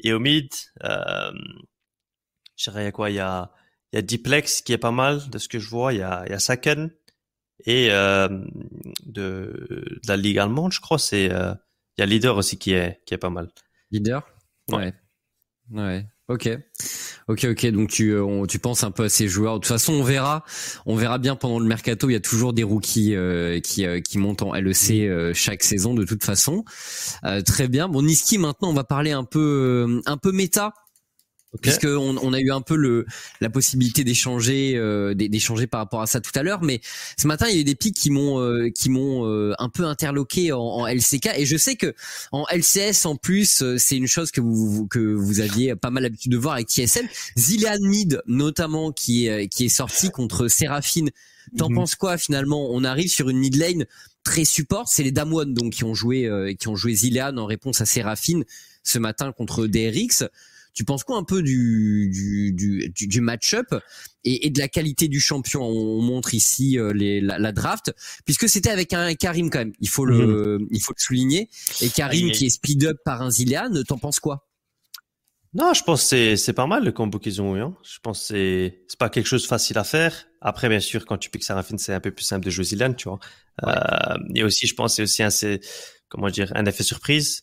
et 0.00 0.12
au 0.12 0.18
mid, 0.18 0.50
euh, 0.84 1.32
je 2.56 2.70
dirais 2.70 2.92
quoi, 2.92 3.08
il 3.08 3.16
y 3.16 3.20
a 3.20 3.50
il 3.92 3.96
y 3.96 3.98
a 3.98 4.02
Diplex 4.02 4.62
qui 4.62 4.72
est 4.72 4.78
pas 4.78 4.92
mal 4.92 5.28
de 5.30 5.38
ce 5.38 5.48
que 5.48 5.58
je 5.58 5.68
vois. 5.68 5.92
Il 5.92 5.98
y 5.98 6.02
a, 6.02 6.22
il 6.26 6.30
y 6.30 6.34
a 6.34 6.38
Saken 6.38 6.90
et 7.66 7.88
euh, 7.90 8.28
de, 9.06 9.66
de, 9.70 10.00
la 10.08 10.16
ligue 10.16 10.38
allemande, 10.38 10.72
je 10.72 10.80
crois. 10.80 10.98
C'est 10.98 11.30
euh, 11.30 11.54
il 11.96 12.00
y 12.00 12.04
a 12.04 12.06
Leader 12.06 12.36
aussi 12.36 12.58
qui 12.58 12.72
est 12.72 13.00
qui 13.04 13.14
est 13.14 13.18
pas 13.18 13.30
mal. 13.30 13.50
Leader? 13.90 14.26
Ouais. 14.70 14.94
Ouais. 15.70 16.06
Ok, 16.30 16.48
ok, 17.26 17.46
ok. 17.50 17.66
Donc 17.72 17.88
tu 17.88 18.12
euh, 18.14 18.46
tu 18.46 18.60
penses 18.60 18.84
un 18.84 18.92
peu 18.92 19.02
à 19.02 19.08
ces 19.08 19.26
joueurs. 19.26 19.54
De 19.54 19.58
toute 19.58 19.66
façon, 19.66 19.94
on 19.94 20.04
verra, 20.04 20.44
on 20.86 20.94
verra 20.94 21.18
bien 21.18 21.34
pendant 21.34 21.58
le 21.58 21.66
mercato. 21.66 22.08
Il 22.08 22.12
y 22.12 22.16
a 22.16 22.20
toujours 22.20 22.52
des 22.52 22.62
rookies 22.62 23.16
euh, 23.16 23.58
qui 23.58 23.84
euh, 23.84 24.00
qui 24.00 24.16
montent 24.16 24.42
en 24.42 24.52
LEC 24.54 25.34
chaque 25.34 25.64
saison 25.64 25.92
de 25.92 26.04
toute 26.04 26.22
façon. 26.22 26.64
très 27.44 27.66
bien. 27.66 27.88
Bon, 27.88 28.02
Niski, 28.02 28.38
maintenant 28.38 28.70
on 28.70 28.74
va 28.74 28.84
parler 28.84 29.10
un 29.10 29.24
peu 29.24 30.00
un 30.06 30.16
peu 30.16 30.30
méta 30.30 30.72
puisque 31.60 31.84
on, 31.84 32.16
on, 32.18 32.32
a 32.32 32.40
eu 32.40 32.52
un 32.52 32.60
peu 32.60 32.76
le 32.76 33.06
la 33.40 33.50
possibilité 33.50 34.04
d'échanger 34.04 34.74
euh, 34.76 35.14
d'échanger 35.14 35.66
par 35.66 35.80
rapport 35.80 36.00
à 36.00 36.06
ça 36.06 36.20
tout 36.20 36.30
à 36.36 36.42
l'heure 36.42 36.62
mais 36.62 36.80
ce 37.18 37.26
matin 37.26 37.46
il 37.48 37.54
y 37.54 37.58
a 37.58 37.60
eu 37.60 37.64
des 37.64 37.74
pics 37.74 37.96
qui 37.96 38.10
m'ont 38.10 38.40
euh, 38.40 38.70
qui 38.70 38.88
m'ont 38.88 39.26
euh, 39.26 39.52
un 39.58 39.68
peu 39.68 39.84
interloqué 39.84 40.52
en, 40.52 40.60
en, 40.60 40.86
LCK 40.86 41.30
et 41.36 41.46
je 41.46 41.56
sais 41.56 41.74
que 41.74 41.94
en 42.30 42.46
LCS 42.52 43.04
en 43.04 43.16
plus 43.16 43.64
c'est 43.78 43.96
une 43.96 44.06
chose 44.06 44.30
que 44.30 44.40
vous 44.40 44.86
que 44.86 45.00
vous 45.00 45.40
aviez 45.40 45.74
pas 45.74 45.90
mal 45.90 46.04
l'habitude 46.04 46.30
de 46.30 46.36
voir 46.36 46.54
avec 46.54 46.68
TSM 46.68 47.06
Zilean 47.36 47.80
Mid 47.80 48.22
notamment 48.26 48.92
qui 48.92 49.26
est 49.26 49.48
qui 49.48 49.64
est 49.64 49.70
sorti 49.70 50.10
contre 50.10 50.48
Séraphine. 50.48 51.10
T'en 51.56 51.68
mhm. 51.68 51.76
penses 51.76 51.96
quoi 51.96 52.16
finalement? 52.16 52.68
On 52.70 52.84
arrive 52.84 53.08
sur 53.08 53.28
une 53.28 53.38
mid 53.38 53.56
lane 53.56 53.86
très 54.22 54.44
support, 54.44 54.88
c'est 54.88 55.02
les 55.02 55.10
Damwon 55.10 55.46
donc 55.46 55.72
qui 55.72 55.84
ont 55.84 55.94
joué 55.94 56.54
qui 56.60 56.68
ont 56.68 56.76
joué 56.76 56.94
Zilean 56.94 57.36
en 57.38 57.46
réponse 57.46 57.80
à 57.80 57.86
Séraphine 57.86 58.44
ce 58.84 58.98
matin 58.98 59.32
contre 59.32 59.66
DRX. 59.66 60.24
Tu 60.72 60.84
penses 60.84 61.04
quoi 61.04 61.16
un 61.16 61.24
peu 61.24 61.42
du 61.42 62.10
du 62.12 62.52
du, 62.90 63.06
du 63.06 63.20
match-up 63.20 63.66
et, 64.24 64.46
et, 64.46 64.50
de 64.50 64.58
la 64.58 64.68
qualité 64.68 65.08
du 65.08 65.20
champion? 65.20 65.62
On 65.62 66.00
montre 66.00 66.34
ici 66.34 66.78
euh, 66.78 66.92
les, 66.92 67.20
la, 67.20 67.38
la, 67.38 67.52
draft, 67.52 67.92
puisque 68.24 68.48
c'était 68.48 68.70
avec 68.70 68.92
un 68.92 69.14
Karim 69.14 69.50
quand 69.50 69.60
même. 69.60 69.72
Il 69.80 69.88
faut 69.88 70.04
le 70.04 70.58
mhm. 70.58 70.68
il 70.70 70.80
faut 70.80 70.92
le 70.96 71.02
souligner. 71.02 71.48
Et 71.80 71.88
Karim 71.88 72.30
qui 72.30 72.46
est 72.46 72.50
speed 72.50 72.84
up 72.84 72.98
par 73.04 73.22
un 73.22 73.30
Zilean, 73.30 73.82
t'en 73.86 73.98
penses 73.98 74.20
quoi? 74.20 74.46
Non, 75.52 75.74
je 75.74 75.82
pense 75.82 76.02
que 76.02 76.08
c'est, 76.08 76.36
c'est 76.36 76.52
pas 76.52 76.66
mal 76.66 76.84
le 76.84 76.92
combo 76.92 77.18
qu'ils 77.18 77.42
ont 77.42 77.56
eu. 77.56 77.60
Hein. 77.60 77.76
Je 77.82 77.98
pense 78.00 78.20
que 78.20 78.26
c'est, 78.26 78.84
c'est 78.86 78.98
pas 78.98 79.10
quelque 79.10 79.26
chose 79.26 79.42
de 79.42 79.48
facile 79.48 79.78
à 79.78 79.84
faire. 79.84 80.28
Après, 80.40 80.68
bien 80.68 80.78
sûr, 80.78 81.04
quand 81.06 81.18
tu 81.18 81.28
piques 81.28 81.42
Seraphine, 81.42 81.76
c'est 81.76 81.92
un 81.92 81.98
peu 81.98 82.12
plus 82.12 82.24
simple 82.24 82.44
de 82.44 82.50
jouer 82.50 82.64
Zilean, 82.64 82.94
tu 82.94 83.08
vois. 83.08 83.18
Euh, 83.64 84.16
et 84.36 84.44
aussi, 84.44 84.68
je 84.68 84.74
pense 84.74 84.92
que 84.96 85.06
c'est 85.06 85.24
aussi 85.24 85.46
un, 85.46 85.58
comment 86.08 86.28
dire, 86.28 86.52
un 86.54 86.64
effet 86.66 86.84
surprise 86.84 87.42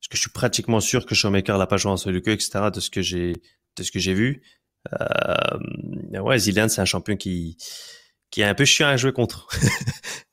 parce 0.00 0.08
que 0.08 0.16
je 0.16 0.20
suis 0.20 0.30
pratiquement 0.30 0.80
sûr 0.80 1.06
que 1.06 1.14
Showmaker 1.14 1.58
l'a 1.58 1.66
pas 1.66 1.76
joué 1.76 1.92
en 1.92 1.96
solo 1.96 2.20
queue, 2.20 2.32
etc. 2.32 2.70
de 2.72 2.80
ce 2.80 2.90
que 2.90 3.02
j'ai 3.02 3.34
de 3.76 3.82
ce 3.82 3.90
que 3.90 3.98
j'ai 3.98 4.14
vu. 4.14 4.42
Euh, 4.92 6.20
ouais, 6.20 6.38
Zillian, 6.38 6.68
c'est 6.68 6.80
un 6.80 6.86
champion 6.86 7.16
qui 7.16 7.56
qui 8.30 8.42
est 8.42 8.44
un 8.44 8.54
peu 8.54 8.64
chiant 8.64 8.88
à 8.88 8.96
jouer 8.96 9.12
contre. 9.12 9.48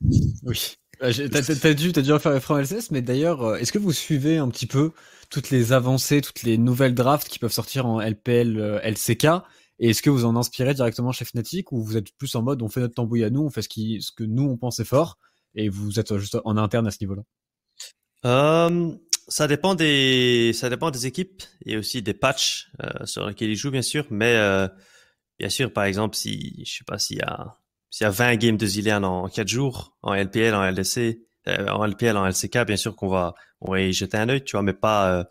oui. 0.42 0.76
Euh, 1.02 1.12
t'as, 1.28 1.74
dû, 1.74 1.92
t'as 1.92 2.00
dû 2.00 2.12
en 2.12 2.18
faire 2.18 2.40
francs 2.42 2.58
LCS, 2.58 2.90
mais 2.90 3.02
d'ailleurs, 3.02 3.42
euh, 3.42 3.56
est-ce 3.56 3.72
que 3.72 3.78
vous 3.78 3.92
suivez 3.92 4.38
un 4.38 4.48
petit 4.48 4.66
peu 4.66 4.92
toutes 5.28 5.50
les 5.50 5.72
avancées, 5.72 6.22
toutes 6.22 6.42
les 6.42 6.56
nouvelles 6.56 6.94
drafts 6.94 7.28
qui 7.28 7.38
peuvent 7.38 7.52
sortir 7.52 7.86
en 7.86 8.00
LPL, 8.00 8.58
euh, 8.58 8.80
LCK 8.82 9.26
Et 9.78 9.90
est-ce 9.90 10.00
que 10.00 10.08
vous 10.08 10.24
en 10.24 10.36
inspirez 10.36 10.72
directement 10.72 11.12
chez 11.12 11.26
Fnatic 11.26 11.70
ou 11.72 11.82
vous 11.82 11.98
êtes 11.98 12.12
plus 12.16 12.34
en 12.34 12.42
mode 12.42 12.62
on 12.62 12.68
fait 12.68 12.80
notre 12.80 12.94
tambouille 12.94 13.24
à 13.24 13.30
nous, 13.30 13.42
on 13.42 13.50
fait 13.50 13.62
ce, 13.62 13.68
qui, 13.68 14.00
ce 14.00 14.10
que 14.12 14.24
nous 14.24 14.44
on 14.44 14.56
pense 14.56 14.80
est 14.80 14.84
fort 14.84 15.18
et 15.54 15.68
vous 15.68 16.00
êtes 16.00 16.16
juste 16.16 16.38
en 16.44 16.56
interne 16.56 16.86
à 16.86 16.90
ce 16.90 16.98
niveau-là? 17.02 17.22
Euh, 18.24 18.94
ça 19.28 19.48
dépend 19.48 19.74
des 19.74 20.52
ça 20.54 20.70
dépend 20.70 20.90
des 20.90 21.06
équipes 21.06 21.42
et 21.64 21.76
aussi 21.76 22.02
des 22.02 22.14
patchs 22.14 22.70
euh, 22.82 23.04
sur 23.06 23.26
lesquels 23.26 23.50
ils 23.50 23.56
jouent 23.56 23.70
bien 23.70 23.82
sûr. 23.82 24.06
Mais 24.10 24.36
euh, 24.36 24.68
bien 25.38 25.48
sûr 25.48 25.72
par 25.72 25.84
exemple 25.84 26.16
si 26.16 26.64
je 26.64 26.78
sais 26.78 26.84
pas 26.84 26.98
s'il 26.98 27.18
y 27.18 27.22
a 27.22 27.56
s'il 27.90 28.04
y 28.04 28.08
a 28.08 28.10
20 28.10 28.36
games 28.36 28.56
de 28.56 28.66
Zilean 28.66 29.02
en 29.02 29.28
4 29.28 29.48
jours 29.48 29.96
en 30.02 30.14
LPL 30.14 30.54
en 30.54 30.64
LDC 30.70 31.18
euh, 31.48 31.68
en 31.68 31.86
LPL 31.86 32.16
en 32.16 32.26
LCK 32.26 32.66
bien 32.66 32.76
sûr 32.76 32.96
qu'on 32.96 33.08
va 33.08 33.34
on 33.60 33.72
va 33.72 33.80
y 33.80 33.92
jeter 33.92 34.16
un 34.16 34.28
œil 34.28 34.44
tu 34.44 34.52
vois. 34.52 34.62
Mais 34.62 34.74
pas 34.74 35.10
euh, 35.10 35.24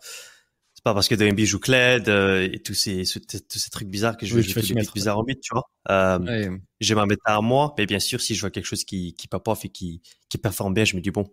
c'est 0.74 0.84
pas 0.84 0.94
parce 0.94 1.08
que 1.08 1.14
DMB 1.14 1.40
joue 1.40 1.58
Kled 1.58 2.08
euh, 2.08 2.48
et 2.52 2.60
tous 2.62 2.74
ces, 2.74 3.02
tous 3.04 3.58
ces 3.58 3.70
trucs 3.70 3.88
bizarres 3.88 4.16
que 4.16 4.26
je 4.26 4.34
oui, 4.34 4.42
jeter 4.42 4.74
des 4.74 4.86
bizarres 4.94 5.18
en 5.18 5.24
bit 5.24 5.40
tu 5.40 5.54
vois. 5.54 5.64
Euh, 5.90 6.58
j'ai 6.80 6.94
ma 6.94 7.06
méta 7.06 7.36
à 7.36 7.40
moi 7.40 7.74
mais 7.78 7.86
bien 7.86 7.98
sûr 7.98 8.20
si 8.20 8.34
je 8.34 8.40
vois 8.40 8.50
quelque 8.50 8.66
chose 8.66 8.84
qui 8.84 9.14
qui 9.14 9.26
pop 9.26 9.46
off 9.48 9.64
et 9.64 9.68
qui 9.68 10.02
qui 10.28 10.38
performe 10.38 10.74
bien 10.74 10.84
je 10.84 10.96
me 10.96 11.00
dis 11.00 11.10
bon 11.10 11.24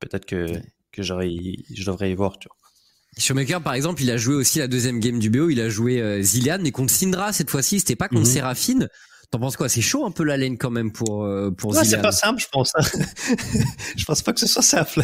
peut-être 0.00 0.24
que 0.26 0.46
que 0.96 1.02
je 1.02 1.84
devrais 1.84 2.10
y 2.10 2.14
voir, 2.14 2.38
tu 2.38 2.48
vois. 2.48 2.56
Showmaker, 3.18 3.62
par 3.62 3.74
exemple, 3.74 4.02
il 4.02 4.10
a 4.10 4.16
joué 4.16 4.34
aussi 4.34 4.58
la 4.58 4.68
deuxième 4.68 5.00
game 5.00 5.18
du 5.18 5.30
BO. 5.30 5.48
Il 5.48 5.60
a 5.60 5.68
joué 5.68 6.02
euh, 6.02 6.20
Zillian, 6.20 6.58
mais 6.60 6.70
contre 6.70 6.92
Syndra 6.92 7.32
cette 7.32 7.50
fois-ci. 7.50 7.80
C'était 7.80 7.96
pas 7.96 8.08
contre 8.08 8.22
mm 8.22 8.26
Séraphine. 8.26 8.88
T'en 9.30 9.38
penses 9.38 9.56
quoi? 9.56 9.68
C'est 9.68 9.80
chaud 9.80 10.04
un 10.04 10.10
peu 10.10 10.22
la 10.22 10.36
lane 10.36 10.58
quand 10.58 10.70
même 10.70 10.92
pour 10.92 11.24
euh, 11.24 11.50
pour 11.50 11.74
ouais, 11.74 11.84
C'est 11.84 12.02
pas 12.02 12.12
simple, 12.12 12.40
je 12.40 12.48
pense. 12.52 12.72
Hein. 12.76 12.84
je 13.96 14.04
pense 14.04 14.22
pas 14.22 14.32
que 14.32 14.40
ce 14.40 14.46
soit 14.46 14.62
simple. 14.62 15.02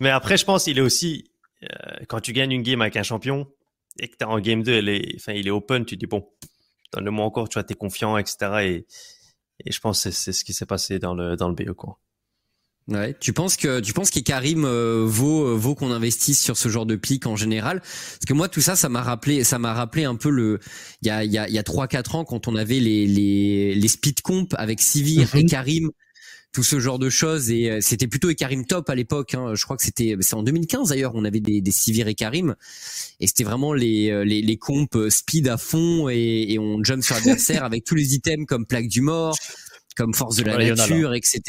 Mais 0.00 0.10
après, 0.10 0.36
je 0.36 0.44
pense 0.44 0.66
il 0.66 0.78
est 0.78 0.82
aussi 0.82 1.30
euh, 1.64 2.04
quand 2.08 2.20
tu 2.20 2.32
gagnes 2.32 2.52
une 2.52 2.62
game 2.62 2.80
avec 2.82 2.96
un 2.96 3.02
champion 3.02 3.48
et 3.98 4.08
que 4.08 4.16
t'es 4.16 4.24
en 4.24 4.38
game 4.38 4.62
2, 4.62 4.88
est, 4.88 5.14
enfin, 5.16 5.32
il 5.32 5.48
est 5.48 5.50
open. 5.50 5.84
Tu 5.84 5.96
dis 5.96 6.06
bon, 6.06 6.28
donne-le-moi 6.92 7.24
encore. 7.24 7.48
Tu 7.48 7.54
vois, 7.54 7.64
t'es 7.64 7.74
confiant, 7.74 8.18
etc. 8.18 8.36
Et, 8.62 8.86
et 9.64 9.72
je 9.72 9.80
pense 9.80 10.04
que 10.04 10.10
c'est 10.10 10.32
ce 10.32 10.44
qui 10.44 10.52
s'est 10.52 10.66
passé 10.66 10.98
dans 10.98 11.14
le 11.14 11.36
dans 11.36 11.48
le 11.48 11.54
BO 11.54 11.74
quoi. 11.74 11.98
Ouais, 12.88 13.14
tu 13.20 13.32
penses 13.32 13.56
que 13.56 13.78
tu 13.78 13.92
penses 13.92 14.10
qu'Ikarim 14.10 14.64
euh, 14.64 15.04
vaut 15.06 15.46
euh, 15.46 15.54
vaut 15.54 15.76
qu'on 15.76 15.92
investisse 15.92 16.40
sur 16.40 16.56
ce 16.56 16.68
genre 16.68 16.86
de 16.86 16.96
pic 16.96 17.26
en 17.26 17.36
général? 17.36 17.80
Parce 17.80 18.24
que 18.26 18.32
moi 18.32 18.48
tout 18.48 18.60
ça 18.60 18.74
ça 18.74 18.88
m'a 18.88 19.02
rappelé 19.02 19.44
ça 19.44 19.60
m'a 19.60 19.74
rappelé 19.74 20.04
un 20.04 20.16
peu 20.16 20.30
le 20.30 20.58
il 21.02 21.06
y 21.06 21.10
a 21.10 21.22
il 21.22 21.30
y 21.30 21.38
a 21.38 21.48
il 21.48 21.54
y 21.54 21.58
a 21.58 21.62
trois 21.62 21.86
quatre 21.86 22.16
ans 22.16 22.24
quand 22.24 22.48
on 22.48 22.56
avait 22.56 22.80
les 22.80 23.06
les 23.06 23.74
les 23.76 23.88
speed 23.88 24.22
comp 24.22 24.54
avec 24.58 24.80
Sivir 24.80 25.36
et 25.36 25.44
mhm. 25.44 25.48
Karim 25.48 25.90
tout 26.52 26.64
ce 26.64 26.80
genre 26.80 26.98
de 26.98 27.10
choses 27.10 27.52
et 27.52 27.70
euh, 27.70 27.78
c'était 27.80 28.08
plutôt 28.08 28.28
Ekarim 28.28 28.66
top 28.66 28.90
à 28.90 28.96
l'époque 28.96 29.34
hein. 29.34 29.54
je 29.54 29.62
crois 29.62 29.76
que 29.76 29.84
c'était 29.84 30.16
c'est 30.18 30.34
en 30.34 30.42
2015 30.42 30.88
d'ailleurs 30.88 31.12
on 31.14 31.24
avait 31.24 31.38
des 31.38 31.60
des 31.60 31.70
Sivir 31.70 32.08
et 32.08 32.16
Karim 32.16 32.56
et 33.20 33.28
c'était 33.28 33.44
vraiment 33.44 33.72
les 33.72 34.24
les 34.24 34.42
les 34.42 34.56
comps 34.56 35.08
speed 35.10 35.46
à 35.46 35.58
fond 35.58 36.08
et, 36.08 36.46
et 36.48 36.58
on 36.58 36.82
jump 36.82 37.04
sur 37.04 37.14
l'adversaire 37.14 37.62
avec 37.64 37.84
tous 37.84 37.94
les 37.94 38.14
items 38.14 38.46
comme 38.46 38.66
plaque 38.66 38.88
du 38.88 39.00
mort 39.00 39.36
comme 39.96 40.14
force 40.14 40.36
de 40.36 40.44
la 40.44 40.56
nature, 40.56 41.14
etc. 41.14 41.40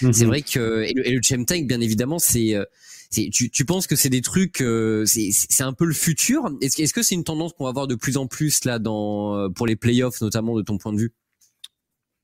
C'est 0.00 0.20
mhm. 0.20 0.26
vrai 0.26 0.42
que 0.42 0.82
et 0.82 0.92
le, 0.94 1.08
et 1.08 1.62
bien 1.64 1.80
évidemment, 1.80 2.18
c'est 2.18 2.54
euh, 2.54 2.64
tu, 3.10 3.50
tu 3.50 3.64
penses 3.64 3.86
que 3.86 3.96
c'est 3.96 4.08
des 4.08 4.20
trucs, 4.20 4.60
euh, 4.60 5.04
c'est 5.06 5.62
un 5.62 5.72
peu 5.72 5.84
le 5.84 5.94
futur? 5.94 6.50
Est-ce 6.60 6.92
que 6.92 7.02
c'est 7.02 7.14
une 7.14 7.24
tendance 7.24 7.52
qu'on 7.52 7.64
va 7.64 7.72
voir 7.72 7.86
de 7.86 7.94
plus 7.94 8.16
en 8.16 8.26
plus 8.26 8.64
là 8.64 8.78
dans 8.78 9.36
euh, 9.36 9.48
pour 9.48 9.66
les 9.66 9.76
playoffs 9.76 10.20
notamment 10.20 10.56
de 10.56 10.62
ton 10.62 10.78
point 10.78 10.92
de 10.92 10.98
vue? 10.98 11.14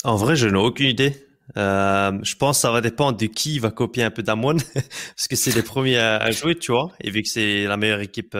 En 0.04 0.16
vrai, 0.16 0.36
je 0.36 0.48
n'ai 0.48 0.58
aucune 0.58 0.88
idée. 0.88 1.26
Euh, 1.56 2.12
je 2.22 2.34
pense 2.36 2.58
que 2.58 2.62
ça 2.62 2.72
va 2.72 2.80
dépendre 2.80 3.18
de 3.18 3.26
qui 3.26 3.58
va 3.58 3.70
copier 3.70 4.02
un 4.02 4.10
peu 4.10 4.22
d'Amon, 4.22 4.56
parce 4.74 5.28
que 5.28 5.36
c'est 5.36 5.54
les 5.54 5.62
premiers 5.62 5.98
à, 5.98 6.30
jouer, 6.30 6.56
tu 6.56 6.72
vois. 6.72 6.92
Et 7.00 7.10
vu 7.10 7.22
que 7.22 7.28
c'est 7.28 7.64
la 7.64 7.76
meilleure 7.76 8.00
équipe 8.00 8.36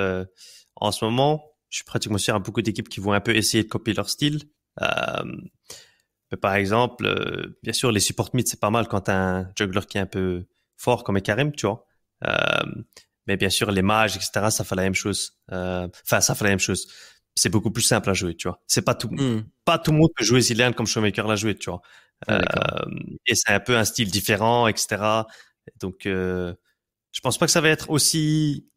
en 0.76 0.92
ce 0.92 1.04
moment, 1.04 1.44
je 1.68 1.76
suis 1.76 1.84
pratiquement 1.84 2.18
sûr 2.18 2.34
à 2.34 2.38
beaucoup 2.38 2.62
d'équipes 2.62 2.88
qui 2.88 3.00
vont 3.00 3.12
un 3.12 3.20
peu 3.20 3.34
essayer 3.36 3.62
de 3.62 3.68
copier 3.68 3.94
leur 3.94 4.08
style. 4.08 4.40
Euh, 4.80 5.22
mais 6.32 6.38
par 6.38 6.54
exemple, 6.54 7.06
euh, 7.06 7.59
bien 7.62 7.74
sûr, 7.74 7.92
les 7.92 8.00
support 8.00 8.30
mid, 8.32 8.48
c'est 8.48 8.59
pas 8.59 8.70
mal 8.70 8.88
quand 8.88 9.02
t'as 9.02 9.16
un 9.16 9.52
juggler 9.56 9.82
qui 9.86 9.98
est 9.98 10.00
un 10.00 10.06
peu 10.06 10.46
fort 10.78 11.04
comme 11.04 11.20
Karim, 11.20 11.52
tu 11.52 11.66
vois. 11.66 11.84
Euh, 12.26 12.82
mais 13.26 13.36
bien 13.36 13.50
sûr, 13.50 13.70
les 13.70 13.82
mages, 13.82 14.16
etc., 14.16 14.50
ça 14.50 14.64
fait 14.64 14.74
la 14.74 14.82
même 14.82 14.94
chose. 14.94 15.38
Euh, 15.52 15.86
enfin, 16.06 16.22
ça 16.22 16.34
fait 16.34 16.44
la 16.44 16.50
même 16.50 16.59
chose. 16.59 16.88
C'est 17.36 17.50
beaucoup 17.50 17.70
plus 17.70 17.82
simple 17.82 18.09
à 18.09 18.14
jouer, 18.14 18.34
tu 18.34 18.48
vois. 18.48 18.59
C'est 18.66 18.82
pas 18.82 18.94
tout, 18.94 19.09
hmm. 19.09 19.44
pas 19.66 19.78
tout 19.78 19.92
le 19.92 19.98
monde 19.98 20.10
peut 20.16 20.24
jouer 20.24 20.40
Zilean 20.40 20.72
comme 20.72 20.86
Showmaker 20.86 21.28
l'a 21.28 21.36
joué, 21.36 21.54
tu 21.54 21.68
vois. 21.68 21.82
Euh, 22.30 22.40
et 23.26 23.34
c'est 23.34 23.52
un 23.52 23.60
peu 23.60 23.76
un 23.76 23.84
style 23.84 24.10
différent, 24.10 24.68
etc. 24.68 25.24
Donc, 25.80 26.00
je 26.04 26.54
pense 27.22 27.36
pas 27.36 27.44
que 27.44 27.52
ça 27.52 27.60
va 27.60 27.68
être 27.68 27.90
aussi 27.90 28.68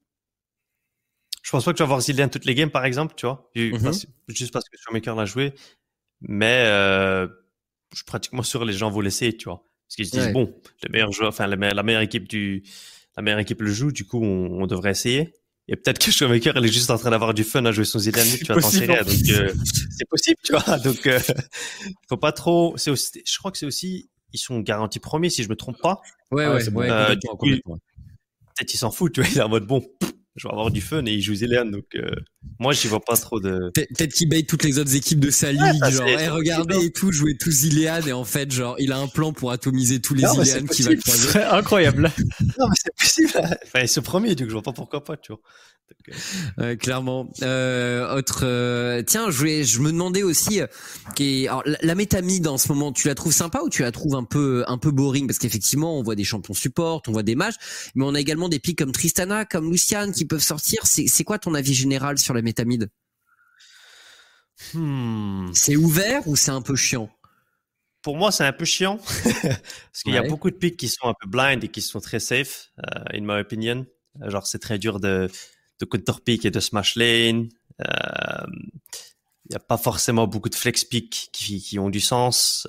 je 1.42 1.52
pense 1.52 1.64
pas 1.64 1.72
que 1.72 1.78
tu 1.78 1.84
vas 1.84 1.88
voir 1.88 2.02
Zillian 2.02 2.28
toutes 2.28 2.46
les 2.46 2.56
games, 2.56 2.72
par 2.72 2.86
exemple, 2.86 3.14
tu 3.16 3.28
vois. 3.28 3.52
Mm-hmm. 3.56 4.08
juste 4.30 4.52
parce 4.52 4.68
que 4.68 4.78
Showmaker 4.80 5.16
l'a 5.16 5.26
joué. 5.26 5.54
Mais 6.22 6.64
euh, 6.66 7.28
je 7.92 7.98
suis 7.98 8.06
pratiquement 8.06 8.44
sûr 8.44 8.62
que 8.62 8.66
les 8.66 8.74
gens 8.74 8.90
vont 8.90 9.02
l'essayer, 9.02 9.36
tu 9.36 9.46
vois. 9.46 9.64
Parce 9.88 9.96
qu'ils 9.96 10.08
se 10.08 10.12
disent, 10.12 10.34
bon, 10.34 10.54
le 10.84 10.92
meilleur 10.92 11.12
joueur, 11.12 11.30
enfin, 11.30 11.48
la 11.48 11.84
meilleure 11.84 12.02
équipe 12.02 12.28
du, 12.28 12.64
la 13.18 13.24
meilleure 13.24 13.40
équipe 13.40 13.62
le 13.62 13.72
joue, 13.72 13.92
du 13.92 14.06
coup, 14.06 14.24
on, 14.24 14.68
devrait 14.68 14.92
essayer. 14.92 15.34
Et 15.68 15.76
peut-être 15.76 16.00
que 16.00 16.12
Showmaker, 16.12 16.58
elle 16.58 16.66
est 16.66 16.72
juste 16.72 16.92
en 16.92 16.98
train 16.98 17.10
d'avoir 17.10 17.34
du 17.34 17.44
fun 17.44 17.66
à 17.66 17.72
jouer 17.72 17.86
son 17.86 17.98
Zillian, 17.98 18.24
tu 18.38 18.46
t'en. 18.46 18.56
Donc, 18.56 18.66
euh, 18.66 19.54
c'est 19.90 20.08
possible, 20.10 20.38
tu 20.44 20.54
vois. 20.54 20.78
Donc, 20.80 21.08
euh, 21.08 21.20
faut 22.10 22.18
pas 22.18 22.32
trop, 22.32 22.76
c'est 22.78 22.92
aussi, 22.92 23.24
je 23.26 23.38
crois 23.40 23.52
que 23.52 23.58
c'est 23.58 23.66
aussi, 23.66 24.10
ils 24.34 24.38
sont 24.38 24.60
garantis 24.60 25.00
premiers, 25.00 25.30
si 25.30 25.44
je 25.44 25.50
me 25.50 25.56
trompe 25.56 25.82
pas. 25.82 26.02
Ouais, 26.30 26.48
ouais, 26.48 26.70
ouais, 26.70 26.90
euh, 26.92 27.16
Peut-être 27.16 28.74
ils 28.74 28.78
s'en 28.78 28.92
foutent, 28.92 29.14
tu 29.14 29.22
vois. 29.22 29.30
Il 29.32 29.38
est 29.38 29.42
en 29.42 29.50
mode, 29.50 29.66
bon, 29.66 29.84
je 30.36 30.48
vais 30.48 30.52
avoir 30.52 30.70
du 30.70 30.82
fun 30.82 31.06
et 31.06 31.14
il 31.14 31.22
joue 31.22 31.36
Zéléane 31.36 31.72
donc 31.72 31.86
euh, 31.96 32.12
moi 32.60 32.74
j'y 32.74 32.88
vois 32.88 33.00
pas 33.00 33.16
trop 33.16 33.40
de 33.40 33.72
peut-être 33.74 34.14
qu'il 34.14 34.28
bait 34.28 34.44
toutes 34.44 34.64
les 34.64 34.80
autres 34.80 34.96
équipes 34.96 35.20
de 35.20 35.30
sa 35.30 35.52
ligue 35.52 35.86
genre 35.90 36.08
hey, 36.08 36.28
regardez 36.28 36.86
et 36.86 36.92
tout 36.92 37.12
jouer 37.12 37.38
tous 37.38 37.52
Zilean 37.52 38.02
et 38.06 38.12
en 38.12 38.26
fait 38.26 38.52
genre 38.52 38.76
il 38.80 38.92
a 38.92 38.98
un 38.98 39.08
plan 39.08 39.32
pour 39.32 39.52
atomiser 39.52 40.02
tous 40.02 40.14
les 40.14 40.28
Zilean 40.28 40.66
qui 40.68 40.84
va 40.84 40.96
croiser. 40.96 41.40
Incroyable. 41.52 42.12
Non 42.60 42.68
mais 42.70 42.76
c'est 42.76 42.96
possible. 42.96 43.50
Enfin 43.66 43.88
ce 43.88 44.00
premier 44.02 44.36
donc 44.36 44.48
je 44.50 44.54
vois 44.54 44.62
pas 44.62 44.74
pourquoi 44.74 45.04
pas 45.04 45.16
tu 45.16 45.32
vois 45.32 45.42
clairement. 46.80 47.32
Euh, 47.42 48.16
autre 48.16 48.42
euh, 48.44 49.02
tiens 49.02 49.30
je 49.32 49.38
voulais 49.38 49.64
je 49.64 49.80
me 49.80 49.92
demandais 49.92 50.24
aussi 50.24 50.62
euh, 50.62 50.68
qui 51.16 51.48
alors 51.48 51.64
la, 51.66 51.78
la 51.82 51.96
métamide 51.96 52.48
en 52.48 52.58
ce 52.58 52.68
moment 52.72 52.92
tu 52.92 53.08
la 53.08 53.16
trouves 53.16 53.34
sympa 53.34 53.62
ou 53.64 53.70
tu 53.70 53.82
la 53.82 53.92
trouves 53.92 54.16
un 54.16 54.24
peu 54.24 54.64
un 54.68 54.78
peu 54.78 54.92
boring? 54.92 55.28
Parce 55.28 55.40
qu'effectivement 55.40 55.98
on 55.98 56.04
voit 56.04 56.16
des 56.16 56.24
champions 56.24 56.54
support 56.54 57.02
on 57.08 57.12
voit 57.12 57.24
des 57.24 57.36
matchs 57.36 57.56
mais 57.96 58.06
on 58.06 58.14
a 58.14 58.20
également 58.20 58.50
des 58.50 58.60
pics 58.60 58.78
comme 58.78 58.92
Tristana 58.92 59.46
comme 59.46 59.72
Lucian 59.72 60.12
qui 60.12 60.26
peuvent 60.26 60.42
sortir. 60.42 60.82
C'est 60.86 61.24
quoi 61.24 61.40
ton 61.40 61.54
avis 61.54 61.74
général 61.74 62.18
sur 62.18 62.34
la 62.34 62.42
métamide 62.42 62.90
hmm. 64.74 65.50
C'est 65.54 65.76
ouvert 65.76 66.28
ou 66.28 66.36
c'est 66.36 66.52
un 66.52 66.62
peu 66.62 66.76
chiant? 66.76 67.10
Pour 68.02 68.18
moi, 68.18 68.32
c'est 68.32 68.46
un 68.46 68.54
peu 68.54 68.66
chiant. 68.66 68.98
Parce 69.24 70.04
qu'il 70.04 70.14
y 70.14 70.18
a 70.18 70.22
beaucoup 70.22 70.52
de 70.52 70.56
picks 70.56 70.78
qui 70.78 70.90
sont 70.90 71.08
un 71.08 71.16
peu 71.20 71.28
blind 71.28 71.64
et 71.64 71.70
qui 71.70 71.82
sont 71.82 72.00
très 72.00 72.20
safe, 72.20 72.70
euh, 72.78 73.04
in 73.12 73.22
my 73.22 73.42
opinion. 73.42 73.88
Genre, 74.28 74.46
c'est 74.46 74.60
très 74.60 74.78
dur 74.78 75.00
de, 75.00 75.28
de 75.80 75.86
counter 75.86 76.14
pick 76.24 76.46
et 76.46 76.52
de 76.52 76.60
smash 76.60 76.96
lane. 76.96 77.50
Euh, 77.82 78.46
il 79.46 79.52
n'y 79.52 79.56
a 79.56 79.60
pas 79.60 79.78
forcément 79.78 80.28
beaucoup 80.28 80.50
de 80.50 80.56
flex 80.56 80.84
pick 80.86 81.30
qui, 81.32 81.62
qui 81.62 81.78
ont 81.78 81.90
du 81.90 82.00
sens. 82.00 82.68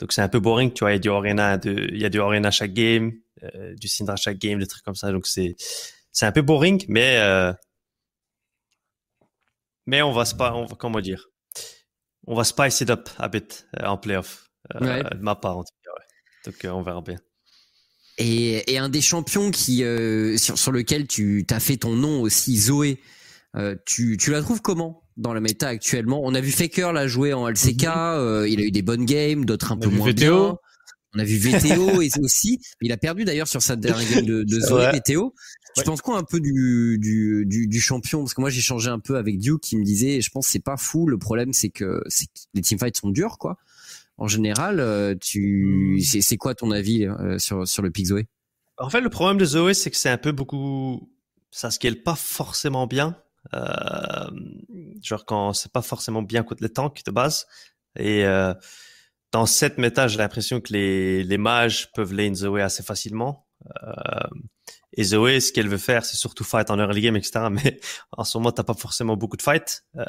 donc 0.00 0.12
c'est 0.12 0.22
un 0.22 0.28
peu 0.28 0.40
boring, 0.40 0.72
tu 0.72 0.80
vois. 0.80 0.90
Il 0.90 0.94
y 0.94 0.96
a 0.96 0.98
du 0.98 1.10
arena, 1.10 1.58
il 1.64 2.00
y 2.00 2.04
a 2.04 2.08
du 2.08 2.20
arena 2.20 2.50
chaque 2.50 2.72
game, 2.72 3.12
du 3.76 3.88
Syndra 3.88 4.16
chaque 4.16 4.38
game, 4.38 4.58
des 4.58 4.66
trucs 4.66 4.84
comme 4.84 4.96
ça. 4.96 5.12
Donc 5.12 5.26
c'est 5.26 5.56
c'est 6.14 6.26
un 6.26 6.32
peu 6.32 6.42
boring, 6.42 6.84
mais 6.88 7.18
euh, 7.18 7.52
mais 9.84 10.00
on 10.00 10.12
va 10.12 10.24
pas, 10.38 10.54
on 10.54 10.64
va 10.64 10.76
comment 10.76 11.00
dire, 11.00 11.28
on 12.26 12.34
va 12.36 12.44
spice 12.44 12.80
it 12.80 12.88
up 12.88 13.10
a 13.18 13.28
bit 13.28 13.66
euh, 13.80 13.86
en 13.86 13.98
playoff, 13.98 14.48
euh, 14.76 15.02
de 15.02 15.22
ma 15.22 15.34
part 15.34 15.58
en 15.58 15.64
tout 15.64 15.74
cas. 15.84 15.90
Ouais. 15.90 16.52
Donc 16.52 16.74
on 16.74 16.82
verra 16.82 17.02
bien. 17.02 17.18
Et, 18.18 18.72
et, 18.72 18.78
un 18.78 18.88
des 18.88 19.00
champions 19.00 19.50
qui 19.50 19.84
sur, 20.36 20.58
sur 20.58 20.72
lequel 20.72 21.06
tu 21.06 21.44
t'as 21.46 21.60
fait 21.60 21.78
ton 21.78 21.94
nom 21.96 22.22
aussi, 22.22 22.56
Zoé. 22.56 23.00
tu, 23.86 24.16
tu 24.16 24.30
la 24.30 24.40
trouves 24.40 24.62
comment 24.62 25.02
dans 25.16 25.32
la 25.32 25.40
méta 25.40 25.68
actuellement? 25.68 26.20
On 26.22 26.34
a 26.34 26.40
vu 26.40 26.52
Faker 26.52 26.92
la 26.92 27.08
jouer 27.08 27.32
en 27.32 27.48
LCK, 27.48 27.86
mhm. 27.86 28.46
il 28.48 28.60
a 28.60 28.64
eu 28.64 28.70
des 28.70 28.82
bonnes 28.82 29.04
games, 29.04 29.44
d'autres 29.44 29.72
un 29.72 29.76
peu 29.76 29.88
moins 29.88 30.12
bien. 30.12 30.56
On 31.14 31.18
a 31.18 31.24
vu 31.24 31.36
VTO 31.36 32.00
aussi, 32.22 32.60
il 32.80 32.92
a 32.92 32.96
perdu 32.96 33.24
d'ailleurs 33.24 33.48
sur 33.48 33.62
sa 33.62 33.76
dernière 33.76 34.08
game 34.10 34.26
de, 34.26 34.42
de 34.42 34.60
Zoé 34.60 34.90
VTO. 34.92 35.34
Tu 35.76 35.82
penses 35.82 36.02
quoi 36.02 36.18
un 36.18 36.22
peu 36.22 36.40
du, 36.40 36.98
du, 37.00 37.44
du, 37.46 37.66
du 37.66 37.80
champion? 37.80 38.20
Parce 38.20 38.34
que 38.34 38.40
moi 38.40 38.50
j'ai 38.50 38.60
changé 38.60 38.90
un 38.90 39.00
peu 39.00 39.16
avec 39.16 39.38
Duke 39.38 39.60
qui 39.60 39.76
me 39.76 39.84
disait, 39.84 40.20
je 40.20 40.30
pense 40.30 40.46
c'est 40.46 40.62
pas 40.62 40.76
fou. 40.76 41.08
Le 41.08 41.18
problème 41.18 41.52
c'est 41.52 41.70
que, 41.70 42.02
c'est 42.08 42.26
les 42.54 42.62
teamfights 42.62 42.96
sont 42.96 43.10
durs 43.10 43.38
quoi. 43.38 43.58
En 44.16 44.28
général, 44.28 44.80
euh, 44.80 45.14
tu, 45.20 46.00
c'est 46.02 46.36
quoi 46.36 46.54
ton 46.54 46.70
avis 46.70 47.06
euh, 47.06 47.38
sur 47.38 47.66
sur 47.66 47.82
le 47.82 47.90
pick 47.90 48.06
Zoé? 48.06 48.28
En 48.78 48.90
fait, 48.90 49.00
le 49.00 49.10
problème 49.10 49.38
de 49.38 49.44
Zoé, 49.44 49.74
c'est 49.74 49.90
que 49.90 49.96
c'est 49.96 50.10
un 50.10 50.18
peu 50.18 50.32
beaucoup, 50.32 51.10
ça 51.50 51.70
scale 51.70 52.02
pas 52.02 52.14
forcément 52.14 52.86
bien. 52.86 53.16
Euh, 53.52 54.30
genre 55.02 55.24
quand 55.26 55.52
c'est 55.52 55.70
pas 55.70 55.82
forcément 55.82 56.22
bien 56.22 56.42
contre 56.42 56.62
les 56.62 56.70
tanks 56.70 57.04
de 57.04 57.10
base. 57.10 57.46
Et 57.96 58.24
euh, 58.24 58.54
dans 59.32 59.46
cette 59.46 59.78
méta, 59.78 60.08
j'ai 60.08 60.18
l'impression 60.18 60.60
que 60.60 60.72
les, 60.72 61.22
les 61.24 61.38
mages 61.38 61.90
peuvent 61.92 62.12
lane 62.12 62.34
Zoé 62.34 62.62
assez 62.62 62.82
facilement. 62.82 63.46
Euh, 63.82 64.28
et 64.96 65.04
Zoé, 65.04 65.40
ce 65.40 65.52
qu'elle 65.52 65.68
veut 65.68 65.78
faire, 65.78 66.04
c'est 66.04 66.16
surtout 66.16 66.44
fight 66.44 66.70
en 66.70 66.78
early 66.78 67.00
game, 67.00 67.16
etc. 67.16 67.46
Mais 67.50 67.80
en 68.12 68.24
ce 68.24 68.38
moment, 68.38 68.52
t'as 68.52 68.62
pas 68.64 68.74
forcément 68.74 69.16
beaucoup 69.16 69.36
de 69.36 69.42
fight. 69.42 69.84
Euh, 69.96 70.04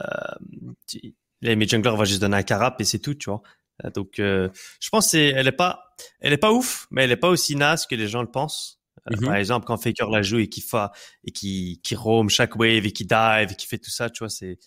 les 1.41 1.68
junglers 1.68 1.95
va 1.95 2.06
juste 2.06 2.22
donner 2.22 2.38
un 2.38 2.44
carap 2.44 2.80
et 2.82 2.84
c'est 2.84 2.99
tout, 2.99 3.15
tu 3.15 3.30
vois. 3.30 3.41
Euh, 3.84 3.89
donc, 3.91 4.19
euh, 4.19 4.49
je 4.80 4.89
pense 4.89 5.10
c'est, 5.10 5.27
elle 5.27 5.47
est 5.47 5.52
pas, 5.52 5.95
elle 6.19 6.34
est 6.34 6.38
pas 6.38 6.52
ouf, 6.52 6.88
mais 6.91 7.03
elle 7.03 7.11
est 7.11 7.18
pas 7.18 7.30
aussi 7.30 7.56
naze 7.56 7.85
que 7.85 7.95
les 7.95 8.07
gens 8.07 8.22
le 8.22 8.31
pensent. 8.31 8.80
Euh, 9.11 9.15
mhm. 9.18 9.26
Par 9.26 9.35
exemple, 9.35 9.65
quand 9.65 9.77
Faker 9.77 10.10
la 10.10 10.22
joue 10.22 10.39
et 10.39 10.49
qui 10.49 10.61
fait 10.61 10.88
et 11.23 11.31
qui 11.31 11.81
qui 11.84 11.95
roam 11.95 12.30
chaque 12.30 12.56
wave 12.56 12.85
et 12.85 12.91
qui 12.91 13.06
dive 13.06 13.52
et 13.52 13.56
qui 13.56 13.68
fait 13.68 13.77
tout 13.77 13.91
ça, 13.91 14.10
tu 14.10 14.19
vois, 14.19 14.30
c'est 14.30 14.57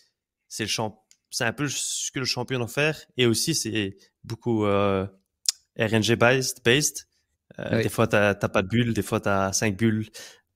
c'est 0.49 0.65
le 0.65 0.69
champ, 0.69 1.05
c'est 1.31 1.45
un 1.45 1.53
peu 1.53 1.69
ce 1.69 2.11
que 2.11 2.19
le 2.19 2.25
champion 2.25 2.59
doit 2.59 2.69
faire. 2.69 2.99
Et 3.17 3.27
aussi, 3.27 3.55
c'est 3.55 3.97
beaucoup 4.25 4.65
euh, 4.65 5.07
RNG 5.79 6.17
based, 6.17 6.59
based. 6.65 7.07
Euh, 7.59 7.83
des 7.83 7.89
fois, 7.89 8.07
t'as 8.07 8.35
pas 8.35 8.63
de 8.63 8.69
bulles, 8.69 8.95
des 8.95 9.03
fois, 9.03 9.21
t'as 9.21 9.53
cinq 9.53 9.77
bulles. 9.77 10.09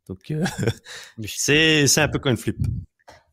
Donc, 0.08 0.30
euh, 0.30 0.44
c'est 1.26 1.86
c'est 1.86 2.00
un 2.00 2.08
peu 2.08 2.18
comme 2.18 2.32
une 2.32 2.38
flip. 2.38 2.58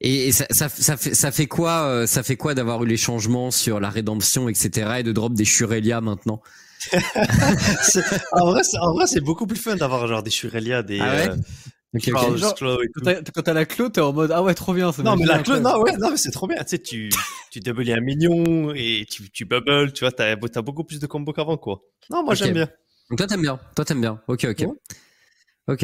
Et, 0.01 0.31
ça, 0.31 0.45
ça, 0.49 0.69
ça, 0.69 0.95
fait, 0.95 1.13
ça 1.13 1.31
fait 1.31 1.47
quoi, 1.47 1.83
euh, 1.83 2.07
ça 2.07 2.23
fait 2.23 2.37
quoi 2.37 2.53
d'avoir 2.53 2.83
eu 2.83 2.87
les 2.87 2.97
changements 2.97 3.51
sur 3.51 3.79
la 3.79 3.89
rédemption, 3.89 4.47
etc., 4.47 4.97
et 4.99 5.03
de 5.03 5.11
drop 5.11 5.33
des 5.33 5.45
Shurelia 5.45 5.99
maintenant 5.99 6.41
En 8.31 8.51
vrai, 8.51 9.07
c'est 9.07 9.19
beaucoup 9.19 9.45
plus 9.45 9.59
fun 9.59 9.75
d'avoir 9.75 10.07
genre 10.07 10.23
des 10.23 10.31
Shurelia, 10.31 10.83
des. 10.83 10.99
Ah 11.01 11.15
ouais 11.15 11.29
Okay, 11.95 12.11
quand 12.11 13.41
t'as 13.41 13.53
la 13.53 13.65
clo, 13.65 13.89
t'es 13.89 13.99
en 13.99 14.13
mode 14.13 14.31
ah 14.31 14.43
ouais 14.43 14.53
trop 14.53 14.75
bien. 14.75 14.91
non 15.03 15.15
mais 15.15 15.25
la 15.25 15.41
clo, 15.41 15.59
non 15.59 15.81
ouais, 15.81 15.97
non 15.97 16.11
mais 16.11 16.17
c'est 16.17 16.29
trop 16.29 16.45
bien. 16.45 16.57
Tu 16.57 16.67
sais, 16.67 16.79
tu 16.79 17.09
tu 17.49 17.61
doubles 17.61 17.89
un 17.89 17.99
mignon 17.99 18.75
et 18.75 19.07
tu 19.09 19.31
tu 19.31 19.45
bubble, 19.45 19.91
tu 19.91 20.03
vois, 20.03 20.11
t'as 20.11 20.33
as 20.33 20.61
beaucoup 20.61 20.83
plus 20.83 20.99
de 20.99 21.07
combos 21.07 21.33
qu'avant 21.33 21.57
quoi. 21.57 21.81
Non 22.11 22.23
moi 22.23 22.35
j'aime 22.35 22.53
bien. 22.53 22.69
Donc 23.09 23.17
toi 23.17 23.25
t'aimes 23.25 23.41
bien, 23.41 23.59
toi 23.75 23.85
t'aimes 23.85 24.01
bien. 24.01 24.21
Ok 24.27 24.45
ok. 24.45 24.67
Ok. 25.69 25.83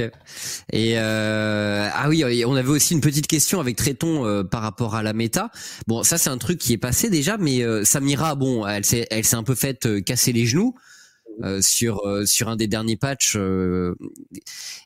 Et 0.73 0.97
euh, 0.97 1.87
ah 1.93 2.09
oui, 2.09 2.43
on 2.45 2.55
avait 2.55 2.69
aussi 2.69 2.95
une 2.95 3.01
petite 3.01 3.27
question 3.27 3.59
avec 3.59 3.75
Tréton 3.75 4.25
euh, 4.25 4.43
par 4.43 4.63
rapport 4.63 4.95
à 4.95 5.03
la 5.03 5.13
méta. 5.13 5.51
Bon, 5.85 6.01
ça 6.01 6.17
c'est 6.17 6.31
un 6.31 6.39
truc 6.39 6.57
qui 6.57 6.73
est 6.73 6.79
passé 6.79 7.11
déjà, 7.11 7.37
mais 7.37 7.61
euh, 7.61 7.83
Samira, 7.83 8.33
bon, 8.33 8.65
elle 8.65 8.83
s'est, 8.83 9.05
elle 9.11 9.23
s'est 9.23 9.35
un 9.35 9.43
peu 9.43 9.53
faite 9.53 9.85
euh, 9.85 10.01
casser 10.01 10.33
les 10.33 10.47
genoux 10.47 10.73
euh, 11.43 11.61
sur 11.61 12.01
sur 12.25 12.49
un 12.49 12.55
des 12.55 12.65
derniers 12.65 12.97
patchs. 12.97 13.37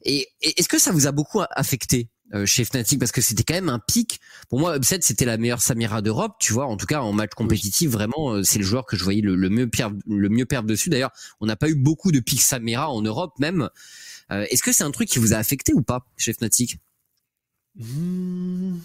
et, 0.03 0.28
et 0.42 0.60
est-ce 0.60 0.68
que 0.68 0.78
ça 0.80 0.92
vous 0.92 1.08
a 1.08 1.14
beaucoup 1.14 1.42
affecté 1.50 2.10
euh, 2.34 2.45
chez 2.45 2.66
Fnatic? 2.66 3.00
Parce 3.00 3.14
que 3.14 3.22
c'était 3.22 3.44
quand 3.44 3.53
même 3.53 3.69
un 3.69 3.80
pic. 3.80 4.19
Pour 4.50 4.60
moi, 4.60 4.76
Upset 4.76 5.00
c'était 5.02 5.26
la 5.26 5.38
meilleure 5.38 5.61
Samira 5.61 6.02
d'Europe, 6.02 6.34
tu 6.42 6.52
vois. 6.52 6.66
En 6.66 6.76
tout 6.76 6.88
cas, 6.88 7.00
en 7.00 7.14
match 7.14 7.32
compétitif, 7.38 7.90
vraiment, 7.90 8.34
euh, 8.34 8.44
c'est 8.44 8.60
le 8.60 8.66
joueur 8.66 8.86
que 8.86 8.98
je 8.98 9.03
voyais 9.06 9.22
le, 9.22 9.50
mieux 9.50 9.69
perdre, 9.69 9.95
le 10.08 10.28
mieux 10.28 10.45
perdre 10.45 10.68
dessus. 10.68 10.90
D'ailleurs, 10.90 11.11
on 11.40 11.45
n'a 11.45 11.56
pas 11.56 11.69
eu 11.69 11.76
beaucoup 11.76 12.11
de 12.11 12.19
pics 12.19 12.42
Samira 12.42 12.90
en 12.90 13.02
Europe 13.02 13.40
même. 13.40 13.69
Euh, 14.32 14.45
est-ce 14.49 14.64
que 14.64 14.72
c'est 14.72 14.83
un 14.83 14.91
truc 14.91 15.09
qui 15.09 15.19
vous 15.19 15.33
a 15.33 15.38
affecté 15.38 15.74
ou 15.74 15.82
pas 15.82 16.06
chez 16.17 16.33
Fnatic? 16.33 16.77
Hmm. 17.75 18.77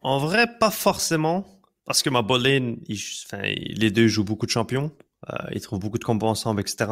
En 0.00 0.18
vrai, 0.18 0.46
pas 0.58 0.70
forcément, 0.70 1.60
parce 1.84 2.02
que 2.02 2.10
ma 2.10 2.22
bolin, 2.22 2.76
les 2.88 3.90
deux 3.90 4.08
jouent 4.08 4.24
beaucoup 4.24 4.46
de 4.46 4.50
champions. 4.50 4.90
ils 5.52 5.60
trouvent 5.60 5.78
beaucoup 5.78 5.98
de 5.98 6.04
combos 6.04 6.26
ensemble, 6.26 6.60
etc. 6.60 6.90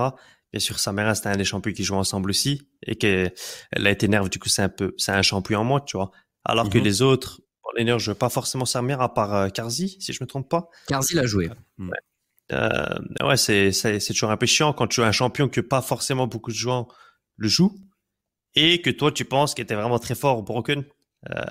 Bien 0.52 0.60
sûr, 0.60 0.78
sa 0.78 0.92
mère, 0.92 1.14
c'était 1.16 1.28
un 1.28 1.36
des 1.36 1.44
champions 1.44 1.72
qui 1.72 1.82
jouent 1.82 1.97
ensemble 1.97 2.30
aussi 2.30 2.68
et 2.86 2.97
qu'elle 2.97 3.32
a 3.72 3.90
été 3.90 4.06
nerve. 4.08 4.28
Du 4.28 4.39
coup, 4.39 4.48
c'est 4.48 4.62
un 4.62 4.68
peu, 4.68 4.94
c'est 4.98 5.12
un 5.12 5.22
champion 5.22 5.60
en 5.60 5.64
moi, 5.64 5.80
tu 5.80 5.97
vois. 5.97 6.12
Alors 6.44 6.70
que 6.70 6.78
mhm. 6.78 6.84
les 6.84 7.02
autres, 7.02 7.40
les 7.76 7.98
je 7.98 8.10
veux 8.10 8.16
pas 8.16 8.28
forcément 8.28 8.64
sa 8.64 8.82
mère 8.82 9.00
à 9.00 9.14
part 9.14 9.34
euh, 9.34 9.48
Karzi, 9.48 9.97
si 10.00 10.12
je 10.12 10.22
me 10.22 10.26
trompe 10.26 10.48
pas. 10.48 10.68
Karzi 10.86 11.14
l'a 11.14 11.26
joué. 11.26 11.50
Ouais. 11.78 11.98
Euh, 12.52 12.98
ouais, 13.22 13.36
c'est, 13.36 13.72
c'est, 13.72 14.00
c'est 14.00 14.12
toujours 14.12 14.30
un 14.30 14.36
peu 14.36 14.46
chiant 14.46 14.72
quand 14.72 14.86
tu 14.86 15.02
as 15.02 15.06
un 15.06 15.12
champion 15.12 15.48
que 15.48 15.60
pas 15.60 15.82
forcément 15.82 16.26
beaucoup 16.26 16.50
de 16.50 16.56
joueurs 16.56 16.86
le 17.36 17.48
jouent 17.48 17.78
et 18.54 18.82
que 18.82 18.90
toi, 18.90 19.12
tu 19.12 19.24
penses 19.24 19.54
qu'il 19.54 19.62
était 19.62 19.74
vraiment 19.74 19.98
très 19.98 20.14
fort 20.14 20.38
au 20.38 20.42
Broken. 20.42 20.84
Euh, 21.30 21.42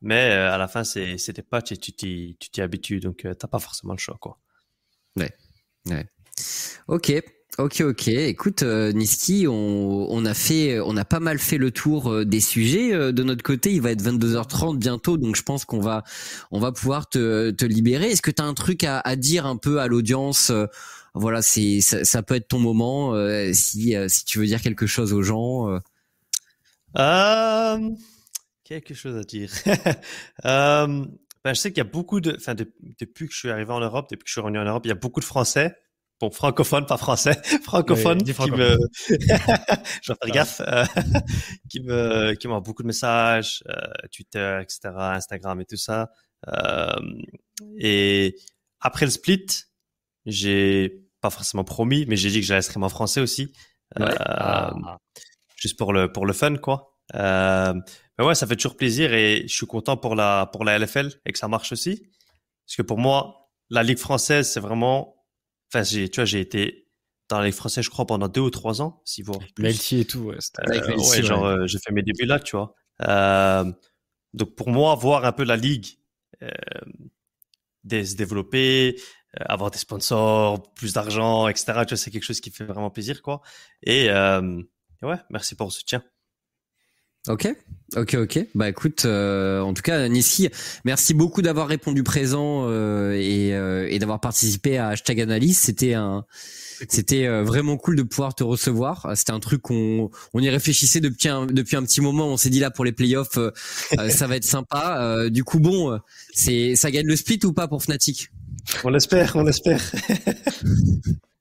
Mais 0.00 0.32
à 0.32 0.58
la 0.58 0.66
fin, 0.68 0.82
c'est 0.84 1.32
des 1.32 1.42
patchs 1.42 1.72
et 1.72 1.76
tu 1.76 1.92
t'y 1.92 2.60
habitues, 2.60 3.00
donc 3.00 3.18
tu 3.18 3.36
t'as 3.36 3.48
pas 3.48 3.60
forcément 3.60 3.92
le 3.92 3.98
choix, 3.98 4.18
quoi. 4.20 4.40
Ouais. 5.16 5.30
Ouais. 5.88 6.06
Ok. 6.88 7.12
Ok, 7.58 7.82
ok. 7.82 8.08
Écoute, 8.08 8.62
euh, 8.62 8.92
Niski, 8.92 9.46
on, 9.46 10.10
on, 10.10 10.24
a 10.24 10.32
fait, 10.32 10.80
on 10.80 10.96
a 10.96 11.04
pas 11.04 11.20
mal 11.20 11.38
fait 11.38 11.58
le 11.58 11.70
tour 11.70 12.10
euh, 12.10 12.24
des 12.24 12.40
sujets 12.40 12.94
euh, 12.94 13.12
de 13.12 13.22
notre 13.22 13.42
côté. 13.42 13.74
Il 13.74 13.82
va 13.82 13.90
être 13.90 14.02
22h30 14.02 14.78
bientôt, 14.78 15.18
donc 15.18 15.36
je 15.36 15.42
pense 15.42 15.66
qu'on 15.66 15.80
va, 15.80 16.02
on 16.50 16.60
va 16.60 16.72
pouvoir 16.72 17.10
te, 17.10 17.50
te 17.50 17.66
libérer. 17.66 18.06
Est-ce 18.10 18.22
que 18.22 18.30
tu 18.30 18.40
as 18.40 18.46
un 18.46 18.54
truc 18.54 18.84
à, 18.84 19.00
à, 19.00 19.16
dire 19.16 19.44
un 19.44 19.58
peu 19.58 19.80
à 19.80 19.86
l'audience 19.86 20.50
Voilà, 21.12 21.42
c'est, 21.42 21.82
ça, 21.82 22.04
ça, 22.04 22.22
peut 22.22 22.36
être 22.36 22.48
ton 22.48 22.58
moment. 22.58 23.14
si, 23.52 23.94
si 24.08 24.24
tu 24.24 24.38
veux 24.38 24.46
dire 24.46 24.62
quelque 24.62 24.86
chose 24.86 25.12
aux 25.12 25.22
gens. 25.22 25.78
quelque 28.64 28.94
chose 28.94 29.16
à 29.18 29.24
dire. 29.24 29.52
ben, 30.42 31.10
je 31.44 31.52
sais 31.52 31.70
qu'il 31.70 31.84
y 31.84 31.86
a 31.86 31.90
beaucoup 31.90 32.22
de, 32.22 32.34
enfin, 32.34 32.54
depuis 32.54 33.26
que 33.26 33.34
je 33.34 33.38
suis 33.40 33.50
arrivé 33.50 33.72
en 33.72 33.80
Europe, 33.80 34.06
depuis 34.10 34.24
que 34.24 34.28
je 34.28 34.32
suis 34.32 34.40
revenu 34.40 34.58
en 34.58 34.64
Europe, 34.64 34.86
il 34.86 34.88
y 34.88 34.92
a 34.92 34.94
beaucoup 34.94 35.20
de 35.20 35.26
Français 35.26 35.76
bon, 36.22 36.30
francophone, 36.30 36.86
pas 36.86 36.96
français, 36.96 37.36
francophone, 37.64 38.22
qui 38.22 38.50
me, 38.50 38.78
je 39.08 40.12
vais 40.12 40.16
faire 40.22 40.30
gaffe, 40.32 40.60
euh, 40.60 40.84
qui 41.68 41.80
me, 41.80 42.34
qui 42.34 42.46
m'envoie 42.46 42.60
beaucoup 42.60 42.82
de 42.82 42.86
messages, 42.86 43.64
euh, 43.68 43.74
Twitter, 44.14 44.60
etc., 44.62 44.94
Instagram 44.96 45.60
et 45.60 45.64
tout 45.64 45.76
ça. 45.76 46.10
Euh, 46.48 46.94
et 47.76 48.36
après 48.80 49.04
le 49.04 49.10
split, 49.10 49.46
j'ai 50.24 51.02
pas 51.20 51.30
forcément 51.30 51.64
promis, 51.64 52.06
mais 52.06 52.16
j'ai 52.16 52.30
dit 52.30 52.40
que 52.40 52.46
j'allais 52.46 52.62
streamer 52.62 52.86
en 52.86 52.88
français 52.88 53.20
aussi, 53.20 53.52
ah. 53.96 54.72
juste 55.56 55.76
pour 55.76 55.92
le 55.92 56.10
pour 56.10 56.24
le 56.24 56.32
fun, 56.32 56.56
quoi. 56.56 56.96
mais 57.14 58.24
ouais, 58.24 58.34
ça 58.34 58.46
fait 58.46 58.56
toujours 58.56 58.76
plaisir 58.76 59.12
et 59.12 59.42
je 59.46 59.54
suis 59.54 59.66
content 59.66 59.96
pour 59.96 60.14
la 60.14 60.48
pour 60.52 60.64
la 60.64 60.78
LFL 60.78 61.10
et 61.26 61.32
que 61.32 61.38
ça 61.38 61.48
marche 61.48 61.72
aussi, 61.72 62.02
parce 62.66 62.76
que 62.76 62.82
pour 62.82 62.98
moi, 62.98 63.50
la 63.70 63.82
ligue 63.82 63.98
française, 63.98 64.50
c'est 64.50 64.60
vraiment 64.60 65.21
Enfin, 65.72 65.84
tu 65.84 66.08
vois, 66.14 66.24
j'ai 66.24 66.40
été 66.40 66.82
dans 67.28 67.40
les 67.40 67.52
Français, 67.52 67.82
je 67.82 67.88
crois, 67.88 68.06
pendant 68.06 68.28
deux 68.28 68.42
ou 68.42 68.50
trois 68.50 68.82
ans, 68.82 69.00
si 69.06 69.22
vous 69.22 69.32
Melty 69.58 70.00
et 70.00 70.04
tout, 70.04 70.20
ouais. 70.20 70.36
Euh, 70.68 70.96
ouais 70.96 71.22
genre, 71.22 71.46
euh, 71.46 71.66
j'ai 71.66 71.78
fait 71.78 71.92
mes 71.92 72.02
débuts 72.02 72.26
là, 72.26 72.38
tu 72.38 72.56
vois. 72.56 72.74
Euh, 73.08 73.72
donc, 74.34 74.54
pour 74.54 74.68
moi, 74.68 74.94
voir 74.96 75.24
un 75.24 75.32
peu 75.32 75.44
la 75.44 75.56
ligue 75.56 75.86
se 77.90 78.16
développer, 78.16 79.00
avoir 79.40 79.70
des 79.70 79.78
sponsors, 79.78 80.74
plus 80.74 80.92
d'argent, 80.92 81.48
etc., 81.48 81.84
tu 81.86 81.94
vois, 81.94 81.96
c'est 81.96 82.10
quelque 82.10 82.24
chose 82.24 82.40
qui 82.40 82.50
fait 82.50 82.64
vraiment 82.64 82.90
plaisir, 82.90 83.22
quoi. 83.22 83.40
Et 83.82 84.10
ouais, 84.10 85.18
merci 85.30 85.54
pour 85.54 85.68
le 85.68 85.72
soutien. 85.72 86.02
Ok, 87.28 87.54
ok, 87.94 88.14
ok. 88.14 88.46
Bah 88.56 88.68
écoute, 88.68 89.04
euh, 89.04 89.60
en 89.60 89.74
tout 89.74 89.82
cas, 89.82 90.08
Niski, 90.08 90.48
merci 90.84 91.14
beaucoup 91.14 91.40
d'avoir 91.40 91.68
répondu 91.68 92.02
présent 92.02 92.64
euh, 92.66 93.12
et, 93.12 93.54
euh, 93.54 93.86
et 93.88 94.00
d'avoir 94.00 94.18
participé 94.18 94.76
à 94.76 94.88
Hashtag 94.88 95.20
Analyse. 95.20 95.58
C'était 95.58 95.94
un, 95.94 96.24
c'était 96.88 97.28
vraiment 97.42 97.76
cool 97.76 97.94
de 97.94 98.02
pouvoir 98.02 98.34
te 98.34 98.42
recevoir. 98.42 99.12
C'était 99.14 99.30
un 99.30 99.38
truc 99.38 99.62
qu'on 99.62 100.10
on 100.34 100.40
y 100.40 100.50
réfléchissait 100.50 100.98
depuis 100.98 101.28
un, 101.28 101.46
depuis 101.46 101.76
un 101.76 101.84
petit 101.84 102.00
moment. 102.00 102.26
On 102.26 102.36
s'est 102.36 102.50
dit 102.50 102.58
là 102.58 102.72
pour 102.72 102.84
les 102.84 102.92
playoffs, 102.92 103.38
ça 104.08 104.26
va 104.26 104.34
être 104.34 104.44
sympa. 104.44 105.28
du 105.30 105.44
coup, 105.44 105.60
bon, 105.60 106.00
c'est 106.34 106.74
ça 106.74 106.90
gagne 106.90 107.06
le 107.06 107.14
split 107.14 107.38
ou 107.44 107.52
pas 107.52 107.68
pour 107.68 107.84
Fnatic? 107.84 108.30
On 108.82 108.88
l'espère, 108.90 109.36
on 109.36 109.44
l'espère. 109.44 109.80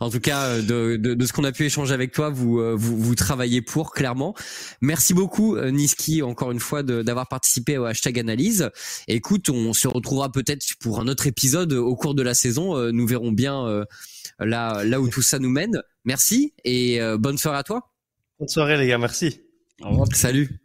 En 0.00 0.10
tout 0.10 0.20
cas, 0.20 0.46
euh, 0.46 0.62
de, 0.62 0.96
de, 0.96 1.14
de 1.14 1.26
ce 1.26 1.32
qu'on 1.32 1.44
a 1.44 1.52
pu 1.52 1.64
échanger 1.64 1.94
avec 1.94 2.12
toi, 2.12 2.28
vous, 2.30 2.58
euh, 2.60 2.74
vous, 2.76 2.96
vous 2.98 3.14
travaillez 3.14 3.62
pour 3.62 3.92
clairement. 3.92 4.34
Merci 4.80 5.14
beaucoup 5.14 5.56
euh, 5.56 5.70
Niski 5.70 6.22
encore 6.22 6.52
une 6.52 6.60
fois 6.60 6.82
d'avoir 6.82 7.28
participé 7.28 7.78
au 7.78 7.84
hashtag 7.84 8.18
analyse. 8.18 8.70
écoute, 9.08 9.48
on 9.50 9.72
se 9.72 9.88
retrouvera 9.88 10.30
peut-être 10.30 10.64
pour 10.80 11.00
un 11.00 11.08
autre 11.08 11.26
épisode 11.26 11.72
au 11.72 11.94
cours 11.96 12.14
de 12.14 12.22
la 12.22 12.34
saison. 12.34 12.76
Nous 12.92 13.06
verrons 13.06 13.32
bien 13.32 13.84
là 14.38 14.84
là 14.84 15.00
où 15.00 15.08
tout 15.08 15.22
ça 15.22 15.38
nous 15.38 15.50
mène. 15.50 15.82
Merci 16.04 16.52
et 16.64 17.00
bonne 17.18 17.38
soirée 17.38 17.58
à 17.58 17.62
toi. 17.62 17.92
Bonne 18.38 18.48
soirée 18.48 18.76
les 18.76 18.88
gars, 18.88 18.98
merci. 18.98 19.40
Au 19.82 19.90
revoir. 19.90 20.08
Salut 20.12 20.60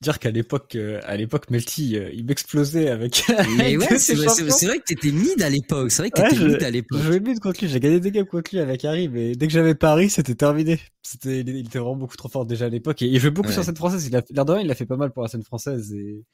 dire 0.00 0.18
qu'à 0.18 0.30
l'époque, 0.30 0.76
euh, 0.76 1.00
à 1.04 1.16
l'époque, 1.16 1.50
Melty, 1.50 1.96
euh, 1.96 2.10
il 2.12 2.24
m'explosait 2.24 2.88
avec. 2.88 3.24
Mais 3.56 3.76
ouais, 3.76 3.98
c'est 3.98 4.14
vrai, 4.14 4.78
que 4.78 4.84
t'étais 4.84 5.10
mid 5.10 5.42
à 5.42 5.50
l'époque. 5.50 5.90
C'est 5.90 6.02
vrai 6.02 6.10
que 6.10 6.22
t'étais 6.22 6.44
mid 6.44 6.62
à 6.62 6.70
l'époque. 6.70 7.00
Je 7.02 7.12
mid 7.14 7.40
contre 7.40 7.60
lui. 7.60 7.68
J'ai 7.68 7.80
gagné 7.80 7.98
des 7.98 8.12
games 8.12 8.26
contre 8.26 8.50
lui 8.52 8.60
avec 8.60 8.84
Harry, 8.84 9.08
mais 9.08 9.34
dès 9.34 9.46
que 9.46 9.52
j'avais 9.52 9.74
Paris, 9.74 10.10
c'était 10.10 10.34
terminé. 10.34 10.80
C'était, 11.02 11.40
il 11.40 11.66
était 11.66 11.78
vraiment 11.78 11.96
beaucoup 11.96 12.16
trop 12.16 12.28
fort 12.28 12.46
déjà 12.46 12.66
à 12.66 12.68
l'époque. 12.68 13.02
Et 13.02 13.06
il 13.06 13.18
jouait 13.18 13.30
beaucoup 13.30 13.50
sur 13.50 13.64
scène 13.64 13.76
française. 13.76 14.06
Il 14.06 14.16
a, 14.16 14.22
l'air 14.30 14.44
de 14.44 14.52
rien, 14.52 14.62
il 14.62 14.70
a 14.70 14.74
fait 14.74 14.86
pas 14.86 14.96
mal 14.96 15.10
pour 15.12 15.22
la 15.22 15.28
scène 15.28 15.42
française. 15.42 15.92
Et, 15.92 16.24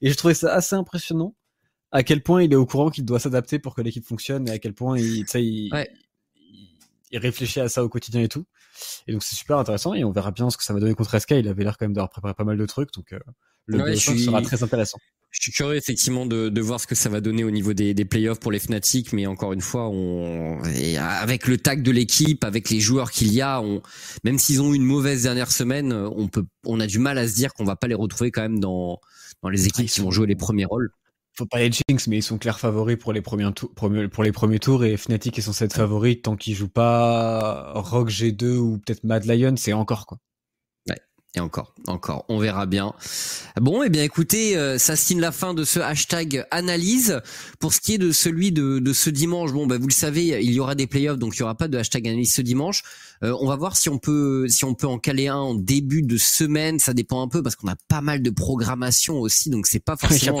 et 0.00 0.10
je 0.10 0.16
trouvais 0.16 0.34
ça 0.34 0.54
assez 0.54 0.74
impressionnant. 0.74 1.34
À 1.92 2.04
quel 2.04 2.22
point 2.22 2.42
il 2.42 2.52
est 2.52 2.56
au 2.56 2.66
courant 2.66 2.88
qu'il 2.88 3.04
doit 3.04 3.18
s'adapter 3.18 3.58
pour 3.58 3.74
que 3.74 3.82
l'équipe 3.82 4.06
fonctionne 4.06 4.48
et 4.48 4.52
à 4.52 4.58
quel 4.60 4.74
point 4.74 4.96
il, 4.96 5.24
tu 5.24 5.26
sais, 5.26 5.44
il, 5.44 5.70
il 7.10 7.18
réfléchit 7.18 7.60
à 7.60 7.68
ça 7.68 7.84
au 7.84 7.88
quotidien 7.88 8.22
et 8.22 8.28
tout. 8.28 8.46
Et 9.06 9.12
donc 9.12 9.22
c'est 9.22 9.36
super 9.36 9.58
intéressant 9.58 9.94
et 9.94 10.04
on 10.04 10.10
verra 10.10 10.30
bien 10.30 10.50
ce 10.50 10.56
que 10.56 10.64
ça 10.64 10.72
va 10.72 10.80
donner 10.80 10.94
contre 10.94 11.18
SK. 11.18 11.32
Il 11.32 11.48
avait 11.48 11.64
l'air 11.64 11.76
quand 11.78 11.86
même 11.86 11.92
d'avoir 11.92 12.10
préparé 12.10 12.34
pas 12.34 12.44
mal 12.44 12.56
de 12.56 12.66
trucs, 12.66 12.92
donc 12.92 13.12
euh, 13.12 13.18
le 13.66 13.82
ouais, 13.82 13.96
sera 13.96 14.42
très 14.42 14.62
intéressant. 14.62 14.98
Je 15.30 15.42
suis 15.42 15.52
curieux 15.52 15.76
effectivement 15.76 16.26
de, 16.26 16.48
de, 16.48 16.60
voir 16.60 16.80
ce 16.80 16.88
que 16.88 16.96
ça 16.96 17.08
va 17.08 17.20
donner 17.20 17.44
au 17.44 17.52
niveau 17.52 17.72
des, 17.72 17.94
des 17.94 18.04
playoffs 18.04 18.40
pour 18.40 18.50
les 18.50 18.58
Fnatic, 18.58 19.12
mais 19.12 19.26
encore 19.26 19.52
une 19.52 19.60
fois, 19.60 19.88
on, 19.88 20.60
avec 20.98 21.46
le 21.46 21.56
tag 21.56 21.82
de 21.82 21.92
l'équipe, 21.92 22.42
avec 22.44 22.68
les 22.68 22.80
joueurs 22.80 23.12
qu'il 23.12 23.32
y 23.32 23.40
a, 23.40 23.60
on, 23.60 23.80
même 24.24 24.38
s'ils 24.38 24.60
ont 24.60 24.72
eu 24.72 24.76
une 24.76 24.84
mauvaise 24.84 25.22
dernière 25.22 25.52
semaine, 25.52 25.92
on 25.92 26.26
peut, 26.26 26.44
on 26.66 26.80
a 26.80 26.88
du 26.88 26.98
mal 26.98 27.16
à 27.16 27.28
se 27.28 27.34
dire 27.34 27.54
qu'on 27.54 27.64
va 27.64 27.76
pas 27.76 27.86
les 27.86 27.94
retrouver 27.94 28.32
quand 28.32 28.42
même 28.42 28.58
dans 28.58 28.98
dans 29.42 29.48
les 29.48 29.66
équipes 29.66 29.88
qui 29.88 30.00
vont 30.00 30.10
jouer 30.10 30.26
les 30.26 30.36
premiers 30.36 30.64
rôles 30.64 30.90
faut 31.40 31.46
pas 31.46 31.58
les 31.58 31.70
mais 32.08 32.18
ils 32.18 32.22
sont 32.22 32.38
clairs 32.38 32.60
favoris 32.60 32.98
pour 32.98 33.12
les 33.12 33.22
premiers 33.22 33.50
tours, 33.52 33.72
pour 33.74 34.22
les 34.22 34.32
premiers 34.32 34.58
tours 34.58 34.84
et 34.84 34.96
Fnatic 34.96 35.38
est 35.38 35.42
censé 35.42 35.64
être 35.64 35.74
favori 35.74 36.20
tant 36.20 36.36
qu'ils 36.36 36.54
jouent 36.54 36.68
pas 36.68 37.72
Rock 37.74 38.10
G2 38.10 38.56
ou 38.56 38.78
peut-être 38.78 39.04
Mad 39.04 39.24
Lion, 39.24 39.54
c'est 39.56 39.72
encore 39.72 40.06
quoi. 40.06 40.18
Et 41.36 41.40
encore, 41.40 41.74
encore, 41.86 42.24
on 42.28 42.38
verra 42.38 42.66
bien. 42.66 42.92
Bon, 43.60 43.84
et 43.84 43.86
eh 43.86 43.88
bien 43.88 44.02
écoutez, 44.02 44.56
euh, 44.56 44.78
ça 44.78 44.96
signe 44.96 45.20
la 45.20 45.30
fin 45.30 45.54
de 45.54 45.62
ce 45.62 45.78
hashtag 45.78 46.44
analyse. 46.50 47.20
Pour 47.60 47.72
ce 47.72 47.80
qui 47.80 47.94
est 47.94 47.98
de 47.98 48.10
celui 48.10 48.50
de, 48.50 48.80
de 48.80 48.92
ce 48.92 49.10
dimanche, 49.10 49.52
bon, 49.52 49.68
bah, 49.68 49.78
vous 49.78 49.86
le 49.86 49.92
savez, 49.92 50.42
il 50.42 50.50
y 50.50 50.58
aura 50.58 50.74
des 50.74 50.88
playoffs, 50.88 51.18
donc 51.18 51.36
il 51.36 51.40
y 51.40 51.42
aura 51.44 51.54
pas 51.54 51.68
de 51.68 51.78
hashtag 51.78 52.08
analyse 52.08 52.34
ce 52.34 52.42
dimanche. 52.42 52.82
Euh, 53.22 53.36
on 53.40 53.46
va 53.46 53.54
voir 53.54 53.76
si 53.76 53.88
on 53.88 53.98
peut, 53.98 54.48
si 54.48 54.64
on 54.64 54.74
peut 54.74 54.88
en 54.88 54.98
caler 54.98 55.28
un 55.28 55.36
en 55.36 55.54
début 55.54 56.02
de 56.02 56.16
semaine. 56.16 56.80
Ça 56.80 56.94
dépend 56.94 57.22
un 57.22 57.28
peu 57.28 57.44
parce 57.44 57.54
qu'on 57.54 57.68
a 57.68 57.76
pas 57.86 58.00
mal 58.00 58.22
de 58.22 58.30
programmation 58.30 59.20
aussi, 59.20 59.50
donc 59.50 59.68
c'est 59.68 59.84
pas 59.84 59.96
forcément 60.00 60.40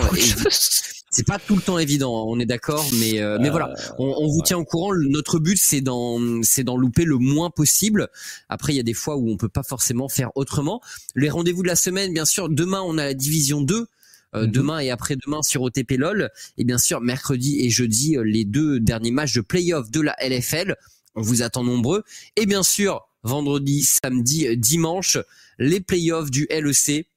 c'est 1.10 1.26
pas 1.26 1.40
tout 1.40 1.56
le 1.56 1.62
temps 1.62 1.78
évident, 1.78 2.24
on 2.28 2.38
est 2.38 2.46
d'accord, 2.46 2.86
mais 3.00 3.20
euh, 3.20 3.36
mais 3.40 3.50
voilà, 3.50 3.70
euh, 3.70 3.92
on, 3.98 4.14
on 4.18 4.28
vous 4.28 4.42
tient 4.42 4.58
au 4.58 4.64
courant. 4.64 4.94
Notre 4.94 5.40
but 5.40 5.58
c'est 5.60 5.80
d'en 5.80 6.20
c'est 6.42 6.62
d'en 6.62 6.76
louper 6.76 7.04
le 7.04 7.18
moins 7.18 7.50
possible. 7.50 8.08
Après, 8.48 8.72
il 8.72 8.76
y 8.76 8.80
a 8.80 8.84
des 8.84 8.94
fois 8.94 9.16
où 9.16 9.28
on 9.28 9.36
peut 9.36 9.48
pas 9.48 9.64
forcément 9.64 10.08
faire 10.08 10.30
autrement. 10.36 10.80
Les 11.16 11.28
rendez-vous 11.28 11.62
de 11.62 11.68
la 11.68 11.74
semaine, 11.74 12.14
bien 12.14 12.24
sûr. 12.24 12.48
Demain, 12.48 12.80
on 12.82 12.96
a 12.96 13.04
la 13.04 13.14
division 13.14 13.60
2. 13.60 13.86
Euh, 14.36 14.46
mhm. 14.46 14.52
demain 14.52 14.78
et 14.78 14.90
après-demain 14.90 15.42
sur 15.42 15.62
OTP 15.62 15.96
LOL 15.98 16.30
et 16.56 16.62
bien 16.62 16.78
sûr 16.78 17.00
mercredi 17.00 17.62
et 17.62 17.68
jeudi 17.70 18.16
les 18.22 18.44
deux 18.44 18.78
derniers 18.78 19.10
matchs 19.10 19.34
de 19.34 19.40
playoff 19.40 19.90
de 19.90 20.00
la 20.00 20.14
LFL 20.20 20.76
on 21.16 21.20
vous 21.20 21.42
attend 21.42 21.64
nombreux 21.64 22.04
et 22.36 22.46
bien 22.46 22.62
sûr 22.62 23.08
vendredi 23.24 23.82
samedi 23.82 24.56
dimanche 24.56 25.18
les 25.58 25.80
playoffs 25.80 26.30
du 26.30 26.46
LEC 26.48 27.08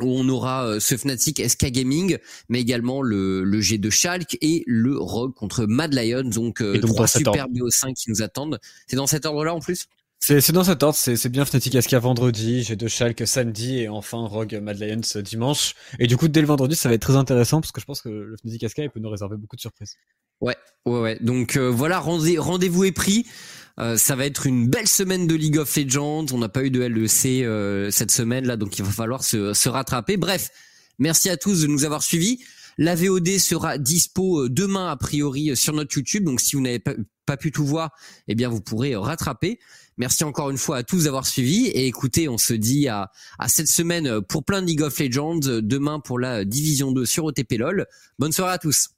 où 0.00 0.06
on 0.06 0.28
aura 0.28 0.66
euh, 0.66 0.80
ce 0.80 0.96
Fnatic 0.96 1.42
SK 1.46 1.66
Gaming, 1.66 2.18
mais 2.48 2.60
également 2.60 3.02
le, 3.02 3.44
le 3.44 3.60
G2 3.60 3.90
Schalke 3.90 4.38
et 4.40 4.64
le 4.66 4.96
Rogue 4.96 5.34
contre 5.34 5.66
Mad 5.66 5.92
Lions. 5.94 6.22
Donc, 6.22 6.62
euh, 6.62 6.78
trois 6.80 7.06
super 7.06 7.48
BO5 7.48 7.94
qui 7.94 8.10
nous 8.10 8.22
attendent. 8.22 8.58
C'est 8.86 8.96
dans 8.96 9.06
cet 9.06 9.26
ordre-là 9.26 9.54
en 9.54 9.60
plus? 9.60 9.88
C'est 10.24 10.52
dans 10.52 10.62
cet 10.62 10.84
ordre, 10.84 10.96
c'est 10.96 11.28
bien 11.28 11.44
Fnatic 11.44 11.82
SK 11.82 11.94
vendredi, 11.94 12.60
G2 12.60 12.86
Schalke 12.86 13.26
samedi 13.26 13.80
et 13.80 13.88
enfin 13.88 14.18
Rogue 14.18 14.56
Mad 14.62 14.78
Lions 14.78 15.20
dimanche. 15.20 15.74
Et 15.98 16.06
du 16.06 16.16
coup, 16.16 16.28
dès 16.28 16.40
le 16.40 16.46
vendredi, 16.46 16.76
ça 16.76 16.88
va 16.88 16.94
être 16.94 17.02
très 17.02 17.16
intéressant 17.16 17.60
parce 17.60 17.72
que 17.72 17.80
je 17.80 17.86
pense 17.86 18.00
que 18.00 18.08
le 18.08 18.36
Fnatic 18.36 18.70
SK 18.70 18.88
peut 18.94 19.00
nous 19.00 19.10
réserver 19.10 19.36
beaucoup 19.36 19.56
de 19.56 19.60
surprises. 19.60 19.96
Ouais, 20.40 20.56
ouais, 20.86 21.00
ouais. 21.00 21.18
Donc 21.20 21.56
euh, 21.56 21.68
voilà, 21.68 21.98
rendez-vous 21.98 22.84
est 22.84 22.92
pris. 22.92 23.26
Euh, 23.78 23.96
ça 23.96 24.16
va 24.16 24.26
être 24.26 24.46
une 24.46 24.68
belle 24.68 24.88
semaine 24.88 25.26
de 25.26 25.34
League 25.34 25.58
of 25.58 25.74
Legends. 25.76 26.26
On 26.32 26.38
n'a 26.38 26.48
pas 26.48 26.64
eu 26.64 26.70
de 26.70 26.80
LEC 26.80 27.44
euh, 27.44 27.90
cette 27.90 28.10
semaine 28.10 28.46
là, 28.46 28.56
donc 28.56 28.78
il 28.78 28.84
va 28.84 28.90
falloir 28.90 29.24
se, 29.24 29.54
se, 29.54 29.68
rattraper. 29.68 30.16
Bref, 30.16 30.50
merci 30.98 31.30
à 31.30 31.36
tous 31.36 31.62
de 31.62 31.66
nous 31.66 31.84
avoir 31.84 32.02
suivis. 32.02 32.40
La 32.78 32.94
VOD 32.94 33.38
sera 33.38 33.78
dispo 33.78 34.42
euh, 34.44 34.48
demain 34.48 34.90
a 34.90 34.96
priori 34.96 35.56
sur 35.56 35.72
notre 35.72 35.96
YouTube. 35.96 36.24
Donc 36.24 36.40
si 36.40 36.56
vous 36.56 36.62
n'avez 36.62 36.78
pas, 36.78 36.94
pas, 37.26 37.36
pu 37.36 37.50
tout 37.50 37.64
voir, 37.64 37.90
eh 38.28 38.34
bien 38.34 38.48
vous 38.48 38.60
pourrez 38.60 38.94
rattraper. 38.94 39.58
Merci 39.98 40.24
encore 40.24 40.50
une 40.50 40.58
fois 40.58 40.78
à 40.78 40.82
tous 40.82 41.04
d'avoir 41.04 41.26
suivi 41.26 41.66
et 41.66 41.86
écoutez, 41.86 42.28
on 42.28 42.38
se 42.38 42.54
dit 42.54 42.88
à, 42.88 43.10
à 43.38 43.48
cette 43.48 43.68
semaine 43.68 44.22
pour 44.22 44.44
plein 44.44 44.62
de 44.62 44.66
League 44.66 44.82
of 44.82 44.98
Legends, 44.98 45.40
demain 45.40 46.00
pour 46.00 46.18
la 46.18 46.44
division 46.44 46.92
2 46.92 47.04
sur 47.04 47.24
OTP 47.24 47.58
LOL. 47.58 47.86
Bonne 48.18 48.32
soirée 48.32 48.54
à 48.54 48.58
tous. 48.58 48.88